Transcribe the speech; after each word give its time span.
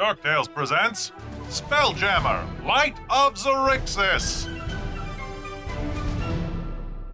Dork 0.00 0.22
Tales 0.22 0.48
presents 0.48 1.12
Spelljammer, 1.50 2.64
Light 2.64 2.96
of 3.10 3.34
Xaryxis. 3.34 4.48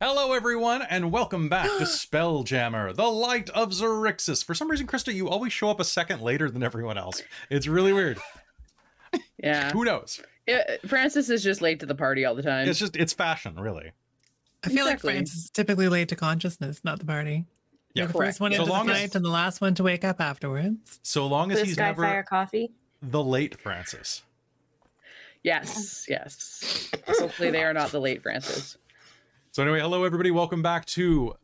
Hello, 0.00 0.32
everyone, 0.32 0.82
and 0.82 1.10
welcome 1.10 1.48
back 1.48 1.66
to 1.66 1.82
Spelljammer, 1.84 2.94
the 2.94 3.08
Light 3.10 3.50
of 3.50 3.70
Xaryxis. 3.70 4.44
For 4.44 4.54
some 4.54 4.70
reason, 4.70 4.86
Krista, 4.86 5.12
you 5.12 5.28
always 5.28 5.52
show 5.52 5.68
up 5.68 5.80
a 5.80 5.84
second 5.84 6.20
later 6.22 6.48
than 6.48 6.62
everyone 6.62 6.96
else. 6.96 7.24
It's 7.50 7.66
really 7.66 7.92
weird. 7.92 8.20
Yeah. 9.42 9.72
Who 9.72 9.84
knows? 9.84 10.20
Yeah, 10.46 10.62
Francis 10.86 11.28
is 11.28 11.42
just 11.42 11.60
late 11.60 11.80
to 11.80 11.86
the 11.86 11.94
party 11.94 12.24
all 12.24 12.34
the 12.36 12.42
time. 12.42 12.68
It's 12.68 12.78
just, 12.78 12.94
it's 12.94 13.12
fashion, 13.12 13.56
really. 13.58 13.90
I 14.64 14.68
feel 14.68 14.86
Exactly. 14.86 15.08
like 15.08 15.16
Francis 15.16 15.44
is 15.44 15.50
typically 15.50 15.88
late 15.88 16.08
to 16.10 16.16
consciousness, 16.16 16.82
not 16.84 17.00
the 17.00 17.04
party. 17.06 17.46
Yeah, 17.96 18.02
You're 18.02 18.08
the 18.08 18.12
correct. 18.12 18.28
first 18.28 18.40
one 18.40 18.52
So 18.52 18.56
into 18.56 18.66
the 18.66 18.72
long 18.72 18.90
as- 18.90 19.14
and 19.14 19.24
the 19.24 19.30
last 19.30 19.60
one 19.62 19.74
to 19.76 19.82
wake 19.82 20.04
up 20.04 20.20
afterwards. 20.20 21.00
So 21.02 21.26
long 21.26 21.50
as 21.50 21.60
The 21.60 21.64
he's 21.64 21.76
Skyfire 21.76 21.96
never 21.96 22.22
coffee. 22.24 22.70
the 23.00 23.24
late 23.24 23.58
Francis. 23.58 24.22
yes, 25.42 26.04
yes. 26.08 26.90
Hopefully 27.08 27.50
they 27.50 27.62
are 27.64 27.72
not 27.72 27.90
the 27.92 28.00
late 28.00 28.22
Francis. 28.22 28.76
So 29.52 29.62
anyway, 29.62 29.80
hello 29.80 30.04
everybody, 30.04 30.30
welcome 30.30 30.60
back 30.62 30.84
to 30.86 31.34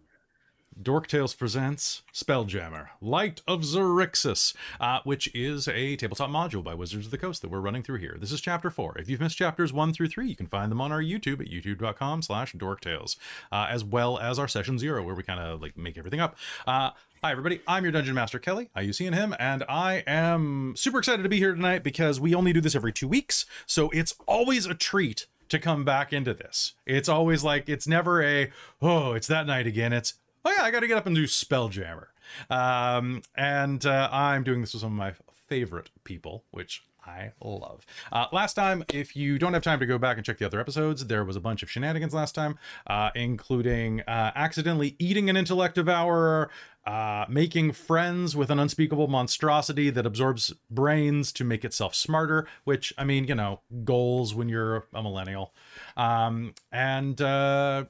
Dork 0.80 1.06
Tales 1.06 1.34
presents 1.34 2.02
Spelljammer, 2.12 2.88
Light 3.00 3.42
of 3.46 3.60
Xaryxis, 3.60 4.54
uh, 4.80 5.00
which 5.04 5.28
is 5.34 5.68
a 5.68 5.96
tabletop 5.96 6.30
module 6.30 6.64
by 6.64 6.74
Wizards 6.74 7.06
of 7.06 7.10
the 7.10 7.18
Coast 7.18 7.42
that 7.42 7.50
we're 7.50 7.60
running 7.60 7.82
through 7.82 7.98
here. 7.98 8.16
This 8.18 8.32
is 8.32 8.40
chapter 8.40 8.70
four. 8.70 8.96
If 8.98 9.08
you've 9.08 9.20
missed 9.20 9.36
chapters 9.36 9.72
one 9.72 9.92
through 9.92 10.08
three, 10.08 10.28
you 10.28 10.36
can 10.36 10.46
find 10.46 10.70
them 10.70 10.80
on 10.80 10.90
our 10.90 11.02
YouTube 11.02 11.40
at 11.40 11.50
youtube.com 11.50 12.22
slash 12.22 12.54
dorktales, 12.54 13.16
uh, 13.50 13.66
as 13.68 13.84
well 13.84 14.18
as 14.18 14.38
our 14.38 14.48
session 14.48 14.78
zero, 14.78 15.02
where 15.02 15.14
we 15.14 15.22
kind 15.22 15.40
of 15.40 15.60
like 15.60 15.76
make 15.76 15.98
everything 15.98 16.20
up. 16.20 16.36
Uh, 16.66 16.90
Hi, 17.22 17.30
everybody. 17.30 17.60
I'm 17.68 17.84
your 17.84 17.92
Dungeon 17.92 18.16
Master, 18.16 18.40
Kelly. 18.40 18.68
I 18.74 18.80
use 18.80 18.98
seeing 18.98 19.12
him, 19.12 19.32
and 19.38 19.62
I 19.68 20.02
am 20.08 20.74
super 20.76 20.98
excited 20.98 21.22
to 21.22 21.28
be 21.28 21.38
here 21.38 21.54
tonight 21.54 21.84
because 21.84 22.18
we 22.18 22.34
only 22.34 22.52
do 22.52 22.60
this 22.60 22.74
every 22.74 22.92
two 22.92 23.06
weeks. 23.06 23.46
So 23.64 23.90
it's 23.90 24.16
always 24.26 24.66
a 24.66 24.74
treat 24.74 25.26
to 25.48 25.60
come 25.60 25.84
back 25.84 26.12
into 26.12 26.34
this. 26.34 26.72
It's 26.84 27.08
always 27.08 27.44
like, 27.44 27.68
it's 27.68 27.86
never 27.86 28.24
a, 28.24 28.50
oh, 28.80 29.12
it's 29.12 29.28
that 29.28 29.46
night 29.46 29.68
again. 29.68 29.92
It's, 29.92 30.14
oh 30.44 30.54
yeah, 30.56 30.62
I 30.62 30.70
got 30.70 30.80
to 30.80 30.88
get 30.88 30.98
up 30.98 31.06
and 31.06 31.14
do 31.14 31.24
Spelljammer. 31.24 32.06
Um, 32.50 33.22
and 33.36 33.84
uh, 33.84 34.08
I'm 34.10 34.44
doing 34.44 34.60
this 34.60 34.72
with 34.72 34.82
some 34.82 34.92
of 34.92 34.98
my 34.98 35.14
favorite 35.48 35.90
people, 36.04 36.44
which 36.50 36.84
I 37.04 37.32
love. 37.42 37.84
Uh, 38.12 38.26
last 38.32 38.54
time, 38.54 38.84
if 38.92 39.16
you 39.16 39.38
don't 39.38 39.54
have 39.54 39.62
time 39.62 39.80
to 39.80 39.86
go 39.86 39.98
back 39.98 40.16
and 40.16 40.24
check 40.24 40.38
the 40.38 40.46
other 40.46 40.60
episodes, 40.60 41.06
there 41.06 41.24
was 41.24 41.36
a 41.36 41.40
bunch 41.40 41.62
of 41.62 41.70
shenanigans 41.70 42.14
last 42.14 42.34
time, 42.34 42.58
uh, 42.86 43.10
including 43.14 44.02
uh, 44.02 44.32
accidentally 44.34 44.94
eating 44.98 45.28
an 45.28 45.36
intellect 45.36 45.74
devourer, 45.74 46.48
uh, 46.86 47.24
making 47.28 47.72
friends 47.72 48.36
with 48.36 48.50
an 48.50 48.58
unspeakable 48.58 49.08
monstrosity 49.08 49.90
that 49.90 50.06
absorbs 50.06 50.52
brains 50.70 51.32
to 51.32 51.44
make 51.44 51.64
itself 51.64 51.94
smarter, 51.94 52.46
which, 52.64 52.92
I 52.96 53.04
mean, 53.04 53.26
you 53.26 53.34
know, 53.34 53.60
goals 53.84 54.34
when 54.34 54.48
you're 54.48 54.86
a 54.94 55.02
millennial. 55.02 55.54
Um, 55.96 56.54
and 56.70 57.20
uh, 57.20 57.86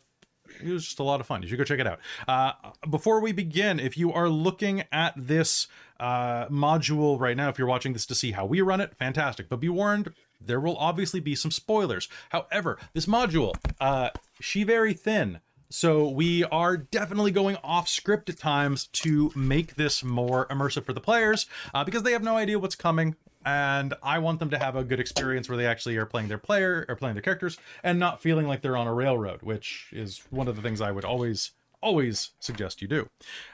it 0.60 0.72
was 0.72 0.84
just 0.84 0.98
a 0.98 1.02
lot 1.02 1.20
of 1.20 1.26
fun. 1.26 1.42
You 1.42 1.48
should 1.48 1.58
go 1.58 1.64
check 1.64 1.80
it 1.80 1.86
out. 1.86 2.00
Uh, 2.26 2.52
before 2.88 3.20
we 3.20 3.32
begin, 3.32 3.78
if 3.78 3.96
you 3.96 4.12
are 4.12 4.28
looking 4.28 4.84
at 4.92 5.14
this 5.16 5.68
uh, 6.00 6.46
module 6.48 7.18
right 7.18 7.36
now, 7.36 7.48
if 7.48 7.58
you're 7.58 7.68
watching 7.68 7.92
this 7.92 8.06
to 8.06 8.14
see 8.14 8.32
how 8.32 8.44
we 8.44 8.60
run 8.60 8.80
it, 8.80 8.96
fantastic. 8.96 9.48
But 9.48 9.60
be 9.60 9.68
warned, 9.68 10.12
there 10.40 10.60
will 10.60 10.76
obviously 10.76 11.20
be 11.20 11.34
some 11.34 11.50
spoilers. 11.50 12.08
However, 12.30 12.78
this 12.92 13.06
module, 13.06 13.54
uh, 13.80 14.10
she 14.40 14.64
very 14.64 14.94
thin. 14.94 15.40
So 15.70 16.06
we 16.06 16.44
are 16.44 16.76
definitely 16.76 17.30
going 17.30 17.56
off 17.64 17.88
script 17.88 18.28
at 18.28 18.38
times 18.38 18.88
to 18.88 19.32
make 19.34 19.76
this 19.76 20.04
more 20.04 20.46
immersive 20.48 20.84
for 20.84 20.92
the 20.92 21.00
players 21.00 21.46
uh, 21.72 21.82
because 21.82 22.02
they 22.02 22.12
have 22.12 22.22
no 22.22 22.36
idea 22.36 22.58
what's 22.58 22.76
coming. 22.76 23.16
And 23.44 23.94
I 24.02 24.18
want 24.18 24.38
them 24.38 24.50
to 24.50 24.58
have 24.58 24.76
a 24.76 24.84
good 24.84 25.00
experience 25.00 25.48
where 25.48 25.58
they 25.58 25.66
actually 25.66 25.96
are 25.96 26.06
playing 26.06 26.28
their 26.28 26.38
player 26.38 26.86
or 26.88 26.96
playing 26.96 27.14
their 27.14 27.22
characters 27.22 27.58
and 27.82 27.98
not 27.98 28.22
feeling 28.22 28.46
like 28.46 28.62
they're 28.62 28.76
on 28.76 28.86
a 28.86 28.94
railroad, 28.94 29.42
which 29.42 29.88
is 29.92 30.22
one 30.30 30.48
of 30.48 30.56
the 30.56 30.62
things 30.62 30.80
I 30.80 30.92
would 30.92 31.04
always, 31.04 31.52
always 31.80 32.30
suggest 32.38 32.82
you 32.82 32.88
do. 32.88 33.08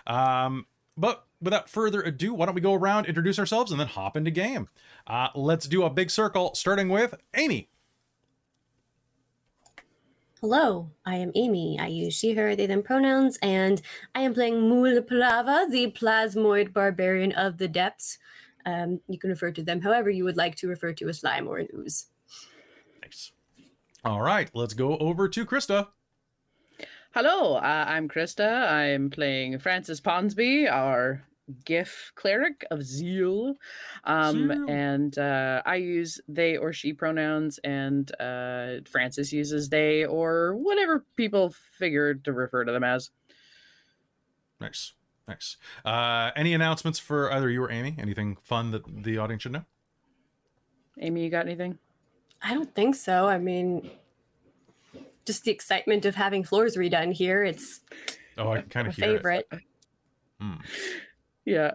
Um, 0.06 0.66
but 0.96 1.24
without 1.40 1.68
further 1.70 2.02
ado, 2.02 2.34
why 2.34 2.46
don't 2.46 2.54
we 2.54 2.60
go 2.60 2.74
around, 2.74 3.06
introduce 3.06 3.38
ourselves, 3.38 3.70
and 3.70 3.80
then 3.80 3.86
hop 3.86 4.16
into 4.16 4.30
game? 4.30 4.68
Uh, 5.06 5.28
let's 5.34 5.66
do 5.66 5.84
a 5.84 5.90
big 5.90 6.10
circle, 6.10 6.54
starting 6.54 6.88
with 6.88 7.14
Amy. 7.34 7.70
Hello, 10.40 10.90
I 11.04 11.16
am 11.16 11.32
Amy. 11.34 11.78
I 11.80 11.88
use 11.88 12.14
she, 12.14 12.34
her, 12.34 12.54
they, 12.54 12.66
them 12.66 12.82
pronouns, 12.82 13.38
and 13.42 13.82
I 14.14 14.20
am 14.20 14.34
playing 14.34 14.54
Mulplava, 14.54 15.68
the 15.70 15.90
plasmoid 15.90 16.72
barbarian 16.72 17.32
of 17.32 17.58
the 17.58 17.66
depths. 17.66 18.18
Um, 18.68 19.00
you 19.08 19.18
can 19.18 19.30
refer 19.30 19.50
to 19.52 19.62
them 19.62 19.80
however 19.80 20.10
you 20.10 20.24
would 20.24 20.36
like 20.36 20.56
to 20.56 20.68
refer 20.68 20.92
to 20.92 21.08
a 21.08 21.14
slime 21.14 21.48
or 21.48 21.56
an 21.56 21.68
ooze. 21.74 22.06
Nice. 23.02 23.32
All 24.04 24.20
right, 24.20 24.50
let's 24.52 24.74
go 24.74 24.98
over 24.98 25.26
to 25.26 25.46
Krista. 25.46 25.88
Hello, 27.14 27.54
uh, 27.54 27.84
I'm 27.88 28.08
Krista. 28.08 28.68
I'm 28.70 29.08
playing 29.08 29.58
Francis 29.58 30.02
Ponsby, 30.02 30.70
our 30.70 31.24
giff 31.64 32.12
cleric 32.14 32.66
of 32.70 32.82
Zeal. 32.82 33.54
Um, 34.04 34.48
Zeal. 34.48 34.68
and 34.68 35.18
uh, 35.18 35.62
I 35.64 35.76
use 35.76 36.20
they 36.28 36.58
or 36.58 36.74
she 36.74 36.92
pronouns, 36.92 37.58
and 37.64 38.12
uh, 38.20 38.80
Francis 38.84 39.32
uses 39.32 39.70
they 39.70 40.04
or 40.04 40.54
whatever 40.56 41.06
people 41.16 41.54
figure 41.78 42.14
to 42.14 42.32
refer 42.34 42.64
to 42.64 42.72
them 42.72 42.84
as. 42.84 43.10
Nice. 44.60 44.92
Nice. 45.28 45.56
Uh, 45.84 46.30
any 46.34 46.54
announcements 46.54 46.98
for 46.98 47.30
either 47.32 47.50
you 47.50 47.62
or 47.62 47.70
Amy? 47.70 47.94
Anything 47.98 48.36
fun 48.42 48.70
that 48.70 48.82
the 49.04 49.18
audience 49.18 49.42
should 49.42 49.52
know? 49.52 49.64
Amy, 51.00 51.22
you 51.22 51.30
got 51.30 51.44
anything? 51.46 51.78
I 52.42 52.54
don't 52.54 52.74
think 52.74 52.94
so. 52.94 53.28
I 53.28 53.38
mean, 53.38 53.90
just 55.26 55.44
the 55.44 55.50
excitement 55.50 56.06
of 56.06 56.14
having 56.14 56.42
floors 56.44 56.76
redone 56.76 57.12
here. 57.12 57.44
It's 57.44 57.80
Oh, 58.38 58.52
I 58.52 58.62
kind 58.62 58.88
of 58.88 58.94
hear 58.96 59.16
favorite. 59.16 59.46
it. 59.52 59.60
Hmm. 60.40 60.54
Yeah. 61.44 61.72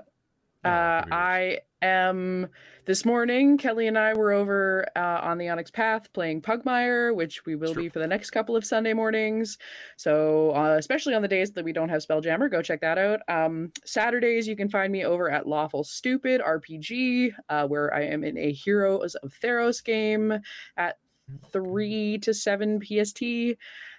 Uh, 0.64 1.02
could 1.02 1.10
be 1.10 1.12
worse. 1.12 1.20
I 1.20 1.60
am. 1.82 2.48
This 2.86 3.06
morning, 3.06 3.58
Kelly 3.58 3.88
and 3.88 3.98
I 3.98 4.14
were 4.14 4.34
over 4.34 4.86
uh, 4.94 5.20
on 5.22 5.38
the 5.38 5.48
Onyx 5.48 5.72
Path 5.72 6.12
playing 6.12 6.42
Pugmire, 6.42 7.16
which 7.16 7.46
we 7.46 7.56
will 7.56 7.74
Sure. 7.74 7.84
be 7.84 7.88
for 7.88 8.00
the 8.00 8.08
next 8.08 8.32
couple 8.32 8.58
of 8.58 8.66
Sunday 8.66 8.92
mornings. 8.92 9.58
So, 9.96 10.52
uh, 10.54 10.76
especially 10.78 11.16
on 11.16 11.22
the 11.22 11.30
days 11.30 11.52
that 11.54 11.64
we 11.64 11.72
don't 11.72 11.88
have 11.88 12.06
Spelljammer, 12.06 12.52
go 12.52 12.62
check 12.62 12.82
that 12.82 12.98
out. 12.98 13.22
Um, 13.30 13.72
Saturdays, 13.86 14.50
you 14.50 14.58
can 14.58 14.68
find 14.68 14.92
me 14.92 15.06
over 15.06 15.32
at 15.32 15.48
Lawful 15.48 15.86
Stupid 15.86 16.42
RPG, 16.42 17.34
uh, 17.48 17.68
where 17.68 17.94
I 17.94 18.02
am 18.02 18.26
in 18.26 18.38
a 18.38 18.52
Heroes 18.52 19.16
of 19.16 19.34
Theros 19.42 19.82
game 19.82 20.34
at 20.76 20.98
3 21.54 22.18
to 22.18 22.34
7 22.34 22.82
PST. 22.82 23.22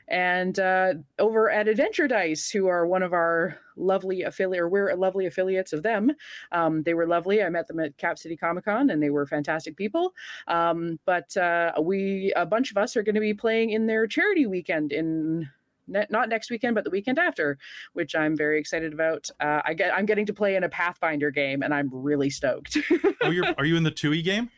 And 0.08 0.58
uh, 0.58 0.94
over 1.18 1.50
at 1.50 1.68
Adventure 1.68 2.06
Dice, 2.06 2.50
who 2.50 2.66
are 2.66 2.86
one 2.86 3.02
of 3.02 3.12
our 3.12 3.58
lovely 3.76 4.22
affiliate, 4.22 4.62
or 4.62 4.68
we're 4.68 4.94
lovely 4.94 5.26
affiliates 5.26 5.72
of 5.72 5.82
them. 5.82 6.12
Um, 6.52 6.82
they 6.82 6.94
were 6.94 7.06
lovely. 7.06 7.42
I 7.42 7.48
met 7.48 7.66
them 7.68 7.80
at 7.80 7.96
Cap 7.96 8.18
City 8.18 8.36
Comic 8.36 8.66
Con, 8.66 8.90
and 8.90 9.02
they 9.02 9.10
were 9.10 9.26
fantastic 9.26 9.76
people. 9.76 10.14
Um, 10.46 10.98
but 11.06 11.36
uh, 11.36 11.72
we, 11.80 12.32
a 12.36 12.44
bunch 12.46 12.70
of 12.70 12.76
us, 12.76 12.96
are 12.96 13.02
going 13.02 13.14
to 13.14 13.20
be 13.20 13.34
playing 13.34 13.70
in 13.70 13.86
their 13.86 14.06
charity 14.06 14.46
weekend 14.46 14.92
in 14.92 15.48
ne- 15.88 16.06
not 16.10 16.28
next 16.28 16.50
weekend, 16.50 16.74
but 16.74 16.84
the 16.84 16.90
weekend 16.90 17.18
after, 17.18 17.58
which 17.94 18.14
I'm 18.14 18.36
very 18.36 18.58
excited 18.58 18.92
about. 18.92 19.30
Uh, 19.40 19.62
I 19.64 19.74
get, 19.74 19.94
I'm 19.94 20.06
getting 20.06 20.26
to 20.26 20.34
play 20.34 20.56
in 20.56 20.64
a 20.64 20.68
Pathfinder 20.68 21.30
game, 21.30 21.62
and 21.62 21.72
I'm 21.72 21.88
really 21.92 22.30
stoked. 22.30 22.76
Oh, 23.22 23.30
you're 23.30 23.46
are 23.58 23.64
you 23.64 23.76
in 23.76 23.82
the 23.82 23.90
TUI 23.90 24.22
game? 24.22 24.50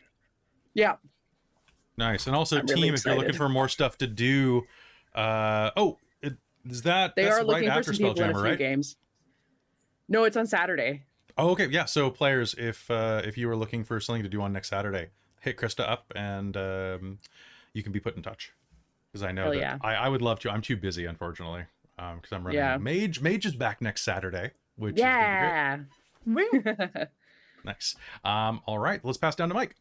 yeah, 0.73 0.95
Nice. 1.97 2.27
And 2.27 2.35
also, 2.35 2.59
I'm 2.59 2.67
team, 2.67 2.75
really 2.75 2.89
if 2.89 3.05
you're 3.05 3.15
looking 3.15 3.33
for 3.33 3.49
more 3.49 3.67
stuff 3.67 3.97
to 3.99 4.07
do, 4.07 4.63
uh, 5.17 5.71
oh, 5.75 5.97
it, 6.21 6.37
is 6.69 6.83
that 6.83 7.15
they 7.15 7.23
that's 7.23 7.35
are 7.35 7.37
right 7.39 7.47
looking 7.47 7.71
for 7.71 7.83
some 7.83 7.93
people 7.93 8.11
in 8.11 8.17
a 8.17 8.33
Spelljammer, 8.33 8.33
few 8.33 8.43
right? 8.43 8.57
games. 8.57 8.95
No, 10.07 10.23
it's 10.23 10.37
on 10.37 10.47
Saturday. 10.47 11.03
Oh, 11.37 11.49
okay. 11.51 11.67
Yeah. 11.67 11.85
So, 11.85 12.09
players, 12.09 12.55
if 12.57 12.89
uh, 12.89 13.21
if 13.25 13.37
you 13.37 13.49
are 13.49 13.55
looking 13.55 13.83
for 13.83 13.99
something 13.99 14.23
to 14.23 14.29
do 14.29 14.41
on 14.41 14.53
next 14.53 14.69
Saturday, 14.69 15.09
hit 15.41 15.57
Krista 15.57 15.87
up, 15.87 16.13
and 16.15 16.55
um, 16.55 17.19
you 17.73 17.83
can 17.83 17.91
be 17.91 17.99
put 17.99 18.15
in 18.15 18.23
touch. 18.23 18.53
Because 19.11 19.23
I 19.23 19.31
know 19.31 19.43
Hell 19.43 19.53
that 19.53 19.59
yeah. 19.59 19.77
I, 19.81 19.95
I 19.95 20.09
would 20.09 20.21
love 20.21 20.39
to. 20.39 20.51
I'm 20.51 20.61
too 20.61 20.77
busy, 20.77 21.05
unfortunately, 21.05 21.65
because 21.95 22.31
I'm 22.31 22.45
running. 22.45 22.59
Yeah. 22.59 22.77
Mage 22.77 23.21
Mage 23.21 23.45
is 23.45 23.55
back 23.55 23.81
next 23.81 24.03
Saturday, 24.03 24.51
which 24.75 24.97
is 24.97 25.01
great. 25.01 25.05
Yeah. 25.05 25.79
Nice. 27.67 27.95
Um, 28.23 28.61
all 28.65 28.79
right, 28.79 29.03
let's 29.03 29.17
pass 29.17 29.35
down 29.35 29.49
to 29.49 29.55
Mike. 29.55 29.75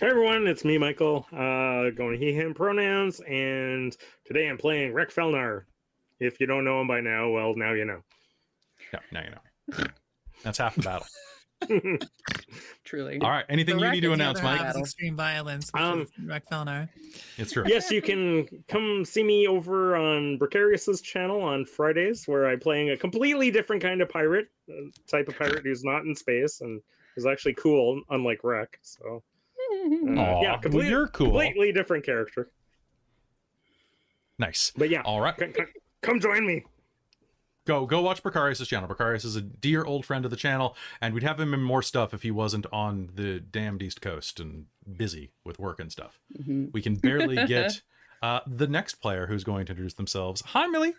Hey 0.00 0.08
everyone, 0.08 0.46
it's 0.46 0.64
me, 0.64 0.78
Michael. 0.78 1.26
Uh, 1.32 1.90
going 1.90 2.18
he, 2.18 2.32
him 2.32 2.54
pronouns, 2.54 3.20
and 3.20 3.96
today 4.24 4.48
I'm 4.48 4.58
playing 4.58 4.92
Rek 4.92 5.10
Felnar. 5.12 5.64
If 6.18 6.40
you 6.40 6.46
don't 6.46 6.64
know 6.64 6.80
him 6.80 6.88
by 6.88 7.00
now, 7.00 7.30
well, 7.30 7.54
now 7.54 7.72
you 7.72 7.84
know. 7.84 8.00
Yeah, 8.92 9.00
now 9.12 9.22
you 9.22 9.30
know. 9.30 9.84
That's 10.42 10.58
half 10.58 10.74
the 10.74 10.82
battle. 10.82 11.06
Truly. 12.84 13.20
All 13.20 13.30
right. 13.30 13.44
Anything 13.48 13.78
you 13.78 13.90
need 13.92 14.00
to 14.00 14.12
announce, 14.12 14.38
other 14.40 14.48
Mike? 14.48 14.58
half. 14.58 14.66
Battle. 14.68 14.80
Extreme 14.82 15.16
violence, 15.16 15.70
which 15.72 15.80
Um, 15.82 16.00
is 16.02 16.10
Rek 16.26 16.48
Felnar. 16.50 16.88
It's 17.38 17.52
true. 17.52 17.62
yes, 17.68 17.88
you 17.92 18.02
can 18.02 18.48
come 18.66 19.04
see 19.04 19.22
me 19.22 19.46
over 19.46 19.94
on 19.94 20.38
Precarious's 20.38 21.00
channel 21.00 21.40
on 21.42 21.64
Fridays, 21.64 22.26
where 22.26 22.48
I'm 22.48 22.58
playing 22.58 22.90
a 22.90 22.96
completely 22.96 23.52
different 23.52 23.80
kind 23.82 24.02
of 24.02 24.08
pirate, 24.08 24.48
type 25.08 25.28
of 25.28 25.38
pirate 25.38 25.62
who's 25.64 25.84
not 25.84 26.02
in 26.04 26.16
space 26.16 26.60
and 26.62 26.80
is 27.16 27.26
actually 27.26 27.54
cool, 27.54 28.02
unlike 28.10 28.40
Rek. 28.42 28.78
So, 28.82 29.22
Aw, 29.72 30.42
yeah, 30.42 30.58
well, 30.70 30.84
you're 30.84 31.08
cool. 31.08 31.26
completely 31.28 31.72
different 31.72 32.04
character. 32.04 32.50
Nice. 34.38 34.72
But 34.76 34.90
yeah, 34.90 35.02
All 35.02 35.20
right. 35.20 35.34
c- 35.38 35.52
c- 35.56 35.62
come 36.02 36.20
join 36.20 36.46
me. 36.46 36.64
go 37.66 37.86
go 37.86 38.00
watch 38.00 38.22
Precarious' 38.22 38.66
channel. 38.66 38.88
Precarious 38.88 39.24
is 39.24 39.36
a 39.36 39.40
dear 39.40 39.84
old 39.84 40.04
friend 40.04 40.24
of 40.24 40.30
the 40.30 40.36
channel, 40.36 40.76
and 41.00 41.14
we'd 41.14 41.22
have 41.22 41.38
him 41.38 41.54
in 41.54 41.62
more 41.62 41.82
stuff 41.82 42.12
if 42.14 42.22
he 42.22 42.30
wasn't 42.30 42.66
on 42.72 43.10
the 43.14 43.38
damned 43.40 43.82
East 43.82 44.00
Coast 44.00 44.40
and 44.40 44.66
busy 44.96 45.30
with 45.44 45.58
work 45.58 45.78
and 45.80 45.92
stuff. 45.92 46.18
Mhm. 46.40 46.72
We 46.72 46.82
can 46.82 46.96
barely 46.96 47.36
get 47.46 47.82
uh, 48.22 48.40
the 48.46 48.66
next 48.66 48.96
player 48.96 49.26
who's 49.26 49.44
going 49.44 49.66
to 49.66 49.72
introduce 49.72 49.94
themselves. 49.94 50.42
Hi, 50.46 50.66
Millie. 50.66 50.94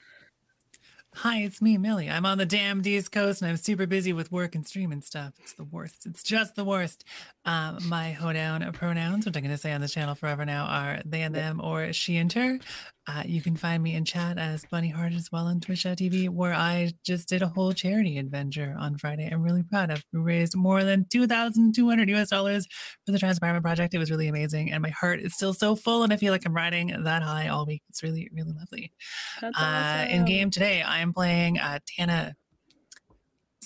Hi, 1.17 1.37
it's 1.37 1.61
me, 1.61 1.77
Millie. 1.77 2.09
I'm 2.09 2.25
on 2.25 2.39
the 2.39 2.45
damned 2.45 2.87
East 2.87 3.11
Coast 3.11 3.41
and 3.41 3.49
I'm 3.49 3.57
super 3.57 3.85
busy 3.85 4.13
with 4.13 4.31
work 4.31 4.55
and 4.55 4.67
streaming 4.67 5.03
stuff. 5.03 5.33
It's 5.39 5.53
the 5.53 5.63
worst. 5.63 6.07
It's 6.07 6.23
just 6.23 6.55
the 6.55 6.63
worst. 6.63 7.05
Um, 7.45 7.77
my 7.87 8.13
hoedown 8.13 8.69
pronouns, 8.73 9.25
which 9.25 9.37
I'm 9.37 9.43
going 9.43 9.51
to 9.51 9.57
say 9.57 9.71
on 9.71 9.81
the 9.81 9.87
channel 9.87 10.15
forever 10.15 10.43
now, 10.43 10.65
are 10.65 11.01
they 11.05 11.21
and 11.21 11.33
them 11.33 11.61
or 11.61 11.93
she 11.93 12.17
and 12.17 12.33
her. 12.33 12.57
Uh, 13.05 13.23
you 13.25 13.41
can 13.41 13.57
find 13.57 13.83
me 13.83 13.95
in 13.95 14.05
chat 14.05 14.37
as 14.37 14.63
Bunny 14.71 14.87
Heart 14.87 15.11
as 15.13 15.29
well 15.29 15.47
on 15.47 15.59
Twitch.tv, 15.59 16.29
where 16.29 16.53
I 16.53 16.93
just 17.05 17.27
did 17.27 17.41
a 17.41 17.47
whole 17.47 17.73
charity 17.73 18.17
adventure 18.17 18.75
on 18.79 18.97
Friday. 18.97 19.29
I'm 19.29 19.41
really 19.41 19.63
proud 19.63 19.91
of. 19.91 20.03
We 20.13 20.21
raised 20.21 20.55
more 20.55 20.85
than 20.85 21.05
2,200 21.09 22.09
US 22.11 22.29
dollars 22.29 22.65
for 23.05 23.11
the 23.11 23.19
Transparent 23.19 23.61
Project. 23.63 23.93
It 23.93 23.99
was 23.99 24.09
really 24.09 24.29
amazing. 24.29 24.71
And 24.71 24.81
my 24.81 24.89
heart 24.89 25.19
is 25.19 25.33
still 25.33 25.53
so 25.53 25.75
full. 25.75 26.03
And 26.03 26.13
I 26.13 26.17
feel 26.17 26.31
like 26.31 26.45
I'm 26.45 26.53
riding 26.53 27.03
that 27.03 27.23
high 27.23 27.49
all 27.49 27.65
week. 27.65 27.83
It's 27.89 28.03
really, 28.03 28.29
really 28.31 28.53
lovely. 28.53 28.93
That's 29.41 29.57
Uh, 29.59 30.05
in 30.09 30.23
game 30.23 30.49
today, 30.49 30.81
I 30.81 30.99
am 30.99 31.13
playing 31.13 31.59
uh, 31.59 31.79
Tana 31.85 32.35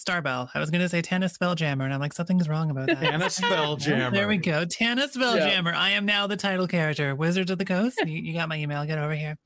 Starbell. 0.07 0.49
I 0.53 0.59
was 0.59 0.69
going 0.69 0.81
to 0.81 0.89
say 0.89 1.01
Tana 1.01 1.25
Spelljammer, 1.27 1.83
and 1.83 1.93
I'm 1.93 1.99
like, 1.99 2.13
something's 2.13 2.47
wrong 2.47 2.71
about 2.71 2.87
that. 2.87 2.99
Tana 2.99 3.25
Spelljammer. 3.25 4.11
There 4.13 4.27
we 4.27 4.37
go. 4.37 4.63
Tana 4.65 5.07
Spelljammer. 5.07 5.73
I 5.73 5.91
am 5.91 6.05
now 6.05 6.27
the 6.27 6.37
title 6.37 6.67
character. 6.67 7.13
Wizards 7.15 7.51
of 7.51 7.57
the 7.57 7.65
Coast. 7.65 7.99
You, 8.05 8.19
you 8.21 8.33
got 8.33 8.47
my 8.49 8.57
email. 8.57 8.85
Get 8.85 8.97
over 8.99 9.13
here. 9.13 9.37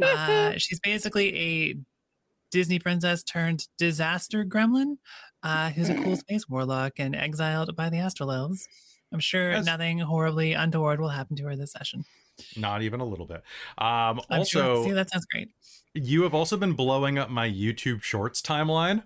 Uh, 0.00 0.52
she's 0.56 0.80
basically 0.80 1.36
a 1.36 1.74
Disney 2.50 2.78
princess 2.78 3.22
turned 3.22 3.66
disaster 3.78 4.44
gremlin 4.44 4.96
uh, 5.42 5.70
who's 5.70 5.88
a 5.88 5.94
cool 6.02 6.16
space 6.16 6.48
warlock 6.48 6.94
and 6.98 7.14
exiled 7.14 7.76
by 7.76 7.90
the 7.90 7.98
Astral 7.98 8.32
Elves. 8.32 8.66
I'm 9.12 9.20
sure 9.20 9.48
That's- 9.48 9.66
nothing 9.66 9.98
horribly 9.98 10.52
untoward 10.54 11.00
will 11.00 11.08
happen 11.10 11.36
to 11.36 11.44
her 11.44 11.56
this 11.56 11.72
session. 11.72 12.04
Not 12.56 12.80
even 12.82 13.00
a 13.00 13.04
little 13.04 13.26
bit. 13.26 13.42
Um, 13.76 14.20
I'm 14.30 14.44
sure. 14.44 14.62
also, 14.64 14.84
See, 14.84 14.92
that 14.92 15.10
sounds 15.10 15.26
great. 15.26 15.50
you 15.92 16.22
have 16.22 16.34
also 16.34 16.56
been 16.56 16.72
blowing 16.72 17.18
up 17.18 17.28
my 17.28 17.46
YouTube 17.48 18.02
Shorts 18.02 18.40
timeline 18.40 19.02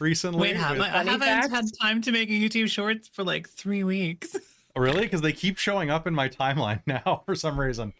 recently. 0.00 0.40
Wait, 0.40 0.56
have 0.56 0.72
with- 0.78 0.86
I, 0.86 1.00
I 1.00 1.04
haven't 1.04 1.50
had 1.50 1.64
time 1.80 2.02
to 2.02 2.12
make 2.12 2.28
a 2.28 2.32
YouTube 2.32 2.68
shorts 2.68 3.08
for 3.08 3.24
like 3.24 3.48
three 3.48 3.84
weeks. 3.84 4.36
Really? 4.76 5.02
Because 5.02 5.20
they 5.20 5.32
keep 5.32 5.56
showing 5.56 5.88
up 5.88 6.04
in 6.08 6.14
my 6.16 6.28
timeline 6.28 6.80
now 6.86 7.22
for 7.24 7.36
some 7.36 7.60
reason. 7.60 7.92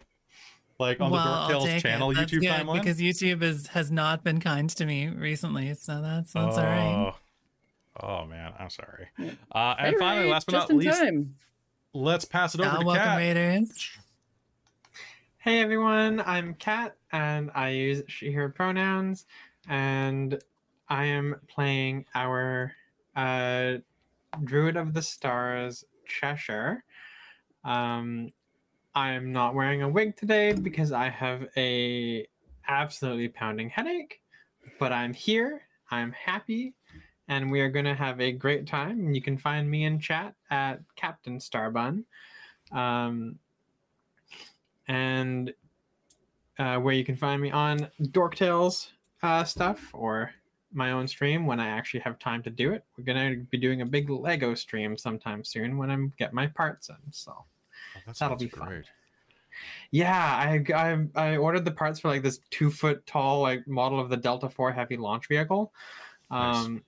Like 0.81 1.01
on 1.01 1.13
well, 1.13 1.23
the 1.23 1.31
I'll 1.31 1.39
Dork 1.47 1.51
Tales 1.51 1.65
take 1.67 1.77
it. 1.77 1.81
channel 1.83 2.09
YouTube 2.13 2.41
good, 2.41 2.51
timeline. 2.51 2.81
because 2.81 2.99
YouTube 3.01 3.45
is 3.45 3.69
has 3.69 3.93
not 3.93 4.25
been 4.25 4.41
kind 4.41 4.69
to 4.71 4.85
me 4.85 5.07
recently, 5.07 5.73
so 5.75 6.03
that's 6.03 6.33
that's 6.33 6.59
all 6.59 6.65
right. 6.65 7.15
Oh. 8.01 8.03
Oh 8.03 8.27
man, 8.27 8.55
I'm 8.59 8.71
sorry. 8.71 9.07
Yeah. 9.21 9.31
Uh, 9.55 9.77
and 9.79 9.95
Hey, 9.95 9.99
finally, 10.01 10.25
Ray, 10.27 10.33
last 10.33 10.47
but 10.47 10.53
not 10.55 10.73
least, 10.75 10.99
time. 10.99 11.37
let's 11.93 12.25
pass 12.25 12.57
it 12.57 12.61
over 12.61 12.71
Ah, 12.71 12.79
to 12.81 12.85
welcome, 12.87 13.05
Kat. 13.05 13.19
Raiders. 13.19 13.89
Hey 15.39 15.61
everyone, 15.61 16.23
I'm 16.27 16.55
Kat 16.55 16.97
and 17.13 17.53
I 17.55 17.69
use 17.69 18.03
she, 18.09 18.33
her 18.33 18.49
pronouns, 18.49 19.27
and 19.69 20.43
I 20.89 21.05
am 21.07 21.37
playing 21.49 22.05
our 22.15 22.73
uh, 23.17 23.75
Druid 24.43 24.77
of 24.77 24.95
the 24.95 25.03
Stars, 25.03 25.85
Cheshire. 26.07 26.85
Um, 27.65 28.33
I'm 28.95 29.33
not 29.33 29.55
wearing 29.55 29.83
a 29.83 29.89
wig 29.89 30.17
today 30.17 30.53
because 30.53 30.93
I 30.93 31.09
have 31.09 31.47
a 31.57 32.27
absolutely 32.69 33.29
pounding 33.29 33.71
headache, 33.71 34.21
but 34.79 34.93
I'm 34.93 35.15
here, 35.15 35.63
I'm 35.91 36.13
happy, 36.13 36.75
and 37.29 37.51
we 37.51 37.61
are 37.61 37.71
going 37.71 37.87
to 37.87 37.95
have 37.95 38.21
a 38.21 38.33
great 38.33 38.67
time. 38.67 39.15
You 39.15 39.23
can 39.23 39.39
find 39.39 39.71
me 39.71 39.85
in 39.85 39.99
chat 39.99 40.35
at 40.51 40.81
Captain 40.97 41.39
Starbun. 41.39 42.05
Um, 42.73 43.39
and 44.89 45.53
uh, 46.59 46.77
where 46.79 46.95
you 46.95 47.05
can 47.05 47.17
find 47.17 47.41
me 47.41 47.51
on 47.51 47.89
Dork 48.11 48.35
Tales 48.37 48.93
uh, 49.23 49.45
stuff 49.45 49.91
or 49.93 50.33
my 50.75 50.91
own 50.93 51.07
stream 51.09 51.47
when 51.47 51.61
I 51.61 51.69
actually 51.69 52.01
have 52.01 52.19
time 52.19 52.43
to 52.43 52.51
do 52.51 52.73
it. 52.73 52.85
We're 52.99 53.05
gonna 53.05 53.37
be 53.37 53.59
doing 53.59 53.81
a 53.83 53.87
big 53.87 54.11
Lego 54.11 54.55
stream 54.55 54.97
sometime 54.97 55.45
soon 55.45 55.79
when 55.79 55.91
I'm 55.91 56.13
get 56.19 56.33
my 56.35 56.47
parts 56.49 56.89
in. 56.89 56.97
So 57.11 57.33
Oh, 57.97 58.01
that 58.07 58.17
That'll 58.17 58.39
sounds 58.39 58.43
be 58.43 58.49
fun. 58.49 58.85
yeah, 59.91 60.13
I, 60.37 60.65
I 60.75 61.07
I 61.15 61.37
ordered 61.37 61.65
the 61.65 61.71
parts 61.71 62.01
for 62.01 62.09
like 62.09 62.23
this 62.23 62.41
two 62.51 62.71
foot 62.71 63.07
tall 63.07 63.41
like 63.41 63.67
model 63.69 64.01
of 64.01 64.11
the 64.11 64.17
Delta 64.17 64.49
Four 64.49 64.73
heavy 64.73 64.97
launch 64.97 65.29
vehicle. 65.29 65.73
Nice. 66.31 66.57
Um, 66.57 66.83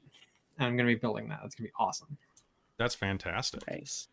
and 0.59 0.67
I'm 0.69 0.77
gonna 0.77 0.89
be 0.89 0.95
building 0.97 1.29
that. 1.29 1.41
That's 1.43 1.55
gonna 1.55 1.69
be 1.69 1.73
awesome. 1.79 2.17
That's 2.79 2.95
fantastic. 2.95 3.63
Nice. 3.71 4.09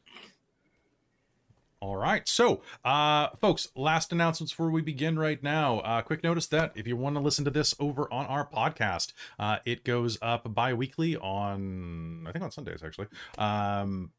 All 1.83 1.97
right. 1.97 2.25
So, 2.29 2.61
uh, 2.85 3.27
folks, 3.41 3.67
last 3.75 4.13
announcements 4.13 4.53
before 4.53 4.71
we 4.71 4.81
begin 4.81 5.19
right 5.19 5.43
now. 5.43 5.79
Uh, 5.79 6.01
quick 6.01 6.23
notice 6.23 6.47
that 6.47 6.71
if 6.75 6.87
you 6.87 6.95
want 6.95 7.17
to 7.17 7.19
listen 7.19 7.43
to 7.43 7.51
this 7.51 7.75
over 7.77 8.07
on 8.09 8.25
our 8.27 8.47
podcast, 8.47 9.11
uh, 9.37 9.57
it 9.65 9.83
goes 9.83 10.17
up 10.21 10.55
bi 10.55 10.73
weekly 10.73 11.17
on, 11.17 12.23
I 12.25 12.31
think 12.31 12.41
on 12.41 12.51
Sundays, 12.51 12.83
actually. 12.85 13.07
Um, 13.37 14.11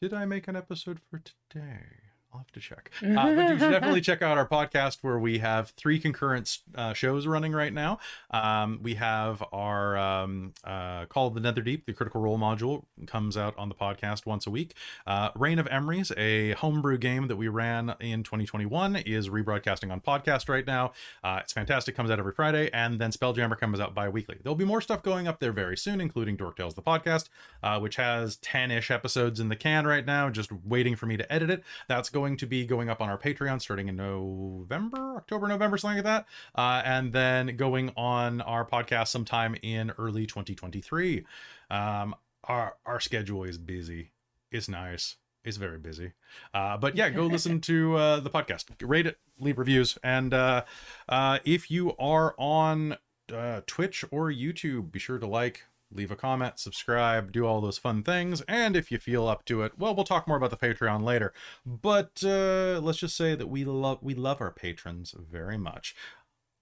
did 0.00 0.12
I 0.12 0.24
make 0.24 0.48
an 0.48 0.56
episode 0.56 0.98
for 1.08 1.22
today? 1.50 2.03
I'll 2.34 2.40
have 2.40 2.52
to 2.52 2.60
check. 2.60 2.90
Uh, 3.14 3.32
but 3.34 3.48
you 3.50 3.58
should 3.58 3.70
definitely 3.70 4.00
check 4.00 4.22
out 4.22 4.36
our 4.38 4.48
podcast 4.48 4.98
where 5.02 5.18
we 5.18 5.38
have 5.38 5.70
three 5.70 6.00
concurrent 6.00 6.58
uh, 6.74 6.92
shows 6.94 7.28
running 7.28 7.52
right 7.52 7.72
now. 7.72 8.00
Um, 8.32 8.80
we 8.82 8.94
have 8.94 9.42
our 9.52 9.96
um, 9.96 10.52
uh, 10.64 11.04
Call 11.04 11.28
of 11.28 11.34
the 11.34 11.40
Netherdeep, 11.40 11.84
the 11.84 11.92
Critical 11.92 12.20
Role 12.20 12.36
module, 12.36 12.84
comes 13.06 13.36
out 13.36 13.56
on 13.56 13.68
the 13.68 13.74
podcast 13.74 14.26
once 14.26 14.48
a 14.48 14.50
week. 14.50 14.74
Uh, 15.06 15.30
Reign 15.36 15.60
of 15.60 15.68
Emeries, 15.68 16.10
a 16.16 16.52
homebrew 16.52 16.98
game 16.98 17.28
that 17.28 17.36
we 17.36 17.46
ran 17.46 17.94
in 18.00 18.24
2021, 18.24 18.96
is 18.96 19.28
rebroadcasting 19.28 19.92
on 19.92 20.00
podcast 20.00 20.48
right 20.48 20.66
now. 20.66 20.92
Uh, 21.22 21.38
it's 21.40 21.52
fantastic, 21.52 21.94
comes 21.94 22.10
out 22.10 22.18
every 22.18 22.32
Friday, 22.32 22.68
and 22.72 23.00
then 23.00 23.12
Spelljammer 23.12 23.58
comes 23.58 23.78
out 23.78 23.94
bi-weekly. 23.94 24.38
There'll 24.42 24.56
be 24.56 24.64
more 24.64 24.80
stuff 24.80 25.02
going 25.04 25.28
up 25.28 25.38
there 25.38 25.52
very 25.52 25.76
soon, 25.76 26.00
including 26.00 26.36
Dork 26.36 26.56
Tales 26.56 26.74
the 26.74 26.82
podcast, 26.82 27.28
uh, 27.62 27.78
which 27.78 27.96
has 27.96 28.38
10-ish 28.38 28.90
episodes 28.90 29.38
in 29.38 29.50
the 29.50 29.56
can 29.56 29.86
right 29.86 30.04
now, 30.04 30.30
just 30.30 30.50
waiting 30.64 30.96
for 30.96 31.06
me 31.06 31.16
to 31.16 31.32
edit 31.32 31.50
it. 31.50 31.62
That's 31.86 32.10
going 32.10 32.23
to 32.38 32.46
be 32.46 32.66
going 32.66 32.88
up 32.88 33.00
on 33.00 33.08
our 33.08 33.18
Patreon 33.18 33.60
starting 33.60 33.88
in 33.88 33.96
November, 33.96 35.16
October, 35.16 35.46
November, 35.46 35.78
something 35.78 35.98
like 35.98 36.04
that, 36.04 36.26
uh, 36.54 36.82
and 36.84 37.12
then 37.12 37.56
going 37.56 37.92
on 37.96 38.40
our 38.40 38.64
podcast 38.64 39.08
sometime 39.08 39.56
in 39.62 39.92
early 39.98 40.26
2023. 40.26 41.24
Um, 41.70 42.14
our 42.44 42.76
our 42.86 43.00
schedule 43.00 43.44
is 43.44 43.58
busy. 43.58 44.12
It's 44.50 44.68
nice. 44.68 45.16
It's 45.44 45.58
very 45.58 45.78
busy. 45.78 46.12
Uh, 46.52 46.76
but 46.78 46.96
yeah, 46.96 47.10
go 47.10 47.26
listen 47.26 47.60
to 47.62 47.96
uh, 47.96 48.20
the 48.20 48.30
podcast, 48.30 48.66
rate 48.80 49.06
it, 49.06 49.18
leave 49.38 49.58
reviews, 49.58 49.98
and 50.02 50.32
uh, 50.32 50.64
uh, 51.08 51.38
if 51.44 51.70
you 51.70 51.94
are 51.96 52.34
on 52.38 52.96
uh, 53.32 53.60
Twitch 53.66 54.04
or 54.10 54.30
YouTube, 54.30 54.90
be 54.90 54.98
sure 54.98 55.18
to 55.18 55.26
like, 55.26 55.64
leave 55.92 56.10
a 56.10 56.16
comment, 56.16 56.58
subscribe, 56.58 57.30
do 57.32 57.46
all 57.46 57.60
those 57.60 57.78
fun 57.78 58.02
things. 58.02 58.40
And 58.48 58.74
if 58.76 58.90
you 58.90 58.98
feel 58.98 59.26
up 59.28 59.44
to 59.46 59.62
it, 59.62 59.78
well, 59.78 59.94
we'll 59.94 60.04
talk 60.04 60.26
more 60.26 60.36
about 60.36 60.50
the 60.50 60.56
Patreon 60.56 61.02
later. 61.04 61.32
But 61.64 62.22
uh, 62.24 62.80
let's 62.82 62.98
just 62.98 63.16
say 63.16 63.34
that 63.34 63.46
we 63.48 63.64
love 63.64 63.98
we 64.02 64.14
love 64.14 64.40
our 64.40 64.50
patrons 64.50 65.14
very 65.18 65.56
much. 65.58 65.94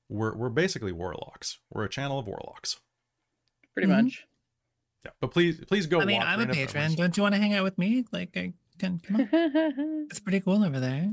We're 0.09 0.35
we're 0.37 0.51
basically 0.51 0.93
warlocks. 0.93 1.59
We're 1.71 1.85
a 1.85 1.89
channel 1.89 2.19
of 2.19 2.27
warlocks. 2.27 2.81
Pretty 3.75 3.89
Mhm. 3.89 4.05
much. 4.05 4.27
Yeah, 5.05 5.11
but 5.21 5.31
please 5.31 5.59
please 5.67 5.87
go. 5.87 6.01
I 6.01 6.05
mean, 6.05 6.23
I'm 6.23 6.41
a 6.41 6.47
patron. 6.47 6.85
Emeries. 6.85 6.97
Don't 6.97 7.17
you 7.17 7.23
want 7.23 7.35
to 7.35 7.41
hang 7.41 7.55
out 7.55 7.65
with 7.65 7.79
me? 7.79 8.05
Like, 8.13 8.37
I 8.37 8.53
can 8.79 8.99
come 9.01 9.17
on. 9.33 10.07
It's 10.11 10.21
pretty 10.21 10.41
cool 10.41 10.63
over 10.63 10.79
there. 10.79 11.11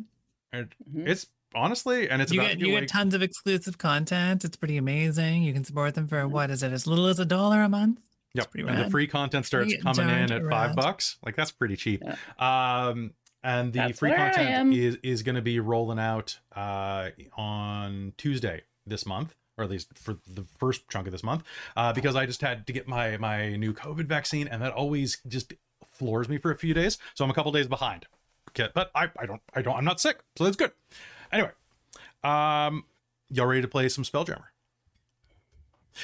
And 0.51 0.75
Mhm. 0.93 1.07
It's 1.07 1.27
honestly, 1.55 2.09
and 2.09 2.21
it's 2.21 2.31
you 2.31 2.39
about 2.39 2.51
get 2.51 2.59
you 2.59 2.73
like, 2.73 2.81
get 2.83 2.89
tons 2.89 3.13
of 3.13 3.21
exclusive 3.21 3.77
content. 3.77 4.45
It's 4.45 4.57
pretty 4.57 4.77
amazing. 4.77 5.43
You 5.43 5.53
can 5.53 5.63
support 5.63 5.95
them 5.95 6.07
for 6.07 6.27
what 6.27 6.49
is 6.49 6.63
it? 6.63 6.71
As 6.71 6.87
little 6.87 7.07
as 7.07 7.19
a 7.19 7.25
dollar 7.25 7.61
a 7.61 7.69
month. 7.69 7.99
Yep, 8.33 8.51
pretty 8.51 8.67
and 8.67 8.77
the 8.77 8.89
free 8.89 9.07
content 9.07 9.45
starts 9.45 9.75
coming 9.81 10.09
in 10.09 10.31
at 10.31 10.45
five 10.45 10.75
bucks. 10.75 11.17
Like 11.25 11.35
that's 11.35 11.51
pretty 11.51 11.75
cheap. 11.75 12.03
Um, 12.39 13.11
and 13.43 13.71
the 13.73 13.79
That's 13.79 13.99
free 13.99 14.13
content 14.13 14.73
is 14.73 14.97
is 15.01 15.23
going 15.23 15.35
to 15.35 15.41
be 15.41 15.59
rolling 15.59 15.97
out 15.99 16.37
uh 16.55 17.09
on 17.37 18.13
Tuesday 18.17 18.63
this 18.85 19.05
month 19.05 19.33
or 19.59 19.63
at 19.63 19.69
least 19.69 19.97
for 19.97 20.17
the 20.25 20.45
first 20.57 20.87
chunk 20.89 21.05
of 21.05 21.11
this 21.11 21.21
month, 21.21 21.43
uh, 21.75 21.91
because 21.91 22.15
I 22.15 22.25
just 22.25 22.41
had 22.41 22.65
to 22.67 22.73
get 22.73 22.87
my 22.87 23.17
my 23.17 23.55
new 23.57 23.73
COVID 23.73 24.05
vaccine, 24.05 24.47
and 24.47 24.61
that 24.61 24.71
always 24.71 25.17
just 25.27 25.53
floors 25.91 26.29
me 26.29 26.37
for 26.37 26.49
a 26.49 26.57
few 26.57 26.73
days. 26.73 26.97
So 27.13 27.25
I'm 27.25 27.29
a 27.29 27.33
couple 27.33 27.51
days 27.51 27.67
behind. 27.67 28.07
Okay, 28.51 28.69
but 28.73 28.89
I, 28.95 29.09
I 29.19 29.25
don't 29.25 29.41
I 29.53 29.61
don't 29.61 29.75
I'm 29.75 29.85
not 29.85 29.99
sick, 29.99 30.21
so 30.37 30.45
that's 30.45 30.55
good. 30.55 30.71
Anyway, 31.31 31.51
um, 32.23 32.85
y'all 33.29 33.45
ready 33.45 33.61
to 33.61 33.67
play 33.67 33.89
some 33.89 34.03
Spelljammer? 34.03 34.45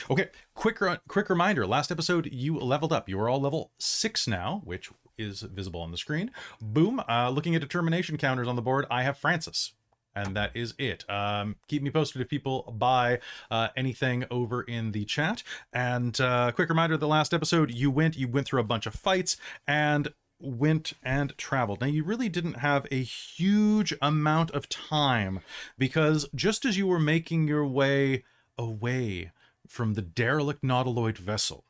Okay, 0.09 0.29
quick 0.53 0.79
quick 1.07 1.29
reminder. 1.29 1.65
Last 1.65 1.91
episode, 1.91 2.29
you 2.31 2.57
leveled 2.57 2.91
up. 2.91 3.07
You 3.07 3.19
are 3.19 3.29
all 3.29 3.39
level 3.39 3.71
six 3.77 4.27
now, 4.27 4.61
which 4.65 4.89
is 5.17 5.41
visible 5.41 5.81
on 5.81 5.91
the 5.91 5.97
screen. 5.97 6.31
Boom. 6.61 7.01
Uh, 7.07 7.29
looking 7.29 7.55
at 7.55 7.61
determination 7.61 8.17
counters 8.17 8.47
on 8.47 8.55
the 8.55 8.61
board, 8.61 8.85
I 8.89 9.03
have 9.03 9.17
Francis. 9.17 9.73
And 10.17 10.35
that 10.37 10.51
is 10.55 10.73
it. 10.77 11.03
Um, 11.09 11.57
keep 11.67 11.81
me 11.81 11.89
posted 11.91 12.21
if 12.21 12.29
people 12.29 12.73
buy 12.77 13.19
uh, 13.51 13.67
anything 13.75 14.23
over 14.31 14.61
in 14.61 14.93
the 14.93 15.03
chat. 15.03 15.43
And 15.73 16.19
uh, 16.21 16.53
quick 16.53 16.69
reminder: 16.69 16.95
the 16.95 17.07
last 17.07 17.33
episode 17.33 17.71
you 17.71 17.91
went, 17.91 18.15
you 18.15 18.27
went 18.29 18.47
through 18.47 18.61
a 18.61 18.65
bunch 18.65 18.85
of 18.85 18.95
fights 18.95 19.35
and 19.67 20.13
went 20.39 20.93
and 21.03 21.37
traveled. 21.37 21.81
Now, 21.81 21.87
you 21.87 22.03
really 22.03 22.29
didn't 22.29 22.57
have 22.57 22.85
a 22.91 23.01
huge 23.03 23.93
amount 24.01 24.51
of 24.51 24.69
time 24.69 25.39
because 25.77 26.27
just 26.35 26.65
as 26.65 26.77
you 26.77 26.87
were 26.87 26.99
making 26.99 27.47
your 27.47 27.65
way 27.65 28.23
away 28.57 29.31
from 29.67 29.93
the 29.93 30.01
derelict 30.01 30.63
nautiloid 30.63 31.17
vessel. 31.17 31.65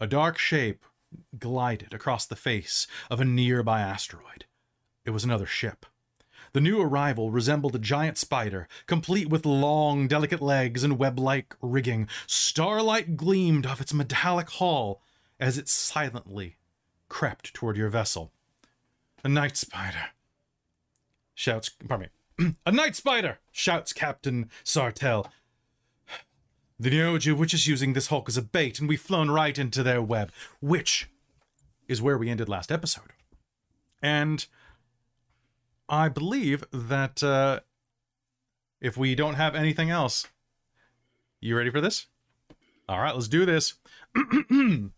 A 0.00 0.06
dark 0.06 0.38
shape 0.38 0.84
glided 1.38 1.94
across 1.94 2.26
the 2.26 2.36
face 2.36 2.86
of 3.10 3.20
a 3.20 3.24
nearby 3.24 3.80
asteroid. 3.80 4.44
It 5.04 5.10
was 5.10 5.24
another 5.24 5.46
ship. 5.46 5.86
The 6.52 6.60
new 6.60 6.80
arrival 6.80 7.30
resembled 7.30 7.74
a 7.74 7.78
giant 7.78 8.18
spider, 8.18 8.68
complete 8.86 9.28
with 9.28 9.46
long, 9.46 10.08
delicate 10.08 10.40
legs 10.40 10.84
and 10.84 10.98
web 10.98 11.18
like 11.18 11.54
rigging. 11.60 12.08
Starlight 12.26 13.16
gleamed 13.16 13.66
off 13.66 13.80
its 13.80 13.94
metallic 13.94 14.50
hull 14.50 15.02
as 15.38 15.58
it 15.58 15.68
silently 15.68 16.56
crept 17.08 17.54
toward 17.54 17.76
your 17.76 17.88
vessel. 17.88 18.32
A 19.24 19.28
night 19.28 19.56
spider. 19.56 20.10
Shouts, 21.34 21.68
pardon 21.68 22.10
me. 22.38 22.54
a 22.66 22.72
night 22.72 22.96
spider! 22.96 23.38
shouts 23.52 23.92
Captain 23.92 24.50
Sartell 24.64 25.30
the 26.78 26.90
Neogi 26.90 27.34
witch 27.34 27.54
is 27.54 27.66
using 27.66 27.94
this 27.94 28.08
hulk 28.08 28.28
as 28.28 28.36
a 28.36 28.42
bait, 28.42 28.78
and 28.78 28.88
we've 28.88 29.00
flown 29.00 29.30
right 29.30 29.58
into 29.58 29.82
their 29.82 30.02
web, 30.02 30.30
which 30.60 31.08
is 31.88 32.02
where 32.02 32.18
we 32.18 32.28
ended 32.28 32.48
last 32.48 32.70
episode. 32.70 33.12
And 34.02 34.46
I 35.88 36.08
believe 36.10 36.64
that 36.72 37.22
uh, 37.22 37.60
if 38.80 38.96
we 38.96 39.14
don't 39.14 39.34
have 39.34 39.54
anything 39.54 39.90
else, 39.90 40.26
you 41.40 41.56
ready 41.56 41.70
for 41.70 41.80
this? 41.80 42.06
All 42.88 43.00
right, 43.00 43.14
let's 43.14 43.28
do 43.28 43.46
this. 43.46 43.74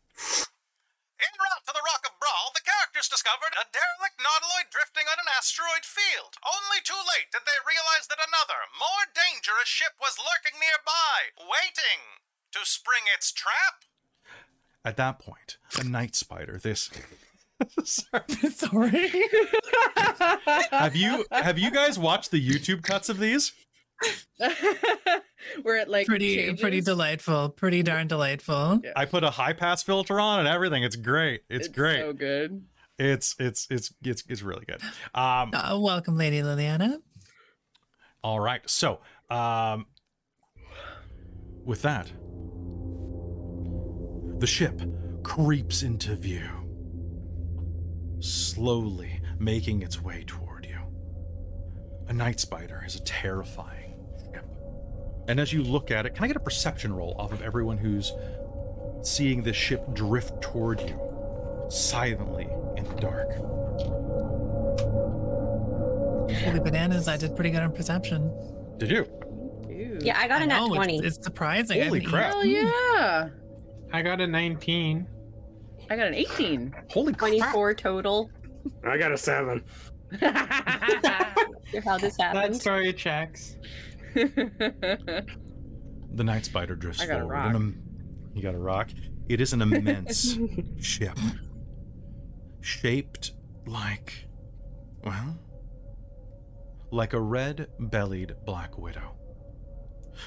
En 1.18 1.34
route 1.34 1.66
to 1.66 1.74
the 1.74 1.82
Rock 1.82 2.06
of 2.06 2.14
Bral, 2.22 2.54
the 2.54 2.60
characters 2.62 3.08
discovered 3.28 3.60
a 3.60 3.68
derelict 3.76 4.16
nautiloid 4.16 4.72
drifting 4.72 5.04
on 5.04 5.20
an 5.20 5.28
asteroid 5.36 5.84
field. 5.84 6.40
Only 6.40 6.80
too 6.80 6.96
late 6.96 7.28
did 7.28 7.42
they 7.44 7.60
realize 7.60 8.08
that 8.08 8.16
another, 8.16 8.56
more 8.80 9.04
dangerous 9.12 9.68
ship 9.68 9.92
was 10.00 10.16
lurking 10.16 10.56
nearby, 10.56 11.36
waiting 11.36 12.24
to 12.52 12.60
spring 12.64 13.02
its 13.12 13.30
trap. 13.30 13.84
At 14.82 14.96
that 14.96 15.18
point, 15.18 15.58
a 15.78 15.84
night 15.84 16.14
spider, 16.14 16.58
this 16.58 16.88
Sorry. 17.84 18.50
Sorry. 18.50 19.12
have 20.70 20.96
you 20.96 21.26
have 21.30 21.58
you 21.58 21.70
guys 21.70 21.98
watched 21.98 22.30
the 22.30 22.40
YouTube 22.40 22.82
cuts 22.82 23.10
of 23.10 23.18
these? 23.18 23.52
Where 25.62 25.76
it 25.76 25.88
like 25.88 26.06
pretty 26.06 26.36
changes. 26.36 26.60
pretty 26.62 26.80
delightful. 26.80 27.50
Pretty 27.50 27.82
darn 27.82 28.06
delightful. 28.06 28.80
Yeah. 28.82 28.92
I 28.96 29.04
put 29.04 29.22
a 29.24 29.30
high 29.30 29.52
pass 29.52 29.82
filter 29.82 30.18
on 30.18 30.38
and 30.38 30.48
everything. 30.48 30.84
It's 30.84 30.96
great. 30.96 31.42
It's, 31.50 31.68
great. 31.68 31.98
So 31.98 32.12
good. 32.14 32.62
It's 32.98 33.36
it's 33.38 33.66
it's 33.70 33.92
it's 34.02 34.24
it's 34.28 34.42
really 34.42 34.64
good. 34.64 34.80
Um 35.14 35.50
Uh, 35.54 35.78
welcome, 35.80 36.16
Lady 36.16 36.40
Liliana. 36.40 36.98
all 38.22 38.40
right. 38.40 38.60
So, 38.68 39.00
um 39.30 39.86
with 41.64 41.82
that, 41.82 42.10
the 44.40 44.46
ship 44.46 44.80
creeps 45.22 45.82
into 45.82 46.16
view, 46.16 46.48
slowly 48.20 49.20
making 49.38 49.82
its 49.82 50.00
way 50.02 50.24
toward 50.26 50.64
you. 50.66 50.78
A 52.08 52.12
night 52.12 52.40
spider 52.40 52.82
is 52.86 52.96
a 52.96 53.02
terrifying 53.04 53.94
ship. 54.32 54.46
And 55.28 55.38
as 55.38 55.52
you 55.52 55.62
look 55.62 55.90
at 55.90 56.06
it, 56.06 56.14
can 56.14 56.24
I 56.24 56.26
get 56.26 56.36
a 56.36 56.40
perception 56.40 56.92
roll 56.92 57.14
off 57.18 57.32
of 57.32 57.42
everyone 57.42 57.76
who's 57.76 58.12
seeing 59.02 59.42
this 59.42 59.56
ship 59.56 59.84
drift 59.94 60.40
toward 60.40 60.80
you 60.80 60.98
silently 61.68 62.48
in 62.76 62.84
the 62.84 62.94
dark? 63.00 63.30
Holy 66.44 66.60
bananas! 66.60 67.08
I 67.08 67.16
did 67.16 67.34
pretty 67.34 67.50
good 67.50 67.62
on 67.62 67.72
perception. 67.72 68.30
Did 68.78 68.90
you? 68.90 69.06
Dude. 69.66 70.02
Yeah, 70.02 70.18
I 70.18 70.28
got 70.28 70.42
a 70.42 70.46
nat 70.46 70.58
know, 70.58 70.66
it's- 70.66 70.76
20. 70.86 70.98
It's, 71.06 71.24
surprising. 71.24 71.82
Holy 71.82 72.00
haven't 72.00 72.10
crap. 72.12 72.32
Hell 72.32 72.44
yeah. 72.44 73.28
I 73.92 74.02
got 74.02 74.20
a 74.20 74.26
19. 74.26 75.06
I 75.90 75.96
got 75.96 76.06
an 76.08 76.14
18. 76.14 76.74
Holy 76.90 77.12
crap. 77.14 77.30
24 77.30 77.74
total. 77.74 78.30
I 78.86 78.98
got 78.98 79.12
a 79.12 79.16
seven. 79.16 79.64
Hear 80.20 81.80
how 81.84 81.98
this 81.98 82.16
That 82.16 82.54
story 82.56 82.92
checks. 82.92 83.56
The 86.10 86.24
night 86.24 86.44
spider 86.46 86.74
drifts 86.74 87.00
I 87.02 87.06
got 87.06 87.16
a 87.16 87.20
forward. 87.20 87.32
rock. 87.34 87.46
and 87.48 87.56
um, 87.56 87.78
you 88.34 88.42
got 88.42 88.54
a 88.54 88.58
rock. 88.58 88.88
It 89.28 89.40
is 89.40 89.52
an 89.52 89.60
immense 89.62 90.36
ship, 90.80 91.16
shaped 92.60 93.32
like, 93.66 94.26
well, 95.04 95.38
like 96.90 97.12
a 97.12 97.20
red-bellied 97.20 98.34
black 98.44 98.78
widow. 98.78 99.14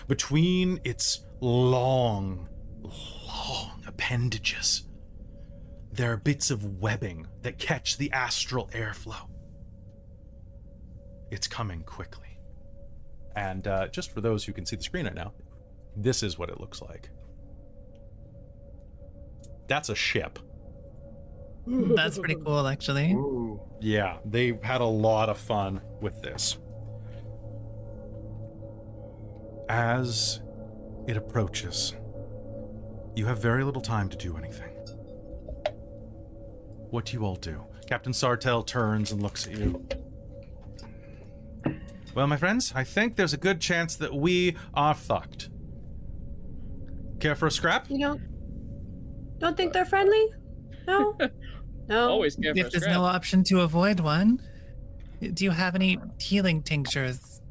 Between 0.07 0.79
its 0.83 1.25
long, 1.41 2.47
long 2.81 3.83
appendages, 3.87 4.83
there 5.91 6.13
are 6.13 6.17
bits 6.17 6.51
of 6.51 6.79
webbing 6.79 7.27
that 7.41 7.57
catch 7.57 7.97
the 7.97 8.11
astral 8.11 8.69
airflow. 8.73 9.27
It's 11.31 11.47
coming 11.47 11.83
quickly. 11.83 12.39
And 13.35 13.67
uh, 13.67 13.87
just 13.87 14.13
for 14.13 14.21
those 14.21 14.43
who 14.43 14.53
can 14.53 14.65
see 14.65 14.75
the 14.75 14.83
screen 14.83 15.05
right 15.05 15.15
now, 15.15 15.33
this 15.95 16.23
is 16.23 16.37
what 16.37 16.49
it 16.49 16.59
looks 16.59 16.81
like. 16.81 17.09
That's 19.67 19.89
a 19.89 19.95
ship. 19.95 20.39
Hmm. 21.65 21.95
That's 21.95 22.17
pretty 22.17 22.35
cool, 22.35 22.67
actually. 22.67 23.11
Ooh. 23.13 23.59
Yeah, 23.79 24.17
they 24.25 24.59
had 24.63 24.81
a 24.81 24.85
lot 24.85 25.29
of 25.29 25.37
fun 25.37 25.81
with 26.01 26.21
this. 26.21 26.57
As 29.69 30.41
it 31.07 31.17
approaches, 31.17 31.93
you 33.15 33.25
have 33.25 33.41
very 33.41 33.63
little 33.63 33.81
time 33.81 34.09
to 34.09 34.17
do 34.17 34.37
anything. 34.37 34.69
What 36.89 37.05
do 37.05 37.13
you 37.13 37.25
all 37.25 37.35
do? 37.35 37.63
Captain 37.87 38.11
Sartell 38.11 38.65
turns 38.65 39.11
and 39.11 39.21
looks 39.21 39.47
at 39.47 39.57
you. 39.57 39.85
Well, 42.13 42.27
my 42.27 42.35
friends, 42.37 42.73
I 42.75 42.83
think 42.83 43.15
there's 43.15 43.33
a 43.33 43.37
good 43.37 43.61
chance 43.61 43.95
that 43.95 44.13
we 44.13 44.57
are 44.73 44.93
fucked. 44.93 45.49
Care 47.21 47.35
for 47.35 47.47
a 47.47 47.51
scrap? 47.51 47.89
You 47.89 47.99
don't 47.99 48.21
don't 49.39 49.57
think 49.57 49.73
they're 49.73 49.85
friendly? 49.85 50.27
No? 50.87 51.17
No. 51.91 52.09
Always 52.09 52.35
care 52.37 52.51
If 52.55 52.67
a 52.67 52.69
there's 52.69 52.83
scrap. 52.83 52.95
no 52.95 53.03
option 53.03 53.43
to 53.45 53.61
avoid 53.61 53.99
one, 53.99 54.39
do 55.33 55.43
you 55.43 55.51
have 55.51 55.75
any 55.75 55.99
healing 56.19 56.63
tinctures? 56.63 57.41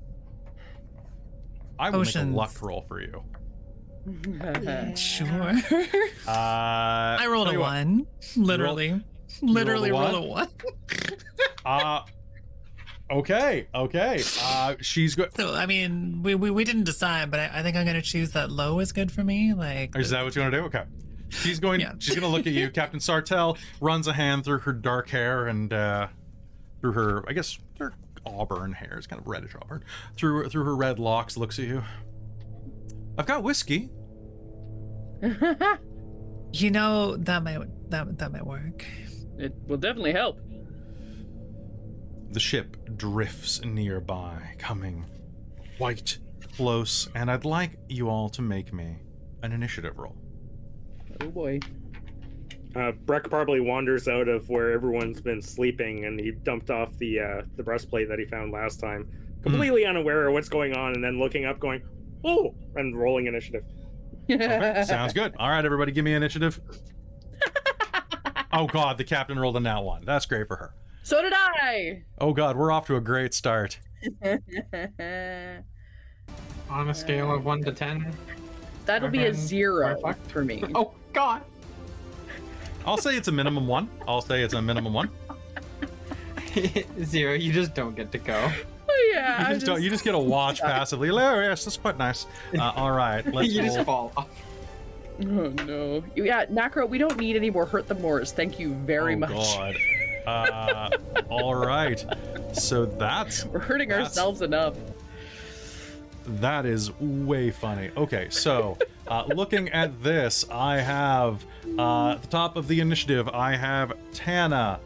I 1.78 1.90
will 1.90 2.00
make 2.04 2.14
a 2.14 2.22
luck 2.24 2.60
roll 2.62 2.84
for 2.88 3.00
you. 3.00 3.22
Yeah. 4.62 4.94
Sure. 4.94 5.52
Uh, 6.26 6.30
I 7.20 7.26
rolled 7.28 7.48
a 7.48 7.52
you 7.52 7.60
what, 7.60 7.66
one. 7.70 8.06
Literally. 8.36 9.02
Literally 9.42 9.90
rolled 9.92 10.10
a 10.10 10.12
rolled 10.14 10.24
a 10.24 10.28
one. 10.28 10.48
Uh 11.64 12.00
okay, 13.10 13.68
okay. 13.74 14.22
Uh 14.42 14.74
she's 14.80 15.14
good. 15.14 15.34
So 15.36 15.54
I 15.54 15.66
mean, 15.66 16.22
we, 16.22 16.34
we, 16.34 16.50
we 16.50 16.64
didn't 16.64 16.84
decide, 16.84 17.30
but 17.30 17.40
I, 17.40 17.50
I 17.54 17.62
think 17.62 17.76
I'm 17.76 17.84
gonna 17.84 18.00
choose 18.00 18.30
that 18.32 18.50
low 18.50 18.80
is 18.80 18.92
good 18.92 19.12
for 19.12 19.22
me. 19.22 19.52
Like 19.52 19.96
Is 19.98 20.10
that 20.10 20.24
what 20.24 20.34
you 20.34 20.40
want 20.42 20.54
to 20.54 20.60
do? 20.60 20.64
Okay. 20.66 20.84
She's 21.30 21.58
going 21.60 21.80
Yeah. 21.80 21.92
she's 21.98 22.14
gonna 22.14 22.28
look 22.28 22.46
at 22.46 22.52
you. 22.52 22.70
Captain 22.74 23.00
Sartell 23.00 23.56
runs 23.80 24.06
a 24.06 24.12
hand 24.12 24.44
through 24.44 24.58
her 24.60 24.72
dark 24.72 25.08
hair 25.08 25.46
and 25.46 25.72
uh 25.72 26.08
through 26.80 26.92
her 26.92 27.24
I 27.28 27.32
guess 27.32 27.58
her 27.78 27.92
auburn 28.26 28.72
hair 28.72 28.98
is 28.98 29.06
kind 29.06 29.20
of 29.20 29.26
reddish 29.28 29.52
auburn. 29.60 29.84
Through 30.16 30.48
through 30.50 30.64
her 30.64 30.76
red 30.76 30.98
locks 30.98 31.36
looks 31.36 31.58
at 31.58 31.66
you. 31.66 31.82
I've 33.18 33.26
got 33.26 33.42
whiskey. 33.42 33.90
you 36.52 36.70
know 36.70 37.16
that 37.16 37.42
might 37.42 37.90
that 37.90 38.18
that 38.18 38.32
might 38.32 38.46
work. 38.46 38.84
it 39.38 39.54
will 39.66 39.76
definitely 39.76 40.12
help. 40.12 40.38
The 42.30 42.40
ship 42.40 42.76
drifts 42.96 43.60
nearby, 43.64 44.54
coming 44.58 45.04
white 45.78 46.18
close, 46.56 47.08
and 47.14 47.30
I'd 47.30 47.44
like 47.44 47.76
you 47.88 48.08
all 48.08 48.28
to 48.30 48.42
make 48.42 48.72
me 48.72 48.98
an 49.42 49.50
initiative 49.52 49.98
roll. 49.98 50.16
Oh 51.20 51.28
boy. 51.28 51.60
Uh, 52.76 52.92
Breck 53.04 53.28
probably 53.28 53.60
wanders 53.60 54.06
out 54.06 54.28
of 54.28 54.48
where 54.48 54.70
everyone's 54.72 55.20
been 55.20 55.42
sleeping, 55.42 56.04
and 56.04 56.20
he 56.20 56.30
dumped 56.30 56.70
off 56.70 56.96
the 56.98 57.18
uh, 57.18 57.42
the 57.56 57.62
breastplate 57.62 58.08
that 58.08 58.18
he 58.18 58.24
found 58.24 58.52
last 58.52 58.78
time, 58.78 59.08
completely 59.42 59.84
unaware 59.84 60.28
of 60.28 60.34
what's 60.34 60.48
going 60.48 60.76
on, 60.76 60.94
and 60.94 61.02
then 61.02 61.18
looking 61.18 61.44
up, 61.46 61.58
going, 61.58 61.82
"Oh!" 62.24 62.54
and 62.76 62.96
rolling 62.96 63.26
initiative. 63.26 63.64
Okay, 64.30 64.84
sounds 64.86 65.12
good. 65.12 65.34
All 65.38 65.48
right, 65.48 65.64
everybody, 65.64 65.90
give 65.90 66.04
me 66.04 66.14
initiative. 66.14 66.60
oh 68.52 68.66
God, 68.66 68.98
the 68.98 69.04
captain 69.04 69.36
rolled 69.38 69.56
a 69.56 69.60
nat 69.60 69.80
one. 69.80 70.04
That's 70.04 70.26
great 70.26 70.46
for 70.46 70.56
her. 70.56 70.74
So 71.02 71.20
did 71.22 71.32
I. 71.34 72.04
Oh 72.20 72.32
God, 72.32 72.56
we're 72.56 72.70
off 72.70 72.86
to 72.86 72.94
a 72.96 73.00
great 73.00 73.34
start. 73.34 73.80
On 76.70 76.88
a 76.88 76.94
scale 76.94 77.34
of 77.34 77.44
one 77.44 77.64
to 77.64 77.72
ten. 77.72 78.14
That'll 78.86 79.08
be 79.08 79.26
a 79.26 79.34
zero 79.34 79.96
for 80.28 80.44
me. 80.44 80.64
Oh 80.74 80.92
God. 81.12 81.42
I'll 82.86 82.96
say 82.96 83.16
it's 83.16 83.28
a 83.28 83.32
minimum 83.32 83.66
one. 83.66 83.88
I'll 84.08 84.22
say 84.22 84.42
it's 84.42 84.54
a 84.54 84.62
minimum 84.62 84.94
one. 84.94 85.10
Zero. 87.04 87.34
You 87.34 87.52
just 87.52 87.74
don't 87.74 87.94
get 87.94 88.10
to 88.12 88.18
go. 88.18 88.50
yeah. 89.12 89.42
You 89.42 89.46
I 89.48 89.54
just, 89.54 89.66
don't, 89.66 89.82
you 89.82 89.90
just 89.90 90.04
get 90.04 90.12
to 90.12 90.18
watch 90.18 90.60
passively. 90.62 91.10
Oh, 91.10 91.40
yes, 91.40 91.64
that's 91.64 91.76
quite 91.76 91.98
nice. 91.98 92.26
Uh, 92.58 92.72
all 92.74 92.92
right, 92.92 93.26
let's 93.34 93.48
you 93.52 93.62
just 93.62 93.82
fall 93.82 94.12
off. 94.16 94.28
Oh 95.20 95.48
no. 95.66 96.02
Yeah, 96.16 96.46
Nacro, 96.48 96.86
we 96.86 96.96
don't 96.96 97.18
need 97.18 97.36
any 97.36 97.50
more 97.50 97.66
hurt 97.66 97.86
the 97.86 97.94
Moors. 97.94 98.32
Thank 98.32 98.58
you 98.58 98.72
very 98.74 99.14
oh, 99.14 99.18
much. 99.18 99.30
God. 99.30 99.76
Uh, 100.26 100.90
all 101.28 101.54
right. 101.54 102.04
So 102.52 102.86
that's 102.86 103.44
We're 103.44 103.58
hurting 103.58 103.88
That's- 103.90 104.08
ourselves 104.08 104.42
enough. 104.42 104.76
That 106.26 106.66
is 106.66 106.92
way 107.00 107.50
funny. 107.50 107.90
Okay, 107.96 108.28
so 108.30 108.76
uh, 109.08 109.24
looking 109.28 109.68
at 109.70 110.02
this, 110.02 110.44
I 110.50 110.78
have 110.78 111.44
uh, 111.78 112.12
at 112.12 112.22
the 112.22 112.28
top 112.28 112.56
of 112.56 112.68
the 112.68 112.80
initiative, 112.80 113.28
I 113.28 113.56
have 113.56 113.92
Tana, 114.12 114.80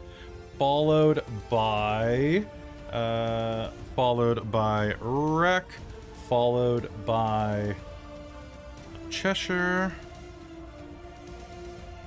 followed 0.57 1.23
by 1.49 2.45
uh, 2.91 3.69
followed 3.95 4.51
by 4.51 4.93
Rek, 4.99 5.65
followed 6.29 6.89
by 7.05 7.75
Cheshire, 9.09 9.93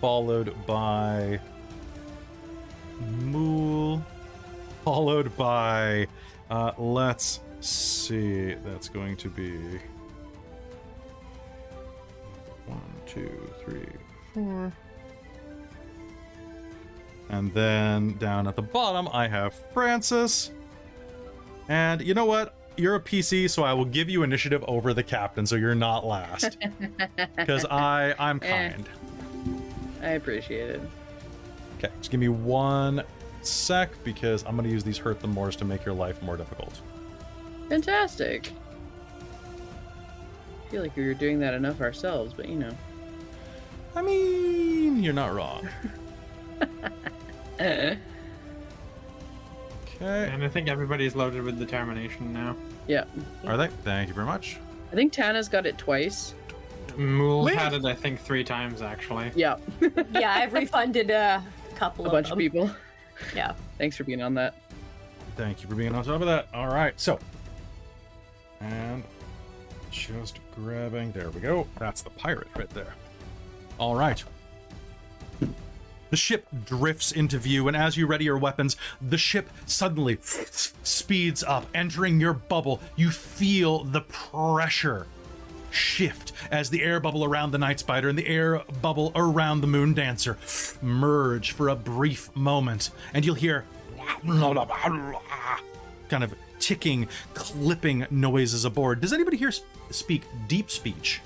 followed 0.00 0.54
by 0.66 1.38
Mool, 3.20 4.02
followed 4.84 5.36
by 5.36 6.06
uh, 6.50 6.72
let's 6.78 7.40
see. 7.60 8.54
That's 8.64 8.88
going 8.88 9.16
to 9.18 9.28
be 9.28 9.58
one, 12.66 12.80
two, 13.06 13.50
three, 13.64 13.86
four. 14.34 14.72
And 17.30 17.52
then 17.52 18.16
down 18.18 18.46
at 18.46 18.56
the 18.56 18.62
bottom, 18.62 19.08
I 19.12 19.28
have 19.28 19.54
Francis. 19.74 20.50
And 21.68 22.00
you 22.00 22.14
know 22.14 22.24
what? 22.24 22.54
You're 22.78 22.94
a 22.94 23.00
PC, 23.00 23.50
so 23.50 23.64
I 23.64 23.72
will 23.72 23.84
give 23.84 24.08
you 24.08 24.22
initiative 24.22 24.64
over 24.68 24.94
the 24.94 25.02
captain, 25.02 25.44
so 25.44 25.56
you're 25.56 25.74
not 25.74 26.06
last. 26.06 26.56
Because 27.36 27.64
I 27.66 28.14
I'm 28.18 28.38
Eh. 28.42 28.70
kind. 28.70 28.88
I 30.02 30.08
appreciate 30.10 30.70
it. 30.70 30.80
Okay, 31.78 31.92
just 31.98 32.10
give 32.10 32.20
me 32.20 32.28
one 32.28 33.02
sec 33.42 33.90
because 34.04 34.44
I'm 34.46 34.56
gonna 34.56 34.68
use 34.68 34.84
these 34.84 34.98
hurt 34.98 35.20
the 35.20 35.28
mores 35.28 35.56
to 35.56 35.64
make 35.64 35.84
your 35.84 35.94
life 35.94 36.22
more 36.22 36.36
difficult. 36.36 36.80
Fantastic. 37.68 38.52
I 40.66 40.70
feel 40.70 40.82
like 40.82 40.96
we 40.96 41.06
were 41.06 41.14
doing 41.14 41.38
that 41.40 41.54
enough 41.54 41.80
ourselves, 41.80 42.32
but 42.34 42.48
you 42.48 42.56
know. 42.56 42.70
I 43.96 44.02
mean, 44.02 45.02
you're 45.02 45.14
not 45.14 45.34
wrong. 45.34 45.68
Okay. 47.60 47.98
And 50.00 50.44
I 50.44 50.48
think 50.48 50.68
everybody's 50.68 51.16
loaded 51.16 51.42
with 51.42 51.58
determination 51.58 52.32
now. 52.32 52.54
yeah. 52.86 53.04
Are 53.46 53.56
they? 53.56 53.66
Thank 53.84 54.08
you 54.08 54.14
very 54.14 54.26
much. 54.26 54.58
I 54.92 54.94
think 54.94 55.12
Tana's 55.12 55.48
got 55.48 55.66
it 55.66 55.76
twice. 55.76 56.34
Mool 56.96 57.44
Wait. 57.44 57.56
had 57.56 57.72
it, 57.74 57.84
I 57.84 57.94
think, 57.94 58.20
three 58.20 58.44
times 58.44 58.80
actually. 58.80 59.32
Yeah. 59.34 59.56
yeah, 60.12 60.34
I've 60.34 60.52
refunded 60.52 61.10
a 61.10 61.42
couple 61.74 62.04
A 62.04 62.08
of 62.08 62.12
bunch 62.12 62.28
them. 62.28 62.34
of 62.34 62.38
people. 62.38 62.70
Yeah. 63.34 63.54
Thanks 63.76 63.96
for 63.96 64.04
being 64.04 64.22
on 64.22 64.34
that. 64.34 64.54
Thank 65.36 65.62
you 65.62 65.68
for 65.68 65.74
being 65.74 65.94
on 65.94 66.04
top 66.04 66.20
of 66.20 66.26
that. 66.28 66.46
All 66.54 66.68
right, 66.68 66.98
so 66.98 67.18
and 68.60 69.02
just 69.90 70.40
grabbing. 70.54 71.12
There 71.12 71.30
we 71.30 71.40
go. 71.40 71.66
That's 71.78 72.02
the 72.02 72.10
pirate 72.10 72.48
right 72.56 72.70
there. 72.70 72.94
All 73.78 73.94
right. 73.94 74.22
The 76.10 76.16
ship 76.16 76.46
drifts 76.64 77.12
into 77.12 77.38
view, 77.38 77.68
and 77.68 77.76
as 77.76 77.96
you 77.96 78.06
ready 78.06 78.24
your 78.24 78.38
weapons, 78.38 78.76
the 79.00 79.18
ship 79.18 79.50
suddenly 79.66 80.18
speeds 80.22 81.42
up, 81.42 81.66
entering 81.74 82.18
your 82.18 82.32
bubble. 82.32 82.80
You 82.96 83.10
feel 83.10 83.84
the 83.84 84.00
pressure 84.00 85.06
shift 85.70 86.32
as 86.50 86.70
the 86.70 86.82
air 86.82 86.98
bubble 86.98 87.24
around 87.24 87.50
the 87.50 87.58
night 87.58 87.78
spider 87.78 88.08
and 88.08 88.18
the 88.18 88.26
air 88.26 88.62
bubble 88.80 89.12
around 89.14 89.60
the 89.60 89.66
moon 89.66 89.92
dancer 89.92 90.38
merge 90.80 91.52
for 91.52 91.68
a 91.68 91.76
brief 91.76 92.34
moment, 92.34 92.90
and 93.12 93.26
you'll 93.26 93.34
hear 93.34 93.64
kind 96.08 96.24
of 96.24 96.34
ticking, 96.58 97.08
clipping 97.34 98.06
noises 98.10 98.64
aboard. 98.64 99.00
Does 99.00 99.12
anybody 99.12 99.36
here 99.36 99.52
speak 99.90 100.22
deep 100.46 100.70
speech? 100.70 101.20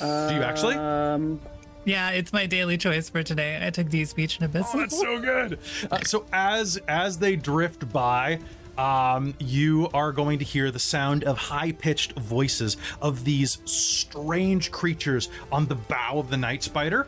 Do 0.00 0.06
you 0.06 0.42
actually? 0.42 0.74
Um, 0.74 1.40
Yeah, 1.84 2.10
it's 2.10 2.32
my 2.32 2.46
daily 2.46 2.78
choice 2.78 3.08
for 3.08 3.22
today. 3.22 3.60
I 3.64 3.70
took 3.70 3.88
deep 3.90 4.08
speech 4.08 4.38
and 4.38 4.46
abyss. 4.46 4.66
Oh, 4.74 4.78
that's 4.80 4.98
so 4.98 5.20
good. 5.20 5.58
Uh, 5.90 5.98
so 6.00 6.24
as 6.32 6.78
as 6.88 7.18
they 7.18 7.36
drift 7.36 7.92
by, 7.92 8.40
um, 8.78 9.34
you 9.38 9.88
are 9.94 10.10
going 10.10 10.38
to 10.38 10.44
hear 10.44 10.70
the 10.70 10.78
sound 10.78 11.24
of 11.24 11.38
high-pitched 11.38 12.18
voices 12.18 12.76
of 13.00 13.24
these 13.24 13.58
strange 13.66 14.72
creatures 14.72 15.28
on 15.52 15.66
the 15.66 15.76
bow 15.76 16.18
of 16.18 16.30
the 16.30 16.36
night 16.36 16.62
spider, 16.62 17.06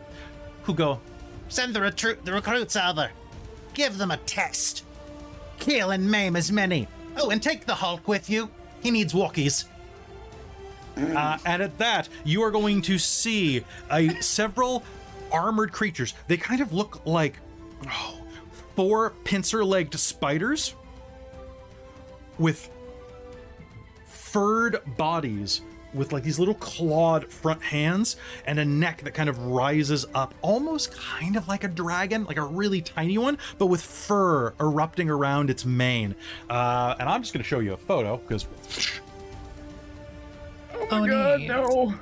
who 0.63 0.75
go, 0.75 1.01
Send 1.49 1.75
the, 1.75 1.81
recruit, 1.81 2.25
the 2.25 2.33
recruits 2.33 2.77
over. 2.77 3.11
Give 3.75 3.99
them 3.99 4.11
a 4.11 4.17
test. 4.19 4.85
Kill 5.59 5.91
and 5.91 6.11
maim 6.11 6.37
as 6.37 6.53
many. 6.53 6.89
Oh, 7.17 7.31
and 7.31 7.43
take 7.43 7.67
the 7.67 7.75
Hulk 7.75 8.07
with 8.09 8.29
you. 8.29 8.51
He 8.83 8.91
needs 8.91 9.13
walkies. 9.13 9.65
Uh, 10.97 11.39
and 11.45 11.63
at 11.63 11.77
that, 11.79 12.09
you 12.25 12.43
are 12.43 12.51
going 12.51 12.81
to 12.83 12.99
see 12.99 13.63
a 13.91 14.09
several 14.23 14.83
armored 15.31 15.73
creatures. 15.73 16.15
They 16.27 16.37
kind 16.37 16.61
of 16.61 16.73
look 16.73 17.05
like 17.05 17.39
oh, 17.87 18.23
four 18.75 19.11
pincer-legged 19.25 19.99
spiders 19.99 20.75
with 22.39 22.71
furred 24.07 24.81
bodies 24.97 25.61
with 25.95 26.13
like 26.13 26.23
these 26.23 26.39
little 26.39 26.55
clawed 26.55 27.31
front 27.33 27.63
hands 27.63 28.17
and 28.47 28.59
a 28.59 28.65
neck 28.65 29.03
that 29.03 29.15
kind 29.15 29.29
of 29.29 29.39
rises 29.47 30.05
up 30.15 30.35
almost 30.43 30.93
kind 30.97 31.37
of 31.37 31.49
like 31.49 31.65
a 31.65 31.69
dragon 31.69 32.25
like 32.25 32.37
a 32.37 32.43
really 32.43 32.81
tiny 32.81 33.17
one 33.19 33.39
but 33.59 33.67
with 33.67 33.81
fur 33.81 34.53
erupting 34.61 35.09
around 35.09 35.49
its 35.49 35.65
mane 35.65 36.15
uh, 36.51 36.95
and 36.99 37.09
i'm 37.09 37.23
just 37.23 37.33
going 37.33 37.43
to 37.43 37.49
show 37.49 37.61
you 37.61 37.73
a 37.73 37.77
photo 37.77 38.17
because 38.19 38.47
Oh, 40.91 41.07
God, 41.07 41.41
no. 41.41 41.95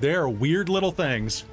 They're 0.00 0.28
weird 0.28 0.68
little 0.68 0.90
things. 0.90 1.44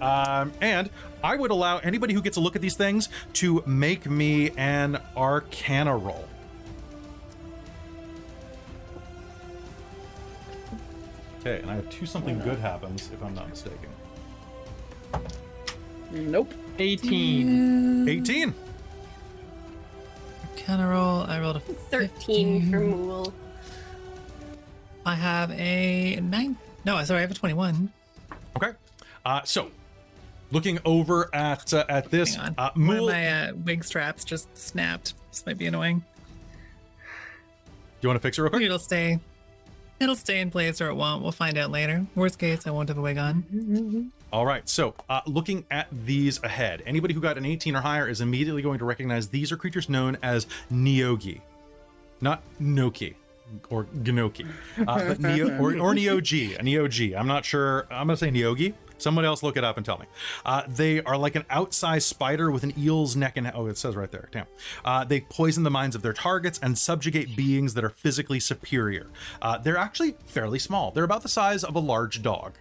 Um, 0.00 0.52
and 0.60 0.90
I 1.22 1.36
would 1.36 1.50
allow 1.50 1.78
anybody 1.78 2.14
who 2.14 2.22
gets 2.22 2.36
a 2.36 2.40
look 2.40 2.56
at 2.56 2.62
these 2.62 2.76
things 2.76 3.08
to 3.34 3.62
make 3.66 4.08
me 4.08 4.50
an 4.56 5.00
arcana 5.16 5.96
roll. 5.96 6.28
Okay, 11.40 11.60
and 11.60 11.70
I 11.70 11.74
have 11.76 11.88
two 11.90 12.06
something 12.06 12.38
good 12.40 12.58
happens 12.58 13.10
if 13.12 13.22
I'm 13.22 13.34
not 13.34 13.48
mistaken. 13.48 13.88
Nope. 16.12 16.52
18. 16.78 18.08
18. 18.08 18.54
Can 20.56 20.80
I 20.80 20.90
roll? 20.90 21.22
I 21.22 21.40
rolled 21.40 21.56
a 21.56 21.60
13 21.60 21.80
for 21.90 21.98
15. 22.00 22.70
Mool. 22.70 23.32
I 25.06 25.14
have 25.14 25.50
a 25.52 26.16
nine. 26.20 26.56
No, 26.84 27.02
sorry, 27.04 27.18
I 27.18 27.20
have 27.22 27.30
a 27.30 27.34
21. 27.34 27.90
Okay. 28.56 28.72
Uh, 29.24 29.40
so, 29.44 29.70
looking 30.50 30.78
over 30.84 31.30
at 31.34 31.72
uh, 31.72 31.84
at 31.88 32.10
this, 32.10 32.34
Hang 32.34 32.46
on. 32.48 32.54
uh, 32.58 32.70
One 32.74 32.82
of 32.90 32.96
Mool, 32.96 33.06
my 33.08 33.28
uh, 33.48 33.52
wig 33.54 33.84
straps 33.84 34.24
just 34.24 34.54
snapped. 34.56 35.14
This 35.30 35.44
might 35.46 35.58
be 35.58 35.66
annoying. 35.66 36.00
Do 37.00 38.06
you 38.06 38.08
want 38.08 38.20
to 38.20 38.26
fix 38.26 38.38
it 38.38 38.42
real 38.42 38.50
quick? 38.50 38.62
It'll 38.62 38.78
stay. 38.78 39.18
It'll 40.00 40.16
stay 40.16 40.40
in 40.40 40.50
place 40.50 40.80
or 40.80 40.88
it 40.88 40.94
won't. 40.94 41.22
We'll 41.22 41.30
find 41.32 41.58
out 41.58 41.70
later. 41.70 42.06
Worst 42.14 42.38
case, 42.38 42.66
I 42.66 42.70
won't 42.70 42.88
have 42.88 42.96
a 42.98 43.02
wig 43.02 43.18
on. 43.18 44.12
All 44.32 44.46
right. 44.46 44.66
So, 44.68 44.94
uh, 45.08 45.20
looking 45.26 45.66
at 45.70 45.88
these 45.92 46.42
ahead, 46.42 46.82
anybody 46.86 47.12
who 47.12 47.20
got 47.20 47.36
an 47.36 47.44
18 47.44 47.76
or 47.76 47.80
higher 47.82 48.08
is 48.08 48.20
immediately 48.20 48.62
going 48.62 48.78
to 48.78 48.84
recognize 48.84 49.28
these 49.28 49.52
are 49.52 49.56
creatures 49.56 49.88
known 49.88 50.16
as 50.22 50.46
Nyogi, 50.72 51.40
not 52.20 52.42
Noki. 52.60 53.14
or 53.68 53.84
Gnoki, 53.86 54.46
uh, 54.78 55.08
but 55.08 55.18
Neo, 55.20 55.58
or, 55.58 55.72
or 55.76 55.92
Neogi, 55.94 56.56
Neogi. 56.60 57.18
I'm 57.18 57.26
not 57.26 57.44
sure. 57.44 57.86
I'm 57.90 58.06
gonna 58.06 58.16
say 58.16 58.30
Neogi. 58.30 58.74
Someone 59.00 59.24
else 59.24 59.42
look 59.42 59.56
it 59.56 59.64
up 59.64 59.76
and 59.76 59.86
tell 59.86 59.98
me. 59.98 60.06
Uh, 60.44 60.62
they 60.68 61.02
are 61.02 61.16
like 61.16 61.34
an 61.34 61.44
outsized 61.44 62.02
spider 62.02 62.50
with 62.50 62.64
an 62.64 62.72
eel's 62.78 63.16
neck 63.16 63.36
and 63.36 63.50
oh, 63.54 63.66
it 63.66 63.78
says 63.78 63.96
right 63.96 64.10
there. 64.10 64.28
Damn. 64.32 64.46
Uh, 64.84 65.04
they 65.04 65.20
poison 65.20 65.62
the 65.62 65.70
minds 65.70 65.96
of 65.96 66.02
their 66.02 66.12
targets 66.12 66.58
and 66.62 66.76
subjugate 66.76 67.36
beings 67.36 67.74
that 67.74 67.84
are 67.84 67.90
physically 67.90 68.40
superior. 68.40 69.06
Uh, 69.40 69.58
they're 69.58 69.76
actually 69.76 70.16
fairly 70.26 70.58
small. 70.58 70.90
They're 70.90 71.04
about 71.04 71.22
the 71.22 71.28
size 71.28 71.64
of 71.64 71.74
a 71.74 71.80
large 71.80 72.22
dog, 72.22 72.54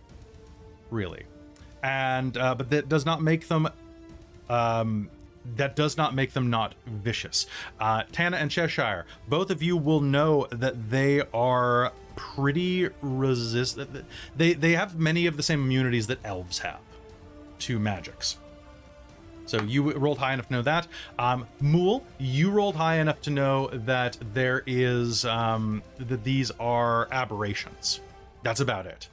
really, 0.90 1.24
and 1.84 2.36
uh, 2.38 2.56
but 2.56 2.70
that 2.70 2.90
does 2.90 3.06
not 3.06 3.22
make 3.22 3.48
them 3.48 3.70
um, 4.50 5.10
that 5.56 5.76
does 5.76 5.98
not 5.98 6.14
make 6.14 6.34
them 6.34 6.50
not 6.50 6.76
vicious. 6.86 7.46
Uh, 7.80 8.04
Tana 8.12 8.38
and 8.38 8.52
Cheshire, 8.52 9.06
both 9.28 9.50
of 9.50 9.62
you 9.64 9.78
will 9.78 10.02
know 10.02 10.48
that 10.52 10.90
they 10.90 11.22
are 11.34 11.92
pretty 12.36 12.90
resistant. 13.02 14.06
They 14.36 14.54
they 14.54 14.74
have 14.74 14.98
many 15.00 15.26
of 15.26 15.38
the 15.38 15.44
same 15.44 15.64
immunities 15.64 16.08
that 16.08 16.20
elves 16.24 16.60
have 16.60 16.82
to 17.60 17.80
magics. 17.80 18.38
So 19.46 19.62
you 19.64 19.92
rolled 19.94 20.20
high 20.20 20.34
enough 20.34 20.48
to 20.48 20.54
know 20.54 20.62
that. 20.62 20.88
Um, 21.18 21.48
Mool, 21.60 22.06
you 22.20 22.52
rolled 22.52 22.76
high 22.76 22.98
enough 22.98 23.20
to 23.22 23.32
know 23.32 23.68
that 23.74 24.18
there 24.34 24.62
is 24.68 25.26
um, 25.26 25.82
that 25.98 26.24
these 26.24 26.52
are 26.60 27.08
aberrations. 27.12 28.02
That's 28.44 28.60
about 28.60 28.86
it. 28.86 29.10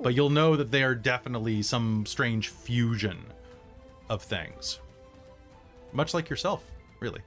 But 0.00 0.14
you'll 0.14 0.30
know 0.30 0.56
that 0.56 0.70
they 0.70 0.84
are 0.84 0.94
definitely 0.94 1.62
some 1.62 2.06
strange 2.06 2.48
fusion 2.48 3.18
of 4.08 4.22
things 4.22 4.78
much 5.92 6.14
like 6.14 6.30
yourself, 6.30 6.64
really. 7.00 7.20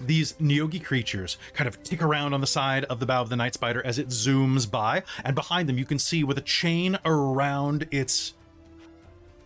These 0.00 0.34
Neogi 0.34 0.82
creatures 0.84 1.36
kind 1.52 1.68
of 1.68 1.82
tick 1.82 2.02
around 2.02 2.34
on 2.34 2.40
the 2.40 2.46
side 2.46 2.84
of 2.84 3.00
the 3.00 3.06
bow 3.06 3.22
of 3.22 3.28
the 3.28 3.36
night 3.36 3.54
spider 3.54 3.84
as 3.84 3.98
it 3.98 4.08
zooms 4.08 4.70
by, 4.70 5.02
and 5.24 5.34
behind 5.34 5.68
them 5.68 5.78
you 5.78 5.84
can 5.84 5.98
see 5.98 6.24
with 6.24 6.38
a 6.38 6.42
chain 6.42 6.98
around 7.04 7.86
its 7.90 8.34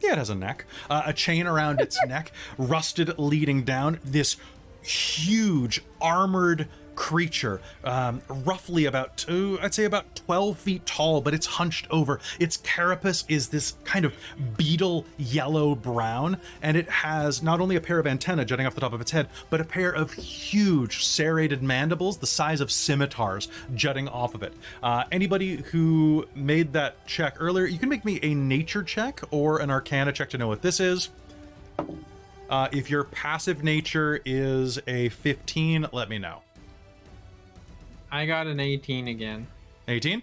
yeah, 0.01 0.13
it 0.13 0.19
has 0.19 0.31
a 0.31 0.35
neck. 0.35 0.65
Uh, 0.89 1.03
a 1.07 1.13
chain 1.13 1.47
around 1.47 1.81
its 1.81 1.99
neck, 2.07 2.33
rusted 2.57 3.19
leading 3.19 3.65
down. 3.65 3.99
This 4.05 4.37
huge 4.83 5.83
armored 6.01 6.69
creature, 6.99 7.61
um, 7.85 8.21
roughly 8.29 8.85
about 8.85 9.17
two, 9.17 9.57
I'd 9.63 9.73
say 9.73 9.85
about 9.85 10.17
12 10.17 10.59
feet 10.59 10.85
tall, 10.85 11.21
but 11.21 11.33
it's 11.33 11.47
hunched 11.47 11.87
over. 11.91 12.19
Its 12.41 12.57
carapace 12.57 13.25
is 13.29 13.49
this 13.49 13.75
kind 13.85 14.05
of 14.05 14.13
beetle 14.57 15.07
yellow 15.17 15.77
brown, 15.77 16.39
and 16.61 16.77
it 16.77 16.91
has 16.91 17.41
not 17.41 17.61
only 17.61 17.77
a 17.77 17.81
pair 17.81 18.01
of 18.01 18.07
antennae 18.09 18.45
jutting 18.45 18.67
off 18.67 18.75
the 18.75 18.81
top 18.81 18.93
of 18.93 19.01
its 19.01 19.13
head, 19.13 19.29
but 19.49 19.61
a 19.61 19.65
pair 19.65 19.95
of 19.95 20.13
huge 20.13 21.05
serrated 21.05 21.63
mandibles 21.63 22.19
the 22.19 22.27
size 22.27 22.61
of 22.61 22.73
scimitars 22.73 23.47
jutting 23.77 24.09
off 24.09 24.35
of 24.35 24.43
it. 24.43 24.53
Uh, 24.83 25.05
anybody 25.13 25.63
who 25.71 26.27
made 26.35 26.73
that 26.73 27.07
check 27.07 27.37
earlier, 27.39 27.65
you 27.65 27.79
can 27.79 27.89
make 27.89 28.05
me 28.05 28.19
a 28.25 28.35
nature 28.35 28.83
check 28.83 29.21
or 29.31 29.61
an 29.61 29.71
arcana 29.71 30.11
check 30.11 30.31
to 30.31 30.37
know 30.37 30.49
what 30.49 30.63
this 30.63 30.81
is. 30.81 31.11
Uh, 32.51 32.67
if 32.73 32.91
your 32.91 33.05
passive 33.05 33.63
nature 33.63 34.21
is 34.25 34.81
a 34.89 35.11
15, 35.11 35.87
let 35.93 36.09
me 36.09 36.19
know. 36.19 36.43
I 38.11 38.27
got 38.27 38.47
an 38.47 38.61
18 38.61 39.09
again. 39.09 39.47
18? 39.89 40.23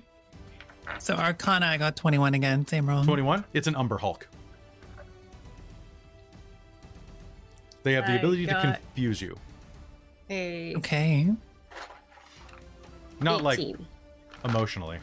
So 1.00 1.16
Arcana, 1.16 1.66
I 1.68 1.78
got 1.78 1.96
21 1.96 2.34
again. 2.36 2.66
Same 2.68 2.88
roll. 2.88 3.04
21? 3.04 3.44
It's 3.54 3.68
an 3.68 3.76
Umber 3.76 3.98
Hulk. 3.98 4.28
They 7.84 7.94
have 7.94 8.06
the 8.06 8.14
I 8.14 8.16
ability 8.16 8.46
to 8.48 8.54
got- 8.54 8.62
confuse 8.64 9.22
you. 9.22 9.36
A 10.30 10.76
Okay. 10.78 11.28
Not 13.22 13.44
like 13.44 13.60
18. 13.60 13.86
emotionally. 14.44 14.98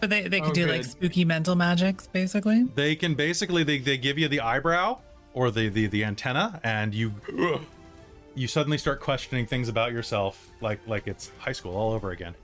But 0.00 0.10
they, 0.10 0.28
they 0.28 0.40
could 0.40 0.50
Oh, 0.50 0.54
do 0.54 0.66
like 0.66 0.82
good. 0.82 0.90
spooky 0.90 1.24
mental 1.24 1.56
magics, 1.56 2.06
basically. 2.06 2.64
They 2.74 2.94
can 2.94 3.14
basically 3.14 3.64
they, 3.64 3.78
they 3.78 3.96
give 3.96 4.18
you 4.18 4.28
the 4.28 4.40
eyebrow 4.40 4.98
or 5.34 5.50
the, 5.50 5.68
the 5.68 5.86
the 5.88 6.04
antenna 6.04 6.60
and 6.62 6.94
you 6.94 7.12
you 8.36 8.46
suddenly 8.46 8.78
start 8.78 9.00
questioning 9.00 9.46
things 9.46 9.68
about 9.68 9.92
yourself 9.92 10.50
like 10.60 10.78
like 10.86 11.08
it's 11.08 11.32
high 11.38 11.52
school 11.52 11.74
all 11.74 11.92
over 11.92 12.10
again. 12.12 12.34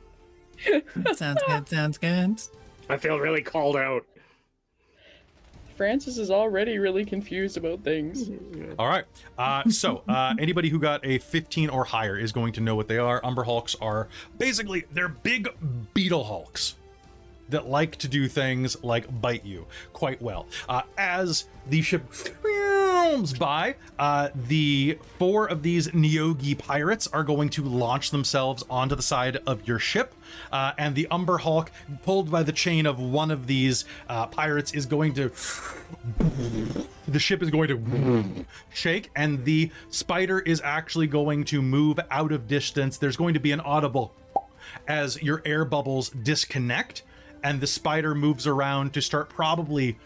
sounds 1.14 1.42
good. 1.46 1.68
Sounds 1.68 1.98
good. 1.98 2.40
I 2.88 2.96
feel 2.96 3.18
really 3.18 3.42
called 3.42 3.76
out. 3.76 4.04
Francis 5.76 6.18
is 6.18 6.30
already 6.30 6.78
really 6.78 7.04
confused 7.04 7.56
about 7.56 7.82
things. 7.82 8.30
All 8.78 8.88
right. 8.88 9.04
Uh, 9.38 9.68
so 9.68 10.02
uh, 10.08 10.34
anybody 10.38 10.68
who 10.68 10.78
got 10.78 11.04
a 11.04 11.18
15 11.18 11.70
or 11.70 11.84
higher 11.84 12.16
is 12.16 12.30
going 12.30 12.52
to 12.54 12.60
know 12.60 12.76
what 12.76 12.88
they 12.88 12.98
are. 12.98 13.24
Umber 13.24 13.42
Hulks 13.42 13.74
are 13.80 14.08
basically 14.38 14.84
they're 14.92 15.08
big 15.08 15.48
beetle 15.94 16.24
hulks 16.24 16.76
that 17.52 17.68
like 17.68 17.96
to 17.96 18.08
do 18.08 18.28
things 18.28 18.82
like 18.82 19.20
bite 19.20 19.44
you 19.44 19.66
quite 19.92 20.20
well. 20.20 20.46
Uh, 20.68 20.82
as 20.98 21.46
the 21.68 21.80
ship 21.80 22.12
films 22.12 23.32
by, 23.32 23.76
uh, 23.98 24.30
the 24.34 24.98
four 25.18 25.46
of 25.46 25.62
these 25.62 25.88
Neogi 25.88 26.58
pirates 26.58 27.06
are 27.08 27.22
going 27.22 27.48
to 27.50 27.62
launch 27.62 28.10
themselves 28.10 28.64
onto 28.68 28.94
the 28.94 29.02
side 29.02 29.38
of 29.46 29.66
your 29.66 29.78
ship, 29.78 30.14
uh, 30.50 30.72
and 30.76 30.94
the 30.94 31.06
Umber 31.10 31.38
Hulk, 31.38 31.70
pulled 32.02 32.30
by 32.30 32.42
the 32.42 32.52
chain 32.52 32.86
of 32.86 32.98
one 32.98 33.30
of 33.30 33.46
these 33.46 33.84
uh, 34.08 34.26
pirates, 34.26 34.72
is 34.72 34.86
going 34.86 35.14
to. 35.14 35.30
The 37.06 37.18
ship 37.18 37.42
is 37.42 37.50
going 37.50 37.68
to 37.68 38.44
shake, 38.72 39.10
and 39.14 39.44
the 39.44 39.70
spider 39.90 40.40
is 40.40 40.60
actually 40.64 41.06
going 41.06 41.44
to 41.46 41.60
move 41.62 42.00
out 42.10 42.32
of 42.32 42.48
distance. 42.48 42.96
There's 42.98 43.16
going 43.16 43.34
to 43.34 43.40
be 43.40 43.52
an 43.52 43.60
audible 43.60 44.14
as 44.86 45.22
your 45.22 45.42
air 45.44 45.64
bubbles 45.64 46.10
disconnect 46.10 47.02
and 47.42 47.60
the 47.60 47.66
spider 47.66 48.14
moves 48.14 48.46
around 48.46 48.92
to 48.94 49.02
start 49.02 49.28
probably 49.28 49.98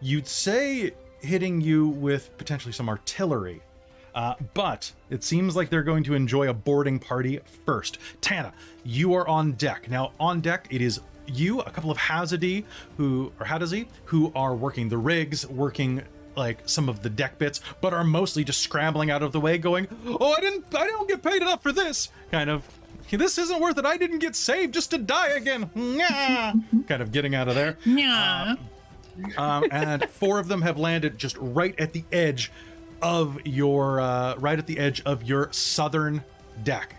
you'd 0.00 0.26
say 0.26 0.92
hitting 1.20 1.60
you 1.60 1.88
with 1.88 2.36
potentially 2.38 2.72
some 2.72 2.88
artillery. 2.88 3.62
Uh, 4.14 4.34
but 4.54 4.90
it 5.10 5.22
seems 5.22 5.54
like 5.54 5.68
they're 5.70 5.82
going 5.82 6.02
to 6.02 6.14
enjoy 6.14 6.48
a 6.48 6.54
boarding 6.54 6.98
party 6.98 7.38
first. 7.64 7.98
Tana 8.20 8.52
you 8.84 9.14
are 9.14 9.28
on 9.28 9.52
deck. 9.52 9.88
Now 9.90 10.12
on 10.18 10.40
deck 10.40 10.66
it 10.70 10.80
is 10.80 11.00
you 11.26 11.60
a 11.60 11.70
couple 11.70 11.90
of 11.90 11.98
hazadi 11.98 12.64
who 12.96 13.32
or 13.38 13.46
hadozee 13.46 13.86
who 14.06 14.32
are 14.34 14.54
working 14.54 14.88
the 14.88 14.98
rigs 14.98 15.46
working 15.46 16.02
like 16.36 16.66
some 16.66 16.88
of 16.88 17.02
the 17.02 17.10
deck 17.10 17.38
bits 17.38 17.60
but 17.80 17.92
are 17.92 18.04
mostly 18.04 18.44
just 18.44 18.60
scrambling 18.60 19.10
out 19.10 19.22
of 19.22 19.32
the 19.32 19.40
way 19.40 19.58
going 19.58 19.86
oh 20.06 20.32
i 20.32 20.40
didn't 20.40 20.64
i 20.74 20.86
don't 20.86 21.08
get 21.08 21.22
paid 21.22 21.42
enough 21.42 21.62
for 21.62 21.72
this 21.72 22.10
kind 22.30 22.48
of 22.48 22.64
this 23.16 23.38
isn't 23.38 23.60
worth 23.60 23.78
it. 23.78 23.86
I 23.86 23.96
didn't 23.96 24.18
get 24.18 24.36
saved 24.36 24.74
just 24.74 24.90
to 24.90 24.98
die 24.98 25.28
again. 25.30 25.70
Kind 26.86 27.02
of 27.02 27.12
getting 27.12 27.34
out 27.34 27.48
of 27.48 27.54
there. 27.54 27.76
Yeah. 27.84 28.56
Um, 29.36 29.64
and 29.70 30.08
four 30.10 30.38
of 30.38 30.48
them 30.48 30.62
have 30.62 30.78
landed 30.78 31.18
just 31.18 31.36
right 31.38 31.78
at 31.80 31.92
the 31.92 32.04
edge 32.12 32.52
of 33.02 33.38
your, 33.44 34.00
uh, 34.00 34.36
right 34.36 34.58
at 34.58 34.66
the 34.66 34.78
edge 34.78 35.02
of 35.04 35.24
your 35.24 35.52
southern 35.52 36.22
deck. 36.62 36.94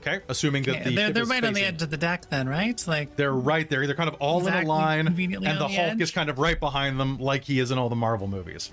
Okay, 0.00 0.20
assuming 0.28 0.62
that 0.62 0.76
Okay, 0.76 0.90
the 0.90 0.94
they're 0.94 1.10
they're 1.10 1.24
right 1.24 1.42
on 1.42 1.54
the 1.54 1.64
edge 1.64 1.82
of 1.82 1.90
the 1.90 1.96
deck, 1.96 2.30
then, 2.30 2.48
right? 2.48 2.82
Like 2.86 3.16
They're 3.16 3.32
right 3.32 3.68
there. 3.68 3.84
They're 3.84 3.96
kind 3.96 4.08
of 4.08 4.14
all 4.20 4.46
in 4.46 4.54
a 4.54 4.62
line, 4.62 5.08
and 5.08 5.16
the 5.16 5.26
the 5.26 5.68
Hulk 5.68 6.00
is 6.00 6.12
kind 6.12 6.30
of 6.30 6.38
right 6.38 6.58
behind 6.58 7.00
them, 7.00 7.18
like 7.18 7.42
he 7.42 7.58
is 7.58 7.72
in 7.72 7.78
all 7.78 7.88
the 7.88 7.96
Marvel 7.96 8.28
movies. 8.28 8.70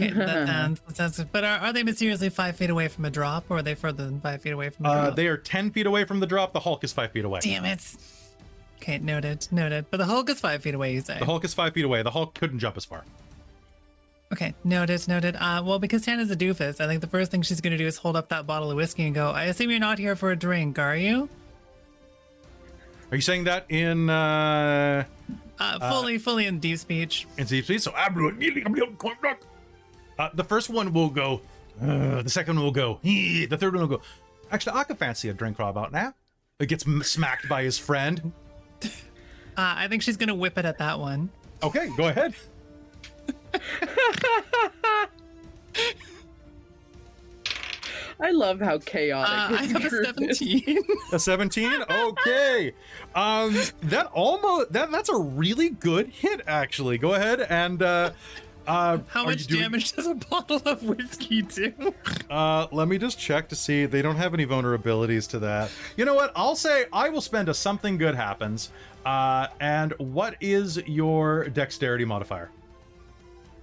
Okay, 0.00 0.10
that 0.12 0.46
sounds, 0.48 0.80
that 0.86 0.96
sounds 0.96 1.24
But 1.32 1.44
are, 1.44 1.58
are 1.58 1.72
they 1.72 1.82
mysteriously 1.82 2.28
five 2.28 2.56
feet 2.56 2.70
away 2.70 2.88
from 2.88 3.04
a 3.04 3.10
drop, 3.10 3.44
or 3.50 3.58
are 3.58 3.62
they 3.62 3.74
further 3.74 4.04
than 4.04 4.20
five 4.20 4.40
feet 4.42 4.52
away 4.52 4.70
from 4.70 4.86
a 4.86 4.88
Uh, 4.88 5.04
drop? 5.06 5.16
they 5.16 5.26
are 5.26 5.36
ten 5.36 5.70
feet 5.70 5.86
away 5.86 6.04
from 6.04 6.20
the 6.20 6.26
drop. 6.26 6.52
The 6.52 6.60
Hulk 6.60 6.84
is 6.84 6.92
five 6.92 7.12
feet 7.12 7.24
away. 7.24 7.40
Damn 7.42 7.64
it. 7.64 7.80
Okay, 8.80 8.98
noted, 8.98 9.48
noted. 9.50 9.86
But 9.90 9.96
the 9.96 10.04
Hulk 10.06 10.30
is 10.30 10.40
five 10.40 10.62
feet 10.62 10.74
away. 10.74 10.94
You 10.94 11.00
say? 11.00 11.18
The 11.18 11.24
Hulk 11.24 11.44
is 11.44 11.52
five 11.52 11.74
feet 11.74 11.84
away. 11.84 12.02
The 12.02 12.10
Hulk 12.12 12.34
couldn't 12.34 12.60
jump 12.60 12.76
as 12.76 12.84
far. 12.84 13.04
Okay, 14.32 14.54
noted, 14.62 15.08
noted. 15.08 15.36
Uh, 15.36 15.62
well, 15.64 15.78
because 15.78 16.02
Tana's 16.04 16.30
a 16.30 16.36
doofus, 16.36 16.80
I 16.82 16.86
think 16.86 17.00
the 17.00 17.06
first 17.06 17.30
thing 17.30 17.40
she's 17.42 17.60
gonna 17.62 17.78
do 17.78 17.86
is 17.86 17.96
hold 17.96 18.14
up 18.14 18.28
that 18.28 18.46
bottle 18.46 18.70
of 18.70 18.76
whiskey 18.76 19.06
and 19.06 19.14
go. 19.14 19.30
I 19.30 19.44
assume 19.44 19.70
you're 19.70 19.80
not 19.80 19.98
here 19.98 20.14
for 20.16 20.30
a 20.30 20.36
drink, 20.36 20.78
are 20.78 20.94
you? 20.96 21.28
Are 23.10 23.16
you 23.16 23.22
saying 23.22 23.44
that 23.44 23.64
in 23.70 24.10
uh, 24.10 25.04
Uh, 25.58 25.90
fully, 25.90 26.18
fully 26.18 26.44
in 26.46 26.58
deep 26.58 26.78
speech. 26.78 27.26
in 27.38 27.46
deep 27.46 27.64
speech? 27.64 27.80
So 27.80 27.92
I'm 27.96 28.14
uh, 30.18 30.30
the 30.34 30.44
first 30.44 30.68
one 30.70 30.92
will 30.92 31.10
go. 31.10 31.40
Uh, 31.80 32.22
the 32.22 32.30
second 32.30 32.56
one 32.56 32.64
will 32.64 32.72
go. 32.72 32.98
"Eh," 33.04 33.46
The 33.50 33.56
third 33.56 33.74
one 33.74 33.88
will 33.88 33.96
go. 33.98 34.02
Actually, 34.50 34.76
I 34.78 34.84
could 34.84 34.98
fancy 34.98 35.28
a 35.28 35.32
drink 35.34 35.58
right 35.58 35.68
about 35.68 35.92
now. 35.92 36.14
It 36.58 36.66
gets 36.66 36.84
smacked 37.08 37.48
by 37.48 37.62
his 37.62 37.78
friend. 37.78 38.32
Uh, 39.56 39.74
I 39.76 39.88
think 39.88 40.02
she's 40.02 40.16
gonna 40.16 40.36
whip 40.36 40.56
it 40.56 40.64
at 40.64 40.78
that 40.78 41.00
one. 41.00 41.30
Okay, 41.64 41.90
go 41.96 42.06
ahead. 42.06 42.32
I 48.20 48.30
love 48.32 48.60
how 48.60 48.74
Uh, 48.76 48.78
chaotic. 48.78 49.60
I 49.60 49.66
this 49.66 49.72
have 49.72 49.84
a 49.84 49.88
group 49.88 50.30
is. 50.30 50.38
17. 50.38 50.78
A 51.12 51.18
17? 51.18 51.82
Okay. 51.90 52.72
Um 53.14 53.54
that 53.82 54.06
almost 54.12 54.72
that 54.72 54.90
that's 54.90 55.08
a 55.08 55.16
really 55.16 55.70
good 55.70 56.08
hit 56.08 56.40
actually. 56.46 56.98
Go 56.98 57.14
ahead 57.14 57.40
and 57.40 57.82
uh 57.82 58.10
Uh, 58.68 58.98
How 59.08 59.24
much 59.24 59.46
doing- 59.46 59.62
damage 59.62 59.92
does 59.92 60.06
a 60.06 60.14
bottle 60.14 60.60
of 60.66 60.82
whiskey 60.82 61.42
do? 61.42 61.72
Uh, 62.30 62.66
let 62.72 62.88
me 62.88 62.98
just 62.98 63.18
check 63.18 63.48
to 63.48 63.56
see. 63.56 63.86
They 63.86 64.02
don't 64.02 64.16
have 64.16 64.34
any 64.34 64.44
vulnerabilities 64.44 65.26
to 65.30 65.38
that. 65.38 65.70
You 65.96 66.04
know 66.04 66.12
what? 66.12 66.30
I'll 66.36 66.54
say 66.54 66.84
I 66.92 67.08
will 67.08 67.22
spend 67.22 67.48
a 67.48 67.54
something 67.54 67.96
good 67.96 68.14
happens. 68.14 68.70
Uh, 69.06 69.46
and 69.60 69.92
what 69.96 70.36
is 70.42 70.76
your 70.86 71.48
dexterity 71.48 72.04
modifier? 72.04 72.50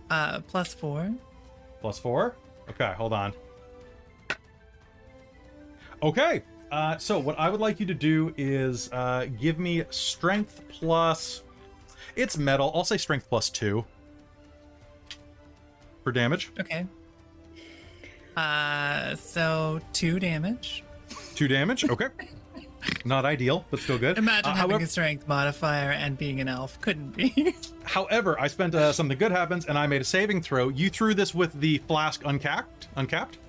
Uh, 0.10 0.40
plus 0.48 0.74
four. 0.74 1.14
Plus 1.80 2.00
four? 2.00 2.36
Okay, 2.72 2.92
hold 2.98 3.14
on. 3.14 3.34
Okay, 6.02 6.42
uh, 6.72 6.98
so 6.98 7.20
what 7.20 7.38
I 7.38 7.48
would 7.52 7.62
like 7.62 7.80
you 7.80 7.86
to 7.86 7.94
do 7.94 8.34
is 8.36 8.92
uh, 8.92 9.28
give 9.40 9.60
me 9.60 9.84
strength 9.92 10.62
plus. 10.70 11.44
It's 12.16 12.36
metal. 12.36 12.72
I'll 12.74 12.84
say 12.84 12.98
strength 12.98 13.30
plus 13.30 13.52
two 13.52 13.86
for 16.06 16.12
damage. 16.14 16.52
Okay. 16.60 16.86
Uh, 18.38 19.16
so 19.16 19.82
two 19.92 20.20
damage. 20.20 20.84
Two 21.36 21.50
damage. 21.50 21.84
Okay. 21.90 22.08
Not 23.04 23.26
ideal, 23.26 23.66
but 23.72 23.80
still 23.80 23.98
good. 23.98 24.16
Imagine 24.20 24.52
Uh, 24.52 24.54
having 24.54 24.70
however, 24.70 24.84
a 24.84 24.88
strength 24.88 25.28
modifier 25.28 25.90
and 25.92 26.16
being 26.16 26.40
an 26.40 26.48
elf. 26.48 26.80
Couldn't 26.82 27.16
be. 27.16 27.56
however, 27.84 28.40
I 28.40 28.46
spent 28.46 28.76
uh, 28.76 28.94
something 28.94 29.18
good 29.18 29.32
happens, 29.32 29.66
and 29.66 29.76
I 29.76 29.88
made 29.88 30.02
a 30.02 30.04
saving 30.04 30.44
throw. 30.44 30.70
You 30.70 30.92
threw 30.92 31.16
this 31.16 31.34
with 31.34 31.60
the 31.60 31.80
flask 31.88 32.22
uncapped. 32.26 32.88
Uncapped. 32.96 33.40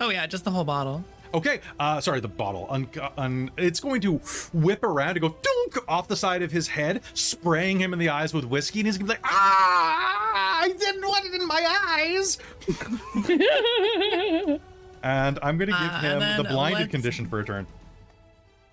oh 0.00 0.08
yeah, 0.08 0.26
just 0.26 0.44
the 0.44 0.50
whole 0.50 0.64
bottle. 0.64 1.04
Okay, 1.34 1.60
uh, 1.78 2.00
sorry, 2.00 2.20
the 2.20 2.28
bottle. 2.28 2.66
Un- 2.70 2.88
un- 3.16 3.50
it's 3.56 3.80
going 3.80 4.00
to 4.02 4.16
whip 4.52 4.82
around 4.82 5.10
and 5.10 5.20
go 5.20 5.28
dunk 5.28 5.84
off 5.88 6.08
the 6.08 6.16
side 6.16 6.42
of 6.42 6.50
his 6.50 6.68
head, 6.68 7.02
spraying 7.14 7.78
him 7.80 7.92
in 7.92 7.98
the 7.98 8.08
eyes 8.08 8.32
with 8.32 8.44
whiskey, 8.44 8.80
and 8.80 8.86
he's 8.86 8.96
gonna 8.96 9.06
be 9.08 9.10
like, 9.14 9.20
"Ah, 9.24 10.60
I 10.62 10.68
didn't 10.68 11.02
want 11.02 11.24
it 11.26 11.34
in 11.34 11.46
my 11.46 11.66
eyes." 11.98 12.38
and 15.02 15.38
I'm 15.42 15.58
gonna 15.58 15.72
give 15.72 15.80
Uh, 15.80 16.00
him 16.00 16.36
the 16.42 16.44
blinded 16.48 16.90
condition 16.90 17.26
for 17.28 17.40
a 17.40 17.44
turn. 17.44 17.66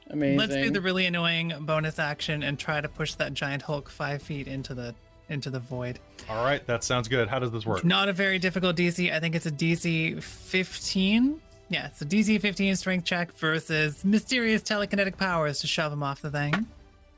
Amazing. 0.09 0.37
Let's 0.37 0.53
do 0.53 0.69
the 0.69 0.81
really 0.81 1.05
annoying 1.07 1.53
bonus 1.61 1.97
action 1.99 2.43
and 2.43 2.59
try 2.59 2.79
to 2.79 2.87
push 2.87 3.15
that 3.15 3.33
giant 3.33 3.63
Hulk 3.63 3.89
five 3.89 4.21
feet 4.21 4.47
into 4.47 4.73
the 4.73 4.93
into 5.29 5.49
the 5.49 5.59
void. 5.59 5.99
All 6.29 6.45
right, 6.45 6.65
that 6.67 6.83
sounds 6.83 7.07
good. 7.07 7.27
How 7.27 7.39
does 7.39 7.49
this 7.51 7.65
work? 7.65 7.83
Not 7.83 8.07
a 8.09 8.13
very 8.13 8.37
difficult 8.37 8.75
DC. 8.75 9.11
I 9.11 9.19
think 9.19 9.33
it's 9.33 9.47
a 9.47 9.51
DC 9.51 10.21
15. 10.21 11.41
Yeah, 11.69 11.89
so 11.91 12.05
DC 12.05 12.39
15 12.39 12.75
strength 12.75 13.05
check 13.05 13.31
versus 13.33 14.05
mysterious 14.05 14.61
telekinetic 14.61 15.17
powers 15.17 15.59
to 15.59 15.67
shove 15.67 15.91
him 15.91 16.03
off 16.03 16.21
the 16.21 16.29
thing. 16.29 16.67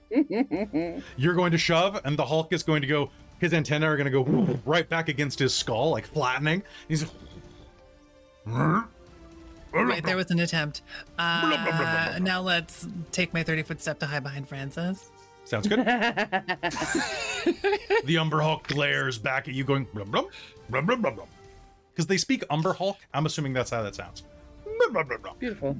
You're 1.17 1.33
going 1.33 1.51
to 1.51 1.57
shove, 1.57 1.99
and 2.05 2.17
the 2.17 2.25
Hulk 2.25 2.53
is 2.53 2.63
going 2.63 2.81
to 2.81 2.87
go. 2.87 3.09
His 3.39 3.53
antennae 3.53 3.85
are 3.85 3.97
going 3.97 4.11
to 4.11 4.23
go 4.23 4.59
right 4.65 4.87
back 4.87 5.09
against 5.09 5.37
his 5.39 5.53
skull, 5.53 5.91
like 5.91 6.07
flattening. 6.07 6.63
He's. 6.87 7.05
Right, 9.73 10.03
there 10.03 10.15
was 10.15 10.31
an 10.31 10.39
attempt. 10.39 10.81
Uh, 11.19 12.17
now 12.21 12.41
let's 12.41 12.87
take 13.11 13.33
my 13.33 13.43
30 13.43 13.63
foot 13.63 13.81
step 13.81 13.99
to 13.99 14.05
hide 14.05 14.23
behind 14.23 14.47
Francis. 14.47 15.11
Sounds 15.43 15.67
good. 15.67 15.79
the 18.05 18.17
Umber 18.17 18.39
Hulk 18.41 18.65
glares 18.67 19.17
back 19.17 19.47
at 19.47 19.53
you, 19.53 19.63
going 19.63 19.85
blum 19.93 20.09
blum 20.09 20.27
blum 20.69 20.85
blum 20.85 21.01
blum 21.01 21.15
blum. 21.15 21.27
Because 21.93 22.07
they 22.07 22.17
speak 22.17 22.43
Umber 22.49 22.73
Hulk, 22.73 22.97
I'm 23.13 23.25
assuming 23.25 23.53
that's 23.53 23.69
how 23.69 23.83
that 23.83 23.95
sounds. 23.95 24.23
Blum, 24.77 24.93
blum, 24.93 25.07
blum, 25.07 25.21
blum. 25.21 25.35
Beautiful. 25.39 25.77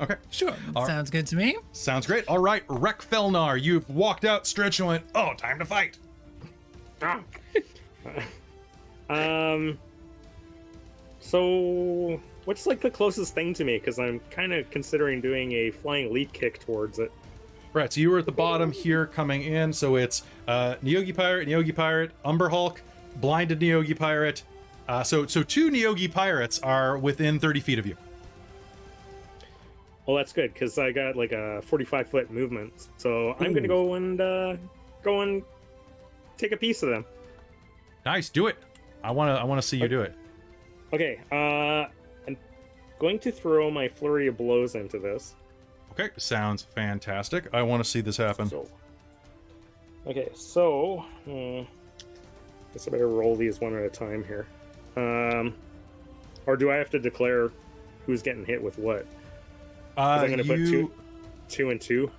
Okay, 0.00 0.16
Sure, 0.30 0.50
All 0.74 0.82
right. 0.82 0.88
sounds 0.88 1.08
good 1.10 1.26
to 1.28 1.36
me. 1.36 1.56
sounds 1.72 2.06
great. 2.06 2.26
All 2.26 2.38
right, 2.38 2.64
Rek 2.68 3.00
Felnar, 3.02 3.60
you've 3.62 3.88
walked 3.88 4.24
out, 4.24 4.46
stretched, 4.46 4.80
and 4.80 4.88
went. 4.88 5.04
Oh, 5.14 5.34
time 5.36 5.58
to 5.60 5.64
fight. 5.64 5.98
Ah. 7.00 7.20
um. 9.10 9.78
So, 11.20 12.20
what's 12.44 12.66
like 12.66 12.80
the 12.80 12.90
closest 12.90 13.34
thing 13.34 13.54
to 13.54 13.64
me? 13.64 13.78
Because 13.78 13.98
I'm 13.98 14.20
kind 14.30 14.52
of 14.52 14.68
considering 14.70 15.20
doing 15.20 15.52
a 15.52 15.70
flying 15.70 16.12
leap 16.12 16.32
kick 16.32 16.60
towards 16.60 16.98
it. 16.98 17.10
Right, 17.72 17.92
so 17.92 18.00
you 18.00 18.10
were 18.10 18.18
at 18.18 18.26
the 18.26 18.32
bottom 18.32 18.70
here, 18.70 19.06
coming 19.06 19.42
in. 19.42 19.72
So 19.72 19.96
it's 19.96 20.22
uh, 20.46 20.76
Neogi 20.84 21.14
Pirate, 21.16 21.48
Neogi 21.48 21.74
Pirate, 21.74 22.12
Umber 22.24 22.48
Hulk, 22.48 22.82
Blinded 23.16 23.58
Neogi 23.60 23.98
Pirate. 23.98 24.42
Uh, 24.86 25.02
so 25.02 25.26
so 25.26 25.42
two 25.42 25.70
Neogi 25.70 26.12
Pirates 26.12 26.58
are 26.60 26.98
within 26.98 27.40
30 27.40 27.60
feet 27.60 27.78
of 27.78 27.86
you. 27.86 27.96
Well, 30.06 30.16
that's 30.16 30.32
good 30.32 30.52
because 30.52 30.78
I 30.78 30.92
got 30.92 31.16
like 31.16 31.32
a 31.32 31.62
45 31.62 32.08
foot 32.08 32.30
movement. 32.30 32.88
So 32.96 33.34
I'm 33.40 33.52
gonna 33.54 33.68
go 33.68 33.94
and 33.94 34.20
uh, 34.20 34.56
go 35.02 35.22
and 35.22 35.42
take 36.36 36.52
a 36.52 36.56
piece 36.56 36.82
of 36.82 36.90
them. 36.90 37.04
Nice, 38.04 38.28
do 38.28 38.46
it. 38.48 38.56
I 39.02 39.10
want 39.10 39.34
to 39.34 39.40
I 39.40 39.44
want 39.44 39.60
to 39.60 39.66
see 39.66 39.78
you 39.78 39.88
do 39.88 40.02
it. 40.02 40.14
Okay. 40.92 41.20
Uh, 41.32 41.88
I'm 42.26 42.36
going 42.98 43.18
to 43.20 43.32
throw 43.32 43.70
my 43.70 43.88
flurry 43.88 44.26
of 44.28 44.36
blows 44.36 44.74
into 44.74 44.98
this. 44.98 45.34
Okay, 45.92 46.10
sounds 46.16 46.62
fantastic. 46.62 47.48
I 47.52 47.62
want 47.62 47.82
to 47.82 47.88
see 47.88 48.00
this 48.00 48.16
happen. 48.16 48.48
So, 48.48 48.68
okay, 50.06 50.28
so 50.34 51.04
hmm, 51.24 51.62
guess 52.72 52.88
I 52.88 52.90
better 52.90 53.08
roll 53.08 53.36
these 53.36 53.60
one 53.60 53.76
at 53.76 53.84
a 53.84 53.90
time 53.90 54.24
here. 54.24 54.46
Um, 54.96 55.54
or 56.46 56.56
do 56.56 56.70
I 56.70 56.76
have 56.76 56.90
to 56.90 56.98
declare 56.98 57.50
who's 58.06 58.22
getting 58.22 58.44
hit 58.44 58.62
with 58.62 58.78
what? 58.78 59.06
Uh, 59.96 60.00
I'm 60.22 60.30
gonna 60.30 60.44
put 60.44 60.56
two, 60.56 60.92
two 61.48 61.70
and 61.70 61.80
two. 61.80 62.10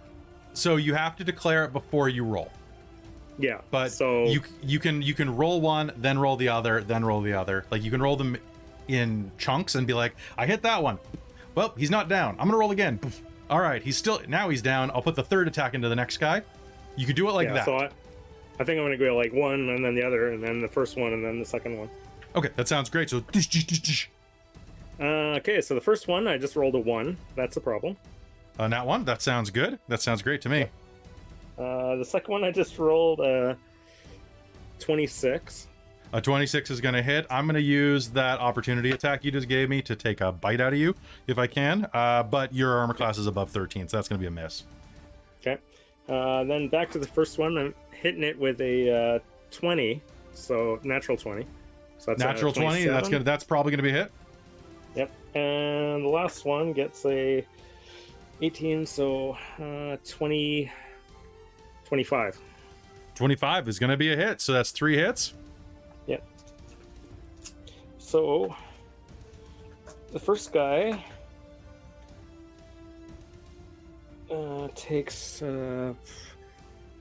So 0.53 0.77
you 0.77 0.93
have 0.93 1.15
to 1.17 1.23
declare 1.23 1.65
it 1.65 1.73
before 1.73 2.09
you 2.09 2.23
roll. 2.23 2.51
Yeah, 3.38 3.59
But 3.69 3.91
so 3.91 4.25
you 4.25 4.41
you 4.63 4.79
can 4.79 5.01
you 5.01 5.13
can 5.13 5.35
roll 5.35 5.59
one, 5.59 5.91
then 5.97 6.17
roll 6.17 6.38
the 6.38 6.47
other, 6.47 6.81
then 6.81 7.03
roll 7.03 7.21
the 7.21 7.33
other. 7.33 7.65
Like 7.69 7.83
you 7.83 7.91
can 7.91 8.01
roll 8.01 8.15
them 8.15 8.38
in 8.88 9.31
chunks 9.38 9.75
and 9.75 9.85
be 9.85 9.93
like, 9.93 10.15
I 10.38 10.45
hit 10.45 10.61
that 10.61 10.81
one. 10.81 10.99
Well, 11.53 11.73
he's 11.77 11.91
not 11.91 12.07
down. 12.07 12.38
I'm 12.39 12.47
gonna 12.47 12.57
roll 12.57 12.71
again. 12.71 12.99
All 13.49 13.59
right, 13.59 13.81
he's 13.81 13.97
still 13.97 14.21
now 14.27 14.49
he's 14.49 14.61
down. 14.61 14.89
I'll 14.91 15.01
put 15.01 15.15
the 15.15 15.23
third 15.23 15.47
attack 15.47 15.73
into 15.73 15.89
the 15.89 15.95
next 15.95 16.17
guy. 16.17 16.43
You 16.95 17.05
can 17.05 17.15
do 17.15 17.27
it 17.27 17.33
like 17.33 17.49
yeah, 17.49 17.53
that. 17.55 17.65
So 17.65 17.75
I, 17.75 17.89
I 18.59 18.63
think 18.63 18.79
I'm 18.79 18.85
gonna 18.85 18.97
go 18.97 19.15
like 19.15 19.33
one 19.33 19.69
and 19.69 19.83
then 19.83 19.95
the 19.95 20.03
other 20.03 20.31
and 20.31 20.41
then 20.41 20.61
the 20.61 20.69
first 20.69 20.95
one 20.97 21.11
and 21.11 21.23
then 21.23 21.39
the 21.39 21.45
second 21.45 21.77
one. 21.77 21.89
Okay, 22.35 22.49
that 22.55 22.67
sounds 22.67 22.89
great. 22.89 23.09
So 23.09 23.21
Uh, 24.99 25.38
okay, 25.38 25.62
so 25.62 25.75
the 25.75 25.81
first 25.81 26.08
one 26.08 26.27
I 26.27 26.38
just 26.38 26.55
rolled 26.55 26.75
a 26.75 26.79
one. 26.79 27.17
That's 27.36 27.58
a 27.58 27.62
problem. 27.62 27.97
Uh, 28.58 28.67
that 28.69 28.86
one. 28.86 29.03
That 29.03 29.21
sounds 29.21 29.49
good. 29.49 29.79
That 29.88 30.01
sounds 30.01 30.21
great 30.21 30.41
to 30.43 30.49
me. 30.49 30.67
Uh, 31.58 31.95
the 31.95 32.05
second 32.05 32.31
one 32.31 32.43
I 32.43 32.51
just 32.51 32.77
rolled 32.77 33.19
a 33.19 33.58
26. 34.79 35.67
A 36.13 36.21
26 36.21 36.69
is 36.69 36.79
going 36.79 36.95
to 36.95 37.01
hit. 37.01 37.25
I'm 37.29 37.45
going 37.45 37.55
to 37.55 37.62
use 37.62 38.10
that 38.10 38.39
opportunity 38.39 38.91
attack 38.91 39.25
you 39.25 39.31
just 39.31 39.49
gave 39.49 39.69
me 39.69 39.81
to 39.81 39.95
take 39.95 40.21
a 40.21 40.31
bite 40.31 40.62
out 40.62 40.71
of 40.71 40.79
you 40.79 40.95
if 41.27 41.38
I 41.38 41.47
can. 41.47 41.88
Uh, 41.93 42.23
but 42.23 42.53
your 42.53 42.77
armor 42.77 42.93
class 42.93 43.17
is 43.17 43.27
above 43.27 43.49
13, 43.49 43.88
so 43.88 43.97
that's 43.97 44.08
going 44.08 44.19
to 44.19 44.21
be 44.21 44.27
a 44.27 44.31
miss. 44.31 44.63
Okay. 45.41 45.58
Uh, 46.08 46.43
then 46.45 46.69
back 46.69 46.91
to 46.91 46.99
the 46.99 47.08
first 47.08 47.38
one. 47.38 47.58
I'm 47.58 47.75
hitting 47.91 48.23
it 48.23 48.38
with 48.39 48.62
a 48.62 49.15
uh, 49.15 49.19
20, 49.51 50.01
so 50.34 50.79
natural 50.84 51.17
20. 51.17 51.45
So 51.97 52.12
that's 52.12 52.19
Natural 52.19 52.51
20. 52.51 52.86
That's 52.86 53.08
27. 53.08 53.12
gonna. 53.12 53.23
That's 53.23 53.43
probably 53.43 53.71
going 53.71 53.77
to 53.77 53.84
be 53.84 53.89
a 53.89 54.03
hit. 54.03 54.12
Yep. 54.95 55.12
And 55.36 56.03
the 56.03 56.10
last 56.10 56.45
one 56.45 56.73
gets 56.73 57.05
a 57.05 57.45
18, 58.41 58.86
so 58.86 59.38
uh, 59.62 59.97
20, 60.08 60.71
25. 61.86 62.39
25 63.15 63.67
is 63.67 63.79
going 63.79 63.89
to 63.89 63.97
be 63.97 64.12
a 64.12 64.15
hit. 64.15 64.41
So 64.41 64.53
that's 64.53 64.71
three 64.71 64.97
hits. 64.97 65.34
Yep. 66.08 66.25
So 67.97 68.55
the 70.12 70.19
first 70.19 70.53
guy 70.53 71.03
uh, 74.31 74.67
takes 74.75 75.41
uh, 75.41 75.93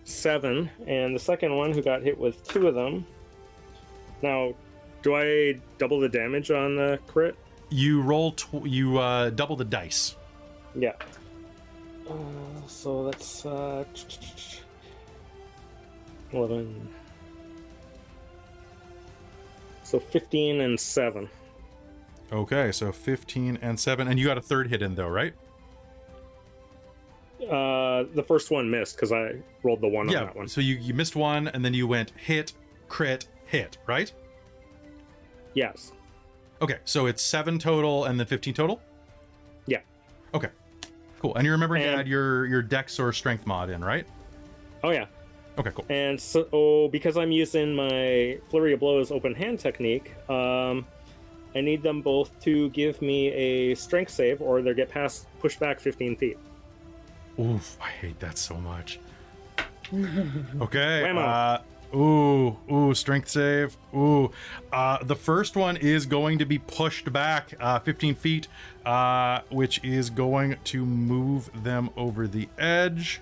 seven, 0.05 0.71
and 0.87 1.15
the 1.15 1.21
second 1.21 1.57
one 1.57 1.73
who 1.73 1.83
got 1.83 2.03
hit 2.03 2.19
with 2.19 2.47
two 2.47 2.69
of 2.69 2.75
them. 2.75 3.07
Now, 4.23 4.55
do 5.03 5.15
I 5.17 5.61
double 5.79 6.01
the 6.01 6.09
damage 6.09 6.51
on 6.51 6.77
the 6.77 6.99
crit? 7.07 7.37
You 7.71 8.03
roll. 8.03 8.33
Tw- 8.33 8.67
you 8.67 8.99
uh, 8.99 9.31
double 9.31 9.57
the 9.57 9.65
dice. 9.65 10.17
Yeah. 10.75 10.93
Uh, 12.09 12.15
so 12.67 13.05
that's 13.11 13.47
uh, 13.47 13.85
11. 16.33 16.89
So 19.85 20.01
15 20.01 20.61
and 20.61 20.79
7. 20.79 21.29
Okay, 22.33 22.73
so 22.73 22.91
15 22.91 23.59
and 23.63 23.79
7. 23.79 24.09
And 24.09 24.19
you 24.19 24.27
got 24.27 24.39
a 24.39 24.43
third 24.43 24.69
hit 24.69 24.83
in, 24.83 24.95
though, 24.95 25.09
right? 25.09 25.35
Uh, 27.41 28.05
the 28.15 28.25
first 28.27 28.51
one 28.51 28.71
missed 28.71 28.97
because 28.97 29.13
I 29.13 29.37
rolled 29.63 29.83
the 29.83 29.89
one 29.89 30.09
on 30.09 30.15
that 30.15 30.35
one. 30.35 30.49
So 30.49 30.61
you, 30.61 30.77
you 30.77 30.95
missed 30.95 31.15
one, 31.15 31.49
and 31.49 31.65
then 31.65 31.75
you 31.75 31.87
went 31.87 32.13
hit, 32.17 32.53
crit, 32.89 33.29
hit, 33.47 33.79
right? 33.87 34.13
Yes. 35.53 35.93
Okay, 36.63 36.79
so 36.85 37.07
it's 37.07 37.23
7 37.23 37.59
total 37.59 38.05
and 38.05 38.19
then 38.19 38.27
15 38.27 38.55
total? 38.55 38.81
Yeah. 39.67 39.81
Okay, 40.33 40.49
cool. 41.21 41.35
And 41.35 41.45
you 41.45 41.53
remember 41.53 41.77
you 41.77 41.85
And- 41.85 41.97
had 41.97 42.09
your, 42.09 42.47
your 42.47 42.63
dex 42.63 42.99
or 42.99 43.13
strength 43.13 43.47
mod 43.47 43.71
in, 43.71 43.85
right? 43.85 44.07
Oh, 44.83 44.91
yeah. 44.91 45.07
Okay, 45.59 45.71
cool. 45.75 45.85
And 45.89 46.21
so, 46.21 46.49
oh, 46.53 46.89
because 46.89 47.17
I'm 47.17 47.31
using 47.31 47.75
my 47.75 48.39
Flurry 48.49 48.73
of 48.73 48.81
Blows 48.81 49.11
open 49.11 49.35
hand 49.35 49.61
technique, 49.61 50.13
um, 50.29 50.87
I 51.55 51.61
need 51.61 51.83
them 51.83 52.03
both 52.03 52.39
to 52.41 52.69
give 52.71 53.01
me 53.01 53.29
a 53.29 53.75
strength 53.77 54.11
save 54.11 54.41
or 54.43 54.61
they 54.63 54.75
get 54.75 54.89
past 54.89 55.27
pushed 55.39 55.61
back 55.61 55.79
15 55.79 56.17
feet. 56.17 56.39
Oof, 57.39 57.77
I 57.81 57.89
hate 57.91 58.19
that 58.21 58.39
so 58.39 58.57
much. 58.57 58.99
Okay. 60.61 61.09
Uh, 61.11 61.59
ooh, 61.95 62.57
ooh, 62.71 62.95
strength 62.95 63.29
save. 63.29 63.77
Ooh. 63.95 64.31
Uh, 64.73 65.03
the 65.03 65.17
first 65.17 65.57
one 65.57 65.77
is 65.77 66.07
going 66.07 66.39
to 66.39 66.45
be 66.45 66.59
pushed 66.59 67.13
back 67.13 67.55
uh, 67.61 67.79
15 67.79 68.15
feet, 68.15 68.49
uh, 68.85 69.41
which 69.51 69.83
is 69.85 70.11
going 70.11 70.57
to 70.65 70.85
move 70.85 71.51
them 71.63 71.91
over 71.97 72.27
the 72.27 72.49
edge. 72.59 73.21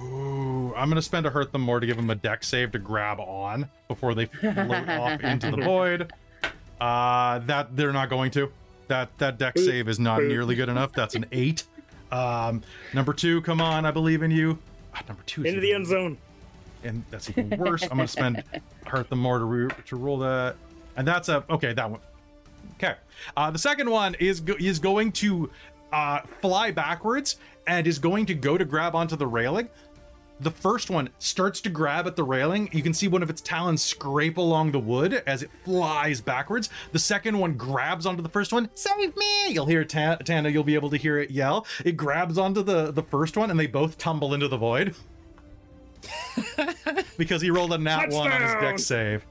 Ooh, 0.00 0.72
I'm 0.76 0.88
gonna 0.88 1.02
spend 1.02 1.26
a 1.26 1.30
hurt 1.30 1.50
them 1.50 1.62
more 1.62 1.80
to 1.80 1.86
give 1.86 1.96
them 1.96 2.08
a 2.08 2.14
deck 2.14 2.44
save 2.44 2.70
to 2.72 2.78
grab 2.78 3.18
on 3.18 3.68
before 3.88 4.14
they 4.14 4.26
float 4.26 4.88
off 4.88 5.20
into 5.24 5.50
the 5.50 5.56
void. 5.56 6.12
Uh, 6.80 7.40
that 7.40 7.76
they're 7.76 7.92
not 7.92 8.08
going 8.08 8.30
to. 8.32 8.52
That 8.86 9.16
that 9.18 9.38
deck 9.38 9.58
save 9.58 9.88
is 9.88 9.98
not 9.98 10.22
nearly 10.22 10.54
good 10.54 10.68
enough. 10.68 10.92
That's 10.92 11.16
an 11.16 11.26
eight. 11.32 11.64
Um, 12.12 12.62
number 12.94 13.12
two, 13.12 13.42
come 13.42 13.60
on, 13.60 13.84
I 13.84 13.90
believe 13.90 14.22
in 14.22 14.30
you. 14.30 14.58
Ah, 14.94 15.02
number 15.08 15.22
two 15.26 15.42
is 15.42 15.48
Into 15.48 15.60
the 15.60 15.72
end 15.72 15.86
zone. 15.86 16.16
And 16.84 17.04
that's 17.10 17.30
even 17.30 17.50
worse. 17.58 17.82
I'm 17.82 17.90
gonna 17.90 18.08
spend 18.08 18.42
hurt 18.86 19.08
the 19.08 19.16
more 19.16 19.38
to 19.38 19.44
re- 19.44 19.70
to 19.86 19.96
roll 19.96 20.18
that, 20.18 20.56
and 20.96 21.06
that's 21.06 21.28
a 21.28 21.44
okay. 21.50 21.72
That 21.72 21.90
one. 21.90 22.00
Okay. 22.76 22.94
Uh, 23.36 23.50
the 23.50 23.58
second 23.58 23.90
one 23.90 24.14
is 24.16 24.40
go- 24.40 24.56
is 24.58 24.78
going 24.78 25.12
to 25.12 25.50
uh, 25.92 26.20
fly 26.40 26.70
backwards 26.70 27.36
and 27.66 27.86
is 27.86 27.98
going 27.98 28.26
to 28.26 28.34
go 28.34 28.56
to 28.56 28.64
grab 28.64 28.94
onto 28.94 29.16
the 29.16 29.26
railing. 29.26 29.68
The 30.40 30.50
first 30.52 30.88
one 30.88 31.08
starts 31.18 31.60
to 31.62 31.68
grab 31.68 32.06
at 32.06 32.14
the 32.14 32.22
railing. 32.22 32.68
You 32.72 32.80
can 32.80 32.94
see 32.94 33.08
one 33.08 33.24
of 33.24 33.30
its 33.30 33.40
talons 33.40 33.82
scrape 33.82 34.36
along 34.36 34.70
the 34.70 34.78
wood 34.78 35.20
as 35.26 35.42
it 35.42 35.50
flies 35.64 36.20
backwards. 36.20 36.70
The 36.92 36.98
second 37.00 37.36
one 37.36 37.54
grabs 37.54 38.06
onto 38.06 38.22
the 38.22 38.28
first 38.28 38.52
one. 38.52 38.70
Save 38.74 39.16
me! 39.16 39.48
You'll 39.50 39.66
hear 39.66 39.84
Ta- 39.84 40.14
Tana. 40.16 40.48
You'll 40.48 40.62
be 40.62 40.76
able 40.76 40.90
to 40.90 40.96
hear 40.96 41.18
it 41.18 41.32
yell. 41.32 41.66
It 41.84 41.96
grabs 41.96 42.38
onto 42.38 42.62
the 42.62 42.92
the 42.92 43.02
first 43.02 43.36
one, 43.36 43.50
and 43.50 43.58
they 43.58 43.66
both 43.66 43.98
tumble 43.98 44.32
into 44.32 44.46
the 44.46 44.56
void 44.56 44.94
because 47.18 47.42
he 47.42 47.50
rolled 47.50 47.72
a 47.72 47.78
nat 47.78 48.10
one 48.10 48.30
on 48.32 48.40
his 48.42 48.50
Touchdown! 48.52 48.62
dex 48.62 48.84
save. 48.84 49.26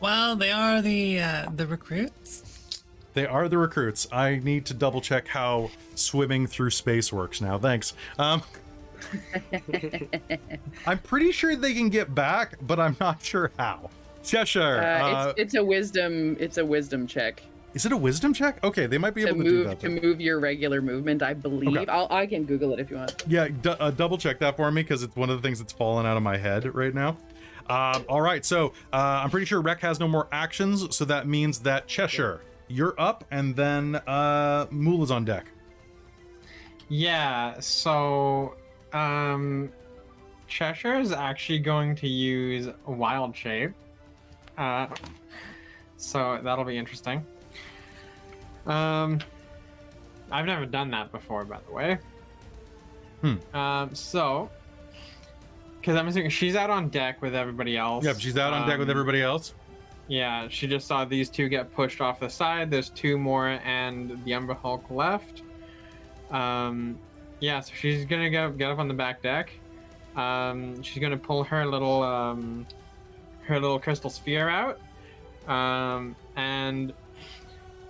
Well, 0.00 0.36
they 0.36 0.50
are 0.52 0.82
the 0.82 1.20
uh, 1.20 1.50
the 1.54 1.66
recruits. 1.66 2.42
They 3.14 3.26
are 3.26 3.48
the 3.48 3.58
recruits. 3.58 4.06
I 4.12 4.36
need 4.36 4.66
to 4.66 4.74
double 4.74 5.00
check 5.00 5.28
how 5.28 5.70
swimming 5.94 6.46
through 6.46 6.70
space 6.70 7.12
works 7.12 7.40
now. 7.40 7.58
Thanks. 7.58 7.94
Um, 8.18 8.42
I'm 10.86 10.98
pretty 10.98 11.32
sure 11.32 11.54
they 11.56 11.74
can 11.74 11.88
get 11.88 12.14
back, 12.14 12.56
but 12.62 12.80
I'm 12.80 12.96
not 13.00 13.22
sure 13.22 13.52
how. 13.58 13.90
Cheshire. 14.24 14.78
Uh, 14.78 15.02
Uh, 15.02 15.28
it's, 15.30 15.40
it's 15.40 15.54
a 15.54 15.64
wisdom. 15.64 16.36
It's 16.40 16.58
a 16.58 16.64
wisdom 16.64 17.06
check 17.06 17.42
is 17.74 17.84
it 17.84 17.92
a 17.92 17.96
wisdom 17.96 18.32
check? 18.32 18.62
Okay, 18.64 18.86
they 18.86 18.98
might 18.98 19.14
be 19.14 19.22
to 19.22 19.28
able 19.28 19.38
to 19.44 19.50
do 19.50 19.56
move 19.58 19.66
that. 19.66 19.80
to 19.80 19.88
then. 19.88 20.00
move 20.02 20.20
your 20.20 20.40
regular 20.40 20.80
movement. 20.80 21.22
I 21.22 21.34
believe. 21.34 21.76
Okay. 21.76 21.90
I'll, 21.90 22.06
I 22.10 22.26
can 22.26 22.44
Google 22.44 22.72
it 22.72 22.80
if 22.80 22.90
you 22.90 22.96
want. 22.96 23.22
Yeah, 23.26 23.48
d- 23.48 23.70
uh, 23.78 23.90
double 23.90 24.16
check 24.18 24.38
that 24.40 24.56
for 24.56 24.70
me 24.70 24.82
because 24.82 25.02
it's 25.02 25.16
one 25.16 25.28
of 25.30 25.40
the 25.40 25.46
things 25.46 25.58
that's 25.58 25.72
fallen 25.72 26.06
out 26.06 26.16
of 26.16 26.22
my 26.22 26.36
head 26.36 26.74
right 26.74 26.94
now. 26.94 27.16
Um, 27.68 28.04
all 28.08 28.20
right, 28.20 28.44
so 28.44 28.72
uh, 28.92 29.22
I'm 29.24 29.30
pretty 29.30 29.46
sure 29.46 29.60
Rek 29.60 29.80
has 29.80 29.98
no 29.98 30.06
more 30.06 30.28
actions, 30.30 30.94
so 30.94 31.04
that 31.06 31.26
means 31.26 31.60
that 31.60 31.86
Cheshire, 31.86 32.42
you're 32.68 32.94
up, 32.98 33.24
and 33.30 33.56
then 33.56 33.96
uh, 34.06 34.66
Mool 34.70 35.02
is 35.02 35.10
on 35.10 35.24
deck. 35.24 35.46
Yeah, 36.88 37.58
so 37.60 38.54
um 38.92 39.72
Cheshire 40.46 40.96
is 41.00 41.10
actually 41.10 41.58
going 41.60 41.96
to 41.96 42.06
use 42.06 42.68
Wild 42.86 43.34
Shape. 43.34 43.72
Uh 44.58 44.88
so 45.96 46.38
that'll 46.42 46.64
be 46.66 46.76
interesting. 46.76 47.24
Um 48.66 49.20
I've 50.30 50.46
never 50.46 50.66
done 50.66 50.90
that 50.92 51.12
before 51.12 51.44
by 51.44 51.58
the 51.66 51.72
way. 51.72 51.98
Hmm. 53.20 53.56
Um 53.56 53.94
so 53.94 54.50
because 55.80 55.96
I'm 55.96 56.08
assuming 56.08 56.30
she's 56.30 56.56
out 56.56 56.70
on 56.70 56.88
deck 56.88 57.20
with 57.20 57.34
everybody 57.34 57.76
else. 57.76 58.04
Yep, 58.04 58.18
she's 58.18 58.38
out 58.38 58.52
on 58.54 58.66
deck 58.66 58.78
with 58.78 58.88
Um, 58.88 58.92
everybody 58.92 59.20
else. 59.20 59.52
Yeah, 60.08 60.48
she 60.48 60.66
just 60.66 60.86
saw 60.86 61.04
these 61.04 61.28
two 61.30 61.48
get 61.48 61.74
pushed 61.74 62.00
off 62.00 62.20
the 62.20 62.28
side. 62.28 62.70
There's 62.70 62.90
two 62.90 63.16
more 63.18 63.48
and 63.48 64.22
the 64.24 64.34
Umber 64.34 64.54
Hulk 64.54 64.90
left. 64.90 65.42
Um, 66.30 66.98
yeah, 67.40 67.60
so 67.60 67.72
she's 67.78 68.04
gonna 68.06 68.30
go 68.30 68.50
get 68.50 68.70
up 68.70 68.78
on 68.78 68.88
the 68.88 68.94
back 68.94 69.22
deck. 69.22 69.50
Um, 70.16 70.82
she's 70.82 71.02
gonna 71.02 71.16
pull 71.18 71.44
her 71.44 71.66
little 71.66 72.02
um, 72.02 72.66
her 73.46 73.60
little 73.60 73.78
crystal 73.78 74.08
sphere 74.10 74.48
out, 74.48 74.80
um, 75.50 76.16
and 76.36 76.92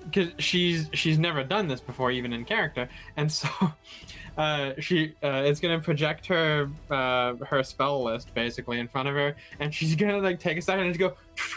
because 0.05 0.31
she's 0.38 0.88
she's 0.93 1.19
never 1.19 1.43
done 1.45 1.69
this 1.69 1.81
before, 1.81 2.11
even 2.11 2.33
in 2.33 2.45
character, 2.45 2.88
and 3.17 3.31
so 3.31 3.49
uh, 4.38 4.73
she 4.79 5.14
uh, 5.23 5.43
is 5.47 5.61
gonna 5.61 5.81
project 5.81 6.27
her 6.27 6.71
uh, 6.90 7.35
her 7.37 7.62
spell 7.62 8.03
list 8.03 8.33
basically 8.35 8.79
in 8.81 8.88
front 8.88 9.09
of 9.09 9.14
her, 9.14 9.35
and 9.61 9.75
she's 9.75 9.95
gonna 10.01 10.19
like 10.19 10.38
take 10.40 10.59
a 10.59 10.62
second 10.62 10.87
and 10.87 10.99
go. 10.99 11.14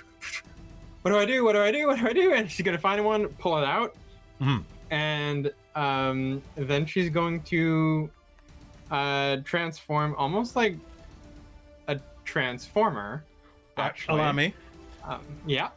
What 1.03 1.11
do 1.11 1.19
I 1.19 1.25
do? 1.25 1.45
What 1.45 1.53
do 1.53 1.61
I 1.61 1.71
do? 1.71 1.87
What 1.87 1.99
do 1.99 2.07
I 2.07 2.11
do? 2.11 2.33
And 2.33 2.51
she's 2.51 2.65
gonna 2.65 2.77
find 2.77 3.05
one, 3.05 3.27
pull 3.29 3.57
it 3.57 3.63
out, 3.63 3.95
Mhm. 4.41 4.63
and 4.91 5.51
um, 5.73 6.41
then 6.55 6.85
she's 6.85 7.09
going 7.09 7.41
to 7.43 8.09
uh, 8.91 9.37
transform 9.45 10.15
almost 10.17 10.57
like 10.57 10.75
a 11.87 11.97
transformer. 12.25 13.23
Actually, 13.77 14.19
Allow 14.19 14.31
me. 14.33 14.53
Um, 15.05 15.21
yeah. 15.45 15.69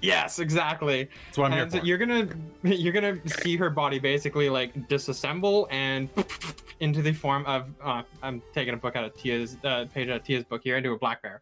yes, 0.00 0.38
exactly. 0.38 1.08
That's 1.26 1.38
what 1.38 1.46
I'm 1.46 1.52
here 1.52 1.62
And 1.62 1.72
so 1.72 1.78
for. 1.80 1.84
you're 1.86 1.98
gonna 1.98 2.28
you're 2.62 2.92
gonna 2.92 3.18
see 3.28 3.56
her 3.56 3.70
body 3.70 3.98
basically 3.98 4.48
like 4.48 4.74
disassemble 4.88 5.66
and 5.70 6.08
into 6.80 7.02
the 7.02 7.12
form 7.12 7.44
of 7.46 7.68
uh, 7.82 8.02
I'm 8.22 8.42
taking 8.52 8.74
a 8.74 8.76
book 8.76 8.96
out 8.96 9.04
of 9.04 9.16
Tia's 9.16 9.56
uh, 9.64 9.86
page 9.92 10.08
out 10.08 10.16
of 10.16 10.24
Tia's 10.24 10.44
book 10.44 10.62
here 10.64 10.76
into 10.76 10.92
a 10.92 10.98
black 10.98 11.22
bear. 11.22 11.40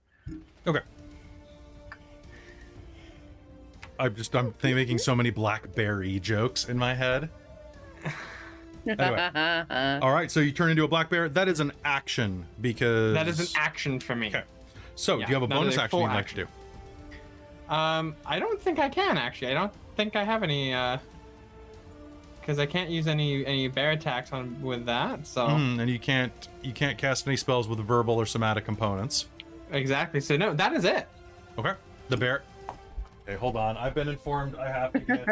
Okay. 0.66 0.80
I'm 3.98 4.14
just 4.14 4.34
I'm 4.34 4.52
th- 4.60 4.74
making 4.74 4.98
so 4.98 5.14
many 5.14 5.30
blackberry 5.30 6.18
jokes 6.20 6.68
in 6.68 6.76
my 6.78 6.94
head. 6.94 7.28
Anyway. 8.86 9.98
All 10.02 10.12
right, 10.12 10.28
so 10.28 10.40
you 10.40 10.50
turn 10.50 10.70
into 10.70 10.82
a 10.82 10.88
black 10.88 11.08
bear. 11.08 11.28
That 11.28 11.46
is 11.48 11.60
an 11.60 11.70
action 11.84 12.44
because 12.60 13.14
That 13.14 13.28
is 13.28 13.38
an 13.38 13.46
action 13.56 14.00
for 14.00 14.16
me. 14.16 14.26
Okay. 14.28 14.42
So 14.94 15.18
Yeah, 15.18 15.26
do 15.26 15.30
you 15.30 15.34
have 15.34 15.42
a 15.42 15.46
bonus 15.48 15.78
action 15.78 16.00
you'd 16.00 16.06
like 16.08 16.28
to 16.28 16.34
do? 16.34 16.46
Um, 17.68 18.14
I 18.26 18.38
don't 18.38 18.60
think 18.60 18.78
I 18.78 18.88
can 18.88 19.16
actually. 19.16 19.48
I 19.50 19.54
don't 19.54 19.72
think 19.96 20.16
I 20.16 20.24
have 20.24 20.42
any 20.42 20.72
uh 20.74 20.98
because 22.40 22.58
I 22.58 22.66
can't 22.66 22.90
use 22.90 23.06
any 23.06 23.46
any 23.46 23.68
bear 23.68 23.92
attacks 23.92 24.32
on 24.32 24.60
with 24.62 24.84
that. 24.86 25.26
So 25.26 25.46
Mhm, 25.46 25.80
and 25.80 25.90
you 25.90 25.98
can't 25.98 26.32
you 26.62 26.72
can't 26.72 26.98
cast 26.98 27.26
any 27.26 27.36
spells 27.36 27.68
with 27.68 27.78
verbal 27.80 28.14
or 28.16 28.26
somatic 28.26 28.64
components. 28.64 29.26
exactly. 29.70 30.20
So 30.20 30.36
no, 30.36 30.52
that 30.54 30.72
is 30.74 30.84
it. 30.84 31.08
Okay. 31.58 31.72
The 32.08 32.16
bear. 32.16 32.42
Okay, 33.26 33.36
hold 33.38 33.56
on. 33.56 33.76
I've 33.76 33.94
been 33.94 34.08
informed. 34.08 34.56
I 34.56 34.68
have 34.68 34.92
to 34.92 34.98
get, 34.98 35.24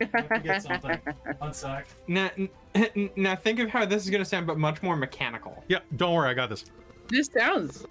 to 0.00 0.40
get 0.42 0.62
something. 0.62 0.98
One 1.38 1.52
sec. 1.52 1.86
Now, 2.08 2.30
now 3.16 3.36
think 3.36 3.58
of 3.60 3.68
how 3.68 3.84
this 3.84 4.02
is 4.04 4.10
gonna 4.10 4.24
sound, 4.24 4.46
but 4.46 4.58
much 4.58 4.82
more 4.82 4.96
mechanical. 4.96 5.62
Yeah, 5.68 5.80
don't 5.96 6.14
worry. 6.14 6.30
I 6.30 6.34
got 6.34 6.48
this. 6.48 6.64
This 7.10 7.28
sounds 7.28 7.86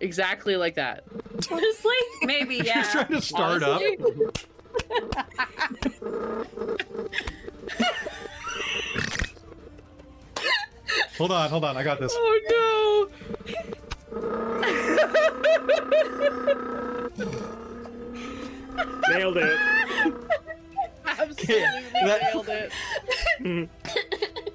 exactly 0.00 0.56
like 0.56 0.74
that. 0.74 1.04
Honestly, 1.50 1.94
maybe 2.22 2.56
She's 2.58 2.66
yeah. 2.66 2.90
trying 2.90 3.08
to 3.08 3.22
start 3.22 3.62
up. 3.62 3.80
Hold 11.18 11.32
on, 11.32 11.50
hold 11.50 11.64
on. 11.64 11.76
I 11.76 11.82
got 11.82 12.00
this. 12.00 12.14
Oh 12.16 12.40
no! 12.50 13.10
Nailed 19.10 19.36
it. 19.36 19.58
Absolutely 21.06 21.56
nailed 21.94 22.48
it. 22.48 22.72
Mm. 23.40 23.68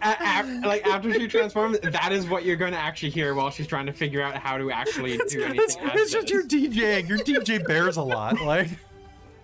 A- 0.01 0.17
af- 0.19 0.63
like 0.65 0.85
after 0.85 1.13
she 1.13 1.27
transforms, 1.27 1.79
that 1.79 2.11
is 2.11 2.27
what 2.27 2.45
you're 2.45 2.55
gonna 2.55 2.75
actually 2.75 3.09
hear 3.09 3.33
while 3.33 3.49
she's 3.49 3.67
trying 3.67 3.85
to 3.85 3.93
figure 3.93 4.21
out 4.21 4.35
how 4.35 4.57
to 4.57 4.71
actually 4.71 5.17
do 5.29 5.43
anything. 5.43 5.77
It's, 5.93 6.11
just 6.11 6.29
your 6.29 6.43
DJing. 6.43 7.07
Your 7.07 7.17
DJ 7.19 7.65
bears 7.65 7.97
a 7.97 8.03
lot. 8.03 8.39
Like 8.41 8.69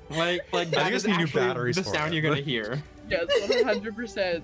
like 0.09 0.41
like 0.51 0.67
I 0.67 0.71
that 0.71 0.84
think 0.84 0.95
is 0.95 1.07
need 1.07 1.17
new 1.17 1.28
batteries 1.28 1.75
the 1.78 1.84
sound 1.84 2.13
it, 2.13 2.17
you're 2.17 2.30
gonna 2.30 2.41
hear. 2.41 2.82
Yes, 3.09 3.28
one 3.49 3.63
hundred 3.63 3.95
percent. 3.95 4.43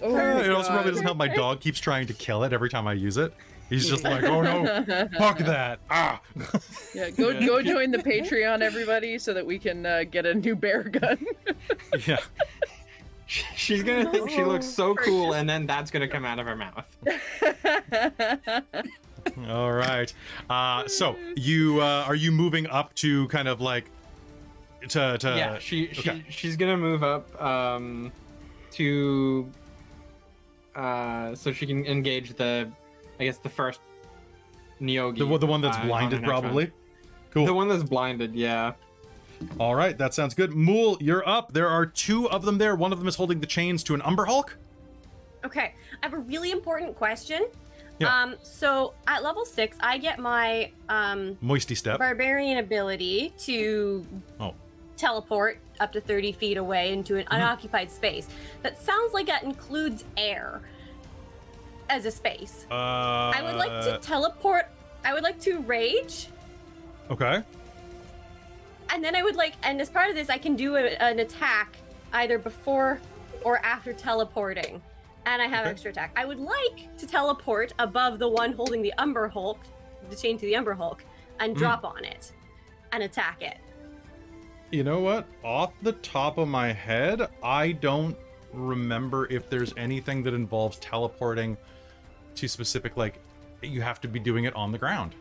Oh, 0.00 0.16
it 0.38 0.50
also 0.50 0.70
probably 0.70 0.90
doesn't 0.92 1.04
help. 1.04 1.16
My 1.18 1.28
dog 1.28 1.60
keeps 1.60 1.80
trying 1.80 2.06
to 2.06 2.14
kill 2.14 2.44
it 2.44 2.52
every 2.52 2.70
time 2.70 2.86
I 2.86 2.92
use 2.92 3.16
it. 3.16 3.32
He's 3.68 3.88
just 3.88 4.04
like, 4.04 4.24
oh 4.24 4.40
no, 4.40 5.08
fuck 5.18 5.38
that. 5.38 5.78
Ah. 5.90 6.20
Yeah, 6.94 7.10
go 7.10 7.38
go 7.38 7.62
join 7.62 7.90
the 7.90 7.98
Patreon, 7.98 8.62
everybody, 8.62 9.18
so 9.18 9.34
that 9.34 9.44
we 9.44 9.58
can 9.58 9.84
uh, 9.84 10.04
get 10.10 10.24
a 10.26 10.34
new 10.34 10.56
bear 10.56 10.84
gun. 10.84 11.18
yeah. 12.06 12.18
She's 13.26 13.82
gonna 13.82 14.10
think 14.10 14.30
she 14.30 14.42
looks 14.42 14.66
so 14.66 14.94
cool, 14.94 15.34
and 15.34 15.48
then 15.48 15.66
that's 15.66 15.90
gonna 15.90 16.08
come 16.08 16.24
out 16.24 16.38
of 16.38 16.46
her 16.46 16.56
mouth. 16.56 16.96
All 19.48 19.72
right. 19.72 20.12
Uh, 20.48 20.88
so 20.88 21.14
you 21.36 21.82
uh, 21.82 22.04
are 22.06 22.14
you 22.14 22.32
moving 22.32 22.66
up 22.68 22.94
to 22.96 23.28
kind 23.28 23.48
of 23.48 23.60
like 23.60 23.90
to 24.88 25.18
to 25.18 25.28
yeah, 25.36 25.58
she, 25.58 25.92
she 25.92 26.24
she's 26.30 26.56
gonna 26.56 26.78
move 26.78 27.02
up 27.02 27.42
um, 27.42 28.10
to 28.70 29.46
uh, 30.78 31.34
so 31.34 31.52
she 31.52 31.66
can 31.66 31.84
engage 31.86 32.34
the, 32.34 32.70
I 33.20 33.24
guess 33.24 33.38
the 33.38 33.48
first 33.48 33.80
Neogi. 34.80 35.18
the, 35.18 35.26
one- 35.26 35.40
the 35.40 35.46
one 35.46 35.60
that's 35.60 35.76
uh, 35.76 35.80
on 35.80 35.86
blinded 35.88 36.22
probably. 36.22 36.64
round. 36.64 36.74
Cool. 37.30 37.46
The 37.46 37.54
one 37.54 37.68
that's 37.68 37.82
blinded, 37.82 38.34
yeah. 38.34 38.72
All 39.60 39.74
right, 39.74 39.96
that 39.98 40.14
sounds 40.14 40.34
good. 40.34 40.52
Mool, 40.54 40.96
you're 41.00 41.28
up. 41.28 41.52
There 41.52 41.68
are 41.68 41.86
two 41.86 42.28
of 42.30 42.44
them 42.44 42.58
there. 42.58 42.74
One 42.74 42.92
of 42.92 42.98
them 42.98 43.06
is 43.06 43.14
holding 43.14 43.38
the 43.40 43.46
chains 43.46 43.84
to 43.84 43.94
an 43.94 44.02
Umber 44.02 44.24
Hulk. 44.24 44.56
Okay, 45.44 45.74
I 46.02 46.06
have 46.06 46.14
a 46.14 46.18
really 46.18 46.50
important 46.50 46.96
question. 46.96 47.46
Yeah. 48.00 48.22
Um, 48.22 48.36
so 48.42 48.94
at 49.06 49.22
level 49.22 49.44
six, 49.44 49.76
I 49.80 49.98
get 49.98 50.18
my 50.18 50.70
um 50.88 51.36
Moisty 51.40 51.74
step. 51.76 51.98
barbarian 51.98 52.58
ability 52.58 53.32
to 53.40 54.06
Oh. 54.40 54.54
teleport 54.96 55.58
up 55.80 55.92
to 55.92 56.00
30 56.00 56.32
feet 56.32 56.56
away 56.56 56.92
into 56.92 57.16
an 57.16 57.24
unoccupied 57.30 57.90
space. 57.90 58.28
That 58.62 58.80
sounds 58.80 59.12
like 59.14 59.26
that 59.26 59.42
includes 59.44 60.04
air 60.16 60.60
as 61.88 62.04
a 62.06 62.10
space. 62.10 62.66
Uh, 62.70 62.74
I 62.74 63.40
would 63.42 63.56
like 63.56 63.70
to 63.84 63.98
teleport. 64.00 64.68
I 65.04 65.14
would 65.14 65.22
like 65.22 65.40
to 65.42 65.60
rage, 65.60 66.28
Okay. 67.10 67.42
and 68.90 69.02
then 69.04 69.14
I 69.14 69.22
would 69.22 69.36
like, 69.36 69.54
and 69.62 69.80
as 69.80 69.88
part 69.88 70.10
of 70.10 70.16
this, 70.16 70.28
I 70.28 70.38
can 70.38 70.56
do 70.56 70.76
a, 70.76 70.86
an 71.02 71.20
attack 71.20 71.76
either 72.12 72.38
before 72.38 73.00
or 73.44 73.58
after 73.64 73.92
teleporting, 73.92 74.82
and 75.26 75.40
I 75.40 75.46
have 75.46 75.60
Okay. 75.60 75.70
extra 75.70 75.90
attack. 75.92 76.12
I 76.16 76.24
would 76.24 76.40
like 76.40 76.96
to 76.98 77.06
teleport 77.06 77.72
above 77.78 78.18
the 78.18 78.28
one 78.28 78.52
holding 78.52 78.82
the 78.82 78.92
Umber 78.98 79.28
Hulk, 79.28 79.60
the 80.10 80.16
chain 80.16 80.36
to 80.38 80.46
the 80.46 80.56
Umber 80.56 80.74
Hulk, 80.74 81.04
and 81.40 81.54
Mm. 81.54 81.58
drop 81.58 81.84
on 81.84 82.04
it 82.04 82.32
and 82.92 83.02
attack 83.04 83.40
it. 83.42 83.58
You 84.70 84.82
know 84.84 85.00
what? 85.00 85.26
Off 85.44 85.72
the 85.82 85.92
top 85.92 86.36
of 86.38 86.48
my 86.48 86.72
head, 86.72 87.28
I 87.42 87.72
don't 87.72 88.16
remember 88.52 89.26
if 89.30 89.48
there's 89.48 89.72
anything 89.76 90.22
that 90.24 90.34
involves 90.34 90.78
teleporting 90.78 91.56
to 92.38 92.48
specific 92.48 92.96
like 92.96 93.20
you 93.62 93.82
have 93.82 94.00
to 94.00 94.08
be 94.08 94.18
doing 94.18 94.44
it 94.44 94.54
on 94.54 94.72
the 94.72 94.78
ground. 94.78 95.14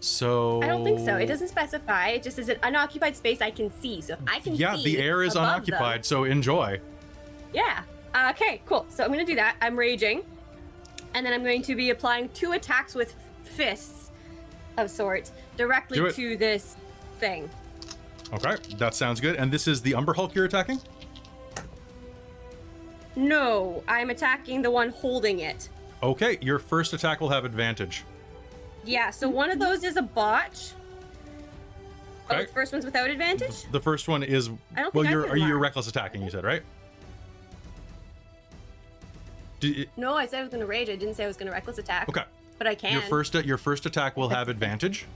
So 0.00 0.62
I 0.62 0.66
don't 0.66 0.84
think 0.84 1.00
so. 1.00 1.16
It 1.16 1.26
doesn't 1.26 1.48
specify. 1.48 2.08
It 2.08 2.22
just 2.22 2.38
is 2.38 2.48
an 2.48 2.58
unoccupied 2.62 3.16
space 3.16 3.40
I 3.40 3.50
can 3.50 3.72
see. 3.80 4.00
So 4.00 4.14
if 4.14 4.18
I 4.26 4.40
can 4.40 4.54
Yeah, 4.54 4.76
the 4.76 4.98
air 4.98 5.22
is 5.22 5.34
unoccupied, 5.34 5.98
them- 5.98 6.04
so 6.04 6.24
enjoy. 6.24 6.80
Yeah. 7.52 7.82
Uh, 8.14 8.32
okay, 8.34 8.60
cool. 8.66 8.86
So 8.88 9.04
I'm 9.04 9.12
going 9.12 9.24
to 9.24 9.30
do 9.30 9.36
that. 9.36 9.56
I'm 9.60 9.76
raging. 9.76 10.22
And 11.14 11.24
then 11.24 11.32
I'm 11.32 11.42
going 11.42 11.62
to 11.62 11.74
be 11.74 11.90
applying 11.90 12.28
two 12.30 12.52
attacks 12.52 12.94
with 12.94 13.14
fists 13.42 14.10
of 14.76 14.90
sorts 14.90 15.32
directly 15.56 16.12
to 16.12 16.36
this 16.36 16.76
thing. 17.18 17.48
Okay, 18.32 18.56
that 18.76 18.94
sounds 18.94 19.20
good. 19.20 19.36
And 19.36 19.50
this 19.50 19.66
is 19.66 19.80
the 19.80 19.94
Umber 19.94 20.12
Hulk 20.12 20.34
you're 20.34 20.44
attacking? 20.44 20.80
No, 23.14 23.82
I'm 23.88 24.10
attacking 24.10 24.60
the 24.62 24.70
one 24.70 24.90
holding 24.90 25.38
it. 25.40 25.70
Okay, 26.02 26.38
your 26.40 26.58
first 26.58 26.92
attack 26.92 27.20
will 27.20 27.28
have 27.30 27.44
advantage. 27.44 28.04
Yeah, 28.84 29.10
so 29.10 29.28
one 29.28 29.50
of 29.50 29.58
those 29.58 29.82
is 29.84 29.96
a 29.96 30.02
botch. 30.02 30.72
Oh, 32.28 32.34
Okay. 32.34 32.44
the 32.44 32.52
first 32.52 32.72
one's 32.72 32.84
without 32.84 33.08
advantage? 33.10 33.64
The 33.70 33.80
first 33.80 34.08
one 34.08 34.22
is 34.22 34.50
I 34.76 34.82
don't 34.82 34.94
well, 34.94 35.04
think 35.04 35.06
I 35.08 35.10
you're 35.10 35.28
are 35.30 35.36
you 35.36 35.52
one. 35.54 35.62
reckless 35.62 35.88
attacking? 35.88 36.22
You 36.22 36.30
said 36.30 36.44
right? 36.44 36.62
Do- 39.60 39.86
No, 39.96 40.14
I 40.14 40.26
said 40.26 40.40
I 40.40 40.42
was 40.42 40.50
going 40.50 40.60
to 40.60 40.66
rage. 40.66 40.88
I 40.88 40.96
didn't 40.96 41.14
say 41.14 41.24
I 41.24 41.26
was 41.26 41.36
going 41.36 41.46
to 41.46 41.52
reckless 41.52 41.78
attack. 41.78 42.08
okay, 42.08 42.24
But 42.58 42.66
I 42.66 42.74
can. 42.74 42.92
your 42.92 43.02
first 43.02 43.34
uh, 43.36 43.40
your 43.40 43.58
first 43.58 43.86
attack 43.86 44.16
will 44.16 44.28
have 44.28 44.48
advantage 44.48 45.06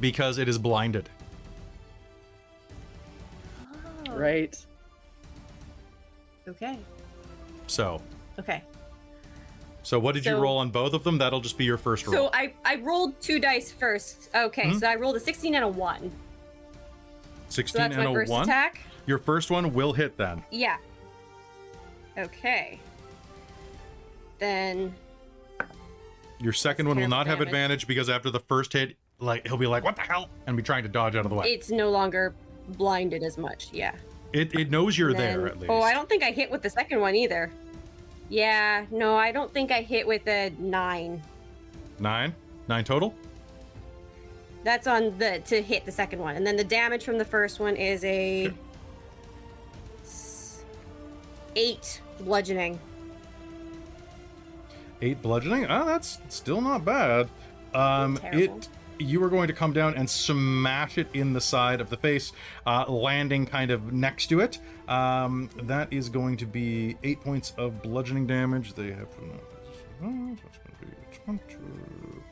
because 0.00 0.38
it 0.38 0.48
is 0.48 0.58
blinded. 0.58 1.08
Oh, 4.08 4.12
right. 4.16 4.56
Okay. 6.46 6.78
So 7.66 8.00
Okay. 8.38 8.62
So 9.84 9.98
what 10.00 10.16
did 10.16 10.26
you 10.26 10.34
roll 10.36 10.58
on 10.58 10.70
both 10.70 10.92
of 10.94 11.04
them? 11.04 11.18
That'll 11.18 11.40
just 11.40 11.56
be 11.56 11.64
your 11.64 11.78
first 11.78 12.04
roll. 12.06 12.16
So 12.16 12.30
I 12.34 12.52
I 12.64 12.76
rolled 12.76 13.20
two 13.20 13.38
dice 13.38 13.70
first. 13.70 14.28
Okay, 14.34 14.64
Mhm. 14.64 14.80
so 14.80 14.88
I 14.88 14.96
rolled 14.96 15.14
a 15.14 15.20
16 15.20 15.54
and 15.54 15.62
a 15.64 15.68
1. 15.68 16.10
So 17.48 17.56
16 17.56 17.80
that's 17.82 17.96
and 17.96 18.08
a 18.08 18.12
first 18.12 18.32
one. 18.32 18.42
attack. 18.42 18.80
Your 19.06 19.18
first 19.18 19.50
one 19.50 19.72
will 19.72 19.92
hit 19.92 20.16
then. 20.16 20.42
Yeah. 20.50 20.78
Okay. 22.18 22.80
Then 24.38 24.94
Your 26.40 26.52
second 26.52 26.88
one 26.88 26.98
will 26.98 27.08
not 27.08 27.26
have 27.26 27.40
advantage 27.40 27.86
because 27.86 28.10
after 28.10 28.30
the 28.30 28.40
first 28.40 28.72
hit, 28.72 28.96
like 29.20 29.46
he'll 29.46 29.56
be 29.56 29.66
like, 29.66 29.84
"What 29.84 29.96
the 29.96 30.02
hell?" 30.02 30.28
and 30.46 30.56
be 30.56 30.62
trying 30.62 30.82
to 30.82 30.88
dodge 30.88 31.14
out 31.16 31.24
of 31.24 31.30
the 31.30 31.36
way. 31.36 31.46
it's 31.52 31.70
no 31.70 31.90
longer 31.90 32.34
blinded 32.70 33.22
as 33.22 33.38
much. 33.38 33.68
Yeah. 33.72 33.92
It 34.32 34.54
it 34.54 34.70
knows 34.70 34.98
you're 34.98 35.10
And 35.10 35.18
there 35.18 35.46
at 35.46 35.58
least. 35.60 35.70
Oh, 35.70 35.80
I 35.82 35.92
don't 35.94 36.08
think 36.08 36.22
I 36.24 36.32
hit 36.32 36.50
with 36.50 36.62
the 36.62 36.70
second 36.70 37.00
one 37.00 37.14
either. 37.14 37.50
Yeah, 38.28 38.86
no, 38.90 39.16
I 39.16 39.32
don't 39.32 39.52
think 39.52 39.70
I 39.70 39.82
hit 39.82 40.06
with 40.06 40.26
a 40.26 40.50
9. 40.58 41.22
Nine, 41.98 42.34
nine 42.68 42.84
total. 42.84 43.14
That's 44.64 44.86
on 44.86 45.16
the 45.18 45.40
to 45.46 45.60
hit 45.62 45.84
the 45.84 45.92
second 45.92 46.20
one. 46.20 46.36
And 46.36 46.46
then 46.46 46.56
the 46.56 46.64
damage 46.64 47.04
from 47.04 47.18
the 47.18 47.24
first 47.24 47.60
one 47.60 47.76
is 47.76 48.02
a 48.04 48.46
Okay. 48.46 48.56
8 51.56 52.00
bludgeoning. 52.20 52.78
Eight 55.02 55.20
bludgeoning. 55.20 55.66
Ah, 55.66 55.84
that's 55.84 56.18
still 56.28 56.60
not 56.60 56.84
bad. 56.84 57.28
Um, 57.74 58.18
it. 58.32 58.68
You 58.98 59.22
are 59.24 59.28
going 59.28 59.48
to 59.48 59.54
come 59.54 59.72
down 59.72 59.94
and 59.94 60.08
smash 60.08 60.98
it 60.98 61.08
in 61.14 61.32
the 61.32 61.40
side 61.40 61.80
of 61.80 61.90
the 61.90 61.96
face, 61.96 62.32
uh, 62.66 62.84
landing 62.88 63.46
kind 63.46 63.70
of 63.70 63.92
next 63.92 64.26
to 64.28 64.40
it. 64.40 64.58
Um, 64.88 65.50
that 65.62 65.92
is 65.92 66.08
going 66.08 66.36
to 66.38 66.46
be 66.46 66.96
eight 67.02 67.20
points 67.20 67.52
of 67.58 67.82
bludgeoning 67.82 68.26
damage. 68.26 68.74
They 68.74 68.92
have. 68.92 69.08
so 69.10 69.26
it's 70.00 70.02
going 70.02 70.76
to 70.80 70.86
be 70.86 70.94
20. 71.24 71.42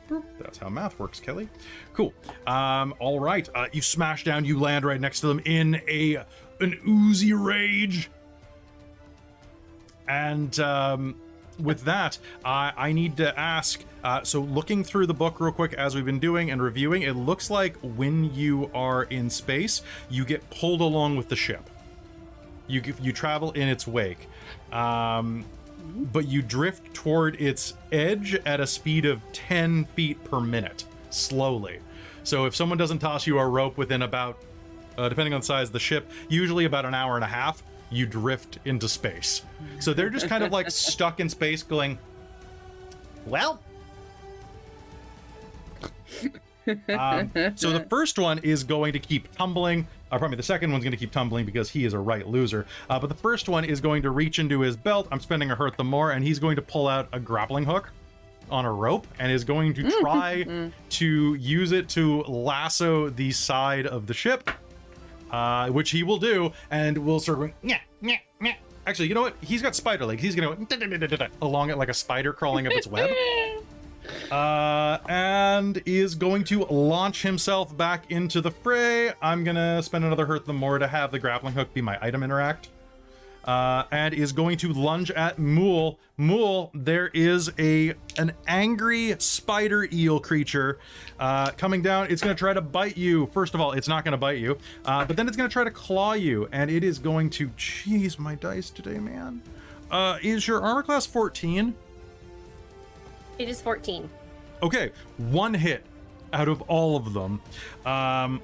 Boop. 0.08 0.24
That's 0.40 0.58
how 0.58 0.68
math 0.68 0.98
works, 0.98 1.20
Kelly. 1.20 1.48
Cool. 1.94 2.12
Um, 2.46 2.94
all 2.98 3.20
right. 3.20 3.48
Uh, 3.54 3.66
you 3.72 3.80
smash 3.82 4.24
down. 4.24 4.44
You 4.44 4.58
land 4.58 4.84
right 4.84 5.00
next 5.00 5.20
to 5.20 5.28
them 5.28 5.40
in 5.44 5.80
a 5.88 6.24
an 6.60 6.80
oozy 6.86 7.32
rage. 7.32 8.10
And 10.08 10.58
um, 10.60 11.16
with 11.58 11.84
that, 11.84 12.18
I 12.44 12.72
I 12.76 12.92
need 12.92 13.16
to 13.18 13.38
ask. 13.38 13.84
Uh, 14.04 14.22
so, 14.24 14.40
looking 14.40 14.82
through 14.82 15.06
the 15.06 15.14
book 15.14 15.40
real 15.40 15.52
quick 15.52 15.74
as 15.74 15.94
we've 15.94 16.04
been 16.04 16.18
doing 16.18 16.50
and 16.50 16.60
reviewing, 16.60 17.02
it 17.02 17.14
looks 17.14 17.50
like 17.50 17.76
when 17.82 18.34
you 18.34 18.70
are 18.74 19.04
in 19.04 19.30
space, 19.30 19.82
you 20.10 20.24
get 20.24 20.48
pulled 20.50 20.80
along 20.80 21.16
with 21.16 21.28
the 21.28 21.36
ship. 21.36 21.70
You 22.66 22.82
you 23.00 23.12
travel 23.12 23.52
in 23.52 23.68
its 23.68 23.86
wake, 23.86 24.28
um, 24.72 25.44
but 26.12 26.26
you 26.26 26.42
drift 26.42 26.94
toward 26.94 27.40
its 27.40 27.74
edge 27.90 28.34
at 28.46 28.60
a 28.60 28.66
speed 28.66 29.04
of 29.04 29.20
10 29.32 29.84
feet 29.86 30.22
per 30.24 30.40
minute, 30.40 30.84
slowly. 31.10 31.80
So, 32.24 32.46
if 32.46 32.54
someone 32.54 32.78
doesn't 32.78 33.00
toss 33.00 33.26
you 33.26 33.38
a 33.38 33.46
rope 33.46 33.76
within 33.76 34.02
about, 34.02 34.38
uh, 34.96 35.08
depending 35.08 35.34
on 35.34 35.40
the 35.40 35.46
size 35.46 35.68
of 35.68 35.72
the 35.72 35.80
ship, 35.80 36.10
usually 36.28 36.64
about 36.64 36.84
an 36.84 36.94
hour 36.94 37.16
and 37.16 37.24
a 37.24 37.28
half, 37.28 37.62
you 37.92 38.06
drift 38.06 38.58
into 38.64 38.88
space. 38.88 39.42
So 39.78 39.92
they're 39.92 40.10
just 40.10 40.28
kind 40.28 40.42
of 40.42 40.50
like 40.52 40.70
stuck 40.70 41.20
in 41.20 41.28
space, 41.28 41.62
going, 41.62 41.98
well. 43.26 43.60
um, 46.96 47.30
so 47.54 47.70
the 47.70 47.86
first 47.90 48.18
one 48.18 48.38
is 48.38 48.64
going 48.64 48.92
to 48.92 48.98
keep 48.98 49.30
tumbling. 49.32 49.86
Uh, 50.10 50.18
probably 50.18 50.36
the 50.36 50.42
second 50.42 50.70
one's 50.70 50.84
going 50.84 50.92
to 50.92 50.96
keep 50.96 51.10
tumbling 51.10 51.44
because 51.44 51.68
he 51.68 51.84
is 51.84 51.92
a 51.92 51.98
right 51.98 52.26
loser. 52.26 52.66
Uh, 52.88 52.98
but 52.98 53.08
the 53.08 53.14
first 53.14 53.48
one 53.48 53.64
is 53.64 53.80
going 53.80 54.02
to 54.02 54.10
reach 54.10 54.38
into 54.38 54.60
his 54.60 54.76
belt. 54.76 55.08
I'm 55.10 55.20
spending 55.20 55.50
a 55.50 55.54
hurt 55.54 55.76
the 55.76 55.84
more, 55.84 56.12
and 56.12 56.24
he's 56.24 56.38
going 56.38 56.56
to 56.56 56.62
pull 56.62 56.88
out 56.88 57.08
a 57.12 57.20
grappling 57.20 57.64
hook 57.64 57.90
on 58.50 58.64
a 58.64 58.72
rope 58.72 59.06
and 59.18 59.32
is 59.32 59.44
going 59.44 59.74
to 59.74 59.90
try 60.00 60.70
to 60.90 61.34
use 61.34 61.72
it 61.72 61.88
to 61.88 62.22
lasso 62.22 63.08
the 63.10 63.30
side 63.30 63.86
of 63.86 64.06
the 64.06 64.14
ship 64.14 64.50
uh, 65.32 65.68
which 65.68 65.90
he 65.90 66.02
will 66.02 66.18
do, 66.18 66.52
and 66.70 66.96
will 66.98 67.18
start 67.18 67.38
going, 67.38 67.54
yeah, 67.62 67.80
yeah, 68.00 68.18
yeah. 68.40 68.54
Actually, 68.86 69.08
you 69.08 69.14
know 69.14 69.22
what? 69.22 69.36
He's 69.40 69.62
got 69.62 69.74
spider 69.74 70.04
legs. 70.04 70.22
He's 70.22 70.34
gonna 70.34 70.56
go 70.56 71.28
along 71.40 71.70
it 71.70 71.78
like 71.78 71.88
a 71.88 71.94
spider 71.94 72.32
crawling 72.32 72.66
up 72.66 72.72
its 72.72 72.86
web. 72.86 73.10
Uh, 74.32 74.98
and 75.08 75.80
is 75.86 76.14
going 76.16 76.42
to 76.42 76.64
launch 76.64 77.22
himself 77.22 77.76
back 77.76 78.10
into 78.10 78.40
the 78.40 78.50
fray. 78.50 79.12
I'm 79.22 79.44
gonna 79.44 79.82
spend 79.82 80.04
another 80.04 80.26
hurt 80.26 80.44
the 80.44 80.52
more 80.52 80.78
to 80.78 80.88
have 80.88 81.12
the 81.12 81.18
grappling 81.18 81.54
hook 81.54 81.72
be 81.72 81.82
my 81.82 81.98
item 82.02 82.22
interact. 82.22 82.68
Uh, 83.44 83.84
and 83.90 84.14
is 84.14 84.32
going 84.32 84.56
to 84.58 84.72
lunge 84.72 85.10
at 85.10 85.38
Mool. 85.38 85.98
Mool, 86.16 86.70
there 86.74 87.08
is 87.08 87.50
a 87.58 87.94
an 88.18 88.32
angry 88.46 89.14
spider 89.18 89.88
eel 89.92 90.20
creature 90.20 90.78
uh, 91.18 91.50
coming 91.52 91.82
down. 91.82 92.06
It's 92.10 92.22
going 92.22 92.34
to 92.34 92.38
try 92.38 92.52
to 92.52 92.60
bite 92.60 92.96
you. 92.96 93.26
First 93.32 93.54
of 93.54 93.60
all, 93.60 93.72
it's 93.72 93.88
not 93.88 94.04
going 94.04 94.12
to 94.12 94.18
bite 94.18 94.38
you, 94.38 94.58
uh, 94.84 95.04
but 95.04 95.16
then 95.16 95.26
it's 95.28 95.36
going 95.36 95.48
to 95.48 95.52
try 95.52 95.64
to 95.64 95.70
claw 95.70 96.12
you, 96.12 96.48
and 96.52 96.70
it 96.70 96.84
is 96.84 96.98
going 96.98 97.30
to. 97.30 97.48
Jeez, 97.50 98.18
my 98.18 98.34
dice 98.34 98.70
today, 98.70 98.98
man. 98.98 99.42
Uh, 99.90 100.18
is 100.22 100.46
your 100.46 100.62
armor 100.62 100.82
class 100.82 101.04
14? 101.04 101.74
It 103.38 103.48
is 103.48 103.60
14. 103.60 104.08
Okay, 104.62 104.92
one 105.18 105.52
hit 105.52 105.84
out 106.32 106.48
of 106.48 106.62
all 106.62 106.96
of 106.96 107.12
them. 107.12 107.40
Um, 107.84 108.40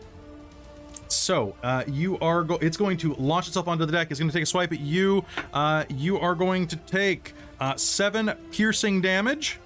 so 1.09 1.55
uh, 1.63 1.85
you 1.87 2.19
are 2.21 2.43
go. 2.43 2.57
It's 2.57 2.77
going 2.77 2.97
to 2.99 3.15
launch 3.15 3.47
itself 3.49 3.69
onto 3.69 3.85
the 3.87 3.93
deck. 3.93 4.11
It's 4.11 4.21
going 4.21 4.31
to 4.31 4.35
take 4.35 4.43
a 4.43 4.47
swipe 4.47 4.73
at 4.73 4.81
you. 4.81 5.25
Uh, 5.53 5.85
you 5.89 6.19
are 6.19 6.35
going 6.35 6.67
to 6.69 6.77
take 6.77 7.35
uh, 7.61 7.77
seven 7.77 8.33
piercing 8.53 9.01
damage. 9.01 9.59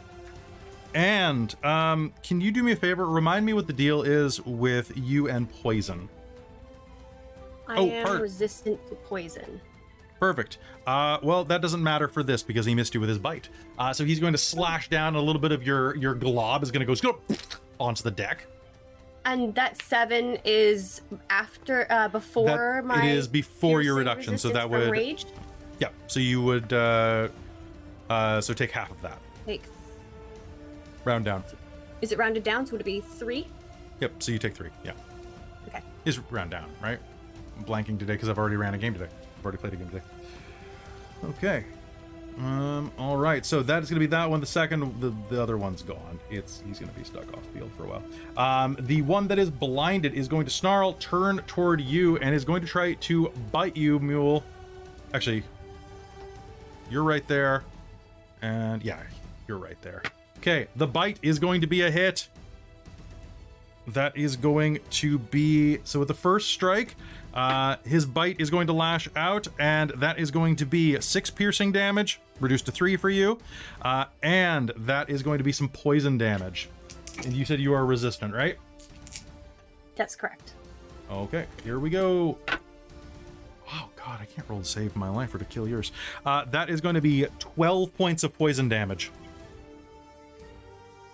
And 0.94 1.54
um, 1.64 2.12
can 2.22 2.40
you 2.40 2.50
do 2.52 2.62
me 2.62 2.72
a 2.72 2.76
favor? 2.76 3.06
Remind 3.06 3.46
me 3.46 3.54
what 3.54 3.66
the 3.66 3.72
deal 3.72 4.02
is 4.02 4.40
with 4.44 4.92
you 4.94 5.28
and 5.28 5.50
poison. 5.62 6.08
I 7.66 7.76
Oh, 7.78 7.88
am 7.88 8.20
resistant 8.20 8.86
to 8.88 8.94
poison. 8.96 9.60
Perfect. 10.20 10.58
Uh, 10.86 11.18
well, 11.22 11.44
that 11.44 11.62
doesn't 11.62 11.82
matter 11.82 12.08
for 12.08 12.22
this 12.22 12.42
because 12.42 12.66
he 12.66 12.74
missed 12.74 12.94
you 12.94 13.00
with 13.00 13.08
his 13.08 13.18
bite. 13.18 13.48
Uh, 13.78 13.92
so 13.92 14.04
he's 14.04 14.20
going 14.20 14.34
to 14.34 14.38
slash 14.38 14.88
down 14.88 15.14
a 15.16 15.20
little 15.20 15.40
bit 15.40 15.50
of 15.50 15.62
your 15.62 15.96
your 15.96 16.14
glob 16.14 16.62
is 16.62 16.70
going 16.70 16.86
to 16.86 16.94
go 16.94 17.18
onto 17.80 18.02
the 18.02 18.10
deck. 18.10 18.46
And 19.24 19.54
that 19.54 19.80
seven 19.80 20.36
is 20.44 21.00
after, 21.30 21.86
uh, 21.90 22.08
before 22.08 22.46
That- 22.46 22.84
my. 22.84 23.04
it 23.06 23.16
is 23.16 23.28
before 23.28 23.80
your 23.82 23.94
reduction, 23.94 24.36
so 24.38 24.48
that 24.50 24.68
would 24.68 24.90
Rage? 24.90 25.26
yeah. 25.78 25.88
So 26.08 26.18
you 26.20 26.42
would 26.42 26.72
uh, 26.72 27.28
uh, 28.10 28.40
so 28.40 28.52
take 28.52 28.70
half 28.72 28.90
of 28.90 29.00
that. 29.02 29.18
Like, 29.46 29.62
Round 31.04 31.24
down. 31.24 31.44
is 32.00 32.12
it 32.12 32.18
rounded 32.18 32.42
down? 32.44 32.66
So 32.66 32.72
would 32.72 32.80
it 32.80 32.84
be 32.84 33.00
three? 33.00 33.46
Yep. 34.00 34.22
So 34.22 34.32
you 34.32 34.38
take 34.38 34.54
three. 34.54 34.70
Yeah. 34.84 34.92
Okay. 35.68 35.80
Is 36.04 36.18
round 36.30 36.50
down, 36.50 36.70
right? 36.82 36.98
I'm 37.58 37.64
blanking 37.64 37.98
today 37.98 38.14
because 38.14 38.28
I've 38.28 38.38
already 38.38 38.56
ran 38.56 38.74
a 38.74 38.78
game 38.78 38.92
today. 38.92 39.08
I've 39.38 39.44
already 39.44 39.58
played 39.58 39.72
a 39.72 39.76
game 39.76 39.88
today. 39.88 40.02
Okay. 41.24 41.64
Um. 42.38 42.90
All 42.98 43.16
right. 43.16 43.44
So 43.44 43.62
that 43.62 43.82
is 43.82 43.90
going 43.90 44.00
to 44.00 44.06
be 44.06 44.10
that 44.10 44.28
one. 44.28 44.40
The 44.40 44.46
second, 44.46 45.00
the 45.00 45.14
the 45.28 45.42
other 45.42 45.58
one's 45.58 45.82
gone. 45.82 46.18
It's 46.30 46.62
he's 46.66 46.78
going 46.78 46.90
to 46.90 46.98
be 46.98 47.04
stuck 47.04 47.30
off 47.34 47.44
field 47.54 47.70
for 47.76 47.84
a 47.84 47.88
while. 47.88 48.02
Um. 48.36 48.76
The 48.80 49.02
one 49.02 49.28
that 49.28 49.38
is 49.38 49.50
blinded 49.50 50.14
is 50.14 50.28
going 50.28 50.44
to 50.46 50.50
snarl, 50.50 50.94
turn 50.94 51.38
toward 51.46 51.80
you, 51.80 52.16
and 52.18 52.34
is 52.34 52.44
going 52.44 52.62
to 52.62 52.68
try 52.68 52.94
to 52.94 53.28
bite 53.50 53.76
you, 53.76 53.98
Mool. 53.98 54.42
Actually, 55.12 55.42
you're 56.90 57.04
right 57.04 57.26
there, 57.28 57.64
and 58.40 58.82
yeah, 58.82 59.02
you're 59.46 59.58
right 59.58 59.80
there. 59.82 60.02
Okay. 60.38 60.68
The 60.76 60.86
bite 60.86 61.18
is 61.22 61.38
going 61.38 61.60
to 61.60 61.66
be 61.66 61.82
a 61.82 61.90
hit. 61.90 62.28
That 63.88 64.16
is 64.16 64.36
going 64.36 64.78
to 64.90 65.18
be 65.18 65.78
so 65.84 65.98
with 65.98 66.08
the 66.08 66.14
first 66.14 66.50
strike, 66.50 66.94
uh, 67.34 67.76
his 67.84 68.04
bite 68.04 68.40
is 68.40 68.50
going 68.50 68.66
to 68.66 68.72
lash 68.72 69.08
out, 69.16 69.48
and 69.58 69.90
that 69.96 70.18
is 70.18 70.30
going 70.30 70.56
to 70.56 70.66
be 70.66 71.00
six 71.00 71.30
piercing 71.30 71.72
damage, 71.72 72.20
reduced 72.40 72.66
to 72.66 72.72
three 72.72 72.96
for 72.96 73.10
you, 73.10 73.38
uh, 73.82 74.06
and 74.22 74.72
that 74.76 75.08
is 75.08 75.22
going 75.22 75.38
to 75.38 75.44
be 75.44 75.52
some 75.52 75.68
poison 75.68 76.18
damage. 76.18 76.68
And 77.24 77.32
you 77.32 77.44
said 77.44 77.60
you 77.60 77.72
are 77.74 77.84
resistant, 77.84 78.34
right? 78.34 78.58
That's 79.96 80.16
correct. 80.16 80.54
Okay, 81.10 81.46
here 81.64 81.78
we 81.78 81.90
go. 81.90 82.38
Oh 83.74 83.88
god, 83.96 84.18
I 84.20 84.24
can't 84.24 84.48
roll 84.48 84.60
to 84.60 84.64
save 84.64 84.94
my 84.96 85.08
life 85.08 85.34
or 85.34 85.38
to 85.38 85.44
kill 85.44 85.68
yours. 85.68 85.92
Uh, 86.26 86.44
that 86.46 86.68
is 86.68 86.80
going 86.80 86.94
to 86.94 87.00
be 87.00 87.26
12 87.38 87.94
points 87.96 88.22
of 88.22 88.36
poison 88.36 88.68
damage. 88.68 89.10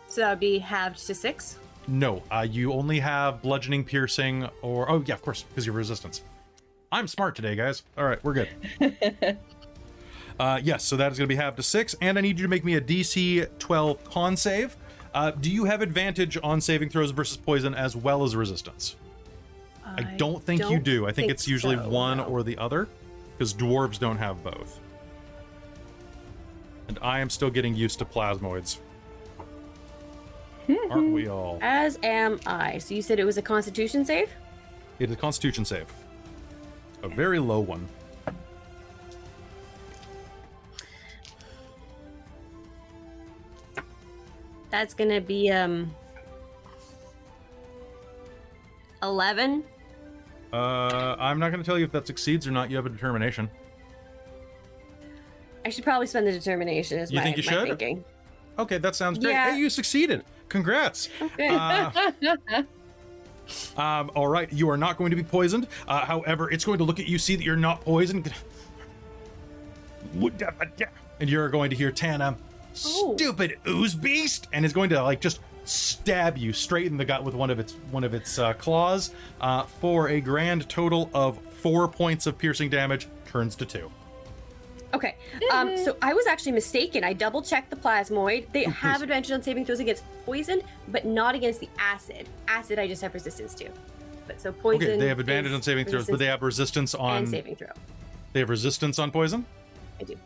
So 0.08 0.22
that 0.22 0.30
would 0.30 0.40
be 0.40 0.58
halved 0.58 1.04
to 1.06 1.14
six. 1.14 1.58
No, 1.88 2.22
uh, 2.30 2.46
you 2.48 2.74
only 2.74 3.00
have 3.00 3.40
bludgeoning, 3.40 3.82
piercing, 3.82 4.46
or 4.60 4.90
oh 4.90 5.02
yeah, 5.06 5.14
of 5.14 5.22
course, 5.22 5.44
because 5.44 5.64
you're 5.64 5.74
resistance. 5.74 6.22
I'm 6.92 7.08
smart 7.08 7.34
today, 7.34 7.56
guys. 7.56 7.82
All 7.96 8.04
right, 8.04 8.22
we're 8.22 8.34
good. 8.34 8.48
uh, 10.38 10.60
yes, 10.62 10.84
so 10.84 10.96
that 10.96 11.10
is 11.10 11.18
going 11.18 11.26
to 11.26 11.34
be 11.34 11.36
half 11.36 11.56
to 11.56 11.62
six, 11.62 11.94
and 12.02 12.18
I 12.18 12.20
need 12.20 12.38
you 12.38 12.44
to 12.44 12.48
make 12.48 12.64
me 12.64 12.74
a 12.74 12.80
DC 12.80 13.48
12 13.58 14.04
con 14.04 14.36
save. 14.36 14.76
Uh, 15.14 15.30
do 15.30 15.50
you 15.50 15.64
have 15.64 15.80
advantage 15.80 16.36
on 16.42 16.60
saving 16.60 16.90
throws 16.90 17.10
versus 17.10 17.38
poison 17.38 17.74
as 17.74 17.96
well 17.96 18.22
as 18.22 18.36
resistance? 18.36 18.96
I, 19.84 20.02
don't 20.02 20.42
think 20.42 20.60
you 20.64 20.76
don't 20.76 20.84
do. 20.84 21.04
I 21.04 21.08
think, 21.08 21.16
think 21.16 21.30
it's 21.30 21.48
usually 21.48 21.76
so, 21.76 21.88
one 21.88 22.18
no. 22.18 22.24
or 22.24 22.42
the 22.42 22.58
other, 22.58 22.86
because 23.32 23.54
dwarves 23.54 23.98
don't 23.98 24.18
have 24.18 24.44
both. 24.44 24.78
And 26.88 26.98
I 27.00 27.20
am 27.20 27.30
still 27.30 27.50
getting 27.50 27.74
used 27.74 27.98
to 28.00 28.04
plasmoids. 28.04 28.78
Aren't 30.90 31.12
we 31.12 31.28
all? 31.28 31.58
As 31.62 31.98
am 32.02 32.38
I. 32.46 32.78
So 32.78 32.94
you 32.94 33.02
said 33.02 33.18
it 33.18 33.24
was 33.24 33.38
a 33.38 33.42
Constitution 33.42 34.04
save. 34.04 34.30
It 34.98 35.08
is 35.10 35.14
a 35.14 35.18
Constitution 35.18 35.64
save. 35.64 35.86
A 37.02 37.08
very 37.08 37.38
low 37.38 37.60
one. 37.60 37.88
That's 44.70 44.94
gonna 44.94 45.20
be 45.20 45.50
um. 45.50 45.94
Eleven. 49.02 49.64
Uh, 50.52 51.14
I'm 51.18 51.38
not 51.38 51.50
going 51.50 51.62
to 51.62 51.66
tell 51.66 51.78
you 51.78 51.84
if 51.84 51.92
that 51.92 52.06
succeeds 52.06 52.46
or 52.46 52.50
not. 52.50 52.70
You 52.70 52.76
have 52.76 52.86
a 52.86 52.88
determination. 52.88 53.50
I 55.64 55.68
should 55.68 55.84
probably 55.84 56.06
spend 56.06 56.26
the 56.26 56.32
determination. 56.32 56.98
Is 56.98 57.10
You 57.12 57.18
my, 57.18 57.22
think 57.22 57.36
you 57.36 57.42
my 57.44 57.52
should? 57.52 57.68
thinking. 57.68 58.02
Okay, 58.58 58.78
that 58.78 58.96
sounds 58.96 59.18
great. 59.18 59.32
Yeah. 59.32 59.52
Hey, 59.52 59.58
you 59.58 59.68
succeeded. 59.68 60.24
Congrats. 60.48 61.08
Okay. 61.20 61.48
Uh, 61.48 61.90
um, 63.76 64.10
all 64.14 64.28
right, 64.28 64.52
you 64.52 64.68
are 64.70 64.76
not 64.76 64.96
going 64.96 65.10
to 65.10 65.16
be 65.16 65.22
poisoned. 65.22 65.66
Uh, 65.86 66.04
however, 66.04 66.50
it's 66.50 66.64
going 66.64 66.78
to 66.78 66.84
look 66.84 67.00
at 67.00 67.06
you, 67.08 67.18
see 67.18 67.36
that 67.36 67.44
you're 67.44 67.56
not 67.56 67.80
poisoned, 67.82 68.32
and 71.20 71.28
you're 71.30 71.48
going 71.48 71.70
to 71.70 71.76
hear 71.76 71.90
Tana, 71.92 72.36
Oh. 72.86 73.16
"Stupid 73.16 73.58
ooze 73.66 73.94
beast," 73.94 74.46
and 74.52 74.64
is 74.64 74.72
going 74.72 74.90
to 74.90 75.02
like 75.02 75.20
just 75.20 75.40
stab 75.64 76.38
you 76.38 76.52
straight 76.52 76.86
in 76.86 76.96
the 76.96 77.04
gut 77.04 77.24
with 77.24 77.34
one 77.34 77.50
of 77.50 77.58
its 77.58 77.72
one 77.90 78.04
of 78.04 78.14
its 78.14 78.38
uh, 78.38 78.52
claws 78.54 79.10
uh, 79.40 79.64
for 79.64 80.08
a 80.10 80.20
grand 80.20 80.68
total 80.68 81.10
of 81.12 81.38
four 81.54 81.88
points 81.88 82.26
of 82.26 82.38
piercing 82.38 82.70
damage. 82.70 83.08
Turns 83.26 83.56
to 83.56 83.66
two. 83.66 83.90
Okay. 84.94 85.16
Um, 85.52 85.76
so 85.76 85.96
I 86.00 86.14
was 86.14 86.26
actually 86.26 86.52
mistaken. 86.52 87.04
I 87.04 87.12
double 87.12 87.42
checked 87.42 87.68
the 87.70 87.76
plasmoid. 87.76 88.50
They 88.52 88.64
Oh, 88.66 88.70
have 88.70 89.02
advantage 89.02 89.30
on 89.30 89.42
saving 89.42 89.66
throws 89.66 89.80
against 89.80 90.02
poison, 90.24 90.62
but 90.88 91.04
not 91.04 91.34
against 91.34 91.60
the 91.60 91.68
acid. 91.78 92.26
Acid, 92.48 92.78
I 92.78 92.86
just 92.88 93.02
have 93.02 93.12
resistance 93.12 93.54
to. 93.56 93.68
But 94.26 94.40
so 94.40 94.50
poison. 94.52 94.82
Okay, 94.82 94.98
they 94.98 95.08
have 95.08 95.18
advantage 95.18 95.52
on 95.52 95.60
saving 95.62 95.86
throws, 95.86 96.06
but 96.06 96.18
they 96.18 96.26
have 96.26 96.42
resistance 96.42 96.94
on 96.94 97.18
and 97.18 97.28
saving 97.28 97.56
throw. 97.56 97.68
they 98.32 98.40
have 98.40 98.48
resistance 98.50 98.98
on 98.98 99.10
poison. 99.10 99.44
I 100.00 100.04
do. 100.04 100.16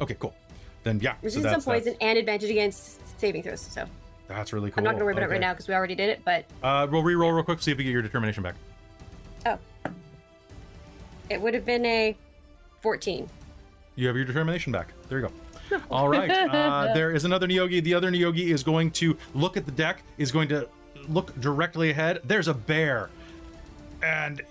Okay, 0.00 0.16
cool. 0.18 0.34
Then 0.82 0.98
yeah, 1.00 1.12
so 1.12 1.18
Resistance 1.22 1.52
that's, 1.54 1.66
on 1.66 1.74
poison 1.74 1.92
that's 1.92 2.02
and 2.02 2.18
advantage 2.18 2.50
against 2.50 3.18
saving 3.20 3.42
throws. 3.44 3.60
So 3.60 3.86
that's 4.28 4.52
really 4.52 4.70
cool. 4.70 4.80
I'm 4.80 4.84
not 4.84 4.92
gonna 4.92 5.04
worry 5.04 5.12
about 5.14 5.22
it 5.24 5.30
right 5.30 5.40
now 5.40 5.52
because 5.52 5.68
we 5.68 5.74
already 5.74 5.94
did 5.94 6.08
it. 6.10 6.20
But 6.24 6.44
Uh, 6.62 6.86
we'll 6.90 7.02
re-roll 7.02 7.32
real 7.32 7.44
quick, 7.44 7.62
see 7.62 7.70
if 7.70 7.78
we 7.78 7.84
get 7.84 7.90
your 7.92 8.02
determination 8.02 8.42
back. 8.42 8.56
oh, 9.46 9.58
it 11.30 11.40
would 11.40 11.54
have 11.54 11.64
been 11.64 11.84
a 11.86 12.16
14. 12.80 13.28
You 13.94 14.06
have 14.06 14.16
your 14.16 14.24
determination 14.24 14.72
back. 14.72 14.92
There 15.08 15.20
you 15.20 15.28
go. 15.28 15.80
All 15.90 16.08
right. 16.08 16.30
Uh, 16.52 16.92
there 16.92 17.12
is 17.12 17.24
another 17.24 17.46
Neogi. 17.46 17.82
The 17.82 17.94
other 17.94 18.10
Neogi 18.10 18.52
is 18.52 18.62
going 18.62 18.90
to 18.92 19.16
look 19.34 19.56
at 19.56 19.64
the 19.64 19.72
deck, 19.72 20.02
is 20.18 20.30
going 20.30 20.48
to 20.48 20.68
look 21.08 21.38
directly 21.40 21.90
ahead. 21.90 22.20
There's 22.24 22.48
a 22.48 22.54
bear. 22.54 23.10
And 24.02 24.42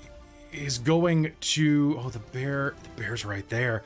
is 0.51 0.77
going 0.77 1.31
to. 1.39 1.99
Oh, 1.99 2.09
the 2.09 2.19
bear. 2.19 2.75
The 2.83 3.01
bear's 3.01 3.25
right 3.25 3.47
there. 3.49 3.83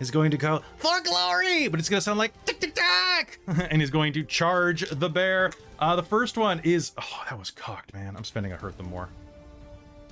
Is 0.00 0.10
going 0.12 0.30
to 0.30 0.36
go 0.36 0.62
for 0.76 1.00
glory, 1.00 1.66
but 1.66 1.80
it's 1.80 1.88
going 1.88 1.98
to 1.98 2.04
sound 2.04 2.18
like 2.18 2.32
tick 2.44 2.60
tick 2.60 2.74
tack. 2.74 3.38
and 3.46 3.80
he's 3.80 3.90
going 3.90 4.12
to 4.12 4.22
charge 4.22 4.88
the 4.88 5.08
bear. 5.08 5.50
Uh, 5.78 5.96
the 5.96 6.02
first 6.02 6.36
one 6.36 6.60
is. 6.62 6.92
Oh, 6.96 7.24
that 7.28 7.38
was 7.38 7.50
cocked, 7.50 7.92
man. 7.94 8.14
I'm 8.16 8.24
spending 8.24 8.52
a 8.52 8.56
hurt 8.56 8.76
them 8.76 8.88
more. 8.88 9.08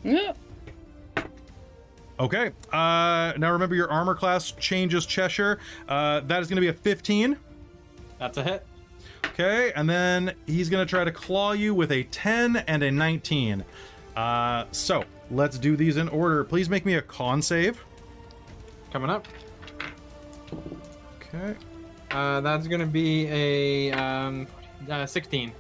Yeah. 0.03 0.32
Okay. 2.19 2.51
Uh, 2.73 3.33
now 3.37 3.53
remember 3.53 3.75
your 3.75 3.91
armor 3.91 4.14
class 4.14 4.53
changes 4.53 5.05
Cheshire. 5.07 5.59
Uh, 5.89 6.21
that 6.21 6.41
is 6.41 6.49
going 6.49 6.57
to 6.57 6.62
be 6.62 6.69
a 6.69 6.73
15. 6.73 7.37
That's 8.19 8.39
a 8.39 8.43
hit. 8.43 8.67
Okay, 9.27 9.73
and 9.75 9.89
then 9.89 10.35
he's 10.47 10.71
going 10.71 10.87
to 10.87 10.89
try 10.89 11.05
to 11.05 11.12
claw 11.12 11.53
you 11.53 11.75
with 11.75 11.93
a 11.93 12.05
10 12.05 12.57
and 12.57 12.83
a 12.83 12.91
19. 12.91 13.64
Uh, 14.17 14.64
so 14.73 15.05
let's 15.31 15.59
do 15.59 15.77
these 15.77 15.99
in 15.99 16.09
order. 16.09 16.43
Please 16.43 16.71
make 16.71 16.87
me 16.87 16.95
a 16.95 17.03
con 17.03 17.43
save. 17.43 17.85
Coming 18.91 19.11
up. 19.11 19.29
Okay. 21.21 21.55
Uh, 22.11 22.41
that's 22.41 22.67
gonna 22.67 22.87
be 22.87 23.27
a 23.29 23.93
um, 23.93 24.47
uh, 24.89 25.05
16. 25.05 25.53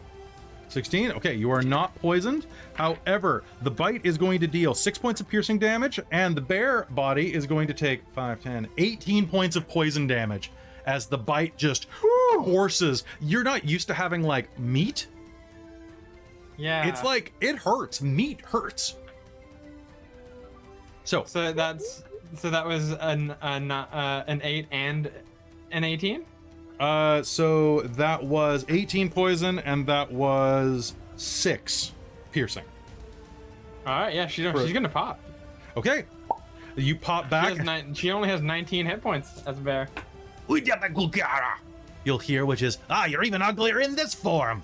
16. 0.68 1.12
Okay, 1.12 1.34
you 1.34 1.50
are 1.50 1.62
not 1.62 1.94
poisoned. 1.96 2.46
However, 2.74 3.44
the 3.62 3.70
bite 3.70 4.04
is 4.04 4.18
going 4.18 4.40
to 4.40 4.46
deal 4.46 4.74
6 4.74 4.98
points 4.98 5.20
of 5.20 5.28
piercing 5.28 5.58
damage, 5.58 6.00
and 6.10 6.36
the 6.36 6.40
bear 6.40 6.86
body 6.90 7.32
is 7.34 7.46
going 7.46 7.66
to 7.68 7.74
take 7.74 8.02
5, 8.14 8.40
10, 8.40 8.68
18 8.76 9.28
points 9.28 9.56
of 9.56 9.66
poison 9.68 10.06
damage 10.06 10.50
as 10.86 11.06
the 11.06 11.18
bite 11.18 11.56
just 11.56 11.86
forces. 12.44 13.04
You're 13.20 13.44
not 13.44 13.64
used 13.64 13.88
to 13.88 13.94
having 13.94 14.22
like 14.22 14.58
meat. 14.58 15.08
Yeah. 16.56 16.86
It's 16.86 17.02
like 17.02 17.32
it 17.40 17.56
hurts. 17.56 18.00
Meat 18.00 18.40
hurts. 18.40 18.96
So, 21.04 21.24
So 21.26 21.52
that's 21.52 22.02
so 22.36 22.50
that 22.50 22.66
was 22.66 22.92
an 22.92 23.34
an 23.40 23.70
uh, 23.70 24.24
an 24.26 24.40
eight 24.42 24.66
and 24.70 25.10
an 25.70 25.84
eighteen. 25.84 26.24
Uh, 26.80 27.22
so 27.22 27.80
that 27.82 28.22
was 28.22 28.64
18 28.68 29.10
poison, 29.10 29.58
and 29.60 29.86
that 29.86 30.10
was 30.12 30.94
6 31.16 31.92
piercing. 32.32 32.64
All 33.86 34.00
right. 34.00 34.14
Yeah. 34.14 34.26
She's 34.26 34.44
she's 34.60 34.72
gonna 34.72 34.88
pop. 34.88 35.20
Okay. 35.76 36.04
You 36.76 36.96
pop 36.96 37.30
back. 37.30 37.48
has 37.48 37.58
nine, 37.58 37.94
she 37.94 38.10
only 38.10 38.28
has 38.28 38.42
19 38.42 38.84
hit 38.84 39.00
points 39.00 39.42
as 39.46 39.56
a 39.58 39.60
bear. 39.60 39.88
You'll 42.04 42.18
hear, 42.18 42.44
which 42.44 42.62
is, 42.62 42.78
ah, 42.90 43.06
you're 43.06 43.24
even 43.24 43.42
uglier 43.42 43.80
in 43.80 43.96
this 43.96 44.14
form, 44.14 44.62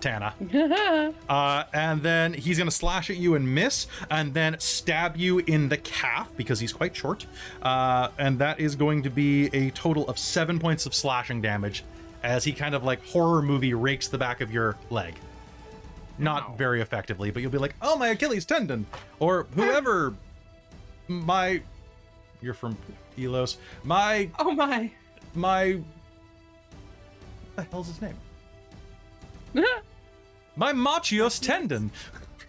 Tana. 0.00 0.34
Uh, 1.28 1.64
and 1.72 2.02
then 2.02 2.34
he's 2.34 2.58
gonna 2.58 2.70
slash 2.70 3.08
at 3.08 3.16
you 3.16 3.34
and 3.36 3.54
miss, 3.54 3.86
and 4.10 4.34
then 4.34 4.56
stab 4.58 5.16
you 5.16 5.38
in 5.38 5.68
the 5.68 5.76
calf 5.76 6.28
because 6.36 6.58
he's 6.58 6.72
quite 6.72 6.94
short. 6.94 7.24
Uh, 7.62 8.08
and 8.18 8.38
that 8.38 8.58
is 8.58 8.74
going 8.74 9.02
to 9.04 9.10
be 9.10 9.46
a 9.54 9.70
total 9.70 10.06
of 10.08 10.18
seven 10.18 10.58
points 10.58 10.86
of 10.86 10.94
slashing 10.94 11.40
damage 11.40 11.84
as 12.22 12.42
he 12.44 12.52
kind 12.52 12.74
of 12.74 12.82
like 12.82 13.04
horror 13.06 13.42
movie 13.42 13.74
rakes 13.74 14.08
the 14.08 14.18
back 14.18 14.40
of 14.40 14.52
your 14.52 14.76
leg. 14.90 15.14
Not 16.18 16.58
very 16.58 16.80
effectively, 16.80 17.30
but 17.30 17.42
you'll 17.42 17.52
be 17.52 17.58
like, 17.58 17.74
oh, 17.80 17.96
my 17.96 18.08
Achilles 18.08 18.44
tendon, 18.44 18.86
or 19.20 19.46
whoever, 19.54 20.14
my. 21.08 21.62
You're 22.42 22.54
from 22.54 22.76
Elos. 23.16 23.56
My 23.84 24.30
Oh 24.38 24.50
my! 24.50 24.90
my 25.34 25.80
what 27.54 27.64
the 27.66 27.70
hell's 27.70 27.88
his 27.88 28.00
name? 28.02 28.16
my 30.56 30.72
machios 30.72 31.40
tendon. 31.40 31.90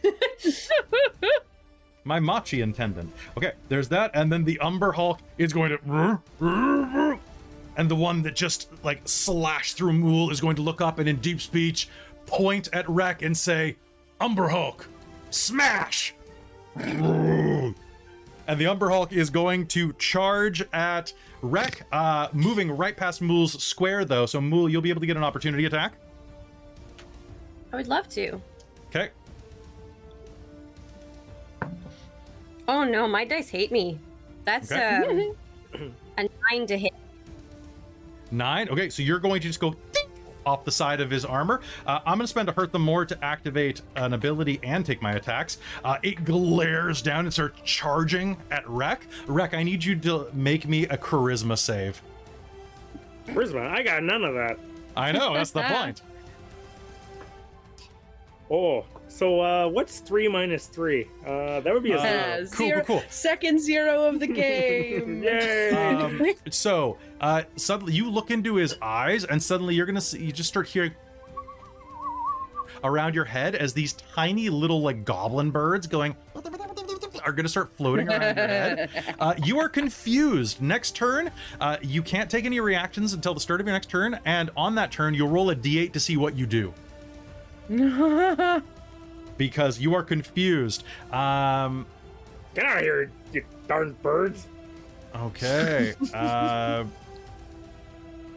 my 2.03 2.19
machian 2.19 2.75
tendon. 2.75 3.11
Okay, 3.37 3.53
there's 3.69 3.89
that, 3.89 4.11
and 4.13 4.31
then 4.31 4.43
the 4.43 4.59
Umber 4.59 4.91
Hulk 4.91 5.19
is 5.37 5.53
going 5.53 5.77
to 5.77 7.19
and 7.77 7.89
the 7.89 7.95
one 7.95 8.21
that 8.23 8.35
just 8.35 8.69
like 8.83 9.01
slashed 9.05 9.77
through 9.77 9.93
Mool 9.93 10.29
is 10.29 10.41
going 10.41 10.55
to 10.57 10.61
look 10.61 10.81
up 10.81 10.99
and 10.99 11.07
in 11.07 11.17
deep 11.17 11.41
speech 11.41 11.87
point 12.25 12.69
at 12.73 12.87
Rek 12.89 13.21
and 13.21 13.35
say, 13.35 13.77
Umber 14.19 14.49
Hulk, 14.49 14.87
smash! 15.29 16.13
and 16.75 17.75
the 18.57 18.67
Umber 18.67 18.89
Hulk 18.89 19.11
is 19.13 19.29
going 19.29 19.67
to 19.67 19.93
charge 19.93 20.63
at 20.73 21.13
Rek, 21.41 21.85
uh, 21.91 22.27
moving 22.33 22.71
right 22.71 22.95
past 22.95 23.21
Mool's 23.21 23.61
square 23.63 24.05
though. 24.05 24.25
So 24.25 24.39
Mool, 24.41 24.69
you'll 24.69 24.81
be 24.81 24.89
able 24.89 25.01
to 25.01 25.07
get 25.07 25.17
an 25.17 25.23
opportunity 25.23 25.65
attack. 25.65 25.93
I 27.71 27.75
would 27.77 27.87
love 27.87 28.07
to. 28.09 28.41
Okay. 28.89 29.09
Oh 32.67 32.83
no, 32.83 33.07
my 33.07 33.25
dice 33.25 33.49
hate 33.49 33.71
me. 33.71 33.99
That's 34.45 34.71
Okay. 34.71 35.33
um, 35.75 35.93
a 36.17 36.23
nine 36.51 36.67
to 36.67 36.77
hit. 36.77 36.93
Nine. 38.31 38.69
Okay, 38.69 38.89
so 38.89 39.01
you're 39.03 39.19
going 39.19 39.41
to 39.41 39.47
just 39.47 39.59
go 39.59 39.71
ding 39.91 40.07
off 40.45 40.63
the 40.65 40.71
side 40.71 41.01
of 41.01 41.09
his 41.09 41.25
armor. 41.25 41.61
Uh, 41.85 41.99
I'm 42.05 42.13
going 42.17 42.21
to 42.21 42.27
spend 42.27 42.49
a 42.49 42.51
hurt 42.51 42.71
them 42.71 42.81
more 42.81 43.05
to 43.05 43.23
activate 43.23 43.81
an 43.95 44.13
ability 44.13 44.59
and 44.63 44.85
take 44.85 45.01
my 45.01 45.13
attacks. 45.13 45.57
Uh, 45.83 45.97
it 46.01 46.23
glares 46.23 47.01
down 47.01 47.25
and 47.25 47.33
starts 47.33 47.59
charging 47.63 48.37
at 48.51 48.67
Rek. 48.67 49.01
Rek, 49.27 49.53
I 49.53 49.63
need 49.63 49.83
you 49.83 49.95
to 49.97 50.27
make 50.33 50.67
me 50.67 50.85
a 50.85 50.97
charisma 50.97 51.57
save. 51.57 52.01
Charisma. 53.27 53.69
I 53.69 53.83
got 53.83 54.01
none 54.03 54.23
of 54.23 54.33
that. 54.33 54.57
I 54.95 55.11
know, 55.11 55.33
that's 55.33 55.51
the 55.51 55.61
point. 55.67 56.01
Oh, 58.53 58.85
so 59.07 59.39
uh, 59.39 59.69
what's 59.69 59.99
three 59.99 60.27
minus 60.27 60.67
three? 60.67 61.07
Uh, 61.25 61.61
that 61.61 61.73
would 61.73 61.83
be 61.83 61.93
a 61.93 61.97
Uh, 61.97 62.01
zero. 62.01 62.11
Uh, 62.11 62.37
cool, 62.51 62.67
zero- 62.67 62.83
cool, 62.83 62.99
cool. 62.99 63.09
Second 63.09 63.59
zero 63.61 64.03
of 64.05 64.19
the 64.19 64.27
game. 64.27 65.23
Yay! 65.23 65.69
Um, 65.71 66.21
so 66.49 66.97
uh, 67.21 67.43
suddenly 67.55 67.93
you 67.93 68.09
look 68.09 68.29
into 68.29 68.55
his 68.55 68.75
eyes, 68.81 69.23
and 69.23 69.41
suddenly 69.41 69.73
you're 69.75 69.85
gonna 69.85 70.01
see 70.01 70.19
you 70.23 70.31
just 70.33 70.49
start 70.49 70.67
hearing 70.67 70.91
around 72.83 73.13
your 73.15 73.25
head 73.25 73.55
as 73.55 73.73
these 73.73 73.93
tiny 73.93 74.49
little 74.49 74.81
like 74.81 75.05
goblin 75.05 75.51
birds 75.51 75.85
going 75.87 76.15
are 77.23 77.31
gonna 77.31 77.47
start 77.47 77.71
floating 77.77 78.07
around 78.09 78.21
your 78.35 78.47
head. 78.47 78.89
Uh, 79.19 79.35
you 79.45 79.59
are 79.59 79.69
confused. 79.69 80.61
Next 80.61 80.95
turn, 80.95 81.29
uh, 81.59 81.77
you 81.83 82.01
can't 82.01 82.29
take 82.29 82.43
any 82.45 82.59
reactions 82.59 83.13
until 83.13 83.33
the 83.35 83.39
start 83.39 83.61
of 83.61 83.67
your 83.67 83.75
next 83.75 83.89
turn, 83.89 84.19
and 84.25 84.49
on 84.57 84.73
that 84.75 84.91
turn, 84.91 85.13
you'll 85.13 85.29
roll 85.29 85.51
a 85.51 85.55
d8 85.55 85.93
to 85.93 85.99
see 85.99 86.17
what 86.17 86.35
you 86.35 86.45
do 86.47 86.73
because 89.37 89.79
you 89.79 89.93
are 89.95 90.03
confused. 90.03 90.83
Um, 91.11 91.85
Get 92.53 92.65
out 92.65 92.77
of 92.77 92.83
here, 92.83 93.11
you 93.31 93.43
darn 93.67 93.93
birds! 94.01 94.47
Okay. 95.15 95.93
uh, 96.13 96.83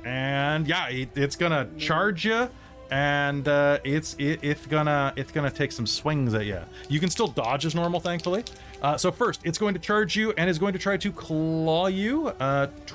and 0.05 0.67
yeah, 0.67 0.89
it, 0.89 1.09
it's 1.17 1.37
gonna 1.37 1.69
charge 1.79 2.25
you, 2.25 2.49
and 2.91 3.49
uh, 3.49 3.79
it's 3.85 4.15
it, 4.19 4.41
it's 4.43 4.67
gonna 4.67 5.13
it's 5.17 5.33
gonna 5.33 5.51
take 5.51 5.73
some 5.73 5.87
swings 5.87 6.35
at 6.35 6.47
you. 6.47 6.61
You 6.89 7.01
can 7.01 7.11
still 7.11 7.29
dodge 7.29 7.65
as 7.67 7.75
normal, 7.75 8.01
thankfully. 8.01 8.45
Uh, 8.83 8.97
so 8.97 9.11
first, 9.11 9.41
it's 9.45 9.59
going 9.59 9.75
to 9.75 9.81
charge 9.81 10.15
you 10.15 10.33
and 10.37 10.49
is 10.49 10.59
going 10.59 10.75
to 10.75 10.79
try 10.79 10.97
to 10.97 11.11
claw 11.13 11.87
you. 11.87 12.29
Uh, 12.29 12.67
t- 12.87 12.95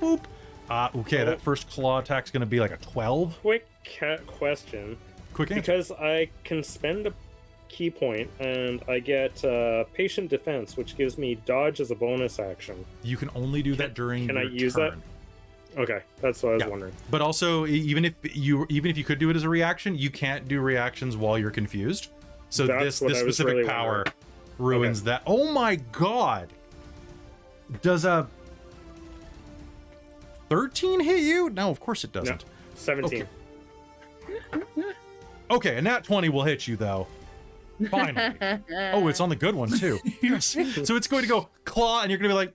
boop. 0.00 0.20
Uh, 0.70 0.88
okay, 0.96 1.24
that 1.24 1.40
first 1.40 1.68
claw 1.68 1.98
attack's 1.98 2.30
gonna 2.30 2.46
be 2.46 2.60
like 2.60 2.70
a 2.70 2.78
twelve. 2.78 3.38
Quick 3.40 3.68
ca- 3.84 4.18
question. 4.26 4.96
Quick 5.34 5.50
answer. 5.50 5.60
Because 5.60 5.90
I 5.92 6.28
can 6.44 6.62
spend 6.62 7.06
a 7.06 7.12
ki 7.68 7.90
point 7.90 8.30
and 8.38 8.82
I 8.88 8.98
get 8.98 9.42
uh, 9.44 9.84
patient 9.94 10.28
defense, 10.30 10.76
which 10.76 10.96
gives 10.96 11.16
me 11.16 11.36
dodge 11.46 11.80
as 11.80 11.90
a 11.90 11.94
bonus 11.94 12.38
action. 12.38 12.84
You 13.02 13.16
can 13.16 13.30
only 13.34 13.62
do 13.62 13.74
that 13.76 13.94
during 13.94 14.26
can 14.26 14.36
I 14.36 14.42
use 14.42 14.74
that? 14.74 14.94
Okay, 15.78 16.00
that's 16.20 16.42
what 16.42 16.50
I 16.50 16.52
was 16.56 16.62
Yeah. 16.64 16.68
wondering. 16.68 16.92
But 17.10 17.22
also, 17.22 17.66
even 17.66 18.04
if 18.04 18.12
you 18.36 18.66
even 18.68 18.90
if 18.90 18.98
you 18.98 19.04
could 19.04 19.18
do 19.18 19.30
it 19.30 19.36
as 19.36 19.44
a 19.44 19.48
reaction, 19.48 19.96
you 19.96 20.10
can't 20.10 20.46
do 20.46 20.60
reactions 20.60 21.16
while 21.16 21.38
you're 21.38 21.50
confused. 21.50 22.08
So 22.50 22.66
That's 22.66 22.84
this 22.84 23.00
this 23.00 23.20
specific 23.20 23.54
really 23.54 23.64
power 23.68 24.04
wondering. 24.04 24.14
ruins 24.58 25.02
that. 25.04 25.22
Oh 25.26 25.50
my 25.50 25.76
god! 25.76 26.52
Does 27.80 28.04
a 28.04 28.28
thirteen 30.50 31.00
hit 31.00 31.20
you? 31.20 31.48
No, 31.48 31.70
of 31.70 31.80
course 31.80 32.04
it 32.04 32.12
doesn't. 32.12 32.44
17. 32.74 33.26
Okay, 34.24 34.62
a 35.50 35.82
nat 35.82 36.04
twenty 36.04 36.28
will 36.28 36.44
hit 36.44 36.66
you 36.66 36.76
though. 36.76 37.06
Finally. 37.90 38.36
oh, 38.92 39.08
it's 39.08 39.20
on 39.20 39.28
the 39.28 39.36
good 39.36 39.54
one 39.54 39.70
too. 39.70 39.98
yes. 40.22 40.56
So 40.84 40.96
it's 40.96 41.06
going 41.06 41.22
to 41.22 41.28
go 41.28 41.48
claw, 41.64 42.02
and 42.02 42.10
you're 42.10 42.18
going 42.18 42.28
to 42.28 42.32
be 42.32 42.36
like, 42.36 42.54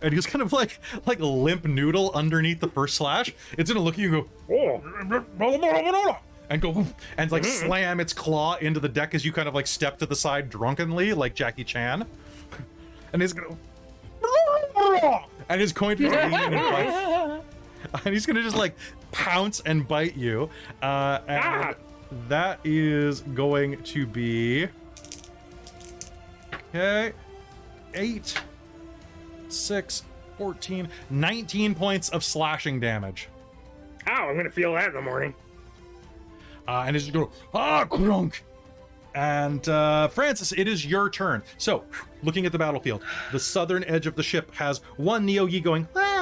and 0.00 0.12
he's 0.12 0.26
kind 0.26 0.42
of 0.42 0.52
like 0.52 0.78
like 1.06 1.20
a 1.20 1.26
limp 1.26 1.64
noodle 1.64 2.10
underneath 2.14 2.60
the 2.60 2.68
first 2.68 2.96
slash. 2.96 3.34
It's 3.58 3.70
going 3.70 3.78
to 3.78 3.82
look 3.82 3.94
at 3.94 4.00
you 4.00 4.14
and 4.14 4.26
go. 4.50 4.82
Oh, 5.34 6.18
and 6.50 6.60
go 6.60 6.86
and 7.16 7.32
like 7.32 7.44
slam 7.44 7.98
its 7.98 8.12
claw 8.12 8.56
into 8.56 8.78
the 8.78 8.88
deck 8.88 9.14
as 9.14 9.24
you 9.24 9.32
kind 9.32 9.48
of 9.48 9.54
like 9.54 9.66
step 9.66 9.98
to 9.98 10.06
the 10.06 10.14
side 10.14 10.50
drunkenly 10.50 11.14
like 11.14 11.34
Jackie 11.34 11.64
Chan. 11.64 12.04
And 13.12 13.22
he's 13.22 13.32
gonna 13.32 13.56
and 15.48 15.60
he's 15.60 15.72
going 15.72 15.96
to 15.96 16.10
and. 16.10 17.42
And 18.04 18.14
he's 18.14 18.26
gonna 18.26 18.42
just 18.42 18.56
like 18.56 18.76
pounce 19.12 19.60
and 19.60 19.86
bite 19.88 20.16
you. 20.16 20.50
Uh 20.82 21.20
and 21.26 21.40
Ah! 21.42 21.74
That 22.28 22.58
is 22.64 23.20
going 23.20 23.82
to 23.82 24.06
be 24.06 24.68
Okay. 26.74 27.12
Eight, 27.94 28.40
six, 29.48 30.04
14, 30.38 30.88
19 31.10 31.74
points 31.74 32.08
of 32.08 32.24
slashing 32.24 32.80
damage. 32.80 33.28
ow, 34.06 34.28
I'm 34.30 34.36
gonna 34.36 34.50
feel 34.50 34.72
that 34.74 34.88
in 34.88 34.94
the 34.94 35.02
morning. 35.02 35.34
Uh, 36.66 36.84
and 36.86 36.96
it's 36.96 37.04
just 37.04 37.14
go, 37.14 37.30
ah, 37.52 37.84
crunk. 37.84 38.40
And 39.14 39.68
uh, 39.68 40.08
Francis, 40.08 40.52
it 40.52 40.66
is 40.66 40.86
your 40.86 41.10
turn. 41.10 41.42
So, 41.58 41.84
looking 42.22 42.46
at 42.46 42.52
the 42.52 42.58
battlefield, 42.58 43.02
the 43.30 43.38
southern 43.40 43.84
edge 43.84 44.06
of 44.06 44.14
the 44.16 44.22
ship 44.22 44.54
has 44.54 44.78
one 44.96 45.26
Neogi 45.26 45.62
going 45.62 45.86
"Ah, 45.94 46.21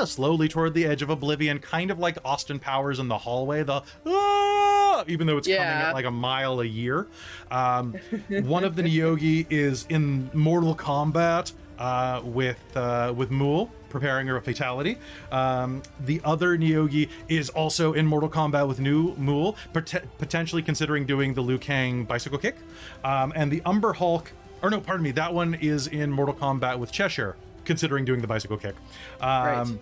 ah, 0.00 0.02
ah," 0.02 0.06
slowly 0.06 0.48
toward 0.48 0.74
the 0.74 0.86
edge 0.86 1.02
of 1.02 1.10
oblivion, 1.10 1.58
kind 1.58 1.90
of 1.90 1.98
like 1.98 2.18
Austin 2.24 2.58
Powers 2.58 2.98
in 2.98 3.08
the 3.08 3.18
hallway. 3.18 3.62
The 3.62 3.82
ah, 4.06 5.04
even 5.06 5.26
though 5.26 5.38
it's 5.38 5.48
coming 5.48 5.62
at 5.62 5.92
like 5.94 6.04
a 6.04 6.10
mile 6.10 6.60
a 6.60 6.64
year. 6.64 7.06
Um, 7.50 7.94
one 8.28 8.64
of 8.64 8.76
the 8.76 8.82
Neogi 8.82 9.46
is 9.50 9.86
in 9.88 10.30
Mortal 10.34 10.74
Kombat. 10.74 11.52
uh, 11.78 12.20
with 12.24 12.58
uh, 12.76 13.12
with 13.16 13.30
Mool 13.30 13.70
preparing 13.88 14.26
her 14.28 14.36
a 14.36 14.42
fatality. 14.42 14.96
Um, 15.32 15.82
the 16.04 16.20
other 16.24 16.56
Neogi 16.56 17.08
is 17.28 17.50
also 17.50 17.92
in 17.94 18.06
Mortal 18.06 18.28
Kombat 18.30 18.68
with 18.68 18.80
new 18.80 19.14
Mool, 19.16 19.56
pot- 19.72 20.04
potentially 20.18 20.62
considering 20.62 21.06
doing 21.06 21.34
the 21.34 21.40
Liu 21.40 21.58
Kang 21.58 22.04
bicycle 22.04 22.38
kick. 22.38 22.56
Um, 23.02 23.32
and 23.34 23.50
the 23.50 23.60
Umber 23.66 23.92
Hulk, 23.92 24.30
or 24.62 24.70
no, 24.70 24.80
pardon 24.80 25.02
me, 25.02 25.10
that 25.12 25.34
one 25.34 25.54
is 25.54 25.88
in 25.88 26.10
Mortal 26.12 26.34
Kombat 26.34 26.78
with 26.78 26.92
Cheshire, 26.92 27.34
considering 27.64 28.04
doing 28.04 28.20
the 28.20 28.28
bicycle 28.28 28.56
kick. 28.56 28.76
Um, 29.20 29.28
Right. 29.44 29.78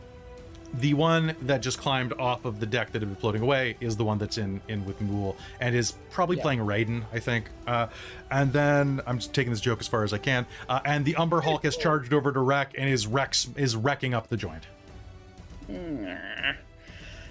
The 0.75 0.93
one 0.95 1.35
that 1.43 1.62
just 1.62 1.79
climbed 1.79 2.12
off 2.14 2.45
of 2.45 2.61
the 2.61 2.66
deck 2.66 2.93
that 2.93 3.01
had 3.01 3.09
been 3.09 3.16
floating 3.16 3.41
away 3.43 3.77
is 3.81 3.97
the 3.97 4.05
one 4.05 4.19
that's 4.19 4.37
in 4.39 4.61
in 4.69 4.85
with 4.85 5.01
Mool 5.01 5.37
and 5.61 5.75
is 5.75 5.93
probably 6.11 6.37
Yeah. 6.37 6.43
playing 6.43 6.61
Raiden, 6.61 7.05
I 7.12 7.19
think. 7.21 7.47
Uh, 7.66 7.87
and 8.31 8.53
then 8.53 9.01
I'm 9.07 9.19
just 9.19 9.33
taking 9.33 9.51
this 9.51 9.61
joke 9.62 9.81
as 9.81 9.89
far 9.89 10.05
as 10.05 10.12
I 10.12 10.19
can. 10.19 10.45
Uh, 10.69 10.81
and 10.85 11.05
the 11.05 11.16
Umber 11.16 11.41
Hulk 11.41 11.64
has 11.64 11.77
charged 11.79 12.12
over 12.12 12.33
to 12.33 12.41
Rek 12.41 12.75
and 12.77 12.89
is 12.89 13.07
Rex 13.07 13.49
is 13.57 13.77
wrecking 13.77 14.12
up 14.12 14.29
the 14.29 14.37
joint. 14.37 14.64
Nah. 15.69 16.16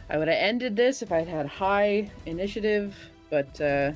I 0.09 0.17
would 0.17 0.27
have 0.27 0.38
ended 0.38 0.75
this 0.75 1.01
if 1.01 1.11
I'd 1.11 1.27
had 1.27 1.45
high 1.45 2.09
initiative, 2.25 2.95
but 3.29 3.59
uh, 3.59 3.91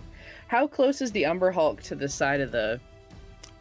how 0.48 0.68
close 0.68 1.02
is 1.02 1.12
the 1.12 1.26
Umber 1.26 1.52
Hulk 1.52 1.82
to 1.84 1.96
the 1.96 2.08
side 2.10 2.42
of 2.42 2.52
the? 2.52 2.80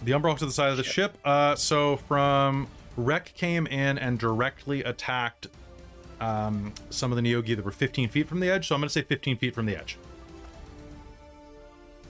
The 0.03 0.13
Umber 0.15 0.29
Hulk 0.29 0.41
to 0.41 0.47
the 0.47 0.53
side 0.53 0.71
of 0.71 0.77
the 0.77 0.83
ship. 0.85 1.17
Uh, 1.25 1.55
so 1.55 1.97
from 1.97 2.67
Rek 2.97 3.33
came 3.35 3.67
in 3.67 3.99
and 3.99 4.19
directly 4.19 4.83
attacked 4.83 5.47
um, 6.21 6.73
some 6.91 7.13
of 7.13 7.17
the 7.17 7.23
Neogi 7.23 7.57
that 7.57 7.65
were 7.65 7.71
15 7.71 8.09
feet 8.09 8.29
from 8.29 8.41
the 8.41 8.51
edge. 8.51 8.69
So 8.69 8.75
I'm 8.75 8.81
going 8.81 8.89
to 8.89 8.93
say 8.93 9.03
15 9.03 9.37
feet 9.39 9.55
from 9.55 9.67
the 9.67 9.77
edge. 9.77 9.99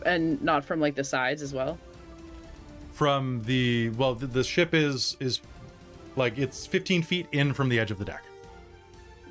And 0.04 0.40
not 0.42 0.64
from 0.64 0.80
like 0.80 0.94
the 0.94 1.04
sides 1.04 1.42
as 1.42 1.52
well. 1.52 1.78
From 2.92 3.42
the 3.44 3.90
well, 3.90 4.14
the, 4.14 4.26
the 4.26 4.44
ship 4.44 4.74
is 4.74 5.16
is 5.20 5.40
like 6.16 6.38
it's 6.38 6.66
15 6.66 7.02
feet 7.02 7.26
in 7.32 7.52
from 7.52 7.68
the 7.68 7.78
edge 7.78 7.90
of 7.90 7.98
the 7.98 8.04
deck. 8.04 8.22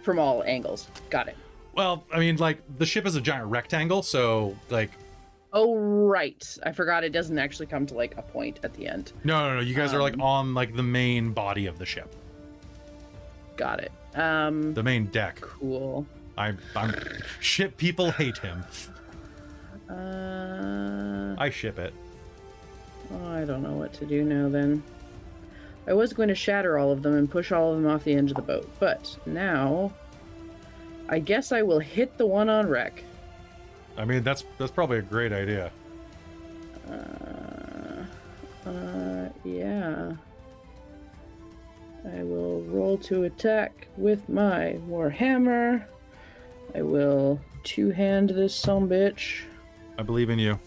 From 0.04 0.20
all 0.20 0.44
angles. 0.44 0.88
Got 1.10 1.28
it. 1.28 1.36
Well, 1.74 2.04
I 2.12 2.20
mean, 2.20 2.38
like 2.38 2.62
the 2.78 2.86
ship 2.86 3.06
is 3.06 3.16
a 3.16 3.22
giant 3.22 3.48
rectangle, 3.48 4.02
so 4.04 4.56
like 4.70 4.92
Oh 5.52 5.76
right, 5.76 6.46
I 6.64 6.72
forgot 6.72 7.04
it 7.04 7.10
doesn't 7.10 7.40
actually 7.40 7.66
come 7.66 7.86
to 7.88 7.96
like 7.96 8.16
a 8.18 8.22
point 8.22 8.60
at 8.64 8.74
the 8.74 8.88
end. 8.88 9.14
no, 9.24 9.50
no, 9.50 9.56
no. 9.56 9.62
You 9.62 9.74
guys 9.74 9.94
are 9.94 10.02
like 10.02 10.14
Um, 10.14 10.22
on 10.22 10.54
like 10.54 10.76
the 10.76 10.84
main 10.84 11.32
body 11.34 11.66
of 11.66 11.80
the 11.80 11.86
ship, 11.86 12.16
Got 13.58 13.80
it. 13.82 13.92
Um, 14.16 14.74
the 14.74 14.84
main 14.84 15.06
deck. 15.08 15.40
cool. 15.42 16.06
I'm, 16.38 16.58
I'm 16.76 16.96
ship 17.40 17.78
people 17.78 18.12
hate 18.12 18.38
him. 18.38 18.64
Uh, 19.90 21.36
I 21.38 21.50
ship 21.50 21.78
it. 21.80 21.94
oh, 23.12 23.28
I 23.28 23.44
don't 23.44 23.62
know 23.62 23.74
what 23.74 23.94
to 23.94 24.06
do 24.06 24.24
now 24.24 24.50
then. 24.50 24.84
I 25.88 25.94
was 25.94 26.14
going 26.14 26.30
to 26.30 26.36
shatter 26.36 26.78
all 26.78 26.92
of 26.92 27.02
them 27.02 27.16
and 27.16 27.30
push 27.30 27.52
all 27.52 27.74
of 27.74 27.82
them 27.82 27.92
off 27.92 28.04
the 28.04 28.14
edge 28.14 28.30
of 28.30 28.36
the 28.36 28.44
boat, 28.44 28.70
but 28.80 29.18
now 29.26 29.92
I 31.10 31.20
guess 31.20 31.52
I 31.52 31.64
will 31.64 31.80
hit 31.80 32.18
the 32.18 32.26
one 32.26 32.50
on 32.50 32.68
Rek. 32.68 33.04
I 33.98 34.06
mean, 34.06 34.24
that's 34.24 34.46
that's 34.58 34.72
probably 34.72 35.00
a 35.00 35.02
great 35.02 35.34
idea. 35.34 35.72
Uh, 36.90 38.70
uh, 38.70 39.30
yeah. 39.44 40.14
I 42.18 42.24
will 42.24 42.62
roll 42.64 42.98
to 43.00 43.24
attack 43.24 43.88
with 43.98 44.28
my 44.30 44.78
Warhammer. 44.88 45.86
I 46.76 46.82
will 46.82 47.40
two 47.64 47.92
hand 47.92 48.30
this 48.30 48.56
some 48.56 48.88
bitch. 48.90 49.42
I 49.98 50.04
believe 50.04 50.30
in 50.30 50.40
you. 50.40 50.60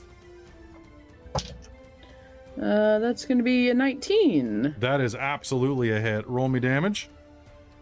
Uh, 2.61 2.99
that's 2.99 3.25
gonna 3.25 3.43
be 3.43 3.71
a 3.71 3.75
19. 3.75 4.75
That 4.79 5.01
is 5.01 5.15
absolutely 5.15 5.91
a 5.93 6.01
hit. 6.01 6.29
Roll 6.29 6.49
me 6.49 6.61
damage. 6.61 7.09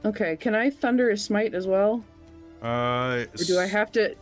Okay, 0.04 0.36
can 0.36 0.54
I 0.54 0.70
thunder 0.70 1.10
a 1.10 1.16
smite 1.16 1.54
as 1.54 1.66
well? 1.66 2.04
Uh, 2.62 3.24
Or 3.38 3.44
do 3.46 3.58
I 3.58 3.66
have 3.66 3.90
to? 3.92 4.14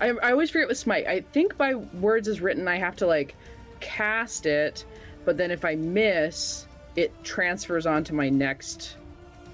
I, 0.00 0.08
I 0.10 0.32
always 0.32 0.50
forget 0.50 0.68
with 0.68 0.76
smite. 0.78 1.06
I 1.06 1.20
think 1.20 1.56
by 1.56 1.74
words 1.74 2.28
is 2.28 2.40
written, 2.40 2.66
I 2.68 2.76
have 2.76 2.96
to 2.96 3.06
like 3.06 3.34
cast 3.80 4.44
it, 4.46 4.84
but 5.24 5.36
then 5.36 5.50
if 5.50 5.64
I 5.64 5.76
miss, 5.76 6.66
it 6.96 7.12
transfers 7.24 7.86
onto 7.86 8.14
my 8.14 8.28
next 8.28 8.96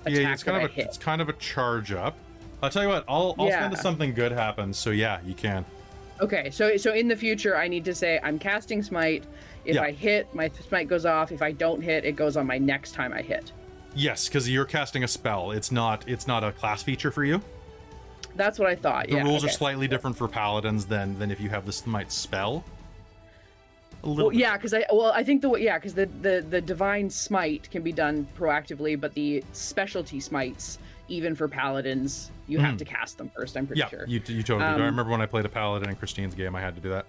attack 0.05 0.21
Yeah, 0.21 0.33
it's 0.33 0.43
kind 0.43 0.57
of 0.57 0.63
I 0.65 0.67
a 0.67 0.69
hit. 0.69 0.87
it's 0.87 0.99
kind 0.99 1.21
of 1.21 1.29
a 1.29 1.33
charge 1.35 1.93
up. 1.93 2.17
I'll 2.63 2.71
tell 2.71 2.83
you 2.83 2.89
what. 2.89 3.05
I'll 3.09 3.35
I'll 3.39 3.51
spend 3.51 3.73
if 3.75 3.81
something 3.81 4.13
good 4.15 4.33
happens. 4.33 4.77
So 4.77 4.91
yeah, 4.91 5.21
you 5.25 5.35
can. 5.35 5.65
Okay, 6.21 6.51
so 6.51 6.77
so 6.77 6.93
in 6.93 7.07
the 7.07 7.15
future, 7.17 7.57
I 7.57 7.69
need 7.69 7.85
to 7.85 7.95
say 7.95 8.19
I'm 8.23 8.39
casting 8.39 8.83
smite. 8.83 9.25
If 9.65 9.77
Yeah. 9.77 9.83
I 9.83 9.93
hit, 9.93 10.33
my 10.35 10.51
smite 10.69 10.89
goes 10.89 11.07
off. 11.07 11.31
If 11.31 11.43
I 11.43 11.53
don't 11.53 11.81
hit, 11.81 12.05
it 12.05 12.17
goes 12.17 12.37
on 12.37 12.47
my 12.47 12.59
next 12.59 12.93
time 12.93 13.13
I 13.13 13.23
hit. 13.23 13.53
Yes, 13.95 14.29
because 14.29 14.49
you're 14.51 14.65
casting 14.65 15.05
a 15.05 15.09
spell. 15.09 15.53
It's 15.53 15.71
not 15.71 16.05
it's 16.09 16.27
not 16.27 16.43
a 16.43 16.51
class 16.53 16.83
feature 16.83 17.11
for 17.13 17.23
you. 17.25 17.41
That's 18.35 18.59
what 18.59 18.69
I 18.69 18.75
thought. 18.75 19.07
The 19.09 19.15
yeah, 19.17 19.23
rules 19.25 19.45
are 19.45 19.49
slightly 19.49 19.89
different 19.89 20.17
for 20.17 20.27
paladins 20.29 20.85
than 20.87 21.19
than 21.19 21.31
if 21.31 21.41
you 21.41 21.49
have 21.51 21.65
the 21.67 21.73
smite 21.73 22.11
spell. 22.11 22.65
A 24.05 24.09
little 24.09 24.27
Well, 24.27 24.35
yeah, 24.35 24.57
because 24.57 24.73
I 24.75 24.85
well, 24.93 25.13
I 25.13 25.25
think 25.25 25.43
the 25.43 25.53
yeah, 25.57 25.77
because 25.79 25.95
the, 25.95 26.07
the 26.23 26.45
the 26.49 26.61
divine 26.61 27.11
smite 27.11 27.69
can 27.71 27.83
be 27.83 27.93
done 27.93 28.27
proactively, 28.39 28.99
but 28.99 29.13
the 29.15 29.43
specialty 29.53 30.21
smites, 30.21 30.79
even 31.09 31.35
for 31.35 31.49
paladins, 31.49 32.31
you 32.47 32.59
have 32.61 32.75
Mhm. 32.77 32.79
to 32.79 32.85
cast 32.85 33.19
them 33.19 33.29
first. 33.35 33.57
I'm 33.57 33.67
pretty 33.67 33.81
Yeah, 33.81 33.89
sure. 33.89 34.05
you, 34.07 34.21
you 34.27 34.43
totally 34.45 34.67
do. 34.67 34.71
I 34.71 34.75
Um, 34.75 34.81
remember 34.83 35.11
when 35.11 35.21
I 35.21 35.27
played 35.27 35.45
a 35.47 35.49
paladin 35.49 35.89
in 35.91 35.97
Christine's 35.97 36.35
game, 36.35 36.55
I 36.55 36.61
had 36.61 36.77
to 36.77 36.81
do 36.81 36.91
that. 36.91 37.07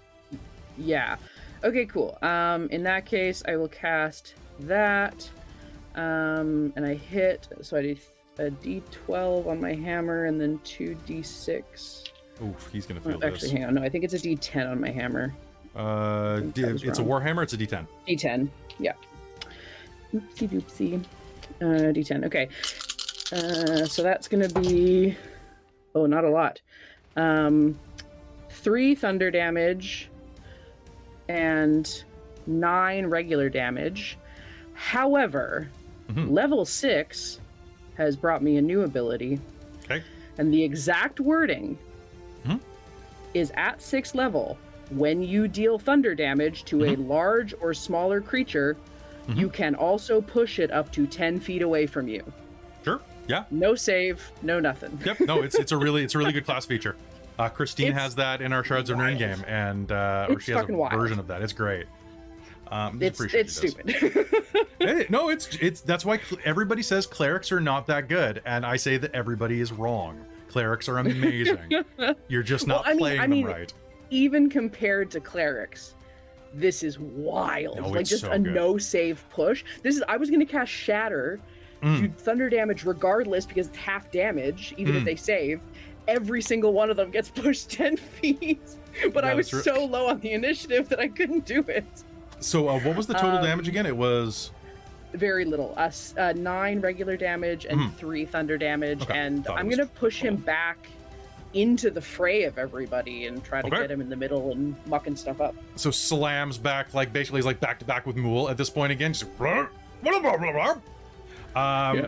Yeah. 0.77 1.17
Okay, 1.63 1.85
cool. 1.85 2.17
Um, 2.23 2.67
in 2.69 2.83
that 2.83 3.05
case, 3.05 3.43
I 3.47 3.55
will 3.57 3.67
cast 3.67 4.33
that. 4.61 5.29
Um, 5.95 6.71
and 6.75 6.85
I 6.85 6.93
hit, 6.95 7.47
so 7.61 7.77
I 7.77 7.81
do 7.81 7.95
a 8.37 8.49
d12 8.49 9.47
on 9.47 9.59
my 9.59 9.73
hammer 9.73 10.25
and 10.25 10.39
then 10.39 10.59
two 10.63 10.95
d6. 11.05 12.05
Oof, 12.41 12.69
he's 12.71 12.85
gonna 12.85 13.01
Oh, 13.05 13.09
feel 13.11 13.19
actually, 13.23 13.49
this. 13.49 13.51
hang 13.51 13.65
on. 13.65 13.73
No, 13.75 13.83
I 13.83 13.89
think 13.89 14.05
it's 14.05 14.13
a 14.13 14.19
d10 14.19 14.71
on 14.71 14.79
my 14.79 14.89
hammer. 14.89 15.33
Uh, 15.75 16.39
d- 16.39 16.63
it's 16.63 16.99
a 16.99 17.03
warhammer. 17.03 17.43
It's 17.43 17.53
a 17.53 17.57
d10. 17.57 17.85
D10. 18.07 18.49
Yeah. 18.79 18.93
Oopsie 20.13 20.49
doopsie. 20.49 21.03
Uh, 21.61 21.91
D10. 21.93 22.25
Okay. 22.25 22.47
Uh, 23.31 23.85
so 23.85 24.01
that's 24.01 24.27
gonna 24.27 24.49
be. 24.49 25.15
Oh, 25.93 26.05
not 26.05 26.23
a 26.23 26.29
lot. 26.29 26.61
Um, 27.15 27.77
three 28.49 28.95
thunder 28.95 29.29
damage 29.31 30.09
and 31.27 32.03
nine 32.47 33.05
regular 33.07 33.49
damage. 33.49 34.17
However, 34.73 35.69
Mhm. 36.09 36.31
level 36.31 36.65
six 36.65 37.39
has 37.95 38.15
brought 38.15 38.41
me 38.41 38.57
a 38.57 38.61
new 38.61 38.81
ability, 38.81 39.39
Okay. 39.83 40.01
and 40.37 40.51
the 40.53 40.63
exact 40.63 41.19
wording 41.19 41.77
Mhm. 42.45 42.59
is 43.33 43.51
at 43.55 43.81
sixth 43.81 44.15
level. 44.15 44.57
When 44.89 45.21
you 45.21 45.47
deal 45.47 45.77
thunder 45.77 46.15
damage 46.15 46.63
to 46.65 46.85
a 46.85 46.95
large 46.95 47.53
or 47.61 47.73
smaller 47.73 48.21
creature, 48.21 48.75
you 49.35 49.49
can 49.49 49.75
also 49.75 50.21
push 50.21 50.57
it 50.59 50.71
up 50.71 50.91
to 50.93 51.05
10 51.05 51.39
feet 51.39 51.61
away 51.61 51.85
from 51.85 52.07
you. 52.07 52.23
Sure. 52.83 52.99
Yeah. 53.27 53.43
No 53.51 53.75
save, 53.75 54.31
no 54.41 54.59
nothing. 54.59 54.99
Yep. 55.05 55.19
No, 55.21 55.41
it's 55.43 55.55
it's 55.55 55.71
a 55.71 55.77
really 55.77 56.03
it's 56.03 56.15
a 56.15 56.17
really 56.17 56.31
good 56.33 56.45
class 56.45 56.65
feature. 56.65 56.95
Uh, 57.37 57.47
Christine 57.47 57.89
It's 57.89 57.97
has 57.99 58.15
that 58.15 58.41
in 58.41 58.51
our 58.51 58.63
Shards 58.63 58.89
of 58.89 58.97
Nirn 58.97 59.09
wild. 59.17 59.19
game, 59.19 59.45
and 59.47 59.91
uh, 59.91 60.27
or 60.29 60.39
she 60.39 60.51
has 60.51 60.67
a 60.67 60.73
wild. 60.73 60.99
version 60.99 61.19
of 61.19 61.27
that. 61.27 61.41
It's 61.43 61.53
great. 61.53 61.85
Um, 62.69 63.01
It's 63.01 63.19
it's 63.21 63.55
stupid. 63.55 63.95
Hey, 64.79 65.05
no, 65.09 65.27
it's 65.29 65.47
it's 65.59 65.81
that's 65.81 66.05
why 66.05 66.17
cl- 66.19 66.41
everybody 66.45 66.81
says 66.81 67.05
clerics 67.05 67.51
are 67.51 67.59
not 67.59 67.85
that 67.87 68.07
good, 68.07 68.41
and 68.45 68.65
I 68.65 68.77
say 68.77 68.95
that 68.97 69.13
everybody 69.13 69.59
is 69.59 69.73
wrong. 69.73 70.23
Clerics 70.47 70.87
are 70.87 70.97
amazing. 70.99 71.59
You're 72.29 72.43
just 72.43 72.65
Well, 72.65 72.77
not 72.77 72.87
I 72.87 72.91
mean- 72.91 72.99
playing 72.99 73.19
I 73.19 73.23
them 73.23 73.29
mean, 73.31 73.45
right. 73.45 73.73
Even 74.09 74.49
compared 74.49 75.11
to 75.11 75.19
clerics, 75.19 75.93
this 76.53 76.83
is 76.83 76.97
wild. 76.99 77.77
No, 77.77 77.89
like 77.89 78.05
just 78.05 78.23
so 78.23 78.31
a 78.31 78.39
good. 78.39 78.53
no 78.53 78.77
save 78.77 79.23
push. 79.29 79.63
This 79.83 79.95
is 79.95 80.03
I 80.07 80.17
was 80.17 80.29
gonna 80.29 80.45
cast 80.45 80.71
shatter, 80.71 81.39
Mm. 81.83 81.99
do 82.01 82.09
thunder 82.09 82.49
damage 82.49 82.83
regardless 82.83 83.45
because 83.45 83.67
it's 83.67 83.77
half 83.77 84.11
damage, 84.11 84.73
even 84.77 84.95
if 84.95 85.03
Mm. 85.03 85.05
they 85.05 85.15
save. 85.15 85.61
Every 86.07 86.41
single 86.41 86.73
one 86.73 86.89
of 86.89 86.97
them 86.97 87.09
gets 87.11 87.29
pushed 87.35 87.69
10 87.69 87.95
feet. 87.97 88.59
But 89.13 89.23
I 89.23 89.33
was 89.35 89.53
re- 89.53 89.61
so 89.61 89.85
low 89.85 90.07
on 90.07 90.19
the 90.19 90.31
initiative 90.33 90.89
that 90.89 90.99
I 90.99 91.07
couldn't 91.07 91.45
do 91.45 91.63
it. 91.67 91.85
So, 92.41 92.67
uh, 92.67 92.79
what 92.79 92.95
was 92.97 93.05
the 93.07 93.13
total 93.13 93.37
Um, 93.37 93.43
damage 93.43 93.67
again? 93.67 93.85
It 93.85 93.95
was 93.95 94.51
very 95.13 95.45
little. 95.45 95.73
Uh, 95.77 95.91
uh, 96.17 96.33
nine 96.35 96.81
regular 96.81 97.15
damage 97.15 97.65
and 97.65 97.79
Mhm. 97.79 97.93
three 97.95 98.25
thunder 98.25 98.57
damage, 98.57 99.03
Okay, 99.03 99.17
and 99.17 99.45
thought 99.45 99.57
I'm 99.59 99.69
gonna 99.69 99.85
push 99.85 100.19
him 100.21 100.35
back 100.35 100.87
into 101.53 101.89
the 101.89 102.01
fray 102.01 102.43
of 102.43 102.57
everybody 102.57 103.25
and 103.27 103.43
try 103.43 103.61
to 103.61 103.67
Okay. 103.67 103.77
get 103.81 103.91
him 103.91 104.01
in 104.01 104.09
the 104.09 104.15
middle 104.15 104.51
and 104.51 104.75
mucking 104.85 105.15
stuff 105.15 105.41
up. 105.41 105.55
so 105.75 105.89
slams 105.91 106.57
back 106.57 106.93
like 106.93 107.11
basically 107.11 107.39
he's 107.39 107.45
like 107.45 107.59
back 107.59 107.79
to 107.79 107.85
back 107.85 108.05
with 108.05 108.15
Mool 108.15 108.49
at 108.49 108.57
this 108.57 108.69
point 108.69 108.91
again. 108.91 109.13
Just 109.13 109.35
blah, 109.37 109.67
blah, 110.03 110.19
blah, 110.19 110.37
blah, 110.37 110.51
blah. 110.51 111.89
Um, 111.89 111.97
Yeah. 111.97 112.07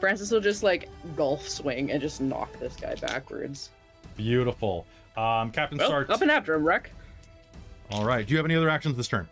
Francis 0.00 0.30
will 0.30 0.40
just 0.40 0.62
like 0.62 0.88
golf 1.16 1.48
swing 1.48 1.90
and 1.90 2.00
just 2.02 2.20
knock 2.20 2.52
this 2.58 2.76
guy 2.76 2.94
backwards. 2.96 3.70
beautiful. 4.16 4.84
Um, 5.16 5.50
Captain 5.50 5.78
Well, 5.78 5.88
starts. 5.88 6.10
up 6.10 6.20
and 6.22 6.30
after 6.30 6.54
him, 6.54 6.64
Rek. 6.64 6.90
All 7.90 8.04
right. 8.04 8.26
Do 8.26 8.32
you 8.32 8.36
have 8.38 8.44
any 8.46 8.54
other 8.56 8.68
actions 8.68 8.96
this 8.96 9.08
turn? 9.08 9.28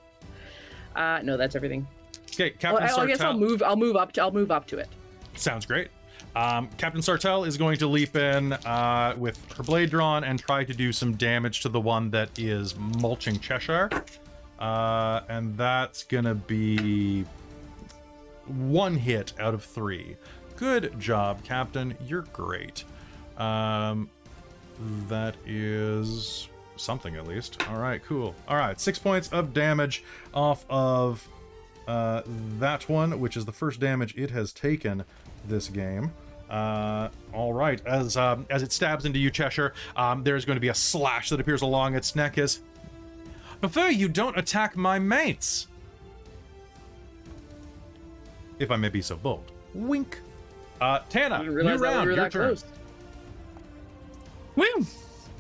Uh, 0.97 1.21
no, 1.23 1.37
that's 1.37 1.57
everything. 1.57 1.87
Okay, 2.33 2.51
Well, 2.63 2.79
Captain 2.79 3.01
I, 3.01 3.03
I 3.03 3.07
guess 3.07 3.21
I'll 3.21 3.37
move. 3.37 3.63
I'll 3.63 3.77
move 3.77 3.97
up. 3.97 4.13
To, 4.13 4.23
I'll 4.23 4.31
move 4.31 4.51
up 4.51 4.67
to 4.69 4.79
it. 4.79 4.89
Sounds 5.35 5.67
great. 5.67 5.89
Um, 6.37 6.69
Captain 6.79 7.01
Sartell 7.01 7.47
is 7.47 7.57
going 7.57 7.79
to 7.79 7.87
leap 7.87 8.17
in 8.17 8.53
uh, 8.53 9.15
with 9.17 9.39
her 9.55 9.63
blade 9.63 9.91
drawn 9.91 10.25
and 10.25 10.39
try 10.39 10.65
to 10.65 10.75
do 10.75 10.93
some 10.93 11.15
damage 11.15 11.61
to 11.61 11.69
the 11.69 11.81
one 11.81 12.11
that 12.11 12.37
is 12.39 12.75
mulching 12.77 13.39
Cheshire. 13.39 13.89
Uh, 14.59 15.21
and 15.29 15.57
that's 15.57 16.03
going 16.05 16.25
to 16.25 16.35
be 16.35 17.25
one 18.47 18.97
hit 18.97 19.33
out 19.39 19.55
of 19.55 19.65
three. 19.65 20.17
Good 20.57 20.99
job, 20.99 21.45
Captain. 21.45 21.97
You're 22.07 22.23
great. 22.33 22.85
Um, 23.39 24.11
that 25.09 25.37
is 25.47 26.49
something 26.77 27.17
at 27.17 27.27
least. 27.27 27.67
All 27.69 27.79
right, 27.79 28.03
cool. 28.05 28.35
All 28.49 28.57
right, 28.57 28.81
six 28.81 28.99
points 28.99 29.29
of 29.29 29.55
damage 29.55 30.03
off 30.33 30.65
of 30.69 31.27
uh, 31.87 32.23
that 32.59 32.89
one, 32.89 33.21
which 33.21 33.37
is 33.37 33.45
the 33.45 33.53
first 33.53 33.81
damage 33.81 34.15
it 34.17 34.31
has 34.31 34.53
taken 34.53 35.05
this 35.47 35.69
game. 35.69 36.13
Uh, 36.55 37.09
all 37.33 37.53
right, 37.53 37.85
as 37.85 38.17
um, 38.17 38.47
as 38.49 38.63
it 38.63 38.71
stabs 38.71 39.07
into 39.07 39.19
you, 39.19 39.29
Cheshire, 39.29 39.75
um, 39.97 40.23
there's 40.23 40.45
going 40.45 40.55
to 40.55 40.61
be 40.61 40.69
a 40.69 40.75
slash 40.75 41.31
that 41.31 41.41
appears 41.41 41.63
along 41.63 41.97
its 41.97 42.15
neck. 42.15 42.39
As 42.39 42.61
prefer 43.61 43.89
you 43.89 44.09
don't 44.09 44.39
attack 44.39 44.77
my 44.77 45.01
mates, 45.01 45.67
if 48.61 48.71
I 48.71 48.77
may 48.77 48.89
be 48.89 49.03
so 49.03 49.17
bold. 49.17 49.51
Wink. 49.75 50.21
Uh, 50.81 51.01
Tana, 51.09 51.35
I 51.35 51.39
didn't 51.39 51.55
new 51.55 51.57
realize 51.57 51.81
that 51.81 51.89
we 51.89 51.95
round, 51.95 52.17
your 52.17 52.31
turn. 52.31 52.57
close. 52.57 52.65
Woo! 54.55 54.87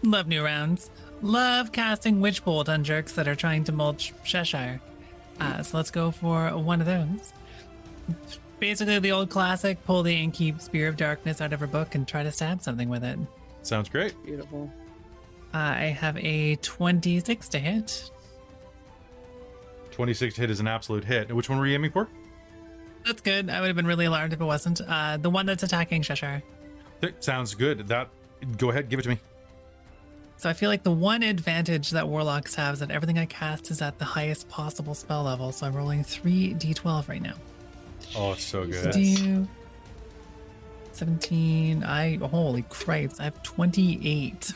Love 0.03 0.27
new 0.27 0.45
rounds. 0.45 0.91
Love 1.23 1.71
casting 1.71 2.21
Witch 2.21 2.45
Bolt 2.45 2.69
on 2.69 2.83
jerks 2.83 3.13
that 3.13 3.29
are 3.29 3.37
trying 3.37 3.63
to 3.65 3.73
mulch 3.73 4.13
Cheshire. 4.25 4.81
Uh, 5.39 5.63
so 5.63 5.77
let's 5.77 5.93
go 5.93 6.11
for 6.11 6.49
one 6.59 6.81
of 6.81 6.89
those. 6.89 7.33
Basically, 8.61 8.99
the 8.99 9.13
old 9.13 9.31
classic 9.31 9.85
pull 9.85 10.03
the 10.03 10.15
Inkeep 10.27 10.61
Spear 10.61 10.89
of 10.89 10.97
Darkness 10.97 11.41
out 11.41 11.53
of 11.53 11.61
her 11.61 11.67
book 11.67 11.95
and 11.95 12.07
try 12.07 12.23
to 12.23 12.31
stab 12.33 12.63
something 12.63 12.89
with 12.89 13.05
it. 13.05 13.19
Sounds 13.63 13.89
great. 13.89 14.15
Beautiful. 14.25 14.71
Uh, 15.53 15.59
I 15.59 15.85
have 15.87 16.17
a 16.19 16.57
26 16.57 17.49
to 17.51 17.59
hit. 17.59 18.11
26 19.93 20.35
to 20.35 20.41
hit 20.41 20.51
is 20.51 20.61
an 20.61 20.67
absolute 20.67 21.05
hit. 21.05 21.33
Which 21.35 21.49
one 21.49 21.59
were 21.59 21.67
you 21.67 21.75
aiming 21.75 21.93
for? 21.93 22.09
That's 23.07 23.21
good. 23.21 23.51
I 23.51 23.61
would 23.61 23.67
have 23.67 23.77
been 23.77 23.87
really 23.87 24.07
alarmed 24.07 24.33
if 24.33 24.41
it 24.41 24.45
wasn't. 24.45 24.81
Uh, 24.81 25.19
the 25.19 25.31
one 25.31 25.47
that's 25.47 25.63
attacking 25.63 26.03
Cheshire. 26.03 26.43
Th- 27.01 27.15
Sounds 27.21 27.55
good. 27.55 27.87
That. 27.89 28.09
Go 28.59 28.71
ahead, 28.71 28.89
give 28.89 28.99
it 28.99 29.03
to 29.03 29.11
me. 29.11 29.19
So 30.37 30.51
I 30.51 30.53
feel 30.53 30.69
like 30.69 30.83
the 30.83 30.91
one 30.91 31.23
advantage 31.23 31.91
that 31.91 32.09
warlocks 32.09 32.55
have 32.57 32.75
is 32.75 32.81
that 32.81 32.91
everything 32.91 33.19
I 33.19 33.27
cast 33.27 33.71
is 33.71 33.81
at 33.81 33.99
the 33.99 34.05
highest 34.05 34.49
possible 34.49 34.95
spell 34.95 35.23
level. 35.23 35.53
So 35.53 35.67
I'm 35.67 35.75
rolling 35.75 36.03
three 36.03 36.55
d12 36.55 37.09
right 37.09 37.23
now. 37.23 37.35
Oh, 38.17 38.33
it's 38.33 38.45
so 38.45 38.65
good. 38.67 38.93
Do 38.93 39.47
17. 40.93 41.83
I 41.85 42.17
holy 42.19 42.63
cripes! 42.63 43.19
I 43.21 43.25
have 43.25 43.43
28. 43.43 44.53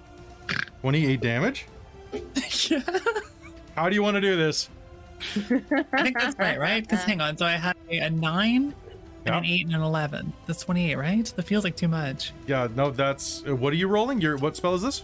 28 0.80 1.20
damage. 1.20 1.66
yeah, 2.70 2.80
How 3.74 3.88
do 3.88 3.94
you 3.94 4.02
want 4.02 4.14
to 4.14 4.20
do 4.20 4.36
this? 4.36 4.68
I 5.34 6.02
think 6.02 6.18
that's 6.18 6.38
right, 6.38 6.58
right? 6.58 6.82
Because 6.82 7.02
hang 7.04 7.20
on, 7.20 7.36
so 7.36 7.44
I 7.46 7.52
had 7.52 7.76
a, 7.90 7.98
a 7.98 8.10
nine, 8.10 8.74
and 9.24 9.34
an 9.34 9.44
eight, 9.44 9.66
and 9.66 9.74
an 9.74 9.82
11. 9.82 10.32
That's 10.46 10.62
28, 10.62 10.94
right? 10.96 11.24
That 11.36 11.42
feels 11.42 11.64
like 11.64 11.76
too 11.76 11.88
much. 11.88 12.32
Yeah, 12.46 12.68
no, 12.74 12.90
that's. 12.90 13.42
uh, 13.46 13.54
What 13.56 13.72
are 13.72 13.76
you 13.76 13.88
rolling? 13.88 14.20
Your 14.20 14.36
what 14.36 14.56
spell 14.56 14.74
is 14.74 14.82
this? 14.82 15.02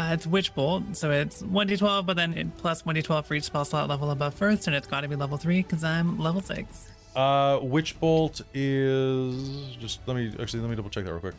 Uh, 0.00 0.14
it's 0.14 0.26
Witch 0.26 0.54
Bolt, 0.54 0.82
so 0.96 1.10
it's 1.10 1.42
1d12, 1.42 2.06
but 2.06 2.16
then 2.16 2.32
it 2.32 2.56
plus 2.56 2.82
1d12 2.84 3.22
for 3.26 3.34
each 3.34 3.44
spell 3.44 3.66
slot 3.66 3.86
level 3.86 4.10
above 4.10 4.32
first, 4.32 4.66
and 4.66 4.74
it's 4.74 4.86
got 4.86 5.02
to 5.02 5.08
be 5.08 5.14
level 5.14 5.36
three 5.36 5.60
because 5.62 5.84
I'm 5.84 6.18
level 6.18 6.40
six. 6.40 6.88
Uh, 7.14 7.58
Witch 7.60 8.00
Bolt 8.00 8.40
is 8.54 9.76
just 9.78 10.00
let 10.06 10.16
me 10.16 10.32
actually 10.40 10.60
let 10.60 10.70
me 10.70 10.76
double 10.76 10.88
check 10.88 11.04
that 11.04 11.10
real 11.10 11.20
quick. 11.20 11.34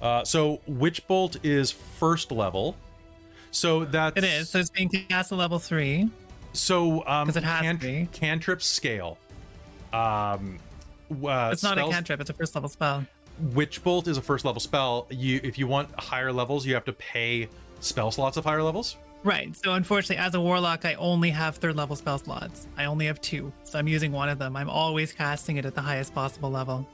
Uh, 0.00 0.22
so 0.22 0.60
Witch 0.68 1.04
Bolt 1.08 1.44
is 1.44 1.72
first 1.72 2.30
level. 2.30 2.76
So 3.50 3.84
that's 3.84 4.16
It 4.16 4.22
is. 4.22 4.48
So 4.50 4.60
it's 4.60 4.70
being 4.70 4.90
cast 4.90 5.32
at 5.32 5.38
level 5.38 5.58
three. 5.58 6.08
So 6.52 7.04
um, 7.04 7.26
'Cause 7.26 7.36
it 7.36 7.42
has 7.42 7.62
to 7.80 7.84
be. 7.84 8.08
cantrip 8.12 8.62
scale. 8.62 9.18
Um, 9.92 10.60
uh, 11.10 11.50
It's 11.52 11.64
not 11.64 11.78
a 11.78 11.80
spells- 11.80 11.94
cantrip. 11.94 12.20
It's 12.20 12.30
a 12.30 12.34
first 12.34 12.54
level 12.54 12.68
spell. 12.68 13.04
Witch 13.54 13.82
Bolt 13.82 14.06
is 14.06 14.18
a 14.18 14.22
first 14.22 14.44
level 14.44 14.60
spell. 14.60 15.08
You 15.10 15.40
if 15.42 15.58
you 15.58 15.66
want 15.66 15.88
higher 15.98 16.32
levels, 16.32 16.64
you 16.64 16.74
have 16.74 16.84
to 16.84 16.92
pay 16.92 17.48
spell 17.80 18.10
slots 18.10 18.36
of 18.36 18.44
higher 18.44 18.62
levels. 18.62 18.96
Right. 19.24 19.54
So 19.56 19.72
unfortunately, 19.74 20.24
as 20.24 20.34
a 20.34 20.40
warlock, 20.40 20.84
I 20.84 20.94
only 20.94 21.30
have 21.30 21.56
third 21.56 21.76
level 21.76 21.96
spell 21.96 22.18
slots. 22.18 22.68
I 22.76 22.84
only 22.84 23.06
have 23.06 23.20
two, 23.20 23.52
so 23.64 23.78
I'm 23.78 23.88
using 23.88 24.12
one 24.12 24.28
of 24.28 24.38
them. 24.38 24.56
I'm 24.56 24.70
always 24.70 25.12
casting 25.12 25.56
it 25.56 25.64
at 25.64 25.74
the 25.74 25.80
highest 25.82 26.14
possible 26.14 26.50
level. 26.50 26.86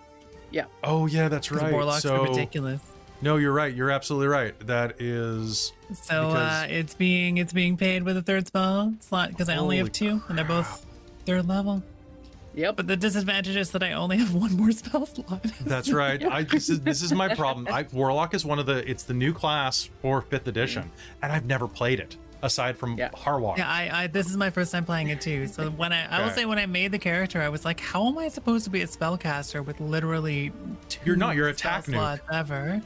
Yeah. 0.50 0.64
Oh 0.82 1.06
yeah, 1.06 1.28
that's 1.28 1.50
right. 1.52 1.72
warlocks 1.72 2.02
so 2.02 2.22
are 2.22 2.28
ridiculous. 2.28 2.80
no, 3.20 3.36
you're 3.36 3.52
right. 3.52 3.74
You're 3.74 3.90
absolutely 3.90 4.28
right. 4.28 4.58
That 4.66 5.00
is 5.00 5.72
So 5.92 6.30
uh, 6.30 6.66
it's 6.68 6.94
being 6.94 7.36
it's 7.38 7.52
being 7.52 7.76
paid 7.76 8.04
with 8.04 8.16
a 8.16 8.22
third 8.22 8.46
spell 8.46 8.94
slot 9.00 9.30
because 9.30 9.48
I 9.48 9.56
only 9.56 9.78
have 9.78 9.92
two, 9.92 10.22
and 10.28 10.38
they're 10.38 10.44
both 10.44 10.86
third 11.26 11.46
level. 11.46 11.82
Yep. 12.54 12.76
But 12.76 12.86
the 12.86 12.96
disadvantage 12.96 13.56
is 13.56 13.70
that 13.72 13.82
I 13.82 13.92
only 13.92 14.16
have 14.18 14.32
one 14.34 14.56
more 14.56 14.70
spell 14.72 15.06
slot. 15.06 15.42
That's 15.60 15.92
right. 15.92 16.24
I 16.24 16.42
this 16.44 16.68
is 16.70 16.80
this 16.80 17.02
is 17.02 17.12
my 17.12 17.34
problem. 17.34 17.66
I 17.68 17.86
Warlock 17.92 18.32
is 18.34 18.44
one 18.44 18.58
of 18.58 18.66
the 18.66 18.88
it's 18.88 19.02
the 19.02 19.14
new 19.14 19.32
class 19.32 19.88
for 20.02 20.22
fifth 20.22 20.46
edition, 20.46 20.90
and 21.22 21.32
I've 21.32 21.46
never 21.46 21.66
played 21.66 21.98
it 22.00 22.16
aside 22.42 22.76
from 22.76 22.96
Yeah. 22.98 23.08
Harwalk. 23.10 23.56
Yeah, 23.56 23.68
I, 23.68 24.02
I 24.02 24.06
this 24.06 24.28
is 24.30 24.36
my 24.36 24.50
first 24.50 24.70
time 24.70 24.84
playing 24.84 25.08
it 25.08 25.20
too. 25.20 25.46
So 25.48 25.70
when 25.70 25.92
I 25.92 26.04
I 26.06 26.18
will 26.20 26.26
Okay. 26.26 26.34
say 26.42 26.44
when 26.44 26.58
I 26.58 26.66
made 26.66 26.92
the 26.92 26.98
character, 26.98 27.40
I 27.42 27.48
was 27.48 27.64
like, 27.64 27.80
how 27.80 28.06
am 28.06 28.18
I 28.18 28.28
supposed 28.28 28.64
to 28.64 28.70
be 28.70 28.82
a 28.82 28.86
spellcaster 28.86 29.64
with 29.64 29.80
literally 29.80 30.52
two 30.88 31.00
You're 31.04 31.16
not, 31.16 31.34
you're 31.36 31.52
spell 31.54 31.70
attack 31.78 31.84
nuke. 31.86 31.94
slots 31.94 32.20
ever? 32.32 32.82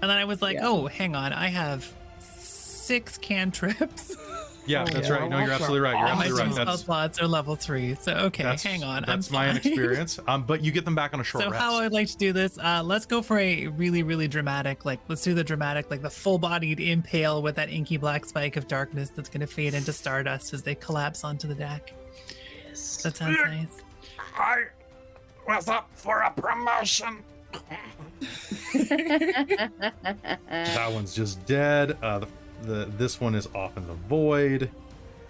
And 0.00 0.10
then 0.10 0.16
I 0.18 0.24
was 0.24 0.40
like, 0.40 0.54
Yeah. 0.54 0.68
oh, 0.68 0.86
hang 0.86 1.14
on, 1.16 1.32
I 1.32 1.48
have 1.48 1.92
six 2.18 3.18
cantrips. 3.18 4.16
Yeah, 4.64 4.84
that's 4.84 5.08
yeah, 5.08 5.14
right. 5.14 5.28
No, 5.30 5.38
you're 5.40 5.50
absolutely 5.50 5.80
right. 5.80 5.98
You're 5.98 6.06
and 6.06 6.18
my 6.18 6.24
absolutely 6.26 6.30
two 6.30 6.44
right. 6.44 6.52
spell 6.54 6.64
That's 6.66 6.82
slots 6.84 7.20
are 7.20 7.26
level 7.26 7.56
three. 7.56 7.94
So 7.96 8.12
okay, 8.12 8.44
that's 8.44 8.62
hang 8.62 8.84
on, 8.84 9.02
That's 9.06 9.28
I'm 9.28 9.32
my 9.34 9.46
fine. 9.46 9.50
inexperience. 9.56 10.18
Um, 10.28 10.44
but 10.44 10.62
you 10.62 10.70
get 10.70 10.84
them 10.84 10.94
back 10.94 11.12
on 11.14 11.20
a 11.20 11.24
short 11.24 11.42
So 11.42 11.50
rest. 11.50 11.60
how 11.60 11.74
I'd 11.80 11.92
like 11.92 12.06
to 12.08 12.16
do 12.16 12.32
this, 12.32 12.58
uh, 12.58 12.80
let's 12.84 13.04
go 13.06 13.22
for 13.22 13.38
a 13.38 13.66
really, 13.68 14.02
really 14.04 14.28
dramatic, 14.28 14.84
like 14.84 15.00
let's 15.08 15.22
do 15.22 15.34
the 15.34 15.42
dramatic, 15.42 15.90
like 15.90 16.00
the 16.00 16.10
full-bodied 16.10 16.78
impale 16.78 17.42
with 17.42 17.56
that 17.56 17.70
inky 17.70 17.96
black 17.96 18.24
spike 18.24 18.56
of 18.56 18.68
darkness 18.68 19.10
that's 19.10 19.28
gonna 19.28 19.46
fade 19.48 19.74
into 19.74 19.92
stardust 19.92 20.54
as 20.54 20.62
they 20.62 20.76
collapse 20.76 21.24
onto 21.24 21.48
the 21.48 21.54
deck. 21.56 21.92
That 22.70 22.76
sounds 23.16 23.38
nice. 23.44 23.82
I 24.36 24.64
was 25.48 25.66
up 25.68 25.88
for 25.94 26.20
a 26.20 26.30
promotion. 26.30 27.18
that 30.48 30.90
one's 30.92 31.14
just 31.14 31.44
dead. 31.46 31.96
Uh, 32.02 32.20
the, 32.20 32.28
the 32.62 32.90
this 32.96 33.20
one 33.20 33.34
is 33.34 33.48
off 33.54 33.76
in 33.76 33.86
the 33.86 33.94
void. 33.94 34.70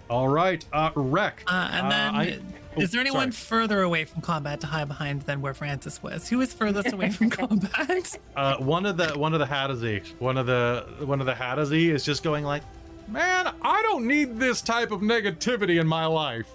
All 0.09 0.27
right, 0.27 0.63
uh, 0.73 0.91
Rek. 0.95 1.43
Uh, 1.47 1.69
and 1.71 1.91
then, 1.91 2.15
I- 2.15 2.39
is 2.75 2.91
there 2.91 2.99
oh, 2.99 3.01
anyone 3.01 3.31
sorry. 3.31 3.61
further 3.61 3.81
away 3.81 4.05
from 4.05 4.21
combat 4.21 4.59
to 4.61 4.67
hide 4.67 4.87
behind 4.87 5.21
than 5.23 5.41
where 5.41 5.53
Francis 5.53 6.03
was? 6.03 6.27
Who 6.29 6.41
is 6.41 6.53
furthest 6.53 6.91
away 6.91 7.09
from 7.09 7.29
combat? 7.31 8.17
Uh, 8.35 8.57
one 8.57 8.85
of 8.85 8.97
the 8.97 9.07
one 9.17 9.33
of 9.33 9.39
the 9.39 9.45
hadozee, 9.45 10.03
one 10.19 10.37
of 10.37 10.45
the 10.47 10.85
one 11.05 11.19
of 11.19 11.25
the 11.25 11.33
hadozee 11.33 11.89
is 11.89 12.03
just 12.03 12.23
going 12.23 12.43
like, 12.43 12.63
"Man, 13.07 13.53
I 13.61 13.81
don't 13.83 14.07
need 14.07 14.39
this 14.39 14.61
type 14.61 14.91
of 14.91 15.01
negativity 15.01 15.79
in 15.79 15.87
my 15.87 16.05
life." 16.05 16.47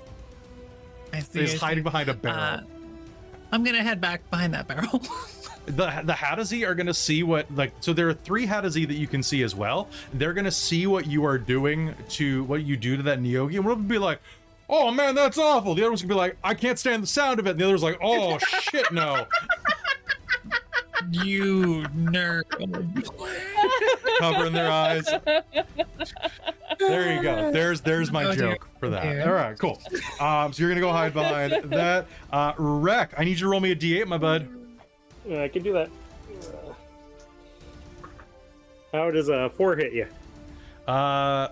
I 1.13 1.21
see. 1.21 1.41
Is 1.41 1.51
I 1.51 1.53
see. 1.55 1.59
hiding 1.59 1.85
behind 1.85 2.09
a 2.09 2.15
barrel. 2.15 2.39
Uh, 2.39 2.61
I'm 3.53 3.65
gonna 3.65 3.83
head 3.83 4.01
back 4.01 4.29
behind 4.31 4.55
that 4.55 4.67
barrel. 4.69 5.03
the 5.69 6.03
the 6.05 6.13
hadozee 6.13 6.67
are 6.67 6.75
gonna 6.75 6.95
see 6.95 7.23
what 7.23 7.47
like 7.55 7.73
so 7.81 7.93
there 7.93 8.09
are 8.09 8.15
three 8.15 8.47
hadozee 8.47 8.87
that 8.87 8.95
you 8.97 9.07
can 9.07 9.23
see 9.23 9.43
as 9.43 9.55
well. 9.55 9.89
They're 10.13 10.33
gonna 10.35 10.51
see 10.51 10.87
what 10.87 11.07
you 11.07 11.25
are 11.25 11.39
doing 11.39 11.95
to 12.11 12.45
what 12.45 12.63
you 12.65 12.77
do 12.77 12.97
to 12.97 13.03
that 13.05 13.21
Neogi, 13.21 13.57
and 13.57 13.65
one 13.65 13.73
of 13.73 13.79
them 13.79 13.89
be 13.89 13.99
like, 13.99 14.21
"Oh 14.69 14.91
man, 14.91 15.15
that's 15.15 15.39
awful." 15.39 15.75
The 15.75 15.83
other 15.83 15.91
one's 15.91 16.03
gonna 16.03 16.15
be 16.15 16.19
like, 16.19 16.37
"I 16.43 16.55
can't 16.55 16.79
stand 16.79 17.03
the 17.03 17.07
sound 17.07 17.39
of 17.41 17.47
it." 17.47 17.51
And 17.53 17.61
the 17.61 17.65
other's 17.67 17.83
like, 17.83 17.99
"Oh 18.03 18.39
shit, 18.39 18.91
no." 18.93 19.27
you 21.11 21.85
nerd. 21.95 22.43
Covering 24.19 24.53
their 24.53 24.71
eyes. 24.71 25.07
There 26.79 27.15
you 27.15 27.23
go. 27.23 27.51
There's 27.53 27.81
there's 27.81 28.13
my 28.13 28.25
Oh, 28.25 28.35
joke 28.35 28.69
for 28.79 28.89
that. 28.91 29.03
Dear. 29.03 29.27
All 29.27 29.33
right, 29.33 29.59
cool. 29.59 29.81
Um, 30.21 30.53
so 30.53 30.63
you're 30.63 30.69
gonna 30.71 30.81
go 30.81 30.93
hide 30.93 31.15
behind 31.15 31.71
that. 31.73 32.07
Uh, 32.33 32.53
Rek, 32.59 33.15
I 33.17 33.25
need 33.25 33.31
you 33.33 33.37
to 33.39 33.49
roll 33.49 33.61
me 33.61 33.73
a 33.73 33.77
D8, 33.77 34.07
my 34.07 34.19
bud. 34.19 34.49
Yeah, 35.29 35.43
I 35.43 35.49
can 35.49 35.63
do 35.63 35.73
that. 35.75 35.91
Uh, 36.43 36.73
How 38.93 39.11
does 39.11 39.29
a 39.29 39.51
four 39.51 39.77
hit 39.77 39.93
you? 39.93 40.07
Uh, 40.91 41.49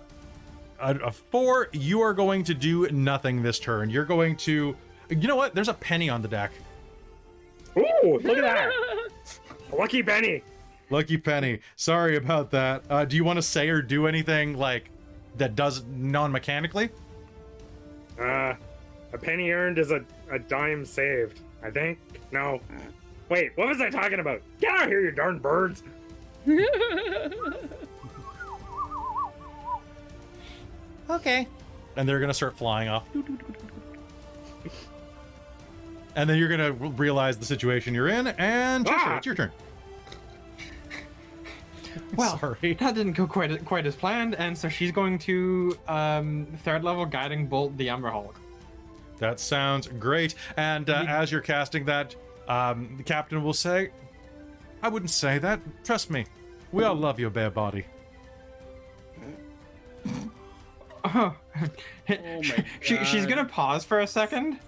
a, 0.79 0.95
a 0.95 1.11
four. 1.11 1.69
You 1.73 2.01
are 2.01 2.13
going 2.13 2.43
to 2.45 2.53
do 2.53 2.87
nothing 2.89 3.43
this 3.43 3.59
turn. 3.59 3.89
You're 3.89 4.05
going 4.05 4.35
to. 4.37 4.75
You 5.09 5.27
know 5.27 5.35
what? 5.35 5.53
There's 5.55 5.69
a 5.69 5.73
penny 5.75 6.09
on 6.09 6.21
the 6.21 6.27
deck. 6.27 6.51
Ooh, 7.77 8.19
look 8.23 8.37
at 8.37 8.41
that! 8.43 8.71
Lucky 9.71 10.01
penny. 10.01 10.41
Lucky 10.89 11.17
penny. 11.17 11.59
Sorry 11.75 12.15
about 12.17 12.49
that. 12.51 12.83
Uh, 12.89 13.05
do 13.05 13.15
you 13.15 13.23
want 13.23 13.37
to 13.37 13.43
say 13.43 13.69
or 13.69 13.81
do 13.81 14.07
anything 14.07 14.57
like 14.57 14.89
that 15.35 15.55
does 15.55 15.83
non-mechanically? 15.95 16.89
Uh, 18.19 18.55
A 19.13 19.17
penny 19.21 19.51
earned 19.51 19.77
is 19.77 19.91
a, 19.91 20.03
a 20.31 20.39
dime 20.39 20.83
saved. 20.85 21.41
I 21.61 21.69
think. 21.69 21.99
No. 22.31 22.59
Wait, 23.29 23.51
what 23.55 23.67
was 23.67 23.81
I 23.81 23.89
talking 23.89 24.19
about? 24.19 24.41
Get 24.61 24.71
out 24.71 24.83
of 24.83 24.89
here, 24.89 25.01
you 25.01 25.11
darn 25.11 25.39
birds! 25.39 25.83
Okay. 31.09 31.47
And 31.95 32.07
they're 32.07 32.19
gonna 32.19 32.33
start 32.33 32.57
flying 32.57 32.89
off. 32.89 33.07
And 36.15 36.29
then 36.29 36.37
you're 36.37 36.49
gonna 36.49 36.73
realize 36.73 37.37
the 37.37 37.45
situation 37.45 37.93
you're 37.93 38.09
in, 38.09 38.27
and 38.27 38.85
Trisha, 38.85 38.93
Ah! 38.97 39.17
it's 39.17 39.25
your 39.25 39.35
turn. 39.35 39.51
Well, 42.15 42.37
Sorry. 42.39 42.73
that 42.75 42.93
didn't 42.95 43.13
go 43.13 43.25
quite 43.25 43.63
quite 43.65 43.85
as 43.85 43.95
planned, 43.95 44.35
and 44.35 44.55
so 44.57 44.69
she's 44.69 44.91
going 44.91 45.17
to 45.19 45.77
um, 45.87 46.45
third 46.63 46.83
level 46.83 47.05
guiding 47.05 47.47
bolt 47.47 47.75
the 47.77 47.89
Umber 47.89 48.09
Hulk. 48.11 48.39
That 49.17 49.39
sounds 49.39 49.87
great. 49.87 50.35
And 50.57 50.89
uh, 50.89 51.05
as 51.07 51.31
you're 51.31 51.41
casting 51.41 51.85
that, 51.85 52.15
um, 52.47 52.95
the 52.97 53.03
captain 53.03 53.43
will 53.43 53.53
say, 53.53 53.91
"I 54.81 54.89
wouldn't 54.89 55.11
say 55.11 55.37
that. 55.39 55.59
Trust 55.83 56.09
me. 56.09 56.25
We 56.71 56.83
all 56.83 56.95
love 56.95 57.19
your 57.19 57.29
bare 57.29 57.51
body." 57.51 57.85
Oh, 61.15 61.33
my 62.09 62.65
she, 62.81 63.01
she's 63.05 63.25
gonna 63.25 63.45
pause 63.45 63.85
for 63.85 64.01
a 64.01 64.07
second, 64.07 64.59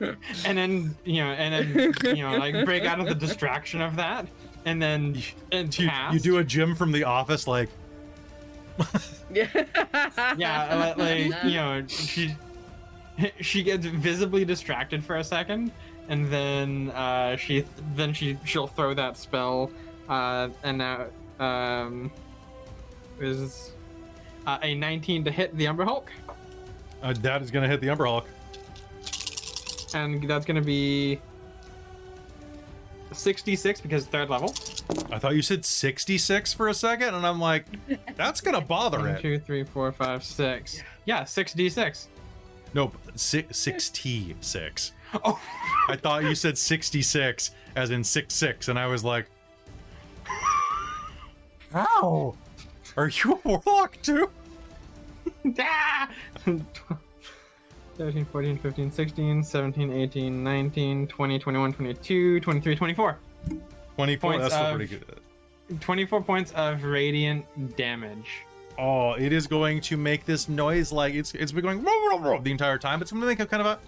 and 0.00 0.58
then 0.58 0.96
you 1.04 1.22
know, 1.22 1.30
and 1.30 1.94
then 1.94 2.16
you 2.16 2.22
know, 2.24 2.36
like 2.36 2.64
break 2.64 2.84
out 2.84 2.98
of 2.98 3.06
the 3.06 3.14
distraction 3.14 3.80
of 3.80 3.94
that, 3.96 4.26
and 4.64 4.82
then 4.82 5.22
and 5.52 5.78
You, 5.78 5.88
you 6.12 6.18
do 6.18 6.38
a 6.38 6.44
Jim 6.44 6.74
from 6.74 6.90
The 6.90 7.04
Office, 7.04 7.46
like 7.46 7.68
yeah. 9.32 9.48
yeah, 10.36 10.94
like, 10.96 10.96
like 10.96 11.44
you 11.44 11.54
know, 11.54 11.86
she 11.86 12.34
she 13.40 13.62
gets 13.62 13.86
visibly 13.86 14.44
distracted 14.44 15.04
for 15.04 15.16
a 15.16 15.24
second, 15.24 15.70
and 16.08 16.30
then 16.30 16.90
uh, 16.90 17.36
she 17.36 17.64
then 17.94 18.12
she 18.12 18.38
she'll 18.44 18.66
throw 18.66 18.94
that 18.94 19.16
spell, 19.16 19.70
uh, 20.08 20.48
and 20.62 20.78
now 20.78 21.06
um, 21.40 22.10
is 23.20 23.72
uh, 24.46 24.58
a 24.62 24.74
19 24.74 25.24
to 25.24 25.30
hit 25.30 25.56
the 25.56 25.66
Umber 25.66 25.84
Hulk, 25.84 26.10
uh, 27.02 27.12
that 27.20 27.42
is 27.42 27.50
gonna 27.50 27.68
hit 27.68 27.80
the 27.80 27.88
Umber 27.90 28.06
Hulk. 28.06 28.26
and 29.94 30.22
that's 30.28 30.44
gonna 30.44 30.60
be 30.60 31.20
66 33.12 33.80
because 33.80 34.06
third 34.06 34.28
level. 34.28 34.52
I 35.10 35.18
thought 35.18 35.34
you 35.36 35.42
said 35.42 35.64
66 35.64 36.52
for 36.52 36.68
a 36.68 36.74
second, 36.74 37.14
and 37.14 37.26
I'm 37.26 37.40
like, 37.40 37.64
that's 38.16 38.40
gonna 38.40 38.60
bother 38.60 38.98
One, 38.98 39.08
it. 39.10 39.22
two, 39.22 39.38
three, 39.38 39.64
four, 39.64 39.90
five, 39.92 40.24
six. 40.24 40.82
Yeah, 41.04 41.24
six 41.24 41.52
d 41.52 41.68
six. 41.68 42.08
Nope, 42.74 42.96
six, 43.14 43.56
66. 43.56 44.92
Oh, 45.24 45.40
I 45.88 45.96
thought 45.96 46.24
you 46.24 46.34
said 46.34 46.56
66, 46.58 47.50
as 47.76 47.90
in 47.90 48.02
6 48.02 48.34
6, 48.34 48.68
and 48.68 48.78
I 48.78 48.86
was 48.86 49.04
like, 49.04 49.26
How? 51.72 52.34
Are 52.96 53.08
you 53.08 53.40
a 53.44 53.48
warlock 53.48 53.96
too? 54.02 54.30
Ah! 55.58 56.08
13, 57.96 58.24
14, 58.24 58.58
15, 58.58 58.90
16, 58.90 59.44
17, 59.44 59.92
18, 59.92 60.42
19, 60.44 61.06
20, 61.06 61.38
21, 61.38 61.72
22, 61.74 62.40
23, 62.40 62.76
24. 62.76 63.18
24, 63.96 64.30
Points 64.30 64.42
that's 64.42 64.54
still 64.54 64.66
of- 64.66 64.76
pretty 64.76 64.96
good. 64.96 65.20
24 65.80 66.22
points 66.22 66.52
of 66.52 66.82
radiant 66.84 67.44
damage. 67.76 68.42
Oh, 68.78 69.12
it 69.14 69.32
is 69.32 69.46
going 69.46 69.80
to 69.82 69.96
make 69.96 70.24
this 70.26 70.48
noise 70.48 70.90
like 70.92 71.14
it's 71.14 71.32
it's 71.34 71.52
been 71.52 71.62
going 71.62 71.82
the 72.42 72.50
entire 72.50 72.76
time. 72.76 73.00
It's 73.00 73.12
going 73.12 73.20
to 73.22 73.26
make 73.26 73.40
a 73.40 73.46
kind 73.46 73.60
of 73.60 73.66
a. 73.66 73.78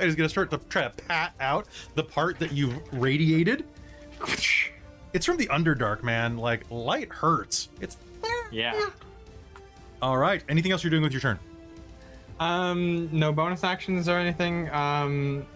And 0.00 0.08
it's 0.08 0.16
going 0.16 0.26
to 0.26 0.30
start 0.30 0.50
to 0.50 0.58
try 0.70 0.82
to 0.82 0.90
pat 0.90 1.34
out 1.40 1.66
the 1.94 2.02
part 2.02 2.38
that 2.38 2.52
you've 2.52 2.74
radiated. 2.92 3.64
It's 5.12 5.26
from 5.26 5.36
the 5.36 5.46
Underdark, 5.48 6.02
man. 6.02 6.38
Like 6.38 6.64
light 6.70 7.12
hurts. 7.12 7.68
It's 7.80 7.96
Yeah. 8.50 8.88
all 10.00 10.16
right. 10.16 10.42
Anything 10.48 10.72
else 10.72 10.82
you're 10.82 10.90
doing 10.90 11.02
with 11.02 11.12
your 11.12 11.20
turn? 11.20 11.38
Um, 12.38 13.10
no 13.12 13.30
bonus 13.32 13.62
actions 13.64 14.08
or 14.08 14.16
anything. 14.16 14.70
Um, 14.70 15.46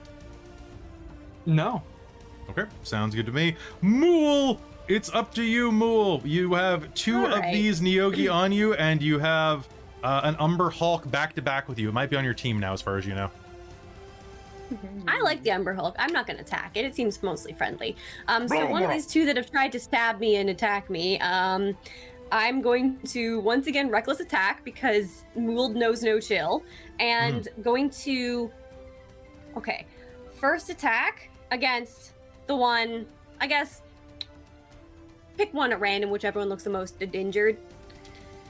no. 1.47 1.83
Okay, 2.51 2.65
sounds 2.83 3.15
good 3.15 3.25
to 3.25 3.33
me. 3.33 3.57
Mool, 3.81 4.61
it's 4.89 5.09
up 5.15 5.33
to 5.35 5.43
you, 5.43 5.73
Mool. 5.73 6.21
You 6.27 6.53
have 6.53 6.93
two 6.93 7.17
All 7.21 7.33
of 7.33 7.39
right. 7.41 7.55
these 7.55 7.81
Neogi 7.81 8.31
on 8.31 8.53
you, 8.53 8.75
and 8.75 9.01
you 9.01 9.19
have 9.19 9.67
uh, 10.03 10.21
an 10.25 10.37
Umber 10.39 10.69
Hulk 10.69 11.11
back 11.11 11.35
to 11.37 11.43
back 11.43 11.67
with 11.71 11.79
you. 11.79 11.89
It 11.89 11.93
might 11.95 12.11
be 12.11 12.17
on 12.17 12.25
your 12.25 12.35
team 12.35 12.61
now, 12.61 12.75
as 12.75 12.83
far 12.83 12.99
as 12.99 13.07
you 13.07 13.15
know. 13.15 13.31
I 15.07 15.21
like 15.21 15.43
the 15.43 15.51
Umber 15.53 15.75
Hulk. 15.75 15.97
I'm 15.99 16.13
not 16.13 16.27
going 16.27 16.37
to 16.37 16.43
attack 16.43 16.77
it. 16.77 16.85
It 16.85 16.95
seems 16.95 17.23
mostly 17.23 17.53
friendly. 17.53 17.97
Um, 18.29 18.49
so 18.49 18.67
one 18.67 18.83
of 18.83 18.91
these 18.91 19.07
two 19.07 19.25
that 19.27 19.37
have 19.37 19.51
tried 19.51 19.73
to 19.73 19.81
stab 19.81 20.19
me 20.19 20.37
and 20.37 20.51
attack 20.51 20.91
me, 20.91 21.19
um, 21.21 21.77
I'm 22.33 22.63
going 22.63 22.99
to 23.09 23.41
once 23.41 23.67
again 23.67 23.91
reckless 23.91 24.21
attack 24.21 24.65
because 24.65 25.25
Mool 25.37 25.69
knows 25.69 26.03
no 26.03 26.21
chill, 26.21 26.63
and 26.99 27.49
going 27.63 27.91
to. 27.91 28.51
Okay, 29.57 29.87
first 30.33 30.71
attack 30.71 31.31
against 31.51 32.13
the 32.47 32.57
one. 32.57 33.07
I 33.41 33.47
guess. 33.47 33.83
Pick 35.37 35.53
one 35.53 35.73
at 35.73 35.81
random, 35.81 36.11
whichever 36.11 36.39
one 36.39 36.49
looks 36.49 36.63
the 36.63 36.71
most 36.71 36.95
injured. 37.13 37.57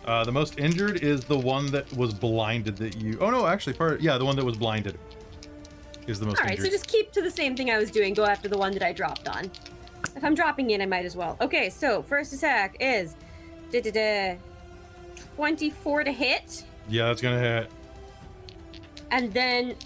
Uh, 0.05 0.23
the 0.23 0.33
most 0.33 0.59
injured 0.59 1.03
is 1.03 1.25
the 1.25 1.39
one 1.39 1.67
that 1.67 1.91
was 1.95 2.13
blinded. 2.13 2.77
That 2.77 2.97
you. 2.97 3.19
Oh 3.21 3.31
no, 3.31 3.47
actually, 3.47 3.73
part 3.73 4.01
yeah, 4.01 4.19
the 4.19 4.25
one 4.25 4.37
that 4.37 4.45
was 4.45 4.57
blinded 4.57 4.99
is 6.07 6.21
the 6.21 6.27
most 6.27 6.39
All 6.39 6.45
right, 6.45 6.53
injured. 6.53 6.67
so 6.67 6.71
just 6.71 6.87
keep 6.87 7.13
to 7.13 7.23
the 7.23 7.31
same 7.31 7.57
thing 7.57 7.71
I 7.71 7.79
was 7.79 7.91
doing. 7.91 8.15
Go 8.15 8.25
after 8.25 8.49
the 8.49 8.59
one 8.59 8.73
that 8.73 8.83
I 8.83 8.93
dropped 8.93 9.29
on. 9.29 9.51
If 10.17 10.23
I'm 10.23 10.35
dropping 10.35 10.71
in, 10.71 10.81
I 10.83 10.87
might 10.87 11.05
as 11.05 11.17
well. 11.17 11.37
Okay, 11.41 11.71
so 11.71 12.03
first 12.03 12.33
attack 12.33 12.77
is 12.81 13.17
da, 13.71 13.81
da, 13.81 13.91
da, 13.91 14.37
24 15.37 16.05
to 16.05 16.13
hit. 16.13 16.65
Yeah, 16.89 17.07
that's 17.07 17.21
gonna 17.21 17.41
hit. 17.41 17.71
And 19.11 19.33
then, 19.33 19.77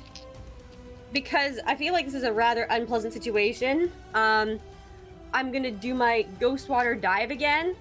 because 1.13 1.61
I 1.67 1.75
feel 1.75 1.93
like 1.93 2.05
this 2.05 2.15
is 2.15 2.25
a 2.25 2.33
rather 2.33 2.63
unpleasant 2.65 3.13
situation, 3.13 3.91
um, 4.15 4.59
I'm 5.33 5.53
gonna 5.53 5.71
do 5.71 5.95
my 5.95 6.23
Ghost 6.41 6.69
Water 6.69 6.95
Dive 6.95 7.31
again, 7.31 7.77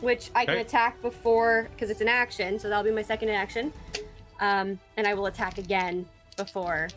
which 0.00 0.30
I 0.34 0.44
can 0.44 0.58
attack 0.58 1.00
before, 1.02 1.68
because 1.72 1.90
it's 1.90 2.00
an 2.00 2.08
action, 2.08 2.58
so 2.58 2.68
that'll 2.68 2.84
be 2.84 2.90
my 2.90 3.02
second 3.02 3.30
action. 3.30 3.72
Um, 4.40 4.78
and 4.96 5.06
I 5.06 5.14
will 5.14 5.26
attack 5.26 5.58
again 5.58 6.06
before 6.36 6.88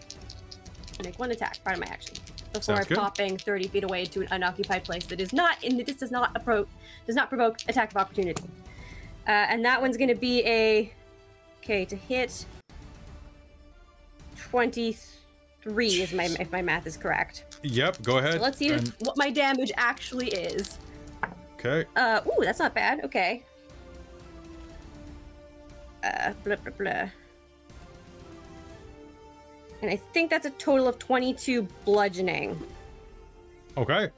make 1.04 1.20
one 1.20 1.32
attack, 1.32 1.64
part 1.64 1.78
of 1.78 1.82
my 1.84 1.88
action, 1.92 2.16
before 2.54 2.76
Sounds 2.76 2.88
good. 2.88 2.98
popping 2.98 3.38
30 3.38 3.68
feet 3.68 3.84
away 3.84 4.06
to 4.06 4.22
an 4.22 4.28
unoccupied 4.32 4.84
place 4.84 5.06
that 5.08 5.20
is 5.22 5.34
not, 5.34 5.64
and 5.64 5.80
this 5.80 5.96
does 5.98 6.12
not 6.12 6.34
appro- 6.34 6.68
does 7.06 7.16
not 7.16 7.30
provoke 7.30 7.58
attack 7.68 7.92
of 7.92 7.98
opportunity. 7.98 8.44
Uh, 9.28 9.32
and 9.32 9.64
that 9.66 9.82
one's 9.82 9.98
gonna 9.98 10.16
be 10.16 10.46
a, 10.46 10.92
okay, 11.64 11.86
to 11.86 11.96
hit 11.96 12.46
23 14.50 15.88
is 16.02 16.14
my 16.14 16.26
if 16.40 16.52
my 16.52 16.62
math 16.62 16.88
is 16.88 16.98
correct. 16.98 17.46
Yep, 17.64 18.02
go 18.04 18.18
ahead. 18.18 18.34
So 18.36 18.40
let's 18.40 18.58
see 18.58 18.70
and- 18.72 18.94
what 19.00 19.18
my 19.18 19.30
damage 19.30 19.72
actually 19.78 20.30
is. 20.30 20.80
Okay. 21.56 21.86
Uh, 21.96 22.22
ooh, 22.26 22.44
that's 22.44 22.60
not 22.60 22.74
bad. 22.74 23.04
Okay. 23.04 23.44
Uh, 26.04 26.32
blah 26.46 26.56
blah 26.56 26.72
blah. 26.78 27.10
And 29.82 29.90
I 29.90 29.96
think 29.96 30.30
that's 30.30 30.46
a 30.46 30.52
total 30.52 30.88
of 30.88 31.00
22 31.00 31.68
bludgeoning. 31.86 32.62
Okay. 33.78 34.10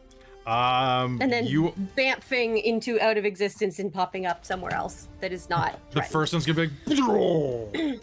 Um. 0.47 1.20
And 1.22 1.32
then 1.32 1.45
you. 1.45 1.74
bamfing 1.95 2.62
into 2.64 2.99
out 2.99 3.18
of 3.18 3.26
existence 3.26 3.78
and 3.78 3.93
popping 3.93 4.26
up 4.26 4.43
somewhere 4.43 4.74
else 4.74 5.07
that 5.20 5.32
is 5.32 5.49
not. 5.49 5.80
The 5.91 6.01
first 6.01 6.34
one's 6.34 6.47
gonna 6.47 6.68
be 6.68 6.88
like, 6.88 7.99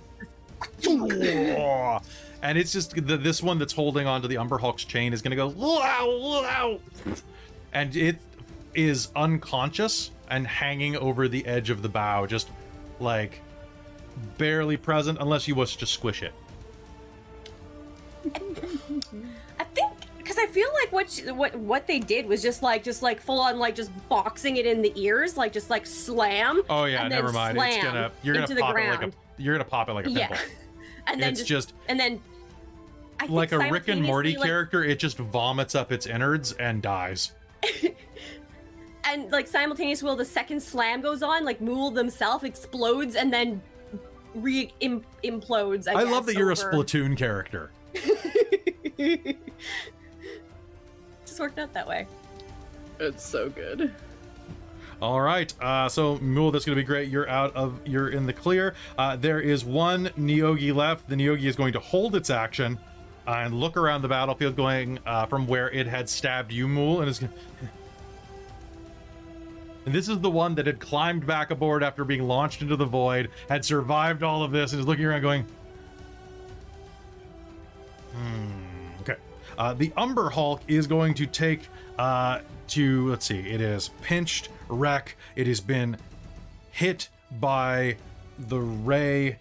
and 2.42 2.56
it's 2.56 2.72
just 2.72 2.94
the, 2.94 3.16
this 3.16 3.42
one 3.42 3.58
that's 3.58 3.72
holding 3.72 4.06
onto 4.06 4.28
the 4.28 4.38
Umber 4.38 4.58
Hulk's 4.58 4.84
chain 4.84 5.12
is 5.12 5.20
gonna 5.20 5.34
go, 5.34 5.48
"Wow, 5.48 6.18
wow," 6.20 6.80
and 7.72 7.96
it 7.96 8.18
is 8.74 9.08
unconscious 9.16 10.12
and 10.30 10.46
hanging 10.46 10.96
over 10.96 11.26
the 11.26 11.44
edge 11.44 11.70
of 11.70 11.82
the 11.82 11.88
bow, 11.88 12.24
just 12.26 12.48
like 13.00 13.40
barely 14.36 14.76
present, 14.76 15.18
unless 15.20 15.48
you 15.48 15.56
wish 15.56 15.76
to 15.78 15.86
squish 15.86 16.22
it. 16.22 16.32
I 19.60 19.64
think 19.64 19.92
because 20.18 20.38
I 20.38 20.46
feel 20.46 20.68
like 20.74 20.92
what 20.92 21.10
she, 21.10 21.30
what 21.30 21.54
what 21.56 21.86
they 21.86 21.98
did 21.98 22.26
was 22.26 22.42
just 22.42 22.62
like 22.62 22.82
just 22.82 23.02
like 23.02 23.20
full 23.20 23.40
on 23.40 23.58
like 23.58 23.74
just 23.74 23.90
boxing 24.08 24.56
it 24.56 24.66
in 24.66 24.82
the 24.82 24.92
ears, 24.94 25.36
like 25.36 25.52
just 25.52 25.70
like 25.70 25.86
slam. 25.86 26.62
Oh 26.68 26.84
yeah, 26.84 27.02
and 27.02 27.10
never 27.10 27.32
mind. 27.32 27.58
It's 27.58 27.84
gonna 27.84 28.10
you're 28.22 28.34
gonna 28.34 28.46
pop 28.56 28.76
it 28.76 28.90
like 28.90 29.02
a 29.02 29.12
you're 29.38 29.54
gonna 29.54 29.64
pop 29.64 29.88
it 29.88 29.92
like 29.94 30.06
a 30.06 30.10
Yeah. 30.10 30.38
and 31.06 31.20
then 31.22 31.30
It's 31.30 31.40
just, 31.40 31.70
just 31.70 31.74
and 31.88 31.98
then 31.98 32.20
I 33.20 33.26
think 33.26 33.32
like 33.32 33.52
a 33.52 33.58
Rick 33.58 33.88
and 33.88 34.02
Morty 34.02 34.36
like- 34.36 34.46
character. 34.46 34.84
It 34.84 34.98
just 34.98 35.18
vomits 35.18 35.74
up 35.74 35.92
its 35.92 36.06
innards 36.06 36.52
and 36.52 36.82
dies. 36.82 37.32
and 39.04 39.30
like 39.32 39.46
simultaneous 39.46 40.02
while 40.02 40.16
the 40.16 40.24
second 40.24 40.62
slam 40.62 41.00
goes 41.00 41.22
on, 41.22 41.44
like 41.44 41.60
Mool 41.60 41.90
themselves 41.90 42.44
explodes 42.44 43.16
and 43.16 43.32
then 43.32 43.60
re 44.34 44.72
im- 44.80 45.04
implodes. 45.24 45.88
I, 45.88 45.92
I 45.92 46.02
love 46.02 46.26
guess, 46.26 46.34
that 46.34 46.38
you're 46.38 46.52
a 46.52 46.54
Splatoon 46.54 47.16
character. 47.16 47.70
Just 51.26 51.40
worked 51.40 51.58
out 51.58 51.72
that 51.72 51.86
way. 51.86 52.06
It's 53.00 53.24
so 53.24 53.48
good. 53.48 53.94
All 55.00 55.20
right. 55.20 55.52
Uh, 55.60 55.88
so 55.88 56.18
Mool, 56.18 56.50
that's 56.50 56.64
going 56.64 56.76
to 56.76 56.82
be 56.82 56.86
great. 56.86 57.08
You're 57.08 57.28
out 57.28 57.54
of. 57.54 57.80
You're 57.86 58.08
in 58.08 58.26
the 58.26 58.32
clear. 58.32 58.74
Uh, 58.96 59.14
there 59.16 59.40
is 59.40 59.64
one 59.64 60.06
Neogi 60.18 60.74
left. 60.74 61.08
The 61.08 61.14
Neogi 61.14 61.44
is 61.44 61.54
going 61.54 61.72
to 61.74 61.80
hold 61.80 62.16
its 62.16 62.30
action 62.30 62.78
uh, 63.26 63.42
and 63.44 63.54
look 63.54 63.76
around 63.76 64.02
the 64.02 64.08
battlefield, 64.08 64.56
going 64.56 64.98
uh, 65.06 65.26
from 65.26 65.46
where 65.46 65.70
it 65.70 65.86
had 65.86 66.08
stabbed 66.08 66.50
you, 66.50 66.66
Mool, 66.66 67.00
and 67.00 67.08
is. 67.08 67.18
Gonna... 67.20 67.32
And 69.86 69.94
this 69.94 70.10
is 70.10 70.18
the 70.18 70.28
one 70.28 70.54
that 70.56 70.66
had 70.66 70.80
climbed 70.80 71.26
back 71.26 71.50
aboard 71.50 71.82
after 71.82 72.04
being 72.04 72.28
launched 72.28 72.60
into 72.60 72.76
the 72.76 72.84
void, 72.84 73.30
had 73.48 73.64
survived 73.64 74.22
all 74.22 74.42
of 74.42 74.52
this, 74.52 74.72
and 74.72 74.80
is 74.80 74.86
looking 74.86 75.06
around, 75.06 75.22
going. 75.22 75.46
Hmm. 78.18 79.00
Okay. 79.02 79.16
Uh, 79.56 79.74
the 79.74 79.92
Umber 79.96 80.28
Hulk 80.30 80.62
is 80.68 80.86
going 80.86 81.14
to 81.14 81.26
take 81.26 81.68
uh, 81.98 82.40
to 82.68 83.08
let's 83.08 83.26
see. 83.26 83.38
It 83.38 83.60
is 83.60 83.90
pinched 84.02 84.48
Rek. 84.68 85.16
It 85.36 85.46
has 85.46 85.60
been 85.60 85.96
hit 86.70 87.08
by 87.40 87.96
the 88.38 88.60
ray, 88.60 89.38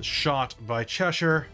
shot 0.00 0.54
by 0.66 0.84
Cheshire. 0.84 1.46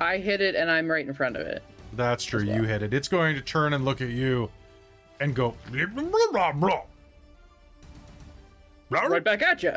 I 0.00 0.18
hit 0.18 0.40
it 0.40 0.54
and 0.54 0.70
I'm 0.70 0.88
right 0.88 1.06
in 1.06 1.12
front 1.12 1.36
of 1.36 1.46
it. 1.46 1.62
That's 1.94 2.24
true. 2.24 2.46
Well. 2.46 2.56
You 2.56 2.62
hit 2.64 2.82
it. 2.82 2.94
It's 2.94 3.08
going 3.08 3.34
to 3.34 3.40
turn 3.40 3.72
and 3.72 3.84
look 3.84 4.00
at 4.00 4.10
you, 4.10 4.50
and 5.20 5.34
go. 5.34 5.54
Blah, 5.72 5.86
blah, 5.86 6.02
blah, 6.30 6.52
blah. 6.52 6.82
Right 8.90 9.24
back 9.24 9.42
at 9.42 9.62
you. 9.62 9.74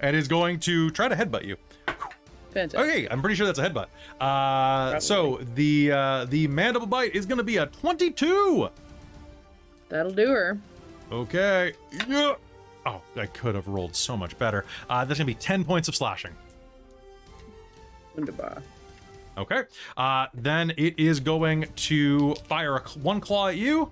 And 0.00 0.16
is 0.16 0.28
going 0.28 0.58
to 0.60 0.90
try 0.90 1.08
to 1.08 1.14
headbutt 1.14 1.44
you. 1.44 1.56
Fantastic. 2.52 2.80
Okay, 2.80 3.08
I'm 3.10 3.20
pretty 3.20 3.34
sure 3.34 3.46
that's 3.46 3.58
a 3.58 3.68
headbutt. 3.68 3.86
Uh, 4.20 5.00
so 5.00 5.40
the 5.54 5.92
uh, 5.92 6.24
the 6.26 6.46
mandible 6.48 6.86
bite 6.86 7.14
is 7.14 7.24
going 7.26 7.38
to 7.38 7.44
be 7.44 7.56
a 7.56 7.66
22. 7.66 8.68
That'll 9.88 10.12
do 10.12 10.28
her. 10.28 10.58
Okay. 11.10 11.72
Yeah. 12.08 12.34
Oh, 12.84 13.00
I 13.16 13.26
could 13.26 13.54
have 13.54 13.68
rolled 13.68 13.94
so 13.94 14.16
much 14.16 14.38
better. 14.38 14.64
Uh, 14.88 15.04
that's 15.04 15.18
gonna 15.18 15.26
be 15.26 15.34
10 15.34 15.64
points 15.64 15.88
of 15.88 15.94
slashing. 15.94 16.32
Wunderbar. 18.16 18.62
Okay. 19.38 19.62
Uh, 19.96 20.26
then 20.34 20.72
it 20.76 20.98
is 20.98 21.20
going 21.20 21.66
to 21.76 22.34
fire 22.46 22.76
a, 22.76 22.80
one 22.98 23.20
claw 23.20 23.48
at 23.48 23.56
you 23.56 23.90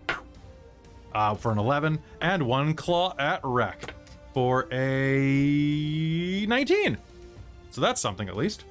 uh, 1.15 1.35
for 1.35 1.53
an 1.53 1.59
11, 1.59 1.99
and 2.21 2.43
one 2.43 2.75
claw 2.75 3.15
at 3.19 3.41
Rek 3.43 3.95
for 4.35 4.69
a 4.73 6.47
19. 6.47 6.99
So 7.71 7.81
that's 7.81 8.01
something 8.01 8.29
at 8.29 8.37
least. 8.37 8.65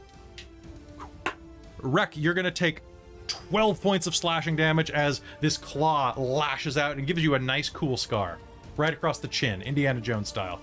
Rek, 1.82 2.18
you're 2.18 2.34
going 2.34 2.46
to 2.46 2.52
take 2.52 2.82
12 3.28 3.82
points 3.82 4.08
of 4.08 4.16
slashing 4.16 4.56
damage 4.56 4.92
as 4.92 5.22
this 5.40 5.58
claw 5.58 6.14
lashes 6.18 6.78
out 6.78 6.98
and 6.98 7.08
gives 7.08 7.24
you 7.24 7.36
a 7.36 7.40
nice, 7.40 7.70
cool 7.70 7.96
scar 7.96 8.38
right 8.76 8.94
across 8.94 9.20
the 9.20 9.28
chin, 9.28 9.62
Indiana 9.62 10.02
Jones 10.02 10.30
style. 10.30 10.60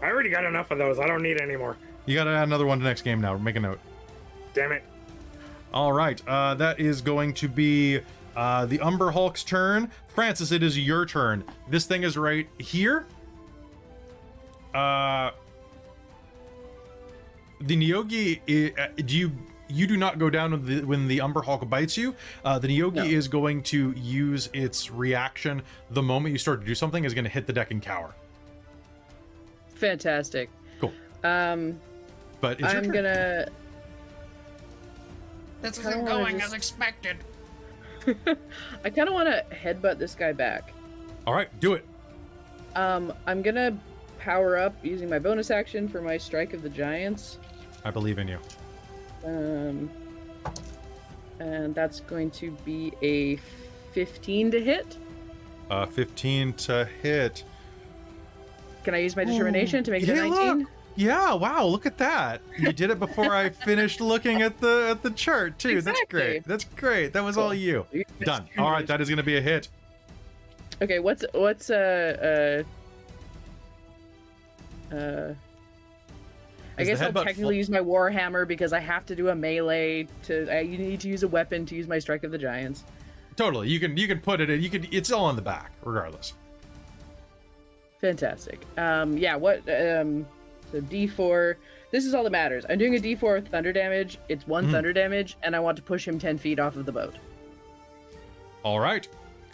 I 0.00 0.06
already 0.06 0.30
got 0.30 0.44
enough 0.44 0.70
of 0.70 0.78
those. 0.78 0.98
I 0.98 1.06
don't 1.06 1.22
need 1.22 1.40
any 1.40 1.56
more. 1.56 1.76
You 2.06 2.14
got 2.14 2.24
to 2.24 2.30
add 2.30 2.44
another 2.44 2.66
one 2.66 2.78
to 2.78 2.84
next 2.84 3.02
game 3.02 3.20
now. 3.20 3.36
Make 3.38 3.56
a 3.56 3.60
note. 3.60 3.80
Damn 4.52 4.72
it. 4.72 4.82
All 5.72 5.92
right, 5.92 6.22
uh, 6.28 6.54
that 6.54 6.78
is 6.78 7.00
going 7.00 7.34
to 7.34 7.48
be 7.48 8.00
uh, 8.36 8.66
the 8.66 8.80
Umber 8.80 9.10
Hulk's 9.10 9.42
turn. 9.42 9.90
Francis, 10.08 10.52
it 10.52 10.62
is 10.62 10.78
your 10.78 11.04
turn. 11.06 11.42
This 11.68 11.84
thing 11.86 12.04
is 12.04 12.16
right 12.16 12.46
here. 12.58 13.06
Uh, 14.72 15.30
the 17.66 17.76
Neogi, 17.76 18.78
uh, 18.78 18.88
do 18.96 19.16
you 19.16 19.32
you 19.68 19.86
do 19.86 19.96
not 19.96 20.18
go 20.18 20.28
down 20.28 20.50
when 20.52 20.66
the, 20.66 20.84
when 20.84 21.08
the 21.08 21.20
Umber 21.22 21.40
Hulk 21.42 21.68
bites 21.70 21.96
you. 21.96 22.14
Uh, 22.44 22.58
the 22.58 22.68
Neogi 22.68 22.94
No. 22.96 23.04
is 23.04 23.28
going 23.28 23.62
to 23.64 23.92
use 23.92 24.50
its 24.52 24.90
reaction 24.90 25.62
the 25.90 26.02
moment 26.02 26.32
you 26.32 26.38
start 26.38 26.60
to 26.60 26.66
do 26.66 26.74
something. 26.74 27.04
Is 27.04 27.14
going 27.14 27.24
to 27.24 27.30
hit 27.30 27.46
the 27.46 27.52
deck 27.54 27.70
and 27.70 27.80
cower. 27.82 28.14
Fantastic. 29.74 30.50
Cool. 30.80 30.92
Um, 31.24 31.80
But 32.40 32.60
it's 32.60 32.72
I'm 32.74 32.90
gonna. 32.90 33.48
This 35.62 35.78
Kinda 35.78 35.90
isn't 35.90 36.04
going 36.04 36.34
just- 36.38 36.48
as 36.48 36.52
expected. 36.52 37.16
I 38.84 38.90
kind 38.90 39.08
of 39.08 39.14
want 39.14 39.28
to 39.30 39.44
headbutt 39.54 39.98
this 39.98 40.14
guy 40.14 40.32
back. 40.32 40.74
All 41.26 41.32
right, 41.32 41.48
do 41.58 41.72
it. 41.72 41.86
Um, 42.76 43.14
I'm 43.26 43.40
gonna 43.40 43.78
power 44.18 44.58
up 44.58 44.74
using 44.84 45.08
my 45.08 45.18
bonus 45.18 45.50
action 45.50 45.88
for 45.88 46.02
my 46.02 46.18
strike 46.18 46.52
of 46.52 46.60
the 46.62 46.68
giants. 46.68 47.38
I 47.84 47.90
believe 47.90 48.18
in 48.18 48.28
you. 48.28 48.38
Um, 49.24 49.90
and 51.40 51.74
that's 51.74 52.00
going 52.00 52.30
to 52.32 52.50
be 52.64 52.92
a 53.02 53.36
15 53.92 54.50
to 54.52 54.60
hit. 54.62 54.96
Uh, 55.70 55.86
15 55.86 56.52
to 56.54 56.88
hit. 57.02 57.44
Can 58.84 58.94
I 58.94 58.98
use 58.98 59.16
my 59.16 59.24
determination 59.24 59.82
to 59.84 59.90
make 59.90 60.02
it 60.02 60.08
a 60.10 60.14
Yeah, 60.14 60.28
19? 60.28 60.58
look. 60.60 60.68
Yeah, 60.96 61.34
wow, 61.34 61.64
look 61.64 61.86
at 61.86 61.98
that. 61.98 62.40
You 62.56 62.72
did 62.72 62.90
it 62.90 63.00
before 63.00 63.34
I 63.34 63.48
finished 63.64 64.00
looking 64.00 64.42
at 64.42 64.60
the 64.60 64.88
at 64.92 65.02
the 65.02 65.10
chart 65.10 65.58
too. 65.58 65.80
That's 65.80 66.00
great. 66.08 66.44
That's 66.44 66.64
great. 66.76 67.12
That 67.14 67.24
was 67.24 67.36
all 67.36 67.52
you. 67.52 67.84
You- 67.90 68.04
Done. 68.20 68.44
All 68.58 68.70
right, 68.70 68.86
that 68.86 69.00
is 69.00 69.08
going 69.08 69.16
to 69.16 69.24
be 69.24 69.36
a 69.36 69.40
hit. 69.40 69.68
Okay, 70.80 71.00
what's 71.00 71.24
what's 71.32 71.68
uh 71.70 72.64
uh 74.92 74.94
uh 74.94 75.34
I 76.78 76.84
guess 76.84 77.00
I'll 77.00 77.12
technically 77.12 77.54
fl- 77.54 77.58
use 77.58 77.70
my 77.70 77.78
warhammer 77.78 78.46
because 78.46 78.72
I 78.72 78.80
have 78.80 79.06
to 79.06 79.14
do 79.16 79.28
a 79.28 79.34
melee 79.34 80.08
to. 80.24 80.48
I 80.50 80.60
you 80.60 80.76
need 80.78 81.00
to 81.00 81.08
use 81.08 81.22
a 81.22 81.28
weapon 81.28 81.64
to 81.66 81.74
use 81.74 81.86
my 81.86 81.98
strike 81.98 82.24
of 82.24 82.30
the 82.32 82.38
giants. 82.38 82.84
Totally. 83.36 83.68
You 83.68 83.78
can 83.80 83.96
you 83.96 84.06
can 84.08 84.20
put 84.20 84.40
it 84.40 84.50
in. 84.50 84.60
You 84.62 84.70
can 84.70 84.86
it's 84.90 85.10
all 85.12 85.24
on 85.26 85.36
the 85.36 85.42
back 85.42 85.72
regardless. 85.84 86.34
Fantastic. 88.00 88.60
Um, 88.76 89.16
yeah. 89.16 89.36
What? 89.36 89.58
Um, 89.68 90.26
so 90.72 90.80
D4. 90.80 91.54
This 91.90 92.04
is 92.04 92.14
all 92.14 92.24
that 92.24 92.30
matters. 92.32 92.64
I'm 92.68 92.78
doing 92.78 92.96
a 92.96 92.98
D4 92.98 93.34
with 93.36 93.48
thunder 93.48 93.72
damage. 93.72 94.18
It's 94.28 94.46
one 94.46 94.66
Mhm. 94.66 94.72
thunder 94.72 94.92
damage, 94.92 95.36
and 95.44 95.54
I 95.54 95.60
want 95.60 95.76
to 95.76 95.82
push 95.82 96.06
him 96.08 96.18
10 96.18 96.38
feet 96.38 96.58
off 96.58 96.74
of 96.76 96.86
the 96.86 96.92
boat. 96.92 97.14
All 98.64 98.80
right. 98.80 99.06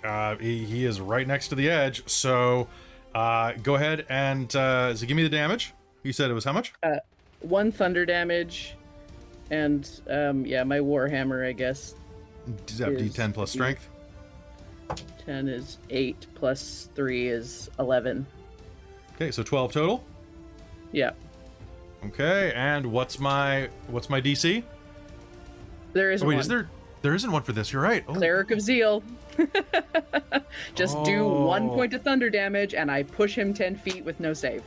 Uh, 0.02 0.36
he, 0.36 0.64
he 0.64 0.86
is 0.86 1.00
right 1.00 1.26
next 1.26 1.48
to 1.48 1.54
the 1.54 1.68
edge. 1.68 2.08
So 2.08 2.66
uh, 3.14 3.52
go 3.62 3.74
ahead 3.74 4.06
and 4.08 4.54
uh, 4.56 4.94
so 4.96 5.04
give 5.06 5.16
me 5.16 5.22
the 5.22 5.28
damage. 5.28 5.74
You 6.02 6.12
said 6.14 6.30
it 6.30 6.34
was 6.34 6.44
how 6.44 6.52
much? 6.54 6.72
One 7.40 7.72
thunder 7.72 8.04
damage, 8.04 8.74
and 9.50 9.88
um, 10.10 10.44
yeah, 10.46 10.62
my 10.64 10.78
warhammer. 10.78 11.46
I 11.46 11.52
guess 11.52 11.94
D- 12.66 12.84
is- 12.84 13.14
D10 13.14 13.32
plus 13.34 13.50
strength. 13.50 13.88
10 15.24 15.48
is 15.48 15.78
eight 15.90 16.26
plus 16.34 16.88
three 16.96 17.28
is 17.28 17.70
11. 17.78 18.26
Okay, 19.14 19.30
so 19.30 19.42
12 19.42 19.72
total. 19.72 20.04
Yeah. 20.92 21.12
Okay, 22.06 22.52
and 22.56 22.86
what's 22.86 23.18
my 23.20 23.68
what's 23.88 24.10
my 24.10 24.20
DC? 24.20 24.62
There 25.92 26.10
is 26.10 26.22
Oh, 26.22 26.26
wait, 26.26 26.34
one. 26.36 26.40
is 26.40 26.48
there? 26.48 26.68
There 27.02 27.14
isn't 27.14 27.30
one 27.30 27.42
for 27.42 27.52
this. 27.52 27.72
You're 27.72 27.82
right. 27.82 28.04
Oh, 28.08 28.14
Cleric 28.14 28.50
of 28.50 28.60
Zeal. 28.60 29.02
Just 30.74 31.02
do 31.04 31.26
one 31.26 31.68
point 31.70 31.94
of 31.94 32.02
thunder 32.02 32.28
damage, 32.30 32.74
and 32.74 32.90
I 32.90 33.02
push 33.04 33.34
him 33.36 33.54
10 33.54 33.76
feet 33.76 34.04
with 34.04 34.20
no 34.20 34.32
save. 34.32 34.62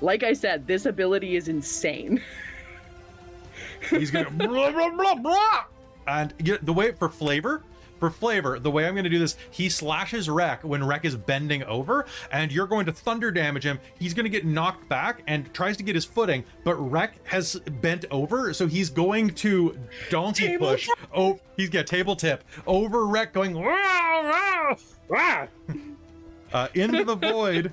Like 0.00 0.22
I 0.22 0.32
said, 0.32 0.66
this 0.66 0.86
ability 0.86 1.36
is 1.36 1.48
insane. 1.48 2.22
He's 3.90 4.10
gonna 4.10 4.30
blah 4.30 4.70
blah 4.70 4.90
blah 4.90 5.14
blah. 5.14 5.64
And 6.06 6.34
you 6.42 6.52
know, 6.52 6.58
the 6.62 6.72
way 6.72 6.92
for 6.92 7.08
flavor, 7.08 7.62
for 7.98 8.10
flavor, 8.10 8.58
the 8.58 8.70
way 8.70 8.86
I'm 8.86 8.94
gonna 8.94 9.08
do 9.08 9.18
this, 9.18 9.36
he 9.50 9.68
slashes 9.68 10.28
Rek 10.28 10.62
when 10.62 10.84
Rek 10.84 11.04
is 11.04 11.16
bending 11.16 11.62
over, 11.64 12.06
and 12.30 12.52
you're 12.52 12.66
going 12.66 12.86
to 12.86 12.92
thunder 12.92 13.30
damage 13.30 13.64
him. 13.64 13.78
He's 13.98 14.14
gonna 14.14 14.28
get 14.28 14.44
knocked 14.44 14.88
back 14.88 15.22
and 15.26 15.52
tries 15.54 15.76
to 15.78 15.82
get 15.82 15.94
his 15.94 16.04
footing, 16.04 16.44
but 16.64 16.74
Rek 16.74 17.14
has 17.24 17.56
bent 17.80 18.04
over, 18.10 18.52
so 18.52 18.66
he's 18.66 18.90
going 18.90 19.30
to 19.34 19.78
donkey 20.10 20.48
Table 20.48 20.68
push. 20.68 20.88
Oh, 21.14 21.40
he's 21.56 21.70
got 21.70 21.86
table 21.86 22.16
tip 22.16 22.44
over 22.66 23.06
Wreck, 23.06 23.32
going 23.32 23.54
wow 23.54 24.76
wow 25.08 25.48
uh, 26.52 26.68
into 26.74 27.04
the 27.04 27.16
void. 27.16 27.72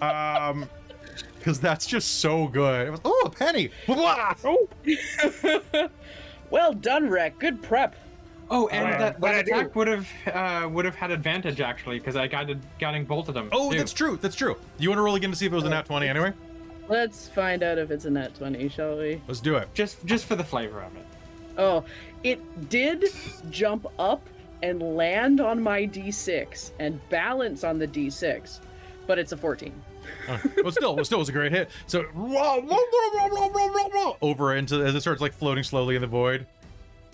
Um, 0.00 0.68
because 1.44 1.60
that's 1.60 1.84
just 1.84 2.20
so 2.20 2.48
good. 2.48 2.86
It 2.86 2.90
was- 2.90 3.00
oh, 3.04 3.22
a 3.26 3.30
penny. 3.30 3.70
Blah. 3.86 4.34
Oh! 4.44 4.68
well 6.50 6.72
done, 6.72 7.10
Rek. 7.10 7.38
Good 7.38 7.62
prep. 7.62 7.94
Oh, 8.50 8.68
and 8.68 8.94
Uh, 8.94 8.98
that, 8.98 9.20
that 9.20 9.46
attack 9.46 9.76
would 9.76 9.88
have 9.88 10.08
uh, 10.32 10.68
would 10.68 10.84
have 10.84 10.94
had 10.94 11.10
advantage 11.10 11.60
actually 11.60 11.98
because 11.98 12.16
I 12.16 12.26
got 12.26 12.48
getting 12.78 13.04
both 13.04 13.28
of 13.28 13.34
them. 13.34 13.48
Oh, 13.52 13.70
too. 13.70 13.78
that's 13.78 13.92
true. 13.92 14.18
That's 14.20 14.36
true. 14.36 14.56
You 14.78 14.88
want 14.88 14.98
to 14.98 15.02
roll 15.02 15.14
again 15.16 15.30
to 15.30 15.36
see 15.36 15.46
if 15.46 15.52
it 15.52 15.54
was 15.54 15.64
a 15.64 15.68
nat 15.70 15.86
20 15.86 16.08
anyway? 16.08 16.32
Let's 16.88 17.28
find 17.28 17.62
out 17.62 17.78
if 17.78 17.90
it's 17.90 18.04
a 18.04 18.10
nat 18.10 18.34
20, 18.34 18.68
shall 18.68 18.96
we? 18.98 19.20
Let's 19.28 19.40
do 19.40 19.56
it. 19.56 19.68
just 19.74 20.04
just 20.06 20.24
for 20.26 20.36
the 20.36 20.44
flavor 20.44 20.82
of 20.82 20.94
it. 20.96 21.06
Oh, 21.56 21.84
it 22.22 22.68
did 22.68 23.04
jump 23.50 23.86
up 23.98 24.26
and 24.62 24.96
land 24.96 25.40
on 25.40 25.62
my 25.62 25.86
d6 25.86 26.72
and 26.78 27.00
balance 27.10 27.64
on 27.64 27.78
the 27.78 27.88
d6, 27.88 28.60
but 29.06 29.18
it's 29.18 29.32
a 29.32 29.36
14. 29.36 29.72
Uh, 30.28 30.38
well, 30.62 30.72
still, 30.72 30.96
well, 30.96 31.04
still 31.04 31.18
was 31.18 31.28
a 31.28 31.32
great 31.32 31.52
hit. 31.52 31.70
So 31.86 32.04
over 34.22 34.54
into 34.56 34.84
as 34.84 34.94
it 34.94 35.00
starts 35.00 35.20
like 35.20 35.32
floating 35.32 35.64
slowly 35.64 35.96
in 35.96 36.00
the 36.00 36.06
void. 36.06 36.46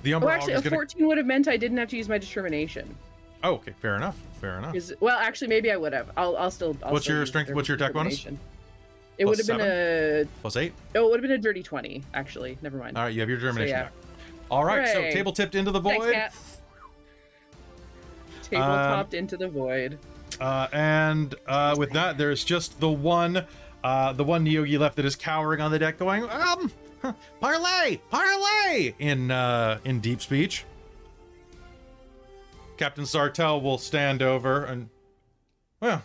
The 0.03 0.15
Oh, 0.15 0.17
Umber 0.17 0.31
actually, 0.31 0.55
a 0.55 0.63
gonna. 0.63 0.77
14 0.77 1.07
would 1.07 1.19
have 1.19 1.27
meant 1.27 1.47
I 1.49 1.57
didn't 1.57 1.77
have 1.77 1.89
to 1.89 1.97
use 1.97 2.09
my 2.09 2.19
determination. 2.19 2.95
Oh, 3.43 3.55
okay, 3.55 3.75
fair 3.79 3.97
enough. 3.97 4.17
Fair 4.41 4.59
enough. 4.59 4.75
Is 4.75 4.95
well, 5.01 5.19
actually, 5.19 5.49
maybe 5.49 5.71
I 5.71 5.77
would 5.77 5.93
have. 5.93 6.11
I'll, 6.17 6.37
I'll 6.37 6.51
still. 6.51 6.77
I'll 6.83 6.93
What's 6.93 7.05
still 7.05 7.17
your 7.17 7.27
strength- 7.27 7.53
what's 7.53 7.69
your 7.69 7.77
attack 7.77 7.93
bonus? 7.93 8.27
It 9.19 9.27
would 9.27 9.37
have 9.37 9.47
been 9.47 9.61
a. 9.61 10.25
Plus 10.41 10.57
eight. 10.57 10.73
Oh, 10.95 11.07
it 11.07 11.11
would 11.11 11.21
have 11.21 11.23
been 11.23 11.33
a 11.33 11.39
dirty 11.39 11.63
20. 11.63 12.03
Actually, 12.15 12.57
never 12.63 12.79
mind. 12.79 12.97
All 12.97 13.05
right, 13.05 13.13
you 13.13 13.21
have 13.21 13.29
your 13.29 13.39
determination 13.39 13.77
yeah. 13.77 13.83
back. 13.85 13.93
All 14.51 14.65
right, 14.65 14.89
so 14.89 15.03
table 15.11 15.33
tipped 15.33 15.55
into 15.55 15.71
the 15.71 15.81
Thanks, 15.81 16.05
void. 16.07 16.15
Kat. 16.15 16.35
Table 18.43 18.63
Um, 18.65 18.97
topped 18.97 19.15
into 19.15 19.37
the 19.37 19.49
void. 19.49 19.99
Uh, 20.41 20.69
and 20.73 21.35
uh, 21.47 21.75
with 21.77 21.91
that, 21.91 22.17
there's 22.17 22.43
just 22.45 22.81
the 22.81 22.89
one, 22.89 23.45
uh, 23.85 24.13
the 24.15 24.25
one 24.25 24.45
Neogi 24.45 24.79
left 24.79 24.97
that 24.97 25.05
is 25.05 25.15
cowering 25.15 25.61
on 25.61 25.71
the 25.71 25.79
deck, 25.79 25.99
going, 25.99 26.23
um, 26.31 26.73
parlay, 27.41 27.99
parlay, 28.11 28.95
in 28.99 29.31
uh, 29.31 29.79
in 29.85 30.01
deep 30.01 30.23
speech. 30.23 30.65
Captain 32.79 33.05
Sartell 33.05 33.63
will 33.63 33.77
stand 33.77 34.23
over 34.23 34.65
and, 34.65 34.89
well, 35.81 36.03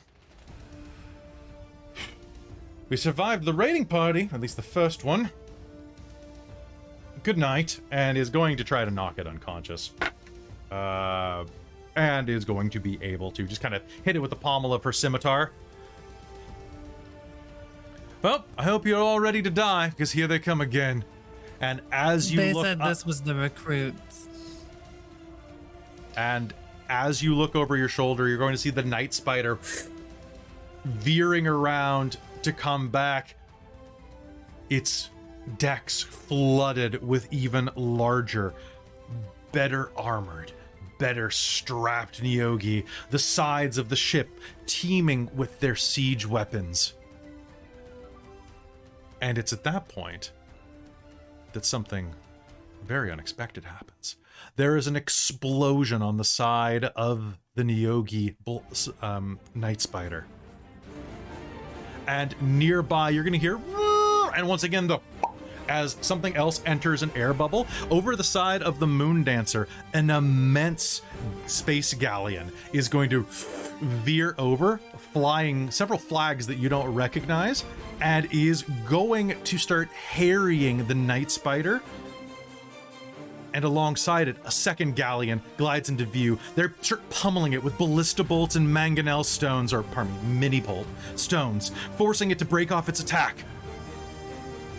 we 2.89 2.97
survived 2.97 3.45
the 3.45 3.53
raiding 3.53 3.85
party, 3.85 4.29
at 4.33 4.41
least 4.41 4.57
the 4.57 4.61
first 4.61 5.05
one. 5.05 5.31
Good 7.23 7.37
night, 7.37 7.79
and 7.89 8.17
is 8.17 8.29
going 8.29 8.57
to 8.57 8.63
try 8.65 8.83
to 8.83 8.91
knock 8.91 9.17
it 9.17 9.25
unconscious. 9.25 9.91
Uh, 10.69 11.45
and 11.95 12.30
is 12.30 12.45
going 12.45 12.69
to 12.72 12.80
be 12.80 12.97
able 13.01 13.31
to 13.31 13.43
just 13.43 13.61
kind 13.61 13.73
of 13.73 13.81
hit 14.03 14.15
it 14.15 14.19
with 14.19 14.30
the 14.30 14.35
pommel 14.35 14.73
of 14.73 14.84
her 14.84 14.91
scimitar. 14.91 15.51
Well, 18.22 18.45
I 18.57 18.63
hope 18.63 18.85
you're 18.85 19.01
all 19.01 19.19
ready 19.19 19.41
to 19.41 19.49
die, 19.49 19.89
because 19.89 20.11
here 20.11 20.27
they 20.27 20.39
come 20.39 20.59
again. 20.61 21.05
And 21.61 21.81
as 21.91 22.31
you 22.31 22.38
they 22.38 22.53
look 22.53 22.65
said 22.65 22.81
up, 22.81 22.89
this 22.89 23.05
was 23.05 23.22
the 23.22 23.35
recruits. 23.35 24.27
and 26.17 26.53
as 26.89 27.22
you 27.22 27.35
look 27.35 27.55
over 27.55 27.76
your 27.77 27.89
shoulder, 27.89 28.27
you're 28.27 28.38
going 28.38 28.53
to 28.53 28.57
see 28.57 28.69
the 28.69 28.84
night 28.84 29.13
spider 29.13 29.57
veering 30.84 31.47
around 31.47 32.17
to 32.43 32.51
come 32.53 32.89
back. 32.89 33.35
Its 34.69 35.09
decks 35.57 36.01
flooded 36.01 37.05
with 37.07 37.31
even 37.31 37.69
larger, 37.76 38.53
better 39.51 39.91
armored, 39.95 40.51
better 40.97 41.30
strapped 41.30 42.22
Neogi, 42.22 42.85
the 43.09 43.19
sides 43.19 43.77
of 43.77 43.89
the 43.89 43.95
ship 43.95 44.30
teeming 44.65 45.30
with 45.35 45.59
their 45.59 45.76
siege 45.76 46.26
weapons. 46.26 46.93
And 49.22 49.38
it's 49.38 49.53
at 49.53 49.63
that 49.63 49.88
point 49.88 50.31
that 51.53 51.65
something 51.65 52.13
very 52.85 53.11
unexpected 53.11 53.65
happens. 53.65 54.17
There 54.55 54.77
is 54.77 54.88
an 54.88 54.95
explosion 54.95 56.01
on 56.01 56.17
the 56.17 56.23
side 56.23 56.85
of 56.85 57.38
the 57.55 57.63
Nyogi 57.63 58.35
um, 59.01 59.39
Night 59.53 59.81
Spider. 59.81 60.26
And 62.07 62.35
nearby, 62.41 63.09
you're 63.09 63.23
going 63.23 63.34
to 63.34 63.39
hear, 63.39 63.59
and 64.35 64.47
once 64.47 64.63
again, 64.63 64.88
the 64.88 64.99
as 65.67 65.97
something 66.01 66.35
else 66.35 66.61
enters 66.65 67.03
an 67.03 67.11
air 67.15 67.33
bubble 67.33 67.67
over 67.89 68.15
the 68.15 68.23
side 68.23 68.61
of 68.63 68.79
the 68.79 68.87
Moon 68.87 69.23
Dancer, 69.23 69.67
an 69.93 70.09
immense 70.09 71.01
space 71.47 71.93
galleon 71.93 72.51
is 72.73 72.87
going 72.87 73.09
to 73.09 73.25
veer 73.81 74.35
over, 74.37 74.79
flying 75.13 75.69
several 75.71 75.99
flags 75.99 76.47
that 76.47 76.57
you 76.57 76.69
don't 76.69 76.93
recognize, 76.93 77.65
and 78.01 78.27
is 78.31 78.63
going 78.87 79.35
to 79.43 79.57
start 79.57 79.87
harrying 79.89 80.85
the 80.87 80.95
Night 80.95 81.31
Spider 81.31 81.81
and 83.55 83.63
alongside 83.63 84.27
it, 84.27 84.35
a 84.43 84.51
second 84.51 84.97
galleon 84.97 85.41
glides 85.55 85.87
into 85.87 86.05
view. 86.05 86.37
They're 86.55 86.73
start 86.81 87.09
pummeling 87.09 87.53
it 87.53 87.63
with 87.63 87.77
ballista 87.77 88.21
bolts 88.21 88.57
and 88.57 88.67
mangonel 88.67 89.23
stones, 89.23 89.71
or 89.71 89.81
pardon 89.81 90.13
me, 90.29 90.39
mini 90.39 90.59
bolt 90.59 90.85
stones, 91.15 91.71
forcing 91.95 92.31
it 92.31 92.39
to 92.39 92.45
break 92.45 92.73
off 92.73 92.89
its 92.89 92.99
attack. 92.99 93.37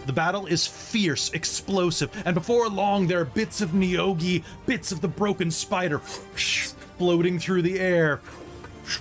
The 0.07 0.13
battle 0.13 0.47
is 0.47 0.67
fierce, 0.67 1.31
explosive, 1.33 2.11
and 2.25 2.35
before 2.35 2.69
long, 2.69 3.07
there 3.07 3.21
are 3.21 3.25
bits 3.25 3.61
of 3.61 3.71
Neogi, 3.71 4.45
bits 4.65 4.93
of 4.93 5.01
the 5.01 5.09
broken 5.09 5.51
spider 5.51 5.99
floating 5.99 7.39
through 7.39 7.63
the 7.63 7.79
air 7.81 8.21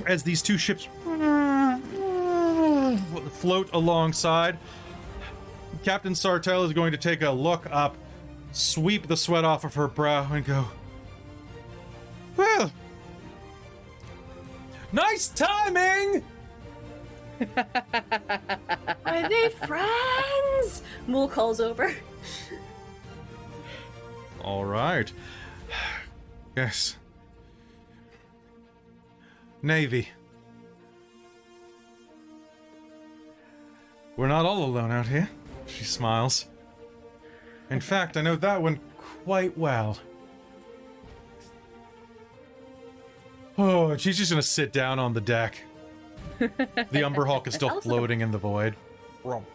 as 0.07 0.23
these 0.23 0.41
two 0.41 0.57
ships 0.57 0.87
float 3.33 3.69
alongside. 3.73 4.57
Captain 5.83 6.13
Sartell 6.13 6.65
is 6.65 6.73
going 6.73 6.91
to 6.91 6.97
take 6.97 7.21
a 7.21 7.29
look 7.29 7.67
up 7.69 7.95
sweep 8.51 9.07
the 9.07 9.17
sweat 9.17 9.43
off 9.43 9.63
of 9.63 9.75
her 9.75 9.87
brow 9.87 10.31
and 10.31 10.45
go, 10.45 10.65
Well, 12.37 12.71
nice 14.91 15.27
timing! 15.27 16.23
Are 19.05 19.29
they 19.29 19.49
friends? 19.65 20.81
Mool 21.07 21.27
calls 21.27 21.59
over. 21.59 21.93
All 24.41 24.65
right. 24.65 25.11
Yes. 26.55 26.97
Navy. 29.61 30.09
We're 34.15 34.27
not 34.27 34.45
all 34.45 34.63
alone 34.63 34.91
out 34.91 35.07
here. 35.07 35.29
She 35.65 35.83
smiles. 35.83 36.47
In 37.69 37.81
fact, 37.81 38.15
I 38.15 38.21
know 38.21 38.35
that 38.37 38.61
one 38.61 38.79
quite 38.97 39.57
well. 39.57 39.97
Oh, 43.57 43.97
she's 43.97 44.17
just 44.17 44.31
gonna 44.31 44.41
sit 44.41 44.71
down 44.71 44.99
on 44.99 45.13
the 45.13 45.21
deck. 45.21 45.61
The 46.91 47.03
Umber 47.03 47.25
Hulk 47.25 47.47
is 47.47 47.53
still 47.55 47.69
Also- 47.69 47.81
floating 47.81 48.21
in 48.21 48.31
the 48.31 48.37
void. 48.37 48.75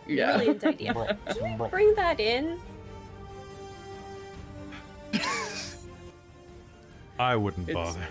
Yeah. 0.06 0.36
Brilliant 0.36 0.64
idea. 0.64 1.18
Can 1.28 1.58
we 1.60 1.68
bring 1.68 1.94
that 1.94 2.18
in? 2.18 2.58
I 7.18 7.36
wouldn't 7.36 7.68
It's- 7.68 7.94
bother. 7.94 8.06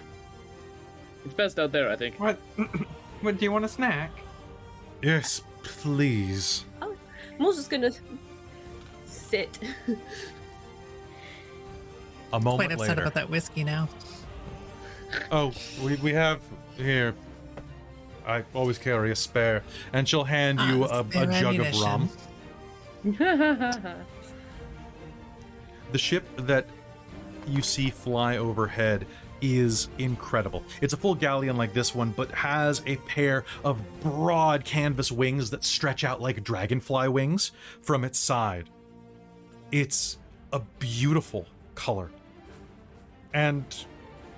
It's 1.26 1.34
best 1.34 1.60
out 1.60 1.72
there, 1.72 1.90
I 1.90 1.95
think. 1.95 2.19
What? 2.19 2.38
what? 3.22 3.38
Do 3.38 3.44
you 3.45 3.52
want 3.52 3.65
a 3.65 3.68
snack? 3.68 4.11
Yes, 5.02 5.41
please. 5.64 6.65
Oh, 6.81 6.95
Mool's 7.38 7.57
just 7.57 7.69
gonna 7.69 7.91
sit. 9.06 9.60
A 12.31 12.40
moment 12.40 12.41
Quite 12.41 12.44
moment 12.44 12.72
upset 12.73 12.90
later. 12.90 13.02
about 13.02 13.14
that 13.15 13.30
whiskey 13.30 13.64
now. 13.64 13.90
Oh, 15.31 15.52
we, 15.84 15.95
we 15.98 16.14
have 16.14 16.40
here. 16.77 17.15
I 18.30 18.43
always 18.53 18.77
carry 18.77 19.11
a 19.11 19.15
spare, 19.15 19.64
and 19.91 20.07
she'll 20.07 20.23
hand 20.23 20.60
you 20.60 20.85
Ah, 20.85 21.03
a, 21.15 21.22
a 21.22 21.27
jug 21.27 21.60
of 21.60 21.81
rum. 21.81 22.10
The 25.91 25.97
ship 25.97 26.23
that 26.38 26.68
you 27.47 27.64
see 27.64 27.89
fly 27.89 28.38
overhead 28.38 29.07
is 29.41 29.89
incredible. 29.97 30.64
It's 30.81 30.93
a 30.93 30.97
full 30.97 31.15
galleon 31.15 31.57
like 31.57 31.73
this 31.73 31.95
one, 31.95 32.11
but 32.11 32.30
has 32.31 32.84
a 32.85 32.97
pair 32.97 33.43
of 33.64 33.81
broad 34.01 34.65
canvas 34.65 35.11
wings 35.11 35.49
that 35.49 35.64
stretch 35.64 36.03
out 36.03 36.22
like 36.22 36.43
dragonfly 36.43 37.07
wings 37.07 37.53
from 37.81 38.03
its 38.03 38.19
side. 38.19 38.69
It's 39.72 40.19
a 40.53 40.60
beautiful 40.77 41.47
color. 41.73 42.11
And 43.34 43.65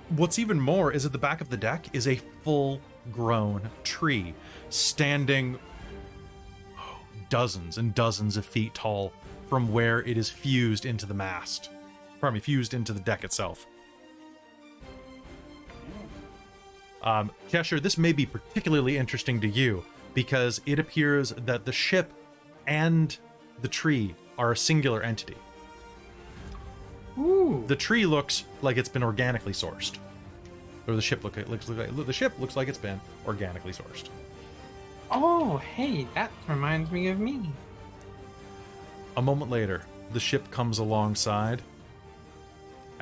what's 0.08 0.38
even 0.38 0.58
more 0.58 0.90
is 0.90 1.04
at 1.04 1.12
the 1.12 1.18
back 1.18 1.42
of 1.42 1.50
the 1.50 1.56
deck 1.58 1.86
is 1.92 2.08
a 2.08 2.16
full 2.44 2.80
grown 3.10 3.68
tree 3.82 4.34
standing 4.68 5.58
dozens 7.28 7.78
and 7.78 7.94
dozens 7.94 8.36
of 8.36 8.44
feet 8.44 8.74
tall 8.74 9.12
from 9.48 9.72
where 9.72 10.02
it 10.02 10.16
is 10.16 10.28
fused 10.28 10.84
into 10.84 11.06
the 11.06 11.14
mast. 11.14 11.70
Pardon 12.20 12.34
me, 12.34 12.40
fused 12.40 12.74
into 12.74 12.92
the 12.92 13.00
deck 13.00 13.24
itself. 13.24 13.66
Um, 17.02 17.32
Kesher, 17.50 17.82
this 17.82 17.98
may 17.98 18.12
be 18.12 18.26
particularly 18.26 18.96
interesting 18.96 19.40
to 19.40 19.48
you 19.48 19.84
because 20.14 20.60
it 20.66 20.78
appears 20.78 21.30
that 21.30 21.64
the 21.64 21.72
ship 21.72 22.12
and 22.66 23.16
the 23.60 23.68
tree 23.68 24.14
are 24.38 24.52
a 24.52 24.56
singular 24.56 25.02
entity. 25.02 25.36
Ooh. 27.18 27.64
The 27.66 27.76
tree 27.76 28.06
looks 28.06 28.44
like 28.62 28.76
it's 28.76 28.88
been 28.88 29.02
organically 29.02 29.52
sourced, 29.52 29.98
or 30.86 30.94
the 30.94 31.02
ship 31.02 31.24
look 31.24 31.36
looks 31.48 31.68
like 31.68 32.06
the 32.06 32.12
ship 32.12 32.32
looks 32.38 32.56
like 32.56 32.68
it's 32.68 32.78
been 32.78 33.00
organically 33.26 33.72
sourced. 33.72 34.08
Oh, 35.10 35.58
hey, 35.58 36.06
that 36.14 36.30
reminds 36.48 36.90
me 36.90 37.08
of 37.08 37.18
me. 37.18 37.50
A 39.16 39.22
moment 39.22 39.50
later, 39.50 39.82
the 40.12 40.20
ship 40.20 40.50
comes 40.50 40.78
alongside, 40.78 41.62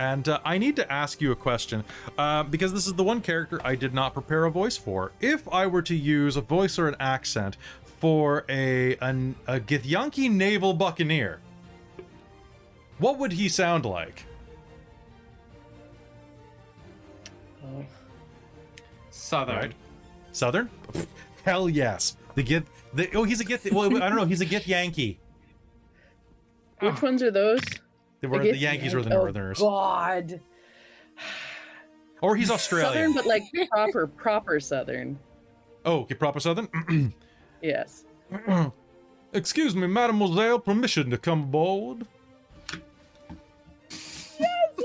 And 0.00 0.26
uh, 0.30 0.40
I 0.46 0.56
need 0.56 0.76
to 0.76 0.90
ask 0.90 1.20
you 1.20 1.30
a 1.30 1.36
question 1.36 1.84
uh, 2.16 2.42
because 2.42 2.72
this 2.72 2.86
is 2.86 2.94
the 2.94 3.04
one 3.04 3.20
character 3.20 3.60
I 3.62 3.74
did 3.74 3.92
not 3.92 4.14
prepare 4.14 4.46
a 4.46 4.50
voice 4.50 4.76
for. 4.76 5.12
If 5.20 5.46
I 5.52 5.66
were 5.66 5.82
to 5.82 5.94
use 5.94 6.36
a 6.36 6.40
voice 6.40 6.78
or 6.78 6.88
an 6.88 6.96
accent 6.98 7.58
for 7.84 8.46
a 8.48 8.96
an, 8.96 9.36
a 9.46 9.60
Githyanki 9.60 10.30
naval 10.30 10.72
buccaneer, 10.72 11.40
what 12.98 13.18
would 13.18 13.32
he 13.32 13.48
sound 13.50 13.84
like? 13.84 14.24
Southern. 19.10 19.56
Right. 19.56 19.72
Southern? 20.32 20.70
Hell 21.44 21.68
yes. 21.68 22.16
The 22.34 22.44
Gith. 22.44 22.64
The, 22.94 23.10
oh, 23.14 23.24
he's 23.24 23.40
a 23.40 23.44
Gith. 23.44 23.70
Well, 23.72 24.02
I 24.02 24.08
don't 24.08 24.16
know. 24.16 24.24
He's 24.24 24.40
a 24.40 24.46
Gith 24.46 24.66
Yankee. 24.66 25.18
Which 26.80 27.02
ones 27.02 27.22
are 27.22 27.30
those? 27.30 27.60
They 28.20 28.28
were, 28.28 28.40
I 28.40 28.44
the 28.44 28.52
guess 28.52 28.60
Yankees 28.60 28.94
were 28.94 29.02
the 29.02 29.10
Yan- 29.10 29.18
oh, 29.18 29.22
Northerners. 29.22 29.58
God. 29.58 30.40
Or 32.22 32.36
he's 32.36 32.50
Australian. 32.50 32.92
Southern, 32.92 33.14
but 33.14 33.26
like 33.26 33.42
proper, 33.70 34.06
proper 34.06 34.60
Southern. 34.60 35.18
Oh, 35.84 36.00
okay, 36.00 36.14
proper 36.14 36.40
Southern. 36.40 36.68
Yes. 37.62 38.04
Excuse 39.34 39.76
me, 39.76 39.86
mademoiselle, 39.86 40.58
permission 40.58 41.10
to 41.10 41.18
come 41.18 41.42
aboard? 41.42 42.06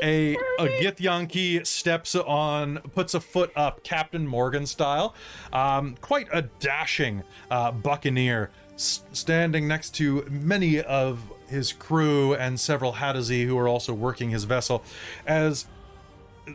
A 0.03 0.35
a 0.35 0.67
Githyanki 0.81 1.65
steps 1.65 2.15
on, 2.15 2.77
puts 2.93 3.13
a 3.13 3.19
foot 3.19 3.51
up, 3.55 3.84
Captain 3.84 4.27
Morgan 4.27 4.65
style. 4.65 5.15
Um, 5.53 5.95
quite 6.01 6.27
a 6.34 6.43
dashing 6.59 7.23
uh, 7.49 7.72
buccaneer, 7.72 8.51
s- 8.76 9.03
standing 9.13 9.67
next 9.67 9.91
to 9.95 10.26
many 10.30 10.81
of 10.81 11.22
his 11.47 11.72
crew 11.72 12.34
and 12.35 12.59
several 12.59 12.93
Hadozee 12.93 13.45
who 13.45 13.57
are 13.57 13.67
also 13.67 13.93
working 13.93 14.30
his 14.31 14.43
vessel, 14.43 14.84
as 15.26 15.65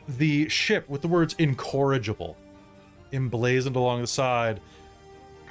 the 0.09 0.49
ship 0.49 0.89
with 0.89 1.03
the 1.03 1.09
words 1.09 1.35
"incorrigible" 1.39 2.37
emblazoned 3.13 3.75
along 3.77 4.01
the 4.03 4.07
side 4.07 4.61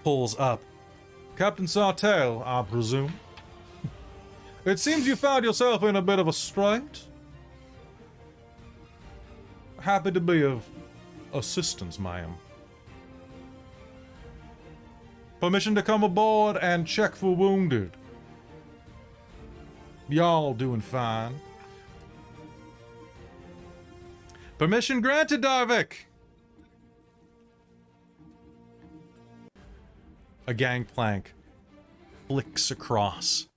pulls 0.03 0.37
up. 0.39 0.61
Captain 1.37 1.65
Sartell, 1.65 2.45
I 2.45 2.61
presume. 2.63 3.13
It 4.65 4.77
seems 4.77 5.07
you 5.07 5.15
found 5.15 5.45
yourself 5.45 5.83
in 5.83 5.95
a 5.95 6.01
bit 6.01 6.19
of 6.19 6.27
a 6.27 6.33
strait. 6.33 7.05
Happy 9.81 10.11
to 10.11 10.19
be 10.19 10.43
of 10.43 10.67
assistance, 11.33 11.99
ma'am. 11.99 12.35
Permission 15.39 15.73
to 15.75 15.81
come 15.81 16.03
aboard 16.03 16.57
and 16.57 16.85
check 16.85 17.15
for 17.15 17.35
wounded. 17.35 17.91
Y'all 20.09 20.53
doing 20.53 20.81
fine. 20.81 21.39
Permission 24.57 24.99
granted, 24.99 25.41
Darvik. 25.41 25.93
A 30.45 30.53
gangplank 30.53 31.33
flicks 32.27 32.69
across, 32.69 33.47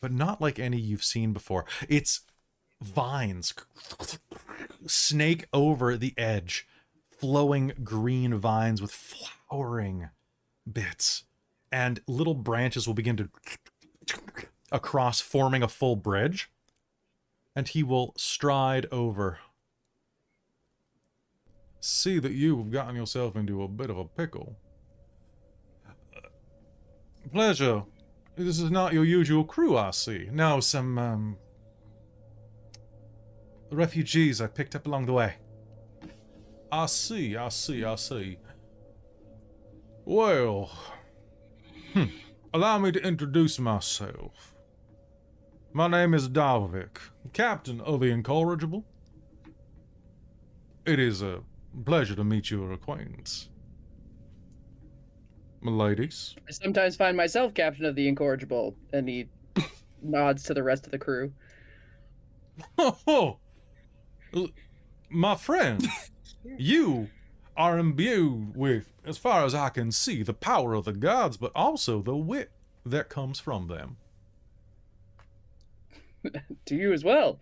but 0.00 0.10
not 0.10 0.40
like 0.40 0.58
any 0.58 0.78
you've 0.78 1.04
seen 1.04 1.32
before. 1.32 1.64
It's 1.88 2.22
vines 2.82 3.54
snake 4.86 5.46
over 5.52 5.96
the 5.96 6.14
edge, 6.16 6.66
flowing 7.18 7.72
green 7.82 8.34
vines 8.34 8.82
with 8.82 8.90
flowering 8.90 10.10
bits, 10.70 11.24
and 11.72 12.00
little 12.06 12.34
branches 12.34 12.86
will 12.86 12.94
begin 12.94 13.16
to 13.16 13.28
across, 14.72 15.20
forming 15.20 15.62
a 15.62 15.68
full 15.68 15.96
bridge. 15.96 16.50
And 17.56 17.68
he 17.68 17.84
will 17.84 18.12
stride 18.16 18.86
over. 18.90 19.38
See 21.80 22.18
that 22.18 22.32
you 22.32 22.56
have 22.56 22.72
gotten 22.72 22.96
yourself 22.96 23.36
into 23.36 23.62
a 23.62 23.68
bit 23.68 23.90
of 23.90 23.96
a 23.96 24.04
pickle. 24.04 24.56
Pleasure. 27.32 27.84
This 28.36 28.58
is 28.58 28.70
not 28.70 28.92
your 28.92 29.04
usual 29.04 29.44
crew, 29.44 29.76
I 29.78 29.92
see. 29.92 30.28
Now, 30.32 30.58
some, 30.58 30.98
um. 30.98 31.36
Refugees 33.74 34.40
I 34.40 34.46
picked 34.46 34.74
up 34.74 34.86
along 34.86 35.06
the 35.06 35.12
way. 35.12 35.34
I 36.72 36.86
see, 36.86 37.36
I 37.36 37.48
see, 37.48 37.84
I 37.84 37.94
see. 37.96 38.38
Well. 40.04 40.70
Hmm. 41.92 42.04
Allow 42.52 42.78
me 42.78 42.92
to 42.92 43.00
introduce 43.00 43.58
myself. 43.58 44.54
My 45.72 45.88
name 45.88 46.14
is 46.14 46.28
Dalvik, 46.28 46.98
captain 47.32 47.80
of 47.80 48.00
the 48.00 48.10
Incorrigible. 48.10 48.84
It 50.86 51.00
is 51.00 51.22
a 51.22 51.40
pleasure 51.84 52.14
to 52.14 52.24
meet 52.24 52.50
your 52.50 52.72
acquaintance. 52.72 53.48
Ladies. 55.62 56.36
I 56.46 56.52
sometimes 56.52 56.94
find 56.94 57.16
myself 57.16 57.54
captain 57.54 57.86
of 57.86 57.94
the 57.94 58.06
incorrigible, 58.06 58.76
and 58.92 59.08
he 59.08 59.28
nods 60.02 60.42
to 60.44 60.54
the 60.54 60.62
rest 60.62 60.84
of 60.84 60.92
the 60.92 60.98
crew. 60.98 61.32
Oh. 62.78 63.38
My 65.10 65.34
friend, 65.36 65.86
you 66.58 67.08
are 67.56 67.78
imbued 67.78 68.56
with, 68.56 68.92
as 69.04 69.16
far 69.18 69.44
as 69.44 69.54
I 69.54 69.68
can 69.68 69.92
see, 69.92 70.22
the 70.22 70.34
power 70.34 70.74
of 70.74 70.84
the 70.84 70.92
gods, 70.92 71.36
but 71.36 71.52
also 71.54 72.02
the 72.02 72.16
wit 72.16 72.50
that 72.84 73.08
comes 73.08 73.40
from 73.40 73.68
them. 73.68 73.96
To 76.66 76.74
you 76.74 76.94
as 76.94 77.04
well. 77.04 77.38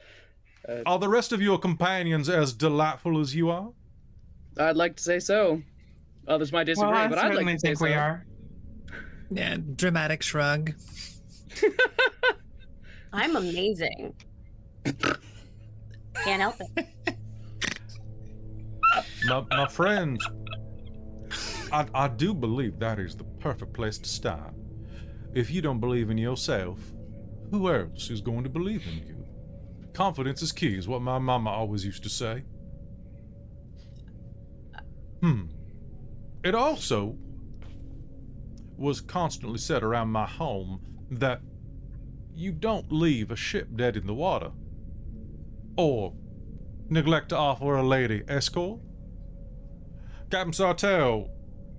Uh, 0.68 0.82
are 0.86 0.98
the 0.98 1.08
rest 1.08 1.32
of 1.32 1.40
your 1.40 1.56
companions 1.56 2.28
as 2.28 2.52
delightful 2.52 3.20
as 3.20 3.32
you 3.32 3.48
are? 3.48 3.70
I'd 4.58 4.76
like 4.76 4.96
to 4.96 5.02
say 5.02 5.20
so. 5.20 5.62
Others 6.26 6.52
might 6.52 6.64
disagree, 6.64 6.90
well, 6.90 7.08
but 7.08 7.18
I'd 7.18 7.34
like 7.34 7.46
to 7.46 7.58
say 7.60 7.68
think 7.68 7.78
so. 7.78 7.84
we 7.84 7.92
are. 7.92 8.26
Yeah, 9.30 9.56
dramatic 9.76 10.22
shrug. 10.22 10.72
I'm 13.12 13.36
amazing. 13.36 14.14
Can't 16.24 16.40
help 16.40 16.56
it. 16.76 17.16
My, 19.24 19.44
my 19.50 19.68
friend, 19.68 20.20
I, 21.72 21.86
I 21.94 22.08
do 22.08 22.34
believe 22.34 22.78
that 22.80 22.98
is 22.98 23.16
the 23.16 23.24
perfect 23.24 23.72
place 23.72 23.98
to 23.98 24.08
start. 24.08 24.54
If 25.32 25.50
you 25.50 25.62
don't 25.62 25.80
believe 25.80 26.10
in 26.10 26.18
yourself, 26.18 26.78
who 27.50 27.72
else 27.72 28.10
is 28.10 28.20
going 28.20 28.44
to 28.44 28.50
believe 28.50 28.86
in 28.86 29.06
you? 29.06 29.24
Confidence 29.94 30.42
is 30.42 30.52
key, 30.52 30.76
is 30.76 30.88
what 30.88 31.02
my 31.02 31.18
mama 31.18 31.50
always 31.50 31.84
used 31.84 32.02
to 32.02 32.08
say. 32.08 32.44
Hmm. 35.20 35.44
It 36.44 36.54
also 36.54 37.16
was 38.76 39.00
constantly 39.00 39.58
said 39.58 39.82
around 39.82 40.08
my 40.08 40.26
home 40.26 40.80
that 41.10 41.40
you 42.34 42.52
don't 42.52 42.90
leave 42.90 43.30
a 43.30 43.36
ship 43.36 43.68
dead 43.76 43.96
in 43.96 44.06
the 44.06 44.14
water. 44.14 44.50
Or 45.76 46.14
neglect 46.88 47.30
to 47.30 47.36
offer 47.36 47.76
a 47.76 47.82
lady 47.82 48.22
escort. 48.28 48.80
Captain 50.30 50.52
Sartell, 50.52 51.30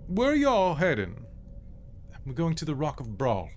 where 0.08 0.32
are 0.32 0.36
y'all 0.36 0.76
heading? 0.76 1.26
We're 2.26 2.34
going 2.34 2.56
to 2.56 2.66
the 2.66 2.76
Rock 2.76 3.00
of 3.00 3.10
Bral. 3.10 3.50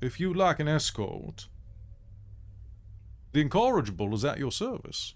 If 0.00 0.20
you'd 0.20 0.36
like 0.36 0.60
an 0.60 0.68
escort, 0.68 1.48
the 3.32 3.40
Incorrigible 3.40 4.14
is 4.14 4.24
at 4.24 4.38
your 4.38 4.52
service. 4.52 5.14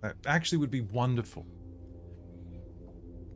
That 0.00 0.16
actually 0.26 0.58
would 0.58 0.70
be 0.70 0.80
wonderful. 0.80 1.46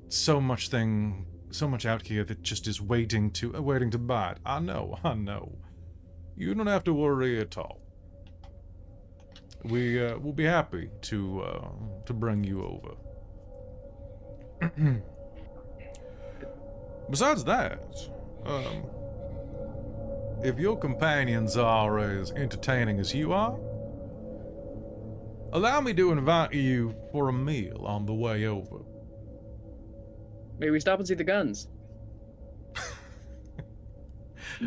So 0.09 0.41
much 0.41 0.69
thing, 0.69 1.27
so 1.51 1.67
much 1.67 1.85
out 1.85 2.07
here 2.07 2.25
that 2.25 2.43
just 2.43 2.67
is 2.67 2.81
waiting 2.81 3.31
to, 3.33 3.57
uh, 3.57 3.63
waiting 3.63 3.91
to 3.91 3.99
bite. 3.99 4.39
I 4.47 4.61
know, 4.61 4.99
I 5.05 5.15
know. 5.15 5.59
You 6.37 6.55
don't 6.55 6.67
have 6.67 6.85
to 6.85 6.95
worry 6.95 7.41
at 7.41 7.59
all. 7.59 7.82
We 9.65 10.05
uh, 10.05 10.19
will 10.19 10.33
be 10.33 10.45
happy 10.45 10.91
to 11.03 11.43
uh, 11.43 11.69
to 12.07 12.13
bring 12.13 12.43
you 12.45 12.65
over. 12.65 12.97
Besides 17.11 17.45
that, 17.45 17.95
um, 18.45 18.85
if 20.43 20.59
your 20.59 20.77
companions 20.77 21.57
are 21.57 21.99
as 21.99 22.33
entertaining 22.33 22.99
as 22.99 23.15
you 23.15 23.33
are, 23.33 23.59
allow 25.53 25.81
me 25.81 25.95
to 25.95 26.11
invite 26.11 26.53
you 26.53 26.95
for 27.13 27.29
a 27.29 27.33
meal 27.33 27.85
on 27.87 28.07
the 28.07 28.15
way 28.15 28.47
over. 28.47 28.79
Maybe 30.59 30.71
we 30.71 30.81
stop 30.81 30.99
and 30.99 31.07
see 31.07 31.15
the 31.15 31.25
guns. 31.25 31.69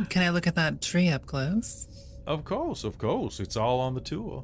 Can 0.10 0.24
I 0.24 0.30
look 0.30 0.46
at 0.48 0.56
that 0.56 0.82
tree 0.82 1.10
up 1.10 1.26
close? 1.26 1.88
Of 2.28 2.44
course, 2.44 2.84
of 2.84 2.98
course, 2.98 3.40
it's 3.40 3.56
all 3.56 3.80
on 3.80 3.94
the 3.94 4.02
tour. 4.02 4.44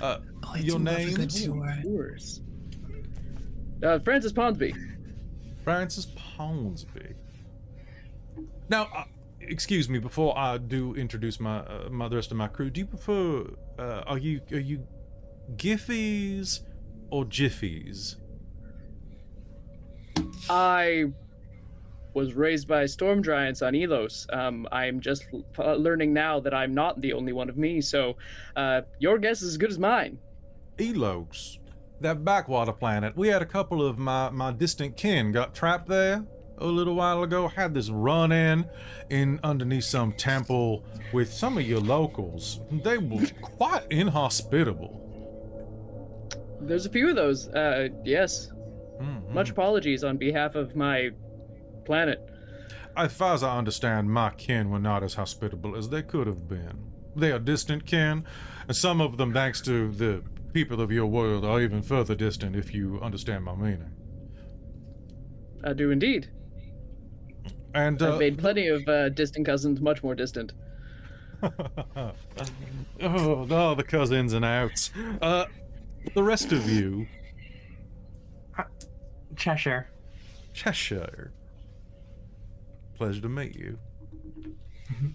Uh, 0.00 0.18
Oh, 0.44 0.56
your 0.56 0.78
do 0.78 0.84
love 0.84 0.98
a 0.98 1.04
good 1.04 1.18
names? 1.18 1.44
tour. 1.44 1.74
Yours. 1.84 2.40
Uh, 3.82 3.98
Francis 3.98 4.32
Ponsby. 4.32 4.74
Francis 5.64 6.06
Ponsby. 6.38 7.14
Now, 8.70 8.88
uh, 8.96 9.04
excuse 9.40 9.88
me 9.88 9.98
before 9.98 10.36
I 10.38 10.58
do 10.58 10.94
introduce 10.94 11.38
my 11.40 11.58
uh, 11.60 11.88
my 11.90 12.08
the 12.08 12.16
rest 12.16 12.30
of 12.30 12.36
my 12.36 12.48
crew. 12.48 12.70
Do 12.70 12.80
you 12.80 12.86
prefer? 12.86 13.44
Uh, 13.78 14.02
are 14.06 14.18
you 14.18 14.40
are 14.52 14.58
you 14.58 14.86
Giffies 15.56 16.60
or 17.10 17.24
Jiffies? 17.24 18.16
I 20.50 21.06
was 22.18 22.34
raised 22.34 22.66
by 22.68 22.84
storm 22.86 23.22
giants 23.22 23.60
on 23.62 23.72
Elos. 23.74 24.14
Um, 24.38 24.66
I'm 24.72 25.00
just 25.00 25.22
l- 25.58 25.78
learning 25.86 26.12
now 26.12 26.40
that 26.40 26.52
I'm 26.52 26.74
not 26.74 27.00
the 27.00 27.12
only 27.12 27.32
one 27.32 27.48
of 27.48 27.56
me. 27.56 27.80
So, 27.80 28.16
uh, 28.56 28.82
your 28.98 29.18
guess 29.18 29.42
is 29.42 29.50
as 29.50 29.56
good 29.56 29.70
as 29.70 29.78
mine. 29.78 30.18
Elos, 30.78 31.58
that 32.00 32.24
backwater 32.24 32.72
planet. 32.72 33.16
We 33.16 33.28
had 33.28 33.42
a 33.42 33.46
couple 33.46 33.80
of 33.88 33.98
my 33.98 34.30
my 34.30 34.50
distant 34.52 34.96
kin 34.96 35.32
got 35.32 35.54
trapped 35.54 35.88
there 35.88 36.24
a 36.58 36.66
little 36.66 36.94
while 36.94 37.22
ago. 37.22 37.48
Had 37.48 37.72
this 37.74 37.88
run 37.90 38.32
in 38.32 38.66
in 39.10 39.40
underneath 39.42 39.84
some 39.84 40.12
temple 40.12 40.84
with 41.12 41.32
some 41.32 41.56
of 41.58 41.64
your 41.66 41.80
locals. 41.80 42.60
They 42.70 42.98
were 42.98 43.26
quite 43.40 43.84
inhospitable. 43.90 44.94
There's 46.60 46.86
a 46.86 46.90
few 46.90 47.08
of 47.10 47.16
those. 47.16 47.48
Uh, 47.48 47.88
yes. 48.04 48.50
Mhm. 49.00 49.28
Much 49.32 49.50
apologies 49.50 50.02
on 50.02 50.16
behalf 50.16 50.56
of 50.56 50.74
my 50.74 51.10
planet. 51.88 52.20
As 52.94 53.14
far 53.14 53.32
as 53.32 53.42
I 53.42 53.56
understand, 53.56 54.12
my 54.12 54.30
kin 54.30 54.68
were 54.68 54.78
not 54.78 55.02
as 55.02 55.14
hospitable 55.14 55.74
as 55.74 55.88
they 55.88 56.02
could 56.02 56.26
have 56.26 56.46
been. 56.46 56.92
They 57.16 57.32
are 57.32 57.38
distant 57.38 57.86
kin, 57.86 58.24
and 58.68 58.76
some 58.76 59.00
of 59.00 59.16
them, 59.16 59.32
thanks 59.32 59.62
to 59.62 59.90
the 59.90 60.22
people 60.52 60.82
of 60.82 60.92
your 60.92 61.06
world, 61.06 61.46
are 61.46 61.62
even 61.62 61.82
further 61.82 62.14
distant, 62.14 62.54
if 62.54 62.74
you 62.74 63.00
understand 63.00 63.44
my 63.44 63.54
meaning. 63.54 63.90
I 65.64 65.72
do 65.72 65.90
indeed. 65.90 66.30
And 67.74 68.02
I've 68.02 68.14
uh, 68.14 68.18
made 68.18 68.38
plenty 68.38 68.68
of 68.68 68.86
uh, 68.86 69.08
distant 69.08 69.46
cousins 69.46 69.80
much 69.80 70.02
more 70.02 70.14
distant. 70.14 70.52
oh, 71.42 72.12
oh, 73.00 73.74
the 73.74 73.84
cousins 73.86 74.34
and 74.34 74.44
outs. 74.44 74.90
Uh, 75.22 75.46
the 76.14 76.22
rest 76.22 76.52
of 76.52 76.68
you, 76.68 77.06
Cheshire. 79.36 79.88
Cheshire. 80.52 81.32
Pleasure 82.98 83.20
to 83.20 83.28
meet 83.28 83.54
you. 83.54 83.78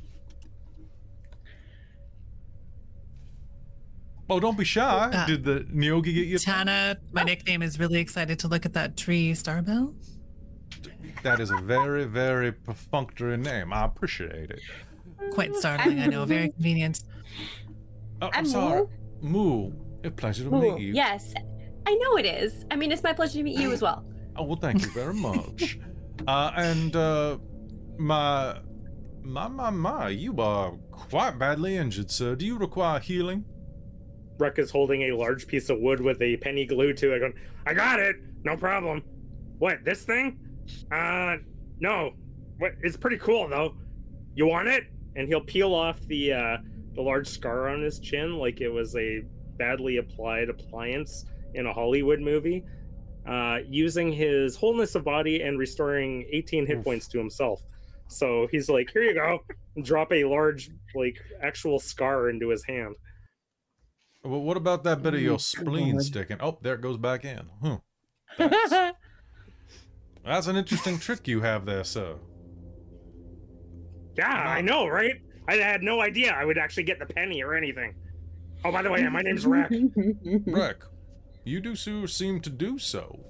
oh, 4.29 4.39
don't 4.39 4.57
be 4.57 4.63
shy. 4.63 5.11
Uh, 5.13 5.25
Did 5.25 5.43
the 5.43 5.65
Neogi 5.69 6.13
get 6.13 6.27
you? 6.27 6.37
Tana, 6.37 6.95
my 7.11 7.23
nickname 7.23 7.61
is 7.61 7.77
really 7.77 7.99
excited 7.99 8.39
to 8.39 8.47
look 8.47 8.65
at 8.65 8.71
that 8.71 8.95
tree 8.95 9.33
starbell. 9.33 9.93
That 11.23 11.41
is 11.41 11.51
a 11.51 11.57
very, 11.57 12.05
very 12.05 12.53
perfunctory 12.53 13.35
name. 13.35 13.73
I 13.73 13.83
appreciate 13.83 14.49
it. 14.49 14.61
Quite 15.31 15.53
startling, 15.57 15.99
I 15.99 16.05
know. 16.05 16.23
Very 16.23 16.51
convenient. 16.51 17.01
Oh, 18.21 18.27
I'm, 18.27 18.31
I'm 18.33 18.45
sorry. 18.45 18.87
Moo. 19.21 19.73
A 20.05 20.11
pleasure 20.11 20.45
to 20.45 20.55
Ooh, 20.55 20.61
meet 20.61 20.79
you. 20.79 20.93
Yes, 20.93 21.33
I 21.85 21.95
know 21.95 22.15
it 22.15 22.25
is. 22.25 22.63
I 22.71 22.77
mean, 22.77 22.93
it's 22.93 23.03
my 23.03 23.11
pleasure 23.11 23.39
to 23.39 23.43
meet 23.43 23.59
you 23.59 23.73
as 23.73 23.81
well. 23.81 24.05
Oh, 24.37 24.43
well, 24.43 24.55
thank 24.55 24.81
you 24.81 24.91
very 24.91 25.13
much. 25.13 25.79
uh, 26.27 26.51
and, 26.55 26.95
uh, 26.95 27.37
my, 27.97 28.59
my, 29.21 29.47
my, 29.47 29.69
my, 29.69 30.09
you 30.09 30.35
are 30.39 30.71
quite 30.91 31.37
badly 31.37 31.77
injured, 31.77 32.11
sir. 32.11 32.35
Do 32.35 32.45
you 32.45 32.57
require 32.57 32.99
healing? 32.99 33.45
Rek 34.39 34.59
is 34.59 34.71
holding 34.71 35.03
a 35.03 35.11
large 35.11 35.47
piece 35.47 35.69
of 35.69 35.79
wood 35.79 36.01
with 36.01 36.21
a 36.21 36.37
penny 36.37 36.65
glued 36.65 36.97
to 36.97 37.13
it, 37.13 37.19
going, 37.19 37.33
I 37.65 37.73
got 37.73 37.99
it, 37.99 38.17
no 38.43 38.57
problem. 38.57 39.03
What, 39.59 39.85
this 39.85 40.03
thing? 40.03 40.39
Uh, 40.91 41.37
no. 41.79 42.13
What, 42.57 42.73
it's 42.81 42.97
pretty 42.97 43.17
cool, 43.17 43.47
though. 43.47 43.75
You 44.35 44.47
want 44.47 44.67
it? 44.67 44.85
And 45.15 45.27
he'll 45.27 45.41
peel 45.41 45.73
off 45.73 45.99
the, 46.07 46.33
uh, 46.33 46.57
the 46.95 47.01
large 47.01 47.27
scar 47.27 47.69
on 47.69 47.81
his 47.81 47.99
chin 47.99 48.37
like 48.37 48.61
it 48.61 48.69
was 48.69 48.95
a 48.95 49.23
badly 49.57 49.97
applied 49.97 50.49
appliance 50.49 51.25
in 51.53 51.67
a 51.67 51.73
Hollywood 51.73 52.19
movie, 52.19 52.65
uh, 53.27 53.59
using 53.67 54.11
his 54.11 54.55
wholeness 54.55 54.95
of 54.95 55.03
body 55.03 55.41
and 55.43 55.59
restoring 55.59 56.27
18 56.31 56.65
hit 56.65 56.77
Oof. 56.77 56.83
points 56.83 57.07
to 57.09 57.17
himself. 57.17 57.63
So 58.07 58.47
he's 58.51 58.69
like, 58.69 58.89
here 58.91 59.03
you 59.03 59.13
go. 59.13 59.39
drop 59.81 60.11
a 60.11 60.23
large, 60.23 60.69
like, 60.95 61.17
actual 61.41 61.79
scar 61.79 62.29
into 62.29 62.49
his 62.49 62.63
hand. 62.65 62.95
Well, 64.23 64.41
what 64.41 64.55
about 64.57 64.83
that 64.85 65.01
bit 65.01 65.13
of 65.13 65.21
your 65.21 65.33
Oh, 65.33 65.37
spleen 65.37 65.99
sticking? 65.99 66.37
Oh, 66.39 66.57
there 66.61 66.75
it 66.75 66.81
goes 66.81 66.97
back 66.97 67.25
in. 67.25 67.39
Hmm. 67.61 67.75
That's, 68.37 68.95
that's 70.25 70.47
an 70.47 70.55
interesting 70.55 70.97
trick 70.99 71.27
you 71.27 71.41
have 71.41 71.65
there, 71.65 71.83
sir. 71.83 72.15
Yeah, 74.15 74.31
I 74.31 74.61
know, 74.61 74.87
right? 74.87 75.15
I 75.47 75.55
had 75.55 75.81
no 75.81 75.99
idea 76.01 76.31
I 76.31 76.45
would 76.45 76.57
actually 76.57 76.83
get 76.83 76.99
the 76.99 77.05
penny 77.05 77.43
or 77.43 77.53
anything. 77.55 77.95
Oh, 78.63 78.71
by 78.71 78.81
the 78.81 78.89
way, 78.89 79.03
my 79.09 79.21
name's 79.21 79.45
Rek. 79.45 79.69
Rick, 80.45 80.83
you 81.43 81.59
do 81.59 81.75
so 81.75 82.05
seem 82.05 82.39
to 82.41 82.49
do 82.49 82.77
so. 82.79 83.25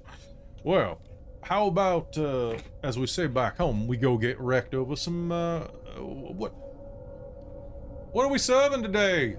Well, 0.62 1.00
how 1.44 1.66
about, 1.66 2.16
uh, 2.16 2.56
as 2.82 2.98
we 2.98 3.06
say 3.06 3.26
back 3.26 3.58
home, 3.58 3.86
we 3.86 3.96
go 3.96 4.16
get 4.16 4.40
wrecked 4.40 4.74
over 4.74 4.96
some, 4.96 5.30
uh, 5.30 5.60
what? 5.98 6.52
What 8.12 8.24
are 8.24 8.30
we 8.30 8.38
serving 8.38 8.82
today? 8.82 9.36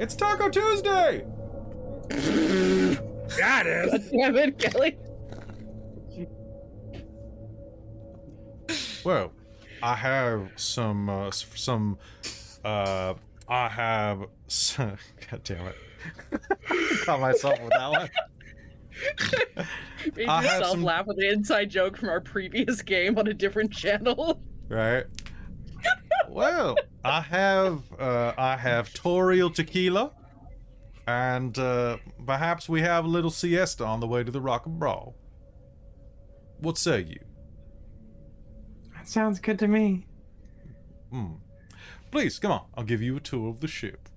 It's 0.00 0.14
Taco 0.14 0.48
Tuesday! 0.48 1.26
Yeah, 2.10 3.60
it 3.60 3.66
is. 3.66 3.90
God 3.90 4.10
damn 4.10 4.36
it, 4.36 4.58
Kelly. 4.58 4.98
Well, 9.04 9.32
I 9.82 9.94
have 9.94 10.50
some, 10.56 11.08
uh, 11.08 11.30
some, 11.30 11.98
uh, 12.64 13.14
I 13.48 13.68
have, 13.68 14.26
some, 14.46 14.96
God 15.30 15.42
damn 15.44 15.66
it. 15.66 15.76
Caught 17.04 17.20
myself 17.20 17.60
with 17.60 17.70
that 17.70 17.90
one. 17.90 18.10
Made 20.16 20.28
I 20.28 20.42
have 20.42 20.44
yourself 20.44 20.70
some- 20.72 20.82
laugh 20.84 21.06
with 21.06 21.18
an 21.18 21.24
inside 21.24 21.70
joke 21.70 21.96
from 21.96 22.08
our 22.08 22.20
previous 22.20 22.82
game 22.82 23.18
on 23.18 23.26
a 23.26 23.34
different 23.34 23.72
channel. 23.72 24.40
right? 24.68 25.04
well, 26.28 26.76
I 27.04 27.20
have 27.20 27.82
uh, 27.98 28.32
I 28.36 28.56
have 28.56 28.92
Toriel 28.92 29.54
tequila, 29.54 30.12
and 31.06 31.56
uh, 31.58 31.98
perhaps 32.26 32.68
we 32.68 32.80
have 32.82 33.04
a 33.04 33.08
little 33.08 33.30
siesta 33.30 33.84
on 33.84 34.00
the 34.00 34.06
way 34.06 34.24
to 34.24 34.30
the 34.30 34.40
Rock 34.40 34.66
and 34.66 34.80
Bral. 34.80 35.14
What 36.60 36.76
say 36.78 37.00
you? 37.02 37.20
That 38.94 39.08
sounds 39.08 39.38
good 39.38 39.58
to 39.60 39.68
me. 39.68 40.06
Hmm. 41.12 41.34
Please 42.10 42.38
come 42.38 42.50
on. 42.52 42.66
I'll 42.74 42.84
give 42.84 43.00
you 43.02 43.16
a 43.16 43.20
tour 43.20 43.48
of 43.48 43.60
the 43.60 43.68
ship. 43.68 44.07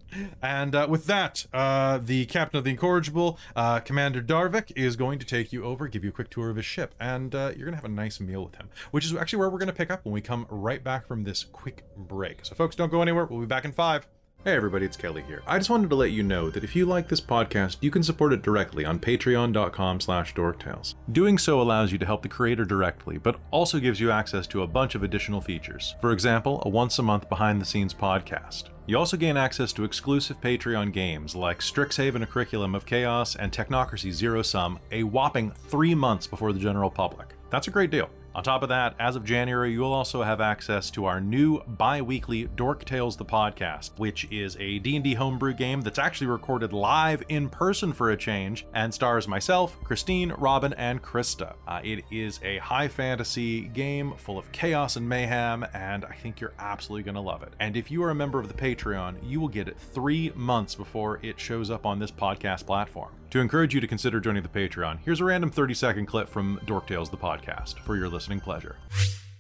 And 0.42 0.76
uh, 0.76 0.88
with 0.90 1.06
that, 1.06 1.46
uh, 1.54 2.00
the 2.00 2.26
captain 2.26 2.58
of 2.58 2.64
the 2.64 2.72
Incorrigible, 2.72 3.38
uh, 3.56 3.80
Commander 3.80 4.22
Darvik, 4.22 4.72
is 4.76 4.96
going 4.96 5.20
to 5.20 5.26
take 5.26 5.54
you 5.54 5.64
over, 5.64 5.88
give 5.88 6.04
you 6.04 6.10
a 6.10 6.14
quick 6.14 6.30
tour 6.30 6.50
of 6.50 6.56
his 6.56 6.66
ship, 6.66 6.96
and 7.00 7.34
uh, 7.34 7.52
you're 7.56 7.66
going 7.66 7.72
to 7.72 7.78
have 7.78 7.86
a 7.86 7.90
nice 7.90 8.20
meal 8.20 8.44
with 8.44 8.56
him, 8.56 8.70
which 8.92 9.06
is 9.06 9.16
actually 9.16 9.40
where 9.40 9.50
we're 9.50 9.60
going 9.60 9.68
to 9.68 9.74
pick 9.74 9.92
up 9.92 10.06
when 10.06 10.14
we 10.14 10.22
come 10.22 10.46
right 10.50 10.84
back 10.84 11.08
from 11.08 11.24
this 11.24 11.44
quick 11.44 11.84
break. 11.96 12.46
So, 12.46 12.56
folks, 12.56 12.76
don't 12.76 12.92
go 12.92 13.02
anywhere. 13.02 13.26
We'll 13.26 13.42
be 13.42 13.46
back 13.46 13.66
in 13.66 13.72
five. 13.72 14.08
Hey 14.44 14.56
everybody, 14.56 14.88
it's 14.88 14.98
Kelly 14.98 15.22
here. 15.28 15.44
I 15.46 15.60
just 15.60 15.70
wanted 15.70 15.92
to 15.92 15.96
let 15.96 16.10
you 16.10 16.24
know 16.24 16.50
that 16.50 16.64
if 16.64 16.76
you 16.76 16.88
like 16.88 17.08
this 17.08 17.22
podcast, 17.22 17.78
you 17.80 17.92
can 17.92 18.02
support 18.02 18.34
it 18.34 18.42
directly 18.42 18.86
on 18.86 18.98
patreon.com 18.98 20.00
slash 20.00 20.34
dorktales. 20.34 20.96
Doing 21.12 21.38
so 21.38 21.62
allows 21.62 21.92
you 21.92 22.00
to 22.00 22.08
help 22.08 22.24
the 22.24 22.28
creator 22.28 22.66
directly, 22.66 23.20
but 23.20 23.40
also 23.52 23.80
gives 23.80 24.00
you 24.00 24.10
access 24.10 24.48
to 24.48 24.64
a 24.64 24.68
bunch 24.68 24.96
of 24.96 25.04
additional 25.04 25.42
features. 25.42 25.96
For 26.02 26.12
example, 26.12 26.60
a 26.66 26.70
once 26.70 26.98
a 26.98 27.04
month 27.04 27.30
behind 27.30 27.62
the 27.62 27.66
scenes 27.66 27.94
podcast. 27.94 28.70
You 28.88 28.98
also 28.98 29.16
gain 29.16 29.38
access 29.38 29.72
to 29.74 29.84
exclusive 29.84 30.42
Patreon 30.42 30.92
games 30.92 31.36
like 31.36 31.60
Strixhaven 31.60 32.24
A 32.24 32.26
Curriculum 32.26 32.74
of 32.74 32.88
Chaos 32.88 33.36
and 33.36 33.52
Technocracy 33.52 34.12
Zero 34.12 34.42
Sum, 34.42 34.80
a 34.92 35.04
whopping 35.04 35.52
three 35.52 35.94
months 35.94 36.26
before 36.26 36.52
the 36.52 36.60
general 36.60 36.90
public. 36.90 37.36
That's 37.52 37.68
a 37.68 37.72
great 37.72 37.92
deal. 37.92 38.10
On 38.34 38.42
top 38.42 38.64
of 38.64 38.70
that, 38.70 38.96
as 38.98 39.18
of 39.18 39.26
January, 39.26 39.74
you'll 39.74 39.92
also 39.92 40.24
have 40.24 40.40
access 40.40 40.90
to 40.92 41.04
our 41.04 41.20
new 41.20 41.60
bi-weekly 41.64 42.46
Dork 42.56 42.86
Tales 42.86 43.18
the 43.18 43.26
podcast, 43.26 43.92
which 43.98 44.26
is 44.32 44.56
a 44.58 44.80
D&D 44.80 45.16
homebrew 45.16 45.54
game 45.54 45.82
that's 45.82 46.00
actually 46.00 46.28
recorded 46.28 46.72
live 46.72 47.24
in 47.28 47.50
person 47.50 47.92
for 47.92 48.10
a 48.10 48.16
change 48.16 48.66
and 48.74 48.94
stars 48.94 49.28
myself, 49.28 49.78
Christine, 49.84 50.32
Robin, 50.38 50.72
and 50.76 51.02
Krista. 51.02 51.56
Uh, 51.68 51.82
it 51.84 52.06
is 52.10 52.40
a 52.42 52.60
high 52.60 52.88
fantasy 52.88 53.64
game 53.64 54.14
full 54.16 54.38
of 54.38 54.50
chaos 54.54 54.96
and 54.96 55.10
mayhem, 55.10 55.66
and 55.74 56.06
I 56.06 56.14
think 56.14 56.40
you're 56.40 56.54
absolutely 56.58 57.04
going 57.04 57.16
to 57.16 57.22
love 57.22 57.44
it. 57.44 57.52
And 57.60 57.76
if 57.76 57.92
you 57.92 58.02
are 58.04 58.12
a 58.12 58.16
member 58.16 58.40
of 58.40 58.48
the 58.48 58.54
Patreon, 58.54 59.18
you 59.28 59.42
will 59.42 59.50
get 59.50 59.68
it 59.68 59.78
three 59.78 60.32
months 60.36 60.74
before 60.74 61.20
it 61.22 61.38
shows 61.38 61.70
up 61.70 61.86
on 61.86 62.00
this 62.00 62.12
podcast 62.12 62.66
platform. 62.66 63.12
To 63.32 63.40
encourage 63.40 63.74
you 63.74 63.80
to 63.80 63.88
consider 63.88 64.20
joining 64.20 64.44
the 64.44 64.50
Patreon, 64.50 65.00
here's 65.06 65.22
a 65.22 65.26
random 65.26 65.52
30 65.52 65.74
second 65.74 66.06
clip 66.06 66.28
from 66.28 66.60
Dork 66.66 66.88
Tales 66.88 67.10
the 67.10 67.16
podcast 67.16 67.80
for 67.80 67.96
your 67.96 68.10
listening 68.10 68.21
pleasure. 68.30 68.78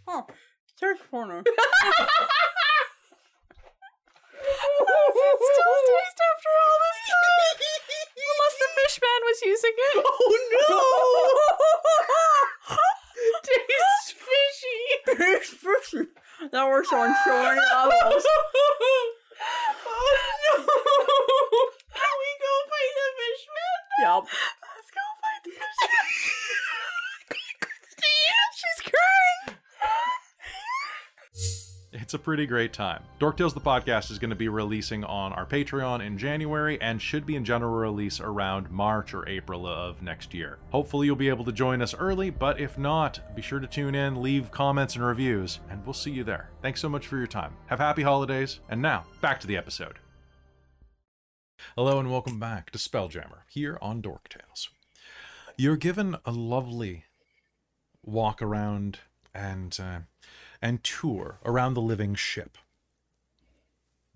Oh, 0.07 0.25
there's 0.79 0.97
corner. 1.11 1.39
it 1.39 1.45
still 5.37 5.77
taste 5.85 6.19
after 6.33 6.49
all 6.49 6.77
this 6.81 6.97
time? 7.05 7.61
Unless 8.17 8.57
the 8.57 8.69
fish 8.73 8.97
man 9.01 9.21
was 9.23 9.39
using 9.45 9.75
it. 9.77 10.01
Oh 10.09 10.33
no! 10.69 10.81
Tastes 13.45 14.11
fishy. 14.17 14.81
It's 15.33 15.49
fishy. 15.49 16.07
That 16.51 16.65
works 16.67 16.91
on 16.91 17.15
so 17.23 17.31
many 17.43 17.61
levels. 17.73 18.25
oh 18.25 18.29
no! 20.41 20.57
Can 21.93 22.13
we 22.17 22.29
go 22.41 22.53
fight 22.71 22.93
the 22.97 23.07
fishman? 23.21 23.77
Yep. 24.01 24.23
Let's 24.25 24.89
go 24.89 25.03
fight 25.21 25.41
the 25.45 25.51
fishman. 25.51 26.05
She's 28.53 28.91
crying. 28.91 29.57
It's 31.93 32.13
a 32.13 32.19
pretty 32.19 32.45
great 32.45 32.73
time. 32.73 33.03
Dork 33.19 33.37
Tales 33.37 33.53
the 33.53 33.59
podcast 33.59 34.11
is 34.11 34.19
going 34.19 34.29
to 34.29 34.35
be 34.35 34.47
releasing 34.47 35.03
on 35.03 35.33
our 35.33 35.45
Patreon 35.45 36.05
in 36.05 36.17
January 36.17 36.79
and 36.81 37.01
should 37.01 37.25
be 37.25 37.35
in 37.35 37.43
general 37.45 37.73
release 37.73 38.19
around 38.19 38.69
March 38.69 39.13
or 39.13 39.27
April 39.27 39.67
of 39.67 40.01
next 40.01 40.33
year. 40.33 40.57
Hopefully 40.71 41.07
you'll 41.07 41.15
be 41.15 41.29
able 41.29 41.45
to 41.45 41.51
join 41.51 41.81
us 41.81 41.93
early, 41.93 42.29
but 42.29 42.59
if 42.59 42.77
not, 42.77 43.35
be 43.35 43.41
sure 43.41 43.59
to 43.59 43.67
tune 43.67 43.93
in, 43.95 44.21
leave 44.21 44.51
comments 44.51 44.95
and 44.95 45.05
reviews, 45.05 45.59
and 45.69 45.85
we'll 45.85 45.93
see 45.93 46.11
you 46.11 46.23
there. 46.23 46.49
Thanks 46.61 46.81
so 46.81 46.89
much 46.89 47.07
for 47.07 47.17
your 47.17 47.27
time. 47.27 47.55
Have 47.67 47.79
happy 47.79 48.03
holidays, 48.03 48.59
and 48.69 48.81
now 48.81 49.05
back 49.21 49.39
to 49.41 49.47
the 49.47 49.57
episode. 49.57 49.99
Hello 51.75 51.99
and 51.99 52.09
welcome 52.09 52.39
back 52.39 52.71
to 52.71 52.79
Spelljammer 52.79 53.43
here 53.49 53.77
on 53.81 54.01
Dork 54.01 54.29
Tales. 54.29 54.69
You're 55.57 55.77
given 55.77 56.15
a 56.25 56.31
lovely 56.31 57.05
walk 58.03 58.41
around 58.41 58.99
and 59.33 59.77
uh, 59.81 59.99
and 60.61 60.83
tour 60.83 61.39
around 61.45 61.73
the 61.73 61.81
living 61.81 62.15
ship. 62.15 62.57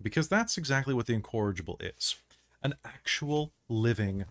Because 0.00 0.28
that's 0.28 0.58
exactly 0.58 0.94
what 0.94 1.06
the 1.06 1.14
incorrigible 1.14 1.78
is 1.80 2.16
an 2.62 2.74
actual 2.84 3.52
living 3.68 4.24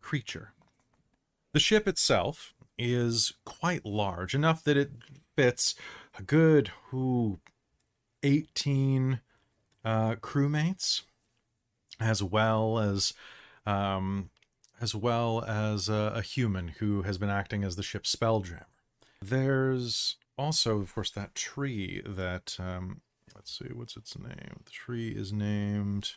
creature. 0.00 0.52
The 1.52 1.60
ship 1.60 1.88
itself 1.88 2.52
is 2.76 3.32
quite 3.44 3.86
large, 3.86 4.34
enough 4.34 4.62
that 4.64 4.76
it 4.76 4.90
fits 5.36 5.74
a 6.18 6.22
good 6.22 6.70
ooh, 6.92 7.38
18 8.22 9.20
uh, 9.84 10.16
crewmates, 10.16 11.02
as 12.00 12.22
well 12.22 12.78
as 12.78 13.14
um, 13.64 14.30
as 14.84 14.94
well 14.94 15.42
as 15.48 15.88
a, 15.88 16.12
a 16.14 16.20
human 16.20 16.68
who 16.78 17.02
has 17.02 17.16
been 17.16 17.30
acting 17.30 17.64
as 17.64 17.76
the 17.76 17.82
ship's 17.82 18.14
spelljammer. 18.14 18.66
There's 19.22 20.16
also, 20.36 20.78
of 20.78 20.94
course, 20.94 21.10
that 21.12 21.34
tree 21.34 22.02
that 22.04 22.56
um, 22.58 23.00
let's 23.34 23.58
see, 23.58 23.72
what's 23.72 23.96
its 23.96 24.18
name? 24.18 24.60
The 24.62 24.70
tree 24.70 25.08
is 25.08 25.32
named 25.32 26.12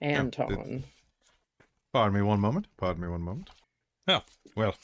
Anton. 0.00 0.84
Pardon 1.92 2.14
me 2.14 2.22
one 2.22 2.38
moment. 2.38 2.68
Pardon 2.76 3.02
me 3.02 3.08
one 3.08 3.22
moment. 3.22 3.50
Oh, 4.06 4.22
well. 4.54 4.76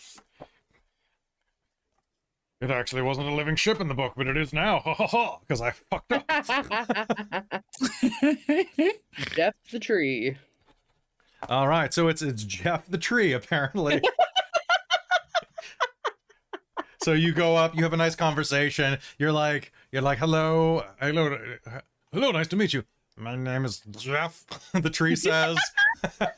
It 2.60 2.72
actually 2.72 3.02
wasn't 3.02 3.28
a 3.28 3.34
living 3.34 3.54
ship 3.54 3.80
in 3.80 3.86
the 3.86 3.94
book, 3.94 4.14
but 4.16 4.26
it 4.26 4.36
is 4.36 4.52
now. 4.52 4.80
Ha 4.80 4.94
ha 4.94 5.06
ha! 5.06 5.38
Because 5.38 5.60
I 5.60 5.70
fucked 5.70 6.12
up. 6.12 6.28
Jeff 9.36 9.54
the 9.70 9.78
tree. 9.78 10.36
All 11.48 11.68
right, 11.68 11.92
so 11.92 12.08
it's 12.08 12.22
it's 12.22 12.44
Jeff 12.44 12.86
the 12.88 12.98
tree 12.98 13.32
apparently. 13.32 14.00
so 17.02 17.12
you 17.12 17.32
go 17.32 17.56
up, 17.56 17.74
you 17.76 17.82
have 17.82 17.92
a 17.92 17.96
nice 17.96 18.14
conversation. 18.14 18.98
You're 19.18 19.32
like, 19.32 19.72
you're 19.90 20.02
like, 20.02 20.18
hello, 20.18 20.84
hello, 21.00 21.36
hello, 22.12 22.30
nice 22.30 22.48
to 22.48 22.56
meet 22.56 22.72
you. 22.72 22.84
My 23.16 23.36
name 23.36 23.64
is 23.64 23.82
Jeff. 23.90 24.44
the 24.72 24.88
tree 24.88 25.16
says, 25.16 25.58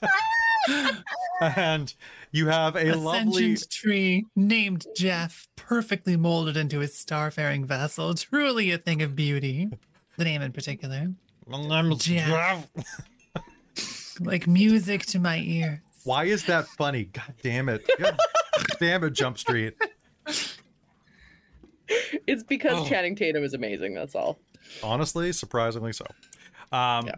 and 1.41 1.95
you 2.33 2.49
have 2.49 2.75
a, 2.75 2.91
A 2.91 2.97
lovely. 2.97 3.57
tree 3.71 4.27
named 4.35 4.87
Jeff, 4.97 5.47
perfectly 5.55 6.17
molded 6.17 6.57
into 6.57 6.81
his 6.81 6.95
starfaring 6.95 7.65
vessel. 7.65 8.13
Truly 8.15 8.73
a 8.73 8.79
thing 8.79 9.03
of 9.03 9.15
beauty. 9.15 9.71
The 10.17 10.25
name 10.25 10.43
in 10.43 10.53
particular. 10.53 11.13
My 11.47 11.63
name 11.63 11.93
is 11.93 11.99
Jeff. 11.99 12.29
Jeff. 12.29 12.67
Like 14.21 14.47
music 14.47 15.07
to 15.07 15.19
my 15.19 15.39
ear. 15.39 15.83
Why 16.05 16.25
is 16.25 16.45
that 16.47 16.67
funny? 16.69 17.05
God 17.05 17.35
damn 17.43 17.69
it! 17.69 17.89
God 17.99 18.17
damn 18.81 19.05
it, 19.05 19.13
Jump 19.15 19.39
Street. 19.39 19.75
It's 22.27 22.43
because 22.43 22.73
Oh. 22.87 22.89
Channing 22.89 23.15
Tatum 23.17 23.45
is 23.45 23.55
amazing. 23.55 23.95
That's 23.95 24.15
all. 24.15 24.39
honestly 24.83 25.31
surprisingly 25.33 25.93
so 25.93 26.05
um 26.73 27.07
Yeah. 27.07 27.15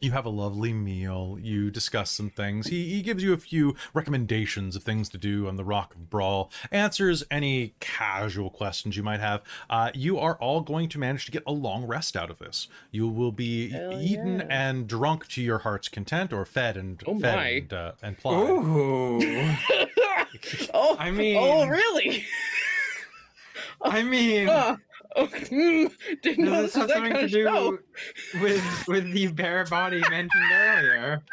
You 0.00 0.12
have 0.12 0.26
a 0.26 0.30
lovely 0.30 0.72
meal 0.72 1.38
you 1.40 1.70
discuss 1.70 2.10
some 2.12 2.30
things 2.30 2.68
he, 2.68 2.88
he 2.90 3.02
gives 3.02 3.22
you 3.22 3.32
a 3.32 3.36
few 3.36 3.74
recommendations 3.94 4.76
of 4.76 4.82
things 4.84 5.08
to 5.08 5.18
do 5.18 5.48
on 5.48 5.56
the 5.56 5.64
rock 5.64 5.94
of 5.94 6.02
Bral 6.08 6.50
answers 6.70 7.24
any 7.32 7.74
casual 7.80 8.48
questions 8.48 8.96
you 8.96 9.02
might 9.02 9.18
have 9.20 9.42
uh, 9.68 9.90
you 9.94 10.16
are 10.18 10.36
all 10.36 10.60
going 10.60 10.88
to 10.90 10.98
manage 11.00 11.24
to 11.26 11.32
get 11.32 11.42
a 11.46 11.52
long 11.52 11.84
rest 11.84 12.16
out 12.16 12.30
of 12.30 12.38
this 12.38 12.68
you 12.92 13.08
will 13.08 13.32
be 13.32 13.70
Hell 13.70 14.00
eaten 14.00 14.38
yeah. 14.38 14.46
and 14.48 14.86
drunk 14.86 15.26
to 15.30 15.42
your 15.42 15.58
heart's 15.58 15.88
content 15.88 16.32
or 16.32 16.44
fed 16.44 16.76
and 16.76 17.02
Oh 17.06 17.18
fed 17.18 17.34
my. 17.36 17.46
and, 17.48 17.72
uh, 17.72 17.92
and 18.02 18.16
plied 18.18 18.48
Ooh. 18.50 19.18
oh, 20.74 20.96
I 20.98 21.10
mean, 21.10 21.36
oh, 21.38 21.66
really? 21.66 22.24
I 23.82 24.02
mean, 24.02 24.48
Uh, 24.48 24.76
Mm, 25.26 25.90
didn't 26.22 26.44
know 26.44 26.62
does 26.62 26.72
this 26.72 26.74
have 26.76 26.90
something 26.90 27.12
to 27.14 27.28
do 27.28 27.44
show. 27.44 27.78
with 28.40 28.84
with 28.86 29.12
the 29.12 29.26
bare 29.28 29.64
body 29.64 30.00
mentioned 30.10 30.52
earlier? 30.52 31.22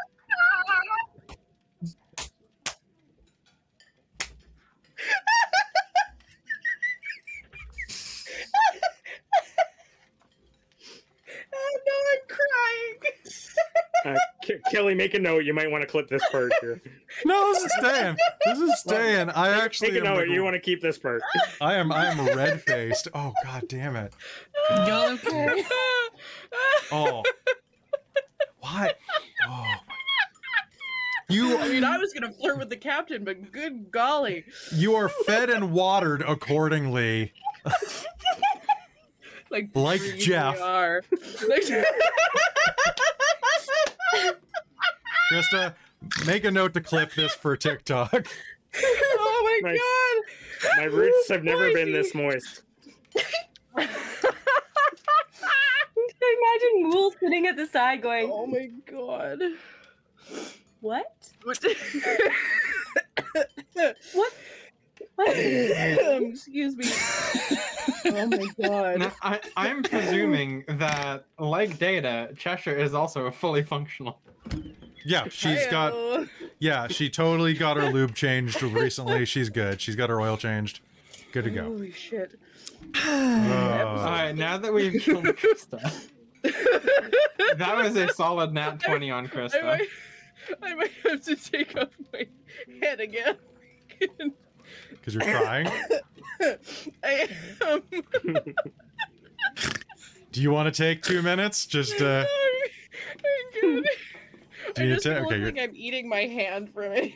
Oh, 11.54 11.80
no, 11.88 11.94
I'm 12.14 12.28
crying. 12.28 13.55
Uh, 14.06 14.16
K- 14.44 14.60
Kelly, 14.72 14.94
make 14.94 15.16
a 15.16 15.20
note. 15.20 15.46
You 15.46 15.54
might 15.54 15.70
want 15.72 15.82
to 15.82 15.88
clip 15.88 16.08
this 16.10 16.22
part 16.32 16.52
here. 16.62 16.80
no 17.26 17.54
this 17.54 17.64
is 17.64 17.74
staying 17.80 18.18
this 18.46 18.60
is 18.60 18.80
staying 18.80 19.30
i 19.32 19.50
actually 19.64 19.92
Take 19.92 20.02
a 20.02 20.04
note. 20.04 20.18
like- 20.18 20.30
You 20.30 20.44
want 20.44 20.54
to 20.54 20.60
keep 20.60 20.82
this 20.82 20.98
part. 21.00 21.22
i 21.62 21.74
am 21.76 21.92
i 21.92 22.06
am 22.08 22.24
red 22.38 22.62
faced 22.62 23.08
oh 23.16 23.34
god 23.44 23.64
damn 23.68 23.96
it 23.96 24.14
Y'all 24.70 25.12
okay? 25.14 25.64
Oh. 26.92 27.24
What? 28.60 28.98
Oh. 29.48 29.72
You 31.30 31.58
I 31.58 31.70
mean, 31.70 31.84
I 31.84 31.98
was 31.98 32.14
gonna 32.14 32.32
flirt 32.34 32.60
with 32.60 32.70
the 32.70 32.78
captain, 32.78 33.24
but 33.24 33.52
good 33.52 33.90
golly, 33.92 34.44
you 34.72 34.96
are 34.96 35.10
fed 35.10 35.50
and 35.50 35.72
watered 35.72 36.22
accordingly. 36.22 37.34
like 39.50 39.70
Like 39.74 40.02
Jeff. 40.20 40.60
are. 40.62 41.02
Like- 44.24 44.38
Krista, 45.32 45.76
make 46.26 46.46
a 46.46 46.52
note 46.52 46.74
to 46.76 46.82
clip 46.82 47.14
this 47.14 47.34
for 47.34 47.58
TikTok. 47.58 48.14
oh 48.84 49.60
my 49.64 49.72
My- 49.72 49.78
god! 49.78 50.78
My 50.78 50.84
roots 50.86 51.30
have 51.30 51.44
never 51.44 51.72
been 51.74 51.92
this 51.92 52.14
moist. 52.14 52.62
Imagine 56.28 56.90
Mool 56.90 57.14
sitting 57.20 57.48
at 57.48 57.56
the 57.56 57.66
side 57.68 58.02
going, 58.02 58.30
Oh 58.32 58.46
my 58.48 58.70
god! 58.92 59.40
What? 60.82 61.06
What? 61.44 61.64
What? 64.14 64.34
What? 65.16 65.36
Um, 66.16 66.26
Excuse 66.26 66.76
me. 66.76 66.86
Oh 68.08 68.28
my 68.28 68.48
god! 68.62 69.00
Now, 69.00 69.12
I, 69.22 69.40
I'm 69.58 69.82
presuming 69.82 70.64
that, 70.68 71.26
like 71.40 71.80
Data, 71.80 72.30
Cheshire 72.38 72.76
is 72.76 72.94
also 72.94 73.26
a 73.26 73.32
fully 73.32 73.64
functional. 73.64 74.20
Yeah, 75.04 75.28
she's 75.30 75.66
got 75.68 75.94
Hi-oh. 75.94 76.28
yeah, 76.60 76.88
she 76.88 77.10
totally 77.10 77.54
got 77.54 77.78
her 77.78 77.92
lube 77.92 78.16
changed 78.16 78.62
recently. 78.62 79.26
She's 79.26 79.50
good. 79.50 79.82
She's 79.82 79.96
got 79.96 80.10
her 80.10 80.20
oil 80.20 80.38
changed. 80.38 80.82
Good 81.32 81.46
to 81.46 81.50
go. 81.50 81.64
Holy 81.64 81.92
shit! 81.92 82.40
Uh, 83.06 83.84
All 83.88 84.06
right, 84.06 84.34
now 84.34 84.58
that 84.58 84.74
we've 84.74 85.02
killed 85.02 85.26
Krista, 85.26 85.82
that 86.44 87.76
was 87.76 87.96
a 87.96 88.10
solid 88.14 88.54
nat 88.54 88.80
20 88.80 89.12
on 89.12 89.28
Krista. 89.28 89.64
I 89.64 89.78
might, 89.78 89.88
I 90.62 90.76
might 90.76 90.92
have 91.04 91.22
to 91.24 91.36
take 91.36 91.76
off 91.78 91.90
my 92.14 92.28
head 92.82 93.00
again. 93.00 93.38
Because 95.06 95.14
you're 95.14 95.24
crying. 95.40 95.68
I 97.04 97.30
am. 97.62 97.82
Do 100.32 100.42
you 100.42 100.50
want 100.52 100.74
to 100.74 100.84
take 100.84 101.02
two 101.04 101.22
minutes? 101.22 101.66
Just 101.68 102.02
uh 102.02 102.26
I'm 102.26 103.62
good. 103.62 103.86
Do 104.76 104.82
I 104.82 104.86
you 104.86 104.94
just 104.96 105.06
ta- 105.06 105.14
feel 105.16 105.26
okay, 105.28 105.38
like 105.38 105.56
you're- 105.56 105.62
I'm 105.64 105.76
eating 105.76 106.10
my 106.10 106.22
hand 106.22 106.74
from 106.74 106.92
it. 106.94 107.14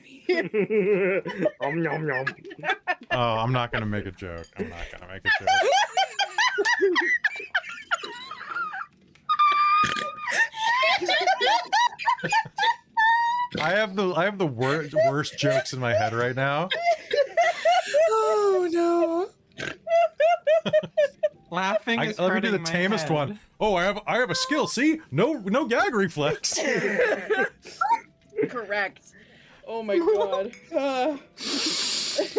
Om 1.61 1.81
nom 1.81 2.05
nom. 2.05 2.25
oh, 3.11 3.17
I'm 3.19 3.51
not 3.51 3.71
gonna 3.71 3.87
make 3.87 4.05
a 4.05 4.11
joke. 4.11 4.45
I'm 4.57 4.69
not 4.69 4.85
gonna 4.91 5.11
make 5.11 5.23
a 5.25 5.29
joke. 5.43 5.49
I 13.59 13.71
have 13.71 13.95
the 13.95 14.13
I 14.13 14.25
have 14.25 14.37
the 14.37 14.45
worst 14.47 14.93
worst 15.07 15.37
jokes 15.37 15.73
in 15.73 15.79
my 15.79 15.93
head 15.93 16.13
right 16.13 16.35
now. 16.35 16.69
Oh 18.81 19.29
no. 19.59 20.71
Laughing 21.51 21.99
I, 21.99 22.05
is 22.07 22.19
let 22.19 22.33
me 22.35 22.41
do 22.41 22.51
the 22.51 22.59
tamest 22.59 23.07
head. 23.07 23.13
one. 23.13 23.39
Oh, 23.59 23.75
I 23.75 23.83
have 23.83 23.99
I 24.05 24.17
have 24.19 24.29
a 24.29 24.35
skill. 24.35 24.67
See, 24.67 24.99
no 25.11 25.33
no 25.33 25.65
gag 25.65 25.93
reflex. 25.95 26.59
Correct. 28.49 29.07
Oh 29.67 29.83
my 29.83 29.97
god. 29.97 30.51
Uh, 30.75 31.17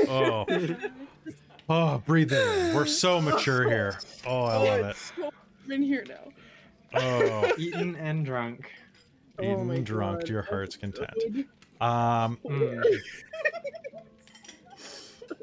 Oh, 0.08 0.44
oh, 1.70 1.98
breathe 2.04 2.32
in. 2.32 2.74
We're 2.74 2.84
so 2.84 3.18
mature 3.20 3.66
here. 3.68 3.98
Oh, 4.26 4.44
I 4.44 4.56
love 4.56 4.84
it. 4.90 4.96
so 5.16 5.30
I'm 5.64 5.72
in 5.72 5.82
here 5.82 6.04
now. 6.06 7.00
Oh, 7.00 7.52
Eaten 7.56 7.96
and 7.96 8.24
drunk. 8.26 8.70
Oh 9.38 9.64
my 9.64 9.74
eaten 9.74 9.84
drunk 9.84 10.18
God, 10.20 10.26
to 10.26 10.32
your 10.34 10.42
heart's 10.42 10.76
content. 10.76 11.14
Um, 11.80 12.38
Mm. 12.44 12.84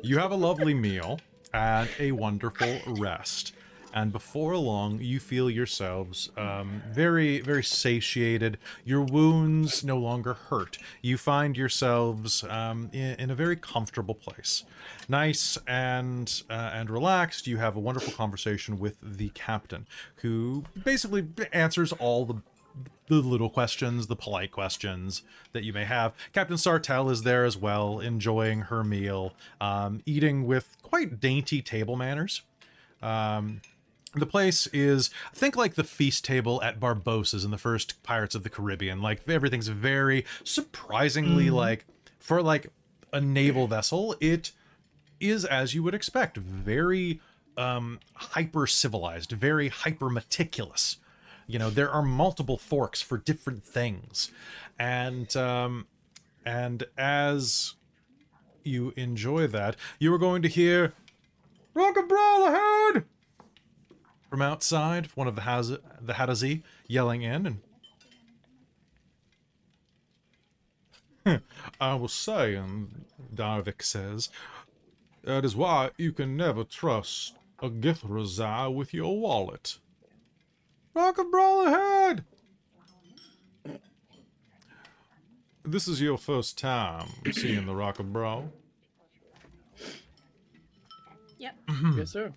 You 0.02 0.18
have 0.18 0.32
a 0.32 0.36
lovely 0.36 0.74
meal 0.74 1.20
and 1.54 1.90
a 2.00 2.12
wonderful 2.12 2.80
rest. 2.88 3.54
And 3.94 4.12
before 4.12 4.56
long, 4.58 5.00
you 5.02 5.20
feel 5.20 5.50
yourselves 5.50 6.30
um, 6.38 6.84
very, 6.92 7.40
very 7.40 7.64
satiated. 7.64 8.60
Your 8.86 9.02
wounds 9.02 9.84
no 9.84 9.98
longer 9.98 10.34
hurt. 10.34 10.78
You 11.02 11.18
find 11.18 11.58
yourselves 11.58 12.44
um, 12.44 12.90
in, 12.94 13.16
in 13.16 13.32
a 13.32 13.36
very 13.36 13.56
comfortable 13.56 14.14
place, 14.14 14.66
nice 15.10 15.58
and 15.68 16.44
uh, 16.50 16.72
and 16.74 16.92
relaxed. 16.92 17.48
You 17.48 17.58
have 17.58 17.76
a 17.76 17.80
wonderful 17.80 18.14
conversation 18.14 18.78
with 18.78 18.98
the 19.02 19.30
captain, 19.30 19.88
who 20.18 20.66
basically 20.84 21.26
answers 21.52 21.92
all 21.94 22.26
the 22.26 22.36
the 23.08 23.16
little 23.16 23.50
questions, 23.50 24.08
the 24.08 24.16
polite 24.16 24.52
questions 24.52 25.24
that 25.54 25.64
you 25.64 25.74
may 25.74 25.86
have. 25.86 26.14
Captain 26.34 26.58
Sartell 26.58 27.12
is 27.12 27.24
there 27.24 27.46
as 27.46 27.58
well, 27.58 28.00
enjoying 28.00 28.62
her 28.62 28.84
meal, 28.84 29.34
um, 29.62 30.02
eating 30.06 30.46
with 30.46 30.78
quite 30.82 31.20
dainty 31.20 31.62
table 31.62 31.96
manners. 31.96 32.42
Um, 33.02 33.62
the 34.14 34.26
place 34.26 34.68
is, 34.68 35.10
think 35.34 35.56
like 35.56 35.76
the 35.76 35.84
feast 35.84 36.26
table 36.26 36.62
at 36.64 36.80
Barbossa's 36.80 37.46
in 37.46 37.52
the 37.52 37.58
first 37.58 38.02
Pirates 38.04 38.36
of 38.36 38.44
the 38.44 38.50
Caribbean. 38.50 39.02
Like 39.02 39.28
everything's 39.28 39.68
very 39.68 40.26
surprisingly 40.44 41.50
like 41.50 41.86
for 42.20 42.42
like 42.42 42.68
a 43.14 43.22
naval 43.22 43.68
vessel. 43.68 44.16
It 44.20 44.52
is 45.20 45.46
as 45.46 45.74
you 45.74 45.84
would 45.84 45.96
expect, 45.96 46.38
very 46.38 47.20
um, 47.58 48.00
hyper 48.14 48.68
civilized, 48.68 49.32
very 49.32 49.70
hyper 49.70 50.10
meticulous. 50.10 50.98
You 51.48 51.60
know, 51.60 51.70
there 51.70 51.90
are 51.90 52.02
multiple 52.02 52.58
forks 52.58 53.02
for 53.02 53.18
different 53.18 53.64
things, 53.64 54.32
and 54.78 55.36
um, 55.36 55.88
and 56.46 56.84
as 56.98 57.76
you 58.64 58.94
enjoy 58.98 59.48
that, 59.48 59.78
you 60.00 60.14
are 60.14 60.18
going 60.18 60.42
to 60.42 60.50
hear 60.50 60.94
"Rock 61.74 61.96
and 61.96 62.10
Bral 62.10 62.48
ahead!" 62.48 63.06
from 64.30 64.42
outside. 64.42 65.08
One 65.16 65.28
of 65.28 65.36
the 65.36 65.42
Haz- 65.42 65.80
the 66.02 66.14
Hadozee 66.14 66.64
yelling 66.88 67.22
in, 67.22 67.46
and 67.46 67.62
I 71.82 71.96
was 71.96 72.14
saying, 72.14 73.06
Darvik 73.34 73.82
says, 73.82 74.30
that 75.24 75.44
is 75.44 75.56
why 75.56 75.92
you 75.98 76.14
can 76.14 76.38
never 76.38 76.64
trust 76.64 77.36
a 77.60 77.70
Githzerai 77.70 78.74
with 78.74 78.94
your 78.94 79.20
wallet. 79.20 79.80
Rock 80.98 81.20
and 81.20 81.32
Bral 81.32 81.68
ahead! 81.68 82.26
This 85.64 85.88
is 85.88 86.02
your 86.02 86.18
first 86.18 86.58
time 86.58 87.10
seeing 87.32 87.68
the 87.68 87.76
Rock 87.76 88.00
and 88.00 88.12
Bral. 88.12 88.50
Yep. 91.38 91.56
yes, 91.98 92.10
sir. 92.10 92.34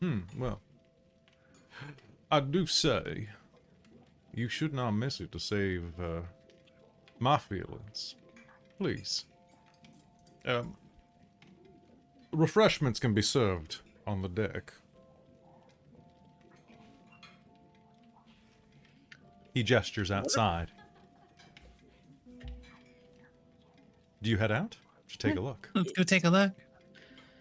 Hmm, 0.00 0.18
well. 0.36 0.60
I 2.30 2.40
do 2.40 2.66
say, 2.66 3.30
you 4.34 4.50
should 4.50 4.74
not 4.74 4.90
miss 4.90 5.18
it 5.18 5.32
to 5.32 5.38
save 5.38 5.98
uh, 5.98 6.20
my 7.18 7.38
feelings. 7.38 8.14
Please. 8.76 9.24
Um, 10.44 10.76
refreshments 12.30 13.00
can 13.00 13.14
be 13.14 13.22
served 13.22 13.78
on 14.06 14.20
the 14.20 14.28
deck. 14.28 14.74
He 19.56 19.62
gestures 19.62 20.10
outside. 20.10 20.70
Do 24.20 24.28
you 24.28 24.36
head 24.36 24.52
out 24.52 24.76
to 25.08 25.16
take 25.16 25.36
a 25.36 25.40
look? 25.40 25.70
Let's 25.74 25.92
go 25.92 26.02
take 26.02 26.24
a 26.24 26.28
look. 26.28 26.52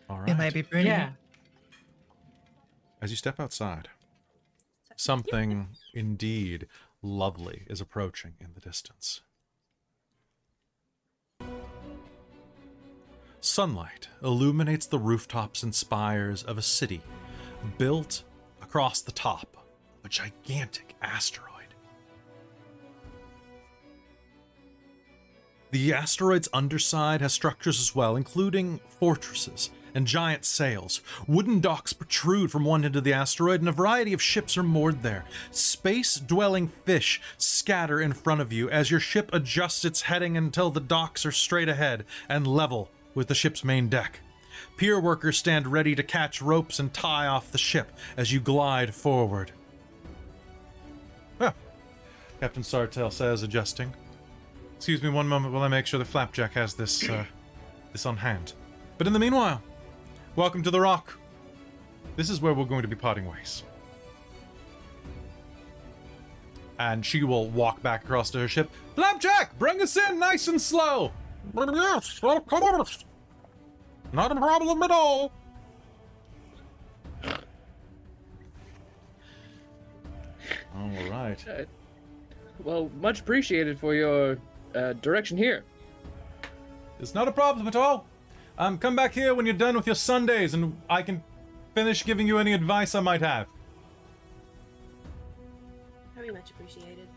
All 0.10 0.22
right. 0.22 0.30
It 0.30 0.38
might 0.38 0.54
be 0.54 0.64
pretty. 0.64 0.88
Yeah. 0.88 1.10
As 3.02 3.12
you 3.12 3.18
step 3.18 3.38
outside, 3.38 3.90
something 4.96 5.68
indeed 5.94 6.68
lovely 7.02 7.64
is 7.68 7.82
approaching 7.82 8.36
in 8.40 8.52
the 8.56 8.62
distance. 8.62 9.20
Sunlight 13.42 14.08
illuminates 14.24 14.86
the 14.86 15.00
rooftops 15.00 15.64
and 15.64 15.76
spires 15.76 16.44
of 16.44 16.58
a 16.58 16.62
city 16.62 17.02
built 17.78 18.24
across 18.62 19.02
the 19.02 19.12
top 19.12 19.58
of 20.00 20.06
a 20.06 20.08
gigantic 20.08 20.96
asteroid. 21.02 21.55
The 25.72 25.94
asteroid's 25.94 26.50
underside 26.54 27.22
has 27.22 27.34
structures 27.34 27.80
as 27.80 27.96
well, 27.96 28.16
including 28.16 28.80
fortresses 29.00 29.72
and 29.96 30.06
giant 30.06 30.46
sails. 30.46 31.02
Wooden 31.26 31.62
docks 31.62 31.94
protrude 31.94 32.52
from 32.52 32.66
one 32.66 32.84
end 32.84 32.96
of 32.98 33.04
the 33.06 33.14
asteroid, 33.14 33.62
and 33.62 33.70
a 33.70 33.72
variety 33.72 34.14
of 34.14 34.22
ships 34.22 34.58
are 34.58 34.64
moored 34.64 35.02
there. 35.02 35.24
Space 35.52 36.18
dwelling 36.18 36.68
fish 36.68 37.22
scatter 37.38 38.02
in 38.02 38.14
front 38.14 38.42
of 38.42 38.52
you 38.52 38.70
as 38.70 38.92
your 38.92 39.00
ship 39.00 39.30
adjusts 39.34 39.86
its 39.86 40.04
heading 40.04 40.36
until 40.36 40.70
the 40.70 40.82
docks 40.82 41.26
are 41.26 41.32
straight 41.32 41.70
ahead 41.70 42.06
and 42.28 42.46
level 42.46 42.92
with 43.14 43.28
the 43.28 43.36
ship's 43.36 43.64
main 43.64 43.88
deck. 43.88 44.20
Pier 44.78 45.00
workers 45.00 45.38
stand 45.38 45.68
ready 45.68 45.96
to 45.96 46.04
catch 46.04 46.42
ropes 46.42 46.78
and 46.78 46.94
tie 46.94 47.28
off 47.28 47.52
the 47.52 47.58
ship 47.58 47.92
as 48.18 48.34
you 48.34 48.42
glide 48.42 48.94
forward. 48.94 49.52
Well, 51.40 51.54
Captain 52.42 52.64
Sartell 52.64 53.12
says, 53.12 53.44
adjusting. 53.44 53.94
Excuse 54.78 55.02
me 55.02 55.10
one 55.10 55.28
moment 55.28 55.54
while 55.54 55.64
I 55.64 55.68
make 55.68 55.86
sure 55.88 55.98
the 55.98 56.06
flapjack 56.06 56.54
has 56.54 56.76
this, 56.76 57.10
uh, 57.10 57.26
this 57.92 58.06
on 58.06 58.18
hand. 58.18 58.54
But 58.98 59.08
in 59.08 59.14
the 59.14 59.20
meanwhile, 59.20 59.62
welcome 60.36 60.62
to 60.64 60.72
the 60.72 60.80
Rock. 60.80 61.18
This 62.16 62.30
is 62.30 62.40
where 62.42 62.54
we're 62.54 62.66
going 62.66 62.84
to 62.84 62.88
be 62.88 62.96
parting 62.96 63.26
ways. 63.30 63.64
And 66.78 67.06
she 67.06 67.24
will 67.24 67.48
walk 67.50 67.82
back 67.82 68.04
across 68.04 68.30
to 68.32 68.40
her 68.40 68.48
ship. 68.48 68.70
Flapjack, 68.96 69.58
bring 69.58 69.82
us 69.82 69.98
in 69.98 70.20
nice 70.20 70.48
and 70.48 70.62
slow. 70.62 71.12
Yes, 71.56 72.20
of 72.22 72.46
course. 72.46 73.06
Not 74.12 74.32
a 74.32 74.36
problem 74.36 74.84
at 74.84 74.92
all. 74.92 75.32
All 80.76 80.90
right. 81.10 81.44
Uh, 81.48 81.64
well, 82.64 82.92
much 83.02 83.22
appreciated 83.22 83.80
for 83.80 83.96
your 83.96 84.38
uh, 84.76 84.94
direction 84.94 85.38
here. 85.38 85.64
It's 87.00 87.14
not 87.14 87.28
a 87.28 87.32
problem 87.32 87.68
at 87.68 87.76
all. 87.76 88.06
Um, 88.58 88.78
come 88.78 88.96
back 88.96 89.14
here 89.14 89.34
when 89.34 89.46
you're 89.46 89.56
done 89.56 89.76
with 89.76 89.86
your 89.86 89.96
sundaes, 89.96 90.54
and 90.54 90.80
I 90.90 91.02
can 91.02 91.24
finish 91.74 92.06
giving 92.06 92.28
you 92.28 92.38
any 92.38 92.54
advice 92.54 92.96
I 92.96 93.02
might 93.02 93.22
have. 93.22 93.48
Very 96.16 96.32
much 96.32 96.52
appreciated. 96.52 97.08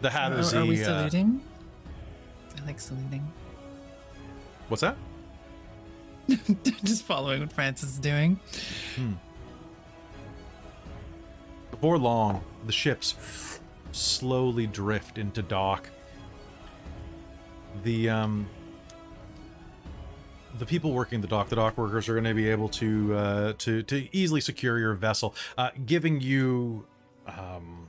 The 0.00 0.08
Are, 0.08 0.10
Hattersy. 0.10 0.62
are 0.62 0.66
we 0.66 0.82
uh, 0.82 0.84
saluting? 0.84 1.40
I 2.60 2.66
like 2.66 2.80
saluting. 2.80 3.32
what's 4.68 4.82
that? 4.82 4.96
Just 6.84 7.04
following 7.04 7.40
what 7.40 7.52
Francis 7.52 7.90
is 7.90 7.98
doing. 7.98 8.40
Before 11.70 11.98
long, 11.98 12.42
the 12.66 12.72
ships 12.72 13.55
slowly 13.96 14.66
drift 14.66 15.18
into 15.18 15.42
dock. 15.42 15.88
The 17.82 18.08
um, 18.10 18.46
the 20.58 20.66
people 20.66 20.92
working 20.92 21.20
the 21.20 21.26
dock, 21.26 21.48
the 21.48 21.56
dock 21.56 21.76
workers, 21.76 22.08
are 22.08 22.14
going 22.14 22.24
to 22.24 22.34
be 22.34 22.48
able 22.48 22.68
to 22.70 23.14
uh, 23.14 23.52
to 23.58 23.82
to 23.84 24.08
easily 24.16 24.40
secure 24.40 24.78
your 24.78 24.94
vessel, 24.94 25.34
uh, 25.58 25.70
giving 25.84 26.20
you 26.20 26.86
um, 27.26 27.88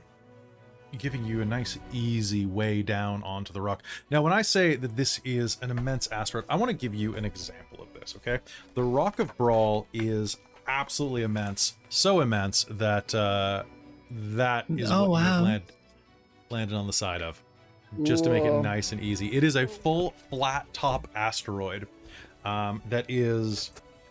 giving 0.98 1.24
you 1.24 1.40
a 1.40 1.44
nice, 1.44 1.78
easy 1.92 2.44
way 2.46 2.82
down 2.82 3.22
onto 3.22 3.52
the 3.52 3.60
rock. 3.60 3.82
Now, 4.10 4.22
when 4.22 4.32
I 4.32 4.42
say 4.42 4.74
that 4.76 4.96
this 4.96 5.20
is 5.24 5.58
an 5.62 5.70
immense 5.70 6.06
asteroid, 6.08 6.44
I 6.48 6.56
want 6.56 6.70
to 6.70 6.76
give 6.76 6.94
you 6.94 7.14
an 7.16 7.24
example 7.24 7.82
of 7.82 7.92
this. 7.98 8.14
Okay, 8.16 8.40
the 8.74 8.82
Rock 8.82 9.18
of 9.18 9.36
Bral 9.38 9.86
is 9.92 10.36
absolutely 10.66 11.22
immense, 11.22 11.76
so 11.88 12.20
immense 12.20 12.66
that 12.70 13.14
uh, 13.14 13.62
that 14.10 14.66
is 14.68 14.90
Oh, 14.90 15.08
what 15.10 15.22
wow. 15.22 15.42
land, 15.42 15.62
landed 16.50 16.76
on 16.76 16.86
the 16.86 16.92
side 16.92 17.22
of, 17.22 17.42
just 18.02 18.24
to 18.24 18.30
make 18.30 18.44
it 18.44 18.62
nice 18.62 18.92
and 18.92 19.00
easy. 19.00 19.34
It 19.36 19.44
is 19.44 19.56
a 19.56 19.66
full 19.66 20.14
flat 20.30 20.72
top 20.72 21.08
asteroid 21.14 21.86
um, 22.44 22.82
that 22.88 23.06
is 23.08 23.70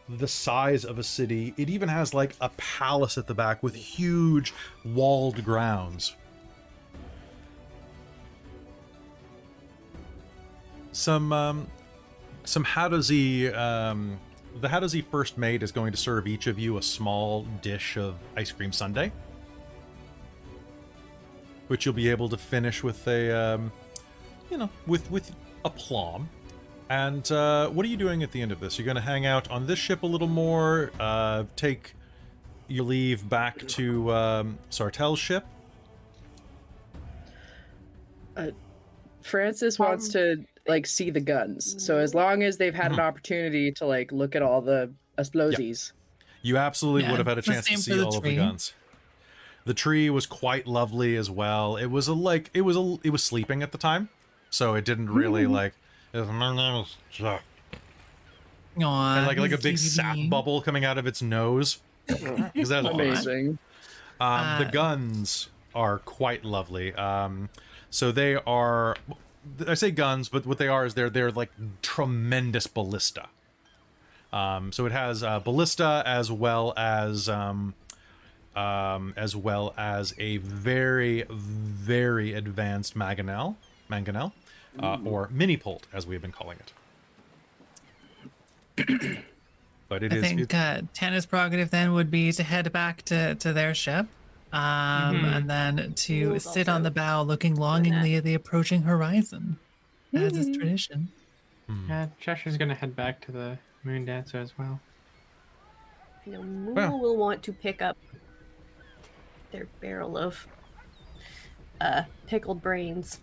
the 0.09 0.27
size 0.27 0.85
of 0.85 0.99
a 0.99 1.03
city. 1.03 1.53
It 1.57 1.69
even 1.69 1.89
has 1.89 2.14
like 2.14 2.35
a 2.41 2.49
palace 2.57 3.18
at 3.18 3.27
the 3.27 3.34
back 3.34 3.61
with 3.61 3.76
huge 3.76 4.53
walled 4.85 5.43
grounds. 5.43 6.15
Some 10.91 11.31
um, 11.31 11.68
some 12.43 12.64
Hadozee, 12.64 13.55
um, 13.55 14.19
the 14.61 14.68
Hadozee 14.68 15.05
first 15.05 15.38
mate 15.38 15.61
is 15.61 15.72
going 15.72 15.91
to 15.91 15.97
serve 15.97 16.27
each 16.27 16.47
of 16.47 16.57
you 16.57 16.77
a 16.77 16.81
small 16.81 17.45
dish 17.61 17.97
of 17.97 18.15
ice 18.35 18.51
cream 18.51 18.72
sundae, 18.72 19.11
which 21.68 21.85
you'll 21.85 21.94
be 21.94 22.10
able 22.10 22.30
to 22.30 22.38
finish 22.38 22.84
with 22.84 23.07
a, 23.07 23.31
um, 23.31 23.72
you 24.49 24.57
know, 24.57 24.69
with 24.85 25.10
with 25.11 25.31
aplomb. 25.65 26.30
And 26.89 27.30
uh, 27.31 27.69
what 27.69 27.85
are 27.85 27.89
you 27.89 27.98
doing 27.98 28.23
at 28.23 28.31
the 28.31 28.41
end 28.41 28.52
of 28.52 28.60
this? 28.60 28.80
You're 28.80 28.85
going 28.85 28.95
to 28.95 29.02
hang 29.02 29.26
out 29.26 29.52
on 29.52 29.68
this 29.68 29.77
ship 29.77 30.03
a 30.03 30.07
little 30.07 30.27
more, 30.27 30.91
uh, 30.99 31.44
take 31.57 31.94
your 32.69 32.85
leave 32.85 33.27
back 33.27 33.68
to 33.68 34.11
um, 34.14 34.57
Sartell's 34.72 35.19
ship. 35.19 35.45
Francis 39.22 39.77
wants 39.77 40.10
to 40.10 40.45
like 40.68 40.85
see 40.85 41.10
the 41.10 41.19
guns. 41.19 41.84
So 41.84 41.98
as 41.98 42.14
long 42.15 42.44
as 42.44 42.57
they've 42.57 42.73
had 42.73 42.91
an 42.91 42.99
opportunity 42.99 43.72
to 43.73 43.85
like 43.85 44.11
look 44.11 44.35
at 44.35 44.41
all 44.41 44.61
the 44.61 44.94
explosives. 45.18 45.94
You 46.41 46.57
absolutely 46.57 47.03
Yeah, 47.03 47.11
would 47.11 47.18
have 47.18 47.27
had 47.27 47.38
a 47.38 47.41
chance 47.41 47.68
to 47.68 47.77
see 47.77 47.91
for 47.91 47.98
the 47.98 48.06
all 48.06 48.18
of 48.18 48.23
the 48.23 48.35
guns. 48.35 48.73
The 49.68 49.73
tree 49.73 50.10
was 50.10 50.26
quite 50.26 50.65
lovely 50.65 51.15
as 51.18 51.30
well. 51.30 51.76
It 51.76 51.88
was 51.88 52.07
a 52.07 52.14
like 52.14 52.49
it 52.53 52.61
was 52.61 52.76
a 52.77 52.98
it 53.03 53.10
was 53.11 53.23
sleeping 53.23 53.61
at 53.61 53.72
the 53.72 53.77
time, 53.77 54.10
so 54.49 54.73
it 54.76 54.85
didn't 54.85 55.10
really 55.10 55.44
Mm-hmm. 55.44 55.53
like. 55.53 55.73
it 56.14 56.19
was, 56.22 56.30
"My 56.30 56.56
name 56.56 56.84
is 56.84 56.95
Jack," 57.11 57.44
Aw, 58.81 59.18
and 59.18 59.27
like 59.27 59.38
like 59.38 59.52
a 59.52 59.57
big 59.57 59.77
sap 59.77 60.18
bubble 60.30 60.61
coming 60.61 60.85
out 60.85 60.98
of 60.98 61.06
its 61.06 61.22
nose. 61.22 61.80
Is 62.56 62.69
that 62.69 62.85
Amazing. 62.85 63.57
Um, 64.22 64.60
the 64.60 64.68
Uh, 64.68 64.72
guns 64.72 65.49
are 65.76 65.99
quite 65.99 66.45
lovely. 66.45 66.94
Um, 66.95 67.49
so 67.89 68.11
they 68.11 68.35
are, 68.35 68.95
I 69.68 69.73
say 69.73 69.91
guns, 69.91 70.30
but 70.30 70.45
what 70.45 70.57
they 70.57 70.68
are 70.69 70.85
is 70.85 70.94
they're 70.94 71.10
they're 71.10 71.31
like 71.31 71.52
tremendous 71.81 72.68
ballista. 72.68 73.27
Um, 74.31 74.72
so 74.72 74.85
it 74.85 74.91
has 74.94 75.23
uh, 75.23 75.39
ballista 75.39 76.03
as 76.06 76.31
well 76.31 76.73
as 76.77 77.27
um, 77.30 77.73
um, 78.67 79.13
as 79.15 79.35
well 79.35 79.73
as 79.77 80.13
a 80.17 80.38
very 80.38 81.23
very 81.29 82.34
advanced 82.34 82.95
mangonel, 82.97 83.55
mangonel, 83.89 84.31
uh, 84.79 84.97
or 85.05 85.29
mini 85.31 85.55
pult 85.57 85.85
as 85.93 86.07
we 86.07 86.15
have 86.15 86.21
been 86.21 86.31
calling 86.31 86.57
it. 86.59 86.71
but 89.89 90.03
it 90.03 90.11
I 90.13 90.17
is 90.17 90.21
think 90.23 90.41
it- 90.41 90.53
uh, 90.53 90.81
Tana's 90.93 91.25
prerogative 91.25 91.69
then 91.69 91.93
would 91.93 92.11
be 92.11 92.31
to 92.31 92.43
head 92.43 92.71
back 92.71 93.03
to, 93.03 93.35
to 93.35 93.53
their 93.53 93.73
ship, 93.73 94.07
um, 94.53 94.59
Mm-hmm. 94.59 95.25
and 95.25 95.49
then 95.49 95.93
to 95.93 96.29
Rules 96.31 96.51
sit 96.51 96.67
on 96.69 96.84
the 96.84 96.91
bow, 96.91 97.21
looking 97.23 97.55
longingly 97.55 98.15
at 98.15 98.23
the 98.23 98.34
approaching 98.34 98.81
horizon, 98.84 99.57
as 100.13 100.35
is 100.38 100.55
tradition. 100.57 101.09
Yeah, 101.89 102.07
Cheshire's 102.19 102.55
gonna 102.57 102.75
head 102.75 102.95
back 102.95 103.19
to 103.25 103.31
the 103.31 103.57
Moon 103.84 104.05
Dancer 104.05 104.38
as 104.38 104.57
well. 104.57 104.79
I 106.25 106.29
know 106.31 106.43
Mool 106.43 106.73
Well. 106.73 106.99
will 106.99 107.17
want 107.17 107.43
to 107.43 107.51
pick 107.53 107.81
up 107.81 107.97
their 109.52 109.68
barrel 109.82 110.18
of 110.18 110.48
uh, 111.82 112.03
pickled 112.28 112.61
brains. 112.61 113.19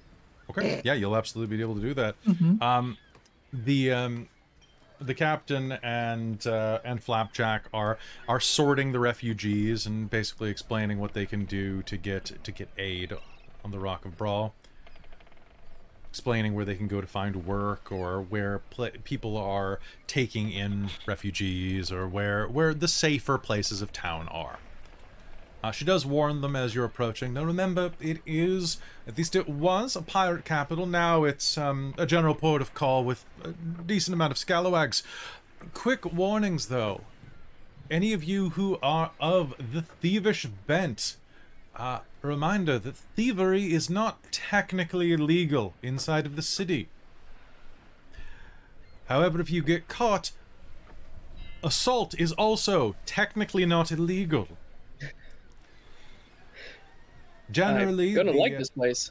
Okay. 0.51 0.81
Yeah, 0.85 0.95
you'll 0.95 1.17
absolutely 1.17 1.57
be 1.57 1.63
able 1.63 1.75
to 1.77 1.81
do 1.81 1.95
that. 1.95 2.17
Um, 2.61 2.99
the 3.53 3.93
um, 3.93 4.29
the 5.01 5.15
captain 5.15 5.73
and 5.73 6.47
uh, 6.47 6.81
and 6.85 7.03
Flapjack 7.03 7.69
are 7.73 7.99
are 8.29 8.41
sorting 8.41 8.93
the 8.93 9.01
refugees 9.01 9.87
and 9.87 10.11
basically 10.11 10.51
explaining 10.51 10.99
what 10.99 11.15
they 11.15 11.27
can 11.27 11.45
do 11.45 11.83
to 11.83 11.97
get 11.97 12.33
to 12.43 12.53
get 12.53 12.69
aid 12.79 13.15
on 13.65 13.71
the 13.71 13.79
Rock 13.79 14.05
of 14.05 14.17
Bral. 14.17 14.53
Explaining 16.11 16.55
where 16.55 16.65
they 16.65 16.77
can 16.77 16.87
go 16.87 17.01
to 17.01 17.09
find 17.09 17.45
work, 17.45 17.91
or 17.91 18.23
where 18.23 18.61
pla 18.71 18.91
people 19.03 19.37
are 19.37 19.81
taking 20.07 20.53
in 20.53 20.91
refugees, 21.07 21.91
or 21.91 22.07
where 22.07 22.47
where 22.47 22.73
the 22.73 22.87
safer 22.87 23.37
places 23.37 23.83
of 23.83 23.93
town 23.93 24.29
are. 24.29 24.59
Uh, 25.65 25.73
she 25.73 25.83
does 25.83 26.05
warn 26.05 26.43
them 26.43 26.55
as 26.55 26.75
you're 26.75 26.85
approaching. 26.85 27.33
Now 27.33 27.43
remember, 27.43 27.93
it 27.99 28.19
is, 28.27 28.77
at 29.09 29.17
least 29.17 29.35
it 29.35 29.49
was, 29.49 29.97
a 29.97 30.03
pirate 30.03 30.45
capital. 30.45 30.85
Now 30.85 31.25
it's 31.25 31.57
um, 31.57 31.95
a 31.97 32.05
general 32.05 32.35
port 32.35 32.61
of 32.61 32.75
call 32.75 33.03
with 33.03 33.25
a 33.43 33.53
decent 33.53 34.13
amount 34.13 34.31
of 34.31 34.37
scalawags. 34.37 35.03
Quick 35.73 36.13
warnings, 36.13 36.67
though. 36.67 37.01
Any 37.91 38.13
of 38.13 38.23
you 38.23 38.51
who 38.51 38.79
are 38.83 39.13
of 39.19 39.55
the 39.57 39.87
thievish 40.03 40.47
bent, 40.67 41.17
uh, 41.75 42.01
a 42.23 42.27
reminder 42.27 42.79
that 42.79 42.97
thievery 43.17 43.73
is 43.73 43.89
not 43.89 44.23
technically 44.31 45.15
illegal 45.15 45.73
inside 45.83 46.27
of 46.27 46.37
the 46.37 46.43
city. 46.43 46.91
However, 49.07 49.41
if 49.41 49.51
you 49.51 49.63
get 49.63 49.89
caught, 49.89 50.31
assault 51.63 52.15
is 52.21 52.33
also 52.33 52.97
technically 53.07 53.65
not 53.65 53.91
illegal. 53.91 54.49
Generally, 57.51 58.11
I'm 58.11 58.17
gonna 58.17 58.33
the, 58.33 58.39
like 58.39 58.55
uh, 58.55 58.59
this 58.59 58.71
place. 58.71 59.11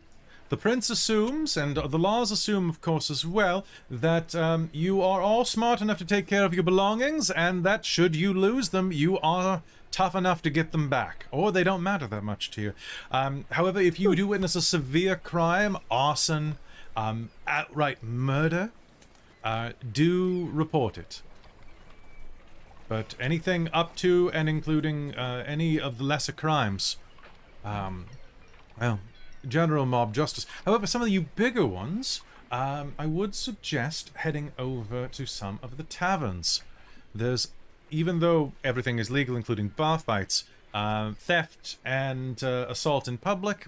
the 0.49 0.57
prince 0.57 0.89
assumes, 0.89 1.55
and 1.57 1.77
the 1.77 1.99
laws 1.99 2.31
assume, 2.31 2.69
of 2.69 2.81
course, 2.81 3.10
as 3.10 3.26
well, 3.26 3.65
that 3.89 4.35
um, 4.35 4.69
you 4.73 5.01
are 5.01 5.22
all 5.22 5.45
smart 5.45 5.81
enough 5.81 5.97
to 5.99 6.05
take 6.05 6.27
care 6.27 6.43
of 6.43 6.53
your 6.53 6.64
belongings, 6.64 7.30
and 7.31 7.64
that 7.64 7.85
should 7.85 8.15
you 8.15 8.34
lose 8.34 8.69
them, 8.69 8.91
you 8.91 9.19
are 9.19 9.61
tough 9.91 10.15
enough 10.15 10.41
to 10.41 10.49
get 10.49 10.72
them 10.72 10.89
back, 10.89 11.27
or 11.31 11.51
they 11.51 11.64
don't 11.64 11.84
matter 11.84 12.07
that 12.07 12.23
much 12.23 12.49
to 12.51 12.61
you. 12.61 12.73
Um, 13.11 13.45
however, 13.51 13.80
if 13.80 13.99
you 13.99 14.15
do 14.15 14.27
witness 14.27 14.55
a 14.55 14.61
severe 14.61 15.15
crime, 15.15 15.77
arson, 15.91 16.57
um, 16.97 17.30
outright 17.47 18.03
murder, 18.03 18.72
uh, 19.43 19.72
do 19.91 20.49
report 20.51 20.97
it. 20.97 21.22
But 22.88 23.15
anything 23.19 23.69
up 23.73 23.95
to 23.97 24.31
and 24.34 24.49
including 24.49 25.15
uh, 25.15 25.43
any 25.47 25.80
of 25.80 25.97
the 25.97 26.03
lesser 26.03 26.31
crimes, 26.31 26.97
um, 27.64 28.05
well, 28.79 28.99
general 29.47 29.85
mob 29.85 30.13
justice. 30.13 30.45
However, 30.65 30.87
some 30.87 31.01
of 31.01 31.09
you 31.09 31.21
bigger 31.21 31.65
ones, 31.65 32.21
um, 32.51 32.93
I 32.97 33.05
would 33.05 33.35
suggest 33.35 34.11
heading 34.15 34.51
over 34.57 35.07
to 35.07 35.25
some 35.25 35.59
of 35.61 35.77
the 35.77 35.83
taverns. 35.83 36.61
There's, 37.13 37.49
even 37.89 38.19
though 38.19 38.53
everything 38.63 38.99
is 38.99 39.09
legal, 39.11 39.35
including 39.35 39.69
bar 39.69 39.99
fights, 39.99 40.45
uh, 40.73 41.13
theft 41.13 41.77
and 41.85 42.43
uh, 42.43 42.65
assault 42.69 43.07
in 43.07 43.17
public, 43.17 43.67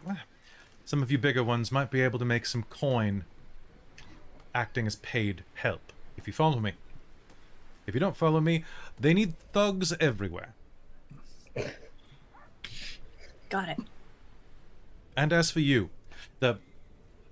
some 0.85 1.01
of 1.01 1.11
you 1.11 1.17
bigger 1.17 1.43
ones 1.43 1.71
might 1.71 1.91
be 1.91 2.01
able 2.01 2.19
to 2.19 2.25
make 2.25 2.45
some 2.45 2.63
coin 2.63 3.25
acting 4.53 4.87
as 4.87 4.95
paid 4.97 5.43
help, 5.55 5.91
if 6.17 6.27
you 6.27 6.33
follow 6.33 6.59
me. 6.59 6.73
If 7.87 7.93
you 7.93 7.99
don't 7.99 8.17
follow 8.17 8.39
me, 8.39 8.63
they 8.99 9.13
need 9.13 9.37
thugs 9.51 9.93
everywhere. 9.99 10.53
Got 13.49 13.69
it. 13.69 13.79
And 15.15 15.31
as 15.31 15.51
for 15.51 15.59
you, 15.61 15.89
the 16.39 16.59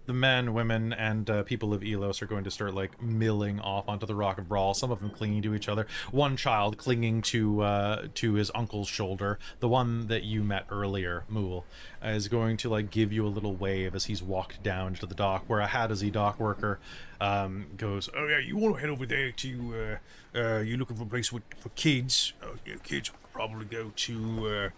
the 0.05 0.13
men, 0.13 0.53
women, 0.53 0.91
and 0.91 1.29
uh, 1.29 1.43
people 1.43 1.73
of 1.73 1.81
Elos 1.81 2.21
are 2.21 2.25
going 2.25 2.43
to 2.43 2.51
start 2.51 2.73
like 2.73 3.01
milling 3.01 3.59
off 3.59 3.87
onto 3.87 4.05
the 4.05 4.15
Rock 4.15 4.37
of 4.37 4.45
Bral. 4.45 4.75
Some 4.75 4.91
of 4.91 4.99
them 4.99 5.09
clinging 5.09 5.41
to 5.43 5.55
each 5.55 5.69
other. 5.69 5.87
One 6.11 6.35
child 6.35 6.77
clinging 6.77 7.21
to 7.23 7.61
uh, 7.61 8.07
to 8.15 8.33
his 8.33 8.51
uncle's 8.53 8.87
shoulder. 8.87 9.39
The 9.59 9.69
one 9.69 10.07
that 10.07 10.23
you 10.23 10.43
met 10.43 10.65
earlier, 10.69 11.23
Mool, 11.29 11.65
is 12.03 12.27
going 12.27 12.57
to 12.57 12.69
like 12.69 12.91
give 12.91 13.13
you 13.13 13.25
a 13.25 13.29
little 13.29 13.55
wave 13.55 13.95
as 13.95 14.05
he's 14.05 14.21
walked 14.21 14.61
down 14.61 14.95
to 14.95 15.05
the 15.05 15.15
dock, 15.15 15.45
where 15.47 15.61
a 15.61 15.67
Hadozee 15.67 16.11
dock 16.11 16.39
worker 16.39 16.79
um, 17.21 17.67
goes, 17.77 18.09
"Oh 18.15 18.27
yeah, 18.27 18.39
you 18.39 18.57
want 18.57 18.75
to 18.75 18.81
head 18.81 18.89
over 18.89 19.05
there 19.05 19.31
to? 19.31 19.99
Uh, 20.35 20.37
uh, 20.37 20.59
you 20.59 20.77
looking 20.77 20.97
for 20.97 21.03
a 21.03 21.07
place 21.07 21.31
with, 21.31 21.43
for 21.59 21.69
kids? 21.69 22.33
Oh, 22.43 22.55
yeah, 22.65 22.75
kids 22.83 23.11
probably 23.31 23.65
go 23.65 23.91
to." 23.95 24.71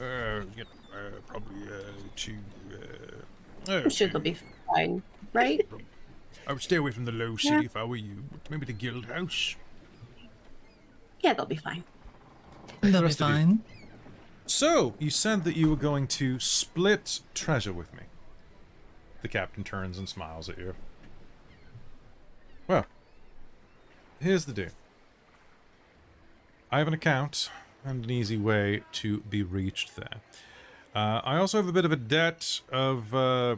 Uh, 0.00 0.40
you 0.56 0.64
know, 0.64 0.70
uh, 0.92 1.20
probably 1.26 1.62
uh, 1.68 1.82
to. 2.16 2.32
Uh, 3.68 3.72
I'm 3.84 3.90
sure 3.90 4.08
they'll 4.08 4.20
be 4.20 4.36
fine, 4.74 5.02
right? 5.32 5.66
I 6.46 6.52
would 6.52 6.62
stay 6.62 6.76
away 6.76 6.90
from 6.90 7.04
the 7.04 7.12
low 7.12 7.36
city 7.36 7.54
Yeah. 7.54 7.62
if 7.62 7.76
I 7.76 7.84
were 7.84 7.96
you. 7.96 8.24
Maybe 8.50 8.66
the 8.66 8.72
guild 8.72 9.06
house. 9.06 9.54
yeah, 11.20 11.34
they'll 11.34 11.46
be 11.46 11.56
fine. 11.56 11.84
They'll 12.80 13.00
be 13.00 13.06
rest 13.06 13.22
of 13.22 13.28
you. 13.30 13.34
fine. 13.36 13.60
So, 14.46 14.94
you 14.98 15.08
said 15.08 15.44
that 15.44 15.56
you 15.56 15.70
were 15.70 15.76
going 15.76 16.08
to 16.08 16.40
split 16.40 17.20
treasure 17.32 17.72
with 17.72 17.92
me. 17.94 18.02
The 19.22 19.28
captain 19.28 19.62
turns 19.62 19.98
and 19.98 20.08
smiles 20.08 20.48
at 20.48 20.58
you. 20.58 20.74
Well, 22.66 22.86
here's 24.20 24.46
the 24.46 24.52
deal. 24.52 24.70
I 26.72 26.78
have 26.78 26.88
an 26.88 26.94
account 26.94 27.50
and 27.84 28.04
an 28.04 28.10
easy 28.10 28.36
way 28.36 28.82
to 28.92 29.18
be 29.20 29.44
reached 29.44 29.94
there. 29.94 30.20
Uh, 30.94 31.20
I 31.24 31.36
also 31.38 31.58
have 31.58 31.68
a 31.68 31.72
bit 31.72 31.84
of 31.84 31.92
a 31.92 31.96
debt 31.96 32.60
of, 32.70 33.14
uh, 33.14 33.56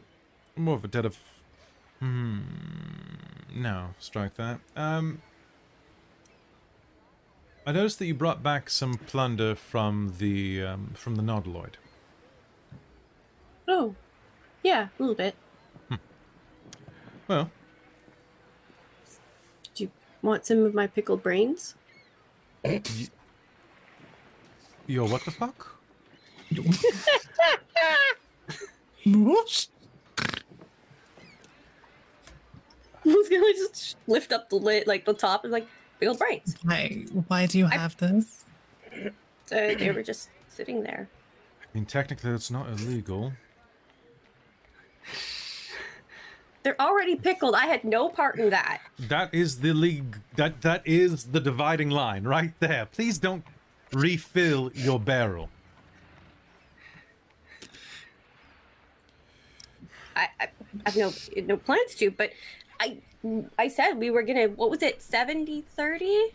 more 0.56 0.76
of 0.76 0.84
a 0.84 0.88
debt 0.88 1.04
of. 1.04 1.18
Hmm. 2.00 2.40
No, 3.54 3.94
strike 3.98 4.34
that. 4.36 4.60
Um. 4.76 5.22
I 7.66 7.72
noticed 7.72 7.98
that 8.00 8.06
you 8.06 8.14
brought 8.14 8.42
back 8.42 8.68
some 8.68 8.94
plunder 8.94 9.54
from 9.54 10.14
the 10.18 10.62
um, 10.62 10.90
from 10.94 11.14
the 11.16 11.22
Nautiloid. 11.22 11.74
Oh, 13.66 13.94
yeah, 14.62 14.88
a 14.98 15.02
little 15.02 15.14
bit. 15.14 15.34
Well, 17.26 17.50
Do 19.74 19.84
you 19.84 19.90
want 20.20 20.44
some 20.44 20.58
of 20.66 20.74
my 20.74 20.86
pickled 20.86 21.22
brains? 21.22 21.74
yo, 24.86 25.06
what 25.06 25.24
the 25.24 25.30
fuck? 25.30 25.73
I 33.06 33.08
was 33.08 33.28
gonna 33.28 33.52
just 33.52 33.96
lift 34.06 34.32
up 34.32 34.48
the 34.48 34.56
lid, 34.56 34.86
like 34.86 35.04
the 35.04 35.12
top, 35.12 35.44
and 35.44 35.52
like 35.52 35.66
pickled 36.00 36.18
brains. 36.18 36.56
Why, 36.62 37.04
why 37.28 37.46
do 37.46 37.58
you 37.58 37.66
have 37.66 37.96
this? 37.96 38.44
So 39.46 39.74
they 39.74 39.90
were 39.90 40.02
just 40.02 40.30
sitting 40.48 40.82
there. 40.82 41.08
I 41.62 41.66
mean, 41.76 41.84
technically, 41.84 42.30
it's 42.30 42.50
not 42.50 42.68
illegal. 42.68 43.32
They're 46.62 46.80
already 46.80 47.16
pickled. 47.16 47.54
I 47.54 47.66
had 47.66 47.84
no 47.84 48.08
part 48.08 48.38
in 48.38 48.48
that. 48.50 48.80
That 48.98 49.34
is 49.34 49.60
the 49.60 49.74
league. 49.74 50.18
That 50.36 50.62
that 50.62 50.80
is 50.86 51.26
the 51.26 51.40
dividing 51.40 51.90
line 51.90 52.24
right 52.24 52.54
there. 52.58 52.86
Please 52.86 53.18
don't 53.18 53.44
refill 53.92 54.72
your 54.74 54.98
barrel. 54.98 55.50
I, 60.16 60.28
I, 60.40 60.48
I 60.86 60.90
have 60.90 60.96
no 60.96 61.12
no 61.44 61.56
plans 61.56 61.94
to, 61.96 62.10
but 62.10 62.30
I 62.80 62.98
I 63.58 63.68
said 63.68 63.94
we 63.94 64.10
were 64.10 64.22
gonna. 64.22 64.48
What 64.48 64.70
was 64.70 64.82
it? 64.82 65.02
70 65.02 65.62
30 65.62 66.26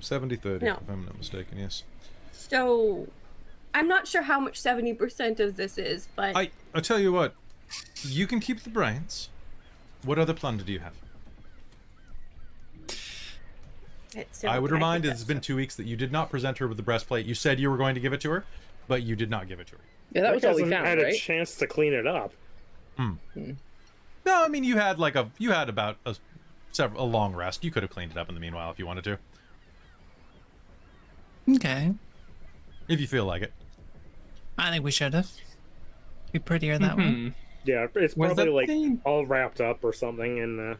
70 0.00 0.36
30, 0.36 0.64
No. 0.64 0.74
if 0.74 0.88
I'm 0.88 1.04
not 1.06 1.18
mistaken, 1.18 1.58
yes. 1.58 1.82
So 2.30 3.08
I'm 3.74 3.88
not 3.88 4.06
sure 4.06 4.22
how 4.22 4.38
much 4.38 4.60
seventy 4.60 4.92
percent 4.94 5.40
of 5.40 5.56
this 5.56 5.78
is, 5.78 6.08
but 6.14 6.36
I, 6.36 6.50
I 6.74 6.80
tell 6.80 6.98
you 6.98 7.12
what, 7.12 7.34
you 8.02 8.26
can 8.26 8.38
keep 8.40 8.62
the 8.62 8.70
brains. 8.70 9.28
What 10.02 10.18
other 10.18 10.34
plunder 10.34 10.62
do 10.62 10.72
you 10.72 10.78
have? 10.80 10.94
it's 14.16 14.44
I 14.44 14.58
would 14.58 14.70
remind 14.70 15.04
keep 15.04 15.12
it's 15.12 15.22
that 15.22 15.28
been 15.28 15.40
two 15.40 15.56
weeks 15.56 15.76
that 15.76 15.86
you 15.86 15.96
did 15.96 16.12
not 16.12 16.30
present 16.30 16.58
her 16.58 16.68
with 16.68 16.76
the 16.76 16.82
breastplate. 16.82 17.26
You 17.26 17.34
said 17.34 17.58
you 17.60 17.70
were 17.70 17.76
going 17.76 17.94
to 17.94 18.00
give 18.00 18.12
it 18.12 18.20
to 18.22 18.30
her, 18.30 18.44
but 18.86 19.02
you 19.02 19.16
did 19.16 19.30
not 19.30 19.48
give 19.48 19.60
it 19.60 19.66
to 19.68 19.74
her. 19.76 19.80
Yeah, 20.12 20.22
that 20.22 20.34
was 20.34 20.44
all 20.44 20.54
we 20.54 20.62
hasn't 20.62 20.72
found, 20.76 20.86
had 20.86 20.98
right? 20.98 21.14
a 21.14 21.18
chance 21.18 21.56
to 21.56 21.66
clean 21.66 21.92
it 21.92 22.06
up. 22.06 22.32
No, 22.98 24.44
I 24.44 24.48
mean 24.48 24.64
you 24.64 24.76
had 24.76 24.98
like 24.98 25.14
a 25.14 25.30
you 25.38 25.52
had 25.52 25.68
about 25.68 25.96
a 26.04 26.16
several 26.72 27.04
a 27.04 27.06
long 27.06 27.34
rest. 27.34 27.64
You 27.64 27.70
could 27.70 27.82
have 27.82 27.90
cleaned 27.90 28.12
it 28.12 28.18
up 28.18 28.28
in 28.28 28.34
the 28.34 28.40
meanwhile 28.40 28.70
if 28.70 28.78
you 28.78 28.86
wanted 28.86 29.04
to, 29.04 29.18
Okay. 31.56 31.94
if 32.88 33.00
you 33.00 33.06
feel 33.06 33.24
like 33.24 33.42
it. 33.42 33.52
I 34.58 34.70
think 34.70 34.84
we 34.84 34.90
should 34.90 35.14
have. 35.14 35.30
Be 36.32 36.38
prettier 36.40 36.78
that 36.78 36.96
way. 36.96 37.04
Mhm. 37.04 37.34
Yeah, 37.64 37.86
it's 37.94 38.16
Was 38.16 38.34
probably 38.34 38.52
like 38.52 38.66
thing- 38.66 39.00
all 39.04 39.24
wrapped 39.26 39.60
up 39.60 39.82
or 39.84 39.92
something 39.92 40.38
in 40.38 40.58
uh, 40.72 40.76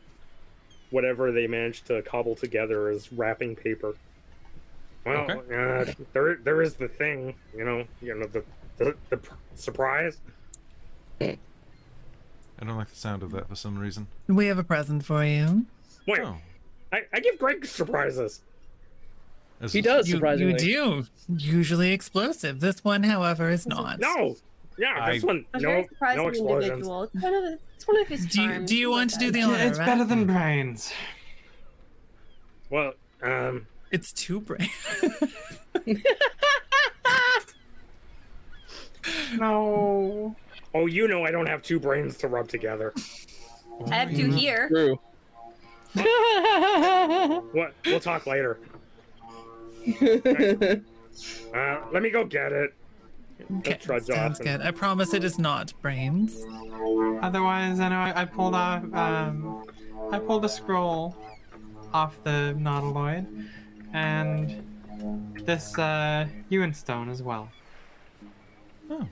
whatever 0.90 1.32
they 1.32 1.46
managed 1.46 1.86
to 1.86 2.02
cobble 2.02 2.34
together 2.34 2.88
as 2.88 3.12
wrapping 3.12 3.54
paper. 3.56 3.94
Well, 5.06 5.30
uh, 5.52 5.86
there 6.12 6.36
there 6.36 6.60
is 6.60 6.74
the 6.74 6.88
thing, 6.88 7.34
you 7.56 7.64
know, 7.64 7.84
you 8.02 8.14
know 8.14 8.26
the 8.26 8.44
the, 8.76 8.96
the 9.10 9.16
pr- 9.18 9.34
surprise. 9.54 10.18
I 12.60 12.64
don't 12.64 12.76
like 12.76 12.88
the 12.88 12.96
sound 12.96 13.22
of 13.22 13.30
that 13.32 13.48
for 13.48 13.54
some 13.54 13.78
reason. 13.78 14.08
We 14.26 14.46
have 14.46 14.58
a 14.58 14.64
present 14.64 15.04
for 15.04 15.24
you. 15.24 15.66
Wait, 16.06 16.20
Oh, 16.20 16.36
I, 16.92 17.02
I 17.12 17.20
give 17.20 17.38
Greg 17.38 17.64
surprises. 17.66 18.40
this 19.60 19.72
He 19.72 19.78
is- 19.80 19.84
does, 19.84 20.08
You, 20.08 20.14
surprisingly. 20.16 20.52
you 20.52 20.58
do. 20.58 21.06
Usually 21.36 21.92
explosive. 21.92 22.60
This 22.60 22.82
one, 22.82 23.02
however, 23.04 23.48
is 23.50 23.66
not. 23.66 24.00
No, 24.00 24.36
yeah, 24.78 25.10
this 25.12 25.22
I- 25.22 25.26
one 25.26 25.44
a 25.54 25.60
no 25.60 25.84
very 26.00 26.16
no 26.16 26.28
explosions. 26.28 26.64
individual. 26.72 27.02
It's 27.04 27.22
one 27.22 27.34
of 27.34 27.42
the, 27.44 27.58
it's 27.76 27.86
one 27.88 28.00
of 28.00 28.08
his 28.08 28.26
Do 28.26 28.42
you, 28.42 28.58
do 28.66 28.76
you 28.76 28.90
want 28.90 29.10
to 29.10 29.18
do 29.18 29.30
the 29.30 29.40
that. 29.40 29.48
honor? 29.50 29.64
It's 29.64 29.78
better 29.78 30.04
than 30.04 30.26
brains. 30.26 30.92
Well, 32.70 32.94
um, 33.22 33.66
It's 33.92 34.12
two 34.12 34.40
brains. 34.40 34.70
No. 39.36 40.34
oh, 40.74 40.86
you 40.86 41.08
know 41.08 41.24
I 41.24 41.30
don't 41.30 41.46
have 41.46 41.62
two 41.62 41.78
brains 41.80 42.16
to 42.18 42.28
rub 42.28 42.48
together. 42.48 42.92
I 43.90 43.94
have 43.94 44.10
two 44.14 44.30
here. 44.30 44.68
True. 44.68 44.98
What? 47.52 47.72
We'll 47.86 48.00
talk 48.00 48.26
later. 48.26 48.58
Uh, 51.52 51.80
let 51.92 52.00
me 52.00 52.10
go 52.10 52.24
get 52.24 52.52
it. 52.52 52.72
Okay, 53.58 53.76
sounds 53.80 54.08
off 54.10 54.36
and- 54.36 54.38
good. 54.46 54.60
I 54.62 54.70
promise 54.70 55.14
it 55.14 55.24
is 55.24 55.36
not 55.36 55.72
brains. 55.82 56.44
Otherwise, 57.22 57.80
I 57.80 57.88
know 57.88 57.96
I, 57.96 58.22
I 58.22 58.24
pulled 58.24 58.54
off. 58.54 58.84
Um, 58.94 59.64
I 60.12 60.20
pulled 60.20 60.44
a 60.44 60.48
scroll 60.48 61.16
off 61.92 62.22
the 62.22 62.54
Nautiloid, 62.56 63.48
and 63.92 64.62
this 65.44 65.76
uh, 65.78 66.28
Ioun 66.52 66.72
stone 66.74 67.08
as 67.08 67.20
well. 67.22 67.48
Oh. 68.90 69.08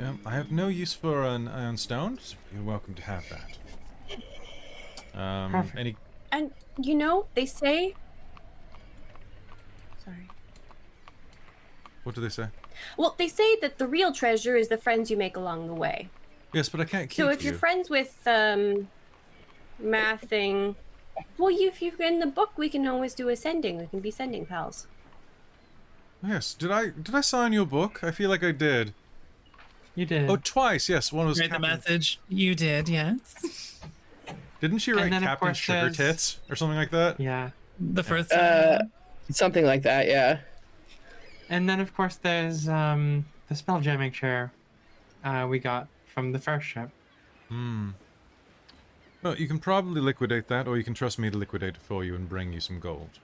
Um, 0.00 0.20
I 0.24 0.30
have 0.34 0.52
no 0.52 0.68
use 0.68 0.94
for 0.94 1.24
an 1.24 1.48
Ioun 1.48 1.78
stone. 1.78 2.18
so 2.22 2.36
You're 2.54 2.62
welcome 2.62 2.94
to 2.94 3.02
have 3.02 3.24
that. 3.30 3.58
Um, 5.20 5.52
Perfect. 5.52 5.78
any 5.78 5.96
And 6.30 6.52
you 6.80 6.94
know, 6.94 7.26
they 7.34 7.46
say. 7.46 7.94
Sorry. 10.04 10.28
what 12.04 12.14
do 12.14 12.20
they 12.20 12.28
say? 12.28 12.46
Well, 12.96 13.16
they 13.18 13.26
say 13.26 13.56
that 13.60 13.78
the 13.78 13.88
real 13.88 14.12
treasure 14.12 14.54
is 14.56 14.68
the 14.68 14.78
friends 14.78 15.10
you 15.10 15.16
make 15.16 15.36
along 15.36 15.66
the 15.66 15.74
way. 15.74 16.08
Yes, 16.54 16.68
but 16.68 16.80
I 16.80 16.84
can't 16.84 17.10
keep 17.10 17.16
So 17.16 17.28
if 17.30 17.42
you. 17.42 17.50
you're 17.50 17.58
friends 17.58 17.90
with 17.90 18.16
um, 18.26 18.88
Mathing, 19.82 20.76
well, 21.36 21.50
you, 21.50 21.66
if 21.68 21.82
you're 21.82 22.00
in 22.00 22.20
the 22.20 22.26
book, 22.26 22.52
we 22.56 22.68
can 22.68 22.86
always 22.86 23.14
do 23.14 23.28
a 23.28 23.34
sending. 23.36 23.78
We 23.78 23.86
can 23.88 23.98
be 23.98 24.12
sending 24.12 24.46
pals. 24.46 24.86
Yes. 26.24 26.54
Did 26.54 26.70
I 26.70 26.90
did 26.90 27.14
I 27.14 27.20
sign 27.20 27.52
your 27.52 27.66
book? 27.66 28.02
I 28.04 28.12
feel 28.12 28.28
like 28.30 28.44
I 28.44 28.52
did. 28.52 28.94
You 29.98 30.06
did. 30.06 30.30
Oh, 30.30 30.36
twice. 30.36 30.88
Yes. 30.88 31.12
One 31.12 31.26
was 31.26 31.40
Read 31.40 31.50
the 31.50 31.58
message. 31.58 32.20
You 32.28 32.54
did, 32.54 32.88
yes. 32.88 33.80
Didn't 34.60 34.78
she 34.78 34.92
write 34.92 35.10
Captain 35.10 35.52
Sugar 35.54 35.90
there's- 35.90 35.96
Tits 35.96 36.40
or 36.48 36.54
something 36.54 36.76
like 36.76 36.90
that? 36.90 37.18
yeah. 37.18 37.50
The 37.80 38.04
first 38.04 38.30
time. 38.30 38.40
Uh, 38.40 38.78
something 39.32 39.64
like 39.64 39.82
that, 39.82 40.06
yeah. 40.06 40.38
And 41.48 41.68
then, 41.68 41.80
of 41.80 41.96
course, 41.96 42.14
there's 42.14 42.68
um, 42.68 43.24
the 43.48 43.56
spell 43.56 43.80
jamming 43.80 44.12
chair 44.12 44.52
uh, 45.24 45.48
we 45.50 45.58
got 45.58 45.88
from 46.06 46.30
the 46.30 46.38
first 46.38 46.66
ship. 46.68 46.90
Hmm. 47.48 47.90
Well, 49.22 49.36
you 49.36 49.48
can 49.48 49.58
probably 49.58 50.00
liquidate 50.00 50.46
that, 50.46 50.68
or 50.68 50.76
you 50.76 50.84
can 50.84 50.94
trust 50.94 51.18
me 51.18 51.28
to 51.28 51.36
liquidate 51.36 51.74
it 51.74 51.82
for 51.82 52.04
you 52.04 52.14
and 52.14 52.28
bring 52.28 52.52
you 52.52 52.60
some 52.60 52.78
gold. 52.78 53.18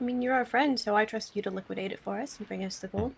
I 0.00 0.04
mean, 0.04 0.22
you're 0.22 0.34
our 0.34 0.44
friend, 0.44 0.78
so 0.78 0.94
I 0.94 1.04
trust 1.04 1.34
you 1.34 1.42
to 1.42 1.50
liquidate 1.50 1.90
it 1.90 1.98
for 1.98 2.20
us 2.20 2.38
and 2.38 2.46
bring 2.46 2.62
us 2.64 2.78
the 2.78 2.86
gold. 2.86 3.12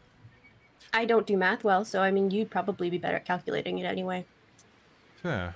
I 0.93 1.05
don't 1.05 1.27
do 1.27 1.37
math 1.37 1.65
well, 1.65 1.85
so 1.85 2.03
I 2.03 2.11
mean, 2.11 2.31
you'd 2.31 2.51
probably 2.51 2.91
be 2.91 2.99
better 2.99 3.17
at 3.17 3.25
calculating 3.25 3.79
it 3.79 3.85
anyway. 3.85 4.25
Fair. 5.23 5.55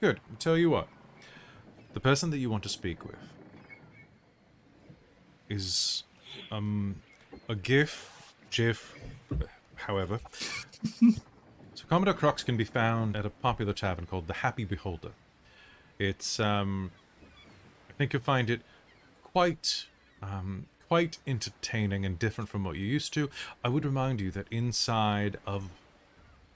Good. 0.00 0.20
Tell 0.38 0.56
you 0.58 0.70
what. 0.70 0.88
The 1.94 2.00
person 2.00 2.30
that 2.30 2.38
you 2.38 2.50
want 2.50 2.62
to 2.64 2.68
speak 2.68 3.04
with 3.04 3.16
is 5.48 6.04
um 6.50 6.96
a 7.48 7.54
giff, 7.54 8.34
giff, 8.50 8.94
however. 9.76 10.20
so 11.00 11.84
Commodore 11.88 12.14
Krux 12.14 12.44
can 12.44 12.56
be 12.56 12.64
found 12.64 13.16
at 13.16 13.24
a 13.24 13.30
popular 13.30 13.72
tavern 13.72 14.06
called 14.06 14.26
the 14.26 14.34
Happy 14.34 14.64
Beholder. 14.64 15.12
It's 15.98 16.38
um 16.38 16.90
I 17.88 17.92
think 17.94 18.12
you'll 18.12 18.22
find 18.22 18.50
it 18.50 18.60
quite 19.22 19.86
um 20.22 20.66
quite 20.88 21.18
entertaining 21.26 22.04
and 22.04 22.18
different 22.18 22.48
from 22.48 22.64
what 22.64 22.76
you're 22.76 22.86
used 22.86 23.12
to. 23.14 23.30
I 23.64 23.68
would 23.68 23.84
remind 23.84 24.20
you 24.20 24.30
that 24.32 24.46
inside 24.50 25.38
of 25.46 25.68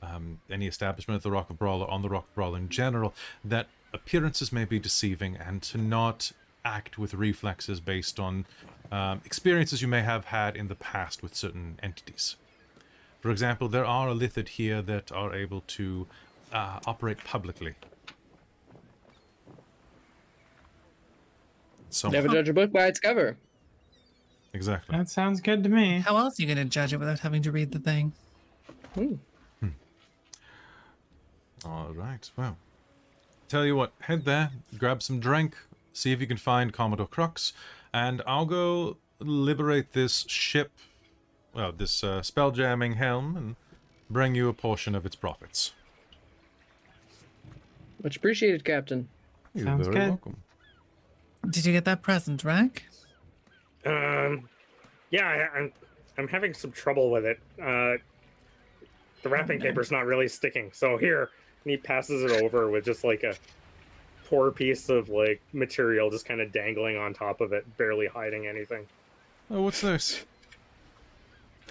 um, 0.02 0.40
any 0.50 0.66
establishment 0.66 1.16
of 1.16 1.22
the 1.22 1.30
Rock 1.30 1.50
of 1.50 1.58
Bral 1.58 1.80
or 1.80 1.90
on 1.90 2.02
the 2.02 2.08
Rock 2.08 2.26
of 2.28 2.34
Bral 2.34 2.56
in 2.56 2.68
general, 2.68 3.14
that 3.44 3.66
appearances 3.92 4.52
may 4.52 4.64
be 4.64 4.78
deceiving 4.78 5.36
and 5.36 5.62
to 5.62 5.78
not 5.78 6.32
act 6.64 6.98
with 6.98 7.14
reflexes 7.14 7.80
based 7.80 8.20
on 8.20 8.46
um, 8.92 9.20
experiences 9.24 9.82
you 9.82 9.88
may 9.88 10.02
have 10.02 10.26
had 10.26 10.56
in 10.56 10.68
the 10.68 10.74
past 10.74 11.22
with 11.22 11.34
certain 11.34 11.78
entities. 11.82 12.36
For 13.20 13.30
example, 13.30 13.68
there 13.68 13.84
are 13.84 14.08
a 14.08 14.14
Lithid 14.14 14.48
here 14.48 14.82
that 14.82 15.12
are 15.12 15.34
able 15.34 15.62
to 15.68 16.06
uh, 16.52 16.80
operate 16.86 17.18
publicly. 17.24 17.74
So, 21.90 22.08
Never 22.08 22.28
judge 22.28 22.48
a 22.48 22.52
book 22.52 22.72
by 22.72 22.86
its 22.86 23.00
cover. 23.00 23.36
Exactly. 24.52 24.96
That 24.96 25.08
sounds 25.08 25.40
good 25.40 25.62
to 25.62 25.68
me. 25.68 26.00
How 26.00 26.16
else 26.16 26.38
are 26.38 26.42
you 26.42 26.52
going 26.52 26.58
to 26.66 26.70
judge 26.70 26.92
it 26.92 26.98
without 26.98 27.20
having 27.20 27.42
to 27.42 27.52
read 27.52 27.72
the 27.72 27.78
thing? 27.78 28.12
Hmm. 28.94 29.14
All 31.64 31.92
right. 31.92 32.28
Well, 32.36 32.56
tell 33.48 33.64
you 33.66 33.76
what, 33.76 33.92
head 34.00 34.24
there, 34.24 34.50
grab 34.78 35.02
some 35.02 35.20
drink, 35.20 35.56
see 35.92 36.10
if 36.12 36.20
you 36.20 36.26
can 36.26 36.36
find 36.38 36.72
Commodore 36.72 37.06
Krux, 37.06 37.52
and 37.92 38.22
I'll 38.26 38.46
go 38.46 38.96
liberate 39.18 39.92
this 39.92 40.24
ship, 40.26 40.72
well, 41.54 41.70
this 41.70 42.02
uh, 42.02 42.22
spell 42.22 42.50
jamming 42.50 42.94
helm, 42.94 43.36
and 43.36 43.56
bring 44.08 44.34
you 44.34 44.48
a 44.48 44.54
portion 44.54 44.94
of 44.94 45.04
its 45.04 45.14
profits. 45.14 45.72
Much 48.02 48.16
appreciated, 48.16 48.64
Captain. 48.64 49.08
You're 49.54 49.66
Sounds 49.66 49.86
very 49.86 49.98
good. 49.98 50.08
welcome. 50.08 50.36
Did 51.48 51.66
you 51.66 51.72
get 51.72 51.84
that 51.84 52.02
present, 52.02 52.42
Rek? 52.42 52.84
Um, 53.84 54.48
yeah, 55.10 55.26
I, 55.26 55.58
I'm 55.58 55.72
I'm 56.18 56.28
having 56.28 56.54
some 56.54 56.72
trouble 56.72 57.10
with 57.10 57.24
it. 57.24 57.40
Uh, 57.60 57.96
the 59.22 59.28
wrapping 59.28 59.60
paper's 59.60 59.90
not 59.90 60.06
really 60.06 60.28
sticking. 60.28 60.70
So 60.72 60.96
here, 60.96 61.30
and 61.64 61.70
he 61.70 61.76
passes 61.76 62.22
it 62.22 62.42
over 62.42 62.70
with 62.70 62.84
just 62.84 63.04
like 63.04 63.22
a 63.22 63.34
poor 64.26 64.50
piece 64.50 64.88
of 64.88 65.08
like 65.08 65.40
material 65.52 66.10
just 66.10 66.24
kind 66.26 66.40
of 66.40 66.52
dangling 66.52 66.96
on 66.96 67.12
top 67.14 67.40
of 67.40 67.52
it, 67.52 67.64
barely 67.76 68.06
hiding 68.06 68.46
anything. 68.46 68.86
Oh, 69.50 69.62
what's 69.62 69.80
this? 69.80 70.24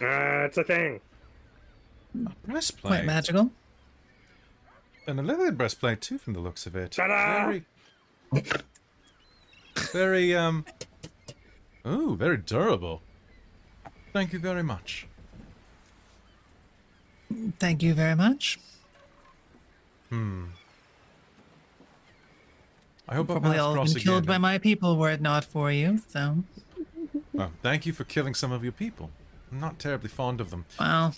Uh, 0.02 0.46
it's 0.46 0.58
a 0.58 0.64
thing. 0.64 1.00
A 2.26 2.32
breastplate. 2.48 2.92
Quite 2.92 3.06
magical. 3.06 3.52
And 5.08 5.20
a 5.20 5.24
leather 5.24 5.52
breastplate 5.52 6.02
too, 6.02 6.18
from 6.18 6.34
the 6.34 6.40
looks 6.40 6.66
of 6.66 6.76
it. 6.76 6.92
Ta-da! 6.92 7.46
Very, 8.32 8.52
very 9.92 10.36
um. 10.36 10.66
Ooh, 11.90 12.16
very 12.16 12.38
durable. 12.38 13.02
Thank 14.14 14.34
you 14.34 14.40
very 14.40 14.64
much. 14.64 15.08
Thank 17.60 17.84
you 17.84 17.94
very 17.94 18.16
much. 18.16 18.60
Hmm. 20.10 20.46
I 23.08 23.16
hope 23.16 23.28
Probably 23.28 23.58
all 23.58 23.74
been 23.76 23.86
killed 23.94 24.24
again. 24.24 24.28
by 24.28 24.38
my 24.38 24.58
people 24.60 24.96
were 24.98 25.10
it 25.12 25.22
not 25.22 25.44
for 25.44 25.72
you. 25.72 26.00
So, 26.08 26.44
Well, 27.34 27.52
thank 27.64 27.86
you 27.86 27.94
for 27.94 28.04
killing 28.04 28.36
some 28.36 28.52
of 28.52 28.64
your 28.64 28.72
people. 28.72 29.10
I'm 29.52 29.60
not 29.60 29.80
terribly 29.80 30.10
fond 30.10 30.40
of 30.42 30.52
them. 30.52 30.66
well, 30.80 31.16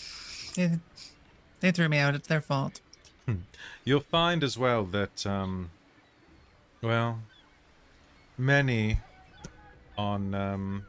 they, 0.55 0.79
they 1.59 1.71
threw 1.71 1.89
me 1.89 1.97
out. 1.97 2.15
It's 2.15 2.27
their 2.27 2.39
fault. 2.41 2.79
You'll 3.83 3.99
find 4.01 4.43
as 4.43 4.57
well 4.57 4.83
that, 4.85 5.25
um, 5.25 5.69
well, 6.81 7.19
many 8.37 8.99
on, 9.97 10.33
um, 10.33 10.85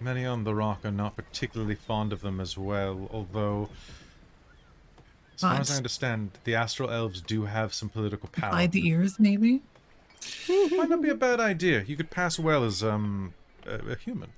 many 0.00 0.24
on 0.24 0.44
the 0.44 0.54
rock 0.54 0.84
are 0.84 0.90
not 0.90 1.16
particularly 1.16 1.74
fond 1.74 2.12
of 2.12 2.20
them 2.20 2.40
as 2.40 2.56
well, 2.56 3.08
although, 3.12 3.68
as 5.34 5.40
far 5.40 5.54
as 5.60 5.70
I 5.70 5.76
understand, 5.76 6.32
the 6.44 6.54
astral 6.54 6.90
elves 6.90 7.20
do 7.20 7.44
have 7.44 7.74
some 7.74 7.88
political 7.88 8.28
power. 8.30 8.52
Hide 8.52 8.72
the 8.72 8.86
ears, 8.86 9.18
maybe. 9.18 9.62
Might 10.48 10.88
not 10.88 11.02
be 11.02 11.10
a 11.10 11.14
bad 11.14 11.40
idea. 11.40 11.82
You 11.82 11.96
could 11.96 12.10
pass 12.10 12.38
well 12.38 12.64
as, 12.64 12.82
um, 12.82 13.34
a, 13.66 13.92
a 13.92 13.96
human. 13.96 14.30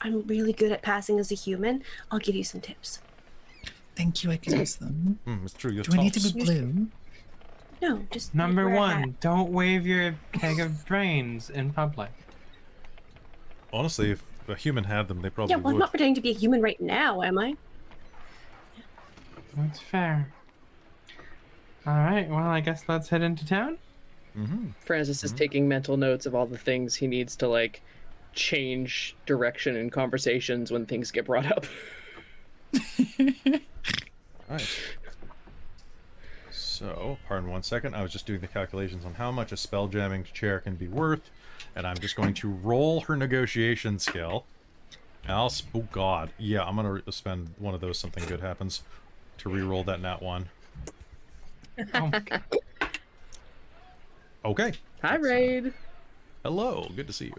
I'm 0.00 0.22
really 0.26 0.52
good 0.52 0.70
at 0.70 0.82
passing 0.82 1.18
as 1.18 1.32
a 1.32 1.34
human. 1.34 1.82
I'll 2.10 2.18
give 2.18 2.34
you 2.34 2.44
some 2.44 2.60
tips. 2.60 3.00
Thank 3.96 4.22
you. 4.22 4.30
I 4.30 4.36
can 4.36 4.58
use 4.58 4.76
them. 4.76 5.18
Hmm, 5.24 5.44
it's 5.44 5.54
true. 5.54 5.72
You're 5.72 5.84
Do 5.84 5.98
I 5.98 6.02
need 6.02 6.14
to 6.14 6.32
be 6.32 6.44
blue? 6.44 6.88
No, 7.82 8.06
just 8.10 8.34
Number 8.34 8.66
wear 8.66 8.76
one, 8.76 9.16
don't 9.20 9.50
wave 9.50 9.86
your 9.86 10.14
keg 10.32 10.60
of 10.60 10.86
brains 10.86 11.50
in 11.50 11.72
public. 11.72 12.10
Honestly, 13.72 14.12
if 14.12 14.22
a 14.48 14.54
human 14.54 14.84
had 14.84 15.08
them, 15.08 15.20
they 15.22 15.30
probably 15.30 15.52
Yeah, 15.52 15.56
well, 15.56 15.74
I'm 15.74 15.78
not 15.78 15.90
pretending 15.90 16.14
to 16.14 16.20
be 16.20 16.30
a 16.30 16.34
human 16.34 16.62
right 16.62 16.80
now, 16.80 17.22
am 17.22 17.38
I? 17.38 17.56
That's 19.56 19.80
fair. 19.80 20.32
All 21.86 21.94
right, 21.94 22.28
well, 22.28 22.38
I 22.38 22.60
guess 22.60 22.84
let's 22.88 23.08
head 23.08 23.22
into 23.22 23.46
town. 23.46 23.78
Mm-hmm. 24.36 24.70
Francis 24.80 25.22
is 25.22 25.32
taking 25.32 25.68
mental 25.68 25.96
notes 25.96 26.26
of 26.26 26.34
all 26.34 26.46
the 26.46 26.58
things 26.58 26.94
he 26.94 27.06
needs 27.06 27.36
to 27.36 27.48
like 27.48 27.82
change 28.32 29.14
direction 29.26 29.76
in 29.76 29.90
conversations 29.90 30.72
when 30.72 30.86
things 30.86 31.10
get 31.10 31.26
brought 31.26 31.46
up. 31.46 31.66
Right. 34.48 34.68
So, 36.74 37.18
pardon 37.28 37.48
one 37.50 37.62
second. 37.62 37.94
I 37.94 38.02
was 38.02 38.10
just 38.10 38.26
doing 38.26 38.40
the 38.40 38.48
calculations 38.48 39.04
on 39.04 39.14
how 39.14 39.30
much 39.30 39.52
a 39.52 39.56
spell 39.56 39.86
jamming 39.86 40.24
chair 40.24 40.58
can 40.58 40.74
be 40.74 40.88
worth, 40.88 41.30
and 41.76 41.86
I'm 41.86 41.96
just 41.98 42.16
going 42.16 42.34
to 42.34 42.48
roll 42.50 43.02
her 43.02 43.16
negotiation 43.16 44.00
skill. 44.00 44.44
And 45.22 45.30
I'll. 45.32 45.46
s- 45.46 45.62
Oh 45.72 45.86
God, 45.92 46.30
yeah, 46.36 46.64
I'm 46.64 46.74
gonna 46.74 46.94
re- 46.94 47.02
spend 47.10 47.54
one 47.58 47.74
of 47.74 47.80
those. 47.80 47.96
Something 47.96 48.26
good 48.26 48.40
happens 48.40 48.82
to 49.38 49.48
re-roll 49.50 49.84
that 49.84 50.00
nat 50.00 50.20
one. 50.20 50.48
Oh, 51.94 52.10
Okay. 54.44 54.72
Hi, 55.00 55.14
Raid. 55.14 55.72
Hello. 56.42 56.90
Good 56.96 57.06
to 57.06 57.12
see 57.12 57.26
you. 57.26 57.34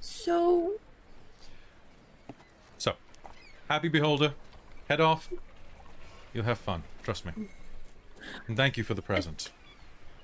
So, 0.00 0.72
So, 2.78 2.94
happy 3.68 3.88
beholder. 3.88 4.34
Head 4.88 5.00
off. 5.00 5.30
You'll 6.32 6.44
have 6.44 6.58
fun. 6.58 6.82
Trust 7.02 7.24
me. 7.26 7.32
And 8.46 8.56
thank 8.56 8.76
you 8.76 8.84
for 8.84 8.94
the 8.94 9.02
present. 9.02 9.50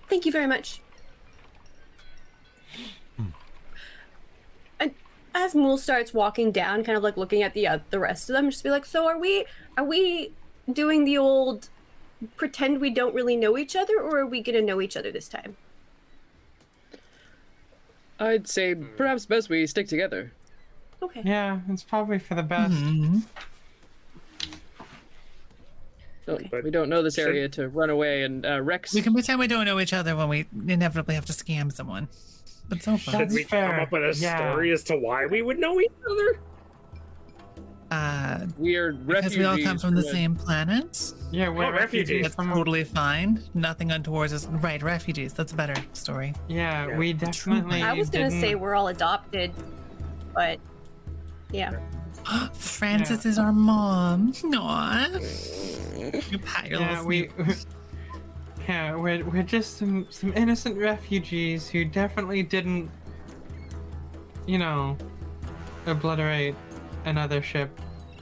thank 0.08 0.26
you 0.26 0.32
very 0.32 0.46
much. 0.46 0.80
And 4.78 4.94
as 5.34 5.54
Mool 5.54 5.76
starts 5.78 6.12
walking 6.14 6.50
down, 6.52 6.82
kind 6.84 6.96
of 6.96 7.04
like 7.04 7.16
looking 7.16 7.42
at 7.42 7.52
the 7.54 7.66
uh, 7.66 7.78
the 7.90 7.98
rest 7.98 8.28
of 8.30 8.34
them, 8.34 8.50
just 8.50 8.64
be 8.64 8.70
like, 8.70 8.84
"So 8.86 9.06
are 9.06 9.18
we? 9.18 9.44
Are 9.76 9.84
we 9.84 10.32
doing 10.72 11.04
the 11.04 11.18
old 11.18 11.68
pretend 12.36 12.80
we 12.80 12.90
don't 12.90 13.14
really 13.14 13.36
know 13.36 13.56
each 13.58 13.76
other, 13.76 13.98
or 14.00 14.18
are 14.18 14.26
we 14.26 14.40
gonna 14.40 14.62
know 14.62 14.80
each 14.80 14.96
other 14.96 15.12
this 15.12 15.28
time?" 15.28 15.56
I'd 18.18 18.48
say 18.48 18.74
perhaps 18.74 19.24
best 19.26 19.48
we 19.48 19.66
stick 19.66 19.88
together. 19.88 20.32
Okay. 21.02 21.22
yeah, 21.24 21.60
it's 21.70 21.82
probably 21.82 22.18
for 22.18 22.34
the 22.34 22.42
best. 22.42 22.74
Mhm. 22.74 23.22
Don't- 26.38 26.50
But 26.50 26.64
we 26.64 26.70
don't 26.70 26.88
know 26.88 27.02
this 27.02 27.14
should- 27.16 27.26
area 27.28 27.48
to 27.50 27.68
run 27.68 27.90
away 27.90 28.22
and 28.22 28.44
uh, 28.46 28.60
Rex. 28.62 28.94
We 28.94 29.02
can 29.02 29.12
pretend 29.12 29.38
we 29.38 29.46
don't 29.46 29.64
know 29.64 29.78
each 29.80 29.92
other 29.92 30.14
when 30.16 30.28
we 30.28 30.46
inevitably 30.68 31.14
have 31.14 31.26
to 31.26 31.32
scam 31.32 31.70
someone. 31.72 32.08
But 32.68 32.82
so 32.82 32.96
far, 32.96 33.12
Should 33.12 33.20
That's 33.22 33.34
we 33.34 33.42
fair. 33.44 33.68
come 33.70 33.80
up 33.80 33.92
with 33.92 34.02
a 34.02 34.20
Yeah. 34.20 34.36
story 34.36 34.70
as 34.72 34.84
to 34.84 34.96
why 34.96 35.26
we 35.26 35.42
would 35.42 35.58
know 35.58 35.80
each 35.80 35.90
other? 36.10 36.40
uh, 37.90 38.46
we 38.56 38.76
are 38.76 38.92
refugees. 38.92 39.06
because 39.16 39.36
we 39.36 39.44
all 39.44 39.58
come 39.58 39.76
from 39.76 39.94
the 39.96 40.00
a- 40.06 40.12
same 40.12 40.36
planet, 40.36 41.12
Yeah, 41.32 41.48
we're 41.48 41.64
Oh, 41.64 41.70
refugees. 41.72 42.08
refugees. 42.08 42.22
that's 42.36 42.36
totally 42.36 42.84
fine. 42.84 43.42
Nothing 43.54 43.90
untoward 43.90 44.30
is 44.30 44.46
right. 44.46 44.80
Refugees. 44.80 45.32
That's 45.32 45.50
a 45.50 45.56
better 45.56 45.74
story. 45.92 46.32
Yeah, 46.48 46.86
Yeah. 46.86 46.96
we 46.96 47.12
definitely. 47.12 47.82
I 47.82 47.92
was 47.94 48.08
gonna 48.08 48.30
say 48.30 48.40
didn't- 48.50 48.60
we're 48.60 48.76
all 48.76 48.86
adopted, 48.88 49.50
but 50.34 50.60
yeah. 51.50 51.72
Francis 52.52 53.26
is 53.26 53.38
our 53.38 53.52
mom. 53.52 54.32
No, 54.44 54.62
You 56.30 56.38
pat 56.38 56.68
your 56.70 56.80
Yeah, 56.80 56.90
little 56.90 57.06
we, 57.06 57.30
yeah, 58.68 58.94
we're, 58.94 59.24
we're 59.24 59.42
just 59.42 59.76
some, 59.78 60.06
some 60.10 60.32
innocent 60.34 60.76
refugees 60.76 61.68
who 61.68 61.84
definitely 61.84 62.42
didn't, 62.42 62.90
you 64.46 64.58
know, 64.58 64.96
obliterate 65.86 66.54
another 67.04 67.42
ship 67.42 67.70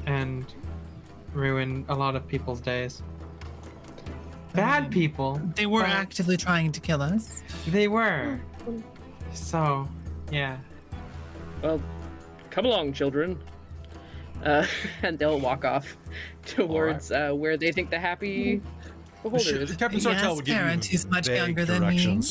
and 0.07 0.47
ruin 1.33 1.85
a 1.89 1.95
lot 1.95 2.17
of 2.17 2.27
people's 2.27 2.61
days. 2.61 3.03
Bad 4.55 4.85
um, 4.85 4.91
people. 4.91 5.41
They 5.55 5.67
were 5.67 5.85
actively 5.85 6.37
trying 6.37 6.73
to 6.73 6.81
kill 6.81 7.03
us. 7.03 7.43
They 7.69 7.89
were. 7.89 8.41
So, 9.35 9.89
yeah. 10.33 10.59
Well, 11.63 11.81
come 12.51 12.67
along, 12.67 12.93
children. 12.95 13.39
Uh, 14.45 14.65
and 15.03 15.19
they'll 15.19 15.41
walk 15.41 15.65
off 15.65 15.97
towards 16.47 17.11
uh, 17.13 17.33
where 17.33 17.57
they 17.57 17.73
think 17.73 17.91
the 17.91 17.99
happy 17.99 18.61
beholder 19.23 19.45
Sh- 19.45 19.49
is. 19.49 19.77
Captain 19.77 19.99
Yes, 20.01 20.07
Sartell 20.23 20.37
would 20.37 20.45
give 20.45 20.57
parent, 20.57 20.85
you 20.85 20.91
he's 20.93 21.07
much 21.07 21.29
younger 21.29 21.65
than 21.65 21.87
me. 21.89 22.23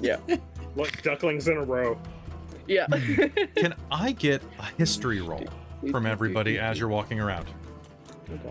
Yeah, 0.00 0.18
Look, 0.76 1.00
ducklings 1.02 1.48
in 1.48 1.56
a 1.56 1.62
row. 1.64 1.98
yeah. 2.66 2.86
Can 3.56 3.74
I 3.90 4.12
get 4.12 4.42
a 4.58 4.64
history 4.76 5.20
roll 5.22 5.44
from 5.90 6.04
everybody 6.04 6.58
as 6.58 6.78
you're 6.78 6.88
walking 6.90 7.18
around? 7.20 7.46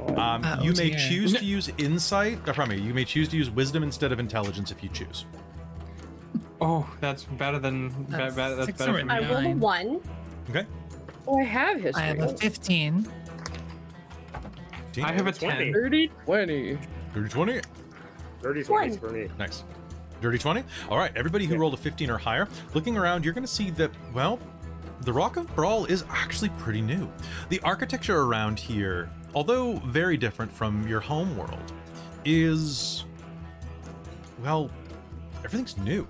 Um, 0.07 0.17
Uh, 0.43 0.57
you 0.63 0.71
oh 0.71 0.75
may 0.77 0.89
dear. 0.91 0.97
choose 0.97 1.33
to 1.33 1.43
use 1.45 1.69
insight. 1.77 2.39
Uh, 2.47 2.53
pardon 2.53 2.77
me. 2.79 2.83
You 2.83 2.93
may 2.93 3.05
choose 3.05 3.27
to 3.29 3.37
use 3.37 3.49
wisdom 3.51 3.83
instead 3.83 4.11
of 4.11 4.19
intelligence 4.19 4.71
if 4.71 4.81
you 4.81 4.89
choose. 4.89 5.25
Oh, 6.61 6.89
that's 7.01 7.25
better 7.25 7.59
than. 7.59 7.89
be- 7.89 7.95
That's 8.09 8.35
better, 8.35 8.55
that's 8.55 8.65
six 8.67 8.79
better 8.79 8.97
or 8.97 9.01
for 9.01 9.11
I 9.11 9.19
me. 9.19 9.27
rolled 9.27 9.45
a 9.45 9.49
one. 9.57 10.01
Okay. 10.49 10.65
Oh, 11.27 11.39
I 11.39 11.43
have 11.43 11.81
history. 11.81 12.03
I 12.03 12.05
have 12.07 12.19
a 12.19 12.37
15. 12.37 13.11
I 15.03 15.11
have 15.11 15.27
a 15.27 15.31
20. 15.31 15.71
10. 15.71 15.73
30, 15.73 16.07
20. 16.25 16.77
Dirty 17.13 17.29
20. 17.29 17.61
Dirty 18.41 18.63
One. 18.63 18.89
20s 18.89 18.99
for 18.99 19.09
me. 19.09 19.27
Nice. 19.37 19.63
Dirty 20.21 20.37
20. 20.37 20.63
All 20.89 20.97
right, 20.97 21.11
everybody 21.15 21.45
who 21.45 21.57
rolled 21.57 21.73
a 21.73 21.77
15 21.77 22.09
or 22.09 22.17
higher, 22.17 22.47
looking 22.73 22.97
around, 22.97 23.25
you're 23.25 23.33
going 23.33 23.43
to 23.43 23.51
see 23.51 23.69
that, 23.71 23.91
well, 24.13 24.39
the 25.01 25.11
Rock 25.11 25.37
of 25.37 25.53
Bral 25.55 25.89
is 25.89 26.05
actually 26.09 26.49
pretty 26.57 26.81
new. 26.81 27.11
The 27.49 27.59
architecture 27.61 28.21
around 28.21 28.57
here 28.59 29.09
although 29.35 29.73
very 29.85 30.17
different 30.17 30.51
from 30.51 30.87
your 30.87 31.01
home 31.01 31.37
world, 31.37 31.73
is 32.23 33.03
well, 34.41 34.71
everything's 35.43 35.77
new. 35.77 36.07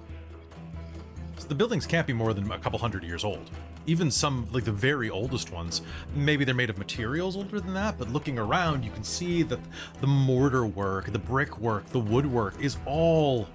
So 1.37 1.47
the 1.47 1.55
buildings 1.55 1.85
can't 1.85 2.07
be 2.07 2.13
more 2.13 2.33
than 2.33 2.49
a 2.51 2.59
couple 2.59 2.79
hundred 2.79 3.03
years 3.03 3.25
old. 3.25 3.49
Even 3.87 4.09
some, 4.09 4.47
like 4.51 4.63
the 4.63 4.71
very 4.71 5.09
oldest 5.09 5.51
ones, 5.51 5.81
maybe 6.15 6.43
they're 6.43 6.55
made 6.55 6.69
of 6.69 6.77
materials 6.77 7.35
older 7.35 7.59
than 7.59 7.73
that, 7.75 7.97
but 7.97 8.09
looking 8.09 8.39
around, 8.39 8.83
you 8.83 8.91
can 8.91 9.03
see 9.03 9.43
that 9.43 9.59
the 10.01 10.07
mortar 10.07 10.65
work, 10.65 11.11
the 11.11 11.19
brickwork, 11.19 11.85
the 11.87 11.99
woodwork 11.99 12.59
is 12.61 12.77
all. 12.85 13.47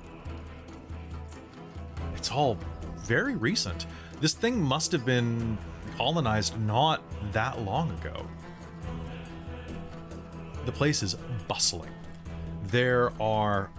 It's 2.15 2.31
all 2.31 2.59
very 2.99 3.35
recent. 3.35 3.87
This 4.21 4.35
thing 4.35 4.61
must 4.61 4.93
have 4.93 5.05
been 5.05 5.59
colonized 5.97 6.61
not 6.61 7.03
that 7.33 7.61
long 7.63 7.91
ago. 7.93 8.27
The 10.67 10.73
place 10.73 11.03
is 11.03 11.17
bustling. 11.49 11.91
There 12.67 13.13
are 13.21 13.71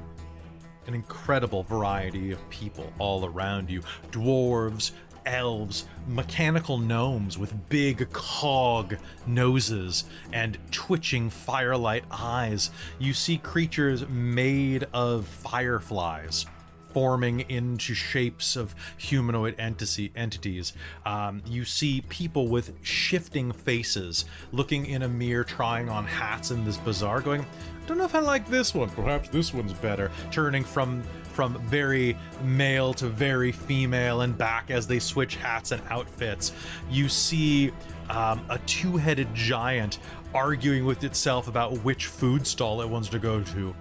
an 0.87 0.95
incredible 0.95 1.63
variety 1.63 2.31
of 2.31 2.49
people 2.49 2.91
all 2.99 3.25
around 3.25 3.69
you 3.69 3.81
dwarves, 4.11 4.91
elves, 5.25 5.85
mechanical 6.07 6.77
gnomes 6.77 7.37
with 7.37 7.69
big 7.69 8.09
cog 8.11 8.97
noses 9.25 10.05
and 10.33 10.57
twitching 10.71 11.29
firelight 11.29 12.03
eyes. 12.11 12.71
You 12.99 13.13
see 13.13 13.37
creatures 13.37 14.07
made 14.07 14.87
of 14.93 15.27
fireflies 15.27 16.45
forming 16.93 17.41
into 17.49 17.93
shapes 17.93 18.55
of 18.55 18.75
humanoid 18.97 19.55
entity, 19.57 20.11
entities. 20.15 20.73
Um, 21.05 21.41
you 21.45 21.65
see 21.65 22.01
people 22.09 22.47
with 22.47 22.73
shifting 22.81 23.51
faces 23.51 24.25
looking 24.51 24.85
in 24.85 25.03
a 25.03 25.07
mirror, 25.07 25.43
trying 25.43 25.89
on 25.89 26.05
hats 26.05 26.51
in 26.51 26.65
this 26.65 26.77
bazaar, 26.77 27.21
going, 27.21 27.41
I 27.41 27.87
don't 27.87 27.97
know 27.97 28.05
if 28.05 28.15
I 28.15 28.19
like 28.19 28.47
this 28.49 28.73
one. 28.75 28.89
Perhaps 28.89 29.29
this 29.29 29.53
one's 29.53 29.73
better. 29.73 30.11
Turning 30.31 30.63
from 30.63 31.03
from 31.31 31.57
very 31.61 32.17
male 32.43 32.93
to 32.95 33.07
very 33.07 33.51
female 33.51 34.21
and 34.21 34.37
back 34.37 34.69
as 34.69 34.87
they 34.87 34.99
switch 34.99 35.35
hats 35.37 35.71
and 35.71 35.81
outfits. 35.89 36.51
You 36.89 37.09
see 37.09 37.71
um, 38.09 38.45
a 38.49 38.59
two-headed 38.65 39.33
giant 39.33 39.99
arguing 40.33 40.85
with 40.85 41.03
itself 41.03 41.47
about 41.47 41.73
which 41.83 42.05
food 42.07 42.45
stall 42.45 42.81
it 42.81 42.89
wants 42.89 43.09
to 43.09 43.19
go 43.19 43.41
to. 43.41 43.75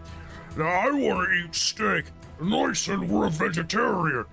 Now 0.57 0.67
I 0.67 0.91
want 0.91 1.29
to 1.29 1.35
eat 1.35 1.55
steak. 1.55 2.07
And 2.41 2.55
I 2.55 2.73
said 2.73 3.01
we're 3.01 3.27
a 3.27 3.31
vegetarian. 3.31 4.25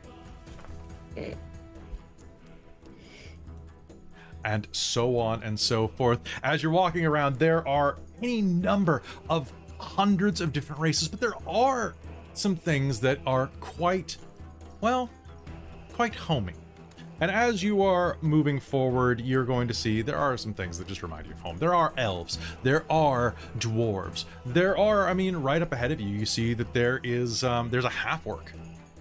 and 4.47 4.65
so 4.71 5.19
on 5.19 5.43
and 5.43 5.59
so 5.59 5.87
forth. 5.89 6.21
As 6.41 6.63
you're 6.63 6.71
walking 6.71 7.05
around, 7.05 7.37
there 7.37 7.67
are 7.67 7.97
any 8.21 8.41
number 8.41 9.01
of 9.29 9.51
hundreds 9.77 10.39
of 10.39 10.53
different 10.53 10.81
races, 10.81 11.09
but 11.09 11.19
there 11.19 11.35
are 11.45 11.95
some 12.37 12.55
things 12.55 12.99
that 13.01 13.19
are 13.25 13.47
quite, 13.59 14.17
well, 14.81 15.09
quite 15.93 16.15
homey. 16.15 16.53
And 17.19 17.31
as 17.31 17.63
you 17.63 17.81
are 17.81 18.17
moving 18.21 18.59
forward, 18.59 19.21
you're 19.21 19.45
going 19.45 19.67
to 19.67 19.73
see 19.73 20.03
there 20.03 20.17
are 20.17 20.37
some 20.37 20.53
things 20.53 20.77
that 20.77 20.87
just 20.87 21.01
remind 21.01 21.25
you 21.25 21.33
of 21.33 21.39
home. 21.39 21.57
There 21.57 21.73
are 21.73 21.91
elves, 21.97 22.37
there 22.61 22.85
are 22.91 23.33
dwarves, 23.57 24.25
there 24.45 24.77
are, 24.77 25.07
I 25.07 25.13
mean, 25.13 25.35
right 25.35 25.61
up 25.61 25.71
ahead 25.71 25.91
of 25.91 25.99
you, 25.99 26.09
you 26.09 26.25
see 26.27 26.53
that 26.53 26.73
there 26.73 26.99
is, 27.03 27.43
um, 27.43 27.69
there's 27.71 27.85
a 27.85 27.89
half 27.89 28.27
orc. 28.27 28.53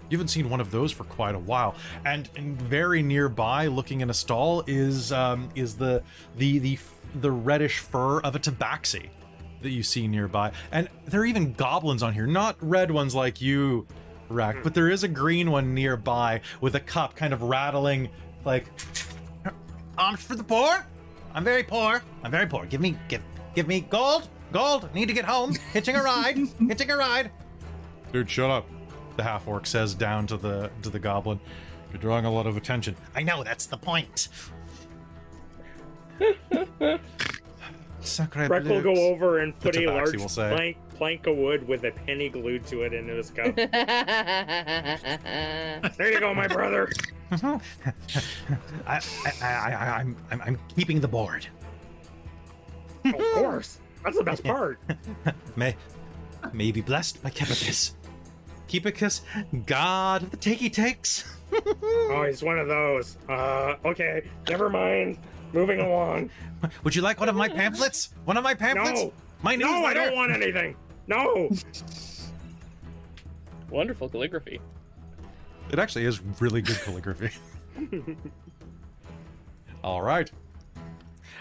You 0.09 0.17
haven't 0.17 0.29
seen 0.29 0.49
one 0.49 0.61
of 0.61 0.71
those 0.71 0.91
for 0.91 1.03
quite 1.03 1.35
a 1.35 1.39
while, 1.39 1.75
and, 2.05 2.29
and 2.35 2.59
very 2.59 3.03
nearby, 3.03 3.67
looking 3.67 4.01
in 4.01 4.09
a 4.09 4.13
stall, 4.13 4.63
is 4.65 5.11
um, 5.11 5.49
is 5.53 5.75
the 5.75 6.01
the 6.37 6.59
the 6.59 6.79
the 7.15 7.29
reddish 7.29 7.79
fur 7.79 8.21
of 8.21 8.33
a 8.33 8.39
tabaxi 8.39 9.09
that 9.61 9.69
you 9.69 9.83
see 9.83 10.07
nearby, 10.07 10.51
and 10.71 10.89
there 11.05 11.21
are 11.21 11.25
even 11.25 11.53
goblins 11.53 12.03
on 12.03 12.13
here, 12.13 12.27
not 12.27 12.55
red 12.61 12.91
ones 12.91 13.15
like 13.15 13.41
you, 13.41 13.87
Rek, 14.29 14.63
but 14.63 14.73
there 14.73 14.89
is 14.89 15.03
a 15.03 15.07
green 15.07 15.51
one 15.51 15.73
nearby 15.73 16.41
with 16.61 16.75
a 16.75 16.79
cup, 16.79 17.15
kind 17.15 17.33
of 17.33 17.41
rattling, 17.41 18.09
like 18.43 18.65
Arms 19.97 20.23
for 20.23 20.35
the 20.35 20.43
poor? 20.43 20.85
I'm 21.33 21.43
very 21.43 21.63
poor. 21.63 22.03
I'm 22.23 22.31
very 22.31 22.45
poor. 22.45 22.65
Give 22.65 22.81
me, 22.81 22.97
give, 23.07 23.23
give 23.55 23.67
me 23.67 23.81
gold, 23.81 24.29
gold. 24.51 24.93
Need 24.93 25.07
to 25.07 25.13
get 25.13 25.25
home. 25.25 25.55
Hitching 25.73 25.95
a 25.95 26.03
ride. 26.03 26.37
Hitching 26.59 26.91
a 26.91 26.97
ride. 26.97 27.31
Dude, 28.13 28.29
shut 28.29 28.49
up. 28.49 28.67
The 29.15 29.23
half 29.23 29.47
orc 29.47 29.65
says 29.65 29.95
down 29.95 30.27
to 30.27 30.37
the 30.37 30.69
to 30.83 30.89
the 30.91 30.99
goblin. 30.99 31.39
You're 31.91 31.99
drawing 31.99 32.25
a 32.25 32.31
lot 32.31 32.45
of 32.45 32.57
attention. 32.57 32.95
I 33.15 33.23
know 33.23 33.43
that's 33.43 33.65
the 33.65 33.77
point. 33.77 34.27
Sacre 38.01 38.47
Breck 38.47 38.63
will 38.63 38.81
go 38.81 38.95
over 39.09 39.39
and 39.39 39.57
put 39.59 39.75
a 39.75 39.87
large 39.87 40.17
plank, 40.17 40.77
plank 40.95 41.27
of 41.27 41.35
wood 41.35 41.67
with 41.67 41.83
a 41.83 41.91
penny 41.91 42.29
glued 42.29 42.65
to 42.67 42.83
it 42.83 42.93
into 42.93 43.13
his 43.13 43.29
cup. 43.31 43.55
there 45.95 46.11
you 46.11 46.19
go, 46.19 46.33
my 46.33 46.47
brother. 46.47 46.89
I, 47.31 47.59
I, 48.85 49.01
I, 49.41 49.43
I, 49.43 49.99
I'm, 49.99 50.15
I'm, 50.31 50.41
I'm 50.41 50.59
keeping 50.75 51.01
the 51.01 51.07
board. 51.07 51.47
of 53.03 53.15
course. 53.33 53.79
That's 54.03 54.17
the 54.17 54.23
best 54.23 54.43
part. 54.53 54.79
May, 55.55 55.75
may 56.53 56.71
be 56.71 56.81
blessed 56.81 57.21
by 57.21 57.29
Kepicus. 57.29 57.93
Kepicus, 58.67 59.21
god 59.65 60.23
of 60.23 60.31
the 60.31 60.37
takey 60.37 60.71
takes. 60.71 61.33
Oh, 61.51 62.25
he's 62.27 62.43
one 62.43 62.59
of 62.59 62.67
those. 62.67 63.17
Uh, 63.29 63.75
okay, 63.85 64.23
never 64.49 64.69
mind. 64.69 65.17
Moving 65.53 65.79
along. 65.79 66.29
Would 66.83 66.95
you 66.95 67.01
like 67.01 67.19
one 67.19 67.29
of 67.29 67.35
my 67.35 67.47
pamphlets? 67.47 68.09
One 68.25 68.37
of 68.37 68.43
my 68.43 68.53
pamphlets? 68.53 69.03
No. 69.03 69.13
My 69.41 69.55
No, 69.55 69.85
I 69.85 69.93
don't 69.93 70.15
want 70.15 70.31
anything. 70.31 70.75
No. 71.07 71.49
Wonderful 73.69 74.09
calligraphy. 74.09 74.59
It 75.71 75.79
actually 75.79 76.05
is 76.05 76.21
really 76.39 76.61
good 76.61 76.77
calligraphy. 76.77 77.31
All 79.83 80.01
right. 80.01 80.31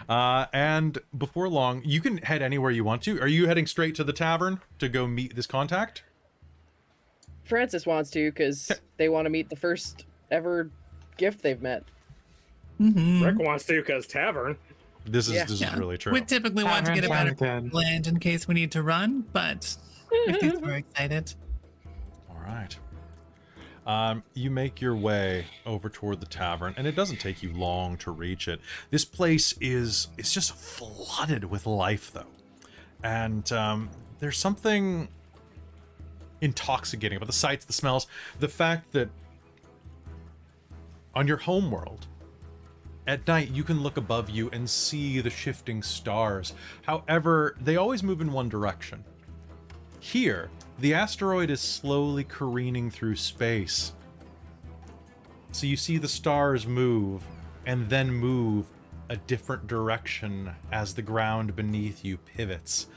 Uh, 0.08 0.46
and 0.52 0.98
before 1.16 1.48
long, 1.48 1.82
you 1.84 2.00
can 2.00 2.18
head 2.18 2.42
anywhere 2.42 2.70
you 2.70 2.84
want 2.84 3.02
to. 3.02 3.20
Are 3.20 3.28
you 3.28 3.46
heading 3.46 3.66
straight 3.66 3.94
to 3.96 4.04
the 4.04 4.12
tavern 4.12 4.60
to 4.78 4.88
go 4.88 5.06
meet 5.06 5.34
this 5.34 5.46
contact? 5.46 6.04
Francis 7.44 7.86
wants 7.86 8.10
to 8.10 8.30
because 8.30 8.72
they 8.96 9.08
want 9.08 9.26
to 9.26 9.30
meet 9.30 9.50
the 9.50 9.56
first 9.56 10.04
ever 10.30 10.70
giff 11.16 11.42
they've 11.42 11.62
met. 11.62 11.84
Mhm. 12.80 13.24
Rek 13.24 13.38
wants 13.38 13.64
to 13.66 13.80
because 13.80 14.06
tavern. 14.06 14.56
This 15.04 15.28
is 15.28 15.34
Yeah. 15.34 15.44
this 15.44 15.60
Yeah. 15.60 15.72
is 15.72 15.78
really 15.78 15.98
true. 15.98 16.12
We 16.12 16.20
typically 16.20 16.64
want 16.64 16.86
to 16.86 16.94
get 16.94 17.04
a 17.04 17.08
better 17.08 17.34
Sounds 17.36 17.70
good. 17.70 17.74
land 17.74 18.06
in 18.06 18.18
case 18.18 18.46
we 18.48 18.54
need 18.54 18.72
to 18.72 18.82
run, 18.82 19.22
but 19.32 19.76
if 20.10 20.40
these 20.40 20.58
were 20.60 20.74
excited. 20.74 21.34
All 22.28 22.40
right. 22.44 22.76
Um, 23.86 24.24
you 24.34 24.50
make 24.50 24.80
your 24.80 24.96
way 24.96 25.46
over 25.64 25.88
toward 25.88 26.18
the 26.20 26.26
tavern, 26.26 26.74
and 26.76 26.88
it 26.88 26.96
doesn't 26.96 27.20
take 27.20 27.40
you 27.40 27.52
long 27.52 27.96
to 27.98 28.10
reach 28.10 28.48
it. 28.48 28.60
This 28.90 29.04
place 29.04 29.54
is 29.60 30.08
it's 30.18 30.32
just 30.32 30.52
flooded 30.56 31.44
with 31.44 31.66
life, 31.66 32.10
though, 32.12 32.26
and 33.04 33.50
um, 33.52 33.90
there's 34.18 34.38
something 34.38 35.06
intoxicating 36.40 37.16
about 37.16 37.26
the 37.28 37.32
sights, 37.32 37.64
the 37.64 37.72
smells, 37.72 38.08
the 38.40 38.48
fact 38.48 38.90
that 38.92 39.08
on 41.14 41.28
your 41.28 41.38
home 41.38 41.70
world, 41.70 42.08
at 43.06 43.26
night 43.26 43.50
you 43.50 43.62
can 43.62 43.82
look 43.82 43.96
above 43.96 44.30
you 44.30 44.50
and 44.50 44.68
see 44.68 45.20
the 45.20 45.30
shifting 45.30 45.82
stars. 45.82 46.54
However, 46.82 47.56
they 47.60 47.76
always 47.76 48.02
move 48.02 48.20
in 48.20 48.32
one 48.32 48.48
direction. 48.48 49.04
Here, 50.00 50.50
the 50.78 50.94
asteroid 50.94 51.50
is 51.50 51.60
slowly 51.60 52.24
careening 52.24 52.90
through 52.90 53.16
space. 53.16 53.92
So 55.52 55.66
you 55.66 55.76
see 55.76 55.98
the 55.98 56.08
stars 56.08 56.66
move 56.66 57.24
and 57.64 57.88
then 57.88 58.10
move 58.10 58.66
a 59.08 59.16
different 59.16 59.66
direction 59.66 60.50
as 60.72 60.94
the 60.94 61.02
ground 61.02 61.56
beneath 61.56 62.04
you 62.04 62.18
pivots. 62.18 62.88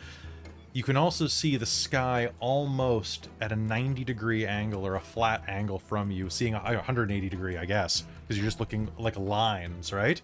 You 0.73 0.83
can 0.83 0.97
also 0.97 1.27
see 1.27 1.57
the 1.57 1.65
sky 1.65 2.29
almost 2.39 3.29
at 3.41 3.51
a 3.51 3.55
90 3.55 4.03
degree 4.03 4.45
angle 4.45 4.85
or 4.85 4.95
a 4.95 4.99
flat 4.99 5.43
angle 5.47 5.79
from 5.79 6.11
you, 6.11 6.29
seeing 6.29 6.53
a 6.53 6.61
180 6.61 7.29
degree, 7.29 7.57
I 7.57 7.65
guess, 7.65 8.03
because 8.29 8.37
you're 8.37 8.45
just 8.45 8.59
looking 8.59 8.87
like 8.99 9.17
lines, 9.17 9.91
right? 9.91 10.21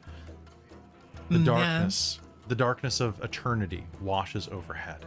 The 1.29 1.39
Mm, 1.39 1.39
yeah. 1.39 1.45
darkness, 1.45 2.19
the 2.47 2.53
darkness 2.53 2.99
of 3.01 3.19
eternity 3.23 3.83
washes 3.99 4.47
overhead. 4.49 5.03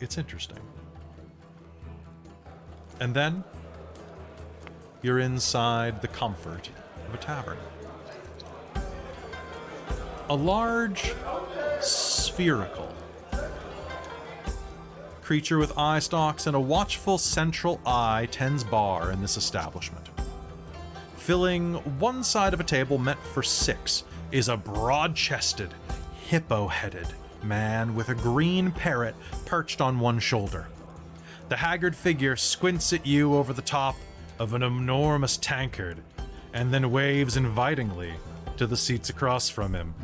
It's 0.00 0.16
interesting. 0.16 0.58
And 2.98 3.12
then 3.12 3.44
you're 5.02 5.18
inside 5.18 6.00
the 6.00 6.08
comfort 6.08 6.70
of 7.08 7.14
a 7.14 7.18
tavern. 7.18 7.58
A 10.30 10.34
large, 10.34 11.12
spherical 11.80 12.88
creature 15.20 15.58
with 15.58 15.76
eye 15.76 15.98
stalks 15.98 16.46
and 16.46 16.56
a 16.56 16.60
watchful 16.60 17.18
central 17.18 17.80
eye 17.84 18.28
tends 18.30 18.62
bar 18.64 19.10
in 19.10 19.20
this 19.20 19.36
establishment. 19.36 20.05
Filling 21.26 21.74
one 21.98 22.22
side 22.22 22.54
of 22.54 22.60
a 22.60 22.64
table 22.64 22.98
meant 22.98 23.20
for 23.20 23.42
six 23.42 24.04
is 24.30 24.48
a 24.48 24.56
broad 24.56 25.16
chested, 25.16 25.74
hippo 26.28 26.68
headed 26.68 27.08
man 27.42 27.96
with 27.96 28.10
a 28.10 28.14
green 28.14 28.70
parrot 28.70 29.16
perched 29.44 29.80
on 29.80 29.98
one 29.98 30.20
shoulder. 30.20 30.68
The 31.48 31.56
haggard 31.56 31.96
figure 31.96 32.36
squints 32.36 32.92
at 32.92 33.04
you 33.04 33.34
over 33.34 33.52
the 33.52 33.60
top 33.60 33.96
of 34.38 34.54
an 34.54 34.62
enormous 34.62 35.36
tankard 35.36 35.98
and 36.52 36.72
then 36.72 36.92
waves 36.92 37.36
invitingly 37.36 38.12
to 38.56 38.68
the 38.68 38.76
seats 38.76 39.10
across 39.10 39.48
from 39.48 39.74
him. 39.74 39.96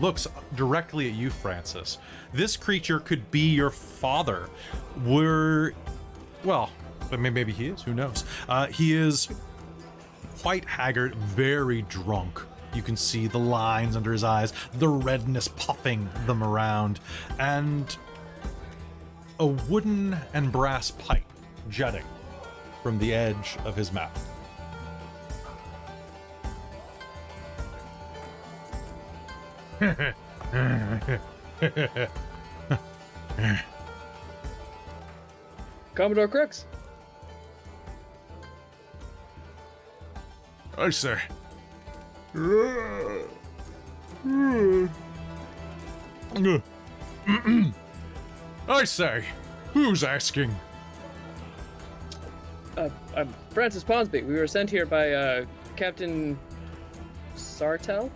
Looks 0.00 0.26
directly 0.56 1.08
at 1.10 1.14
you, 1.14 1.28
Francis. 1.28 1.98
This 2.32 2.56
creature 2.56 3.00
could 3.00 3.30
be 3.30 3.50
your 3.50 3.68
father. 3.68 4.48
Were. 5.04 5.74
Well, 6.42 6.70
Mean, 7.18 7.34
maybe 7.34 7.52
he 7.52 7.66
is. 7.66 7.82
Who 7.82 7.92
knows? 7.92 8.24
Uh, 8.48 8.66
he 8.68 8.94
is 8.94 9.28
quite 10.38 10.64
haggard, 10.64 11.14
very 11.14 11.82
drunk. 11.82 12.40
You 12.74 12.80
can 12.80 12.96
see 12.96 13.26
the 13.26 13.38
lines 13.38 13.96
under 13.96 14.12
his 14.12 14.24
eyes, 14.24 14.54
the 14.72 14.88
redness 14.88 15.46
puffing 15.46 16.08
them 16.26 16.42
around, 16.42 17.00
and 17.38 17.94
a 19.38 19.46
wooden 19.46 20.16
and 20.32 20.50
brass 20.50 20.90
pipe 20.90 21.24
jutting 21.68 22.04
from 22.82 22.98
the 22.98 23.12
edge 23.12 23.58
of 23.64 23.76
his 23.76 23.92
mouth. 23.92 24.28
Commodore 35.94 36.28
Krux. 36.28 36.64
I 40.82 40.90
say. 40.90 41.16
I 48.68 48.84
say, 48.84 49.24
who's 49.72 50.02
asking? 50.02 50.52
Uh, 52.76 52.88
I'm 53.16 53.32
Francis 53.50 53.84
Ponsby. 53.84 54.26
We 54.26 54.34
were 54.34 54.48
sent 54.48 54.70
here 54.70 54.84
by 54.84 55.12
uh, 55.12 55.44
Captain 55.76 56.36
Sartell. 57.36 58.10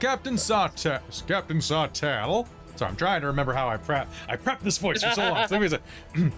Captain 0.00 0.38
Sawtell. 0.38 1.02
Captain 1.28 1.60
Sawtell. 1.60 2.48
Sorry, 2.76 2.88
I'm 2.88 2.96
trying 2.96 3.20
to 3.20 3.26
remember 3.26 3.52
how 3.52 3.68
I 3.68 3.76
prep. 3.76 4.08
I 4.26 4.36
prepped 4.36 4.60
this 4.60 4.78
voice 4.78 5.02
for 5.02 5.10
so 5.10 5.20
long. 5.20 5.48
So 5.48 5.58
let 5.58 5.82
me 6.14 6.14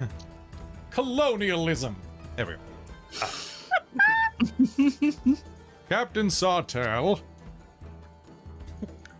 colonialism. 0.90 1.94
There 2.34 2.46
we 2.46 2.54
go. 2.54 3.28
Captain 5.88 6.28
Sawtell. 6.30 7.20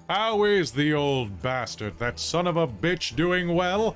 How 0.08 0.44
is 0.44 0.72
the 0.72 0.94
old 0.94 1.42
bastard, 1.42 1.98
that 1.98 2.18
son 2.18 2.46
of 2.46 2.56
a 2.56 2.66
bitch, 2.66 3.14
doing 3.14 3.54
well? 3.54 3.94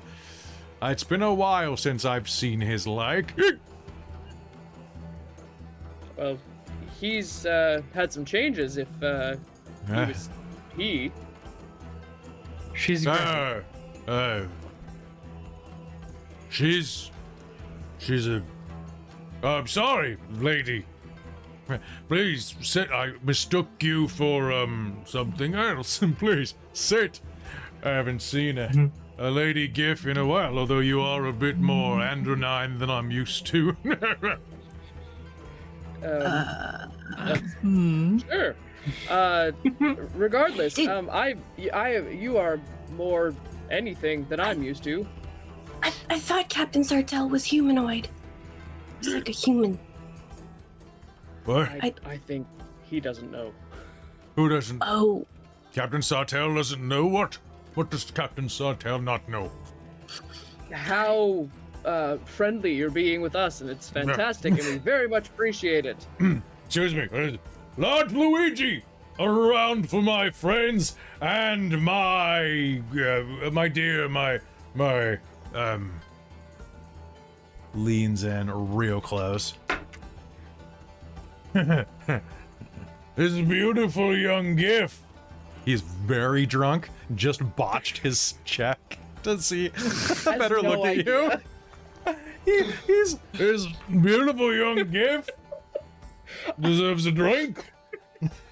It's 0.81 1.03
been 1.03 1.23
a 1.23 1.33
while 1.33 1.75
since 1.77 2.05
I've 2.05 2.29
seen 2.29 2.59
his 2.61 2.85
like. 2.87 3.33
Well, 6.15 6.37
he's 7.01 7.45
uh, 7.47 7.81
had 7.93 8.13
some 8.13 8.23
changes. 8.23 8.77
If 8.77 8.87
uh, 9.01 9.35
he 9.87 9.93
Ah. 9.93 10.05
was 10.07 10.29
he, 10.77 11.11
She's 12.75 13.03
great. 13.03 13.17
Uh, 13.17 13.61
uh, 14.07 14.45
she's, 16.49 17.09
she's 17.97 18.27
a. 18.27 18.43
I'm 19.41 19.65
sorry, 19.67 20.17
lady. 20.33 20.85
Please 22.07 22.55
sit. 22.61 22.91
I 22.91 23.13
mistook 23.23 23.67
you 23.81 24.07
for 24.07 24.51
um 24.51 25.01
something 25.05 25.55
else. 25.55 25.99
Please 26.17 26.55
sit. 26.73 27.21
I 27.83 27.89
haven't 27.89 28.21
seen 28.21 28.57
a, 28.57 28.91
a 29.17 29.29
lady 29.29 29.67
giff 29.67 30.05
in 30.05 30.17
a 30.17 30.25
while, 30.25 30.57
although 30.57 30.79
you 30.79 31.01
are 31.01 31.25
a 31.25 31.33
bit 31.33 31.57
more 31.57 31.97
andronine 31.97 32.79
than 32.79 32.89
I'm 32.89 33.11
used 33.11 33.45
to. 33.47 33.75
um, 37.61 38.19
sure. 38.19 38.55
Uh, 39.09 39.51
regardless, 40.15 40.79
um, 40.87 41.09
I, 41.11 41.35
I, 41.73 41.97
you 42.09 42.37
are 42.37 42.59
more 42.95 43.35
anything 43.69 44.25
than 44.29 44.39
I'm 44.39 44.63
used 44.63 44.83
to. 44.85 45.07
I, 45.81 45.93
I 46.09 46.19
thought 46.19 46.49
Captain 46.49 46.83
Sartell 46.83 47.29
was 47.29 47.43
humanoid. 47.43 48.07
He's 48.99 49.13
like 49.13 49.29
a 49.29 49.33
human. 49.33 49.79
What? 51.45 51.69
I, 51.69 51.93
I 52.05 52.17
think 52.17 52.47
he 52.83 52.99
doesn't 52.99 53.31
know. 53.31 53.53
Who 54.35 54.49
doesn't? 54.49 54.81
Oh, 54.85 55.25
Captain 55.73 56.01
Sawtell 56.01 56.55
doesn't 56.55 56.87
know 56.87 57.05
what? 57.05 57.37
What 57.75 57.89
does 57.89 58.09
Captain 58.11 58.47
Sawtell 58.47 58.99
not 58.99 59.27
know? 59.27 59.51
How 60.71 61.47
uh, 61.85 62.17
friendly 62.25 62.73
you're 62.73 62.89
being 62.89 63.21
with 63.21 63.35
us, 63.35 63.61
and 63.61 63.69
it's 63.69 63.89
fantastic, 63.89 64.53
and 64.57 64.67
we 64.67 64.77
very 64.83 65.07
much 65.07 65.29
appreciate 65.29 65.85
it. 65.85 66.05
Excuse 66.65 66.93
me. 66.93 67.07
what 67.09 67.23
is? 67.23 67.37
Lord 67.77 68.11
Luigi, 68.11 68.83
around 69.19 69.89
for 69.89 70.01
my 70.01 70.29
friends 70.29 70.95
and 71.21 71.81
my, 71.81 72.81
uh, 72.93 73.49
my 73.51 73.67
dear, 73.67 74.07
my, 74.07 74.39
my, 74.75 75.17
um, 75.53 75.99
Leans 77.75 78.23
in 78.23 78.51
real 78.75 79.01
close. 79.01 79.55
this 83.15 83.33
beautiful 83.33 84.17
young 84.17 84.55
giff. 84.55 85.01
He's 85.65 85.81
very 85.81 86.45
drunk, 86.45 86.89
just 87.15 87.55
botched 87.55 87.99
his 87.99 88.35
check 88.43 88.99
to 89.23 89.39
see 89.39 89.67
a 89.67 90.37
better 90.37 90.61
no 90.61 90.71
look 90.71 90.85
at 90.85 91.05
you. 91.05 91.31
He, 92.45 92.61
he's 92.85 93.17
this 93.31 93.65
beautiful 93.89 94.53
young 94.53 94.91
giff 94.91 95.29
deserves 96.59 97.05
a 97.05 97.11
drink. 97.11 97.71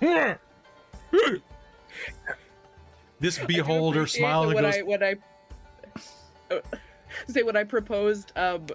This 3.22 3.38
beholder 3.38 4.08
smiles 4.08 4.52
and 4.52 4.60
goes, 4.62 4.78
I, 4.78 4.82
when 4.82 5.04
I 5.04 5.16
say 7.28 7.44
when 7.44 7.56
I 7.56 7.64
proposed 7.64 8.32
um 8.36 8.66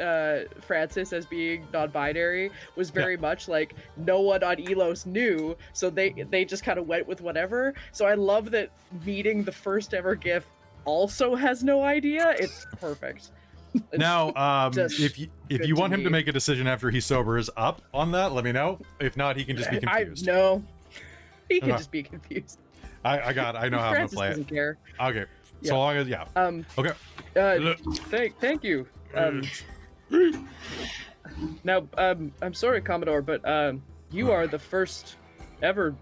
uh 0.00 0.40
Francis 0.60 1.12
as 1.12 1.26
being 1.26 1.66
non-binary 1.72 2.50
was 2.76 2.90
very 2.90 3.16
much 3.16 3.48
like 3.48 3.74
no 3.96 4.20
one 4.20 4.42
on 4.42 4.56
Elos 4.56 5.06
knew, 5.06 5.56
so 5.72 5.90
they 5.90 6.10
they 6.30 6.44
just 6.44 6.64
kind 6.64 6.78
of 6.78 6.86
went 6.86 7.06
with 7.06 7.20
whatever. 7.20 7.74
So 7.92 8.06
I 8.06 8.14
love 8.14 8.50
that 8.52 8.70
meeting 9.04 9.44
the 9.44 9.52
first 9.52 9.94
ever 9.94 10.14
giff 10.14 10.46
also 10.84 11.34
has 11.34 11.62
no 11.64 11.82
idea. 11.82 12.34
It's 12.38 12.66
perfect. 12.80 13.30
It's 13.74 13.98
Now, 13.98 14.32
um, 14.34 14.72
if 14.76 15.18
you 15.18 15.28
if 15.48 15.66
you 15.66 15.74
want 15.74 15.92
him 15.92 16.04
to 16.04 16.10
make 16.10 16.28
a 16.28 16.32
decision 16.32 16.66
after 16.66 16.90
he 16.90 17.00
sobers 17.00 17.50
up 17.56 17.82
on 17.92 18.12
that, 18.12 18.32
let 18.32 18.44
me 18.44 18.52
know. 18.52 18.80
If 19.00 19.16
not, 19.16 19.36
he 19.36 19.44
can 19.44 19.56
just 19.56 19.70
be 19.70 19.76
I 19.86 20.04
confused. 20.04 20.26
no. 20.26 20.62
He 21.48 21.60
can 21.60 21.70
just 21.70 21.90
be 21.90 22.02
confused. 22.02 22.58
I, 23.04 23.20
I 23.20 23.32
got. 23.34 23.54
I 23.54 23.68
know 23.68 23.78
how 23.78 23.88
I'm 23.88 23.94
gonna 23.94 24.08
Francis 24.08 24.16
play 24.16 24.30
it. 24.30 24.48
care. 24.48 24.78
Okay. 24.98 25.24
Yeah. 25.64 25.70
So 25.70 25.78
long 25.78 25.96
as 25.96 26.06
yeah. 26.06 26.26
Um. 26.36 26.64
Okay. 26.78 26.92
Uh, 27.34 27.74
thank, 28.08 28.38
thank 28.38 28.62
you. 28.62 28.86
Um, 29.14 29.42
now, 31.64 31.88
um, 31.96 32.32
I'm 32.42 32.54
sorry, 32.54 32.80
Commodore, 32.80 33.22
but 33.22 33.46
um, 33.48 33.82
you 34.10 34.30
are 34.30 34.46
the 34.46 34.58
first 34.58 35.16
ever 35.62 35.96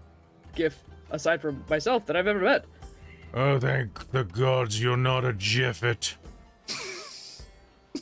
giff, 0.53 0.77
aside 1.09 1.41
from 1.41 1.63
myself, 1.69 2.05
that 2.05 2.15
I've 2.15 2.27
ever 2.27 2.39
met. 2.39 2.65
Oh, 3.33 3.59
thank 3.59 4.11
the 4.11 4.25
gods 4.25 4.79
you're 4.81 4.97
not 4.97 5.25
a 5.25 5.33
jiffet. 5.33 6.17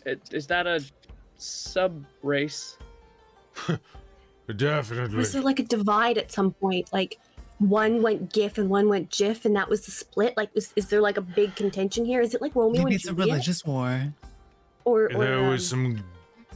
Is 0.05 0.47
that 0.47 0.67
a 0.67 0.83
sub 1.37 2.03
race? 2.21 2.77
Definitely. 4.55 5.15
was 5.15 5.31
there 5.31 5.41
like 5.41 5.59
a 5.59 5.63
divide 5.63 6.17
at 6.17 6.31
some 6.31 6.51
point? 6.51 6.91
Like 6.91 7.19
one 7.61 8.01
went 8.01 8.33
GIF 8.33 8.57
and 8.57 8.69
one 8.69 8.89
went 8.89 9.11
GIF, 9.11 9.45
and 9.45 9.55
that 9.55 9.69
was 9.69 9.85
the 9.85 9.91
split. 9.91 10.35
Like, 10.35 10.49
is, 10.55 10.73
is 10.75 10.87
there 10.87 10.99
like 10.99 11.17
a 11.17 11.21
big 11.21 11.55
contention 11.55 12.05
here? 12.05 12.19
Is 12.19 12.33
it 12.33 12.41
like 12.41 12.55
Romeo 12.55 12.83
Maybe 12.83 12.95
and 12.95 12.95
it's 12.95 13.07
a 13.07 13.13
religious 13.13 13.63
war. 13.63 14.13
Or, 14.83 15.13
or 15.13 15.25
there 15.25 15.43
was 15.43 15.71
um, 15.71 16.03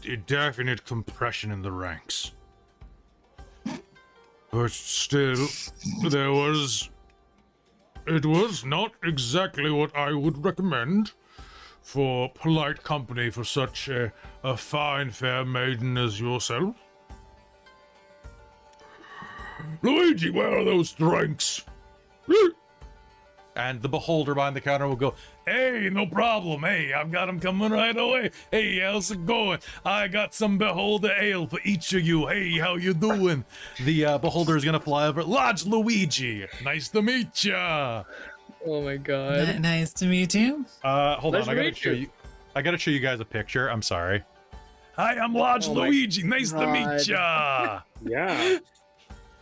some 0.03 0.17
definite 0.25 0.83
compression 0.85 1.51
in 1.51 1.61
the 1.61 1.71
ranks. 1.71 2.31
But 4.51 4.71
still, 4.71 5.47
there 6.09 6.31
was. 6.31 6.89
It 8.07 8.25
was 8.25 8.65
not 8.65 8.93
exactly 9.03 9.71
what 9.71 9.95
I 9.95 10.13
would 10.13 10.43
recommend 10.43 11.11
for 11.81 12.29
polite 12.29 12.83
company 12.83 13.29
for 13.29 13.43
such 13.43 13.89
a, 13.89 14.11
a 14.43 14.57
fine, 14.57 15.11
fair 15.11 15.45
maiden 15.45 15.97
as 15.97 16.19
yourself. 16.19 16.75
Luigi, 19.81 20.29
where 20.29 20.57
are 20.57 20.63
those 20.63 20.91
drinks? 20.91 21.63
And 23.57 23.81
the 23.81 23.87
beholder 23.87 24.35
behind 24.35 24.53
the 24.53 24.59
counter 24.59 24.85
will 24.85 24.97
go, 24.97 25.13
Hey, 25.47 25.89
no 25.89 26.05
problem. 26.05 26.63
Hey, 26.63 26.91
I've 26.91 27.09
got 27.09 27.27
them 27.27 27.39
coming 27.39 27.71
right 27.71 27.95
away. 27.95 28.31
Hey, 28.51 28.79
how's 28.81 29.11
it 29.11 29.25
going? 29.25 29.59
I 29.85 30.09
got 30.09 30.33
some 30.33 30.57
beholder 30.57 31.13
ale 31.17 31.47
for 31.47 31.59
each 31.63 31.93
of 31.93 32.01
you. 32.05 32.27
Hey, 32.27 32.57
how 32.59 32.75
you 32.75 32.93
doing? 32.93 33.45
the 33.81 34.05
uh, 34.05 34.17
beholder 34.17 34.57
is 34.57 34.65
going 34.65 34.73
to 34.77 34.79
fly 34.81 35.07
over. 35.07 35.23
Large 35.23 35.65
Luigi. 35.65 36.45
Nice 36.65 36.89
to 36.89 37.01
meet 37.01 37.45
ya. 37.45 38.03
Oh 38.65 38.81
my 38.81 38.97
god. 38.97 39.37
N- 39.47 39.61
nice 39.61 39.93
to 39.93 40.05
meet 40.05 40.33
you. 40.35 40.65
Uh, 40.83 41.15
hold 41.15 41.35
Nice 41.35 41.43
on, 41.47 41.49
I 41.51 41.55
gotta 41.55 41.73
show 41.73 41.91
you. 41.91 41.95
you. 41.95 42.09
I 42.55 42.61
gotta 42.61 42.77
show 42.77 42.91
you 42.91 42.99
guys 42.99 43.21
a 43.21 43.25
picture. 43.25 43.69
I'm 43.69 43.81
sorry. 43.81 44.21
Hi, 44.97 45.17
I'm 45.17 45.33
Lodge 45.33 45.69
Oh 45.69 45.73
Luigi. 45.73 46.23
Nice 46.23 46.51
to 46.51 46.67
meet 46.67 47.07
ya. 47.07 47.81
Yeah. 48.05 48.57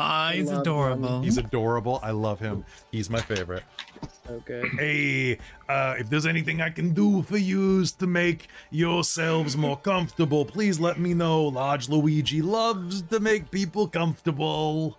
Ah, 0.06 0.32
he's 0.34 0.52
love 0.52 0.62
adorable. 0.62 1.22
He's 1.22 1.38
adorable. 1.38 2.00
I 2.04 2.12
love 2.12 2.40
him. 2.40 2.66
He's 2.92 3.10
my 3.10 3.22
favorite. 3.22 3.64
Okay. 4.30 4.64
Hey, 4.78 5.38
uh, 5.70 5.96
if 5.98 6.10
there's 6.10 6.26
anything 6.26 6.62
I 6.62 6.70
can 6.72 6.94
do 6.94 7.22
for 7.22 7.38
you 7.38 7.86
to 7.86 8.06
make 8.06 8.50
yourselves 8.70 9.56
more 9.56 9.78
comfortable, 9.78 10.44
please 10.44 10.78
let 10.78 11.00
me 11.00 11.14
know. 11.14 11.44
Large 11.44 11.88
Luigi 11.88 12.42
loves 12.42 13.02
to 13.04 13.22
make 13.22 13.50
people 13.50 13.88
comfortable. 13.88 14.98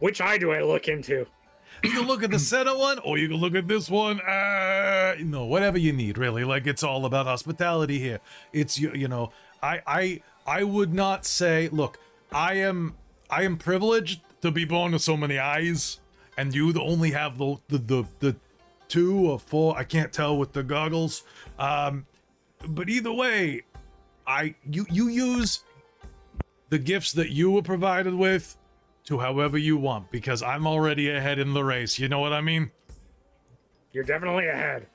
Which 0.00 0.20
eye 0.20 0.38
do 0.38 0.50
I 0.50 0.62
look 0.62 0.88
into? 0.88 1.26
You 1.84 1.90
can 1.90 2.06
look 2.08 2.24
at 2.24 2.32
the 2.32 2.38
center 2.38 2.76
one, 2.76 2.98
or 2.98 3.16
you 3.16 3.28
can 3.28 3.36
look 3.36 3.54
at 3.54 3.68
this 3.68 3.88
one. 3.88 4.20
Uh, 4.20 5.14
you 5.18 5.24
know, 5.24 5.44
whatever 5.44 5.78
you 5.78 5.92
need, 5.92 6.18
really. 6.18 6.42
Like 6.42 6.66
it's 6.66 6.82
all 6.82 7.06
about 7.06 7.26
hospitality 7.26 8.00
here. 8.00 8.18
It's 8.52 8.76
you, 8.76 8.92
you 8.92 9.06
know, 9.06 9.30
I, 9.62 9.80
I, 9.86 10.22
I 10.46 10.64
would 10.64 10.92
not 10.92 11.24
say. 11.24 11.68
Look, 11.68 11.98
I 12.32 12.54
am, 12.54 12.96
I 13.30 13.42
am 13.44 13.56
privileged 13.56 14.20
to 14.42 14.50
be 14.50 14.64
born 14.64 14.92
with 14.92 15.02
so 15.02 15.16
many 15.16 15.38
eyes, 15.38 16.00
and 16.36 16.54
you 16.54 16.72
only 16.80 17.10
have 17.12 17.38
the 17.38 17.56
the 17.68 17.78
the, 17.78 18.04
the 18.18 18.36
two 18.88 19.30
or 19.30 19.38
four. 19.38 19.76
I 19.76 19.84
can't 19.84 20.12
tell 20.12 20.36
with 20.38 20.52
the 20.52 20.62
goggles. 20.62 21.24
Um, 21.58 22.06
but 22.68 22.88
either 22.88 23.12
way, 23.12 23.62
I 24.26 24.54
you 24.70 24.86
you 24.90 25.08
use 25.08 25.64
the 26.70 26.78
gifts 26.78 27.12
that 27.12 27.30
you 27.30 27.50
were 27.50 27.62
provided 27.62 28.14
with 28.14 28.56
to 29.04 29.18
however 29.18 29.58
you 29.58 29.76
want 29.76 30.10
because 30.10 30.42
I'm 30.42 30.66
already 30.66 31.10
ahead 31.10 31.38
in 31.38 31.52
the 31.52 31.64
race. 31.64 31.98
You 31.98 32.08
know 32.08 32.20
what 32.20 32.32
I 32.32 32.40
mean? 32.40 32.70
You're 33.92 34.04
definitely 34.04 34.46
ahead. 34.48 34.86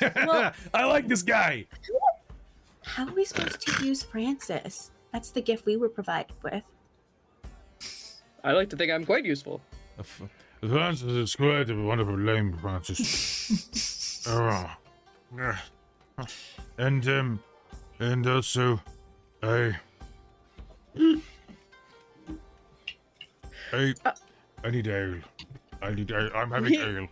Well- 0.00 0.52
I 0.74 0.84
like 0.84 1.06
this 1.06 1.22
guy. 1.22 1.66
How 2.82 3.06
are 3.06 3.12
we 3.12 3.24
supposed 3.24 3.60
to 3.62 3.84
use 3.84 4.02
Francis? 4.02 4.90
That's 5.12 5.30
the 5.30 5.42
gift 5.42 5.66
we 5.66 5.76
were 5.76 5.88
provided 5.88 6.34
with. 6.42 6.62
I 8.46 8.52
like 8.52 8.70
to 8.70 8.76
think 8.76 8.92
I'm 8.92 9.04
quite 9.04 9.24
useful. 9.24 9.60
Francis 10.60 11.08
is 11.08 11.34
quite 11.34 11.68
a 11.68 11.74
wonderful 11.74 12.16
lame 12.16 12.56
Francis. 12.56 14.24
oh, 14.28 14.70
yeah. 15.36 15.58
and 16.78 17.08
um, 17.08 17.40
and 17.98 18.24
also, 18.24 18.80
I, 19.42 19.76
I, 23.72 23.94
I 24.62 24.70
need 24.70 24.86
ale. 24.86 25.16
I 25.82 25.90
need. 25.90 26.12
I, 26.12 26.28
I'm 26.28 26.50
having 26.52 26.70
We- 26.70 26.78
ale. 26.78 27.08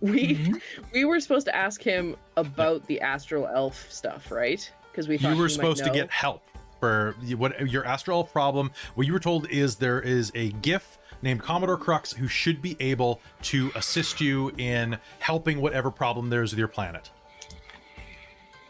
We 0.00 0.54
we 0.92 1.04
were 1.04 1.18
supposed 1.18 1.46
to 1.46 1.54
ask 1.54 1.82
him 1.82 2.16
about 2.36 2.86
the 2.86 3.00
astral 3.00 3.48
elf 3.48 3.90
stuff, 3.90 4.30
right? 4.30 4.70
Because 4.90 5.08
we 5.08 5.18
thought 5.18 5.30
You 5.30 5.38
were 5.38 5.48
he 5.48 5.54
might 5.56 5.62
supposed 5.62 5.84
to 5.84 5.90
get 5.90 6.10
help 6.10 6.42
for 6.84 7.16
what 7.36 7.70
your 7.70 7.82
astral 7.86 8.24
problem. 8.24 8.70
What 8.94 9.06
you 9.06 9.14
were 9.14 9.18
told 9.20 9.48
is 9.48 9.76
there 9.76 10.00
is 10.02 10.30
a 10.34 10.50
giff 10.50 10.98
named 11.22 11.40
Commodore 11.40 11.78
Krux 11.78 12.14
who 12.14 12.28
should 12.28 12.60
be 12.60 12.76
able 12.78 13.22
to 13.44 13.72
assist 13.74 14.20
you 14.20 14.50
in 14.58 14.98
helping 15.20 15.62
whatever 15.62 15.90
problem 15.90 16.28
there 16.28 16.42
is 16.42 16.52
with 16.52 16.58
your 16.58 16.68
planet. 16.68 17.10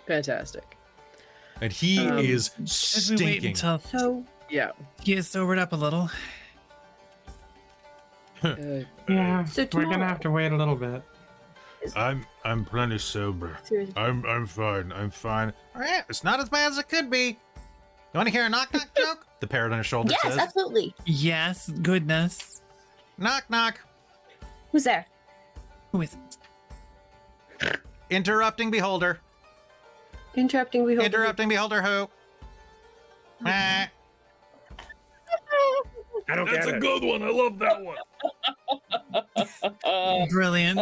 fantastic. 0.07 0.77
And 1.61 1.73
he 1.73 2.07
Um, 2.07 2.19
is 2.19 2.51
Should 2.67 3.19
we 3.19 3.25
wait 3.27 3.41
stinking. 3.41 3.51
until 3.51 3.79
So 3.81 4.25
Yeah. 4.49 4.71
he 5.03 5.15
is 5.15 5.27
sobered 5.29 5.59
up 5.59 5.73
a 5.73 5.77
little? 5.77 6.11
Uh, 8.45 8.55
Yeah, 9.09 9.45
So 9.45 9.67
we're 9.73 9.85
gonna 9.87 10.07
have 10.07 10.21
to 10.21 10.31
wait 10.31 10.53
a 10.53 10.57
little 10.57 10.77
bit. 10.77 11.03
I'm 11.97 12.25
I'm 12.45 12.65
plenty 12.65 12.99
sober. 12.99 13.57
seriously, 13.65 13.95
I'm 13.97 14.25
I'm 14.27 14.47
fine. 14.47 14.93
I'm 14.93 15.11
fine. 15.11 15.53
Eh, 15.75 16.03
It's 16.09 16.23
not 16.23 16.39
as 16.41 16.49
bad 16.51 16.71
as 16.73 16.79
it 16.79 16.89
could 16.89 17.11
be. 17.11 17.39
You 18.15 18.19
want 18.19 18.29
to 18.29 18.33
hear 18.33 18.47
a 18.47 18.49
knock 18.49 18.73
knock 18.73 18.89
joke? 18.97 19.27
The 19.41 19.49
parrot 19.49 19.73
on 19.73 19.79
his 19.79 19.87
shoulder 19.87 20.11
yes, 20.11 20.23
says, 20.23 20.39
absolutely. 20.39 20.95
Yes, 21.05 21.69
goodness. 21.83 22.63
knock 23.19 23.45
knock. 23.51 23.79
Who's 24.73 24.85
there? 24.85 25.05
Who 25.93 26.01
is 26.01 26.17
it? 27.61 27.79
Interrupting 28.09 28.71
beholder. 28.71 29.21
Interrupting. 30.35 30.87
beholder. 30.87 31.05
Interrupting 31.05 31.49
beholder 31.51 31.83
who? 31.83 32.09
I 33.45 33.91
don't 36.29 36.47
That's 36.47 36.65
get 36.65 36.75
a 36.75 36.77
it. 36.77 36.81
good 36.81 37.05
one. 37.05 37.23
I 37.23 37.29
love 37.29 37.59
that 37.59 37.83
one. 39.85 40.29
Brilliant. 40.31 40.81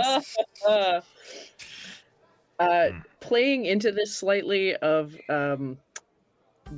uh, 2.60 2.90
playing 3.18 3.64
into 3.64 3.90
this 3.90 4.14
slightly 4.14 4.76
of 4.76 5.16
um, 5.28 5.78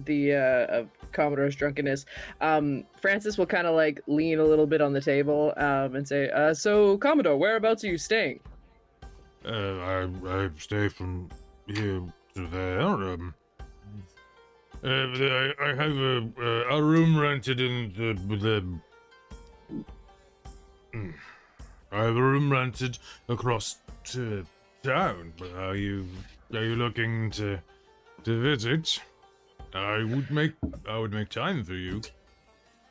the 0.04 0.34
uh, 0.34 0.78
of 0.80 0.88
Commodore's 1.12 1.56
drunkenness, 1.56 2.06
um, 2.40 2.84
Francis 3.00 3.38
will 3.38 3.46
kind 3.46 3.66
of 3.66 3.74
like 3.74 4.00
lean 4.06 4.38
a 4.38 4.44
little 4.44 4.66
bit 4.66 4.80
on 4.80 4.92
the 4.92 5.00
table 5.00 5.52
um, 5.56 5.94
and 5.96 6.06
say, 6.06 6.30
uh, 6.30 6.54
"So, 6.54 6.98
Commodore, 6.98 7.36
whereabouts 7.36 7.84
are 7.84 7.88
you 7.88 7.98
staying?" 7.98 8.40
Uh, 9.44 9.78
I 9.78 10.08
I 10.26 10.50
stay 10.58 10.88
from 10.88 11.28
here 11.66 12.02
to 12.34 12.46
there. 12.48 12.80
Um, 12.80 13.34
uh, 14.82 14.88
I, 14.88 15.52
I 15.60 15.74
have 15.74 15.96
a 15.96 16.30
a 16.70 16.82
room 16.82 17.18
rented 17.18 17.60
in 17.60 17.92
the 17.96 18.14
the. 18.36 18.64
I 21.92 22.04
have 22.04 22.16
a 22.16 22.22
room 22.22 22.50
rented 22.50 22.98
across 23.28 23.76
to 24.04 24.44
town. 24.82 25.32
Are 25.56 25.76
you 25.76 26.06
are 26.52 26.64
you 26.64 26.76
looking 26.76 27.30
to 27.32 27.58
to 28.24 28.40
visit? 28.40 29.00
I 29.74 30.04
would 30.04 30.30
make 30.30 30.52
I 30.88 30.98
would 30.98 31.12
make 31.12 31.28
time 31.28 31.64
for 31.64 31.74
you. 31.74 32.00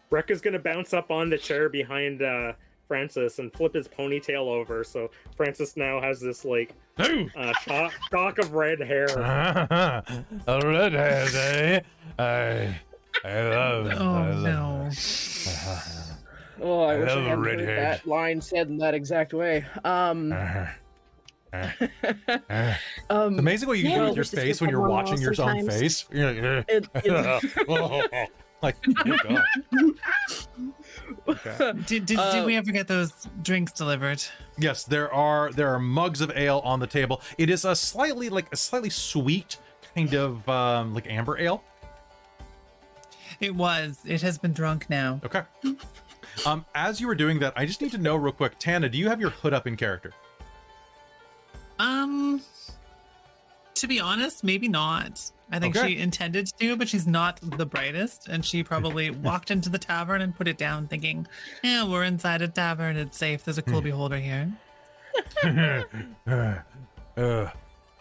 Rek 0.10 0.30
is 0.30 0.41
gonna 0.41 0.60
bounce 0.60 0.93
up 0.93 1.10
on 1.11 1.30
the 1.30 1.38
chair 1.38 1.69
behind 1.69 2.22
uh, 2.22 2.53
Francis 2.88 3.39
and 3.39 3.51
flip 3.53 3.73
his 3.73 3.88
ponytail 3.88 4.47
over, 4.47 4.84
so 4.84 5.10
Francis 5.38 5.76
now 5.77 5.99
has 6.01 6.19
this 6.19 6.45
like 6.45 6.73
No. 6.99 7.27
uh, 7.35 7.53
shock, 7.53 7.93
shock 8.11 8.38
of 8.39 8.53
red 8.53 8.80
hair. 8.80 9.05
a 9.18 10.03
redhead, 10.47 11.34
eh? 11.35 11.80
I 12.19 12.80
I 13.27 13.41
love. 13.49 13.88
I 13.88 13.93
Oh 13.95 14.35
love 14.35 14.43
no. 14.43 14.89
Oh, 16.61 16.84
I, 16.84 16.93
I 16.93 16.97
wish 16.99 17.10
I 17.10 17.15
love 17.15 17.26
a 17.26 17.30
hadn't 17.30 17.43
heard 17.65 17.77
that 17.77 18.07
line 18.07 18.39
said 18.39 18.68
in 18.68 18.77
that 18.77 18.93
exact 18.93 19.34
way. 19.34 19.65
Um, 19.84 20.31
Uh, 21.53 22.73
um, 23.09 23.34
It's 23.34 23.39
amazing 23.39 23.67
what 23.67 23.77
you 23.77 23.84
can 23.84 23.91
Yeah, 23.91 23.97
do 23.99 24.05
with 24.07 24.15
your 24.15 24.25
face 24.25 24.59
when 24.59 24.69
you're 24.69 24.88
watching 24.88 25.19
your 25.21 25.34
own 25.39 25.67
face. 25.69 26.05
You're 26.11 26.34
like, 26.34 26.43
eh. 26.43 26.63
it- 26.69 26.88
it- 27.05 28.30
like, 28.61 28.77
oh 28.97 29.17
god. 29.23 29.43
Okay. 31.27 31.73
Did, 31.85 32.05
did, 32.05 32.17
Uh, 32.17 32.31
did 32.31 32.45
we 32.45 32.55
ever 32.55 32.71
get 32.71 32.88
those 32.88 33.27
drinks 33.41 33.71
delivered? 33.73 34.23
Yes, 34.57 34.84
there 34.85 35.13
are 35.13 35.51
there 35.51 35.67
are 35.73 35.80
mugs 35.80 36.21
of 36.21 36.31
ale 36.35 36.59
on 36.63 36.80
the 36.80 36.88
table. 36.88 37.21
It 37.38 37.49
is 37.49 37.65
a 37.65 37.75
slightly 37.75 38.30
like 38.30 38.47
a 38.53 38.55
slightly 38.55 38.89
sweet 38.89 39.57
kind 39.93 40.13
of 40.15 40.47
um 40.47 40.93
like 40.93 41.07
amber 41.09 41.38
ale. 41.38 41.61
It 43.41 43.53
was. 43.53 43.99
It 44.05 44.21
has 44.21 44.38
been 44.38 44.53
drunk 44.53 44.89
now. 44.89 45.19
Okay. 45.25 45.41
Um, 46.45 46.65
as 46.73 47.01
you 47.01 47.07
were 47.07 47.15
doing 47.15 47.39
that, 47.39 47.53
I 47.57 47.65
just 47.65 47.81
need 47.81 47.91
to 47.91 47.97
know 47.97 48.15
real 48.15 48.31
quick, 48.34 48.57
Tana, 48.59 48.88
do 48.89 48.97
you 48.97 49.09
have 49.09 49.19
your 49.19 49.30
hood 49.31 49.53
up 49.53 49.67
in 49.67 49.75
character? 49.75 50.13
Um, 51.84 52.41
to 53.76 53.88
be 53.88 53.99
honest, 53.99 54.43
maybe 54.43 54.68
not. 54.68 55.31
I 55.51 55.60
think 55.60 55.76
Okay. 55.76 55.89
she 55.89 55.99
intended 55.99 56.47
to, 56.60 56.76
but 56.76 56.88
she's 56.88 57.05
not 57.05 57.39
the 57.41 57.65
brightest, 57.65 58.27
and 58.27 58.43
she 58.43 58.64
probably 58.64 59.10
walked 59.30 59.51
into 59.51 59.69
the 59.69 59.77
tavern 59.77 60.22
and 60.22 60.35
put 60.35 60.47
it 60.47 60.57
down, 60.57 60.88
thinking, 60.88 61.27
"Yeah, 61.64 61.84
we're 61.84 62.03
inside 62.03 62.41
a 62.41 62.47
tavern. 62.47 62.95
It's 62.95 63.18
safe. 63.18 63.43
There's 63.43 63.57
a 63.57 63.61
cool 63.61 63.81
beholder 63.81 64.18
here." 64.18 64.51
uh, 65.43 65.84
uh, 67.18 67.49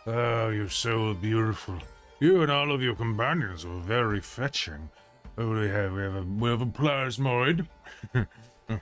oh, 0.07 0.49
you're 0.49 0.69
so 0.69 1.15
beautiful. 1.15 1.79
You 2.21 2.43
and 2.43 2.51
all 2.53 2.71
of 2.73 2.81
your 2.81 2.95
companions 2.95 3.65
are 3.65 3.81
very 3.81 4.21
fetching. 4.21 4.89
Oh, 5.37 5.51
we 5.51 5.69
have 5.69 5.93
we 5.93 6.03
have 6.03 6.15
a 6.15 6.23
we 6.23 6.49
have 6.49 6.63
a 6.63 6.67
plasmoid. 6.67 7.67
uh, 8.15 8.25
uh, 8.71 8.77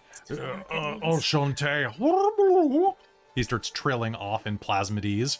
enchanté. 1.02 1.88
He 3.34 3.42
starts 3.42 3.70
trailing 3.70 4.14
off 4.14 4.46
in 4.46 4.58
Plasmodese. 4.58 5.38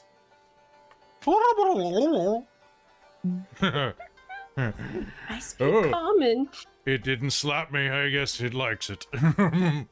I 4.56 5.38
speak 5.38 5.60
Oh. 5.66 5.90
common. 5.90 6.48
It 6.86 7.02
didn't 7.04 7.30
slap 7.30 7.70
me. 7.72 7.88
I 7.88 8.08
guess 8.08 8.40
it 8.40 8.54
likes 8.54 8.90
it. 8.90 9.06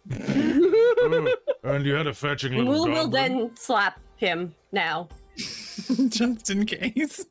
And 1.65 1.85
you 1.85 1.93
had 1.95 2.07
a 2.07 2.15
fetching 2.15 2.55
little 2.57 2.73
We'll, 2.73 2.87
goblin. 2.87 3.11
then 3.11 3.57
slap 3.57 4.01
him 4.17 4.55
now. 4.73 5.09
Just 5.37 6.51
in 6.51 6.65
case. 6.67 7.27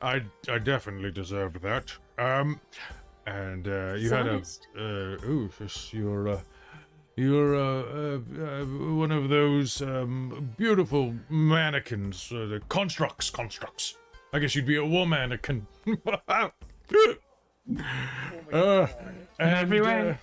I 0.00 0.22
I 0.48 0.58
definitely 0.58 1.10
deserved 1.10 1.60
that. 1.62 1.92
Um, 2.18 2.60
and 3.26 3.66
uh, 3.68 3.94
you 3.94 4.08
had 4.10 4.26
a 4.28 4.36
uh, 4.76 4.80
ooh, 5.26 5.50
yes, 5.60 5.92
you're 5.92 6.28
uh, 6.28 6.40
you're 7.16 7.56
uh, 7.56 7.82
uh, 7.82 8.18
uh, 8.44 8.64
one 8.94 9.10
of 9.10 9.30
those 9.30 9.80
um, 9.80 10.52
beautiful 10.58 11.14
mannequins, 11.30 12.30
uh, 12.30 12.46
the 12.46 12.60
constructs, 12.68 13.30
constructs. 13.30 13.96
I 14.34 14.38
guess 14.38 14.54
you'd 14.54 14.66
be 14.66 14.76
a 14.76 14.82
womannequin. 14.82 15.62
uh, 16.06 16.50
and, 18.52 18.86
every 19.38 19.80
way. 19.80 20.10
uh, 20.10 20.14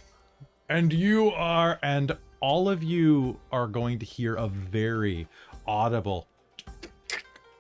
And 0.70 0.94
you 0.94 1.32
are, 1.32 1.80
and 1.82 2.16
all 2.42 2.70
of 2.70 2.84
you 2.84 3.40
are 3.52 3.68
going 3.68 3.98
to 3.98 4.06
hear 4.06 4.36
a 4.36 4.48
very 4.48 5.28
audible 5.66 6.28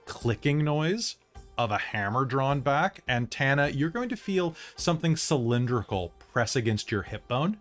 clicking 0.05 0.63
noise 0.63 1.15
of 1.57 1.71
a 1.71 1.77
hammer 1.79 2.25
drawn 2.25 2.59
back. 2.61 3.01
And 3.07 3.31
Tana, 3.31 3.69
you're 3.69 3.89
going 3.89 4.09
to 4.09 4.15
feel 4.15 4.55
something 4.75 5.15
cylindrical 5.15 6.09
press 6.31 6.55
against 6.55 6.91
your 6.91 7.01
hip 7.01 7.27
bone 7.27 7.57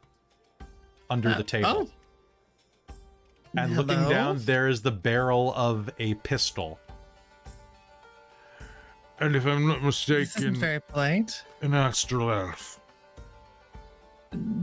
under 1.13 1.29
Uh, 1.31 1.37
the 1.37 1.45
table. 1.45 1.69
oh. 2.89 2.95
And 3.55 3.77
looking 3.77 4.09
down, 4.09 4.39
there 4.47 4.67
is 4.69 4.81
the 4.81 4.91
barrel 4.91 5.53
of 5.55 5.91
a 5.99 6.15
pistol. 6.15 6.79
and 9.21 9.37
if 9.37 9.47
I'm 9.47 9.69
not 9.69 9.83
This 9.83 10.09
isn't 10.09 10.25
mistaken, 10.27 10.55
very 10.57 10.81
polite. 10.81 11.45
an 11.61 11.75
astral 11.75 12.33
elf. 12.33 12.81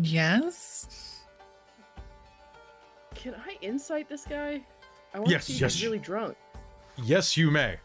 Yes. 0.01 1.21
Can 3.15 3.35
I 3.35 3.57
insight 3.61 4.09
this 4.09 4.25
guy? 4.25 4.61
I 5.13 5.19
want 5.19 5.29
Yes, 5.31 5.45
to 5.45 5.51
see 5.51 5.55
if 5.57 5.61
yes. 5.61 5.73
he's 5.75 5.83
really 5.85 5.99
drunk. 5.99 6.35
Yes, 6.97 7.37
you 7.37 7.51
may. 7.51 7.77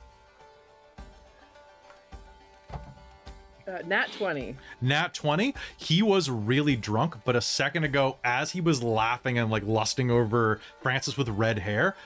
Uh, 3.66 3.78
nat 3.86 4.12
20. 4.12 4.56
Nat 4.82 5.14
20, 5.14 5.54
he 5.76 6.02
was 6.02 6.28
really 6.28 6.76
drunk, 6.76 7.16
but 7.24 7.34
a 7.34 7.40
second 7.40 7.84
ago, 7.84 8.18
as 8.22 8.50
he 8.50 8.60
was 8.60 8.82
laughing 8.82 9.38
and 9.38 9.50
like 9.50 9.62
lusting 9.64 10.10
over 10.10 10.60
Francis 10.82 11.16
with 11.16 11.28
red 11.30 11.58
hair, 11.58 11.96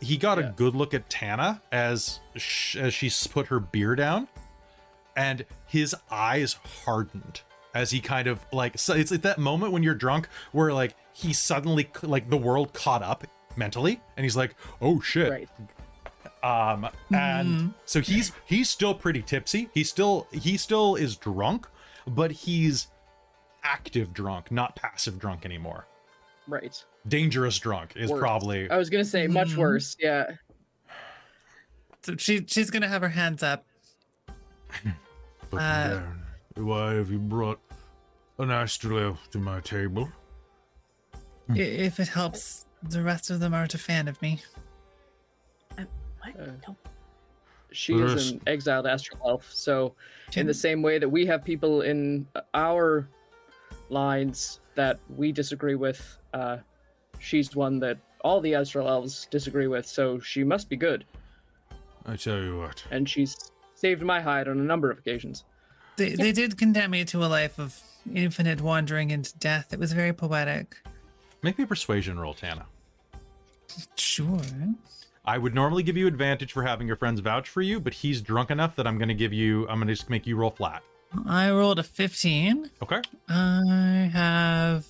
he 0.00 0.16
got 0.16 0.38
a 0.38 0.52
good 0.56 0.74
look 0.74 0.94
at 0.94 1.08
Tana 1.08 1.60
as 1.70 2.20
sh- 2.36 2.76
as 2.76 2.92
she 2.94 3.10
put 3.30 3.46
her 3.46 3.60
beer 3.60 3.94
down, 3.94 4.28
and 5.16 5.44
his 5.66 5.94
eyes 6.10 6.56
hardened 6.84 7.42
as 7.74 7.90
he 7.90 8.00
kind 8.00 8.26
of 8.28 8.44
like 8.52 8.78
so 8.78 8.94
it's 8.94 9.10
like 9.10 9.22
that 9.22 9.38
moment 9.38 9.72
when 9.72 9.82
you're 9.82 9.94
drunk 9.94 10.28
where 10.52 10.72
like 10.72 10.94
he 11.12 11.32
suddenly 11.32 11.88
like 12.02 12.28
the 12.28 12.36
world 12.36 12.72
caught 12.72 13.02
up 13.02 13.24
mentally, 13.56 14.00
and 14.16 14.24
he's 14.24 14.36
like, 14.36 14.54
"Oh 14.80 15.00
shit!" 15.00 15.30
Right. 15.30 15.48
Um 16.42 16.88
and 17.14 17.72
so 17.84 18.00
he's 18.00 18.32
he's 18.46 18.68
still 18.68 18.94
pretty 18.94 19.22
tipsy 19.22 19.68
he 19.74 19.84
still 19.84 20.26
he 20.32 20.56
still 20.56 20.96
is 20.96 21.16
drunk 21.16 21.66
but 22.06 22.30
he's 22.32 22.88
active 23.62 24.12
drunk 24.12 24.50
not 24.50 24.74
passive 24.74 25.18
drunk 25.18 25.44
anymore 25.44 25.86
Right. 26.48 26.84
dangerous 27.06 27.56
drunk 27.58 27.92
is 27.94 28.10
Worse. 28.10 28.18
probably 28.20 28.68
I 28.68 28.76
was 28.76 28.90
going 28.90 29.04
to 29.04 29.08
say 29.08 29.28
much 29.28 29.50
Mhm. 29.50 29.56
worse. 29.58 29.96
Yeah. 30.00 30.26
So 32.02 32.16
she 32.16 32.44
she's 32.48 32.68
gonna 32.68 32.88
have 32.88 33.00
her 33.02 33.08
hands 33.08 33.44
up. 33.44 33.64
Put 35.50 35.60
Uh, 35.60 35.88
them. 35.90 36.22
Why 36.56 36.94
have 36.94 37.12
you 37.12 37.20
brought 37.20 37.60
an 38.38 38.50
astral 38.50 38.98
elf 38.98 39.30
to 39.30 39.38
my 39.38 39.60
table? 39.60 40.10
If 41.54 42.00
it 42.00 42.08
helps, 42.08 42.66
the 42.82 43.02
rest 43.02 43.30
of 43.30 43.38
them 43.38 43.54
aren't 43.54 43.74
a 43.74 43.78
fan 43.78 44.08
of 44.08 44.20
me. 44.20 44.40
What? 46.22 46.40
Uh, 46.40 46.52
no. 46.68 46.76
She 47.72 47.96
There 47.96 48.06
is 48.06 48.12
is- 48.14 48.30
an 48.32 48.40
exiled 48.46 48.86
astral 48.86 49.20
elf. 49.26 49.50
So, 49.52 49.94
in 50.36 50.46
the 50.46 50.54
same 50.54 50.82
way 50.82 50.98
that 50.98 51.08
we 51.08 51.24
have 51.26 51.44
people 51.44 51.82
in 51.82 52.26
our 52.54 53.08
lines 53.88 54.60
that 54.74 54.98
we 55.16 55.32
disagree 55.32 55.74
with, 55.74 56.18
uh, 56.34 56.58
she's 57.18 57.54
one 57.56 57.78
that 57.80 57.98
all 58.22 58.40
the 58.40 58.54
astral 58.54 58.88
elves 58.88 59.26
disagree 59.30 59.66
with. 59.68 59.86
So, 59.86 60.18
she 60.20 60.44
must 60.44 60.68
be 60.68 60.76
good. 60.76 61.04
I 62.06 62.16
tell 62.16 62.42
you 62.42 62.58
what. 62.58 62.84
And 62.90 63.08
she's 63.08 63.52
saved 63.74 64.02
my 64.02 64.20
hide 64.20 64.48
on 64.48 64.58
a 64.58 64.62
number 64.62 64.90
of 64.90 64.98
occasions. 64.98 65.44
They, 65.96 66.10
they 66.14 66.32
did 66.32 66.58
condemn 66.58 66.90
me 66.90 67.04
to 67.06 67.24
a 67.24 67.26
life 67.26 67.58
of 67.58 67.78
infinite 68.12 68.60
wandering 68.60 69.10
into 69.10 69.36
death. 69.38 69.72
It 69.72 69.78
was 69.78 69.92
very 69.92 70.12
poetic. 70.12 70.76
make 71.42 71.58
me 71.58 71.64
a 71.64 71.66
persuasion 71.66 72.18
roll 72.18 72.34
tana 72.34 72.66
Sure. 73.96 74.40
I 75.24 75.38
would 75.38 75.54
normally 75.54 75.82
give 75.82 75.96
you 75.96 76.06
advantage 76.06 76.52
for 76.52 76.62
having 76.62 76.86
your 76.86 76.96
friends 76.96 77.20
vouch 77.20 77.48
for 77.48 77.62
you 77.62 77.78
but 77.80 77.94
he's 77.94 78.20
drunk 78.20 78.50
enough 78.50 78.76
that 78.76 78.86
i'm 78.86 78.98
going 78.98 79.08
to 79.08 79.14
give 79.14 79.32
you 79.32 79.66
i'm 79.68 79.78
going 79.78 79.88
to 79.88 79.94
just 79.94 80.10
make 80.10 80.26
you 80.26 80.36
roll 80.36 80.50
flat 80.50 80.82
I 81.28 81.50
rolled 81.50 81.78
a 81.78 81.82
15. 81.82 82.70
okay 82.82 83.02
I 83.28 84.10
have. 84.14 84.86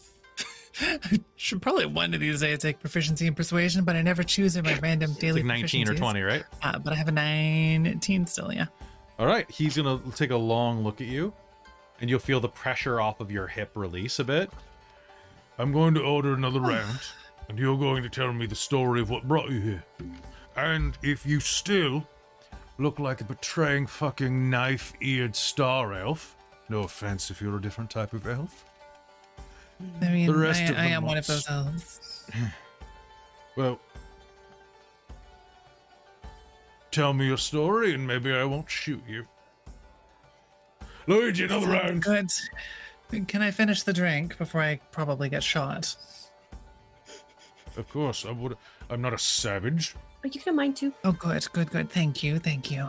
I 0.80 1.20
should 1.36 1.60
probably 1.60 1.84
one 1.84 2.14
of 2.14 2.20
these 2.20 2.40
days 2.40 2.60
take 2.60 2.78
proficiency 2.78 3.26
in 3.26 3.34
persuasion, 3.34 3.84
but 3.84 3.96
I 3.96 4.02
never 4.02 4.22
choose 4.22 4.54
in 4.54 4.64
my 4.64 4.78
random 4.78 5.10
it's 5.10 5.18
daily 5.18 5.42
like 5.42 5.60
19 5.60 5.88
or 5.88 5.94
20 5.96 6.20
right 6.22 6.44
Uh, 6.62 6.78
but 6.78 6.92
I 6.92 6.96
have 6.96 7.08
a 7.08 7.12
19 7.12 8.26
still, 8.26 8.52
yeah. 8.52 8.66
all 9.18 9.26
right 9.26 9.50
he's 9.50 9.76
going 9.76 10.00
to 10.00 10.16
take 10.16 10.30
a 10.30 10.36
long 10.36 10.84
look 10.84 11.00
at 11.00 11.08
you 11.08 11.32
and 12.00 12.08
you'll 12.08 12.20
feel 12.20 12.38
the 12.38 12.48
pressure 12.48 13.00
off 13.00 13.18
of 13.20 13.32
your 13.32 13.48
hip 13.48 13.72
release 13.74 14.20
a 14.20 14.24
bit 14.24 14.48
I'm 15.58 15.72
going 15.72 15.94
to 15.94 16.02
order 16.02 16.34
another 16.34 16.60
round, 16.60 17.00
and 17.48 17.58
you're 17.58 17.78
going 17.78 18.02
to 18.02 18.08
tell 18.08 18.32
me 18.32 18.46
the 18.46 18.54
story 18.54 19.00
of 19.00 19.10
what 19.10 19.26
brought 19.28 19.50
you 19.50 19.60
here. 19.60 19.84
And 20.56 20.96
if 21.02 21.26
you 21.26 21.40
still 21.40 22.06
look 22.78 22.98
like 22.98 23.20
a 23.20 23.24
betraying 23.24 23.86
fucking 23.86 24.50
knife 24.50 24.92
eared 25.00 25.36
star 25.36 25.94
elf, 25.94 26.36
no 26.68 26.80
offense 26.80 27.30
if 27.30 27.40
you're 27.40 27.56
a 27.56 27.60
different 27.60 27.90
type 27.90 28.12
of 28.12 28.26
elf, 28.26 28.64
I 30.00 30.08
mean, 30.08 30.26
The 30.26 30.34
rest 30.34 30.62
I, 30.62 30.64
of 30.64 30.70
I 30.70 30.82
them 30.82 30.92
am 30.92 31.04
one 31.04 31.18
of 31.18 31.26
those 31.26 31.48
elves. 31.48 32.26
well, 33.56 33.80
tell 36.90 37.12
me 37.12 37.26
your 37.26 37.38
story 37.38 37.94
and 37.94 38.06
maybe 38.06 38.32
I 38.32 38.44
won't 38.44 38.70
shoot 38.70 39.02
you. 39.08 39.26
Luigi, 41.06 41.44
another 41.44 41.66
round. 41.66 42.02
Good. 42.02 42.30
Can 43.26 43.42
I 43.42 43.50
finish 43.50 43.82
the 43.82 43.92
drink 43.92 44.38
before 44.38 44.62
I 44.62 44.80
probably 44.92 45.28
get 45.28 45.42
shot? 45.42 45.96
Of 47.76 47.88
course, 47.90 48.26
I 48.26 48.30
would. 48.32 48.56
I'm 48.90 49.00
not 49.00 49.14
a 49.14 49.18
savage. 49.18 49.94
Oh, 50.24 50.24
you 50.24 50.30
can 50.30 50.42
have 50.42 50.54
mine 50.54 50.74
too. 50.74 50.92
Oh, 51.04 51.12
good, 51.12 51.46
good, 51.52 51.70
good. 51.70 51.90
Thank 51.90 52.22
you, 52.22 52.38
thank 52.38 52.70
you. 52.70 52.88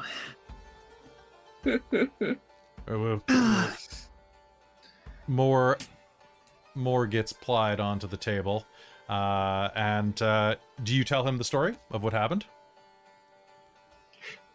I 2.88 2.96
will. 2.96 3.24
more 5.28 5.78
more 6.76 7.08
gets 7.08 7.32
plied 7.32 7.80
onto 7.80 8.08
the 8.08 8.18
table 8.18 8.66
uh 9.08 9.70
and 9.76 10.22
uh 10.22 10.56
do 10.84 10.94
you 10.94 11.04
tell 11.06 11.26
him 11.26 11.38
the 11.38 11.44
story 11.44 11.76
of 11.92 12.04
what 12.04 12.12
happened 12.12 12.46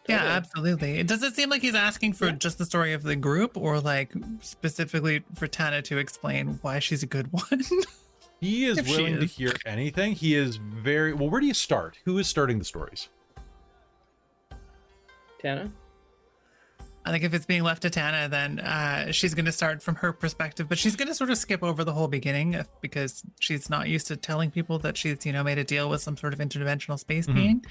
Yeah, 0.08 0.24
absolutely. 0.24 1.02
Does 1.04 1.22
it 1.22 1.34
seem 1.34 1.50
like 1.50 1.60
he's 1.62 1.74
asking 1.74 2.14
for 2.14 2.30
just 2.32 2.56
the 2.58 2.64
story 2.64 2.92
of 2.94 3.02
the 3.02 3.14
group 3.14 3.56
or 3.56 3.78
like 3.78 4.12
specifically 4.40 5.22
for 5.34 5.46
Tana 5.46 5.82
to 5.82 5.98
explain 5.98 6.58
why 6.62 6.78
she's 6.78 7.02
a 7.02 7.06
good 7.06 7.30
one? 7.32 7.62
He 8.40 8.64
is 8.66 8.78
If 8.78 8.86
she 8.86 8.96
willing 8.96 9.18
to 9.20 9.26
hear 9.26 9.52
anything 9.66 10.12
he 10.14 10.34
is 10.34 10.56
very 10.56 11.12
well 11.12 11.28
where 11.30 11.40
do 11.40 11.46
you 11.46 11.54
start 11.54 11.98
who 12.04 12.18
is 12.18 12.26
starting 12.28 12.58
the 12.58 12.64
stories 12.64 13.08
Tana? 15.40 15.70
I 17.04 17.10
think 17.10 17.24
if 17.24 17.32
it's 17.32 17.46
being 17.46 17.62
left 17.62 17.82
to 17.82 17.90
Tana, 17.90 18.28
then 18.28 18.58
uh, 18.60 19.12
she's 19.12 19.32
going 19.32 19.46
to 19.46 19.52
start 19.52 19.82
from 19.82 19.94
her 19.94 20.12
perspective, 20.12 20.68
but 20.68 20.76
she's 20.76 20.94
going 20.94 21.08
to 21.08 21.14
sort 21.14 21.30
of 21.30 21.38
skip 21.38 21.62
over 21.62 21.82
the 21.82 21.92
whole 21.92 22.08
beginning 22.08 22.52
if- 22.54 22.68
because 22.82 23.22
she's 23.40 23.70
not 23.70 23.88
used 23.88 24.08
to 24.08 24.16
telling 24.16 24.50
people 24.50 24.78
that 24.80 24.94
she's, 24.96 25.24
you 25.24 25.32
know, 25.32 25.42
made 25.42 25.56
a 25.56 25.64
deal 25.64 25.88
with 25.88 26.02
some 26.02 26.18
sort 26.18 26.34
of 26.34 26.38
interdimensional 26.40 26.98
space 26.98 27.26
Mhm. 27.26 27.34
being. 27.34 27.64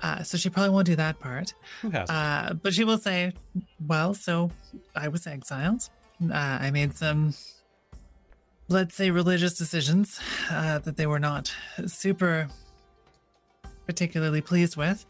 Uh, 0.00 0.22
so 0.22 0.36
she 0.38 0.48
probably 0.48 0.70
won't 0.70 0.86
do 0.86 0.94
that 0.94 1.18
part. 1.18 1.54
who 1.82 1.90
has? 1.90 2.08
Uh, 2.08 2.54
but 2.62 2.72
she 2.72 2.84
will 2.84 2.98
say, 2.98 3.32
well, 3.84 4.14
so 4.14 4.48
I 4.94 5.08
was 5.08 5.26
exiled. 5.26 5.88
Uh, 6.22 6.34
I 6.34 6.70
made 6.70 6.94
some, 6.94 7.34
let's 8.68 8.94
say, 8.94 9.10
religious 9.10 9.56
decisions 9.56 10.20
uh, 10.50 10.78
that 10.80 10.96
they 10.96 11.06
were 11.06 11.18
not 11.18 11.52
super 11.86 12.48
particularly 13.86 14.42
pleased 14.42 14.76
with 14.76 15.06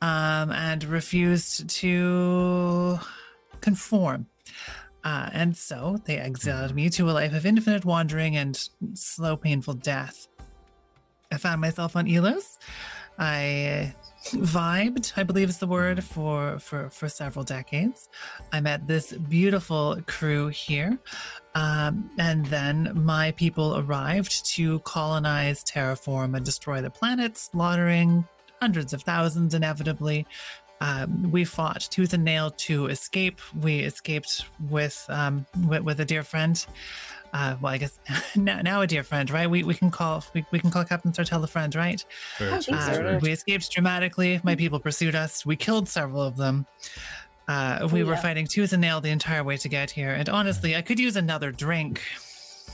um, 0.00 0.52
and 0.52 0.84
refused 0.84 1.68
to 1.68 2.98
conform. 3.60 4.26
Uh, 5.04 5.30
and 5.32 5.56
so 5.56 5.98
they 6.04 6.18
exiled 6.18 6.74
me 6.74 6.88
to 6.90 7.08
a 7.10 7.12
life 7.12 7.32
of 7.32 7.46
infinite 7.46 7.84
wandering 7.84 8.36
and 8.36 8.68
slow, 8.94 9.36
painful 9.36 9.74
death. 9.74 10.28
I 11.32 11.38
found 11.38 11.60
myself 11.60 11.96
on 11.96 12.06
Elos. 12.06 12.58
I 13.18 13.94
vibed, 14.32 15.12
I 15.16 15.22
believe 15.22 15.48
is 15.48 15.58
the 15.58 15.66
word 15.66 16.02
for 16.02 16.58
for 16.58 16.90
for 16.90 17.08
several 17.08 17.44
decades. 17.44 18.08
I 18.52 18.60
met 18.60 18.86
this 18.86 19.12
beautiful 19.12 19.98
crew 20.06 20.48
here, 20.48 20.98
um, 21.54 22.10
and 22.18 22.46
then 22.46 22.92
my 22.94 23.32
people 23.32 23.78
arrived 23.78 24.46
to 24.54 24.80
colonize, 24.80 25.64
terraform, 25.64 26.36
and 26.36 26.44
destroy 26.44 26.80
the 26.80 26.90
planet, 26.90 27.36
slaughtering 27.36 28.26
hundreds 28.60 28.92
of 28.92 29.02
thousands 29.02 29.54
inevitably. 29.54 30.26
Um, 30.80 31.30
we 31.30 31.44
fought 31.44 31.80
tooth 31.90 32.12
and 32.12 32.24
nail 32.24 32.50
to 32.50 32.86
escape. 32.86 33.40
We 33.60 33.80
escaped 33.80 34.44
with 34.68 35.04
um, 35.08 35.46
with, 35.66 35.82
with 35.82 36.00
a 36.00 36.04
dear 36.04 36.22
friend. 36.22 36.64
Uh, 37.36 37.54
well, 37.60 37.74
I 37.74 37.76
guess 37.76 37.98
now, 38.36 38.62
now 38.62 38.80
a 38.80 38.86
dear 38.86 39.02
friend, 39.02 39.30
right? 39.30 39.48
We, 39.48 39.62
we 39.62 39.74
can 39.74 39.90
call 39.90 40.24
we, 40.32 40.46
we 40.52 40.58
can 40.58 40.70
call 40.70 40.84
Captain 40.84 41.12
Sartell 41.12 41.44
a 41.44 41.46
friend, 41.46 41.74
right? 41.74 42.02
Very 42.38 42.62
Uh, 42.72 43.18
we 43.20 43.30
escaped 43.30 43.70
dramatically. 43.70 44.40
My 44.42 44.56
people 44.56 44.80
pursued 44.80 45.14
us. 45.14 45.44
We 45.44 45.54
killed 45.54 45.86
several 45.86 46.22
of 46.22 46.38
them. 46.38 46.64
Uh, 47.46 47.88
we 47.92 48.02
Oh, 48.02 48.06
were 48.06 48.16
fighting 48.16 48.46
tooth 48.46 48.72
and 48.72 48.80
nail 48.80 49.02
the 49.02 49.10
entire 49.10 49.44
way 49.44 49.58
to 49.58 49.68
get 49.68 49.90
here. 49.90 50.12
And 50.12 50.30
honestly, 50.30 50.76
I 50.76 50.80
could 50.82 50.98
use 50.98 51.16
another 51.16 51.52
drink. 51.52 52.00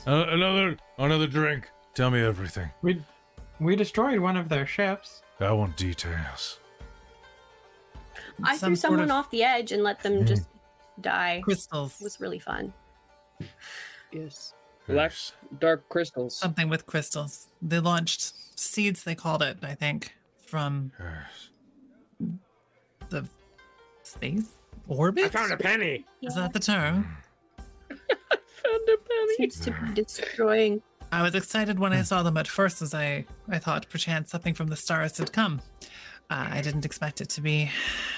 Uh, 0.07 0.27
another 0.29 0.77
another 0.97 1.27
drink. 1.27 1.69
Tell 1.93 2.09
me 2.09 2.21
everything. 2.21 2.69
We 2.81 3.01
we 3.59 3.75
destroyed 3.75 4.19
one 4.19 4.37
of 4.37 4.47
their 4.47 4.65
ships. 4.65 5.23
I 5.41 5.51
want 5.51 5.75
details. 5.75 6.59
I 8.43 8.55
Some 8.55 8.69
threw 8.69 8.75
someone 8.77 9.03
of 9.03 9.11
off 9.11 9.29
the 9.29 9.43
edge 9.43 9.73
and 9.73 9.83
let 9.83 10.01
them 10.01 10.25
just 10.25 10.47
die. 11.01 11.41
crystals. 11.43 11.99
It 11.99 12.03
was 12.05 12.21
really 12.21 12.39
fun. 12.39 12.73
Yes. 14.13 14.53
Black 14.87 15.11
Yes. 15.11 15.33
dark 15.59 15.87
crystals. 15.89 16.37
Something 16.37 16.69
with 16.69 16.85
crystals. 16.85 17.47
They 17.61 17.79
launched 17.79 18.33
seeds, 18.59 19.03
they 19.03 19.15
called 19.15 19.41
it, 19.41 19.57
I 19.63 19.75
think, 19.75 20.13
from 20.45 20.91
Yes. 20.99 21.49
the 23.09 23.27
space 24.03 24.49
orbit. 24.87 25.25
I 25.25 25.29
found 25.29 25.51
a 25.51 25.57
penny. 25.57 26.05
Is 26.21 26.35
that 26.35 26.53
the 26.53 26.59
term? 26.59 27.17
Found 27.89 28.89
a 28.89 28.97
penny. 28.97 29.35
Seems 29.37 29.59
to 29.61 29.71
be 29.71 29.93
destroying. 29.93 30.81
I 31.11 31.21
was 31.21 31.35
excited 31.35 31.79
when 31.79 31.93
I 31.93 32.01
saw 32.01 32.23
them 32.23 32.37
at 32.37 32.47
first, 32.47 32.81
as 32.81 32.93
I 32.93 33.25
I 33.49 33.59
thought 33.59 33.89
perchance 33.89 34.31
something 34.31 34.53
from 34.53 34.67
the 34.67 34.75
stars 34.75 35.17
had 35.17 35.31
come. 35.33 35.61
Uh, 36.29 36.47
I 36.49 36.61
didn't 36.61 36.85
expect 36.85 37.19
it 37.21 37.29
to 37.29 37.41
be 37.41 37.69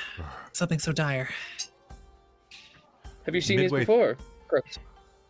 something 0.53 0.79
so 0.79 0.91
dire. 0.91 1.29
Have 3.25 3.33
you 3.35 3.41
seen 3.41 3.57
Midway- 3.59 3.79
these 3.79 3.87
before? 3.87 4.17
Crooks. 4.47 4.77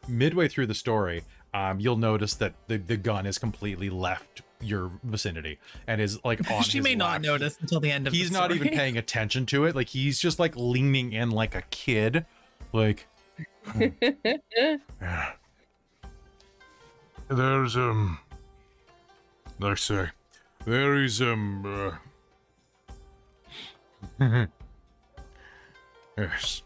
Midway 0.07 0.47
through 0.47 0.67
the 0.67 0.75
story, 0.75 1.23
um, 1.53 1.79
you'll 1.79 1.97
notice 1.97 2.35
that 2.35 2.53
the, 2.67 2.77
the 2.77 2.97
gun 2.97 3.25
is 3.25 3.37
completely 3.37 3.89
left 3.89 4.41
your 4.61 4.91
vicinity 5.03 5.59
and 5.87 6.01
is 6.01 6.23
like 6.25 6.39
on. 6.51 6.63
she 6.63 6.79
his 6.79 6.83
may 6.83 6.95
not 6.95 7.21
notice 7.21 7.57
until 7.61 7.79
the 7.79 7.91
end 7.91 8.07
of 8.07 8.13
He's 8.13 8.29
the 8.29 8.37
not 8.37 8.51
even 8.51 8.69
paying 8.69 8.97
attention 8.97 9.45
to 9.47 9.65
it. 9.65 9.75
Like 9.75 9.89
he's 9.89 10.19
just 10.19 10.39
like 10.39 10.55
leaning 10.55 11.13
in 11.13 11.31
like 11.31 11.55
a 11.55 11.61
kid. 11.63 12.25
Like 12.73 13.07
Yeah. 13.75 15.31
There's 17.27 17.75
um 17.75 18.19
like 19.59 19.71
I 19.71 19.75
say, 19.75 20.09
there 20.65 20.95
is 21.03 21.21
um 21.21 21.97
uh, 24.19 24.45
Yes. 26.17 26.61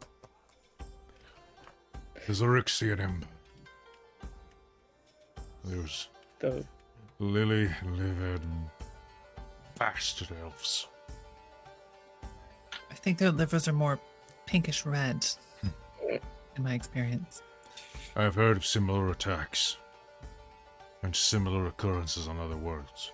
There's 2.26 2.42
Xaryxian 2.42 3.00
Empire. 3.00 3.30
There's 5.64 6.10
The 6.40 6.66
lily 7.20 7.70
livered 7.86 8.42
bastard 9.78 10.30
elves. 10.42 10.88
I 12.92 12.96
think 12.96 13.18
their 13.18 13.32
livers 13.32 13.68
are 13.68 13.74
more 13.74 14.00
pinkish 14.46 14.86
red, 14.86 15.26
hmm. 15.62 16.16
in 16.56 16.64
my 16.64 16.74
experience. 16.74 17.42
I've 18.16 18.36
heard 18.36 18.58
of 18.58 18.66
similar 18.66 19.10
attacks 19.12 19.78
and 21.04 21.16
similar 21.16 21.68
occurrences 21.68 22.28
on 22.28 22.40
other 22.40 22.58
worlds. 22.58 23.12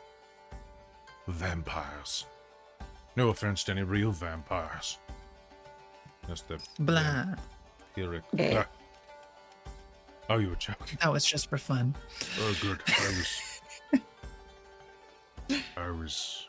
Vampires. 1.28 2.26
No 3.16 3.30
offense 3.30 3.64
to 3.66 3.72
any 3.72 3.84
real 3.84 4.12
vampires. 4.12 4.98
That's 6.28 6.42
the 6.42 6.60
Blah. 6.80 7.26
vampiric. 7.96 8.24
Eh. 8.38 8.64
Oh, 10.30 10.38
you 10.38 10.50
were 10.50 10.56
joking. 10.56 10.98
That 11.02 11.12
was 11.12 11.24
just 11.26 11.50
for 11.50 11.58
fun. 11.58 11.96
Oh, 12.40 12.56
good. 12.62 12.80
I 12.88 13.08
was. 15.50 15.62
I 15.78 15.92
was. 15.92 16.48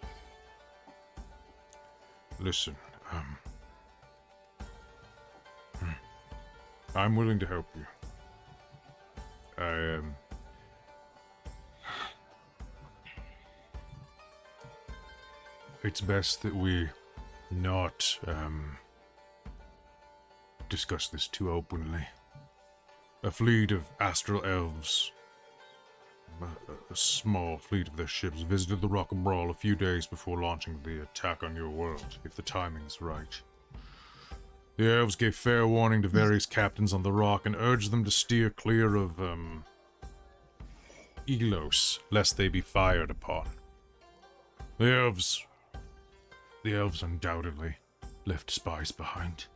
Listen, 2.40 2.76
um. 3.12 3.38
hmm. 5.78 5.90
I'm 6.94 7.16
willing 7.16 7.38
to 7.38 7.46
help 7.46 7.66
you. 7.76 7.86
I 9.58 9.68
am. 9.96 10.14
It's 15.82 16.00
best 16.00 16.42
that 16.42 16.54
we 16.54 16.88
not, 17.50 18.18
um. 18.26 18.76
discuss 20.68 21.08
this 21.08 21.28
too 21.28 21.50
openly. 21.50 22.06
A 23.26 23.30
fleet 23.32 23.72
of 23.72 23.82
astral 23.98 24.44
elves 24.44 25.10
a, 26.40 26.94
small 26.94 27.58
fleet 27.58 27.88
of 27.88 27.96
their 27.96 28.06
ships 28.06 28.42
visited 28.42 28.80
the 28.80 28.86
Rock 28.86 29.10
and 29.10 29.26
Bral 29.26 29.50
a 29.50 29.54
few 29.54 29.74
days 29.74 30.06
before 30.06 30.40
launching 30.40 30.78
the 30.84 31.02
attack 31.02 31.42
on 31.42 31.56
your 31.56 31.68
world, 31.68 32.18
if 32.24 32.36
the 32.36 32.42
timing's 32.42 33.00
right. 33.00 33.42
The 34.76 34.88
elves 34.92 35.16
gave 35.16 35.34
fair 35.34 35.66
warning 35.66 36.02
to 36.02 36.08
various 36.08 36.46
captains 36.46 36.92
on 36.92 37.02
the 37.02 37.10
rock 37.10 37.46
and 37.46 37.56
urged 37.56 37.90
them 37.90 38.04
to 38.04 38.12
steer 38.12 38.48
clear 38.48 38.94
of, 38.94 39.20
um. 39.20 39.64
Elos, 41.26 41.98
lest 42.12 42.36
they 42.36 42.46
be 42.46 42.60
fired 42.60 43.10
upon. 43.10 43.48
The 44.78 44.92
elves. 44.92 45.44
The 46.62 46.76
elves 46.76 47.02
undoubtedly 47.02 47.78
left 48.24 48.52
spies 48.52 48.92
behind. 48.92 49.46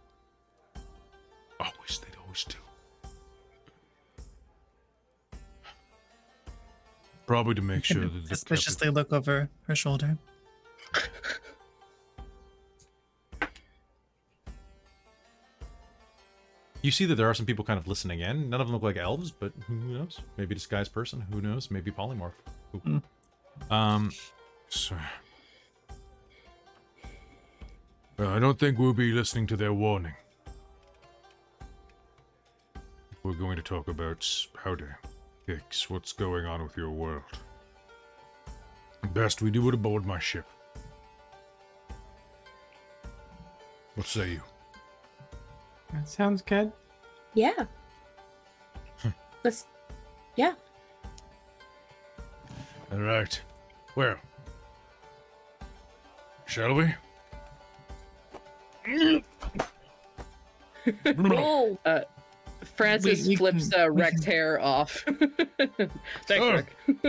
Always, 1.60 2.00
they'd 2.00 2.18
always 2.20 2.42
do. 2.42 2.56
Probably 7.30 7.54
to 7.54 7.62
make 7.62 7.84
sure 7.84 8.08
that 8.08 8.26
Suspiciously 8.26 8.90
look 8.90 9.12
over 9.12 9.48
her 9.68 9.76
shoulder. 9.76 10.18
you 16.82 16.90
see 16.90 17.04
that 17.04 17.14
there 17.16 17.28
are 17.28 17.34
some 17.34 17.44
people 17.46 17.64
kind 17.64 17.78
of 17.78 17.86
listening 17.86 18.20
in. 18.20 18.48
None 18.48 18.60
of 18.60 18.66
them 18.66 18.74
look 18.74 18.82
like 18.82 18.96
elves, 18.96 19.30
but 19.30 19.52
who 19.66 19.74
knows? 19.74 20.18
Maybe 20.38 20.54
disguised 20.54 20.92
person. 20.92 21.20
Who 21.32 21.40
knows? 21.42 21.70
Maybe 21.70 21.90
polymorph. 21.90 22.32
Who- 22.72 23.02
Um, 23.70 24.10
So, 24.68 24.96
I 28.18 28.38
don't 28.38 28.58
think 28.58 28.78
we'll 28.78 28.92
be 28.94 29.12
listening 29.12 29.46
to 29.48 29.56
their 29.56 29.72
warning. 29.72 30.14
We're 33.22 33.34
going 33.34 33.56
to 33.56 33.62
talk 33.62 33.88
about 33.88 34.26
how 34.56 34.76
to 34.76 34.86
fix 35.46 35.88
what's 35.90 36.12
going 36.12 36.46
on 36.46 36.62
with 36.62 36.76
your 36.76 36.90
world. 36.90 37.22
Best 39.12 39.42
we 39.42 39.50
do 39.50 39.68
it 39.68 39.74
aboard 39.74 40.06
my 40.06 40.18
ship. 40.18 40.46
What 43.94 44.06
say 44.06 44.30
you? 44.30 44.42
That 45.92 46.08
sounds 46.08 46.42
good. 46.42 46.72
Yeah. 47.34 47.66
Let's. 49.42 49.66
Yeah. 50.36 50.54
All 52.92 52.98
right. 52.98 53.40
Well, 53.94 54.16
shall 56.46 56.74
we? 56.74 56.94
Oh, 61.06 61.78
uh, 61.84 62.00
Francis 62.80 63.22
We- 63.24 63.28
we 63.30 63.36
flips 63.36 63.68
can- 63.68 63.80
uh, 63.80 63.86
we 63.92 64.00
Rek's 64.02 64.20
can- 64.22 64.32
hair 64.32 64.60
off. 64.60 64.92
Thanks, 66.26 66.30
Oh. 66.30 66.62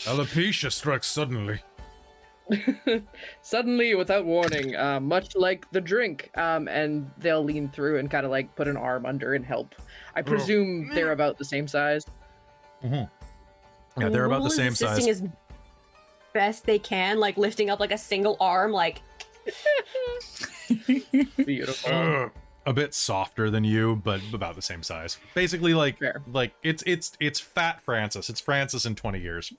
Alopecia 0.00 0.70
struck 0.72 1.02
suddenly. 1.04 1.60
Suddenly, 3.42 3.96
without 3.96 4.24
warning, 4.24 4.76
uh, 4.76 5.00
much 5.00 5.34
like 5.34 5.68
the 5.72 5.80
drink, 5.80 6.30
um, 6.36 6.68
and 6.68 7.10
they'll 7.18 7.42
lean 7.42 7.68
through 7.70 7.98
and 7.98 8.08
kind 8.08 8.24
of 8.24 8.30
like 8.30 8.54
put 8.54 8.68
an 8.68 8.76
arm 8.76 9.04
under 9.04 9.34
and 9.34 9.44
help. 9.44 9.74
I 10.14 10.22
presume 10.22 10.88
they're 10.94 11.10
about 11.10 11.38
the 11.38 11.44
same 11.44 11.66
size. 11.66 12.06
Mm-hmm. 12.84 14.00
yeah, 14.00 14.08
they're 14.10 14.26
about 14.26 14.44
the 14.44 14.50
same 14.50 14.76
size. 14.76 15.08
as 15.08 15.24
best 16.32 16.66
they 16.66 16.78
can, 16.78 17.18
like 17.18 17.36
lifting 17.36 17.68
up 17.68 17.80
like 17.80 17.90
a 17.90 17.98
single 17.98 18.36
arm, 18.38 18.70
like 18.70 19.02
Beautiful. 21.36 22.30
A 22.66 22.72
bit 22.72 22.92
softer 22.94 23.48
than 23.48 23.62
you, 23.64 23.96
but 24.04 24.20
about 24.32 24.56
the 24.56 24.62
same 24.62 24.82
size. 24.82 25.18
Basically, 25.34 25.72
like 25.72 25.98
Fair. 26.00 26.20
like 26.32 26.52
it's 26.64 26.82
it's 26.84 27.12
it's 27.20 27.38
fat 27.38 27.80
Francis. 27.82 28.28
It's 28.28 28.40
Francis 28.40 28.84
in 28.84 28.96
twenty 28.96 29.20
years. 29.20 29.52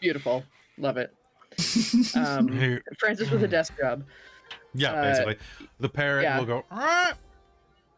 Beautiful. 0.00 0.44
Love 0.78 0.98
it. 0.98 1.14
Um, 2.14 2.48
Hey. 2.48 2.80
Francis 2.98 3.30
with 3.30 3.42
a 3.42 3.48
desk 3.48 3.72
job. 3.78 4.04
Yeah, 4.74 4.92
Uh, 4.92 5.02
basically. 5.02 5.36
The 5.80 5.88
parrot 5.88 6.24
yeah. 6.24 6.38
will 6.38 6.44
go, 6.44 6.64
"Ah, 6.70 7.14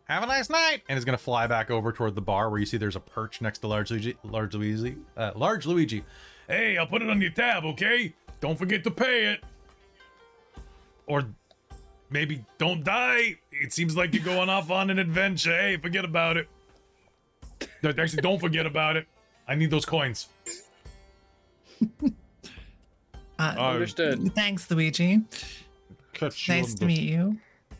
have 0.04 0.22
a 0.22 0.26
nice 0.26 0.48
night, 0.48 0.82
and 0.88 0.96
is 0.96 1.04
going 1.04 1.18
to 1.18 1.22
fly 1.22 1.48
back 1.48 1.70
over 1.70 1.90
toward 1.90 2.14
the 2.14 2.20
bar 2.22 2.48
where 2.48 2.60
you 2.60 2.66
see 2.66 2.76
there's 2.76 2.94
a 2.96 3.00
perch 3.00 3.40
next 3.40 3.58
to 3.60 3.66
Large 3.66 3.90
Luigi. 3.90 4.16
Large 4.22 4.54
Luigi. 4.54 4.96
Uh, 5.16 5.32
Large 5.34 5.66
Luigi. 5.66 6.04
Hey, 6.46 6.78
I'll 6.78 6.86
put 6.86 7.02
it 7.02 7.10
on 7.10 7.20
your 7.20 7.30
tab, 7.32 7.64
okay? 7.64 8.14
Don't 8.40 8.56
forget 8.56 8.84
to 8.84 8.90
pay 8.92 9.26
it. 9.32 9.42
Or 11.06 11.24
maybe 12.10 12.44
don't 12.58 12.84
die. 12.84 13.36
It 13.52 13.72
seems 13.72 13.96
like 13.96 14.14
you're 14.14 14.24
going 14.24 14.48
off 14.48 14.70
on 14.70 14.90
an 14.90 14.98
adventure. 14.98 15.56
Hey, 15.56 15.76
forget 15.76 16.04
about 16.04 16.36
it. 16.36 16.48
No, 17.82 17.90
Actually, 17.90 18.22
don't 18.22 18.40
forget 18.40 18.66
about 18.66 18.96
it. 18.96 19.06
I 19.46 19.54
need 19.54 19.70
those 19.70 19.84
coins. 19.84 20.28
Uh, 23.40 23.54
Uh, 23.56 23.70
Understood. 23.74 24.34
thanks, 24.34 24.68
Luigi. 24.68 25.20
Catch 26.12 26.48
you 26.48 26.54
Nice 26.54 26.74
to 26.74 26.80
the- 26.80 26.86
meet 26.86 27.02
you. 27.02 27.38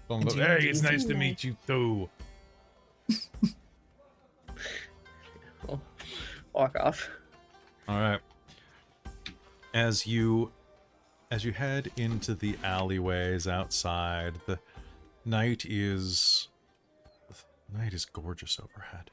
on 0.09 0.21
the- 0.21 0.35
Hey, 0.37 0.69
it's 0.69 0.83
nice 0.83 1.03
to 1.07 1.15
meet 1.15 1.43
you 1.43 1.57
too. 1.67 2.09
Walk 6.53 6.77
off. 6.79 7.09
All 7.89 7.99
right. 8.01 8.21
As 9.75 10.07
you 10.07 10.53
as 11.31 11.45
you 11.45 11.53
head 11.53 11.91
into 11.97 12.35
the 12.35 12.57
alleyways 12.65 13.47
outside, 13.47 14.35
the 14.47 14.59
night 15.25 15.65
is 15.69 16.49
the 17.71 17.79
night 17.79 17.93
is 17.93 18.05
gorgeous 18.05 18.59
overhead. 18.59 19.11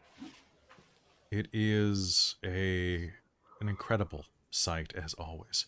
It 1.32 1.48
is 1.52 2.36
a 2.44 3.12
an 3.60 3.70
incredible 3.70 4.26
sight 4.50 4.94
as 4.96 5.14
always. 5.16 5.66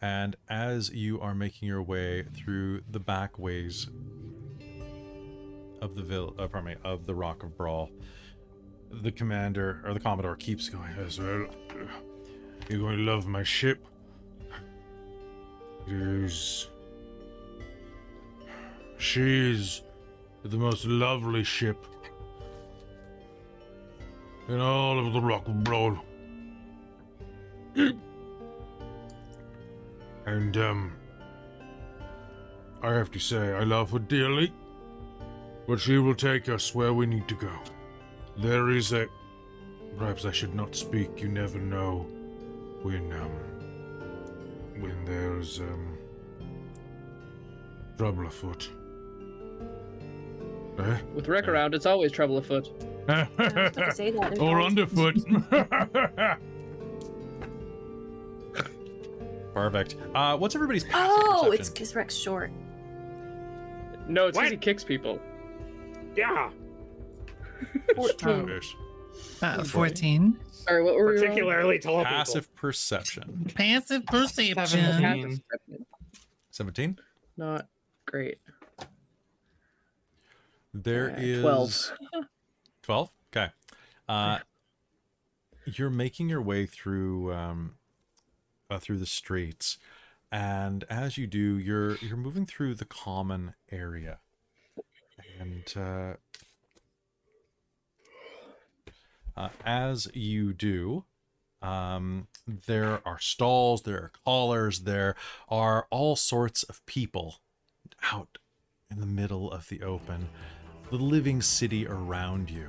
And 0.00 0.36
as 0.48 0.90
you 0.90 1.20
are 1.20 1.34
making 1.34 1.66
your 1.66 1.82
way 1.82 2.22
through 2.22 2.82
the 2.88 3.00
back 3.00 3.36
ways 3.36 3.88
of 5.82 5.96
the 5.96 6.02
vill- 6.02 6.34
uh, 6.38 6.46
pardon 6.46 6.74
me, 6.74 6.76
of 6.84 7.06
the 7.06 7.14
Rock 7.16 7.42
of 7.42 7.56
Bral, 7.56 7.90
the 8.90 9.10
commander 9.10 9.82
or 9.84 9.94
the 9.94 10.00
commodore 10.00 10.36
keeps 10.36 10.68
going. 10.68 10.90
Yes, 10.96 11.18
well, 11.18 11.46
you're 12.68 12.78
going 12.78 12.98
to 12.98 13.02
love 13.02 13.26
my 13.26 13.42
ship. 13.42 13.84
Is. 15.90 16.68
She 18.98 19.52
is 19.52 19.82
the 20.44 20.56
most 20.56 20.84
lovely 20.84 21.44
ship 21.44 21.84
in 24.48 24.60
all 24.60 25.04
of 25.04 25.12
the 25.12 25.20
rock 25.20 25.46
and 25.46 25.68
roll. 25.68 25.98
and, 30.26 30.56
um. 30.56 30.92
I 32.80 32.92
have 32.92 33.10
to 33.12 33.18
say, 33.18 33.54
I 33.54 33.64
love 33.64 33.90
her 33.90 33.98
dearly, 33.98 34.52
but 35.66 35.80
she 35.80 35.98
will 35.98 36.14
take 36.14 36.48
us 36.48 36.74
where 36.74 36.94
we 36.94 37.06
need 37.06 37.26
to 37.28 37.34
go. 37.34 37.52
There 38.36 38.70
is 38.70 38.92
a. 38.92 39.08
Perhaps 39.96 40.24
I 40.24 40.30
should 40.30 40.54
not 40.54 40.76
speak. 40.76 41.20
You 41.20 41.28
never 41.28 41.58
know 41.58 42.06
when 42.82 43.12
um 43.12 43.57
when 44.80 45.04
there's 45.04 45.60
um 45.60 45.96
trouble 47.96 48.26
afoot. 48.26 48.70
Eh? 50.78 50.98
With 51.14 51.26
Rek 51.26 51.48
around, 51.48 51.74
it's 51.74 51.86
always 51.86 52.12
trouble 52.12 52.38
afoot. 52.38 52.70
I 53.08 53.26
was 53.38 53.52
about 53.52 53.74
to 53.74 53.92
say 53.92 54.10
that. 54.12 54.30
There's 54.30 54.38
or 54.38 54.60
underfoot. 54.62 55.16
Perfect. 59.54 59.96
Uh, 60.14 60.36
what's 60.36 60.54
everybody's 60.54 60.84
passive 60.84 61.16
Oh, 61.18 61.50
it's 61.50 61.70
perception? 61.70 61.74
because 61.74 61.94
Rek's 61.96 62.14
short. 62.14 62.50
No, 64.08 64.28
it's 64.28 64.38
because 64.38 64.50
he 64.52 64.56
kicks 64.56 64.84
people. 64.84 65.20
Yeah. 66.16 66.50
Fourteen. 67.96 68.48
Yes. 68.48 68.74
Uh, 69.42 69.64
14. 69.64 70.38
Sorry, 70.68 70.82
what 70.82 70.94
were 70.94 71.06
we 71.06 71.12
rolling? 71.12 71.20
Particularly 71.28 71.78
tall 71.78 71.98
people. 71.98 72.04
passive 72.12 72.54
perception. 72.54 73.50
Passive 73.54 74.04
perception. 74.06 74.66
Seventeen. 74.66 75.42
Seventeen. 76.50 76.98
Not 77.36 77.66
great. 78.06 78.38
There 80.74 81.10
Uh, 81.10 81.14
is 81.18 81.40
12. 81.42 81.92
12? 82.82 83.10
Okay. 83.34 83.48
Uh, 84.08 84.38
you're 85.64 85.90
making 85.90 86.28
your 86.28 86.42
way 86.42 86.66
through 86.66 87.32
um, 87.32 87.74
uh, 88.70 88.78
through 88.78 88.98
the 88.98 89.06
streets, 89.06 89.78
and 90.32 90.84
as 90.90 91.16
you 91.18 91.26
do, 91.26 91.58
you're 91.58 91.96
you're 91.96 92.16
moving 92.16 92.46
through 92.46 92.74
the 92.74 92.84
common 92.86 93.54
area, 93.70 94.18
and 95.38 95.64
uh, 99.38 99.48
as 99.64 100.08
you 100.14 100.52
do, 100.52 101.04
um, 101.62 102.26
there 102.46 103.00
are 103.06 103.20
stalls, 103.20 103.82
there 103.82 103.96
are 103.96 104.12
callers, 104.24 104.80
there 104.80 105.14
are 105.48 105.86
all 105.90 106.16
sorts 106.16 106.64
of 106.64 106.84
people 106.86 107.36
out 108.12 108.38
in 108.90 108.98
the 108.98 109.06
middle 109.06 109.50
of 109.52 109.68
the 109.68 109.80
open, 109.82 110.28
the 110.90 110.96
living 110.96 111.40
city 111.40 111.86
around 111.86 112.50
you, 112.50 112.68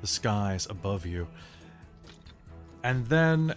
the 0.00 0.06
skies 0.06 0.66
above 0.70 1.04
you. 1.04 1.28
And 2.82 3.06
then 3.06 3.54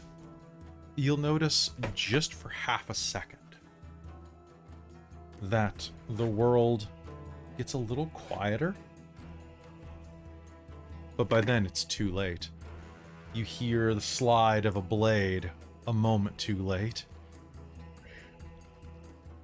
you'll 0.95 1.15
notice 1.15 1.71
just 1.93 2.33
for 2.33 2.49
half 2.49 2.89
a 2.89 2.93
second 2.93 3.39
that 5.41 5.89
the 6.09 6.25
world 6.25 6.87
gets 7.57 7.73
a 7.73 7.77
little 7.77 8.07
quieter. 8.07 8.75
But 11.17 11.27
by 11.27 11.41
then 11.41 11.65
it's 11.65 11.83
too 11.83 12.11
late. 12.11 12.49
You 13.33 13.43
hear 13.43 13.93
the 13.93 14.01
slide 14.01 14.65
of 14.65 14.75
a 14.75 14.81
blade 14.81 15.51
a 15.85 15.93
moment 15.93 16.37
too 16.37 16.57
late 16.57 17.05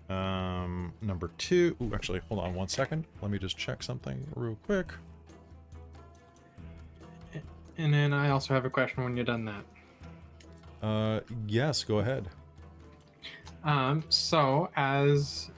um, 0.09 0.93
number 1.03 1.33
two. 1.37 1.77
Ooh, 1.83 1.91
actually, 1.93 2.21
hold 2.29 2.41
on 2.41 2.55
one 2.55 2.69
second. 2.69 3.05
Let 3.21 3.33
me 3.33 3.41
just 3.41 3.59
check 3.59 3.83
something 3.83 4.25
real 4.37 4.57
quick. 4.67 4.93
And 7.77 7.93
then 7.93 8.13
I 8.13 8.31
also 8.31 8.55
have 8.55 8.65
a 8.65 8.71
question 8.71 9.03
when 9.03 9.17
you're 9.17 9.25
done 9.25 9.45
that. 9.47 9.65
Uh, 10.81 11.21
yes, 11.49 11.83
go 11.83 11.99
ahead. 11.99 12.29
Um, 13.65 14.05
so 14.09 14.71
as 14.77 15.51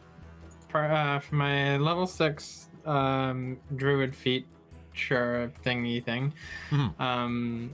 for, 0.68 0.84
uh, 0.84 1.20
for 1.20 1.34
my 1.34 1.76
level 1.76 2.06
six 2.06 2.68
um, 2.86 3.58
druid 3.76 4.14
feat, 4.14 4.46
sure 4.92 5.50
thingy 5.64 6.04
thing, 6.04 6.32
Mhm. 6.70 7.00
um, 7.00 7.70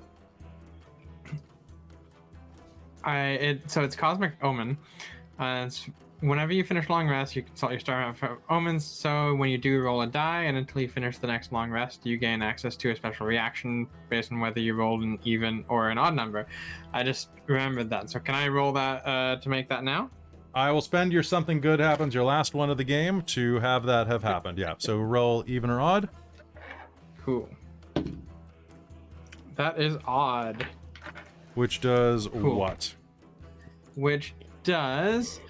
I 3.02 3.18
it 3.30 3.70
so 3.70 3.82
it's 3.82 3.96
cosmic 3.96 4.32
omen. 4.42 4.76
Uh, 5.38 5.64
it's 5.66 5.88
whenever 6.20 6.52
you 6.52 6.62
finish 6.62 6.88
long 6.90 7.08
rest, 7.08 7.34
you 7.34 7.42
consult 7.42 7.72
your 7.72 7.80
star 7.80 8.02
of 8.10 8.22
omens. 8.50 8.84
So 8.84 9.34
when 9.36 9.48
you 9.48 9.56
do 9.56 9.80
roll 9.80 10.02
a 10.02 10.06
die, 10.06 10.42
and 10.42 10.56
until 10.58 10.82
you 10.82 10.88
finish 10.88 11.16
the 11.16 11.26
next 11.26 11.50
long 11.50 11.70
rest, 11.70 12.04
you 12.04 12.18
gain 12.18 12.42
access 12.42 12.76
to 12.76 12.90
a 12.90 12.96
special 12.96 13.26
reaction 13.26 13.86
based 14.10 14.30
on 14.30 14.40
whether 14.40 14.60
you 14.60 14.74
rolled 14.74 15.02
an 15.02 15.18
even 15.24 15.64
or 15.68 15.88
an 15.88 15.96
odd 15.96 16.14
number. 16.14 16.46
I 16.92 17.02
just 17.02 17.30
remembered 17.46 17.88
that. 17.90 18.10
So 18.10 18.20
can 18.20 18.34
I 18.34 18.48
roll 18.48 18.72
that 18.72 19.06
uh, 19.06 19.36
to 19.36 19.48
make 19.48 19.68
that 19.70 19.82
now? 19.82 20.10
I 20.54 20.70
will 20.72 20.80
spend 20.80 21.12
your 21.12 21.22
something 21.22 21.60
good 21.60 21.78
happens, 21.80 22.14
your 22.14 22.24
last 22.24 22.54
one 22.54 22.70
of 22.70 22.76
the 22.76 22.84
game, 22.84 23.22
to 23.22 23.60
have 23.60 23.84
that 23.84 24.06
have 24.08 24.22
happened. 24.22 24.58
Yeah. 24.58 24.74
So 24.78 24.98
roll 24.98 25.44
even 25.46 25.70
or 25.70 25.80
odd. 25.80 26.08
Cool. 27.24 27.48
That 29.56 29.80
is 29.80 29.96
odd. 30.06 30.66
Which 31.54 31.80
does 31.80 32.26
Cool. 32.28 32.56
what? 32.56 32.94
which 33.96 34.34
does 34.62 35.40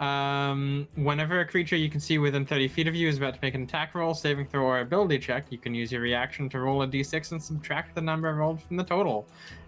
um, 0.00 0.88
whenever 0.96 1.40
a 1.40 1.46
creature 1.46 1.76
you 1.76 1.90
can 1.90 2.00
see 2.00 2.16
within 2.18 2.44
30 2.46 2.66
feet 2.68 2.88
of 2.88 2.94
you 2.94 3.06
is 3.08 3.18
about 3.18 3.34
to 3.34 3.38
make 3.42 3.54
an 3.54 3.62
attack 3.64 3.94
roll, 3.94 4.14
saving 4.14 4.46
throw, 4.46 4.62
or 4.64 4.80
ability 4.80 5.18
check, 5.18 5.44
you 5.50 5.58
can 5.58 5.74
use 5.74 5.92
your 5.92 6.00
reaction 6.00 6.48
to 6.48 6.58
roll 6.60 6.82
a 6.82 6.88
d6 6.88 7.32
and 7.32 7.42
subtract 7.42 7.94
the 7.94 8.00
number 8.00 8.34
rolled 8.34 8.60
from 8.62 8.76
the 8.78 8.82
total. 8.84 9.26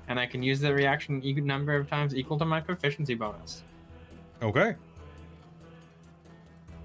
And 0.09 0.19
I 0.19 0.27
can 0.27 0.43
use 0.43 0.59
the 0.61 0.75
reaction 0.75 1.23
e- 1.23 1.35
number 1.35 1.77
of 1.77 1.89
times 1.89 2.17
equal 2.17 2.39
to 2.39 2.45
my 2.47 2.61
proficiency 2.61 3.15
bonus. 3.15 3.63
Okay. 4.43 4.75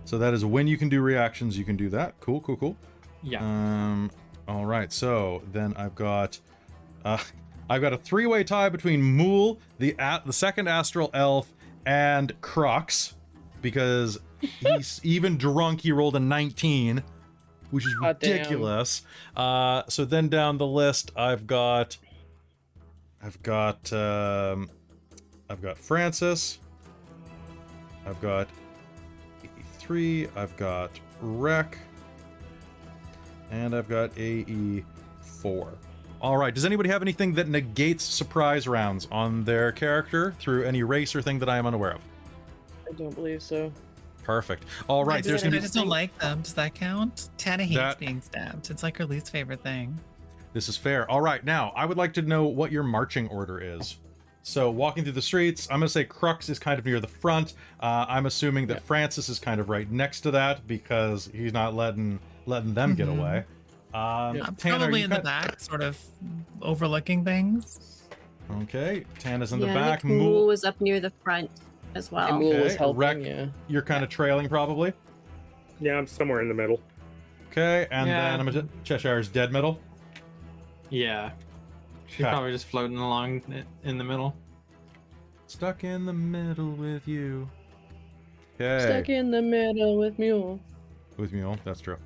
So 0.05 0.17
that 0.19 0.33
is 0.33 0.45
when 0.45 0.67
you 0.67 0.77
can 0.77 0.87
do 0.87 1.01
reactions, 1.01 1.57
you 1.57 1.65
can 1.65 1.75
do 1.75 1.89
that. 1.89 2.19
Cool, 2.21 2.39
cool, 2.41 2.55
cool. 2.55 2.77
Yeah. 3.23 3.41
Um. 3.41 4.11
All 4.47 4.65
right. 4.65 4.93
So 4.93 5.41
then 5.51 5.73
I've 5.75 5.95
got, 5.95 6.39
uh, 7.03 7.17
I've 7.69 7.81
got 7.81 7.91
a 7.91 7.97
three-way 7.97 8.43
tie 8.45 8.69
between 8.69 9.01
Mool, 9.01 9.59
the 9.79 9.95
at 9.99 10.25
the 10.25 10.31
second 10.31 10.67
astral 10.67 11.09
elf, 11.13 11.51
and 11.85 12.39
Krux, 12.41 13.13
because 13.61 14.19
he's 14.59 15.01
even 15.03 15.37
drunk. 15.37 15.81
He 15.81 15.91
rolled 15.91 16.15
a 16.15 16.21
19, 16.21 17.03
which 17.71 17.85
is 17.85 17.93
God 17.95 18.17
ridiculous. 18.21 19.01
Uh. 19.35 19.83
So 19.89 20.05
then 20.05 20.29
down 20.29 20.57
the 20.57 20.67
list, 20.67 21.11
I've 21.17 21.47
got, 21.47 21.97
I've 23.21 23.41
got, 23.43 23.91
um, 23.91 24.69
I've 25.49 25.61
got 25.61 25.77
Francis. 25.77 26.59
I've 28.07 28.21
got 28.21 28.47
AE3, 29.43 30.29
I've 30.37 30.55
got 30.57 30.91
Rek, 31.21 31.77
and 33.51 33.75
I've 33.75 33.89
got 33.89 34.11
AE4. 34.15 34.83
All 36.19 36.37
right, 36.37 36.53
does 36.53 36.65
anybody 36.65 36.89
have 36.89 37.01
anything 37.01 37.33
that 37.33 37.47
negates 37.47 38.03
surprise 38.03 38.67
rounds 38.67 39.07
on 39.11 39.43
their 39.43 39.71
character 39.71 40.33
through 40.39 40.63
any 40.63 40.83
race 40.83 41.15
or 41.15 41.21
thing 41.21 41.37
that 41.39 41.49
I 41.49 41.57
am 41.57 41.67
unaware 41.67 41.91
of? 41.93 42.01
I 42.89 42.93
don't 42.93 43.13
believe 43.13 43.43
so. 43.43 43.71
Perfect. 44.23 44.63
All 44.87 45.05
right, 45.05 45.19
I 45.19 45.21
there's 45.21 45.41
gonna 45.43 45.51
be. 45.51 45.57
I 45.57 45.59
be 45.59 45.63
just 45.65 45.73
don't 45.75 45.87
like 45.87 46.17
them. 46.19 46.41
Does 46.41 46.53
that 46.55 46.73
count? 46.75 47.29
Tana 47.37 47.63
hates 47.63 47.77
That- 47.77 47.99
being 47.99 48.21
stabbed. 48.21 48.69
It's 48.71 48.83
like 48.83 48.97
her 48.97 49.05
least 49.05 49.31
favorite 49.31 49.61
thing. 49.61 49.97
This 50.53 50.67
is 50.69 50.75
fair. 50.75 51.09
All 51.09 51.21
right, 51.21 51.43
now 51.45 51.71
I 51.75 51.85
would 51.85 51.97
like 51.97 52.13
to 52.13 52.21
know 52.23 52.45
what 52.45 52.71
your 52.71 52.83
marching 52.83 53.27
order 53.27 53.59
is. 53.59 53.97
So, 54.47 54.71
walking 54.71 55.03
through 55.03 55.11
the 55.11 55.21
streets, 55.21 55.67
I'm 55.69 55.79
going 55.81 55.87
to 55.87 55.91
say 55.91 56.05
Krux 56.05 56.49
is 56.49 56.57
kind 56.57 56.79
of 56.79 56.85
near 56.85 57.01
the 57.01 57.07
front. 57.07 57.53
Uh, 57.81 58.05
I'm 58.07 58.25
assuming 58.27 58.65
that 58.67 58.81
Francis 58.81 59.27
is 59.27 59.39
kind 59.39 59.59
of 59.59 59.67
right 59.67 59.91
next 59.91 60.21
to 60.21 60.31
that 60.31 60.65
because 60.65 61.29
he's 61.33 61.51
not 61.51 61.75
letting 61.75 62.17
letting 62.45 62.73
them 62.73 62.95
get 62.95 63.09
Mhm. 63.09 63.19
away. 63.19 63.37
Um, 63.93 64.41
I'm 64.41 64.55
Tana, 64.55 64.75
are 64.75 64.79
probably 64.79 64.99
you 64.99 65.03
in 65.03 65.09
the 65.09 65.19
back, 65.19 65.59
sort 65.59 65.81
of 65.83 65.99
overlooking 66.61 67.25
things. 67.25 68.07
Okay, 68.61 69.03
Tana's 69.19 69.51
in 69.51 69.59
the 69.59 69.65
back. 69.65 70.05
Mool 70.05 70.17
Mool, 70.17 70.47
was 70.47 70.63
up 70.63 70.79
near 70.79 71.01
the 71.01 71.11
front 71.25 71.51
as 71.93 72.09
well. 72.09 72.29
And 72.29 72.39
Mool 72.39 72.57
was 72.63 72.75
helping, 72.77 72.99
Rek- 72.99 73.25
yeah. 73.25 73.47
you're 73.67 73.81
kind 73.81 74.01
of 74.01 74.09
trailing 74.09 74.47
probably. 74.47 74.93
Yeah, 75.81 75.97
I'm 75.97 76.07
somewhere 76.07 76.39
in 76.41 76.47
the 76.47 76.53
middle. 76.53 76.79
Okay, 77.51 77.85
and 77.91 78.07
Yeah. 78.07 78.31
then 78.31 78.39
I'm 78.39 78.45
gonna 78.45 78.67
Cheshire's 78.85 79.27
dead 79.27 79.51
middle. 79.51 79.77
Yeah. 80.89 81.31
She's 82.07 82.21
Okay. 82.25 82.31
probably 82.31 82.51
just 82.51 82.65
floating 82.67 82.97
along 82.97 83.41
in 83.83 83.97
the 83.97 84.03
middle. 84.03 84.35
Stuck 85.47 85.83
in 85.83 86.05
the 86.05 86.13
middle 86.13 86.71
with 86.71 87.07
you. 87.07 87.49
Okay, 88.59 88.83
Stuck 88.85 89.09
in 89.09 89.29
the 89.31 89.41
middle 89.41 89.97
with 89.97 90.17
Mool. 90.17 90.59
with 91.17 91.31
Mool. 91.33 91.57
That's 91.63 91.79
true. 91.81 91.97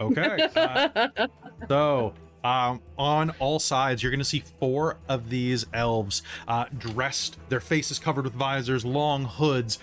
Okay. 0.00 0.48
uh, 0.56 1.08
So, 1.68 2.12
um, 2.42 2.80
on 2.98 3.30
all 3.38 3.58
sides, 3.58 4.02
you're 4.02 4.10
going 4.10 4.18
to 4.20 4.24
see 4.24 4.42
four 4.60 4.98
of 5.08 5.30
these 5.30 5.64
elves 5.72 6.22
uh, 6.46 6.66
dressed, 6.76 7.38
their 7.48 7.60
faces 7.60 7.98
covered 7.98 8.24
with 8.24 8.34
visors, 8.34 8.84
long 8.84 9.24
hoods 9.24 9.78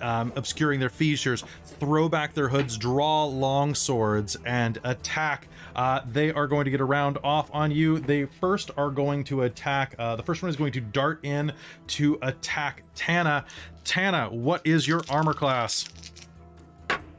um, 0.00 0.32
obscuring 0.36 0.80
their 0.80 0.90
features, 0.90 1.44
throw 1.64 2.08
back 2.08 2.34
their 2.34 2.48
hoods, 2.48 2.76
draw 2.76 3.24
long 3.24 3.74
swords, 3.74 4.36
and 4.44 4.78
attack. 4.84 5.48
Uh, 5.74 6.00
they 6.06 6.32
are 6.32 6.46
going 6.46 6.64
to 6.64 6.70
get 6.70 6.80
a 6.80 6.84
round 6.84 7.18
off 7.24 7.50
on 7.52 7.70
you. 7.70 7.98
They 7.98 8.26
first 8.26 8.70
are 8.76 8.90
going 8.90 9.24
to 9.24 9.42
attack. 9.42 9.94
Uh, 9.98 10.16
the 10.16 10.22
first 10.22 10.42
one 10.42 10.48
is 10.48 10.56
going 10.56 10.72
to 10.72 10.80
dart 10.80 11.24
in 11.24 11.52
to 11.88 12.18
attack 12.22 12.82
Tana. 12.94 13.44
Tana, 13.84 14.28
what 14.30 14.66
is 14.66 14.86
your 14.86 15.02
armor 15.10 15.34
class? 15.34 15.88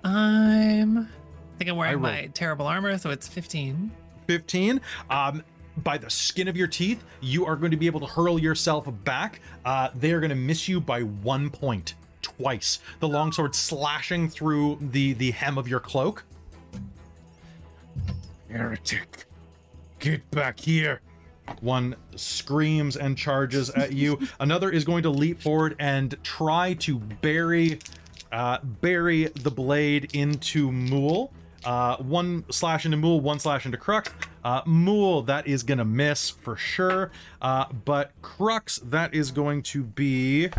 I'm. 0.04 1.00
I 1.00 1.58
think 1.58 1.70
I'm 1.70 1.78
wearing 1.78 2.02
my 2.02 2.30
terrible 2.34 2.68
armor, 2.68 2.98
so 2.98 3.10
it's 3.12 3.28
15. 3.28 3.92
15 4.28 4.82
um 5.10 5.44
by 5.78 5.98
the 5.98 6.10
skin 6.10 6.48
of 6.48 6.56
your 6.56 6.68
teeth 6.68 7.04
you 7.22 7.46
are 7.46 7.56
going 7.56 7.72
to 7.72 7.78
be 7.78 7.86
able 7.86 8.00
to 8.00 8.06
hurl 8.06 8.40
yourself 8.40 8.88
back 9.04 9.40
uh 9.66 9.90
they 9.96 10.12
are 10.12 10.20
going 10.20 10.30
to 10.30 10.36
miss 10.36 10.68
you 10.68 10.80
by 10.80 11.02
one 11.02 11.50
point 11.50 11.96
twice 12.38 12.80
the 13.00 13.08
longsword 13.08 13.54
slashing 13.54 14.30
through 14.30 14.78
the 14.92 15.14
the 15.14 15.32
hem 15.32 15.58
of 15.58 15.68
your 15.68 15.80
cloak 15.80 16.24
heretic 18.50 19.26
get 20.00 20.30
back 20.32 20.60
here 20.60 21.02
one 21.62 21.96
screams 22.16 22.98
and 22.98 23.18
charges 23.18 23.70
at 23.72 23.94
you 23.94 24.20
another 24.40 24.70
is 24.70 24.84
going 24.84 25.04
to 25.04 25.10
leap 25.10 25.42
forward 25.42 25.76
and 25.80 26.16
try 26.24 26.74
to 26.74 26.98
bury 27.00 27.80
uh, 28.36 28.60
bury 28.82 29.26
the 29.26 29.50
blade 29.50 30.10
into 30.14 30.72
Mool. 30.72 31.32
Uh, 31.64 31.96
one 31.98 32.44
slash 32.52 32.86
into 32.86 32.98
Mool, 32.98 33.22
one 33.22 33.40
slash 33.40 33.66
into 33.66 33.78
Krux. 33.78 34.10
Uh, 34.44 34.62
Mool, 34.66 35.24
that 35.24 35.48
is 35.48 35.64
gonna 35.64 35.86
miss 35.86 36.30
for 36.30 36.58
sure. 36.58 37.12
Uh, 37.42 37.66
but 37.86 38.12
Krux, 38.22 38.80
that 38.90 39.14
is 39.14 39.32
going 39.32 39.64
to 39.64 39.84
be. 39.84 40.50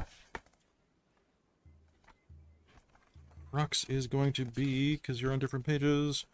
Krux 3.57 3.89
is 3.89 4.07
going 4.07 4.35
to 4.35 4.45
be 4.45 4.97
because 4.97 5.23
you're 5.23 5.33
on 5.33 5.39
different 5.39 5.65
pages. 5.65 6.27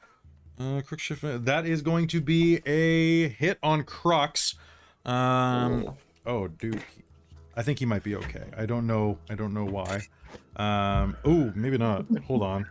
Uh, 0.58 0.82
Krux 0.82 0.98
shift. 0.98 1.22
That 1.22 1.66
is 1.66 1.80
going 1.80 2.08
to 2.08 2.20
be 2.20 2.60
a 2.66 3.28
hit 3.28 3.58
on 3.62 3.84
Krux. 3.84 4.56
Um. 5.04 5.94
Oh, 6.26 6.48
dude. 6.48 6.82
I 7.56 7.62
think 7.62 7.78
he 7.78 7.86
might 7.86 8.02
be 8.02 8.16
okay. 8.16 8.44
I 8.56 8.66
don't 8.66 8.86
know. 8.88 9.18
I 9.30 9.36
don't 9.36 9.54
know 9.54 9.64
why. 9.64 10.02
Um. 10.56 11.16
Oh, 11.24 11.52
maybe 11.54 11.78
not. 11.78 12.06
Hold 12.26 12.42
on. 12.42 12.66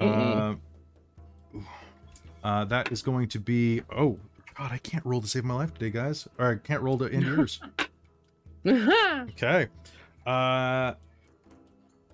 Uh, 0.00 0.54
uh, 2.44 2.64
that 2.66 2.92
is 2.92 3.02
going 3.02 3.26
to 3.28 3.40
be. 3.40 3.82
Oh 3.90 4.18
God, 4.56 4.70
I 4.70 4.78
can't 4.78 5.04
roll 5.04 5.20
to 5.20 5.26
save 5.26 5.44
my 5.44 5.54
life 5.54 5.74
today, 5.74 5.90
guys. 5.90 6.28
Or 6.38 6.52
I 6.52 6.56
can't 6.56 6.82
roll 6.82 6.98
to 6.98 7.06
end 7.12 7.24
yours. 7.26 7.60
Okay. 8.66 9.68
Uh. 10.24 10.94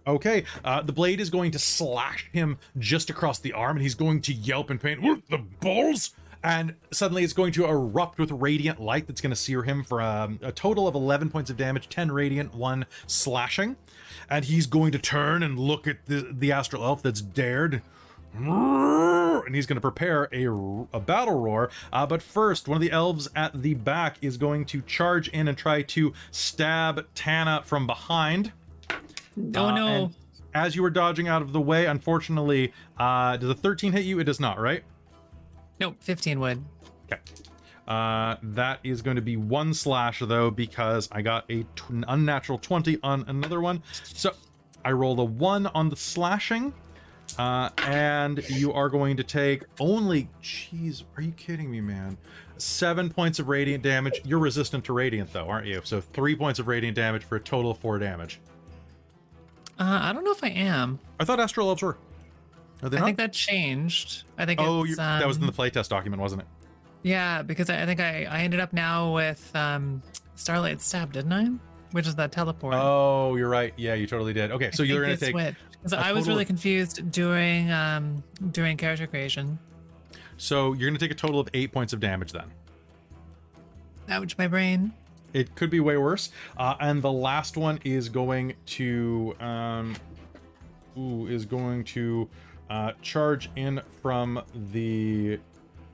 Okay. 0.06 0.44
Uh, 0.64 0.82
the 0.82 0.92
blade 0.92 1.20
is 1.20 1.30
going 1.30 1.50
to 1.52 1.58
slash 1.58 2.28
him 2.32 2.58
just 2.78 3.10
across 3.10 3.38
the 3.38 3.52
arm, 3.52 3.76
and 3.76 3.82
he's 3.82 3.94
going 3.94 4.20
to 4.22 4.32
yelp 4.32 4.70
in 4.70 4.78
pain. 4.78 5.02
"What 5.02 5.22
the 5.28 5.38
balls! 5.38 6.12
And 6.42 6.74
suddenly, 6.90 7.24
it's 7.24 7.32
going 7.32 7.52
to 7.52 7.64
erupt 7.64 8.18
with 8.18 8.30
radiant 8.30 8.78
light 8.78 9.06
that's 9.06 9.22
going 9.22 9.30
to 9.30 9.36
sear 9.36 9.62
him 9.62 9.82
for 9.82 10.02
um, 10.02 10.38
a 10.42 10.52
total 10.52 10.86
of 10.86 10.94
11 10.94 11.30
points 11.30 11.48
of 11.48 11.56
damage, 11.56 11.88
10 11.88 12.12
radiant, 12.12 12.54
one 12.54 12.84
slashing. 13.06 13.76
And 14.28 14.44
he's 14.44 14.66
going 14.66 14.92
to 14.92 14.98
turn 14.98 15.42
and 15.42 15.58
look 15.58 15.86
at 15.86 16.04
the, 16.04 16.28
the 16.30 16.52
astral 16.52 16.84
elf 16.84 17.02
that's 17.02 17.22
dared 17.22 17.80
and 19.46 19.54
he's 19.54 19.66
going 19.66 19.76
to 19.76 19.80
prepare 19.80 20.28
a, 20.32 20.46
a 20.92 21.00
battle 21.00 21.38
roar. 21.40 21.70
Uh, 21.92 22.06
but 22.06 22.22
first, 22.22 22.68
one 22.68 22.76
of 22.76 22.82
the 22.82 22.90
elves 22.90 23.28
at 23.36 23.62
the 23.62 23.74
back 23.74 24.16
is 24.20 24.36
going 24.36 24.64
to 24.66 24.82
charge 24.82 25.28
in 25.28 25.48
and 25.48 25.56
try 25.56 25.82
to 25.82 26.12
stab 26.30 27.06
Tana 27.14 27.62
from 27.64 27.86
behind. 27.86 28.52
Oh 29.56 29.66
Uh, 29.66 29.74
no. 29.74 30.10
As 30.54 30.76
you 30.76 30.82
were 30.82 30.90
dodging 30.90 31.26
out 31.26 31.42
of 31.42 31.52
the 31.52 31.60
way, 31.60 31.86
unfortunately, 31.86 32.72
uh, 32.98 33.36
does 33.36 33.50
a 33.50 33.54
13 33.54 33.92
hit 33.92 34.04
you? 34.04 34.20
It 34.20 34.24
does 34.24 34.38
not, 34.38 34.60
right? 34.60 34.84
Nope, 35.80 35.96
15 36.00 36.38
would. 36.38 36.64
Okay. 37.12 37.20
Uh, 37.88 38.36
that 38.42 38.78
is 38.84 39.02
going 39.02 39.16
to 39.16 39.22
be 39.22 39.36
one 39.36 39.74
slash 39.74 40.20
though, 40.20 40.50
because 40.50 41.08
I 41.10 41.22
got 41.22 41.44
a 41.50 41.64
t- 41.64 41.66
an 41.90 42.04
unnatural 42.06 42.58
20 42.58 42.98
on 43.02 43.24
another 43.26 43.60
one. 43.60 43.82
So 44.04 44.32
I 44.84 44.92
rolled 44.92 45.18
a 45.18 45.24
one 45.24 45.66
on 45.68 45.88
the 45.90 45.96
slashing. 45.96 46.72
Uh, 47.38 47.70
and 47.78 48.44
you 48.50 48.72
are 48.72 48.88
going 48.88 49.16
to 49.16 49.24
take 49.24 49.64
only. 49.80 50.28
Jeez, 50.42 51.02
are 51.16 51.22
you 51.22 51.32
kidding 51.32 51.68
me, 51.70 51.80
man? 51.80 52.16
Seven 52.58 53.10
points 53.10 53.38
of 53.40 53.48
radiant 53.48 53.82
damage. 53.82 54.20
You're 54.24 54.38
resistant 54.38 54.84
to 54.84 54.92
radiant, 54.92 55.32
though, 55.32 55.48
aren't 55.48 55.66
you? 55.66 55.80
So 55.84 56.00
three 56.00 56.36
points 56.36 56.60
of 56.60 56.68
radiant 56.68 56.94
damage 56.96 57.24
for 57.24 57.36
a 57.36 57.40
total 57.40 57.72
of 57.72 57.78
four 57.78 57.98
damage. 57.98 58.40
Uh, 59.78 59.98
I 60.02 60.12
don't 60.12 60.24
know 60.24 60.32
if 60.32 60.44
I 60.44 60.50
am. 60.50 60.98
I 61.18 61.24
thought 61.24 61.40
astral 61.40 61.68
elves 61.68 61.82
were. 61.82 61.96
Are 62.82 62.88
they 62.88 62.96
I 62.96 63.00
not? 63.00 63.06
think 63.06 63.18
that 63.18 63.32
changed. 63.32 64.24
I 64.38 64.46
think 64.46 64.60
oh, 64.60 64.80
it's, 64.82 64.90
you 64.90 64.96
that 64.96 65.26
was 65.26 65.36
in 65.36 65.42
um, 65.42 65.46
the 65.46 65.52
playtest 65.52 65.88
document, 65.88 66.20
wasn't 66.20 66.42
it? 66.42 66.48
Yeah, 67.02 67.42
because 67.42 67.70
I, 67.70 67.82
I 67.82 67.86
think 67.86 68.00
I, 68.00 68.24
I 68.24 68.40
ended 68.40 68.60
up 68.60 68.72
now 68.72 69.12
with 69.14 69.54
um, 69.54 70.02
Starlight 70.36 70.80
Step, 70.80 71.12
didn't 71.12 71.32
I? 71.32 71.48
Which 71.92 72.06
is 72.06 72.14
that 72.16 72.32
teleport. 72.32 72.74
Oh, 72.76 73.36
you're 73.36 73.48
right. 73.48 73.72
Yeah, 73.76 73.94
you 73.94 74.06
totally 74.06 74.32
did. 74.32 74.50
Okay, 74.50 74.70
so 74.72 74.82
I 74.82 74.86
you're 74.86 75.02
gonna 75.02 75.16
take. 75.16 75.34
a 75.36 75.54
I 75.96 76.12
was 76.12 76.26
really 76.26 76.42
of- 76.42 76.48
confused 76.48 77.10
during 77.12 77.70
um 77.70 78.24
during 78.50 78.76
character 78.76 79.06
creation. 79.06 79.58
So 80.36 80.72
you're 80.72 80.88
gonna 80.88 80.98
take 80.98 81.12
a 81.12 81.14
total 81.14 81.38
of 81.38 81.48
eight 81.54 81.72
points 81.72 81.92
of 81.92 82.00
damage 82.00 82.32
then. 82.32 82.50
Ouch, 84.08 84.36
my 84.36 84.48
brain. 84.48 84.92
It 85.34 85.54
could 85.56 85.68
be 85.68 85.80
way 85.80 85.98
worse. 85.98 86.30
Uh, 86.56 86.76
and 86.80 87.02
the 87.02 87.12
last 87.12 87.58
one 87.58 87.78
is 87.84 88.08
going 88.08 88.54
to 88.66 89.36
um, 89.40 89.94
ooh, 90.96 91.26
is 91.26 91.44
going 91.44 91.84
to 91.84 92.28
uh, 92.70 92.92
charge 93.02 93.50
in 93.56 93.82
from 94.00 94.40
the. 94.72 95.38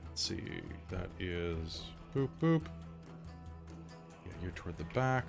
Let's 0.07 0.21
see. 0.21 0.43
That 0.89 1.09
is 1.19 1.83
boop 2.15 2.29
boop. 2.41 2.61
Yeah, 4.25 4.31
you're 4.41 4.51
toward 4.51 4.77
the 4.77 4.85
back. 4.85 5.25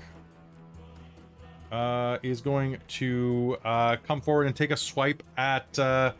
Uh, 1.70 2.18
is 2.22 2.42
going 2.42 2.76
to 2.86 3.56
uh, 3.64 3.96
come 4.06 4.20
forward 4.20 4.46
and 4.46 4.54
take 4.54 4.70
a 4.70 4.76
swipe 4.76 5.22
at 5.38 5.78
uh, 5.78 6.12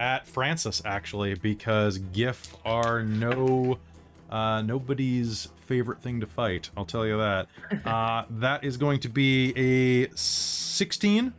at 0.00 0.26
Francis 0.26 0.82
actually 0.84 1.34
because 1.34 1.98
giff 1.98 2.56
are 2.64 3.04
no 3.04 3.78
uh, 4.30 4.62
nobody's 4.62 5.48
favorite 5.66 6.00
thing 6.00 6.20
to 6.20 6.26
fight. 6.26 6.70
I'll 6.76 6.84
tell 6.86 7.06
you 7.06 7.18
that. 7.18 7.48
Uh, 7.86 8.24
that 8.30 8.64
is 8.64 8.76
going 8.76 8.98
to 9.00 9.08
be 9.08 9.52
a 9.56 10.08
16. 10.14 11.32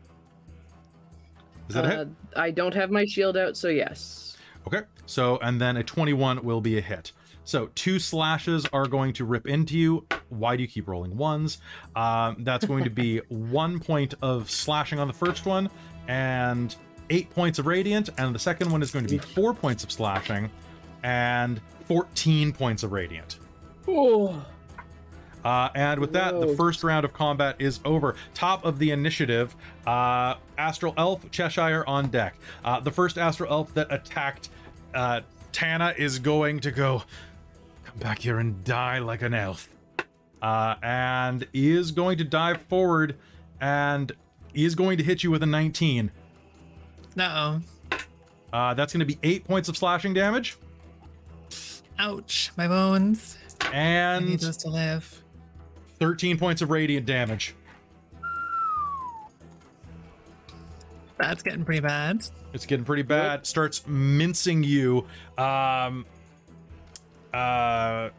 Is 1.67 1.75
that 1.75 1.85
a 1.85 1.89
hit? 1.89 1.99
Uh, 1.99 2.39
I 2.39 2.51
don't 2.51 2.73
have 2.73 2.89
my 2.89 3.05
shield 3.05 3.35
out, 3.35 3.57
so 3.57 3.67
yes. 3.67 4.37
Okay. 4.65 4.81
So, 5.05 5.37
and 5.41 5.59
then 5.59 5.77
a 5.77 5.83
21 5.83 6.43
will 6.43 6.61
be 6.61 6.77
a 6.77 6.81
hit. 6.81 7.11
So, 7.43 7.69
two 7.75 7.99
slashes 7.99 8.65
are 8.73 8.85
going 8.87 9.13
to 9.13 9.25
rip 9.25 9.47
into 9.47 9.77
you. 9.77 10.05
Why 10.29 10.55
do 10.55 10.63
you 10.63 10.67
keep 10.67 10.87
rolling 10.87 11.15
ones? 11.15 11.59
Um, 11.95 12.37
that's 12.39 12.65
going 12.65 12.83
to 12.83 12.89
be 12.89 13.17
one 13.29 13.79
point 13.79 14.13
of 14.21 14.51
slashing 14.51 14.99
on 14.99 15.07
the 15.07 15.13
first 15.13 15.45
one 15.45 15.69
and 16.07 16.75
eight 17.09 17.29
points 17.29 17.59
of 17.59 17.65
radiant. 17.65 18.09
And 18.17 18.35
the 18.35 18.39
second 18.39 18.71
one 18.71 18.81
is 18.81 18.91
going 18.91 19.05
to 19.05 19.11
be 19.11 19.17
four 19.17 19.53
points 19.53 19.83
of 19.83 19.91
slashing 19.91 20.49
and 21.03 21.61
14 21.87 22.51
points 22.51 22.83
of 22.83 22.91
radiant. 22.91 23.39
Oh, 23.87 24.43
Uh, 25.45 25.69
and 25.75 26.01
with 26.01 26.11
that, 26.11 26.37
the 26.41 26.55
first 26.57 26.83
round 26.83 27.05
of 27.05 27.13
combat 27.13 27.55
is 27.59 27.79
over. 27.85 28.15
Top 28.33 28.65
of 28.65 28.79
the 28.79 28.91
initiative, 28.91 29.55
uh, 29.85 30.35
Astral 30.57 30.93
Elf 30.97 31.29
Cheshire 31.31 31.85
on 31.87 32.07
deck. 32.09 32.35
Uh, 32.65 32.79
the 32.81 32.91
first 32.91 33.17
Astral 33.17 33.49
Elf 33.51 33.73
that 33.75 33.87
attacked 33.91 34.49
uh, 34.93 35.21
Tana 35.53 35.93
is 35.97 36.19
going 36.19 36.59
to 36.61 36.71
go, 36.71 37.03
come 37.85 37.97
back 37.99 38.19
here 38.19 38.39
and 38.39 38.61
die 38.65 38.99
like 38.99 39.21
an 39.21 39.33
elf. 39.33 39.69
Uh, 40.41 40.75
and 40.83 41.47
is 41.53 41.91
going 41.91 42.17
to 42.17 42.23
dive 42.25 42.61
forward 42.63 43.15
and 43.61 44.11
is 44.53 44.75
going 44.75 44.97
to 44.97 45.03
hit 45.03 45.23
you 45.23 45.31
with 45.31 45.43
a 45.43 45.47
19. 45.47 46.11
Uh 47.17 47.59
Uh, 48.51 48.73
that's 48.73 48.91
going 48.91 48.99
to 48.99 49.05
be 49.05 49.17
eight 49.23 49.45
points 49.45 49.69
of 49.69 49.77
slashing 49.77 50.13
damage. 50.13 50.57
oh. 51.51 51.55
Ouch, 51.99 52.51
my 52.57 52.67
bones. 52.67 53.37
I 53.73 54.19
need 54.19 54.31
And 54.31 54.39
those 54.39 54.57
to 54.57 54.69
live. 54.69 55.23
13 55.99 56.37
points 56.37 56.61
of 56.61 56.69
radiant 56.69 57.05
damage. 57.05 57.55
That's 61.17 61.41
getting 61.41 61.65
pretty 61.65 61.81
bad. 61.81 62.27
It's 62.53 62.65
getting 62.65 62.85
pretty 62.85 63.01
bad. 63.01 63.45
Starts 63.45 63.85
mincing 63.87 64.63
you. 64.63 65.05
Um 65.37 66.05
uh 67.33 68.09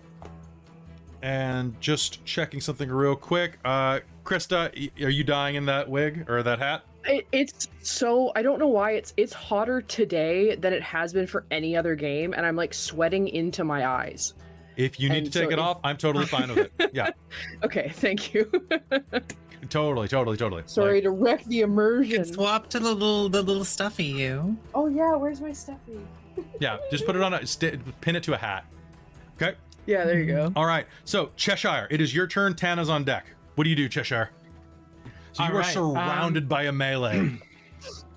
and 1.22 1.80
just 1.80 2.24
checking 2.24 2.60
something 2.60 2.88
real 2.90 3.16
quick. 3.16 3.58
Uh 3.64 4.00
Krista, 4.24 4.70
are 5.02 5.08
you 5.08 5.24
dying 5.24 5.54
in 5.54 5.64
that 5.66 5.88
wig 5.88 6.28
or 6.28 6.42
that 6.42 6.58
hat? 6.58 6.84
it, 7.08 7.26
it's 7.32 7.68
so 7.82 8.32
I 8.36 8.42
don't 8.42 8.58
know 8.58 8.68
why 8.68 8.92
it's 8.92 9.14
it's 9.16 9.32
hotter 9.32 9.80
today 9.80 10.54
than 10.56 10.72
it 10.72 10.82
has 10.82 11.12
been 11.12 11.26
for 11.26 11.44
any 11.50 11.76
other 11.76 11.94
game, 11.94 12.34
and 12.34 12.44
I'm 12.44 12.56
like 12.56 12.74
sweating 12.74 13.28
into 13.28 13.64
my 13.64 13.86
eyes. 13.86 14.34
If 14.78 14.98
you 15.00 15.08
need 15.08 15.18
And 15.18 15.26
to 15.26 15.32
take 15.32 15.48
so 15.48 15.50
it 15.50 15.58
if- 15.58 15.58
off, 15.58 15.80
I'm 15.84 15.96
totally 15.96 16.24
fine 16.24 16.48
with 16.54 16.70
it. 16.78 16.90
Yeah, 16.94 17.10
Okay, 17.64 17.90
thank 17.94 18.32
you. 18.32 18.50
totally, 19.70 20.06
totally, 20.08 20.36
totally. 20.36 20.62
Sorry 20.66 20.94
Like, 20.94 21.02
to 21.02 21.10
wreck 21.10 21.44
the 21.46 21.60
immersion. 21.62 22.24
Swap 22.24 22.68
to 22.70 22.78
the 22.78 22.92
little 22.94 23.28
the 23.28 23.42
little 23.42 23.64
stuffy 23.64 24.04
you. 24.04 24.56
Oh 24.74 24.86
yeah, 24.86 25.16
where's 25.16 25.40
my 25.40 25.52
stuffy? 25.52 25.98
yeah, 26.60 26.78
just 26.92 27.04
put 27.06 27.16
it 27.16 27.22
on 27.22 27.34
a 27.34 27.44
st- 27.44 28.00
pin 28.00 28.14
it 28.16 28.22
to 28.22 28.34
a 28.34 28.36
hat. 28.38 28.64
Okay. 29.36 29.56
Yeah, 29.86 30.04
there 30.04 30.20
you 30.20 30.26
go. 30.26 30.52
All 30.54 30.66
right. 30.66 30.86
So 31.04 31.30
Cheshire, 31.36 31.88
it 31.90 32.00
is 32.00 32.14
your 32.14 32.26
turn. 32.28 32.54
Tana's 32.54 32.88
on 32.88 33.02
deck. 33.04 33.26
What 33.56 33.64
do 33.64 33.70
you 33.70 33.76
do, 33.76 33.88
Cheshire? 33.88 34.30
So 35.32 35.42
you 35.42 35.50
All 35.50 35.56
are 35.56 35.60
right, 35.60 35.72
surrounded 35.74 36.44
um, 36.44 36.48
by 36.48 36.62
a 36.64 36.72
melee. 36.72 37.36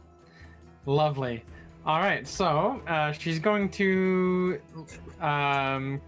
Lovely. 0.86 1.44
All 1.86 2.00
right, 2.00 2.28
so 2.28 2.82
uh, 2.88 3.12
she's 3.12 3.40
going 3.40 3.70
to, 3.72 4.60
um, 5.20 6.00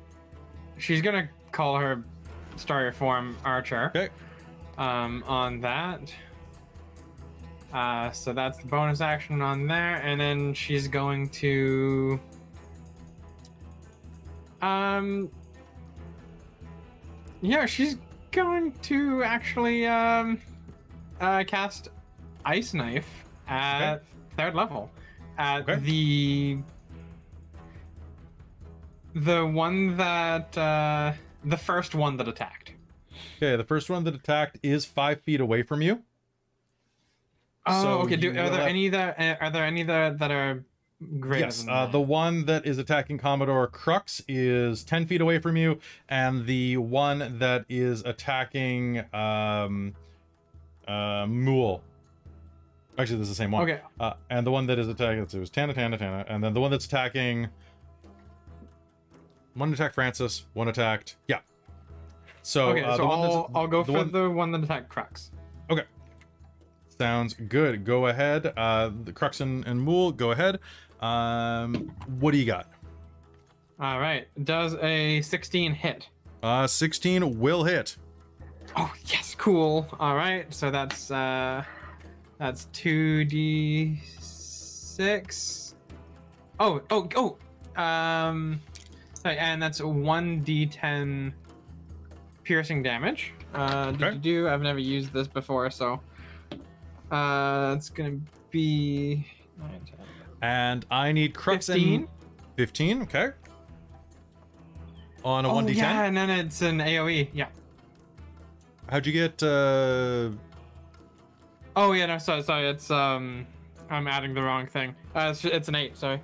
she's 0.77 1.01
gonna 1.01 1.29
call 1.51 1.77
her 1.77 2.03
starry 2.55 2.91
form 2.91 3.35
archer. 3.43 3.87
Okay. 3.95 4.09
Um, 4.77 5.23
on 5.27 5.59
that. 5.61 6.13
Uh, 7.71 8.11
so 8.11 8.33
that's 8.33 8.57
the 8.59 8.67
bonus 8.67 9.01
action 9.01 9.41
on 9.41 9.65
there, 9.67 9.95
and 9.97 10.21
then 10.21 10.53
she's 10.53 10.87
going 10.87 11.27
to, 11.29 12.19
um, 14.61 15.29
yeah, 17.41 17.65
she's 17.65 17.97
going 18.31 18.71
to 18.83 19.23
actually 19.23 19.87
um, 19.87 20.39
uh, 21.19 21.43
cast 21.47 21.89
ice 22.45 22.73
knife 22.75 23.09
at 23.47 24.03
third 24.37 24.53
level 24.53 24.91
at 25.37 25.61
Okay. 25.67 25.75
the 25.79 26.57
the 29.15 29.45
one 29.45 29.97
that 29.97 30.57
uh, 30.57 31.13
the 31.43 31.57
first 31.57 31.95
one 31.95 32.17
that 32.17 32.27
attacked. 32.27 32.73
Okay, 33.37 33.55
the 33.55 33.63
first 33.63 33.89
one 33.89 34.03
that 34.05 34.15
attacked 34.15 34.59
is 34.63 34.85
five 34.85 35.21
feet 35.21 35.41
away 35.41 35.63
from 35.63 35.81
you. 35.81 36.03
Oh, 37.65 37.81
So 37.81 37.89
okay. 38.01 38.15
Do, 38.15 38.31
you 38.31 38.39
are 38.39 38.49
there 38.49 38.67
any 38.67 38.89
that 38.89 39.19
uh, 39.19 39.35
are 39.39 39.49
there 39.49 39.65
any 39.65 39.83
that 39.83 40.19
that 40.19 40.31
are 40.31 40.63
greater 41.19 41.45
yes, 41.45 41.65
uh, 41.69 41.85
the 41.85 41.99
one 41.99 42.45
that 42.45 42.65
is 42.65 42.77
attacking 42.77 43.17
Commodore 43.17 43.67
Krux 43.67 44.21
is 44.27 44.83
10 44.83 45.05
feet 45.07 45.21
away 45.21 45.39
from 45.39 45.57
you, 45.57 45.79
and 46.09 46.45
the 46.45 46.77
one 46.77 47.39
that 47.39 47.65
is 47.67 48.01
attacking 48.01 49.03
um, 49.13 49.93
uh, 50.87 51.25
Mool. 51.27 51.81
Actually, 52.97 53.17
this 53.17 53.29
is 53.29 53.37
the 53.37 53.43
same 53.43 53.51
one. 53.51 53.63
Okay. 53.63 53.81
Uh, 53.99 54.13
and 54.29 54.45
the 54.45 54.51
one 54.51 54.67
that 54.67 54.77
is 54.77 54.87
attacking, 54.87 55.23
it 55.23 55.33
was 55.33 55.49
Tana, 55.49 55.73
Tana, 55.73 55.97
Tana, 55.97 56.25
and 56.27 56.43
then 56.43 56.53
the 56.53 56.61
one 56.61 56.71
that's 56.71 56.85
attacking. 56.85 57.49
One 59.55 59.71
attacked 59.73 59.95
Francis, 59.95 60.45
one 60.53 60.67
attacked. 60.67 61.17
Yeah. 61.27 61.39
So, 62.41 62.69
okay, 62.69 62.83
uh, 62.83 62.97
so 62.97 63.07
I'll, 63.09 63.51
I'll 63.55 63.67
go 63.67 63.83
the 63.83 63.91
for 63.91 63.97
one- 63.99 64.11
the 64.11 64.29
one 64.29 64.51
that 64.51 64.63
attacked 64.63 64.93
Krux. 64.93 65.29
Okay. 65.69 65.83
Sounds 66.99 67.33
good. 67.33 67.85
Go 67.85 68.07
ahead. 68.07 68.53
Uh, 68.57 68.91
the 69.03 69.11
Krux 69.13 69.41
and, 69.41 69.65
and 69.65 69.81
Mool, 69.81 70.11
go 70.11 70.31
ahead. 70.31 70.59
Um, 71.01 71.91
what 72.19 72.31
do 72.31 72.37
you 72.37 72.45
got? 72.45 72.67
All 73.79 73.99
right. 73.99 74.27
Does 74.43 74.75
a 74.81 75.21
16 75.21 75.73
hit? 75.73 76.07
Uh, 76.41 76.67
16 76.67 77.39
will 77.39 77.63
hit. 77.63 77.97
Oh 78.75 78.91
yes, 79.05 79.35
cool. 79.37 79.87
All 79.99 80.15
right, 80.15 80.51
so 80.51 80.71
that's 80.71 81.11
uh, 81.11 81.63
that's 82.39 82.65
two 82.73 83.23
d 83.25 83.99
six. 84.19 85.75
Oh 86.59 86.81
oh 86.89 87.07
oh. 87.15 87.81
Um, 87.81 88.59
and 89.25 89.61
that's 89.61 89.81
one 89.81 90.41
d 90.41 90.65
ten 90.65 91.33
piercing 92.43 92.83
damage. 92.83 93.33
Uh, 93.53 93.91
do, 93.91 94.05
Okay. 94.05 94.15
do, 94.17 94.41
do. 94.43 94.47
I've 94.49 94.61
never 94.61 94.79
used 94.79 95.13
this 95.13 95.27
before, 95.27 95.69
so 95.69 95.99
uh, 97.11 97.73
it's 97.77 97.89
gonna 97.89 98.19
be 98.51 99.25
nine, 99.59 99.81
10, 99.85 99.95
And 100.41 100.85
I 100.91 101.11
need 101.11 101.33
Krux 101.33 101.67
15? 101.67 101.93
and 102.01 102.07
15, 102.57 103.01
okay. 103.03 103.31
On 105.23 105.45
a 105.45 105.49
Oh 105.49 105.55
1d10. 105.61 105.75
yeah, 105.75 106.03
and 106.05 106.17
then 106.17 106.29
it's 106.29 106.61
an 106.61 106.79
AOE. 106.79 107.29
Yeah. 107.33 107.47
How'd 108.89 109.05
you 109.07 109.13
get 109.13 109.41
uh 109.41 110.29
Oh 111.75 111.93
yeah, 111.93 112.05
no, 112.07 112.17
sorry, 112.17 112.43
sorry. 112.43 112.67
It's 112.67 112.91
um, 112.91 113.47
I'm 113.89 114.07
adding 114.07 114.33
the 114.35 114.41
wrong 114.43 114.67
thing. 114.67 114.93
Uh, 115.15 115.29
it's, 115.31 115.43
it's 115.45 115.67
an 115.69 115.75
eight. 115.75 115.97
Sorry. 115.97 116.21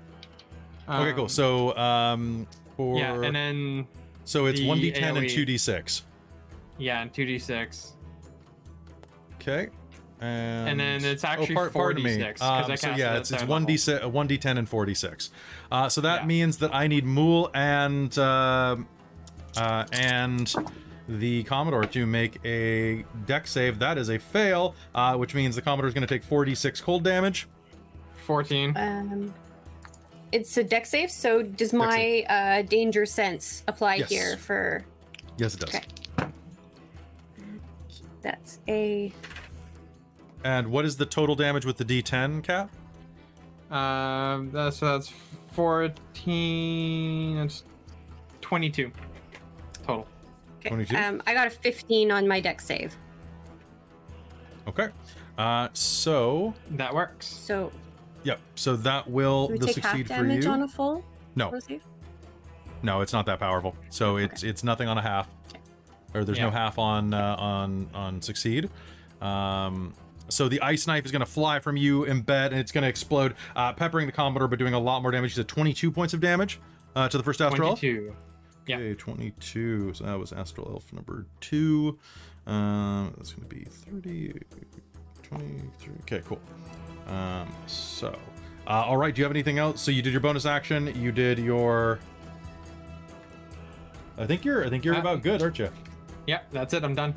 Okay, 0.87 1.13
cool. 1.13 1.23
Um, 1.23 1.29
So 1.29 1.75
um, 1.77 2.47
for 2.80 2.98
yeah, 2.98 3.14
and 3.22 3.35
then 3.35 3.88
so 4.24 4.45
it's 4.45 4.61
one 4.61 4.80
d10 4.80 5.17
and 5.17 5.30
two 5.30 5.45
d6. 5.45 6.03
yeah, 6.77 7.01
and 7.01 7.11
two 7.14 7.25
d 7.25 7.38
six, 7.38 7.91
Okay. 9.35 9.67
And, 10.22 10.69
and 10.69 10.80
then 10.80 11.03
it's 11.03 11.25
actually 11.25 11.56
oh, 11.56 11.59
par- 11.59 11.69
four 11.72 11.82
pardon 11.88 12.03
d 12.03 12.09
me. 12.09 12.16
six 12.16 12.40
because 12.40 12.66
Um, 12.67 12.72
I 12.72 12.75
so 12.75 12.88
cast 12.88 12.99
yeah, 12.99 13.16
it 13.16 13.19
it's 13.19 13.32
it's 13.32 13.43
one 13.43 13.66
d 13.66 13.77
one 14.08 14.27
d 14.27 14.38
ten 14.38 14.58
and 14.58 14.67
four 14.69 14.85
d6. 14.85 15.30
Uh, 15.69 15.90
so 15.90 15.99
that 15.99 16.22
Yeah. 16.22 16.27
means 16.27 16.58
that 16.59 16.74
I 16.74 16.88
need 16.88 17.03
Mool 17.03 17.51
and 17.53 18.17
uh, 18.17 18.77
uh, 19.58 19.85
and 19.91 20.53
the 21.09 21.43
Commodore 21.43 21.83
to 21.83 22.06
make 22.06 22.40
a 22.45 23.03
dex 23.25 23.51
save. 23.51 23.80
That 23.80 23.98
is 23.98 24.08
a 24.09 24.17
fail, 24.19 24.74
uh, 24.95 25.17
which 25.17 25.35
means 25.35 25.56
the 25.58 25.61
Commodore 25.61 25.90
is 25.90 25.93
going 25.93 26.08
to 26.08 26.14
take 26.14 26.24
four 26.24 26.45
d6 26.45 26.82
cold 26.82 27.03
damage. 27.03 27.45
Fourteen. 28.25 28.75
Um, 28.77 29.33
it's 30.32 30.56
a 30.58 30.64
dex 30.64 30.90
save, 30.90 31.11
so 31.11 31.41
does 31.43 31.74
my 31.74 32.24
uh, 32.30 32.61
danger 32.64 33.06
sense 33.06 33.64
apply 33.67 33.95
Yes. 33.95 34.09
here 34.09 34.38
for 34.38 34.83
Yes, 35.38 35.53
it 35.56 35.61
does. 35.61 35.75
Okay. 35.75 35.83
that's 38.22 38.59
a 38.67 39.11
And 40.43 40.67
what 40.72 40.85
is 40.85 40.98
the 40.98 41.06
total 41.06 41.35
damage 41.35 41.66
with 41.66 41.77
the 41.77 41.85
d10, 41.85 42.43
cap? 42.43 42.69
Um, 43.72 44.49
that's 44.51 44.77
so 44.77 44.85
that's 44.98 45.11
fourteen. 45.53 47.38
It's 47.38 47.64
twenty-two 48.41 48.91
total. 49.85 50.08
okay. 50.59 50.69
22? 50.69 50.95
Um, 50.98 51.22
I 51.27 51.33
got 51.33 51.48
a 51.48 51.49
15 51.51 52.11
on 52.11 52.27
my 52.27 52.40
dex 52.40 52.66
save. 52.66 52.95
Okay. 54.67 54.90
Uh, 55.38 55.69
so 55.74 56.53
That 56.72 56.93
works. 56.93 57.27
So 57.27 57.72
yep. 58.23 58.39
So 58.56 58.75
that 58.77 59.09
will 59.09 59.48
do 59.48 59.53
we 59.53 59.59
the 59.59 59.65
take 59.67 59.83
half 59.83 59.98
succeed 59.98 60.07
for 60.15 60.25
you. 60.25 60.49
on 60.49 60.61
a 60.64 60.67
full 60.67 61.03
no, 61.35 61.57
save? 61.59 61.83
no, 62.83 63.01
it's 63.01 63.14
not 63.14 63.25
that 63.27 63.39
powerful. 63.39 63.75
So 63.89 64.17
it's 64.17 64.43
it's 64.43 64.64
nothing 64.64 64.88
on 64.88 64.98
a 64.98 65.01
half, 65.01 65.27
or 66.14 66.23
there's 66.23 66.39
no 66.39 66.49
half 66.49 66.77
on 66.77 67.14
uh, 67.14 67.35
on 67.38 67.89
on 67.93 68.22
succeed. 68.22 68.69
Um, 69.22 69.93
so 70.30 70.48
the 70.48 70.61
ice 70.61 70.88
knife 70.88 71.06
is 71.06 71.11
going 71.11 71.22
to 71.22 71.25
fly 71.25 71.59
from 71.59 71.75
you, 71.75 72.06
embed, 72.06 72.48
and 72.48 72.59
it's 72.59 72.72
going 72.72 72.83
to 72.83 72.88
explode, 72.88 73.35
uh, 73.56 73.73
peppering 73.73 74.06
the 74.06 74.11
Commodore, 74.11 74.48
but 74.48 74.59
doing 74.59 74.75
a 74.75 74.80
lot 74.80 75.01
more 75.01 75.11
damage. 75.11 75.31
He's 75.31 75.39
at 75.39 75.48
22 75.48 75.91
points 75.91 76.14
of 76.14 76.19
damage 76.19 76.59
uh, 76.95 77.09
to 77.09 77.17
the 77.17 77.23
first 77.23 77.41
Astral 77.41 77.69
Elf. 77.69 77.80
Twenty-two. 77.80 78.15
Yeah. 78.67 78.75
Okay, 78.75 78.93
22. 78.93 79.95
So 79.95 80.03
that 80.03 80.19
was 80.19 80.31
Astral 80.31 80.69
Elf 80.72 80.93
number 80.93 81.25
two. 81.41 81.98
Um, 82.45 83.14
that's 83.17 83.33
going 83.33 83.49
to 83.49 83.56
be 83.56 83.65
30, 83.65 84.33
23. 85.23 85.93
Okay, 86.01 86.22
cool. 86.25 86.39
Um, 87.09 87.51
so, 87.67 88.09
uh, 88.67 88.83
all 88.85 88.97
right. 88.97 89.13
Do 89.13 89.19
you 89.19 89.25
have 89.25 89.31
anything 89.31 89.57
else? 89.57 89.81
So 89.81 89.91
you 89.91 90.01
did 90.01 90.11
your 90.11 90.21
bonus 90.21 90.45
action. 90.45 90.93
You 90.95 91.11
did 91.11 91.39
your. 91.39 91.99
I 94.17 94.25
think 94.25 94.45
you're. 94.45 94.65
I 94.65 94.69
think 94.69 94.85
you're 94.85 94.95
Uh, 94.95 94.99
about 94.99 95.23
good, 95.23 95.41
aren't 95.41 95.59
you? 95.59 95.69
Yeah, 96.27 96.39
that's 96.51 96.73
it. 96.73 96.83
I'm 96.83 96.95
done. 96.95 97.15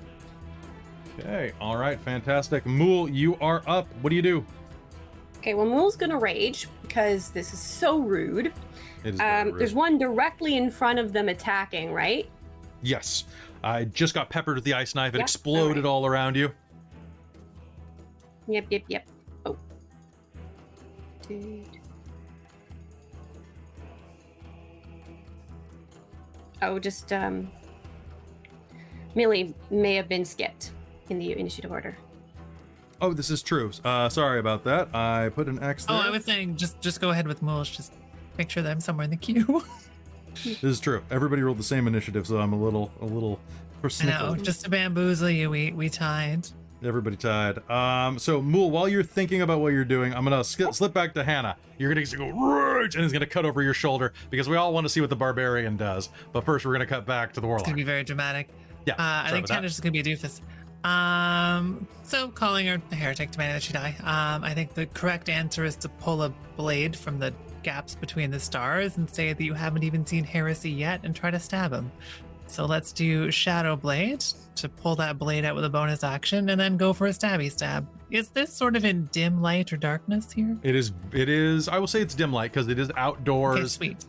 Okay. 1.18 1.52
All 1.60 1.76
right. 1.76 2.00
Fantastic. 2.00 2.64
Mool, 2.64 3.08
you 3.08 3.36
are 3.40 3.62
up. 3.66 3.86
What 4.00 4.10
do 4.10 4.16
you 4.16 4.22
do? 4.22 4.44
Okay, 5.38 5.54
well, 5.54 5.66
Mool's 5.66 5.96
gonna 5.96 6.18
rage 6.18 6.68
because 6.82 7.30
this 7.30 7.52
is 7.52 7.58
so 7.58 7.98
rude. 7.98 8.46
It 9.04 9.14
is 9.14 9.16
very 9.18 9.40
Um, 9.42 9.46
rude. 9.48 9.60
there's 9.60 9.74
one 9.74 9.98
directly 9.98 10.56
in 10.56 10.70
front 10.70 10.98
of 11.00 11.12
them 11.12 11.28
attacking, 11.28 11.92
right? 11.92 12.30
Yes. 12.80 13.24
I 13.64 13.84
just 13.84 14.14
got 14.14 14.30
peppered 14.30 14.54
with 14.54 14.64
the 14.64 14.74
ice 14.74 14.94
knife. 14.94 15.14
It 15.14 15.18
Yeah, 15.18 15.22
exploded 15.24 15.84
all 15.84 16.06
around 16.06 16.36
you. 16.36 16.50
Yep, 18.48 18.66
yep, 18.70 18.82
yep. 18.88 19.06
Oh. 21.32 21.62
Oh, 26.62 26.78
just 26.78 27.12
um. 27.12 27.50
Millie 29.14 29.54
may 29.70 29.94
have 29.96 30.08
been 30.08 30.24
skipped 30.24 30.72
in 31.10 31.18
the 31.18 31.38
initiative 31.38 31.70
order. 31.70 31.96
Oh, 33.00 33.12
this 33.12 33.30
is 33.30 33.42
true. 33.42 33.70
Uh, 33.84 34.08
sorry 34.08 34.38
about 34.38 34.64
that. 34.64 34.94
I 34.94 35.30
put 35.34 35.48
an 35.48 35.62
X 35.62 35.84
there. 35.86 35.96
Oh, 35.96 36.00
I 36.00 36.08
was 36.10 36.24
saying 36.24 36.56
just 36.56 36.80
just 36.80 37.00
go 37.00 37.10
ahead 37.10 37.26
with 37.26 37.42
Mools. 37.42 37.68
Just 37.68 37.92
make 38.38 38.48
sure 38.48 38.62
that 38.62 38.70
I'm 38.70 38.80
somewhere 38.80 39.04
in 39.04 39.10
the 39.10 39.16
queue. 39.16 39.62
This 40.44 40.64
is 40.64 40.80
true. 40.80 41.02
Everybody 41.10 41.42
rolled 41.42 41.58
the 41.58 41.62
same 41.62 41.86
initiative, 41.86 42.26
so 42.26 42.38
I'm 42.38 42.54
a 42.54 42.56
little, 42.56 42.90
a 43.02 43.04
little 43.04 43.38
I 44.00 44.04
know, 44.06 44.36
just 44.36 44.64
to 44.64 44.70
bamboozle 44.70 45.28
you, 45.28 45.50
we 45.50 45.72
we 45.72 45.88
tied. 45.88 46.48
Everybody 46.84 47.16
tied. 47.16 47.68
Um, 47.70 48.18
so 48.18 48.42
Mool, 48.42 48.70
while 48.70 48.88
you're 48.88 49.02
thinking 49.04 49.42
about 49.42 49.60
what 49.60 49.72
you're 49.72 49.84
doing, 49.84 50.12
I'm 50.14 50.24
gonna 50.24 50.42
slip 50.42 50.92
back 50.92 51.14
to 51.14 51.22
Hannah. 51.24 51.56
You're 51.78 51.94
gonna 51.94 52.04
go 52.06 52.28
rage, 52.30 52.96
and 52.96 53.04
it's 53.04 53.12
gonna 53.12 53.26
cut 53.26 53.44
over 53.44 53.62
your 53.62 53.74
shoulder 53.74 54.12
because 54.30 54.48
we 54.48 54.56
all 54.56 54.72
want 54.72 54.84
to 54.84 54.88
see 54.88 55.00
what 55.00 55.10
the 55.10 55.16
barbarian 55.16 55.76
does. 55.76 56.08
But 56.32 56.44
first, 56.44 56.66
we're 56.66 56.72
gonna 56.72 56.86
cut 56.86 57.06
back 57.06 57.32
to 57.34 57.40
the 57.40 57.46
warlock. 57.46 57.62
It's 57.62 57.68
gonna 57.68 57.76
be 57.76 57.84
very 57.84 58.02
dramatic. 58.04 58.48
Yeah, 58.86 58.94
Uh, 58.94 59.22
I 59.26 59.30
think. 59.30 59.46
Tanner's 59.46 59.72
just 59.72 59.82
gonna 59.82 59.92
be 59.92 60.00
a 60.00 60.04
doofus. 60.04 60.40
Um, 60.84 61.86
so 62.02 62.28
calling 62.28 62.66
her 62.66 62.82
a 62.90 62.94
heretic 62.96 63.30
demanding 63.30 63.54
that 63.56 63.62
she 63.62 63.72
die. 63.72 63.94
Um, 64.00 64.42
I 64.42 64.52
think 64.52 64.74
the 64.74 64.86
correct 64.86 65.28
answer 65.28 65.64
is 65.64 65.76
to 65.76 65.88
pull 65.88 66.22
a 66.24 66.30
blade 66.56 66.96
from 66.96 67.20
the 67.20 67.32
gaps 67.62 67.94
between 67.94 68.32
the 68.32 68.40
stars 68.40 68.96
and 68.96 69.08
say 69.08 69.32
that 69.32 69.42
you 69.44 69.54
haven't 69.54 69.84
even 69.84 70.04
seen 70.04 70.24
heresy 70.24 70.70
yet 70.70 71.00
and 71.04 71.14
try 71.14 71.30
to 71.30 71.38
stab 71.38 71.72
him. 71.72 71.92
So 72.52 72.66
let's 72.66 72.92
do 72.92 73.30
Shadow 73.30 73.76
Blade 73.76 74.20
to 74.56 74.68
pull 74.68 74.94
that 74.96 75.18
blade 75.18 75.46
out 75.46 75.54
with 75.54 75.64
a 75.64 75.70
bonus 75.70 76.04
action 76.04 76.50
and 76.50 76.60
then 76.60 76.76
go 76.76 76.92
for 76.92 77.06
a 77.06 77.10
stabby 77.10 77.50
stab. 77.50 77.88
Is 78.10 78.28
this 78.28 78.52
sort 78.52 78.76
of 78.76 78.84
in 78.84 79.06
dim 79.10 79.40
light 79.40 79.72
or 79.72 79.78
darkness 79.78 80.30
here? 80.30 80.58
It 80.62 80.74
is. 80.76 80.92
It 81.12 81.30
is. 81.30 81.66
I 81.66 81.78
will 81.78 81.86
say 81.86 82.02
it's 82.02 82.14
dim 82.14 82.30
light 82.30 82.52
because 82.52 82.68
it 82.68 82.78
is 82.78 82.90
outdoors. 82.94 83.58
Okay, 83.58 83.66
sweet. 83.68 84.04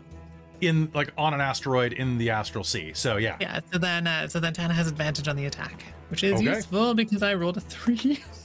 in 0.59 0.91
like 0.93 1.13
on 1.17 1.33
an 1.33 1.39
asteroid 1.39 1.93
in 1.93 2.17
the 2.17 2.31
astral 2.31 2.65
sea. 2.65 2.91
So 2.93 3.15
yeah. 3.15 3.37
Yeah, 3.39 3.61
so 3.71 3.79
then 3.79 4.07
uh, 4.07 4.27
so 4.27 4.41
then 4.41 4.51
Tana 4.53 4.73
has 4.73 4.87
advantage 4.89 5.29
on 5.29 5.37
the 5.37 5.45
attack, 5.45 5.81
which 6.09 6.25
is 6.25 6.33
Okay. 6.33 6.43
useful 6.43 6.93
because 6.95 7.23
I 7.23 7.35
rolled 7.35 7.55
a 7.55 7.61
three. 7.61 7.95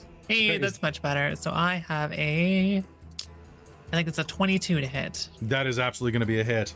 hey, 0.28 0.50
Okay. 0.50 0.58
that's 0.58 0.80
much 0.80 1.02
better. 1.02 1.34
So 1.34 1.50
I 1.52 1.84
have 1.88 2.12
a 2.12 2.84
I 3.90 3.96
think 3.96 4.06
it's 4.06 4.18
a 4.18 4.24
22 4.24 4.80
to 4.80 4.86
hit. 4.86 5.28
That 5.42 5.66
is 5.66 5.80
absolutely 5.80 6.12
going 6.12 6.20
to 6.20 6.26
be 6.26 6.38
a 6.38 6.44
hit. 6.44 6.72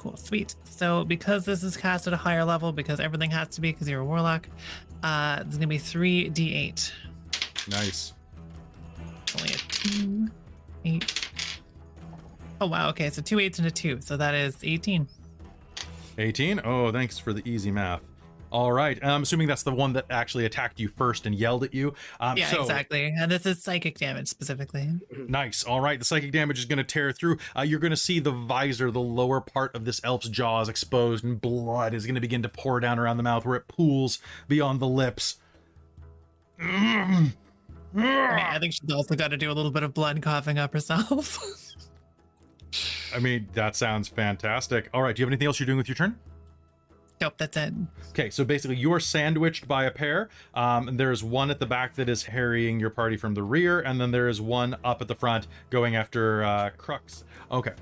Cool, 0.00 0.16
sweet. 0.16 0.54
So 0.64 1.04
because 1.04 1.44
this 1.44 1.62
is 1.62 1.76
cast 1.76 2.06
at 2.06 2.14
a 2.14 2.16
higher 2.16 2.42
level, 2.42 2.72
because 2.72 3.00
everything 3.00 3.30
has 3.32 3.48
to 3.48 3.60
be 3.60 3.70
because 3.70 3.86
you're 3.86 4.00
a 4.00 4.04
warlock, 4.04 4.48
uh 5.02 5.40
it's 5.42 5.56
gonna 5.56 5.66
be 5.66 5.76
three 5.76 6.30
D8. 6.30 6.90
Nice. 7.68 8.14
It's 9.22 9.36
only 9.36 9.52
a 9.52 9.58
two, 9.68 10.30
eight. 10.86 11.30
Oh 12.62 12.66
wow, 12.66 12.88
okay, 12.88 13.10
so 13.10 13.20
two 13.20 13.38
eights 13.40 13.58
and 13.58 13.68
a 13.68 13.70
two, 13.70 14.00
so 14.00 14.16
that 14.16 14.34
is 14.34 14.56
18. 14.64 15.06
18. 16.16 16.62
Oh, 16.64 16.90
thanks 16.90 17.18
for 17.18 17.34
the 17.34 17.46
easy 17.46 17.70
math. 17.70 18.00
All 18.50 18.72
right. 18.72 18.98
I'm 19.02 19.22
assuming 19.22 19.46
that's 19.46 19.62
the 19.62 19.72
one 19.72 19.92
that 19.92 20.06
actually 20.10 20.44
attacked 20.44 20.80
you 20.80 20.88
first 20.88 21.26
and 21.26 21.34
yelled 21.34 21.62
at 21.62 21.72
you. 21.72 21.94
Um, 22.18 22.36
yeah, 22.36 22.50
so, 22.50 22.62
exactly. 22.62 23.06
And 23.16 23.30
this 23.30 23.46
is 23.46 23.62
psychic 23.62 23.98
damage 23.98 24.28
specifically. 24.28 24.88
Nice. 25.28 25.62
All 25.62 25.80
right. 25.80 25.98
The 25.98 26.04
psychic 26.04 26.32
damage 26.32 26.58
is 26.58 26.64
going 26.64 26.78
to 26.78 26.84
tear 26.84 27.12
through. 27.12 27.38
Uh, 27.56 27.62
you're 27.62 27.78
going 27.78 27.92
to 27.92 27.96
see 27.96 28.18
the 28.18 28.32
visor, 28.32 28.90
the 28.90 29.00
lower 29.00 29.40
part 29.40 29.74
of 29.76 29.84
this 29.84 30.00
elf's 30.02 30.28
jaws 30.28 30.68
exposed, 30.68 31.24
and 31.24 31.40
blood 31.40 31.94
is 31.94 32.06
going 32.06 32.16
to 32.16 32.20
begin 32.20 32.42
to 32.42 32.48
pour 32.48 32.80
down 32.80 32.98
around 32.98 33.18
the 33.18 33.22
mouth 33.22 33.44
where 33.44 33.56
it 33.56 33.68
pools 33.68 34.18
beyond 34.48 34.80
the 34.80 34.88
lips. 34.88 35.36
Mm. 36.60 37.32
I, 37.94 37.98
mean, 37.98 38.06
I 38.06 38.58
think 38.58 38.72
she's 38.72 38.92
also 38.92 39.14
got 39.14 39.28
to 39.28 39.36
do 39.36 39.50
a 39.50 39.54
little 39.54 39.70
bit 39.70 39.82
of 39.82 39.94
blood 39.94 40.20
coughing 40.22 40.58
up 40.58 40.72
herself. 40.72 41.38
I 43.14 43.18
mean, 43.18 43.48
that 43.54 43.76
sounds 43.76 44.08
fantastic. 44.08 44.88
All 44.94 45.02
right. 45.02 45.14
Do 45.14 45.20
you 45.20 45.26
have 45.26 45.30
anything 45.30 45.46
else 45.46 45.58
you're 45.58 45.66
doing 45.66 45.78
with 45.78 45.88
your 45.88 45.96
turn? 45.96 46.18
Nope, 47.20 47.34
that's 47.36 47.56
it. 47.58 47.74
Okay, 48.12 48.30
so 48.30 48.44
basically 48.46 48.76
you're 48.76 48.98
sandwiched 48.98 49.68
by 49.68 49.84
a 49.84 49.90
pair. 49.90 50.30
Um, 50.54 50.88
and 50.88 50.98
there's 50.98 51.22
one 51.22 51.50
at 51.50 51.58
the 51.58 51.66
back 51.66 51.94
that 51.96 52.08
is 52.08 52.22
harrying 52.22 52.80
your 52.80 52.88
party 52.88 53.18
from 53.18 53.34
the 53.34 53.42
rear, 53.42 53.80
and 53.80 54.00
then 54.00 54.10
there 54.10 54.26
is 54.28 54.40
one 54.40 54.74
up 54.84 55.02
at 55.02 55.08
the 55.08 55.14
front 55.14 55.46
going 55.68 55.96
after 55.96 56.42
uh, 56.42 56.70
Krux. 56.78 57.24
Okay. 57.52 57.72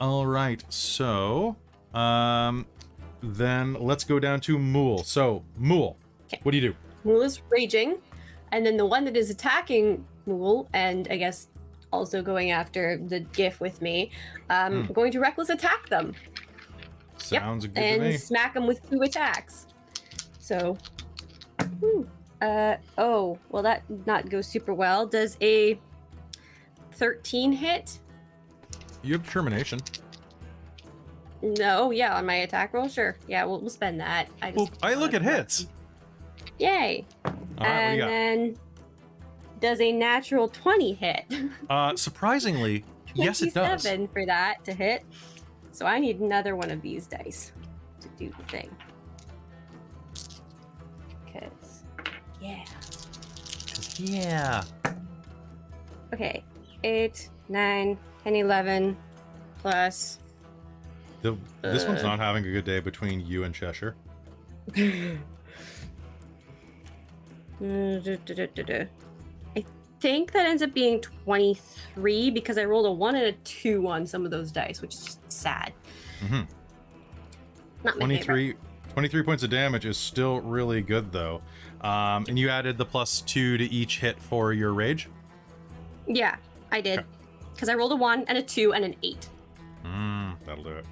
All 0.00 0.26
right. 0.26 0.64
So, 0.68 1.54
um, 1.94 2.66
then 3.22 3.74
let's 3.74 4.02
go 4.02 4.18
down 4.18 4.40
to 4.42 4.58
Mool. 4.58 5.04
So, 5.04 5.44
Mool, 5.56 5.96
Okay. 6.26 6.40
what 6.42 6.50
do 6.50 6.58
you 6.58 6.70
do? 6.70 6.76
Mool 7.04 7.22
is 7.22 7.40
raging, 7.50 7.98
and 8.50 8.66
then 8.66 8.76
the 8.76 8.86
one 8.86 9.04
that 9.04 9.16
is 9.16 9.30
attacking 9.30 10.04
Mool, 10.26 10.68
and 10.72 11.06
I 11.08 11.16
guess 11.18 11.46
also 11.92 12.20
going 12.20 12.50
after 12.50 12.98
the 12.98 13.20
giff 13.20 13.60
with 13.60 13.80
me, 13.80 14.10
um, 14.50 14.84
Hmm. 14.84 14.92
going 14.92 15.12
to 15.12 15.20
reckless 15.20 15.48
attack 15.50 15.88
them 15.88 16.14
Yep, 17.30 17.42
Sounds 17.42 17.66
good 17.66 17.74
to 17.74 17.80
and 17.80 18.20
smack 18.20 18.54
them 18.54 18.66
with 18.66 18.88
two 18.88 19.02
attacks. 19.02 19.66
So, 20.38 20.78
whew, 21.80 22.08
uh, 22.40 22.76
oh, 22.96 23.38
well, 23.50 23.62
that 23.62 23.86
did 23.88 24.06
not 24.06 24.30
go 24.30 24.40
super 24.40 24.72
well. 24.72 25.06
Does 25.06 25.36
a 25.40 25.78
13 26.92 27.52
hit? 27.52 27.98
You 29.02 29.14
have 29.14 29.24
determination. 29.24 29.80
No, 31.42 31.90
yeah, 31.90 32.16
on 32.16 32.26
my 32.26 32.36
attack 32.36 32.72
roll, 32.74 32.88
sure. 32.88 33.16
Yeah, 33.28 33.44
we'll, 33.44 33.60
we'll 33.60 33.70
spend 33.70 34.00
that. 34.00 34.28
I 34.42 34.52
Well, 34.52 34.70
I 34.82 34.94
look 34.94 35.14
at 35.14 35.22
hits. 35.22 35.68
Yay! 36.58 37.06
All 37.24 37.32
right, 37.58 37.68
and 37.68 38.00
then 38.00 38.56
Does 39.60 39.80
a 39.80 39.92
natural 39.92 40.48
20 40.48 40.94
hit? 40.94 41.24
Uh, 41.70 41.94
surprisingly, 41.94 42.84
yes, 43.14 43.42
it 43.42 43.54
does. 43.54 43.82
27 43.82 44.08
for 44.08 44.26
that 44.26 44.64
to 44.64 44.72
hit. 44.72 45.04
So 45.78 45.86
I 45.86 46.00
need 46.00 46.18
another 46.18 46.56
one 46.56 46.72
of 46.72 46.82
these 46.82 47.06
dice 47.06 47.52
to 48.00 48.08
do 48.18 48.32
the 48.36 48.42
thing. 48.50 48.68
Because, 51.24 51.84
yeah. 52.42 52.64
Yeah. 53.96 54.64
Okay. 56.12 56.42
8, 56.82 57.30
9, 57.48 57.96
10, 58.24 58.34
11, 58.34 58.96
plus. 59.60 60.18
The, 61.22 61.36
this 61.62 61.86
one's 61.86 62.00
Uh. 62.00 62.08
not 62.08 62.18
having 62.18 62.44
a 62.44 62.50
good 62.50 62.64
day 62.64 62.80
between 62.80 63.24
you 63.24 63.44
and 63.44 63.54
Cheshire. 63.54 63.94
I 69.56 69.64
think 70.00 70.32
that 70.32 70.44
ends 70.44 70.62
up 70.62 70.74
being 70.74 71.00
23 71.00 72.30
because 72.30 72.58
I 72.58 72.64
rolled 72.64 72.86
a 72.86 72.90
1 72.90 73.14
and 73.14 73.26
a 73.26 73.32
2 73.32 73.86
on 73.86 74.08
some 74.08 74.24
of 74.24 74.32
those 74.32 74.50
dice, 74.50 74.80
which 74.82 74.94
is 74.94 75.04
just 75.04 75.27
sad. 75.38 75.72
hmm 76.20 76.42
Not 77.84 77.98
my 77.98 78.04
23, 78.06 78.54
23 78.94 79.22
points 79.22 79.42
of 79.42 79.50
damage 79.50 79.86
is 79.86 79.96
still 79.96 80.40
really 80.40 80.82
good 80.82 81.12
though. 81.12 81.40
Um, 81.80 82.24
and 82.28 82.38
you 82.38 82.48
added 82.48 82.76
the 82.76 82.84
plus 82.84 83.20
two 83.20 83.56
to 83.56 83.64
each 83.64 84.00
hit 84.00 84.20
for 84.20 84.52
your 84.52 84.72
rage. 84.72 85.08
Yeah, 86.06 86.36
I 86.72 86.80
did. 86.80 87.04
Because 87.54 87.68
I 87.68 87.74
rolled 87.74 87.92
a 87.92 87.96
1 87.96 88.24
and 88.28 88.38
a 88.38 88.42
2 88.42 88.72
and 88.72 88.84
an 88.84 88.96
8. 89.02 89.28
Mm, 89.84 90.36
that'll 90.44 90.64
do 90.64 90.70
it. 90.70 90.86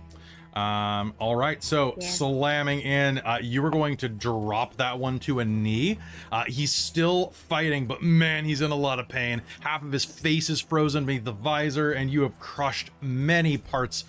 Um, 0.57 1.13
all 1.19 1.37
right, 1.37 1.63
so 1.63 1.95
Yeah. 2.01 2.09
slamming 2.09 2.81
in, 2.81 3.19
uh, 3.19 3.39
you 3.43 3.61
were 3.61 3.69
going 3.69 3.99
to 3.99 4.09
drop 4.09 4.75
that 4.79 4.99
one 4.99 5.19
to 5.21 5.41
a 5.41 5.45
knee. 5.45 5.99
Uh, 6.33 6.45
he's 6.47 6.73
still 6.73 7.31
fighting, 7.31 7.87
but 7.87 8.03
man, 8.03 8.47
he's 8.47 8.63
in 8.63 8.71
a 8.71 8.75
lot 8.77 8.99
of 8.99 9.07
pain. 9.07 9.43
Half 9.61 9.83
of 9.83 9.93
his 9.93 10.07
face 10.07 10.49
is 10.49 10.59
frozen 10.59 11.05
beneath 11.05 11.25
the 11.25 11.33
visor, 11.33 11.93
and 11.93 12.11
you 12.11 12.23
have 12.23 12.39
crushed 12.41 12.91
many 13.03 13.59
parts. 13.59 14.05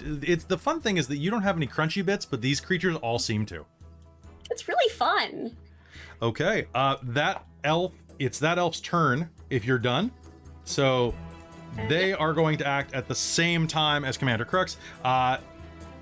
It's 0.00 0.42
the 0.42 0.58
fun 0.58 0.80
thing 0.80 0.96
is 0.96 1.06
that 1.06 1.18
you 1.18 1.30
don't 1.30 1.42
have 1.42 1.56
any 1.56 1.68
crunchy 1.68 2.04
bits, 2.04 2.26
but 2.26 2.40
these 2.40 2.60
creatures 2.60 2.96
all 2.96 3.20
seem 3.20 3.46
to. 3.46 3.64
It's 4.50 4.66
really 4.66 4.92
fun. 4.92 5.56
Okay, 6.20 6.66
uh, 6.74 6.96
that 7.04 7.46
elf, 7.62 7.92
it's 8.18 8.40
that 8.40 8.58
elf's 8.58 8.80
turn 8.80 9.30
if 9.50 9.64
you're 9.64 9.78
done. 9.78 10.10
So 10.64 11.14
they 11.88 12.12
are 12.12 12.32
going 12.32 12.58
to 12.58 12.66
act 12.66 12.92
at 12.92 13.06
the 13.06 13.14
same 13.14 13.68
time 13.68 14.04
as 14.04 14.16
Commander 14.16 14.44
Krux. 14.44 14.76
Uh, 15.04 15.38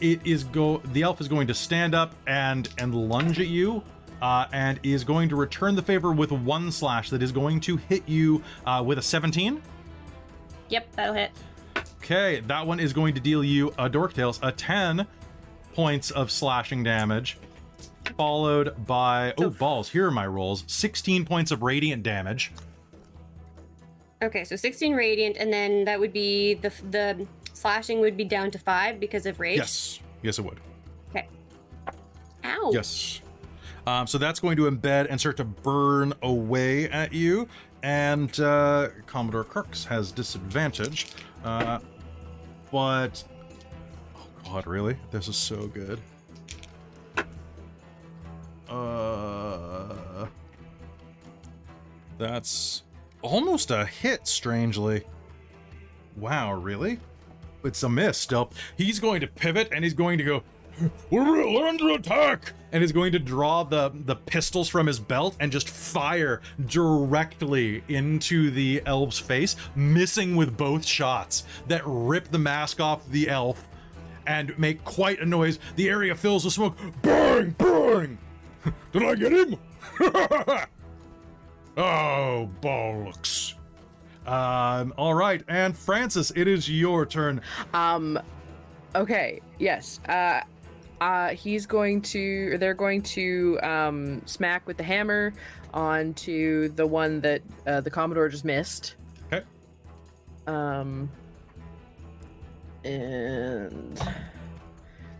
it 0.00 0.26
is 0.26 0.44
go. 0.44 0.78
The 0.92 1.02
elf 1.02 1.20
is 1.20 1.28
going 1.28 1.46
to 1.48 1.54
stand 1.54 1.94
up 1.94 2.14
and 2.26 2.68
and 2.78 2.94
lunge 2.94 3.40
at 3.40 3.48
you, 3.48 3.82
uh, 4.22 4.46
and 4.52 4.80
is 4.82 5.04
going 5.04 5.28
to 5.28 5.36
return 5.36 5.74
the 5.74 5.82
favor 5.82 6.12
with 6.12 6.32
one 6.32 6.70
slash 6.72 7.10
that 7.10 7.22
is 7.22 7.32
going 7.32 7.60
to 7.60 7.76
hit 7.76 8.08
you 8.08 8.42
uh, 8.66 8.82
with 8.84 8.98
a 8.98 9.02
17. 9.02 9.62
Yep, 10.68 10.92
that'll 10.96 11.14
hit. 11.14 11.30
Okay, 11.98 12.40
that 12.40 12.66
one 12.66 12.80
is 12.80 12.92
going 12.92 13.14
to 13.14 13.20
deal 13.20 13.44
you 13.44 13.72
a 13.78 13.88
Dork 13.88 14.14
Tales 14.14 14.38
a 14.42 14.52
10 14.52 15.06
points 15.74 16.10
of 16.10 16.30
slashing 16.30 16.82
damage, 16.82 17.38
followed 18.16 18.86
by 18.86 19.34
oh 19.38 19.50
balls. 19.50 19.90
Here 19.90 20.06
are 20.06 20.10
my 20.10 20.26
rolls: 20.26 20.64
16 20.66 21.24
points 21.24 21.50
of 21.50 21.62
radiant 21.62 22.02
damage. 22.02 22.52
Okay, 24.22 24.44
so 24.44 24.54
16 24.54 24.94
radiant, 24.94 25.36
and 25.38 25.52
then 25.52 25.84
that 25.86 25.98
would 25.98 26.12
be 26.12 26.54
the 26.54 26.72
the 26.90 27.26
slashing 27.60 28.00
would 28.00 28.16
be 28.16 28.24
down 28.24 28.50
to 28.50 28.58
five 28.58 28.98
because 28.98 29.26
of 29.26 29.38
rage. 29.38 29.58
Yes, 29.58 30.00
yes, 30.22 30.38
it 30.38 30.44
would. 30.44 30.58
Okay. 31.10 31.28
Ow. 32.44 32.70
Yes. 32.72 33.20
Um, 33.86 34.06
so 34.06 34.18
that's 34.18 34.40
going 34.40 34.56
to 34.56 34.70
embed 34.70 35.06
and 35.08 35.18
start 35.18 35.36
to 35.38 35.44
burn 35.44 36.12
away 36.22 36.88
at 36.90 37.12
you. 37.12 37.48
And 37.82 38.38
uh, 38.40 38.88
Commodore 39.06 39.44
Krux 39.44 39.84
has 39.86 40.12
disadvantage. 40.12 41.08
Uh, 41.44 41.78
but. 42.70 43.24
Oh, 44.16 44.26
God, 44.44 44.66
really? 44.66 44.96
This 45.10 45.28
is 45.28 45.36
so 45.36 45.66
good. 45.66 46.00
Uh. 48.68 50.26
That's 52.18 52.82
almost 53.22 53.70
a 53.70 53.86
hit, 53.86 54.26
strangely. 54.26 55.04
Wow, 56.16 56.52
really? 56.52 57.00
It's 57.64 57.82
a 57.82 57.88
miss 57.88 58.18
still. 58.18 58.52
He's 58.76 59.00
going 59.00 59.20
to 59.20 59.26
pivot 59.26 59.68
and 59.72 59.84
he's 59.84 59.94
going 59.94 60.18
to 60.18 60.24
go, 60.24 60.42
we're, 61.10 61.66
under 61.68 61.90
attack! 61.90 62.52
And 62.72 62.84
is 62.84 62.92
going 62.92 63.12
to 63.12 63.18
draw 63.18 63.64
the, 63.64 63.90
the 63.92 64.14
pistols 64.14 64.68
from 64.68 64.86
his 64.86 65.00
belt 65.00 65.36
and 65.40 65.50
just 65.50 65.68
fire 65.68 66.40
directly 66.66 67.82
into 67.88 68.50
the 68.50 68.80
elf's 68.86 69.18
face, 69.18 69.56
missing 69.74 70.36
with 70.36 70.56
both 70.56 70.84
shots 70.84 71.44
that 71.66 71.82
rip 71.84 72.28
the 72.28 72.38
mask 72.38 72.80
off 72.80 73.06
the 73.10 73.28
elf 73.28 73.66
and 74.26 74.56
make 74.58 74.84
quite 74.84 75.20
a 75.20 75.26
noise. 75.26 75.58
The 75.76 75.88
area 75.88 76.14
fills 76.14 76.44
with 76.44 76.54
smoke. 76.54 76.76
Bang! 77.02 77.50
Bang! 77.58 78.18
Did 78.92 79.02
I 79.02 79.14
get 79.16 79.32
him? 79.32 79.56
oh, 81.76 82.48
bollocks. 82.62 83.54
Um, 84.30 84.94
all 84.96 85.14
right, 85.14 85.42
and 85.48 85.76
Francis, 85.76 86.30
it 86.36 86.46
is 86.46 86.70
your 86.70 87.04
turn. 87.04 87.40
Um, 87.74 88.16
okay, 88.94 89.40
yes. 89.58 89.98
Uh, 90.08 90.42
uh, 91.00 91.30
he's 91.30 91.66
going 91.66 92.00
to, 92.02 92.52
or 92.52 92.58
they're 92.58 92.72
going 92.72 93.02
to 93.02 93.58
um, 93.64 94.22
smack 94.26 94.64
with 94.68 94.76
the 94.76 94.84
hammer 94.84 95.32
onto 95.74 96.68
the 96.68 96.86
one 96.86 97.20
that 97.22 97.42
uh, 97.66 97.80
the 97.80 97.90
Commodore 97.90 98.28
just 98.28 98.44
missed. 98.44 98.94
Okay. 99.32 99.44
Um, 100.46 101.10
and 102.84 104.00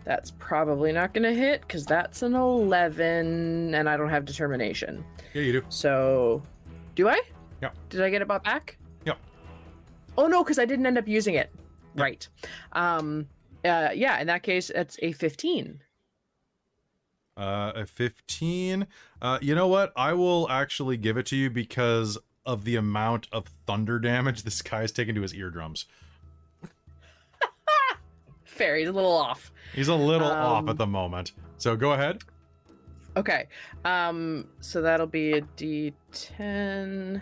that's 0.05 0.31
probably 0.39 0.93
not 0.93 1.13
going 1.13 1.23
to 1.23 1.33
hit 1.33 1.61
because 1.61 1.85
that's 1.85 2.21
an 2.21 2.33
11 2.33 3.75
and 3.75 3.89
I 3.89 3.97
don't 3.97 4.09
have 4.09 4.23
determination. 4.23 5.03
Yeah, 5.33 5.41
you 5.41 5.51
do. 5.51 5.63
So, 5.67 6.41
do 6.95 7.09
I? 7.09 7.19
Yeah. 7.61 7.71
Did 7.89 8.03
I 8.03 8.09
get 8.09 8.21
it 8.21 8.27
bought 8.29 8.45
back? 8.45 8.77
Oh 10.17 10.27
no, 10.27 10.43
because 10.43 10.59
I 10.59 10.65
didn't 10.65 10.85
end 10.85 10.97
up 10.97 11.07
using 11.07 11.35
it. 11.35 11.51
Right. 11.95 12.27
Um. 12.73 13.27
Uh. 13.65 13.89
Yeah. 13.93 14.19
In 14.19 14.27
that 14.27 14.43
case, 14.43 14.69
it's 14.69 14.97
a 15.01 15.11
fifteen. 15.11 15.81
Uh, 17.37 17.71
a 17.75 17.85
15. 17.85 18.85
Uh, 19.21 19.39
you 19.41 19.55
know 19.55 19.67
what? 19.67 19.93
I 19.95 20.11
will 20.13 20.47
actually 20.49 20.97
give 20.97 21.15
it 21.17 21.25
to 21.27 21.35
you 21.37 21.49
because 21.49 22.17
of 22.45 22.65
the 22.65 22.75
amount 22.75 23.27
of 23.31 23.45
thunder 23.65 23.99
damage 23.99 24.43
this 24.43 24.61
guy 24.61 24.81
has 24.81 24.91
taken 24.91 25.15
to 25.15 25.21
his 25.21 25.33
eardrums. 25.33 25.85
Fair. 28.43 28.75
He's 28.75 28.89
a 28.89 28.91
little 28.91 29.13
off. 29.15 29.51
He's 29.73 29.87
a 29.87 29.95
little 29.95 30.27
off 30.29 30.63
Um, 30.63 30.69
at 30.69 30.77
the 30.77 30.85
moment. 30.85 31.31
So 31.57 31.75
go 31.75 31.93
ahead. 31.93 32.21
Okay. 33.15 33.47
Um. 33.85 34.47
So 34.59 34.81
that'll 34.81 35.07
be 35.07 35.33
a 35.33 35.41
D10. 35.41 37.21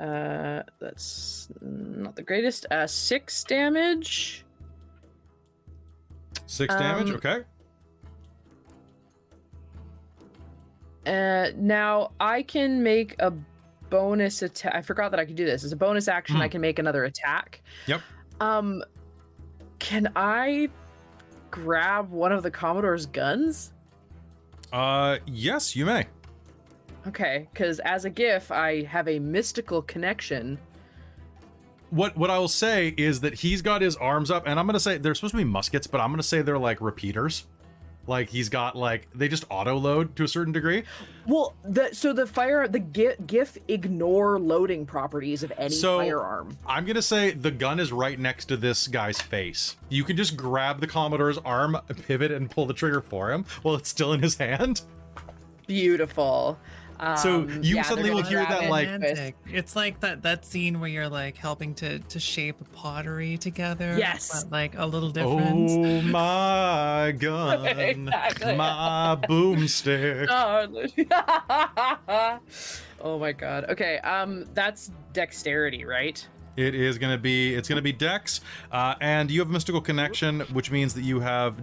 Uh. 0.00 0.62
That's 0.80 1.48
not 1.60 2.16
the 2.16 2.22
greatest. 2.22 2.66
Uh. 2.70 2.86
Six 2.86 3.44
damage. 3.44 4.44
Six 6.46 6.74
damage. 6.74 7.10
um, 7.10 7.16
Okay. 7.16 7.42
Uh, 11.06 11.50
now 11.56 12.12
I 12.18 12.42
can 12.42 12.82
make 12.82 13.14
a 13.20 13.32
bonus 13.90 14.42
attack. 14.42 14.74
I 14.74 14.80
forgot 14.82 15.10
that 15.10 15.20
I 15.20 15.24
could 15.26 15.36
do 15.36 15.44
this. 15.44 15.62
As 15.64 15.72
a 15.72 15.76
bonus 15.76 16.08
action, 16.08 16.36
I 16.36 16.46
Hmm. 16.46 16.52
can 16.52 16.60
make 16.62 16.78
another 16.78 17.04
attack. 17.04 17.60
Yep. 17.86 18.00
Um, 18.40 18.82
can 19.78 20.10
I 20.16 20.70
grab 21.50 22.10
one 22.10 22.32
of 22.32 22.42
the 22.42 22.50
Commodore's 22.50 23.06
guns? 23.06 23.72
Uh, 24.72 25.18
yes, 25.26 25.76
you 25.76 25.84
may. 25.86 26.06
Okay, 27.06 27.48
because 27.52 27.80
as 27.80 28.04
a 28.04 28.10
giff, 28.10 28.50
I 28.50 28.84
have 28.84 29.08
a 29.08 29.18
mystical 29.18 29.82
connection. 29.82 30.58
What 31.90 32.16
what 32.16 32.30
I 32.30 32.38
will 32.38 32.48
say 32.48 32.94
is 32.96 33.20
that 33.20 33.34
he's 33.34 33.62
got 33.62 33.82
his 33.82 33.94
arms 33.96 34.30
up, 34.30 34.44
and 34.46 34.58
I'm 34.58 34.66
gonna 34.66 34.80
say 34.80 34.98
they're 34.98 35.14
supposed 35.14 35.32
to 35.32 35.38
be 35.38 35.44
muskets, 35.44 35.86
but 35.86 36.00
I'm 36.00 36.10
gonna 36.10 36.22
say 36.22 36.42
they're 36.42 36.58
like 36.58 36.80
repeaters. 36.80 37.44
Like 38.06 38.28
he's 38.28 38.48
got 38.48 38.76
like 38.76 39.08
they 39.14 39.28
just 39.28 39.44
auto 39.48 39.76
load 39.78 40.16
to 40.16 40.24
a 40.24 40.28
certain 40.28 40.52
degree. 40.52 40.82
Well, 41.26 41.54
the 41.64 41.90
so 41.94 42.12
the 42.12 42.26
fire 42.26 42.66
the 42.68 42.78
giff, 42.80 43.16
giff 43.26 43.56
ignore 43.68 44.38
loading 44.38 44.84
properties 44.86 45.42
of 45.42 45.52
any 45.56 45.74
So- 45.74 45.98
firearm. 45.98 46.56
I'm 46.66 46.84
gonna 46.84 47.00
say 47.02 47.30
the 47.30 47.50
gun 47.50 47.78
is 47.80 47.92
right 47.92 48.18
next 48.18 48.46
to 48.46 48.56
this 48.56 48.88
guy's 48.88 49.20
face. 49.20 49.76
You 49.88 50.04
can 50.04 50.16
just 50.16 50.36
grab 50.36 50.80
the 50.80 50.86
Commodore's 50.86 51.38
arm, 51.38 51.78
pivot, 52.06 52.30
and 52.32 52.50
pull 52.50 52.66
the 52.66 52.74
trigger 52.74 53.00
for 53.00 53.30
him 53.30 53.44
while 53.62 53.74
it's 53.76 53.88
still 53.88 54.12
in 54.12 54.20
his 54.22 54.36
hand. 54.36 54.82
Beautiful. 55.66 56.58
So 57.18 57.34
Um, 57.42 57.62
you 57.62 57.76
yeah, 57.76 57.82
suddenly 57.82 58.10
will 58.10 58.22
hear 58.22 58.38
that, 58.38 58.70
like- 58.70 58.86
with- 58.88 59.02
Romantic. 59.02 59.34
It's 59.46 59.74
like 59.76 60.00
that 60.00 60.22
that 60.22 60.44
scene 60.44 60.80
where 60.80 60.88
you're 60.88 61.08
like 61.08 61.36
helping 61.36 61.74
to 61.76 61.98
to 61.98 62.20
shape 62.20 62.56
pottery 62.72 63.36
together. 63.36 63.96
Yes. 63.98 64.44
but, 64.44 64.52
like 64.52 64.74
a 64.78 64.86
little 64.86 65.10
different. 65.10 65.70
Oh 65.70 66.00
my 66.02 67.12
gun, 67.18 67.66
Exactly. 67.66 68.56
my 68.56 69.16
boomstick. 69.28 70.26
Oh, 72.08 72.38
Oh 73.00 73.18
my 73.18 73.32
god. 73.32 73.66
Okay, 73.68 73.98
um, 73.98 74.46
that's 74.54 74.90
dexterity, 75.12 75.84
right? 75.84 76.26
It 76.56 76.74
is 76.74 76.96
going 76.98 77.12
to 77.12 77.18
be 77.18 77.54
it's 77.54 77.68
going 77.68 77.76
to 77.76 77.82
be 77.82 77.92
Dex, 77.92 78.40
uh, 78.72 78.94
and 79.00 79.30
you 79.30 79.40
have 79.40 79.50
mystical 79.50 79.80
connection, 79.80 80.40
which 80.52 80.70
means 80.70 80.94
that 80.94 81.02
you 81.02 81.20
have 81.20 81.56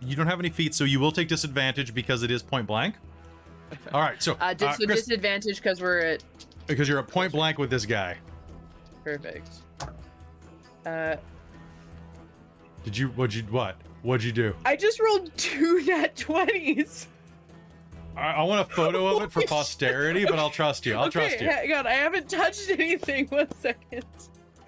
you 0.00 0.16
don't 0.16 0.26
have 0.26 0.40
any 0.40 0.48
feats, 0.50 0.76
so 0.76 0.84
you 0.84 0.98
will 0.98 1.12
take 1.12 1.28
disadvantage 1.28 1.94
because 1.94 2.22
it 2.22 2.30
is 2.30 2.42
point 2.42 2.66
blank. 2.66 2.94
All 3.92 4.00
right, 4.00 4.22
so 4.22 4.36
Uh, 4.40 4.52
dis- 4.54 4.68
uh, 4.68 4.72
so 4.74 4.86
Chris, 4.86 5.04
disadvantage 5.06 5.56
because 5.56 5.80
we're 5.80 5.98
at 6.00 6.24
because 6.66 6.88
you're 6.88 6.98
at 6.98 7.08
point 7.08 7.32
blank 7.32 7.58
with 7.58 7.70
this 7.70 7.84
guy. 7.86 8.16
perfect. 9.04 9.48
Uh, 10.86 11.16
Did 12.84 12.96
you 12.96 13.08
what'd 13.08 13.34
you 13.34 13.42
what 13.44 13.76
what'd 14.02 14.24
you 14.24 14.32
do? 14.32 14.54
I 14.64 14.76
just 14.76 15.00
rolled 15.00 15.36
two 15.36 15.82
nat 15.86 16.16
twenties. 16.16 17.06
I, 18.16 18.32
I 18.32 18.42
want 18.42 18.68
a 18.68 18.74
photo 18.74 19.06
of 19.16 19.22
it 19.22 19.30
for 19.32 19.42
posterity, 19.42 20.24
but 20.24 20.38
I'll 20.38 20.50
trust 20.50 20.84
you. 20.84 20.94
I'll 20.94 21.04
okay, 21.06 21.10
trust 21.28 21.40
you. 21.40 21.48
hang 21.48 21.72
on. 21.72 21.86
I 21.86 21.92
haven't 21.92 22.28
touched 22.28 22.68
anything. 22.70 23.26
One 23.28 23.50
second. 23.60 24.04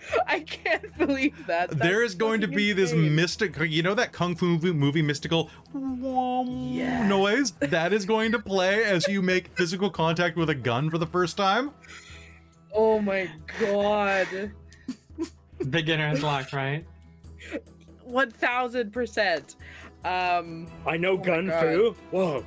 I 0.27 0.41
can't 0.41 0.97
believe 0.99 1.47
that. 1.47 1.71
there 1.71 2.01
That's 2.01 2.13
is 2.13 2.15
going 2.17 2.41
to 2.41 2.47
fucking 2.47 2.57
be 2.57 2.73
this 2.73 2.93
insane. 2.93 3.15
mystic 3.15 3.57
you 3.69 3.83
know 3.83 3.95
that 3.95 4.13
kung 4.13 4.35
fu 4.35 4.47
movie, 4.47 4.73
movie 4.73 5.03
mystical 5.03 5.51
noise 5.75 7.53
that 7.61 7.93
is 7.93 8.05
going 8.05 8.33
to 8.33 8.39
play 8.39 8.85
as 8.85 9.07
you 9.09 9.23
make 9.23 9.49
physical 9.57 9.91
contact 9.91 10.37
with 10.37 10.51
a 10.51 10.55
gun 10.55 10.91
for 10.91 10.99
the 10.99 11.07
first 11.07 11.37
time 11.37 11.71
Oh 12.75 12.99
my 13.01 13.31
god. 13.61 14.51
Beginner's 15.69 16.23
luck, 16.23 16.53
right? 16.55 16.87
One 18.03 18.31
thousand 18.31 18.93
percent. 18.93 19.57
Um. 20.05 20.67
I 20.87 20.97
know 20.97 21.13
Oh 21.13 21.17
gun 21.19 21.47
God. 21.49 21.61
fu. 21.63 21.97
Whoa. 22.11 22.45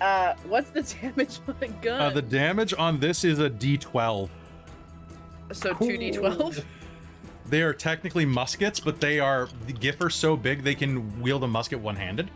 Uh, 0.00 0.34
what's 0.48 0.70
the 0.70 0.82
damage 1.02 1.40
on 1.46 1.56
a 1.60 1.68
gun? 1.68 2.00
uh, 2.00 2.10
the 2.10 2.22
damage 2.22 2.72
on 2.78 2.98
this 2.98 3.22
is 3.22 3.38
a 3.38 3.50
d12 3.50 4.28
so 5.54 5.72
two 5.74 5.96
d 5.96 6.10
twelve. 6.10 6.64
they 7.48 7.62
are 7.62 7.74
technically 7.74 8.24
muskets 8.24 8.80
but 8.80 9.00
they 9.00 9.20
are 9.20 9.48
the 9.66 9.72
giff 9.72 10.00
are 10.00 10.10
so 10.10 10.36
big 10.36 10.62
they 10.62 10.74
can 10.74 11.20
wield 11.20 11.44
a 11.44 11.48
musket 11.48 11.78
one-handed 11.78 12.30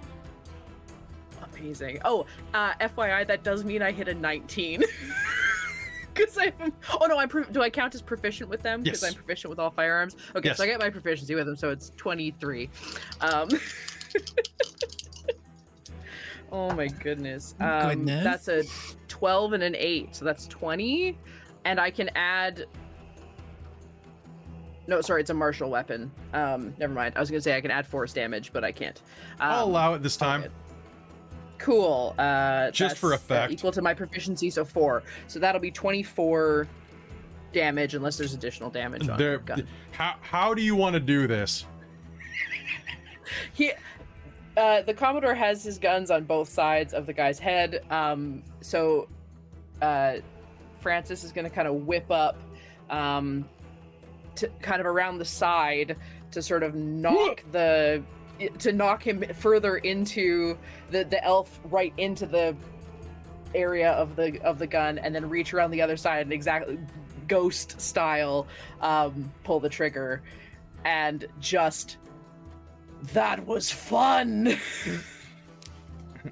Amazing. 1.58 1.98
Oh, 2.04 2.24
uh, 2.54 2.72
FYI, 2.74 3.26
that 3.26 3.42
does 3.42 3.64
mean 3.64 3.82
I 3.82 3.90
hit 3.90 4.06
a 4.08 4.14
nineteen. 4.14 4.84
Because 6.14 6.36
I'm. 6.36 6.72
Oh 7.00 7.06
no, 7.06 7.16
I'm. 7.18 7.28
Pro- 7.28 7.44
do 7.44 7.62
I 7.62 7.70
count 7.70 7.94
as 7.94 8.02
proficient 8.02 8.50
with 8.50 8.60
them? 8.60 8.82
Because 8.82 9.02
Yes. 9.02 9.12
I'm 9.12 9.14
proficient 9.14 9.50
with 9.50 9.60
all 9.60 9.70
firearms. 9.70 10.16
Okay, 10.34 10.52
so 10.52 10.64
I 10.64 10.66
get 10.66 10.80
my 10.80 10.90
proficiency 10.90 11.36
with 11.36 11.46
them, 11.46 11.54
so 11.54 11.70
it's 11.70 11.90
twenty-three. 11.96 12.68
Um. 13.20 13.48
oh 16.52 16.74
my 16.74 16.88
goodness. 16.88 17.54
Um, 17.60 17.88
Goodness. 17.90 18.24
That's 18.24 18.48
a 18.48 18.64
twelve 19.06 19.52
and 19.52 19.62
an 19.62 19.76
eight, 19.76 20.16
so 20.16 20.24
that's 20.24 20.48
twenty, 20.48 21.16
and 21.64 21.78
I 21.78 21.90
can 21.90 22.08
add. 22.16 22.64
No, 24.88 25.00
sorry, 25.02 25.20
it's 25.20 25.30
a 25.30 25.34
martial 25.34 25.70
weapon. 25.70 26.10
Um, 26.32 26.74
never 26.78 26.92
mind. 26.94 27.12
I 27.14 27.20
was 27.20 27.30
gonna 27.30 27.40
say 27.42 27.56
I 27.56 27.60
can 27.60 27.70
add 27.70 27.86
force 27.86 28.12
damage, 28.12 28.52
but 28.52 28.64
I 28.64 28.72
can't. 28.72 29.00
i'll 29.38 29.62
Um, 29.64 29.68
allow 29.70 29.94
it 29.94 30.02
this 30.02 30.16
time 30.16 30.40
okay. 30.40 30.50
Cool. 31.58 32.14
Uh, 32.18 32.70
Just 32.70 32.96
for 32.98 33.12
uh, 33.12 33.16
effect. 33.16 33.52
equal 33.52 33.72
to 33.72 33.82
my 33.82 33.92
proficiency, 33.92 34.48
so 34.48 34.64
four. 34.64 35.02
So 35.26 35.38
that'll 35.38 35.60
be 35.60 35.70
twenty-four 35.70 36.66
damage, 37.52 37.94
unless 37.94 38.16
there's 38.16 38.32
additional 38.32 38.70
damage 38.70 39.08
on 39.08 39.18
there 39.18 39.38
the 39.38 39.44
gun. 39.44 39.68
how, 39.90 40.14
how 40.20 40.52
do 40.54 40.62
you 40.62 40.76
want 40.76 40.92
to 40.94 41.00
do 41.00 41.26
this 41.26 41.64
He, 43.54 43.72
uh, 44.56 44.82
the 44.82 44.94
Commodore 44.94 45.34
has 45.34 45.64
his 45.64 45.78
guns 45.78 46.10
on 46.10 46.24
both 46.24 46.48
sides 46.48 46.94
of 46.94 47.06
the 47.06 47.12
guy's 47.12 47.38
head. 47.38 47.84
Um, 47.90 48.42
so, 48.60 49.08
uh, 49.82 50.16
Francis 50.80 51.24
is 51.24 51.32
going 51.32 51.44
to 51.44 51.50
kind 51.50 51.66
of 51.68 51.86
whip 51.86 52.10
up, 52.10 52.36
um, 52.90 53.48
to 54.38 54.48
kind 54.62 54.80
of 54.80 54.86
around 54.86 55.18
the 55.18 55.24
side 55.24 55.96
to 56.30 56.42
sort 56.42 56.62
of 56.62 56.74
knock 56.74 57.42
the 57.52 58.02
to 58.58 58.72
knock 58.72 59.04
him 59.04 59.24
further 59.34 59.78
into 59.78 60.56
the 60.90 61.04
the 61.04 61.22
elf 61.24 61.60
right 61.64 61.92
into 61.96 62.26
the 62.26 62.56
area 63.54 63.92
of 63.92 64.14
the 64.14 64.40
of 64.42 64.58
the 64.58 64.66
gun 64.66 64.98
and 64.98 65.14
then 65.14 65.28
reach 65.28 65.52
around 65.54 65.70
the 65.70 65.82
other 65.82 65.96
side 65.96 66.22
and 66.22 66.32
exactly 66.32 66.78
ghost 67.26 67.80
style 67.80 68.46
um 68.80 69.30
pull 69.42 69.58
the 69.58 69.68
trigger 69.68 70.22
and 70.84 71.26
just 71.40 71.96
that 73.12 73.44
was 73.46 73.70
fun 73.70 74.56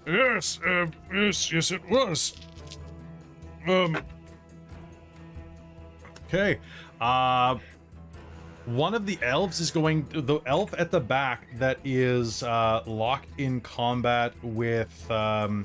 Yes, 0.07 0.61
uh, 0.67 0.87
yes, 1.15 1.51
yes, 1.51 1.71
it 1.71 1.81
was. 1.89 2.35
Um, 3.67 3.97
Okay. 6.29 6.59
Uh 7.01 7.57
one 8.67 8.95
of 8.95 9.07
the 9.07 9.17
elves 9.23 9.61
is 9.61 9.71
going 9.71 10.05
the 10.11 10.41
elf 10.45 10.75
at 10.77 10.91
the 10.91 10.99
back 10.99 11.47
that 11.57 11.79
is 11.85 12.43
uh 12.43 12.83
locked 12.85 13.29
in 13.39 13.61
combat 13.61 14.33
with 14.43 15.09
um 15.11 15.65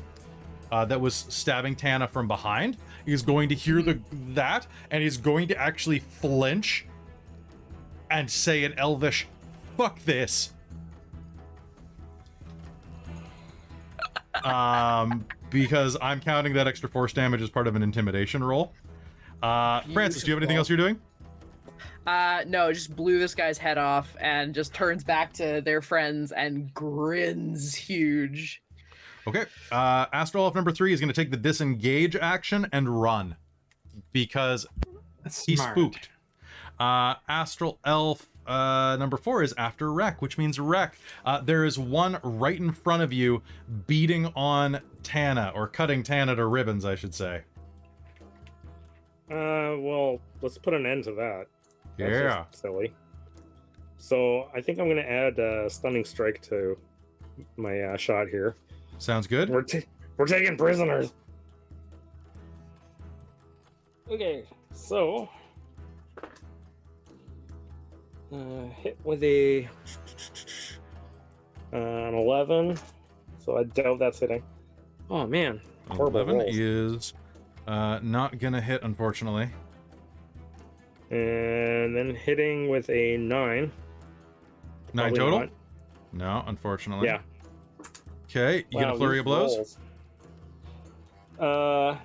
uh, 0.72 0.86
that 0.86 1.02
was 1.02 1.26
stabbing 1.28 1.76
Tana 1.76 2.08
from 2.08 2.30
behind 2.30 2.78
is 3.06 3.22
going 3.22 3.50
to 3.50 3.56
hear 3.56 3.82
the 3.82 4.00
that 4.30 4.68
and 4.90 5.04
is 5.04 5.18
going 5.18 5.50
to 5.50 5.58
actually 5.58 6.00
flinch 6.00 6.86
and 8.10 8.30
say 8.30 8.64
in 8.64 8.74
elvish 8.78 9.28
fuck 9.78 10.00
this. 10.06 10.54
Um 14.46 15.26
because 15.50 15.98
i'm 16.02 16.22
counting 16.22 16.54
that 16.54 16.66
extra 16.66 16.88
force 16.88 17.12
damage 17.12 17.42
as 17.42 17.50
part 17.50 17.68
of 17.68 17.76
an 17.76 17.84
intimidation 17.84 18.44
roll. 18.44 18.74
Uh 19.44 19.82
francis 19.94 20.24
do 20.24 20.30
you 20.30 20.36
have 20.36 20.42
anything 20.42 20.58
else 20.58 20.70
you're 20.70 20.78
doing 20.78 21.00
uh 22.08 22.44
no 22.48 22.72
just 22.74 22.96
blew 22.96 23.20
this 23.20 23.36
guy's 23.36 23.58
head 23.58 23.78
off 23.78 24.16
and 24.20 24.56
just 24.56 24.74
turns 24.74 25.04
back 25.04 25.32
to 25.34 25.62
their 25.64 25.82
friends 25.82 26.32
and 26.32 26.74
grins 26.74 27.76
huge 27.76 28.62
Okay. 29.28 29.46
Uh, 29.72 30.06
Astral 30.14 30.46
Elf 30.46 30.56
number 30.56 30.72
three 30.72 30.94
is 30.94 31.00
going 31.00 31.10
to 31.10 31.14
take 31.14 31.32
the 31.32 31.38
disengage 31.38 32.16
action 32.16 32.68
and 32.72 33.02
run 33.02 33.36
because 34.12 34.66
he's 35.46 35.62
spooked. 35.62 36.10
Uh, 36.80 37.16
Astral 37.28 37.80
Elf 37.86 38.28
uh, 38.48 38.98
number 39.00 39.18
four 39.18 39.44
is 39.44 39.54
after 39.58 39.94
Rek, 39.94 40.22
which 40.22 40.38
means 40.38 40.60
Rek. 40.60 40.98
Uh, 41.24 41.42
there 41.42 41.66
is 41.66 41.78
one 41.78 42.18
right 42.24 42.58
in 42.58 42.72
front 42.72 43.04
of 43.04 43.14
you 43.14 43.44
beating 43.86 44.26
on 44.36 44.80
Tana, 45.04 45.52
or 45.54 45.68
cutting 45.68 46.02
Tana 46.02 46.36
to 46.36 46.46
ribbons, 46.46 46.84
I 46.84 46.96
should 46.96 47.14
say. 47.14 47.42
Uh, 49.30 49.78
well, 49.78 50.20
let's 50.42 50.58
put 50.58 50.74
an 50.74 50.86
end 50.86 51.04
to 51.06 51.12
that. 51.14 51.46
Yeah. 51.98 52.45
silly. 52.52 52.94
So 53.98 54.50
I 54.56 54.61
think 54.61 54.80
I'm 54.80 54.88
gonna 54.88 55.02
add 55.02 55.40
uh, 55.40 55.70
stunning 55.70 56.03
strike 56.06 56.42
to 56.44 56.78
my 57.58 57.82
uh, 57.82 57.98
shot 57.98 58.28
here. 58.28 58.56
Sounds 58.98 59.28
good. 59.28 59.50
We're 59.50 59.61
ta- 59.61 59.80
we're 60.18 60.26
taking 60.26 60.58
prisoners. 60.58 61.14
Okay, 64.10 64.44
so 64.74 65.30
uh, 68.34 68.64
hit 68.78 68.98
with 69.03 69.24
a 69.24 69.70
uh, 71.74 71.78
an 71.78 72.16
eleven. 72.16 72.78
So 73.38 73.58
I 73.58 73.64
doubt 73.64 74.00
that's 74.00 74.20
hitting. 74.20 74.44
Oh 75.10 75.26
man, 75.28 75.61
horrible 75.90 76.22
11 76.22 76.36
rolls. 76.38 76.58
is 76.58 77.14
uh, 77.68 78.00
not 78.02 78.40
going 78.40 78.53
to 78.53 78.61
hit, 78.61 78.82
unfortunately. 78.84 79.50
And 81.11 81.95
then 81.95 82.15
hitting 82.15 82.69
with 82.69 82.90
a 82.90 83.17
nine. 83.17 83.72
Nine 84.93 85.14
Probably 85.14 85.19
total? 85.19 85.40
not. 85.40 85.49
No, 86.14 86.43
unfortunately. 86.48 87.07
Yeah. 87.07 87.19
Okay, 88.25 88.65
you 88.72 88.80
get 88.80 88.88
Wow, 88.88 88.93
a 88.93 88.98
flurry 88.98 89.15
these 89.15 89.19
of 89.19 89.25
blows? 89.25 89.56
rolls. 89.56 89.77
Uh, 91.40 91.98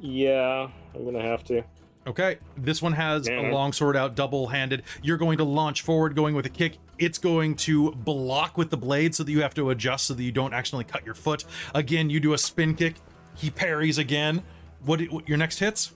yeah, 0.00 0.68
I'm 0.94 1.04
gonna 1.04 1.22
have 1.22 1.44
to. 1.44 1.62
Okay, 2.06 2.38
this 2.56 2.80
one 2.80 2.92
has 2.94 3.28
a 3.28 3.50
long 3.50 3.72
sword 3.74 3.94
out, 3.94 4.14
double 4.16 4.48
handed. 4.48 4.82
You're 5.02 5.18
going 5.18 5.36
to 5.36 5.44
launch 5.44 5.82
forward, 5.82 6.14
going 6.16 6.34
with 6.34 6.46
a 6.46 6.50
kick. 6.50 6.78
It's 6.98 7.18
going 7.18 7.56
to 7.56 7.92
block 7.92 8.56
with 8.56 8.70
the 8.70 8.76
blade 8.78 9.14
so 9.14 9.22
that 9.22 9.30
you 9.30 9.42
have 9.42 9.52
to 9.54 9.68
adjust 9.70 10.06
so 10.06 10.14
that 10.14 10.22
you 10.22 10.32
don't 10.32 10.54
accidentally 10.54 10.84
cut 10.90 11.04
your 11.04 11.14
foot. 11.14 11.44
Again, 11.74 12.08
you 12.08 12.18
do 12.18 12.32
a 12.32 12.38
spin 12.38 12.74
kick. 12.74 12.94
He 13.36 13.50
parries 13.50 13.98
again. 13.98 14.42
What, 14.84 15.02
what 15.12 15.28
your 15.28 15.36
next 15.36 15.58
hits? 15.58 15.92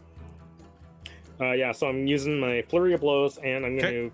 Uh, 1.40 1.52
yeah, 1.52 1.72
so 1.72 1.88
I'm 1.88 2.06
using 2.06 2.38
my 2.38 2.62
flurry 2.62 2.94
of 2.94 3.00
blows, 3.00 3.38
and 3.38 3.66
I'm 3.66 3.76
gonna 3.78 4.10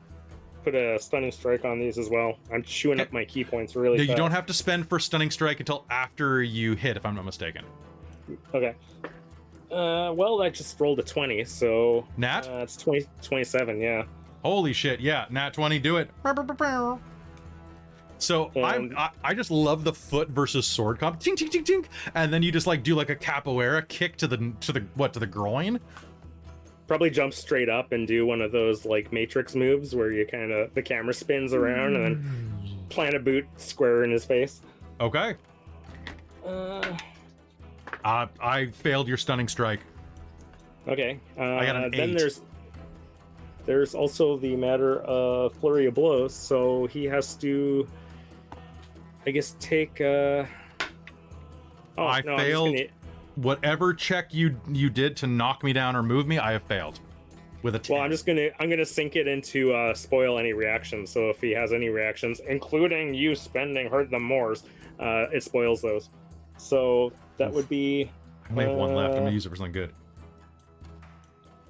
put 0.65 0.75
a 0.75 0.99
stunning 0.99 1.33
strike 1.33 1.65
on 1.65 1.79
these 1.79 1.99
as 1.99 2.09
well. 2.09 2.39
I'm 2.53 2.63
chewing 2.63 3.01
up 3.01 3.13
my 3.13 3.25
ki 3.25 3.45
points 3.45 3.77
really 3.77 3.99
No, 3.99 4.03
fast. 4.05 4.11
you 4.11 4.17
don't 4.17 4.31
have 4.31 4.47
to 4.47 4.53
spend 4.55 4.89
for 4.89 4.99
stunning 4.99 5.31
strike 5.31 5.61
until 5.61 5.85
after 5.91 6.43
you 6.43 6.75
hit, 6.75 6.97
if 6.97 7.05
I'm 7.05 7.15
not 7.15 7.25
mistaken. 7.25 7.65
Okay. 8.55 8.75
Uh, 9.71 10.13
well, 10.15 10.43
I 10.43 10.51
just 10.51 10.79
rolled 10.81 10.99
a 10.99 11.03
20, 11.03 11.45
so. 11.45 12.07
Nat? 12.17 12.49
Uh, 12.49 12.59
it's 12.63 12.77
20, 12.77 13.07
27, 13.23 13.81
yeah. 13.81 14.05
Holy 14.43 14.73
shit, 14.73 15.01
yeah, 15.01 15.27
nat 15.31 15.53
20, 15.55 15.79
do 15.79 15.99
it. 15.99 16.11
So 18.19 18.51
And- 18.55 18.97
I, 18.97 19.11
I 19.25 19.35
just 19.35 19.51
love 19.51 19.85
the 19.85 19.93
foot 19.93 20.29
versus 20.31 20.67
sword 20.67 20.99
comp. 20.99 21.21
Tink, 21.21 21.37
tink, 21.37 21.51
tink, 21.51 21.65
tink. 21.65 21.85
And 22.15 22.33
then 22.33 22.43
you 22.43 22.53
just 22.53 22.67
like 22.67 22.83
do 22.83 22.95
like 22.95 23.09
a 23.11 23.17
capoeira 23.17 23.87
kick 23.89 24.17
to 24.17 24.27
the 24.27 24.53
to 24.61 24.73
the 24.73 24.81
what 24.95 25.13
to 25.15 25.21
the 25.21 25.27
groin. 25.27 25.81
Probably 26.91 27.09
jump 27.09 27.33
straight 27.33 27.69
up 27.69 27.93
and 27.93 28.05
do 28.05 28.27
one 28.27 28.41
of 28.41 28.51
those 28.51 28.85
like 28.85 29.13
Matrix 29.13 29.55
moves 29.55 29.95
where 29.95 30.11
you 30.11 30.27
kind 30.27 30.51
of 30.51 30.75
the 30.75 30.83
camera 30.83 31.15
spins 31.15 31.55
around 31.55 31.95
and 31.95 32.05
then 32.05 32.85
plant 32.89 33.15
a 33.15 33.21
boot 33.21 33.47
square 33.59 34.03
in 34.03 34.11
his 34.11 34.25
face. 34.25 34.61
Okay. 35.01 35.37
Uh, 36.45 36.83
Uh, 38.05 38.27
I 38.43 38.67
failed 38.73 39.07
your 39.07 39.19
stunning 39.19 39.47
strike. 39.47 39.79
okay. 40.89 41.21
Uh, 41.39 41.43
I 41.45 41.65
got 41.65 41.77
an 41.77 41.93
then 41.93 42.11
eight. 42.11 42.19
there's 42.19 42.41
there's 43.67 43.95
also 43.95 44.37
the 44.39 44.57
matter 44.57 44.99
of 45.03 45.53
flurry 45.61 45.87
of 45.87 45.95
blows, 45.95 46.35
so 46.35 46.87
he 46.87 47.05
has 47.05 47.35
to, 47.37 47.87
I 49.27 49.31
guess, 49.31 49.55
take. 49.61 50.01
Uh... 50.01 50.45
Oh, 51.97 52.05
I 52.07 52.21
no, 52.23 52.33
I'm 52.33 52.39
just 52.39 52.47
failed. 52.49 52.75
gonna- 52.75 52.89
Whatever 53.41 53.95
check 53.95 54.35
you 54.35 54.61
you 54.69 54.91
did 54.91 55.17
to 55.19 55.27
knock 55.27 55.65
me 55.65 55.73
down 55.73 55.97
or 55.97 56.03
move 56.03 56.27
me, 56.27 56.39
I 56.39 56.53
have 56.53 56.63
failed. 56.63 57.01
With 57.63 57.75
a 57.75 57.79
10. 57.79 57.95
Well, 57.95 58.05
I'm 58.05 58.11
just 58.11 58.27
gonna 58.27 58.49
I'm 58.59 58.71
gonna 58.71 58.87
sink 58.87 59.17
it 59.17 59.27
into 59.27 59.73
uh, 59.73 59.95
spoil 59.95 60.39
any 60.39 60.53
reactions. 60.53 61.11
So 61.11 61.29
if 61.31 61.41
he 61.41 61.51
has 61.53 61.73
any 61.73 61.89
reactions, 61.89 62.41
including 62.41 63.15
you 63.15 63.35
spending 63.35 63.91
hurt 63.91 64.11
them 64.11 64.23
mores, 64.23 64.65
uh, 64.99 65.27
it 65.33 65.43
spoils 65.43 65.83
those. 65.83 66.09
So 66.57 67.13
that 67.39 67.53
would 67.53 67.69
be 67.69 68.11
I 68.49 68.53
only 68.53 68.65
have 68.65 68.77
one 68.77 68.95
left. 68.95 69.13
I'm 69.13 69.17
uh, 69.17 69.25
gonna 69.25 69.33
use 69.33 69.47
it 69.47 69.51
for 69.51 69.57
something 69.57 69.73
good. 69.73 69.93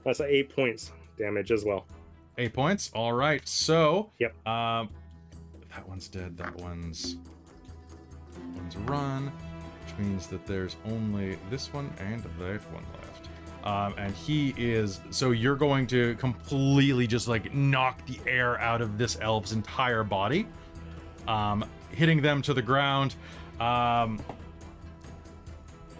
that's 0.04 0.20
eight 0.20 0.54
points 0.54 0.92
damage 1.20 1.52
as 1.52 1.64
well. 1.64 1.86
Eight 2.38 2.52
points. 2.52 2.90
All 2.94 3.12
right. 3.12 3.46
So. 3.46 4.10
Yep. 4.18 4.46
Um, 4.46 4.88
that 5.70 5.88
one's 5.88 6.08
dead. 6.08 6.36
That 6.36 6.56
one's. 6.56 7.16
That 8.34 8.62
one's 8.62 8.76
run, 8.78 9.32
which 9.90 10.06
means 10.06 10.26
that 10.28 10.46
there's 10.46 10.76
only 10.86 11.38
this 11.48 11.72
one 11.72 11.92
and 11.98 12.22
that 12.22 12.72
one 12.72 12.84
left. 12.94 13.28
Um, 13.64 13.94
and 13.98 14.14
he 14.14 14.54
is. 14.56 15.00
So 15.10 15.32
you're 15.32 15.56
going 15.56 15.86
to 15.88 16.14
completely 16.16 17.06
just 17.06 17.28
like 17.28 17.54
knock 17.54 18.04
the 18.06 18.18
air 18.26 18.58
out 18.58 18.80
of 18.80 18.98
this 18.98 19.18
elf's 19.20 19.52
entire 19.52 20.02
body, 20.02 20.46
um, 21.28 21.64
hitting 21.92 22.22
them 22.22 22.40
to 22.42 22.54
the 22.54 22.62
ground. 22.62 23.16
Um, 23.58 24.20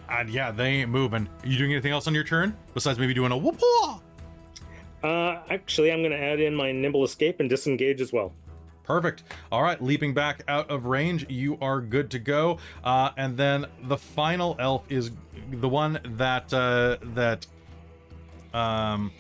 and 0.09 0.31
yeah, 0.31 0.51
they 0.51 0.69
ain't 0.69 0.91
moving. 0.91 1.29
Are 1.43 1.47
you 1.47 1.59
doing 1.59 1.73
anything 1.73 1.93
else 1.93 2.07
on 2.07 2.15
your 2.15 2.25
turn 2.25 2.57
besides 2.73 2.99
maybe 2.99 3.15
doing 3.15 3.33
a 3.33 3.37
whoop? 3.37 3.61
Uh, 5.03 5.41
actually, 5.51 5.93
I'm 5.93 6.03
gonna 6.03 6.17
add 6.17 6.41
in 6.41 6.55
my 6.55 6.73
nimble 6.73 7.05
escape 7.05 7.41
and 7.41 7.49
disengage 7.49 8.01
as 8.01 8.13
well. 8.13 8.33
Perfect. 8.91 9.23
All 9.53 9.63
right, 9.63 9.81
leaping 9.81 10.13
back 10.15 10.43
out 10.49 10.69
of 10.69 10.87
range, 10.87 11.25
you 11.29 11.57
are 11.61 11.81
good 11.81 12.11
to 12.11 12.19
go. 12.19 12.59
Uh, 12.83 13.11
and 13.17 13.37
then 13.37 13.67
the 13.85 13.97
final 13.97 14.57
elf 14.59 14.83
is 14.89 15.13
the 15.53 15.69
one 15.69 16.01
that 16.17 16.53
uh, 16.53 16.97
that 17.15 17.47
um. 18.53 19.13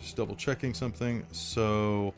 Just 0.00 0.16
double 0.16 0.34
checking 0.34 0.74
something. 0.74 1.24
So 1.30 2.12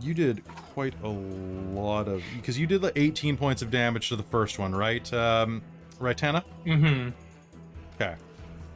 you 0.00 0.14
did 0.14 0.44
quite 0.72 0.94
a 1.02 1.08
lot 1.08 2.06
of 2.06 2.22
because 2.36 2.56
you 2.56 2.68
did 2.68 2.84
like 2.84 2.92
18 2.94 3.36
points 3.36 3.60
of 3.60 3.72
damage 3.72 4.08
to 4.10 4.16
the 4.16 4.22
first 4.22 4.60
one, 4.60 4.72
right? 4.72 5.12
Um, 5.12 5.62
right, 5.98 6.16
Tana. 6.16 6.44
Mm-hmm. 6.64 7.10
Okay. 7.96 8.14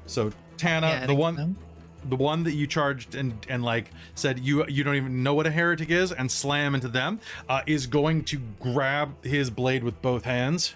So 0.07 0.33
Tana, 0.57 0.89
Yeah, 0.89 1.07
the 1.07 1.15
one 1.15 1.37
so. 1.37 1.70
The 2.09 2.17
one 2.17 2.43
that 2.45 2.53
you 2.53 2.67
charged 2.67 3.15
and 3.15 3.35
and 3.49 3.63
like 3.63 3.91
said 4.15 4.39
you 4.39 4.65
you 4.69 4.83
don't 4.85 4.97
even 4.97 5.23
know 5.23 5.35
what 5.35 5.47
a 5.47 5.51
heretic 5.51 5.91
is 5.91 6.13
and 6.13 6.31
slam 6.31 6.75
into 6.75 6.89
them 6.89 7.21
uh, 7.49 7.63
is 7.67 7.87
going 7.87 8.25
to 8.25 8.39
grab 8.59 9.25
his 9.25 9.51
blade 9.51 9.85
with 9.85 10.01
both 10.03 10.25
hands. 10.25 10.75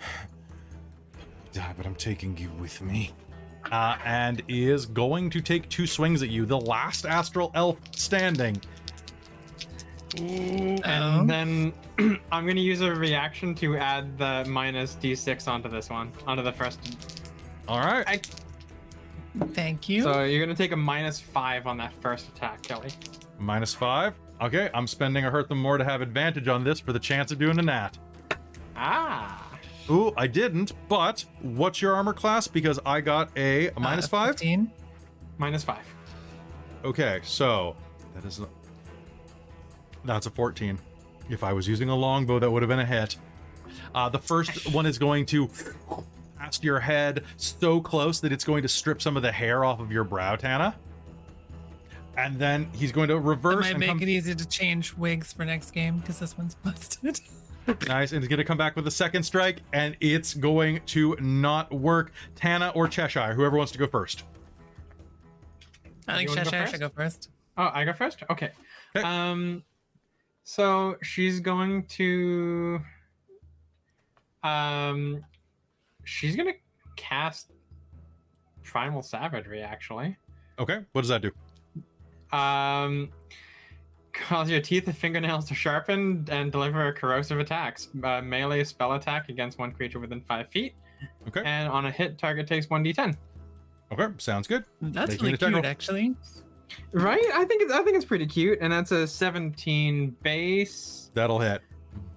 Die, 1.52 1.74
but 1.76 1.86
I'm 1.86 1.94
taking 1.94 2.36
you 2.36 2.50
with 2.60 2.82
me. 2.82 3.12
Uh, 3.70 3.96
and 4.04 4.42
is 4.46 4.84
going 4.84 5.30
to 5.30 5.40
take 5.40 5.66
two 5.70 5.86
swings 5.86 6.22
at 6.22 6.28
you. 6.28 6.44
The 6.44 6.58
last 6.58 7.06
astral 7.06 7.50
elf 7.54 7.78
standing. 7.92 8.60
Uh-oh. 10.18 10.78
And 10.84 11.30
then 11.30 11.72
I'm 12.32 12.46
gonna 12.46 12.60
use 12.60 12.80
a 12.80 12.94
reaction 12.94 13.54
to 13.56 13.76
add 13.76 14.18
the 14.18 14.44
minus 14.48 14.96
d6 14.96 15.48
onto 15.48 15.68
this 15.68 15.90
one, 15.90 16.12
onto 16.26 16.42
the 16.42 16.52
first. 16.52 16.78
All 17.66 17.80
right. 17.80 18.04
I, 18.06 18.20
Thank 19.52 19.88
you. 19.88 20.02
so 20.02 20.22
you're 20.22 20.44
gonna 20.44 20.56
take 20.56 20.72
a 20.72 20.76
minus 20.76 21.20
five 21.20 21.66
on 21.66 21.76
that 21.78 21.92
first 22.00 22.28
attack, 22.28 22.62
Kelly. 22.62 22.90
Minus 23.38 23.74
five. 23.74 24.14
Okay, 24.40 24.70
I'm 24.74 24.86
spending 24.86 25.24
a 25.24 25.30
hurt 25.30 25.48
them 25.48 25.60
more 25.60 25.78
to 25.78 25.84
have 25.84 26.00
advantage 26.02 26.48
on 26.48 26.64
this 26.64 26.80
for 26.80 26.92
the 26.92 26.98
chance 26.98 27.32
of 27.32 27.38
doing 27.38 27.58
a 27.58 27.62
nat. 27.62 27.98
Ah. 28.76 29.40
Ooh, 29.90 30.12
I 30.16 30.26
didn't, 30.26 30.72
but 30.88 31.24
what's 31.42 31.82
your 31.82 31.94
armor 31.94 32.12
class? 32.14 32.48
Because 32.48 32.78
I 32.86 33.00
got 33.00 33.30
a, 33.36 33.68
a 33.68 33.80
minus 33.80 34.06
Uh, 34.06 34.08
five. 34.08 34.28
15. 34.30 34.70
Minus 35.38 35.62
five. 35.64 35.84
Okay, 36.84 37.20
so 37.22 37.76
that 38.14 38.24
is 38.24 38.40
that's 40.04 40.26
a 40.26 40.30
14. 40.30 40.78
If 41.30 41.42
I 41.42 41.52
was 41.52 41.66
using 41.66 41.88
a 41.88 41.94
longbow, 41.94 42.38
that 42.38 42.50
would 42.50 42.62
have 42.62 42.68
been 42.68 42.80
a 42.80 42.84
hit. 42.86 43.16
Uh, 43.94 44.08
the 44.08 44.18
first 44.18 44.72
one 44.72 44.86
is 44.86 44.98
going 44.98 45.26
to 45.26 45.48
past 46.44 46.62
your 46.62 46.80
head 46.80 47.24
so 47.36 47.80
close 47.80 48.20
that 48.20 48.32
it's 48.32 48.44
going 48.44 48.62
to 48.62 48.68
strip 48.68 49.00
some 49.00 49.16
of 49.16 49.22
the 49.22 49.32
hair 49.32 49.64
off 49.64 49.80
of 49.80 49.90
your 49.90 50.04
brow, 50.04 50.36
Tana. 50.36 50.74
And 52.16 52.38
then 52.38 52.68
he's 52.74 52.92
going 52.92 53.08
to 53.08 53.14
That 53.14 53.20
reverse 53.20 53.64
might 53.64 53.70
and 53.70 53.80
make 53.80 53.88
come 53.88 54.02
it 54.02 54.08
easy 54.08 54.34
to 54.34 54.48
change 54.48 54.94
wigs 54.94 55.32
for 55.32 55.44
next 55.44 55.72
game 55.72 55.98
because 55.98 56.18
this 56.18 56.36
one's 56.38 56.54
busted. 56.64 57.20
nice, 57.88 58.12
and 58.12 58.22
he's 58.22 58.28
going 58.28 58.38
to 58.38 58.44
come 58.44 58.58
back 58.58 58.76
with 58.76 58.86
a 58.86 58.90
second 58.90 59.22
strike, 59.22 59.62
and 59.72 59.96
it's 60.00 60.34
going 60.34 60.80
to 60.86 61.16
not 61.18 61.72
work. 61.72 62.12
Tana 62.36 62.70
or 62.74 62.86
Cheshire, 62.86 63.32
whoever 63.32 63.56
wants 63.56 63.72
to 63.72 63.78
go 63.78 63.86
first. 63.86 64.24
I 66.06 66.18
think 66.18 66.28
You 66.28 66.36
go 66.36 66.42
Cheshire 66.42 66.66
should 66.66 66.80
go 66.80 66.90
first. 66.90 67.30
Oh, 67.56 67.70
I 67.72 67.84
go 67.84 67.94
first. 67.94 68.22
Okay. 68.30 68.50
Okay. 68.94 69.04
Um, 69.04 69.64
so 70.44 70.96
she's 71.02 71.40
going 71.40 71.86
to, 71.86 72.80
um, 74.42 75.24
she's 76.04 76.36
gonna 76.36 76.52
cast 76.96 77.52
Primal 78.62 79.02
Savagery. 79.02 79.62
Actually, 79.62 80.16
Okay, 80.58 80.80
what 80.92 81.02
does 81.02 81.08
that 81.08 81.22
do? 81.22 81.30
um, 82.36 83.10
cause 84.12 84.48
your 84.50 84.60
teeth 84.60 84.86
and 84.86 84.96
fingernails 84.96 85.46
to 85.46 85.54
sharpen 85.54 86.26
and 86.30 86.50
deliver 86.52 86.92
corrosive 86.92 87.38
attacks. 87.40 87.88
Uh, 88.02 88.20
melee 88.22 88.64
spell 88.64 88.92
attack 88.94 89.28
against 89.28 89.58
one 89.58 89.72
creature 89.72 89.98
within 90.00 90.20
five 90.22 90.48
feet, 90.50 90.74
Okay, 91.28 91.42
and 91.44 91.68
on 91.68 91.86
a 91.86 91.90
hit, 91.90 92.18
target 92.18 92.46
takes 92.46 92.70
one 92.70 92.84
d10. 92.84 93.16
okay, 93.92 94.06
sounds 94.18 94.46
good. 94.46 94.64
That's 94.80 95.12
Make 95.12 95.20
me 95.22 95.26
really 95.40 95.52
cute, 95.54 95.64
actually. 95.64 96.14
Right? 96.92 97.22
I 97.34 97.44
think 97.44 97.62
it's 97.62 97.72
I 97.72 97.82
think 97.82 97.96
it's 97.96 98.04
pretty 98.06 98.26
cute, 98.26 98.58
and 98.60 98.72
that's 98.72 98.90
a 98.90 99.06
17 99.06 100.16
base. 100.22 101.10
That'll 101.14 101.38
hit. 101.38 101.60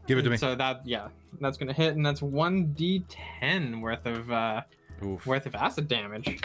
Give 0.08 0.18
it 0.18 0.22
to 0.24 0.30
me. 0.30 0.38
So 0.38 0.56
that 0.56 0.82
yeah, 0.86 1.10
that's 1.40 1.58
gonna 1.58 1.74
hit, 1.74 1.96
and 1.96 2.06
that's 2.06 2.22
one 2.22 2.68
d10 2.74 3.82
worth 3.82 4.06
of 4.06 4.32
uh, 4.32 4.62
Oof. 5.04 5.26
worth 5.26 5.46
of 5.46 5.56
acid 5.56 5.88
damage. 5.88 6.40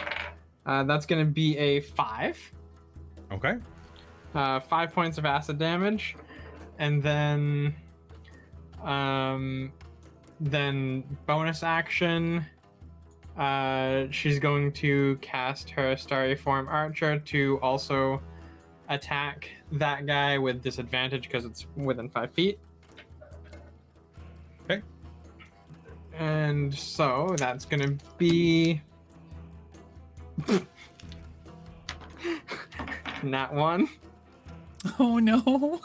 Uh, 0.65 0.83
that's 0.83 1.05
gonna 1.05 1.25
be 1.25 1.57
a 1.57 1.81
five, 1.81 2.37
Okay. 3.31 3.55
uh, 4.35 4.59
five 4.61 4.93
points 4.93 5.17
of 5.17 5.25
acid 5.25 5.57
damage, 5.57 6.15
and 6.79 7.01
then, 7.03 7.75
um, 8.83 9.71
then 10.39 11.03
bonus 11.25 11.63
action. 11.63 12.45
Uh, 13.37 14.05
she's 14.11 14.37
going 14.37 14.71
to 14.71 15.17
cast 15.21 15.69
her 15.71 15.97
starry 15.97 16.35
form 16.35 16.67
archer 16.67 17.17
to 17.19 17.59
also 17.63 18.21
attack 18.89 19.49
that 19.71 20.05
guy 20.05 20.37
with 20.37 20.61
disadvantage 20.61 21.23
because 21.23 21.43
it's 21.43 21.65
within 21.75 22.09
five 22.09 22.31
feet. 22.31 22.59
And 26.17 26.73
so 26.73 27.35
that's 27.37 27.65
gonna 27.65 27.95
be 28.17 28.81
Nat 33.23 33.53
one. 33.53 33.89
Oh 34.99 35.19
no. 35.19 35.81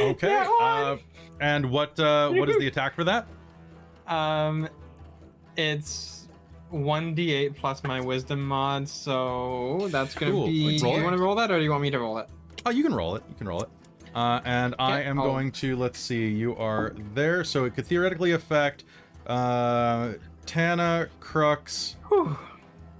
Okay. 0.00 0.46
Uh, 0.60 0.96
and 1.40 1.70
what 1.70 1.98
uh, 1.98 2.30
what 2.30 2.48
is 2.48 2.58
the 2.58 2.66
attack 2.68 2.94
for 2.94 3.04
that? 3.04 3.26
Um, 4.06 4.68
it's 5.56 6.28
one 6.70 7.16
d8 7.16 7.56
plus 7.56 7.82
my 7.82 8.00
wisdom 8.00 8.46
mod, 8.46 8.88
so 8.88 9.88
that's 9.90 10.14
gonna 10.14 10.30
Cool. 10.30 10.46
be. 10.46 10.64
Let's 10.64 10.82
Do 10.82 10.88
you 10.90 11.02
want 11.02 11.16
to 11.16 11.20
roll 11.20 11.34
that, 11.34 11.50
or 11.50 11.58
do 11.58 11.64
you 11.64 11.70
want 11.72 11.82
me 11.82 11.90
to 11.90 11.98
roll 11.98 12.18
it? 12.18 12.28
Oh, 12.64 12.70
you 12.70 12.84
can 12.84 12.94
roll 12.94 13.16
it. 13.16 13.24
You 13.28 13.34
can 13.34 13.48
roll 13.48 13.62
it. 13.62 13.68
Uh, 14.16 14.40
and 14.46 14.74
I 14.78 15.02
am 15.02 15.16
going 15.16 15.52
to 15.52 15.76
let's 15.76 15.98
see. 15.98 16.26
You 16.26 16.56
are 16.56 16.94
there, 17.12 17.44
so 17.44 17.66
it 17.66 17.74
could 17.74 17.84
theoretically 17.84 18.32
affect 18.32 18.84
uh, 19.26 20.14
Tana, 20.46 21.08
Krux, 21.20 21.96
Whew. 22.08 22.34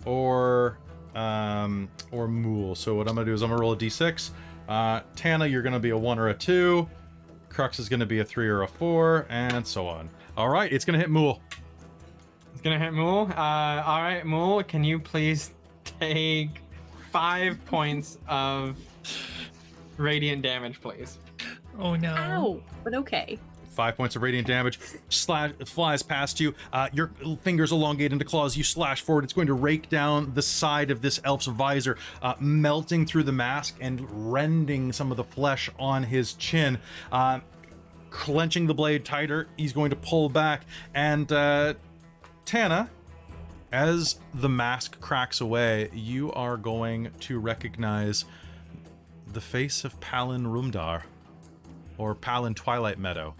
or 0.05 0.79
um, 1.15 1.89
or 2.13 2.29
Mool. 2.29 2.75
So 2.75 2.95
what 2.97 3.09
I'm 3.09 3.15
gonna 3.15 3.25
do 3.25 3.33
is 3.33 3.41
I'm 3.41 3.49
gonna 3.49 3.63
roll 3.63 3.73
a 3.73 3.77
d6. 3.79 4.31
Uh, 4.69 5.01
Tana, 5.15 5.47
you're 5.47 5.63
gonna 5.63 5.81
be 5.81 5.89
a 5.89 5.97
one 5.97 6.19
or 6.19 6.29
a 6.29 6.35
two. 6.35 6.87
Krux 7.49 7.81
is 7.81 7.89
gonna 7.89 8.05
be 8.05 8.19
a 8.19 8.25
three 8.25 8.49
or 8.49 8.61
a 8.63 8.69
four, 8.69 9.25
and 9.31 9.67
so 9.67 9.87
on. 9.87 10.11
All 10.37 10.51
right, 10.51 10.71
it's 10.71 10.85
gonna 10.85 10.99
hit 10.99 11.09
Mool. 11.09 11.41
It's 12.53 12.61
gonna 12.61 12.79
hit 12.79 12.93
Mool. 12.93 13.31
Uh, 13.35 13.83
all 13.87 14.03
right, 14.03 14.23
Mool, 14.27 14.63
can 14.65 14.85
you 14.85 14.99
please 14.99 15.53
take 15.83 16.61
five 17.11 17.65
points 17.65 18.19
of 18.29 18.77
radiant 19.97 20.43
damage, 20.43 20.81
please? 20.81 21.19
Oh 21.79 21.97
no. 21.97 22.15
Ow, 22.15 22.61
but 22.85 22.95
okay. 22.95 23.39
Five 23.71 23.97
points 23.97 24.17
of 24.17 24.23
radiant 24.23 24.47
damage. 24.47 24.79
Slash 25.11 25.53
flies 25.67 26.03
past 26.03 26.41
you. 26.41 26.55
Uh, 26.73 26.89
your 26.95 27.11
fingers 27.43 27.73
elongate 27.73 28.11
into 28.11 28.25
claws. 28.25 28.57
You 28.57 28.65
slash 28.65 29.03
forward. 29.03 29.25
It's 29.25 29.35
going 29.35 29.49
to 29.49 29.55
rake 29.55 29.91
down 29.91 30.33
the 30.33 30.41
side 30.41 30.91
of 30.91 31.03
this 31.03 31.21
elf's 31.25 31.45
visor, 31.45 31.99
uh, 32.23 32.35
melting 32.41 33.05
through 33.05 33.25
the 33.25 33.33
mask 33.33 33.77
and 33.83 34.33
rending 34.33 34.93
some 34.93 35.11
of 35.11 35.19
the 35.19 35.25
flesh 35.25 35.69
on 35.79 36.05
his 36.05 36.33
chin. 36.35 36.79
Uh, 37.13 37.41
clenching 38.09 38.67
the 38.67 38.73
blade 38.73 39.05
tighter, 39.05 39.47
he's 39.59 39.75
going 39.75 39.91
to 39.91 39.97
pull 39.97 40.31
back. 40.31 40.65
And 40.95 41.31
uh, 41.31 41.75
Tana, 42.47 42.89
as 43.73 44.19
the 44.33 44.49
mask 44.49 44.99
cracks 45.01 45.43
away, 45.43 45.91
you 45.93 46.33
are 46.33 46.57
going 46.57 47.11
to 47.21 47.39
recognize 47.39 48.25
the 49.37 49.41
face 49.43 49.85
of 49.85 50.01
Palin 50.01 50.47
Rumdar, 50.47 51.03
or 51.99 52.15
Palin 52.15 52.55
Twilight 52.55 52.99
Meadow 52.99 53.35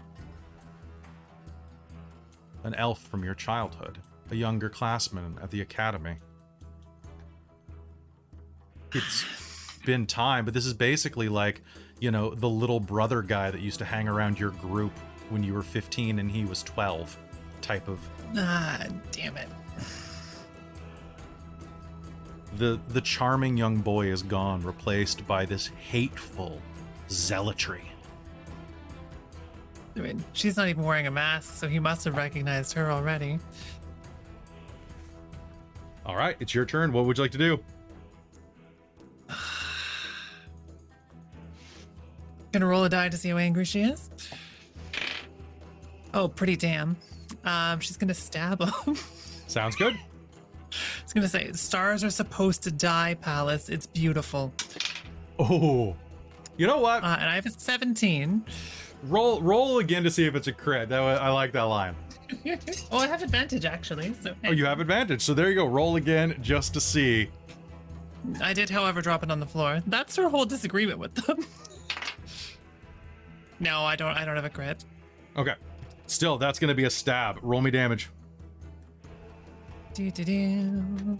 an 2.63 2.75
elf 2.75 3.01
from 3.01 3.23
your 3.23 3.33
childhood, 3.33 3.97
a 4.29 4.35
younger 4.35 4.69
classman 4.69 5.39
at 5.41 5.49
the 5.49 5.61
academy. 5.61 6.17
It's 8.93 9.25
been 9.87 10.05
time, 10.05 10.45
but 10.45 10.53
this 10.53 10.67
is 10.67 10.75
basically 10.75 11.29
like, 11.29 11.63
you 11.99 12.11
know, 12.11 12.35
the 12.35 12.49
little 12.49 12.79
brother 12.79 13.23
guy 13.23 13.49
that 13.49 13.61
used 13.61 13.79
to 13.79 13.85
hang 13.85 14.07
around 14.07 14.39
your 14.39 14.51
group 14.51 14.91
when 15.29 15.43
you 15.43 15.55
were 15.55 15.63
15 15.63 16.19
and 16.19 16.29
he 16.29 16.45
was 16.45 16.61
12 16.61 17.17
type 17.61 17.87
of 17.87 17.99
Ah, 18.35 18.85
damn 19.11 19.35
it. 19.35 19.49
The 22.57 22.79
the 22.89 23.01
charming 23.01 23.55
young 23.57 23.77
boy 23.77 24.07
is 24.07 24.23
gone 24.23 24.61
replaced 24.63 25.25
by 25.27 25.45
this 25.45 25.67
hateful 25.67 26.61
zealotry 27.09 27.83
I 29.95 29.99
mean, 29.99 30.23
she's 30.33 30.55
not 30.57 30.67
even 30.67 30.83
wearing 30.83 31.07
a 31.07 31.11
mask, 31.11 31.55
so 31.55 31.67
he 31.67 31.79
must 31.79 32.05
have 32.05 32.15
recognized 32.15 32.73
her 32.73 32.91
already. 32.91 33.39
all 36.05 36.15
right 36.15 36.35
it's 36.39 36.53
your 36.55 36.65
turn 36.65 36.91
what 36.91 37.05
would 37.05 37.17
you 37.17 37.23
like 37.23 37.31
to 37.31 37.37
do 37.37 37.59
Gonna 42.51 42.65
roll 42.67 42.83
a 42.85 42.89
die 42.89 43.09
to 43.09 43.17
see 43.17 43.29
how 43.29 43.37
angry 43.37 43.65
she 43.65 43.81
is. 43.81 44.09
Oh, 46.13 46.29
pretty 46.29 46.55
damn. 46.55 46.95
Um, 47.43 47.79
she's 47.81 47.97
gonna 47.97 48.13
stab 48.13 48.61
him. 48.61 48.95
sounds 49.47 49.75
good 49.75 49.97
I 50.99 51.03
was 51.03 51.13
gonna 51.13 51.27
say, 51.27 51.51
stars 51.53 52.03
are 52.03 52.09
supposed 52.09 52.63
to 52.63 52.71
die, 52.71 53.15
Palace. 53.21 53.69
It's 53.69 53.85
beautiful. 53.85 54.53
oh 55.39 55.95
you 56.57 56.65
know 56.67 56.79
what 56.79 57.03
Uh, 57.03 57.17
and 57.19 57.29
I 57.29 57.35
have 57.35 57.45
a 57.45 57.51
17. 57.51 58.43
roll 59.03 59.41
roll 59.41 59.79
again 59.79 60.03
to 60.03 60.09
see 60.11 60.25
if 60.25 60.33
it's 60.35 60.47
a 60.47 60.51
crit 60.53 60.89
that 60.89 60.99
i 60.99 61.29
like 61.29 61.51
that 61.51 61.61
line 61.63 61.95
oh, 62.91 62.97
I 62.97 63.07
have 63.07 63.21
advantage 63.21 63.63
actually. 63.63 64.13
So 64.21 64.33
oh 64.45 64.51
you 64.51 64.65
have 64.65 64.79
advantage 64.79 65.21
so 65.21 65.33
there 65.33 65.49
you 65.49 65.55
go 65.55 65.65
roll 65.67 65.95
again 65.97 66.37
just 66.41 66.73
to 66.73 66.81
see 66.81 67.29
I 68.41 68.51
did, 68.53 68.69
however, 68.69 69.01
drop 69.01 69.23
it 69.23 69.31
on 69.31 69.39
the 69.39 69.45
floor. 69.45 69.81
That's 69.87 70.17
her 70.17 70.27
whole 70.27 70.43
disagreement 70.45 70.99
with 70.99 71.15
them. 71.15 71.45
no, 73.59 73.83
I 73.83 73.95
don't. 73.95 74.11
I 74.11 74.25
don't 74.25 74.35
have 74.35 74.43
a 74.43 74.49
crit. 74.49 74.83
Okay. 75.37 75.53
Still, 76.07 76.37
that's 76.37 76.59
going 76.59 76.67
to 76.69 76.75
be 76.75 76.83
a 76.83 76.89
stab. 76.89 77.37
Roll 77.41 77.61
me 77.61 77.71
damage. 77.71 78.09
Do 79.97 80.11
do 80.11 80.23
do. 80.23 81.19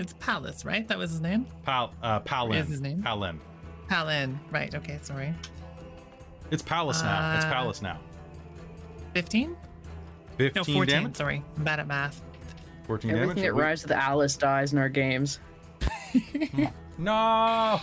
It's 0.00 0.12
Palace, 0.18 0.64
right? 0.64 0.88
That 0.88 0.98
was 0.98 1.12
his 1.12 1.20
name. 1.20 1.46
Pal, 1.62 1.94
uh, 2.02 2.18
Palin. 2.20 2.58
Is 2.58 2.66
his 2.68 2.80
name? 2.80 3.00
Palin. 3.00 3.40
Palin. 3.86 4.40
Right. 4.50 4.74
Okay. 4.74 4.98
Sorry. 5.02 5.32
It's 6.50 6.62
Palace 6.64 7.00
now. 7.04 7.36
It's 7.36 7.44
Uh, 7.44 7.52
Palace 7.52 7.80
now. 7.80 8.00
Fifteen. 9.14 9.56
15 10.36 10.52
No, 10.56 10.64
fourteen. 10.64 10.94
damage. 10.96 11.14
Sorry, 11.16 11.44
I'm 11.56 11.62
bad 11.64 11.78
at 11.78 11.86
math. 11.86 12.22
14 12.88 13.10
Everything 13.12 13.28
damage. 13.36 13.42
that 13.44 13.54
rhymes 13.54 13.82
with 13.84 13.92
Alice 13.92 14.36
dies 14.36 14.72
in 14.72 14.78
our 14.78 14.88
games. 14.88 15.38
No! 16.98 17.78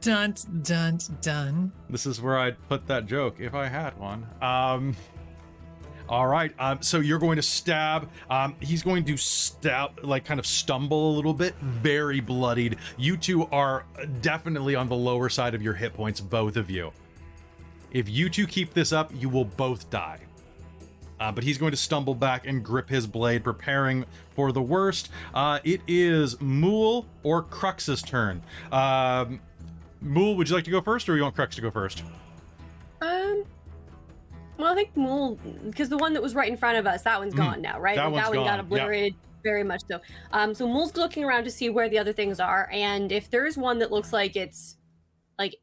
Dun 0.00 0.34
dun 0.62 0.98
dun. 1.20 1.70
This 1.90 2.06
is 2.06 2.22
where 2.22 2.38
I'd 2.38 2.56
put 2.68 2.86
that 2.86 3.04
joke 3.04 3.36
if 3.38 3.52
I 3.54 3.68
had 3.68 3.96
one. 3.98 4.26
Um. 4.40 4.96
All 6.12 6.26
right. 6.26 6.52
Um, 6.58 6.82
so 6.82 7.00
you're 7.00 7.18
going 7.18 7.36
to 7.36 7.42
stab. 7.42 8.06
Um, 8.28 8.54
he's 8.60 8.82
going 8.82 9.02
to 9.06 9.16
stab, 9.16 10.04
like 10.04 10.26
kind 10.26 10.38
of 10.38 10.46
stumble 10.46 11.10
a 11.10 11.14
little 11.16 11.32
bit, 11.32 11.54
very 11.56 12.20
bloodied. 12.20 12.76
You 12.98 13.16
two 13.16 13.46
are 13.46 13.86
definitely 14.20 14.74
on 14.74 14.90
the 14.90 14.94
lower 14.94 15.30
side 15.30 15.54
of 15.54 15.62
your 15.62 15.72
hit 15.72 15.94
points, 15.94 16.20
both 16.20 16.58
of 16.58 16.68
you. 16.68 16.92
If 17.92 18.10
you 18.10 18.28
two 18.28 18.46
keep 18.46 18.74
this 18.74 18.92
up, 18.92 19.10
you 19.14 19.30
will 19.30 19.46
both 19.46 19.88
die. 19.88 20.18
Uh, 21.18 21.32
but 21.32 21.44
he's 21.44 21.56
going 21.56 21.70
to 21.70 21.78
stumble 21.78 22.14
back 22.14 22.46
and 22.46 22.62
grip 22.62 22.90
his 22.90 23.06
blade, 23.06 23.42
preparing 23.42 24.04
for 24.32 24.52
the 24.52 24.60
worst. 24.60 25.08
Uh, 25.32 25.60
it 25.64 25.80
is 25.88 26.38
Mool 26.42 27.06
or 27.22 27.42
Krux's 27.42 28.02
turn. 28.02 28.42
Um, 28.70 29.40
Mool, 30.02 30.36
would 30.36 30.50
you 30.50 30.56
like 30.56 30.64
to 30.64 30.70
go 30.70 30.82
first, 30.82 31.08
or 31.08 31.16
you 31.16 31.22
want 31.22 31.36
Krux 31.36 31.52
to 31.52 31.62
go 31.62 31.70
first? 31.70 32.02
Um. 33.00 33.44
Well, 34.58 34.72
I 34.72 34.74
think 34.74 34.96
Mool, 34.96 35.38
because 35.64 35.88
the 35.88 35.96
one 35.96 36.12
that 36.12 36.22
was 36.22 36.34
right 36.34 36.50
in 36.50 36.56
front 36.56 36.78
of 36.78 36.86
us, 36.86 37.02
that 37.02 37.18
one's 37.18 37.34
Mm, 37.34 37.38
gone 37.38 37.62
now, 37.62 37.80
right? 37.80 37.96
that 37.96 38.04
Like, 38.04 38.12
one's 38.12 38.28
one 38.28 38.36
gone, 38.36 38.46
got 38.46 38.60
obliterated 38.60 39.14
very 39.42 39.64
much 39.64 39.80
so. 39.90 40.00
Um, 40.32 40.54
so 40.54 40.68
Mool's 40.68 40.96
looking 40.96 41.24
around 41.24 41.44
to 41.44 41.50
see 41.50 41.68
where 41.68 41.88
the 41.88 41.98
other 41.98 42.12
things 42.12 42.38
are, 42.38 42.68
and 42.72 43.10
if 43.10 43.30
there 43.30 43.46
is 43.46 43.56
one 43.56 43.78
that 43.80 43.90
looks 43.90 44.12
like 44.12 44.36
it's 44.36 44.76
like 45.38 45.56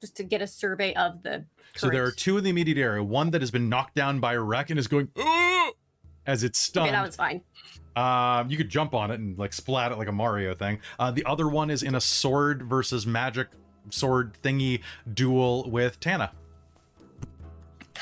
just 0.00 0.16
to 0.16 0.24
get 0.24 0.40
a 0.42 0.46
survey 0.46 0.94
of 0.94 1.22
the. 1.22 1.44
So 1.74 1.90
there 1.90 2.04
are 2.04 2.10
two 2.10 2.38
in 2.38 2.44
the 2.44 2.50
immediate 2.50 2.78
area. 2.78 3.02
One 3.02 3.30
that 3.30 3.40
has 3.40 3.50
been 3.50 3.68
knocked 3.68 3.94
down 3.94 4.20
by 4.20 4.34
a 4.34 4.40
wreck 4.40 4.70
and 4.70 4.78
is 4.78 4.86
going 4.86 5.08
as 6.26 6.44
it's 6.44 6.58
stunned. 6.58 6.88
Okay, 6.88 6.92
that 6.96 7.02
one's 7.02 7.16
fine. 7.16 7.42
Um, 7.94 8.50
you 8.50 8.56
could 8.56 8.68
jump 8.68 8.94
on 8.94 9.10
it 9.10 9.20
and 9.20 9.38
like 9.38 9.52
splat 9.52 9.92
it 9.92 9.98
like 9.98 10.08
a 10.08 10.12
Mario 10.12 10.54
thing. 10.54 10.80
Uh, 10.98 11.10
the 11.10 11.24
other 11.24 11.48
one 11.48 11.70
is 11.70 11.82
in 11.82 11.94
a 11.94 12.00
sword 12.00 12.62
versus 12.62 13.06
magic 13.06 13.48
sword 13.90 14.36
thingy 14.42 14.80
duel 15.12 15.70
with 15.70 16.00
Tana. 16.00 16.32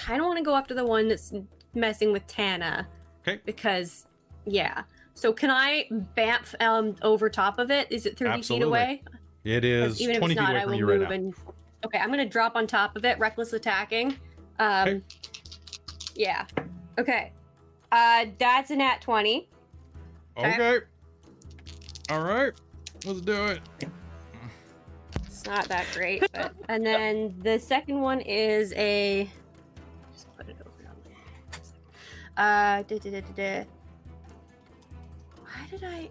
I 0.01 0.07
kind 0.07 0.21
of 0.21 0.27
want 0.27 0.39
to 0.39 0.45
go 0.45 0.55
after 0.57 0.75
the 0.75 0.85
one 0.85 1.09
that's 1.09 1.33
messing 1.75 2.13
with 2.13 2.27
Tana. 2.27 2.87
Okay. 3.23 3.41
Because, 3.45 4.07
yeah. 4.47 4.83
So 5.15 5.33
can 5.33 5.51
I 5.51 5.87
bamf 6.17 6.55
um 6.61 6.97
over 7.03 7.29
top 7.29 7.59
of 7.59 7.71
it? 7.71 7.87
Is 7.91 8.07
it 8.07 8.17
thirty 8.17 8.31
Absolutely. 8.31 8.65
feet 8.65 8.69
away? 8.69 9.03
It 9.45 9.65
is 9.65 10.01
even 10.01 10.15
if 10.17 10.19
20 10.21 10.33
it's 10.35 10.41
feet 10.41 10.45
not, 10.45 10.51
away 10.53 10.59
I 10.59 10.63
from 10.63 10.71
will 10.73 10.79
you 10.79 10.87
move 10.87 11.01
right 11.01 11.09
now. 11.09 11.15
and. 11.15 11.35
Okay, 11.85 11.99
I'm 11.99 12.11
gonna 12.11 12.29
drop 12.29 12.57
on 12.57 12.67
top 12.67 12.95
of 12.97 13.05
it, 13.07 13.19
reckless 13.19 13.53
attacking. 13.55 14.19
Um, 14.59 14.89
Okay. 14.89 15.03
Yeah. 16.15 16.45
Okay. 16.99 17.33
Uh, 17.93 18.27
that's 18.39 18.71
an 18.71 18.81
at 18.81 19.01
twenty. 19.01 19.49
okay. 20.37 20.55
Okay. 20.77 20.87
All 22.11 22.23
right. 22.23 22.53
Let's 23.07 23.21
do 23.23 23.45
it. 23.47 23.61
It's 25.27 25.47
not 25.47 25.69
that 25.69 25.87
great, 25.95 26.23
but 26.33 26.53
and 26.69 26.85
then 26.85 27.35
the 27.43 27.59
second 27.59 28.01
one 28.01 28.21
is 28.21 28.73
a. 28.75 29.31
Uh, 32.41 32.83
da, 32.85 32.99
da, 32.99 33.11
da, 33.11 33.21
da, 33.21 33.33
da. 33.37 33.65
Why 35.43 35.67
did 35.71 35.85
I? 35.85 36.09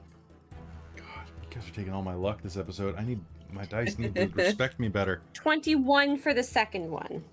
God, 0.96 1.06
you 1.42 1.50
guys 1.56 1.68
are 1.68 1.74
taking 1.74 1.92
all 1.92 2.04
my 2.04 2.14
luck 2.14 2.42
this 2.44 2.56
episode. 2.56 2.96
I 2.98 3.04
need 3.04 3.20
my 3.52 3.66
dice 3.66 3.98
need 3.98 4.14
to 4.14 4.28
respect 4.36 4.80
me 4.80 4.90
better. 4.90 5.22
Twenty-one 5.34 6.18
for 6.18 6.36
the 6.36 6.44
second 6.44 6.88
one. 6.92 7.24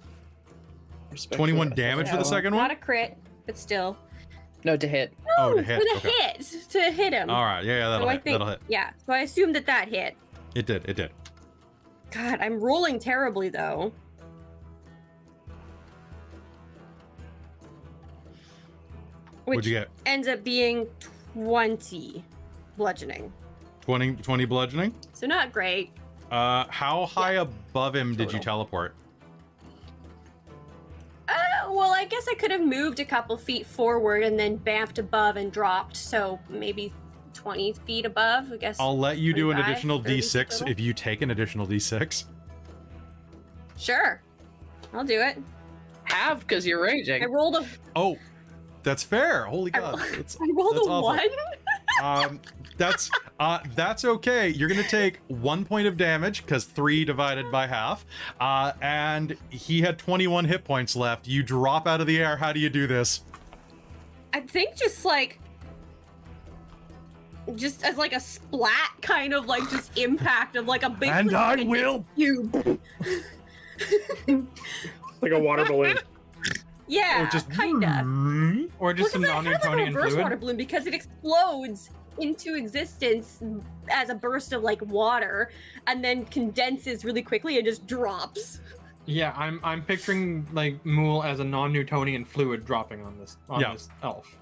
Respect 1.11 1.37
21 1.37 1.69
for- 1.69 1.75
damage 1.75 2.07
for 2.09 2.17
the 2.17 2.23
Yeah. 2.23 2.29
second 2.31 2.53
Not 2.53 2.59
one? 2.63 2.71
a 2.71 2.77
crit, 2.77 3.19
but 3.45 3.59
still. 3.59 3.99
No, 4.65 4.79
to 4.79 4.89
hit. 4.89 5.13
Oh, 5.39 5.53
to 5.53 5.61
Ooh, 5.61 5.63
hit. 5.63 5.79
With 5.79 5.89
a 5.93 5.97
Okay. 6.09 6.13
hit 6.39 6.67
to 6.71 6.81
hit 6.91 7.13
him. 7.13 7.29
All 7.29 7.45
right. 7.45 7.63
Yeah, 7.65 7.79
yeah, 7.79 7.89
that'll 7.91 8.07
so 8.07 8.09
I 8.09 8.13
hit. 8.15 8.25
think, 8.25 8.35
That'll 8.35 8.49
hit. 8.49 8.61
yeah. 8.69 8.91
So 9.07 9.13
I 9.13 9.19
assumed 9.19 9.55
that 9.57 9.67
that 9.67 9.89
hit. 9.91 10.17
It 10.55 10.65
did. 10.65 10.89
It 10.89 10.95
did. 10.97 11.11
God, 12.11 12.41
I'm 12.41 12.59
rolling 12.61 12.99
terribly 12.99 13.51
though. 13.51 13.93
Which 19.47 19.59
What'd 19.59 19.71
you 19.71 19.79
get? 19.79 19.89
ends 20.07 20.27
up 20.27 20.43
being 20.43 20.89
20 21.35 22.25
bludgeoning. 22.77 23.33
20, 23.83 24.17
20 24.17 24.45
bludgeoning. 24.45 24.95
So 25.13 25.29
not 25.29 25.53
great. 25.53 25.93
Uh, 26.33 26.65
how 26.69 27.07
high 27.07 27.35
above 27.35 27.95
him 27.95 28.17
did 28.17 28.33
you 28.33 28.41
teleport? 28.41 28.97
Uh, 31.29 31.33
well, 31.71 31.93
I 31.93 32.07
guess 32.07 32.27
I 32.29 32.35
could 32.35 32.51
have 32.51 32.61
moved 32.61 32.99
a 32.99 33.05
couple 33.05 33.37
feet 33.37 33.65
forward 33.65 34.25
and 34.25 34.37
then 34.37 34.59
bamfed 34.59 34.99
above 34.99 35.37
and 35.37 35.53
dropped. 35.53 35.97
So 35.97 36.41
maybe 36.49 36.93
20 37.35 37.75
feet 37.87 38.05
above. 38.05 38.53
I 38.53 38.57
guess. 38.57 38.81
I'll 38.81 38.99
let 38.99 39.19
you 39.19 39.33
do 39.33 39.53
an 39.53 39.59
additional 39.59 40.03
d6 40.03 40.49
total? 40.59 40.69
if 40.69 40.81
you 40.81 40.93
take 40.93 41.23
an 41.23 41.31
additional 41.31 41.69
d6. 41.69 42.25
Sure. 43.79 44.21
I'll 44.93 45.05
do 45.05 45.21
it. 45.21 45.41
Have 46.03 46.41
because 46.41 46.67
you're 46.67 46.83
raging. 46.83 47.23
I 47.23 47.27
rolled 47.27 47.55
a. 47.55 47.67
Oh, 47.95 48.17
that's 48.87 49.03
fair. 49.03 49.45
Holy 49.45 49.71
god. 49.73 49.99
rolled- 49.99 50.13
That's, 50.15 50.37
I 50.41 50.47
rolled 50.55 50.77
that's 50.77 50.87
a 50.87 50.91
awful. 50.91 51.03
one. 51.03 51.21
um, 52.03 52.41
that's 52.79 53.11
uh, 53.41 53.59
that's 53.75 54.05
okay. 54.05 54.49
You're 54.49 54.69
gonna 54.69 54.83
take 54.89 55.19
one 55.29 55.65
point 55.65 55.87
of 55.89 55.97
damage 55.97 56.43
because 56.45 56.65
three 56.65 57.05
divided 57.05 57.51
by 57.51 57.67
half. 57.67 58.07
Uh, 58.41 58.73
and 58.81 59.37
he 59.51 59.81
had 59.83 59.99
21 59.99 60.45
hit 60.45 60.63
points 60.65 60.95
left. 60.95 61.27
You 61.27 61.43
drop 61.43 61.87
out 61.89 62.01
of 62.01 62.07
the 62.07 62.19
air. 62.19 62.37
How 62.37 62.53
do 62.53 62.61
you 62.61 62.71
do 62.71 62.87
this? 62.87 63.23
I 64.33 64.41
think 64.41 64.77
just 64.77 65.05
like. 65.05 65.41
Just 67.55 67.85
as 67.85 67.97
like 67.97 68.13
a 68.13 68.21
splat 68.21 68.91
kind 69.03 69.33
of 69.33 69.47
like 69.47 69.69
just 69.71 69.97
impact 69.99 70.57
of 70.57 70.67
like 70.67 70.83
a 70.83 70.91
big 70.91 71.09
And 71.11 71.35
I 71.35 71.63
will. 71.63 72.05
cube. 72.17 72.53
like 74.27 75.33
a 75.33 75.39
water 75.39 75.65
balloon. 75.65 75.97
Yeah, 76.89 77.25
Or 77.25 77.31
just 77.31 77.51
kinda. 77.51 78.05
Or 78.79 78.93
just 78.93 79.15
Well, 79.19 79.25
a 79.25 79.27
'cause 79.27 79.47
I- 79.47 79.53
kind 79.59 79.65
of 79.65 79.79
like 79.79 79.81
a 79.81 79.85
reverse 79.97 80.11
fluid. 80.13 80.23
water 80.23 80.37
balloon 80.37 80.57
because 80.57 80.87
it 80.87 80.95
explodes 80.95 81.91
into 82.19 82.55
existence 82.55 83.43
as 83.91 84.09
a 84.11 84.15
burst 84.15 84.53
of 84.53 84.63
like 84.63 84.81
water 84.83 85.51
and 85.87 86.03
then 86.05 86.25
condenses 86.27 87.05
really 87.05 87.23
quickly 87.23 87.57
and 87.57 87.67
just 87.67 87.87
drops. 87.87 88.61
Yeah, 89.07 89.33
I'm 89.37 89.61
I'm 89.65 89.83
picturing 89.83 90.47
like 90.53 90.85
Mool 90.87 91.23
as 91.23 91.41
a 91.41 91.45
non-Newtonian 91.45 92.25
fluid 92.25 92.65
dropping 92.65 93.05
on 93.05 93.19
this 93.19 93.37
on 93.49 93.61
Yeah. 93.61 93.73
this 93.73 93.89
elf. 94.03 94.37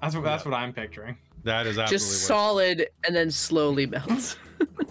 That's 0.00 0.14
what 0.14 0.24
that's 0.24 0.44
what 0.44 0.54
I'm 0.54 0.72
picturing. 0.72 1.16
That 1.44 1.66
is 1.66 1.78
absolutely 1.78 1.96
Just 1.98 2.22
what, 2.30 2.36
solid 2.36 2.88
and 3.06 3.14
then 3.16 3.30
slowly 3.30 3.86
melts. 3.94 4.36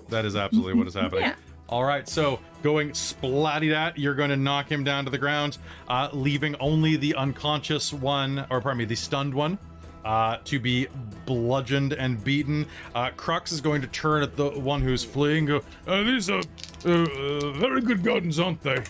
that 0.10 0.26
is 0.26 0.36
absolutely 0.36 0.74
what 0.76 0.88
is 0.88 0.94
happening. 0.94 1.24
Yeah. 1.26 1.36
All 1.68 1.84
right, 1.84 2.08
so 2.08 2.40
going 2.62 2.92
splatty 2.92 3.72
that, 3.72 3.98
you're 3.98 4.14
going 4.14 4.30
to 4.30 4.38
knock 4.38 4.72
him 4.72 4.84
down 4.84 5.04
to 5.06 5.12
the 5.12 5.18
ground, 5.18 5.58
uh, 5.88 6.10
leaving 6.14 6.56
only 6.58 6.96
the 6.96 7.16
unconscious 7.16 7.92
one, 7.92 8.46
or 8.52 8.62
pardon 8.62 8.78
me, 8.78 8.86
the 8.86 8.96
stunned 8.96 9.34
one, 9.34 9.58
uh, 10.04 10.38
to 10.44 10.60
be 10.60 10.88
bludgeoned 11.26 11.94
and 11.94 12.24
beaten. 12.24 12.68
Uh, 12.94 13.10
Krux 13.10 13.52
is 13.52 13.62
going 13.62 13.82
to 13.82 13.88
turn 13.88 14.22
at 14.22 14.36
the 14.36 14.52
one 14.52 14.80
who's 14.82 15.04
fleeing, 15.04 15.46
go, 15.46 15.62
Uh, 15.88 16.04
these 16.04 16.30
are 16.30 16.44
uh, 16.86 16.92
uh, 16.92 17.52
very 17.54 17.82
good 17.82 18.04
guns, 18.04 18.40
aren't 18.40 18.62
they? 18.62 18.84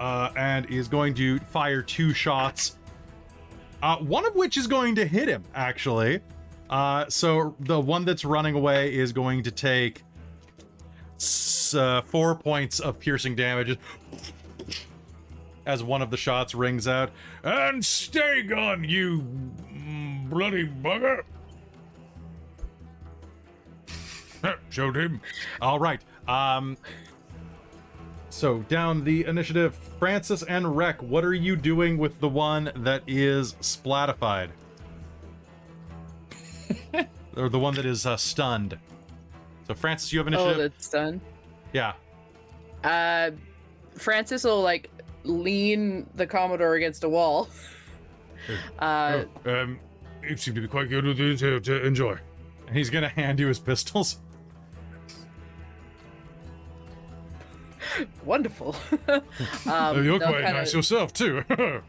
and 0.00 0.66
is 0.66 0.88
going 0.88 1.14
to 1.14 1.38
fire 1.38 1.80
two 1.80 2.12
shots, 2.12 2.76
one 4.00 4.26
of 4.26 4.34
which 4.34 4.56
is 4.56 4.66
going 4.66 4.96
to 4.96 5.06
hit 5.06 5.28
him, 5.28 5.44
actually. 5.54 6.20
So 7.08 7.54
the 7.60 7.80
one 7.80 8.04
that's 8.04 8.24
running 8.24 8.56
away 8.56 8.92
is 8.92 9.12
going 9.12 9.44
to 9.44 9.52
take 9.52 10.02
uh, 11.74 12.02
four 12.02 12.34
points 12.34 12.80
of 12.80 12.98
piercing 12.98 13.34
damage 13.34 13.78
as 15.66 15.82
one 15.82 16.00
of 16.00 16.10
the 16.10 16.16
shots 16.16 16.54
rings 16.54 16.86
out. 16.86 17.10
And 17.42 17.84
stay 17.84 18.42
gone, 18.42 18.84
you 18.84 19.20
mm, 19.20 20.30
bloody 20.30 20.66
bugger! 20.66 21.22
Showed 24.70 24.96
him. 24.96 25.20
All 25.60 25.78
right. 25.78 26.00
Um. 26.28 26.76
So 28.30 28.58
down 28.68 29.02
the 29.02 29.24
initiative, 29.24 29.74
Francis 29.98 30.42
and 30.42 30.76
Rek, 30.76 31.02
what 31.02 31.24
are 31.24 31.32
you 31.32 31.56
doing 31.56 31.96
with 31.96 32.20
the 32.20 32.28
one 32.28 32.70
that 32.76 33.02
is 33.06 33.56
splatified? 33.60 34.50
or 37.36 37.48
the 37.48 37.58
one 37.58 37.74
that 37.76 37.86
is 37.86 38.04
uh, 38.04 38.18
stunned? 38.18 38.78
So 39.66 39.74
Francis, 39.74 40.12
you 40.12 40.18
have 40.20 40.26
an 40.28 40.34
issue? 40.34 40.42
oh, 40.42 40.54
that's 40.54 40.88
done. 40.88 41.20
yeah. 41.72 41.94
Uh, 42.84 43.30
Francis 43.96 44.44
will 44.44 44.62
like 44.62 44.90
lean 45.24 46.06
the 46.14 46.26
Commodore 46.26 46.74
against 46.74 47.02
a 47.04 47.08
wall. 47.08 47.48
Uh, 48.78 49.24
Oh, 49.44 49.62
um, 49.62 49.80
you 50.22 50.36
seem 50.36 50.54
to 50.54 50.60
be 50.60 50.68
quite 50.68 50.88
good 50.88 51.04
with 51.04 51.18
it. 51.18 51.38
To, 51.38 51.58
to 51.60 51.84
enjoy. 51.84 52.16
And 52.68 52.76
he's 52.76 52.90
gonna 52.90 53.08
hand 53.08 53.40
you 53.40 53.48
his 53.48 53.58
pistols. 53.58 54.18
wonderful. 58.24 58.76
Um, 59.66 60.04
you're 60.04 60.18
quite 60.18 60.44
kinda- 60.44 60.52
nice 60.52 60.74
yourself 60.74 61.12
too. 61.12 61.42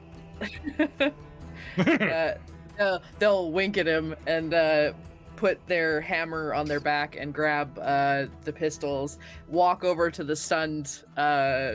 uh, 1.78 2.34
they'll, 2.78 3.02
they'll 3.20 3.52
wink 3.52 3.78
at 3.78 3.88
him 3.88 4.16
and 4.26 4.54
uh, 4.54 4.94
put 5.38 5.66
their 5.68 6.02
hammer 6.02 6.54
on 6.54 6.66
their 6.66 6.82
back 6.82 7.16
and 7.16 7.34
grab 7.34 7.80
uh, 7.80 8.26
the 8.44 8.52
pistols, 8.52 9.20
walk 9.48 9.86
over 9.86 10.12
to 10.12 10.24
the 10.24 10.36
stunned 10.36 11.04
uh, 11.16 11.74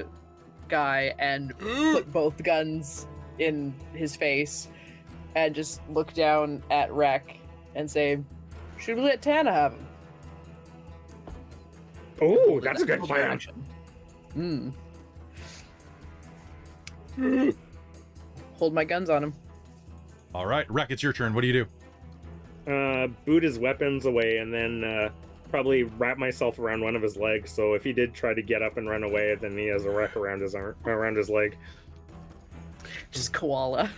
guy 0.69 1.15
and 1.19 1.57
put 1.59 2.13
both 2.13 2.43
guns 2.43 3.07
in 3.39 3.75
his 3.95 4.15
face 4.15 4.69
and 5.35 5.55
just 5.55 5.81
look 5.89 6.13
down 6.13 6.63
at 6.71 6.93
Rek 6.93 7.39
and 7.75 7.91
say, 7.91 8.19
Should 8.79 8.97
we 8.97 9.03
let 9.03 9.23
Tana 9.23 9.51
have 9.53 9.73
him? 9.73 9.87
Oh, 12.21 12.61
that's 12.61 12.83
a 12.83 12.87
good 12.87 13.01
plan. 13.01 13.41
Hmm. 14.35 14.71
Hold 18.59 18.75
my 18.75 18.85
guns 18.85 19.09
on 19.09 19.25
him. 19.25 19.35
All 20.35 20.47
right, 20.47 20.71
Rek, 20.71 20.91
it's 20.91 21.03
your 21.03 21.13
turn. 21.13 21.33
What 21.35 21.41
do 21.43 21.47
you 21.47 21.53
do? 21.53 21.67
Uh, 22.67 23.09
boot 23.25 23.43
his 23.43 23.59
weapons 23.59 24.07
away 24.07 24.39
and 24.39 24.55
then 24.55 24.85
uh, 24.85 25.09
probably 25.51 25.83
wrap 25.83 26.17
myself 26.17 26.59
around 26.59 26.81
one 26.83 26.95
of 26.95 27.03
his 27.03 27.17
legs. 27.17 27.51
So 27.51 27.75
if 27.75 27.83
he 27.83 27.93
did 27.93 28.15
try 28.15 28.35
to 28.35 28.43
get 28.43 28.63
up 28.63 28.77
and 28.77 28.89
run 28.89 29.03
away, 29.03 29.35
then 29.35 29.57
he 29.59 29.67
has 29.67 29.85
a 29.85 29.91
wreck 29.91 30.17
around 30.17 30.41
his 30.41 30.55
arm, 30.55 30.77
around 30.85 31.17
his 31.17 31.29
leg. 31.29 31.57
Just 33.11 33.33
koala. 33.33 33.91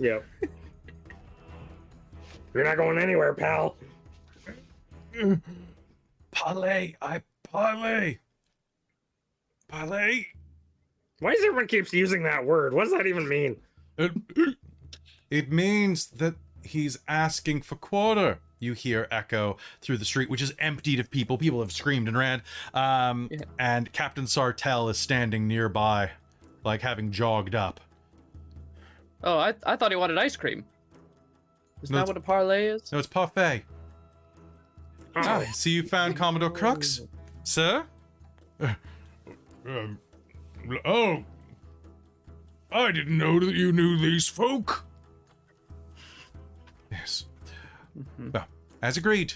Yep. 0.00 0.24
You're 2.54 2.64
not 2.64 2.78
going 2.78 2.98
anywhere, 2.98 3.34
pal. 3.34 3.76
parlay, 6.30 6.94
I 7.02 7.22
parlay. 7.50 8.18
Parlay. 9.68 10.26
Why 11.20 11.34
does 11.34 11.44
everyone 11.44 11.66
keeps 11.66 11.92
using 11.92 12.22
that 12.22 12.44
word? 12.44 12.72
What 12.72 12.84
does 12.84 12.92
that 12.94 13.06
even 13.06 13.28
mean? 13.28 13.56
Uh, 13.98 14.08
It 15.30 15.50
means 15.50 16.06
that 16.10 16.34
he's 16.66 16.98
asking 17.08 17.62
for 17.62 17.76
quarter. 17.76 18.38
You 18.58 18.72
hear 18.72 19.06
echo 19.10 19.56
through 19.82 19.98
the 19.98 20.04
street, 20.04 20.30
which 20.30 20.40
is 20.42 20.52
emptied 20.58 20.98
of 21.00 21.10
people. 21.10 21.36
People 21.36 21.60
have 21.60 21.70
screamed 21.72 22.08
and 22.08 22.16
ran. 22.16 22.42
Um, 22.74 23.28
Yeah. 23.30 23.40
And 23.58 23.92
Captain 23.92 24.24
Sartell 24.24 24.90
is 24.90 24.98
standing 24.98 25.46
nearby, 25.46 26.12
like 26.64 26.80
having 26.80 27.12
jogged 27.12 27.54
up. 27.54 27.80
Oh, 29.22 29.38
I, 29.38 29.54
I 29.64 29.76
thought 29.76 29.90
he 29.90 29.96
wanted 29.96 30.16
ice 30.18 30.36
cream. 30.36 30.64
Is 31.82 31.90
No, 31.90 31.98
that 31.98 32.06
what 32.08 32.16
a 32.16 32.20
parlay 32.20 32.66
is? 32.68 32.90
No, 32.90 32.98
it's 32.98 33.06
parfait. 33.06 33.64
Oh, 35.14 35.20
Ah, 35.22 35.44
so 35.52 35.68
you 35.70 35.82
found 35.82 36.16
Commodore 36.16 36.50
Krux, 36.50 37.06
sir? 37.44 37.84
Um, 39.66 39.98
oh, 40.84 41.24
I 42.72 42.90
didn't 42.92 43.18
know 43.18 43.38
that 43.40 43.54
you 43.54 43.72
knew 43.72 43.98
these 43.98 44.28
folk. 44.28 44.85
Yes. 46.98 47.26
Well, 48.32 48.46
as 48.82 48.96
agreed, 48.96 49.34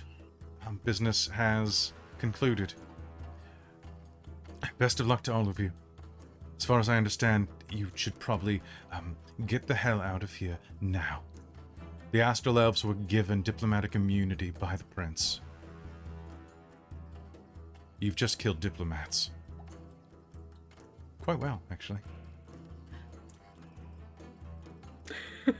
um, 0.67 0.81
business 0.85 1.29
has 1.29 1.93
concluded. 2.19 2.75
Best 4.79 5.01
of 5.01 5.07
luck 5.07 5.23
to 5.25 5.33
all 5.33 5.49
of 5.49 5.59
you. 5.59 5.73
As 6.59 6.65
far 6.65 6.79
as 6.79 6.89
I 6.89 6.97
understand, 6.97 7.49
you 7.71 7.91
should 7.95 8.19
probably 8.19 8.63
um, 8.93 9.17
get 9.47 9.67
the 9.67 9.75
hell 9.75 10.01
out 10.01 10.23
of 10.23 10.33
here 10.33 10.59
now. 10.81 11.23
The 12.13 12.21
Astral 12.23 12.59
Elves 12.59 12.85
were 12.85 12.95
given 12.95 13.43
diplomatic 13.43 13.95
immunity 13.95 14.51
by 14.51 14.77
the 14.77 14.85
Prince. 14.85 15.41
You've 17.99 18.17
just 18.17 18.39
killed 18.39 18.61
diplomats. 18.61 19.31
Quite 21.21 21.39
well, 21.39 21.63
actually. 21.71 22.01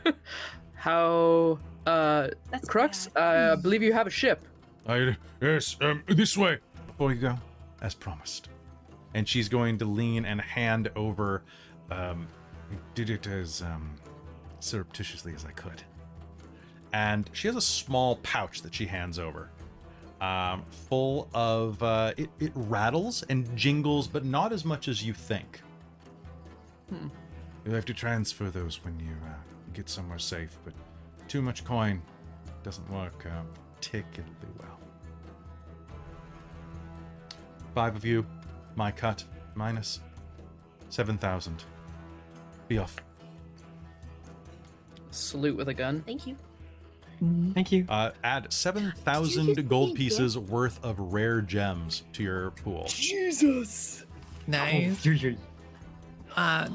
How, 0.75 1.59
uh, 1.87 2.29
That's 2.51 2.69
Krux, 2.69 3.13
bad. 3.13 3.53
I 3.53 3.57
believe 3.57 3.83
you 3.83 3.93
have 3.93 4.07
a 4.07 4.11
ship. 4.11 4.45
I 4.87 5.17
yes, 5.41 5.77
um, 5.81 6.03
this 6.07 6.37
way. 6.37 6.59
Before 6.87 7.13
you 7.13 7.21
go, 7.21 7.39
as 7.83 7.95
promised. 7.95 8.49
And 9.15 9.29
she's 9.29 9.49
going 9.49 9.79
to 9.79 9.85
lean 9.85 10.25
and 10.25 10.41
hand 10.41 10.91
over. 10.97 11.43
Um, 11.91 12.29
I 12.71 12.77
did 12.95 13.11
it 13.11 13.27
as 13.27 13.63
um, 13.63 13.95
surreptitiously 14.61 15.35
as 15.35 15.45
I 15.45 15.51
could. 15.51 15.83
And 16.93 17.29
she 17.33 17.49
has 17.49 17.57
a 17.57 17.61
small 17.61 18.17
pouch 18.17 18.63
that 18.63 18.75
she 18.75 18.87
hands 18.87 19.19
over, 19.19 19.51
um, 20.21 20.65
full 20.89 21.29
of. 21.35 21.83
Uh, 21.83 22.13
it, 22.17 22.31
it 22.39 22.53
rattles 22.55 23.23
and 23.29 23.55
jingles, 23.57 24.09
but 24.09 24.25
not 24.25 24.53
as 24.53 24.65
much 24.65 24.89
as 24.89 25.05
you 25.05 25.13
think. 25.13 25.61
Hmm. 26.89 27.09
You'll 27.65 27.75
have 27.75 27.85
to 27.87 27.95
transfer 27.95 28.51
those 28.51 28.85
when 28.85 28.99
you 28.99 29.13
uh, 29.25 29.35
get 29.73 29.89
somewhere 29.89 30.19
safe, 30.19 30.59
but 30.65 30.73
too 31.31 31.41
much 31.41 31.65
coin. 31.65 32.03
doesn't 32.65 32.91
work 32.91 33.25
out 33.33 33.47
particularly 33.77 34.35
well. 34.59 34.79
Five 37.73 37.95
of 37.95 38.05
you, 38.05 38.27
my 38.75 38.91
cut, 38.91 39.25
minus 39.55 40.01
7,000. 40.89 41.63
Be 42.67 42.79
off. 42.79 42.97
Salute 45.13 45.57
with 45.57 45.69
a 45.69 45.75
gun. 45.75 46.03
Thank 46.05 46.27
you. 46.27 46.37
Thank 47.55 47.71
you. 47.71 47.87
Uh, 47.89 48.11
add 48.25 48.53
7,000 48.53 49.69
gold 49.69 49.95
pieces 49.95 50.37
worth 50.37 50.85
of 50.85 50.99
rare 50.99 51.43
gems 51.43 52.03
to 52.15 52.25
your 52.25 52.51
pool. 52.51 52.87
Jesus. 52.89 54.05
Nice. 54.49 55.01
Uh, 56.37 56.69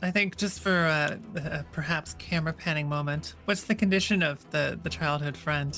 I 0.00 0.10
think 0.10 0.36
just 0.36 0.60
for 0.60 0.70
uh, 0.86 1.16
uh, 1.38 1.62
perhaps 1.72 2.14
camera 2.14 2.52
panning 2.52 2.88
moment, 2.88 3.34
what's 3.44 3.64
the 3.64 3.74
condition 3.74 4.22
of 4.22 4.48
the 4.50 4.78
the 4.82 4.90
childhood 4.90 5.36
friend? 5.36 5.76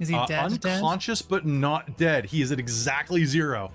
Is 0.00 0.08
he 0.08 0.14
Uh, 0.14 0.26
dead? 0.26 0.60
Dead? 0.60 0.74
unconscious 0.76 1.22
but 1.22 1.46
not 1.46 1.96
dead. 1.96 2.24
He 2.26 2.42
is 2.42 2.50
at 2.52 2.58
exactly 2.58 3.24
zero. 3.24 3.70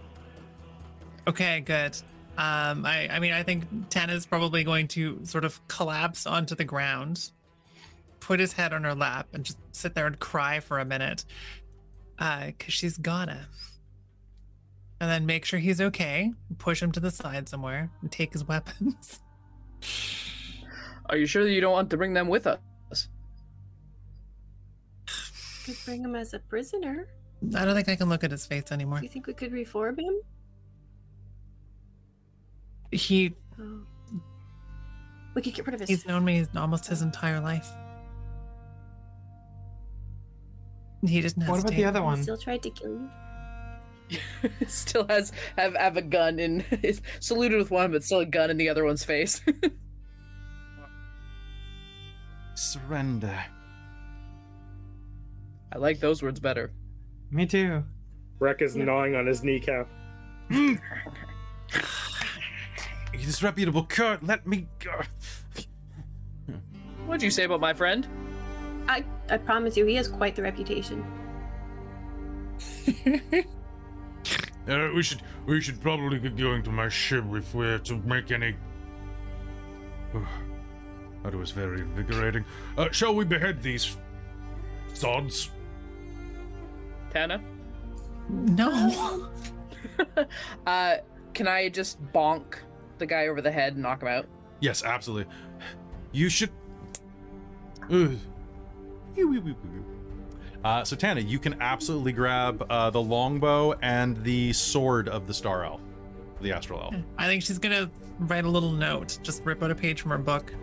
Okay, 1.28 1.62
good. 1.62 1.96
Um, 2.38 2.86
I, 2.86 3.08
I 3.12 3.20
mean, 3.20 3.34
I 3.34 3.44
think 3.44 3.64
Tana's 3.90 4.26
probably 4.26 4.64
going 4.64 4.88
to 4.90 5.20
sort 5.24 5.44
of 5.44 5.66
collapse 5.68 6.28
onto 6.28 6.54
the 6.54 6.64
ground, 6.66 7.32
put 8.20 8.40
his 8.40 8.54
head 8.54 8.74
on 8.74 8.84
her 8.84 8.94
lap, 8.94 9.28
and 9.34 9.44
just 9.44 9.58
sit 9.72 9.96
there 9.96 10.06
and 10.06 10.20
cry 10.20 10.60
for 10.60 10.78
a 10.80 10.86
minute, 10.86 11.26
uh, 12.20 12.52
cause 12.60 12.74
she's 12.74 12.98
gotta. 12.98 13.48
And 15.00 15.10
then 15.10 15.26
make 15.26 15.46
sure 15.46 15.60
he's 15.60 15.80
okay, 15.80 16.34
push 16.58 16.82
him 16.82 16.92
to 16.94 17.00
the 17.00 17.12
side 17.12 17.48
somewhere, 17.48 17.92
and 18.02 18.12
take 18.12 18.34
his 18.34 18.44
weapons. 18.48 19.20
Are 21.10 21.18
you 21.18 21.26
sure 21.28 21.44
that 21.44 21.52
you 21.52 21.62
don't 21.62 21.72
want 21.72 21.90
to 21.92 21.98
bring 21.98 22.14
them 22.14 22.28
with 22.28 22.48
us? 22.48 22.60
Could 25.66 25.76
bring 25.86 26.04
him 26.04 26.16
as 26.16 26.34
a 26.34 26.40
prisoner. 26.40 27.08
I 27.56 27.66
don't 27.66 27.76
think 27.76 27.90
I 27.90 27.96
can 27.96 28.10
look 28.10 28.24
at 28.24 28.32
his 28.32 28.46
face 28.46 28.72
anymore. 28.72 29.00
Do 29.00 29.04
you 29.04 29.10
think 29.10 29.28
we 29.28 29.34
could 29.34 29.52
reform 29.52 30.00
him? 30.00 30.22
He 32.92 33.36
Oh. 33.60 33.82
We 35.36 35.42
could 35.42 35.54
get 35.54 35.66
rid 35.68 35.74
of 35.76 35.82
his. 35.82 35.90
he's 35.90 36.06
known 36.08 36.24
me 36.26 36.46
almost 36.56 36.88
his 36.88 37.02
entire 37.02 37.40
life. 37.40 37.70
He 41.06 41.22
doesn't 41.22 41.46
What 41.48 41.60
about 41.60 41.74
the 41.74 41.86
other 41.86 42.02
one? 42.02 42.24
Still 42.24 42.38
tried 42.38 42.64
to 42.64 42.70
kill 42.72 42.90
you. 42.92 43.10
still 44.68 45.06
has 45.08 45.32
have 45.58 45.76
have 45.76 45.98
a 45.98 46.02
gun 46.02 46.40
in 46.40 46.64
is 46.82 47.02
saluted 47.20 47.58
with 47.60 47.72
one, 47.72 47.92
but 47.92 48.04
still 48.04 48.20
a 48.20 48.26
gun 48.26 48.50
in 48.50 48.58
the 48.58 48.70
other 48.70 48.86
one's 48.86 49.04
face. 49.04 49.42
Surrender. 52.56 53.38
I 55.72 55.78
like 55.78 56.00
those 56.00 56.24
words 56.24 56.40
better. 56.40 56.72
Me 57.30 57.46
too. 57.46 57.84
Rek 58.40 58.62
is 58.62 58.76
gnawing 58.76 59.16
on 59.16 59.28
his 59.28 59.44
kneecap. 59.44 59.88
Hmm. 60.50 60.76
You 63.14 63.20
disreputable 63.26 63.86
curt, 63.86 64.24
let 64.24 64.48
me 64.48 64.68
go. 64.80 65.02
What'd 67.06 67.24
you 67.24 67.32
say 67.32 67.44
about 67.44 67.60
my 67.60 67.74
friend? 67.74 68.08
I 68.88 69.04
I 69.30 69.38
promise 69.38 69.76
you, 69.76 69.86
he 69.86 69.96
has 69.96 70.08
quite 70.08 70.36
the 70.36 70.44
reputation. 70.44 71.06
Uh, 74.68 74.90
we 74.94 75.02
should 75.02 75.22
we 75.46 75.62
should 75.62 75.80
probably 75.82 76.20
get 76.20 76.36
going 76.36 76.62
to 76.64 76.72
my 76.72 76.90
ship 76.90 77.24
if 77.32 77.54
we're 77.56 77.80
to 77.80 77.98
make 78.00 78.32
any. 78.32 78.56
that 81.24 81.34
was 81.36 81.52
very 81.52 81.82
invigorating. 81.82 82.44
Uh, 82.78 82.90
shall 82.92 83.16
we 83.16 83.24
behead 83.24 83.62
these 83.62 83.98
sods? 84.94 85.52
Tana? 87.12 87.42
No. 88.30 89.30
Uh, 90.68 90.98
can 91.34 91.48
I 91.48 91.70
just 91.70 92.00
bonk 92.14 92.58
the 93.00 93.06
guy 93.08 93.28
over 93.28 93.42
the 93.42 93.52
head 93.52 93.74
and 93.74 93.82
knock 93.82 94.04
him 94.04 94.10
out? 94.10 94.28
Yes, 94.60 94.84
absolutely. 94.84 95.34
You 96.12 96.30
should. 96.30 96.52
Uh, 100.68 100.84
so 100.84 100.98
Tana, 100.98 101.22
you 101.22 101.40
can 101.40 101.62
absolutely 101.62 102.12
grab 102.12 102.66
uh, 102.70 102.90
the 102.90 103.02
longbow 103.02 103.72
and 103.82 104.22
the 104.26 104.52
sword 104.52 105.08
of 105.08 105.26
the 105.26 105.34
Star 105.34 105.64
Elf, 105.64 105.80
the 106.42 106.52
Astral 106.52 106.82
Elf. 106.82 106.96
I 107.18 107.26
think 107.26 107.42
she's 107.42 107.58
gonna 107.58 107.90
write 108.20 108.44
a 108.44 108.50
little 108.50 108.74
note, 108.74 109.18
just 109.24 109.46
rip 109.46 109.64
out 109.64 109.72
a 109.72 109.76
page 109.76 110.02
from 110.02 110.12
her 110.12 110.18
book 110.18 110.54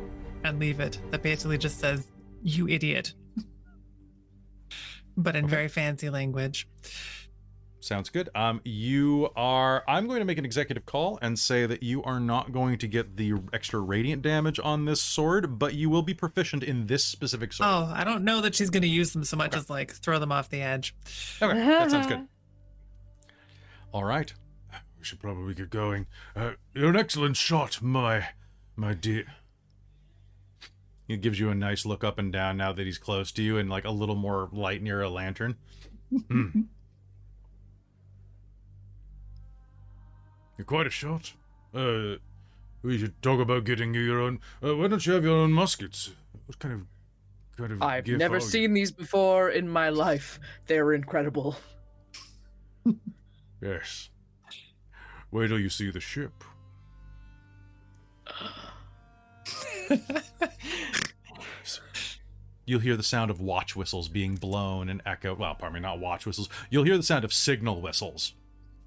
and 0.45 0.59
leave 0.59 0.79
it 0.79 1.01
that 1.11 1.23
basically 1.23 1.57
just 1.57 1.81
says, 1.81 2.11
You 2.43 2.69
idiot. 2.69 3.15
but 5.17 5.37
in 5.37 5.49
very 5.49 5.69
fancy 5.69 6.11
language. 6.11 6.69
Sounds 7.85 8.09
good. 8.09 8.31
Um, 8.35 8.63
you 8.65 9.29
are. 9.37 9.85
I'm 9.87 10.07
going 10.07 10.21
to 10.21 10.25
make 10.25 10.39
an 10.39 10.47
executive 10.47 10.87
call 10.87 11.19
and 11.21 11.39
say 11.39 11.67
that 11.67 11.83
you 11.83 12.03
are 12.03 12.19
not 12.19 12.51
going 12.51 12.79
to 12.79 12.89
get 12.89 13.19
the 13.19 13.35
extra 13.53 13.79
radiant 13.79 14.23
damage 14.23 14.59
on 14.65 14.87
this 14.87 15.03
sword, 15.03 15.59
but 15.59 15.75
you 15.75 15.91
will 15.91 16.01
be 16.01 16.15
proficient 16.15 16.63
in 16.63 16.87
this 16.87 17.05
specific 17.05 17.53
sword. 17.53 17.69
Oh, 17.71 17.93
I 17.95 18.05
don't 18.05 18.25
know 18.25 18.41
that 18.41 18.55
she's 18.55 18.71
gonna 18.71 18.87
use 18.87 19.13
them 19.13 19.23
so 19.23 19.37
much 19.37 19.55
as 19.55 19.69
like 19.69 19.93
throw 19.93 20.19
them 20.19 20.33
off 20.33 20.49
the 20.49 20.63
edge. 20.63 20.95
Okay, 21.43 21.59
that 21.59 21.91
sounds 21.91 22.07
good. 22.07 22.27
All 23.93 24.05
right. 24.05 24.33
We 24.99 25.05
should 25.05 25.21
probably 25.21 25.53
get 25.53 25.69
going. 25.69 26.07
Uh, 26.35 26.53
you're 26.73 26.89
an 26.89 26.97
excellent 26.97 27.37
shot, 27.37 27.83
my 27.83 28.29
my 28.77 28.95
dear. 28.95 29.27
He 31.07 31.19
gives 31.19 31.39
you 31.39 31.51
a 31.51 31.55
nice 31.55 31.85
look 31.85 32.03
up 32.03 32.19
and 32.19 32.33
down 32.33 32.57
now 32.57 32.73
that 32.73 32.87
he's 32.87 32.97
close 32.97 33.31
to 33.33 33.43
you 33.43 33.59
and 33.59 33.69
like 33.69 33.85
a 33.85 33.91
little 33.91 34.15
more 34.15 34.49
light 34.53 34.83
near 34.83 35.03
a 35.03 35.11
lantern. 35.11 35.57
Hmm. 36.31 36.63
You're 40.57 40.65
quite 40.65 40.87
a 40.87 40.91
shot. 40.91 41.33
Uh, 41.75 42.17
we 42.83 42.99
should 42.99 43.21
talk 43.23 43.41
about 43.41 43.65
getting 43.65 43.95
you 43.95 44.01
your 44.01 44.21
own. 44.21 44.41
Uh, 44.63 44.77
why 44.77 44.89
don't 44.89 45.05
you 45.05 45.15
have 45.15 45.25
your 45.25 45.37
own 45.37 45.53
muskets? 45.53 46.13
What 46.47 46.59
kind 46.59 46.75
of 46.75 46.87
kind 47.57 47.73
of? 47.73 47.83
I've 47.83 48.05
gift 48.05 48.19
never 48.19 48.37
are 48.37 48.39
you? 48.39 48.45
seen 48.45 48.75
these 48.75 48.93
before 48.93 49.51
in 49.51 49.69
my 49.69 49.89
life. 49.89 50.39
They're 50.67 50.93
incredible. 50.93 51.57
Yes. 53.63 54.11
Wait 55.31 55.49
till 55.49 55.59
you 55.59 55.71
see 55.71 55.91
the 55.91 56.01
ship. 56.01 56.45
You'll 62.67 62.81
hear 62.81 62.97
the 62.97 63.03
sound 63.03 63.31
of 63.31 63.41
watch 63.41 63.75
whistles 63.75 64.09
being 64.09 64.35
blown 64.37 64.91
and 64.91 65.01
echo. 65.07 65.35
Well, 65.35 65.55
pardon 65.55 65.75
me, 65.75 65.81
not 65.81 65.99
watch 65.99 66.27
whistles. 66.27 66.51
You'll 66.69 66.85
hear 66.85 66.99
the 66.99 67.03
sound 67.03 67.25
of 67.25 67.33
signal 67.33 67.81
whistles 67.81 68.35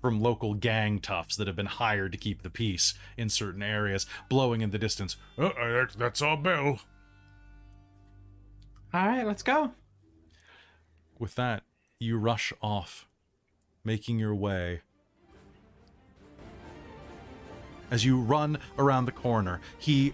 from 0.01 0.21
local 0.21 0.53
gang 0.53 0.99
toughs 0.99 1.35
that 1.37 1.47
have 1.47 1.55
been 1.55 1.65
hired 1.65 2.11
to 2.11 2.17
keep 2.17 2.43
the 2.43 2.49
peace 2.49 2.93
in 3.17 3.29
certain 3.29 3.63
areas, 3.63 4.05
blowing 4.29 4.61
in 4.61 4.71
the 4.71 4.77
distance. 4.77 5.15
Uh, 5.37 5.49
that- 5.49 5.95
that's 5.97 6.21
our 6.21 6.37
bell. 6.37 6.79
All 8.93 9.07
right, 9.07 9.25
let's 9.25 9.43
go. 9.43 9.73
With 11.19 11.35
that, 11.35 11.63
you 11.99 12.17
rush 12.17 12.53
off, 12.61 13.07
making 13.83 14.19
your 14.19 14.35
way. 14.35 14.81
As 17.89 18.05
you 18.05 18.19
run 18.19 18.59
around 18.77 19.05
the 19.05 19.11
corner, 19.11 19.61
he 19.79 20.13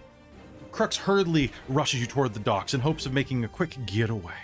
Krux 0.70 0.96
hurriedly 0.96 1.52
rushes 1.68 2.00
you 2.00 2.06
toward 2.06 2.34
the 2.34 2.40
docks 2.40 2.74
in 2.74 2.80
hopes 2.80 3.06
of 3.06 3.12
making 3.12 3.44
a 3.44 3.48
quick 3.48 3.76
getaway. 3.86 4.43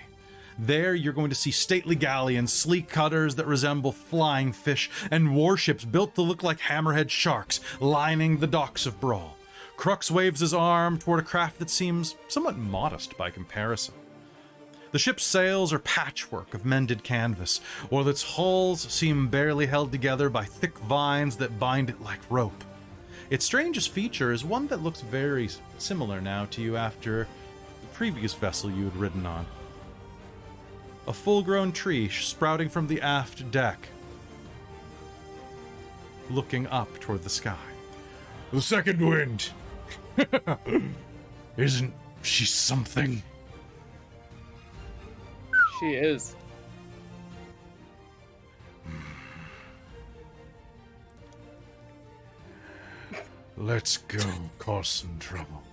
There, 0.63 0.95
you're 0.95 1.15
going 1.15 1.31
to 1.31 1.35
see 1.35 1.53
stately 1.53 1.97
galleons, 1.97 2.53
sleek 2.53 2.87
cutters 2.87 3.37
that 3.37 3.47
resemble 3.47 3.93
flying 3.93 4.53
fish, 4.53 4.91
and 5.11 5.35
warships 5.35 5.87
built 5.87 6.15
to 6.17 6.21
look 6.21 6.43
like 6.43 6.61
hammerhead 6.61 7.09
sharks 7.09 7.61
lining 7.81 8.37
the 8.37 8.47
docks 8.47 8.85
of 8.85 9.01
Bral. 9.01 9.31
Krux 9.79 10.11
waves 10.11 10.41
his 10.41 10.53
arm 10.53 10.99
toward 10.99 11.21
a 11.21 11.23
craft 11.23 11.61
that 11.61 11.71
seems 11.71 12.15
somewhat 12.29 12.59
modest 12.59 13.17
by 13.17 13.31
comparison. 13.31 13.95
The 14.93 14.99
ship's 14.99 15.25
sails 15.25 15.73
are 15.73 15.79
patchwork 15.79 16.53
of 16.53 16.67
mended 16.67 17.05
canvas, 17.05 17.63
while 17.89 18.07
its 18.07 18.35
hulls 18.35 18.83
seem 18.83 19.29
barely 19.29 19.65
held 19.65 19.91
together 19.91 20.29
by 20.29 20.45
thick 20.45 20.77
vines 20.81 21.39
that 21.39 21.59
bind 21.59 21.89
it 21.89 22.03
like 22.03 22.21
rope. 22.29 22.65
Its 23.31 23.47
strangest 23.47 23.89
feature 23.93 24.31
is 24.31 24.45
one 24.45 24.67
that 24.67 24.83
looks 24.83 25.01
very 25.01 25.49
similar 25.79 26.21
now 26.21 26.45
to 26.51 26.61
you 26.61 26.77
after 26.77 27.27
the 27.81 27.87
previous 27.95 28.35
vessel 28.35 28.71
you 28.71 28.85
had 28.85 28.97
ridden 28.97 29.25
on. 29.25 29.47
A 31.11 31.13
full 31.13 31.43
grown 31.43 31.73
tree 31.73 32.09
sprouting 32.09 32.69
from 32.69 32.87
the 32.87 33.01
aft 33.01 33.51
deck, 33.51 33.89
looking 36.31 36.69
up 36.69 37.01
toward 37.01 37.25
the 37.25 37.29
sky. 37.29 37.57
The 38.53 38.63
second 38.63 39.01
wind. 39.05 39.51
Isn't 41.57 41.93
she 42.23 42.45
something? 42.45 43.25
She 45.81 45.95
is. 45.95 46.37
Let's 53.57 53.97
go 53.97 54.21
cause 54.61 54.89
some 54.89 55.19
trouble. 55.19 55.65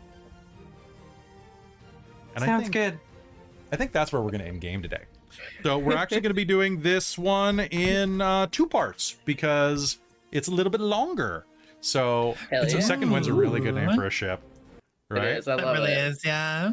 And 2.33 2.43
I 2.43 2.47
Sounds 2.47 2.63
think, 2.63 2.73
good. 2.73 2.99
I 3.71 3.75
think 3.75 3.91
that's 3.91 4.11
where 4.11 4.19
we're 4.23 4.31
going 4.31 4.41
to 4.41 4.47
end 4.47 4.61
game 4.61 4.81
today. 4.81 5.03
So 5.63 5.77
we're 5.77 5.95
actually 5.95 6.21
going 6.21 6.31
to 6.31 6.35
be 6.35 6.45
doing 6.45 6.81
this 6.81 7.17
one 7.17 7.59
in 7.59 8.21
uh, 8.21 8.47
two 8.51 8.67
parts 8.67 9.17
because 9.25 9.97
it's 10.31 10.47
a 10.47 10.51
little 10.51 10.71
bit 10.71 10.81
longer. 10.81 11.45
So 11.81 12.35
Hell 12.49 12.63
it's 12.63 12.85
second 12.85 13.11
one's 13.11 13.27
a 13.27 13.33
really 13.33 13.59
good 13.59 13.75
name 13.75 13.93
for 13.95 14.05
a 14.07 14.09
ship, 14.09 14.41
right? 15.09 15.37
is. 15.37 15.47
I 15.47 15.55
That 15.55 15.65
love 15.65 15.77
really 15.77 15.91
it. 15.91 15.97
is, 15.99 16.25
yeah. 16.25 16.71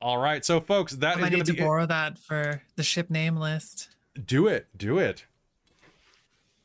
All 0.00 0.18
right, 0.18 0.44
so 0.44 0.60
folks, 0.60 0.92
that 0.92 1.08
I 1.08 1.12
is 1.12 1.20
might 1.20 1.30
going 1.30 1.38
need 1.40 1.46
to 1.46 1.52
to 1.52 1.58
be 1.58 1.62
borrow 1.64 1.86
that 1.86 2.18
for 2.18 2.62
the 2.76 2.82
ship 2.82 3.10
name 3.10 3.36
list. 3.36 3.88
do 4.26 4.46
it, 4.46 4.66
do 4.76 4.98
it, 4.98 5.24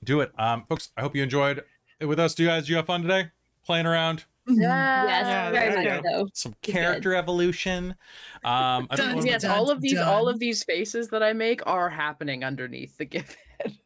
do 0.04 0.20
it. 0.22 0.32
Um, 0.38 0.66
folks, 0.68 0.90
I 0.98 1.02
hope 1.02 1.16
you 1.16 1.24
enjoyed 1.24 1.64
it 2.00 2.06
with 2.06 2.20
us. 2.20 2.36
Do 2.36 2.44
you 2.44 2.50
guys? 2.50 2.66
Do 2.66 2.72
you 2.72 2.78
have 2.78 2.86
fun 2.88 3.02
today? 3.02 3.30
Playing 3.66 3.86
around, 3.86 4.26
Yes, 4.60 5.26
Yeah, 5.28 5.52
very 5.52 5.76
much 5.76 6.04
good. 6.04 6.12
so. 6.12 6.28
some 6.34 6.56
character 6.62 7.16
evolution. 7.16 7.96
Um, 8.44 8.88
I 8.90 8.96
don't. 8.96 9.16
Dun, 9.18 9.26
Yes, 9.26 9.42
Dun, 9.44 9.52
all 9.52 9.70
of 9.70 9.82
these, 9.82 9.98
all 9.98 10.28
of 10.28 10.40
these 10.40 10.64
faces 10.64 11.10
that 11.10 11.22
I 11.24 11.34
make 11.34 11.66
are 11.68 11.90
happening 11.90 12.44
underneath 12.44 12.98
the 12.98 13.06
giff 13.06 13.36
head. 13.60 13.78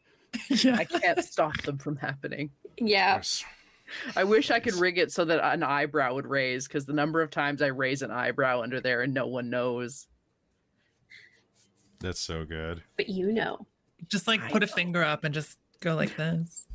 yeah. 0.64 0.76
I 0.76 0.85
can't 0.85 1.24
stop 1.24 1.61
them 1.64 1.77
from 1.77 1.98
happening. 1.98 2.52
Yeah. 2.77 3.22
I 4.16 4.24
wish 4.24 4.50
I 4.52 4.60
could 4.60 4.74
rig 4.76 4.98
it 4.98 5.11
so 5.11 5.26
that 5.26 5.40
an 5.53 5.61
eyebrow 5.64 6.16
would 6.16 6.26
raise, 6.27 6.68
because 6.68 6.85
the 6.85 6.94
number 6.94 7.22
of 7.22 7.30
times 7.30 7.61
I 7.61 7.68
raise 7.68 8.02
an 8.02 8.11
eyebrow 8.11 8.61
under 8.61 8.82
there 8.82 9.02
and 9.02 9.14
no 9.14 9.27
one 9.27 9.50
knows. 9.50 10.08
That's 12.00 12.19
so 12.19 12.45
good. 12.45 12.82
But 12.98 13.10
you 13.10 13.32
know. 13.32 13.68
Just 14.08 14.27
like 14.27 14.42
I 14.42 14.50
put 14.50 14.64
a 14.64 14.68
finger 14.68 15.03
up 15.03 15.24
and 15.24 15.34
just 15.34 15.58
go 15.80 15.95
like 15.95 16.16
this. 16.18 16.68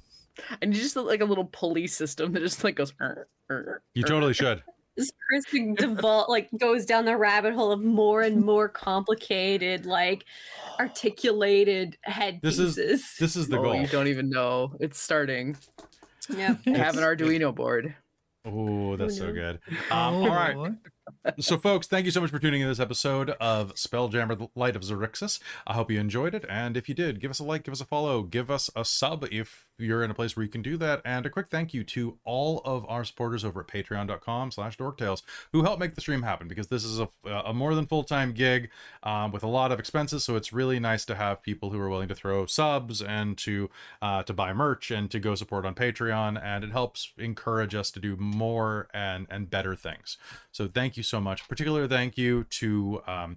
And 0.63 0.75
you 0.75 0.81
just 0.81 0.97
like 0.97 1.21
a 1.21 1.25
little 1.27 1.45
pulley 1.45 1.87
system 1.87 2.33
that 2.33 2.41
just 2.41 2.65
like 2.65 2.77
goes. 2.77 2.93
"Er, 3.01 3.29
er, 3.51 3.83
You 3.95 4.05
er." 4.05 4.09
totally 4.09 4.35
should. 4.35 4.63
This 4.97 5.13
Kristen 5.29 5.75
default 5.75 6.29
like 6.29 6.49
goes 6.59 6.85
down 6.85 7.05
the 7.05 7.17
rabbit 7.17 7.55
hole 7.55 7.73
of 7.73 7.81
more 7.83 8.23
and 8.23 8.43
more 8.45 8.69
complicated, 8.69 9.87
like 9.87 10.25
articulated 10.79 11.97
head 12.03 12.41
This 12.43 12.59
is- 12.59 12.75
This 13.19 13.37
is 13.37 13.49
the 13.49 13.59
oh, 13.59 13.63
goal. 13.63 13.77
you 13.77 13.87
don't 13.87 14.09
even 14.09 14.29
know. 14.29 14.77
It's 14.81 15.01
starting. 15.01 15.57
Yeah, 16.29 16.57
I 16.67 16.71
have 16.71 16.97
an 16.97 17.03
Arduino 17.05 17.55
board. 17.55 17.95
Oh, 18.45 18.97
that's 18.97 19.17
so 19.19 19.33
good. 19.33 19.59
Um, 19.91 20.15
all 20.17 20.29
right. 20.29 20.73
So 21.39 21.59
folks 21.59 21.87
thank 21.87 22.05
you 22.05 22.11
so 22.11 22.21
much 22.21 22.31
for 22.31 22.39
tuning 22.39 22.61
in 22.61 22.69
this 22.69 22.81
episode 22.81 23.31
of 23.41 23.75
spelljammer 23.75 24.39
the 24.39 24.49
light 24.55 24.77
of 24.77 24.83
Xaryxis. 24.83 25.41
I 25.67 25.75
hope 25.75 25.91
you 25.91 26.01
enjoyed 26.01 26.35
it 26.35 26.45
and 26.49 26.77
if 26.77 26.89
you 26.89 26.95
did 26.95 27.21
give 27.21 27.31
us 27.31 27.39
a 27.39 27.45
like 27.45 27.65
give 27.65 27.73
us 27.73 27.81
a 27.81 27.85
follow 27.85 28.23
give 28.23 28.51
us 28.51 28.71
a 28.77 28.85
sub 28.85 29.27
if 29.31 29.67
you're 29.79 30.03
in 30.03 30.11
a 30.11 30.15
place 30.15 30.37
where 30.37 30.45
you 30.45 30.51
can 30.51 30.63
do 30.63 30.77
that 30.77 31.01
and 31.05 31.25
a 31.25 31.31
quick 31.31 31.49
thank 31.49 31.73
you 31.73 31.83
to 31.83 32.19
all 32.25 32.61
of 32.65 32.85
our 32.89 33.05
supporters 33.05 33.45
over 33.45 33.61
at 33.61 33.67
patreon.com 33.67 34.51
slash 34.51 34.77
dorktales 34.77 35.23
who 35.53 35.63
help 35.63 35.81
make 35.81 35.95
the 35.95 36.01
stream 36.01 36.23
happen 36.23 36.49
because 36.49 36.69
this 36.69 36.85
is 36.85 37.01
a, 37.01 37.09
a 37.27 37.55
more 37.55 37.75
than 37.75 37.87
full-time 37.87 38.33
gig 38.33 38.71
um, 39.03 39.33
with 39.33 39.43
a 39.43 39.49
lot 39.49 39.73
of 39.73 39.79
expenses 39.79 40.25
so 40.25 40.37
it's 40.37 40.53
really 40.53 40.79
nice 40.79 41.05
to 41.05 41.15
have 41.15 41.43
people 41.43 41.71
who 41.71 41.81
are 41.81 41.89
willing 41.89 42.09
to 42.09 42.15
throw 42.15 42.45
subs 42.47 43.01
and 43.01 43.39
to 43.39 43.71
uh, 44.03 44.23
to 44.23 44.35
buy 44.35 44.53
merch 44.53 44.91
and 44.91 45.11
to 45.11 45.19
go 45.19 45.35
support 45.35 45.65
on 45.65 45.75
patreon 45.75 46.41
and 46.43 46.65
it 46.65 46.73
helps 46.73 47.13
encourage 47.17 47.75
us 47.75 47.91
to 47.91 48.01
do 48.01 48.17
more 48.17 48.89
and 48.93 49.27
and 49.31 49.51
better 49.51 49.75
things. 49.75 50.17
So 50.53 50.69
thank 50.69 50.97
you 50.97 51.00
so 51.03 51.21
much. 51.21 51.47
Particular 51.49 51.87
thank 51.87 52.17
you 52.17 52.45
to 52.45 53.03
um, 53.07 53.37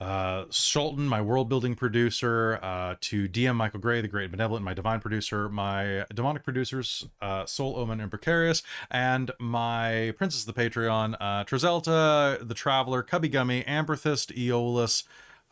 uh, 0.00 0.44
Schulten, 0.46 1.06
my 1.06 1.20
world 1.20 1.48
building 1.48 1.74
producer, 1.74 2.58
uh, 2.62 2.96
to 3.00 3.28
DM 3.28 3.56
Michael 3.56 3.80
Gray, 3.80 4.00
the 4.00 4.08
great 4.08 4.30
benevolent, 4.30 4.64
my 4.64 4.74
divine 4.74 5.00
producer, 5.00 5.48
my 5.48 6.04
demonic 6.12 6.42
producers, 6.44 7.06
uh, 7.22 7.46
Soul 7.46 7.76
Omen 7.76 8.00
and 8.00 8.10
Precarious, 8.10 8.62
and 8.90 9.30
my 9.38 10.12
princess 10.18 10.46
of 10.46 10.54
the 10.54 10.60
Patreon, 10.60 11.16
uh, 11.20 11.44
Trizelta, 11.44 12.46
the 12.46 12.54
Traveler, 12.54 13.02
Cubby 13.02 13.28
Gummy, 13.28 13.62
Amberthist, 13.64 14.36
Eolus, 14.36 15.04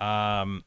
um, 0.05 0.65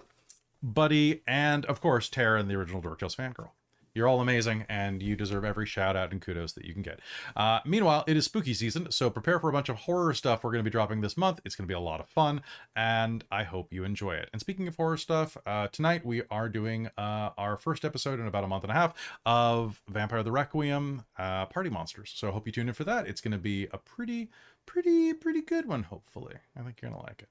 Buddy, 0.63 1.21
and 1.27 1.65
of 1.65 1.81
course 1.81 2.09
Tara 2.09 2.39
and 2.39 2.49
the 2.49 2.55
original 2.55 2.81
Dorktales 2.81 3.15
fangirl. 3.15 3.49
You're 3.95 4.09
all 4.09 4.19
amazing, 4.19 4.65
and 4.67 5.01
you 5.01 5.15
deserve 5.15 5.45
every 5.45 5.65
shout 5.65 5.95
out 5.95 6.11
and 6.11 6.21
kudos 6.21 6.51
that 6.53 6.65
you 6.65 6.73
can 6.73 6.81
get. 6.81 6.99
Uh, 7.33 7.61
meanwhile, 7.65 8.03
it 8.07 8.17
is 8.17 8.25
spooky 8.25 8.53
season, 8.53 8.91
so 8.91 9.09
prepare 9.09 9.39
for 9.39 9.49
a 9.49 9.53
bunch 9.53 9.69
of 9.69 9.77
horror 9.77 10.13
stuff 10.13 10.43
we're 10.43 10.51
going 10.51 10.63
to 10.63 10.69
be 10.69 10.71
dropping 10.71 10.99
this 10.99 11.15
month. 11.15 11.39
It's 11.45 11.55
going 11.55 11.65
to 11.65 11.71
be 11.71 11.73
a 11.73 11.79
lot 11.79 12.01
of 12.01 12.09
fun, 12.09 12.41
and 12.75 13.23
I 13.31 13.43
hope 13.43 13.71
you 13.71 13.85
enjoy 13.85 14.15
it. 14.15 14.29
And 14.33 14.41
speaking 14.41 14.67
of 14.67 14.75
horror 14.75 14.97
stuff, 14.97 15.37
uh, 15.45 15.69
tonight 15.69 16.05
we 16.05 16.23
are 16.29 16.49
doing 16.49 16.89
uh, 16.97 17.29
our 17.37 17.55
first 17.55 17.85
episode 17.85 18.19
in 18.19 18.27
about 18.27 18.43
a 18.43 18.47
month 18.47 18.65
and 18.65 18.71
a 18.71 18.75
half 18.75 18.93
of 19.25 19.81
Vampire 19.87 20.23
the 20.23 20.31
Requiem 20.31 21.05
uh, 21.17 21.45
Party 21.45 21.69
Monsters. 21.69 22.11
So 22.13 22.27
I 22.27 22.31
hope 22.31 22.45
you 22.45 22.51
tune 22.51 22.67
in 22.67 22.73
for 22.73 22.83
that. 22.83 23.07
It's 23.07 23.21
going 23.21 23.31
to 23.31 23.37
be 23.37 23.67
a 23.71 23.77
pretty, 23.77 24.29
pretty, 24.65 25.13
pretty 25.13 25.41
good 25.41 25.67
one, 25.67 25.83
hopefully. 25.83 26.35
I 26.57 26.63
think 26.63 26.81
you're 26.81 26.91
going 26.91 27.01
to 27.01 27.07
like 27.07 27.21
it. 27.21 27.29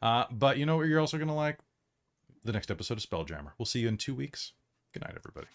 Uh, 0.00 0.26
but 0.30 0.58
you 0.58 0.66
know 0.66 0.76
what 0.76 0.86
you're 0.86 1.00
also 1.00 1.16
going 1.16 1.26
to 1.26 1.34
like? 1.34 1.58
The 2.44 2.52
next 2.52 2.70
episode 2.70 2.98
of 2.98 3.04
Spelljammer. 3.04 3.52
We'll 3.58 3.66
see 3.66 3.80
you 3.80 3.88
in 3.88 3.96
two 3.96 4.14
weeks. 4.14 4.52
Good 4.92 5.02
night, 5.02 5.14
everybody. 5.16 5.48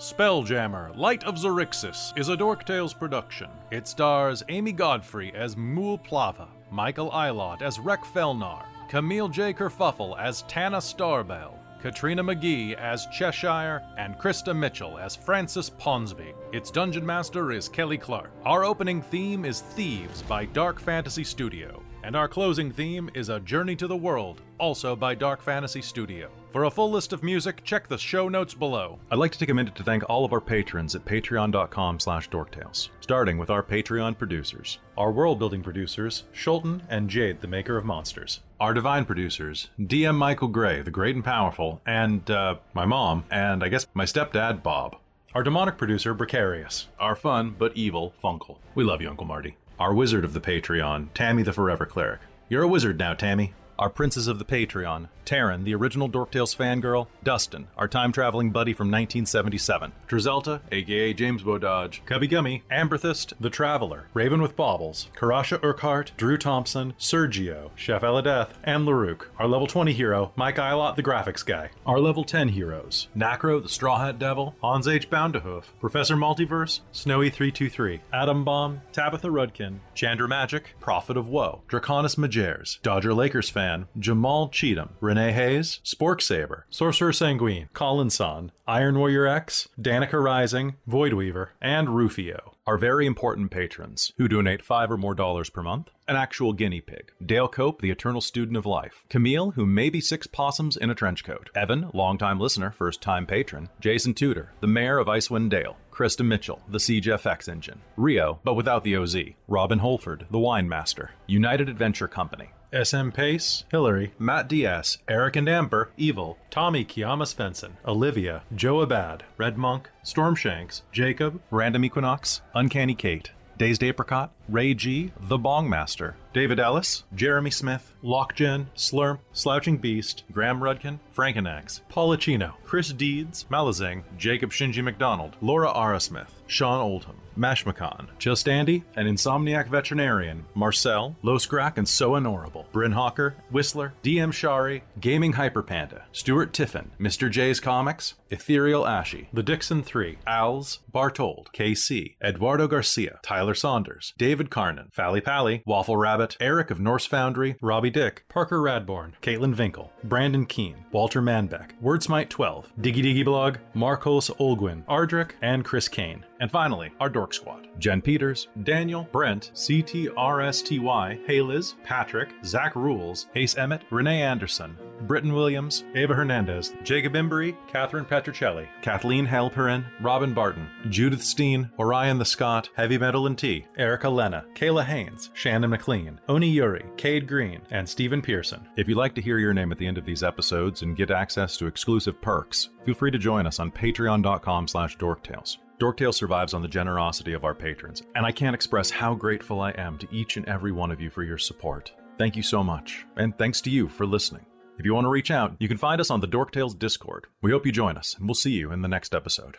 Spelljammer, 0.00 0.96
Light 0.96 1.24
of 1.24 1.34
Xaryxis 1.34 2.16
is 2.16 2.30
a 2.30 2.36
Dork 2.36 2.64
Tales 2.64 2.94
production. 2.94 3.50
It 3.70 3.86
stars 3.86 4.42
Amy 4.48 4.72
Godfrey 4.72 5.30
as 5.34 5.58
Mool 5.58 5.98
Plava, 5.98 6.48
Michael 6.70 7.10
Eilot 7.10 7.60
as 7.60 7.78
Rek 7.78 8.02
Felnar, 8.04 8.64
Camille 8.88 9.28
J. 9.28 9.52
Kerfuffle 9.52 10.18
as 10.18 10.40
Tana 10.48 10.78
Starbell, 10.78 11.52
Katrina 11.82 12.24
McGee 12.24 12.76
as 12.76 13.08
Cheshire, 13.12 13.82
and 13.98 14.16
Krista 14.16 14.56
Mitchell 14.56 14.96
as 14.96 15.14
Francis 15.14 15.68
Ponsby. 15.68 16.32
Its 16.50 16.70
dungeon 16.70 17.04
master 17.04 17.52
is 17.52 17.68
Kelly 17.68 17.98
Clark. 17.98 18.30
Our 18.46 18.64
opening 18.64 19.02
theme 19.02 19.44
is 19.44 19.60
Thieves 19.60 20.22
by 20.22 20.46
Dark 20.46 20.80
Fantasy 20.80 21.24
Studio. 21.24 21.82
And 22.02 22.16
our 22.16 22.28
closing 22.28 22.72
theme 22.72 23.10
is 23.14 23.28
A 23.28 23.40
Journey 23.40 23.76
to 23.76 23.86
the 23.86 23.96
World, 23.96 24.40
also 24.58 24.96
by 24.96 25.14
Dark 25.14 25.42
Fantasy 25.42 25.82
Studio. 25.82 26.30
For 26.50 26.64
a 26.64 26.70
full 26.70 26.90
list 26.90 27.12
of 27.12 27.22
music, 27.22 27.62
check 27.62 27.86
the 27.86 27.98
show 27.98 28.28
notes 28.28 28.54
below. 28.54 28.98
I'd 29.10 29.18
like 29.18 29.32
to 29.32 29.38
take 29.38 29.50
a 29.50 29.54
minute 29.54 29.74
to 29.76 29.84
thank 29.84 30.08
all 30.08 30.24
of 30.24 30.32
our 30.32 30.40
patrons 30.40 30.94
at 30.94 31.04
patreon.com 31.04 32.00
slash 32.00 32.30
dorktales, 32.30 32.88
starting 33.00 33.36
with 33.38 33.50
our 33.50 33.62
Patreon 33.62 34.16
producers. 34.18 34.78
Our 34.96 35.12
world-building 35.12 35.62
producers, 35.62 36.24
Schulten 36.34 36.82
and 36.88 37.10
Jade, 37.10 37.42
the 37.42 37.46
maker 37.46 37.76
of 37.76 37.84
monsters. 37.84 38.40
Our 38.58 38.74
divine 38.74 39.04
producers, 39.04 39.68
DM 39.78 40.16
Michael 40.16 40.48
Gray, 40.48 40.80
the 40.80 40.90
great 40.90 41.14
and 41.14 41.24
powerful, 41.24 41.82
and, 41.86 42.28
uh, 42.30 42.56
my 42.74 42.86
mom, 42.86 43.24
and 43.30 43.62
I 43.62 43.68
guess 43.68 43.86
my 43.94 44.04
stepdad, 44.04 44.62
Bob. 44.62 44.96
Our 45.34 45.44
demonic 45.44 45.78
producer, 45.78 46.12
Precarious. 46.14 46.88
Our 46.98 47.14
fun 47.14 47.54
but 47.56 47.76
evil, 47.76 48.14
Funkle. 48.22 48.58
We 48.74 48.82
love 48.82 49.00
you, 49.00 49.08
Uncle 49.08 49.26
Marty. 49.26 49.56
Our 49.80 49.94
wizard 49.94 50.26
of 50.26 50.34
the 50.34 50.42
Patreon, 50.42 51.08
Tammy 51.14 51.42
the 51.42 51.54
Forever 51.54 51.86
Cleric. 51.86 52.20
You're 52.50 52.64
a 52.64 52.68
wizard 52.68 52.98
now, 52.98 53.14
Tammy. 53.14 53.54
Our 53.80 53.88
princes 53.88 54.28
of 54.28 54.38
the 54.38 54.44
Patreon, 54.44 55.08
Taryn, 55.24 55.64
the 55.64 55.74
original 55.74 56.06
Dorktales 56.06 56.54
fangirl, 56.54 57.06
Dustin, 57.24 57.68
our 57.78 57.88
time 57.88 58.12
traveling 58.12 58.50
buddy 58.50 58.74
from 58.74 58.88
1977, 58.88 59.92
Drizelta, 60.06 60.60
aka 60.70 61.14
James 61.14 61.42
Bododge, 61.42 62.04
Cubby 62.04 62.26
Gummy, 62.26 62.62
Amberthist, 62.70 63.32
the 63.40 63.48
Traveler, 63.48 64.08
Raven 64.12 64.42
with 64.42 64.54
Baubles, 64.54 65.08
Karasha 65.16 65.58
Urquhart, 65.62 66.12
Drew 66.18 66.36
Thompson, 66.36 66.92
Sergio, 66.98 67.70
Chef 67.74 68.02
Eladeth, 68.02 68.50
and 68.64 68.86
Larouk. 68.86 69.28
Our 69.38 69.48
level 69.48 69.66
20 69.66 69.94
hero, 69.94 70.32
Mike 70.36 70.58
Eilot, 70.58 70.96
the 70.96 71.02
graphics 71.02 71.46
guy. 71.46 71.70
Our 71.86 72.00
level 72.00 72.24
10 72.24 72.48
heroes, 72.48 73.08
Nacro, 73.14 73.60
the 73.60 73.70
Straw 73.70 73.98
Hat 73.98 74.18
Devil, 74.18 74.56
Hans 74.60 74.86
H. 74.88 75.08
Boundahoof, 75.08 75.72
Professor 75.80 76.16
Multiverse, 76.16 76.80
Snowy323, 76.92 78.00
Adam 78.12 78.44
Bomb, 78.44 78.82
Tabitha 78.92 79.28
Rudkin, 79.28 79.78
Chandra 79.94 80.28
Magic, 80.28 80.74
Prophet 80.80 81.16
of 81.16 81.28
Woe, 81.28 81.62
Draconis 81.68 82.18
Majers, 82.18 82.78
Dodger 82.82 83.14
Lakers 83.14 83.48
fan, 83.48 83.69
Jamal 83.98 84.48
Cheatham, 84.48 84.90
Renee 85.00 85.32
Hayes, 85.32 85.80
Spork 85.84 86.20
Saber, 86.20 86.66
Sorcerer 86.70 87.12
Sanguine, 87.12 87.68
Colin 87.72 88.10
Son, 88.10 88.52
Iron 88.66 88.98
Warrior 88.98 89.26
X, 89.26 89.68
Danica 89.80 90.22
Rising, 90.22 90.76
Voidweaver, 90.88 91.48
and 91.60 91.90
Rufio. 91.90 92.54
are 92.66 92.78
very 92.78 93.04
important 93.06 93.50
patrons 93.50 94.12
who 94.16 94.28
donate 94.28 94.62
five 94.64 94.90
or 94.92 94.96
more 94.96 95.14
dollars 95.14 95.50
per 95.50 95.62
month. 95.62 95.88
An 96.06 96.14
actual 96.16 96.52
guinea 96.52 96.80
pig. 96.80 97.12
Dale 97.24 97.48
Cope, 97.48 97.80
the 97.80 97.90
eternal 97.90 98.20
student 98.20 98.56
of 98.56 98.66
life. 98.66 99.04
Camille, 99.08 99.52
who 99.52 99.64
may 99.66 99.90
be 99.90 100.00
six 100.00 100.26
possums 100.26 100.76
in 100.76 100.90
a 100.90 100.94
trench 100.94 101.24
coat. 101.24 101.50
Evan, 101.54 101.88
longtime 101.94 102.38
listener, 102.40 102.70
first 102.72 103.00
time 103.00 103.26
patron. 103.26 103.68
Jason 103.80 104.14
Tudor, 104.14 104.52
the 104.60 104.66
mayor 104.66 104.98
of 104.98 105.06
Icewind 105.08 105.50
Dale. 105.50 105.76
Krista 105.90 106.24
Mitchell, 106.24 106.62
the 106.68 106.80
Siege 106.80 107.06
FX 107.06 107.48
engine. 107.48 107.80
Rio, 107.96 108.38
but 108.44 108.54
without 108.54 108.84
the 108.84 108.96
OZ. 108.96 109.16
Robin 109.48 109.80
Holford, 109.80 110.26
the 110.30 110.38
wine 110.38 110.68
master. 110.68 111.10
United 111.26 111.68
Adventure 111.68 112.08
Company. 112.08 112.50
SM 112.72 113.10
Pace, 113.10 113.64
Hillary, 113.70 114.12
Matt 114.16 114.46
Diaz, 114.46 114.98
Eric 115.08 115.34
and 115.34 115.48
Amber, 115.48 115.90
Evil, 115.96 116.38
Tommy 116.50 116.84
Kiama 116.84 117.24
Svensson, 117.24 117.72
Olivia, 117.84 118.42
Joe 118.54 118.80
Abad, 118.80 119.24
Red 119.36 119.58
Monk, 119.58 119.90
Stormshanks, 120.04 120.82
Jacob, 120.92 121.40
Random 121.50 121.84
Equinox, 121.84 122.42
Uncanny 122.54 122.94
Kate, 122.94 123.32
Dazed 123.58 123.82
Apricot, 123.82 124.30
Ray 124.48 124.74
G, 124.74 125.12
The 125.20 125.36
Bong 125.36 125.68
Master, 125.68 126.14
David 126.32 126.60
Ellis, 126.60 127.02
Jeremy 127.14 127.50
Smith, 127.50 127.94
Lockgen, 128.04 128.66
Slurm, 128.76 129.18
Slouching 129.32 129.78
Beast, 129.78 130.22
Graham 130.30 130.60
Rudkin, 130.60 131.00
Frankenax, 131.14 131.80
Paulachino, 131.90 132.54
Chris 132.62 132.92
Deeds, 132.92 133.46
Malazing, 133.50 134.04
Jacob 134.16 134.50
Shinji 134.50 134.82
McDonald, 134.82 135.36
Laura 135.40 135.72
Arasmith, 135.72 136.30
Sean 136.46 136.80
Oldham, 136.80 137.16
Mashmakan, 137.36 138.08
Just 138.18 138.48
Andy, 138.48 138.84
an 138.96 139.06
Insomniac 139.06 139.68
Veterinarian, 139.68 140.44
Marcel, 140.54 141.16
Losgrak 141.22 141.78
and 141.78 141.88
So 141.88 142.14
Honorable, 142.14 142.66
Bryn 142.72 142.92
Hawker, 142.92 143.34
Whistler, 143.50 143.94
DM 144.02 144.32
Shari, 144.32 144.82
Gaming 145.00 145.32
Hyperpanda, 145.32 146.02
Stuart 146.12 146.52
Tiffin, 146.52 146.90
Mr. 147.00 147.30
J's 147.30 147.58
Comics, 147.60 148.14
Ethereal 148.30 148.86
Ashy, 148.86 149.28
The 149.32 149.42
Dixon 149.42 149.82
3, 149.82 150.18
Owls, 150.26 150.80
Bartold, 150.92 151.46
KC, 151.54 152.16
Eduardo 152.22 152.66
Garcia, 152.68 153.20
Tyler 153.22 153.54
Saunders, 153.54 154.12
David 154.18 154.50
Carnan, 154.50 154.90
Fally 154.96 155.24
Pally, 155.24 155.62
Waffle 155.64 155.96
Rabbit, 155.96 156.19
Eric 156.40 156.70
of 156.70 156.78
Norse 156.80 157.06
Foundry, 157.06 157.56
Robbie 157.60 157.90
Dick, 157.90 158.24
Parker 158.28 158.58
Radborn, 158.60 159.12
Caitlin 159.22 159.54
Vinkel, 159.54 159.90
Brandon 160.04 160.44
Keene, 160.46 160.84
Walter 160.92 161.22
Manbeck, 161.22 161.70
Wordsmite 161.82 162.28
12, 162.28 162.72
Diggy 162.80 163.02
Diggy 163.02 163.24
Blog, 163.24 163.56
Marcos 163.74 164.28
Olguin, 164.38 164.84
Ardrick, 164.84 165.32
and 165.40 165.64
Chris 165.64 165.88
Kane. 165.88 166.24
And 166.40 166.50
finally, 166.50 166.90
our 167.00 167.10
Dork 167.10 167.34
Squad 167.34 167.68
Jen 167.78 168.00
Peters, 168.00 168.48
Daniel, 168.62 169.08
Brent, 169.12 169.52
CTRSTY, 169.54 171.26
Hey 171.26 171.40
Liz, 171.42 171.74
Patrick, 171.84 172.30
Zach 172.44 172.74
Rules, 172.74 173.28
Ace 173.36 173.56
Emmett, 173.56 173.82
Renee 173.90 174.22
Anderson, 174.22 174.76
Britton 175.02 175.32
Williams, 175.32 175.84
Ava 175.94 176.14
Hernandez, 176.14 176.74
Jacob 176.82 177.14
Embry, 177.14 177.56
Catherine 177.68 178.04
Petrocelli, 178.04 178.68
Kathleen 178.82 179.26
Halperin, 179.26 179.84
Robin 180.00 180.34
Barton, 180.34 180.66
Judith 180.88 181.22
Steen, 181.22 181.70
Orion 181.78 182.18
the 182.18 182.24
Scott, 182.24 182.70
Heavy 182.74 182.98
Metal 182.98 183.26
and 183.26 183.38
Tea, 183.38 183.66
Erica 183.76 184.08
Lena, 184.08 184.44
Kayla 184.54 184.84
Haynes, 184.84 185.30
Shannon 185.34 185.70
McLean, 185.70 186.20
Oni 186.28 186.48
Yuri, 186.48 186.84
Cade 186.96 187.26
Green, 187.26 187.60
and 187.70 187.88
Stephen 187.88 188.22
Pearson. 188.22 188.66
If 188.76 188.88
you'd 188.88 188.98
like 188.98 189.14
to 189.14 189.22
hear 189.22 189.38
your 189.38 189.54
name 189.54 189.72
at 189.72 189.78
the 189.78 189.86
end 189.86 189.98
of 189.98 190.04
these 190.04 190.22
episodes 190.22 190.82
and 190.82 190.96
get 190.96 191.10
access 191.10 191.56
to 191.58 191.66
exclusive 191.66 192.20
perks, 192.20 192.70
feel 192.84 192.94
free 192.94 193.10
to 193.10 193.18
join 193.18 193.46
us 193.46 193.60
on 193.60 193.70
patreon.com 193.70 194.68
slash 194.68 194.96
dorktales. 194.98 195.58
Dorktale 195.80 196.12
survives 196.12 196.52
on 196.52 196.60
the 196.60 196.68
generosity 196.68 197.32
of 197.32 197.42
our 197.42 197.54
patrons, 197.54 198.02
and 198.14 198.26
I 198.26 198.32
can't 198.32 198.54
express 198.54 198.90
how 198.90 199.14
grateful 199.14 199.62
I 199.62 199.70
am 199.70 199.96
to 199.96 200.08
each 200.14 200.36
and 200.36 200.46
every 200.46 200.72
one 200.72 200.90
of 200.90 201.00
you 201.00 201.08
for 201.08 201.22
your 201.22 201.38
support. 201.38 201.90
Thank 202.18 202.36
you 202.36 202.42
so 202.42 202.62
much, 202.62 203.06
and 203.16 203.36
thanks 203.38 203.62
to 203.62 203.70
you 203.70 203.88
for 203.88 204.04
listening. 204.04 204.44
If 204.78 204.84
you 204.84 204.92
want 204.92 205.06
to 205.06 205.10
reach 205.10 205.30
out, 205.30 205.56
you 205.58 205.68
can 205.68 205.78
find 205.78 205.98
us 205.98 206.10
on 206.10 206.20
the 206.20 206.28
Dorktales 206.28 206.78
Discord. 206.78 207.28
We 207.40 207.50
hope 207.50 207.64
you 207.64 207.72
join 207.72 207.96
us, 207.96 208.14
and 208.18 208.28
we'll 208.28 208.34
see 208.34 208.52
you 208.52 208.72
in 208.72 208.82
the 208.82 208.88
next 208.88 209.14
episode. 209.14 209.56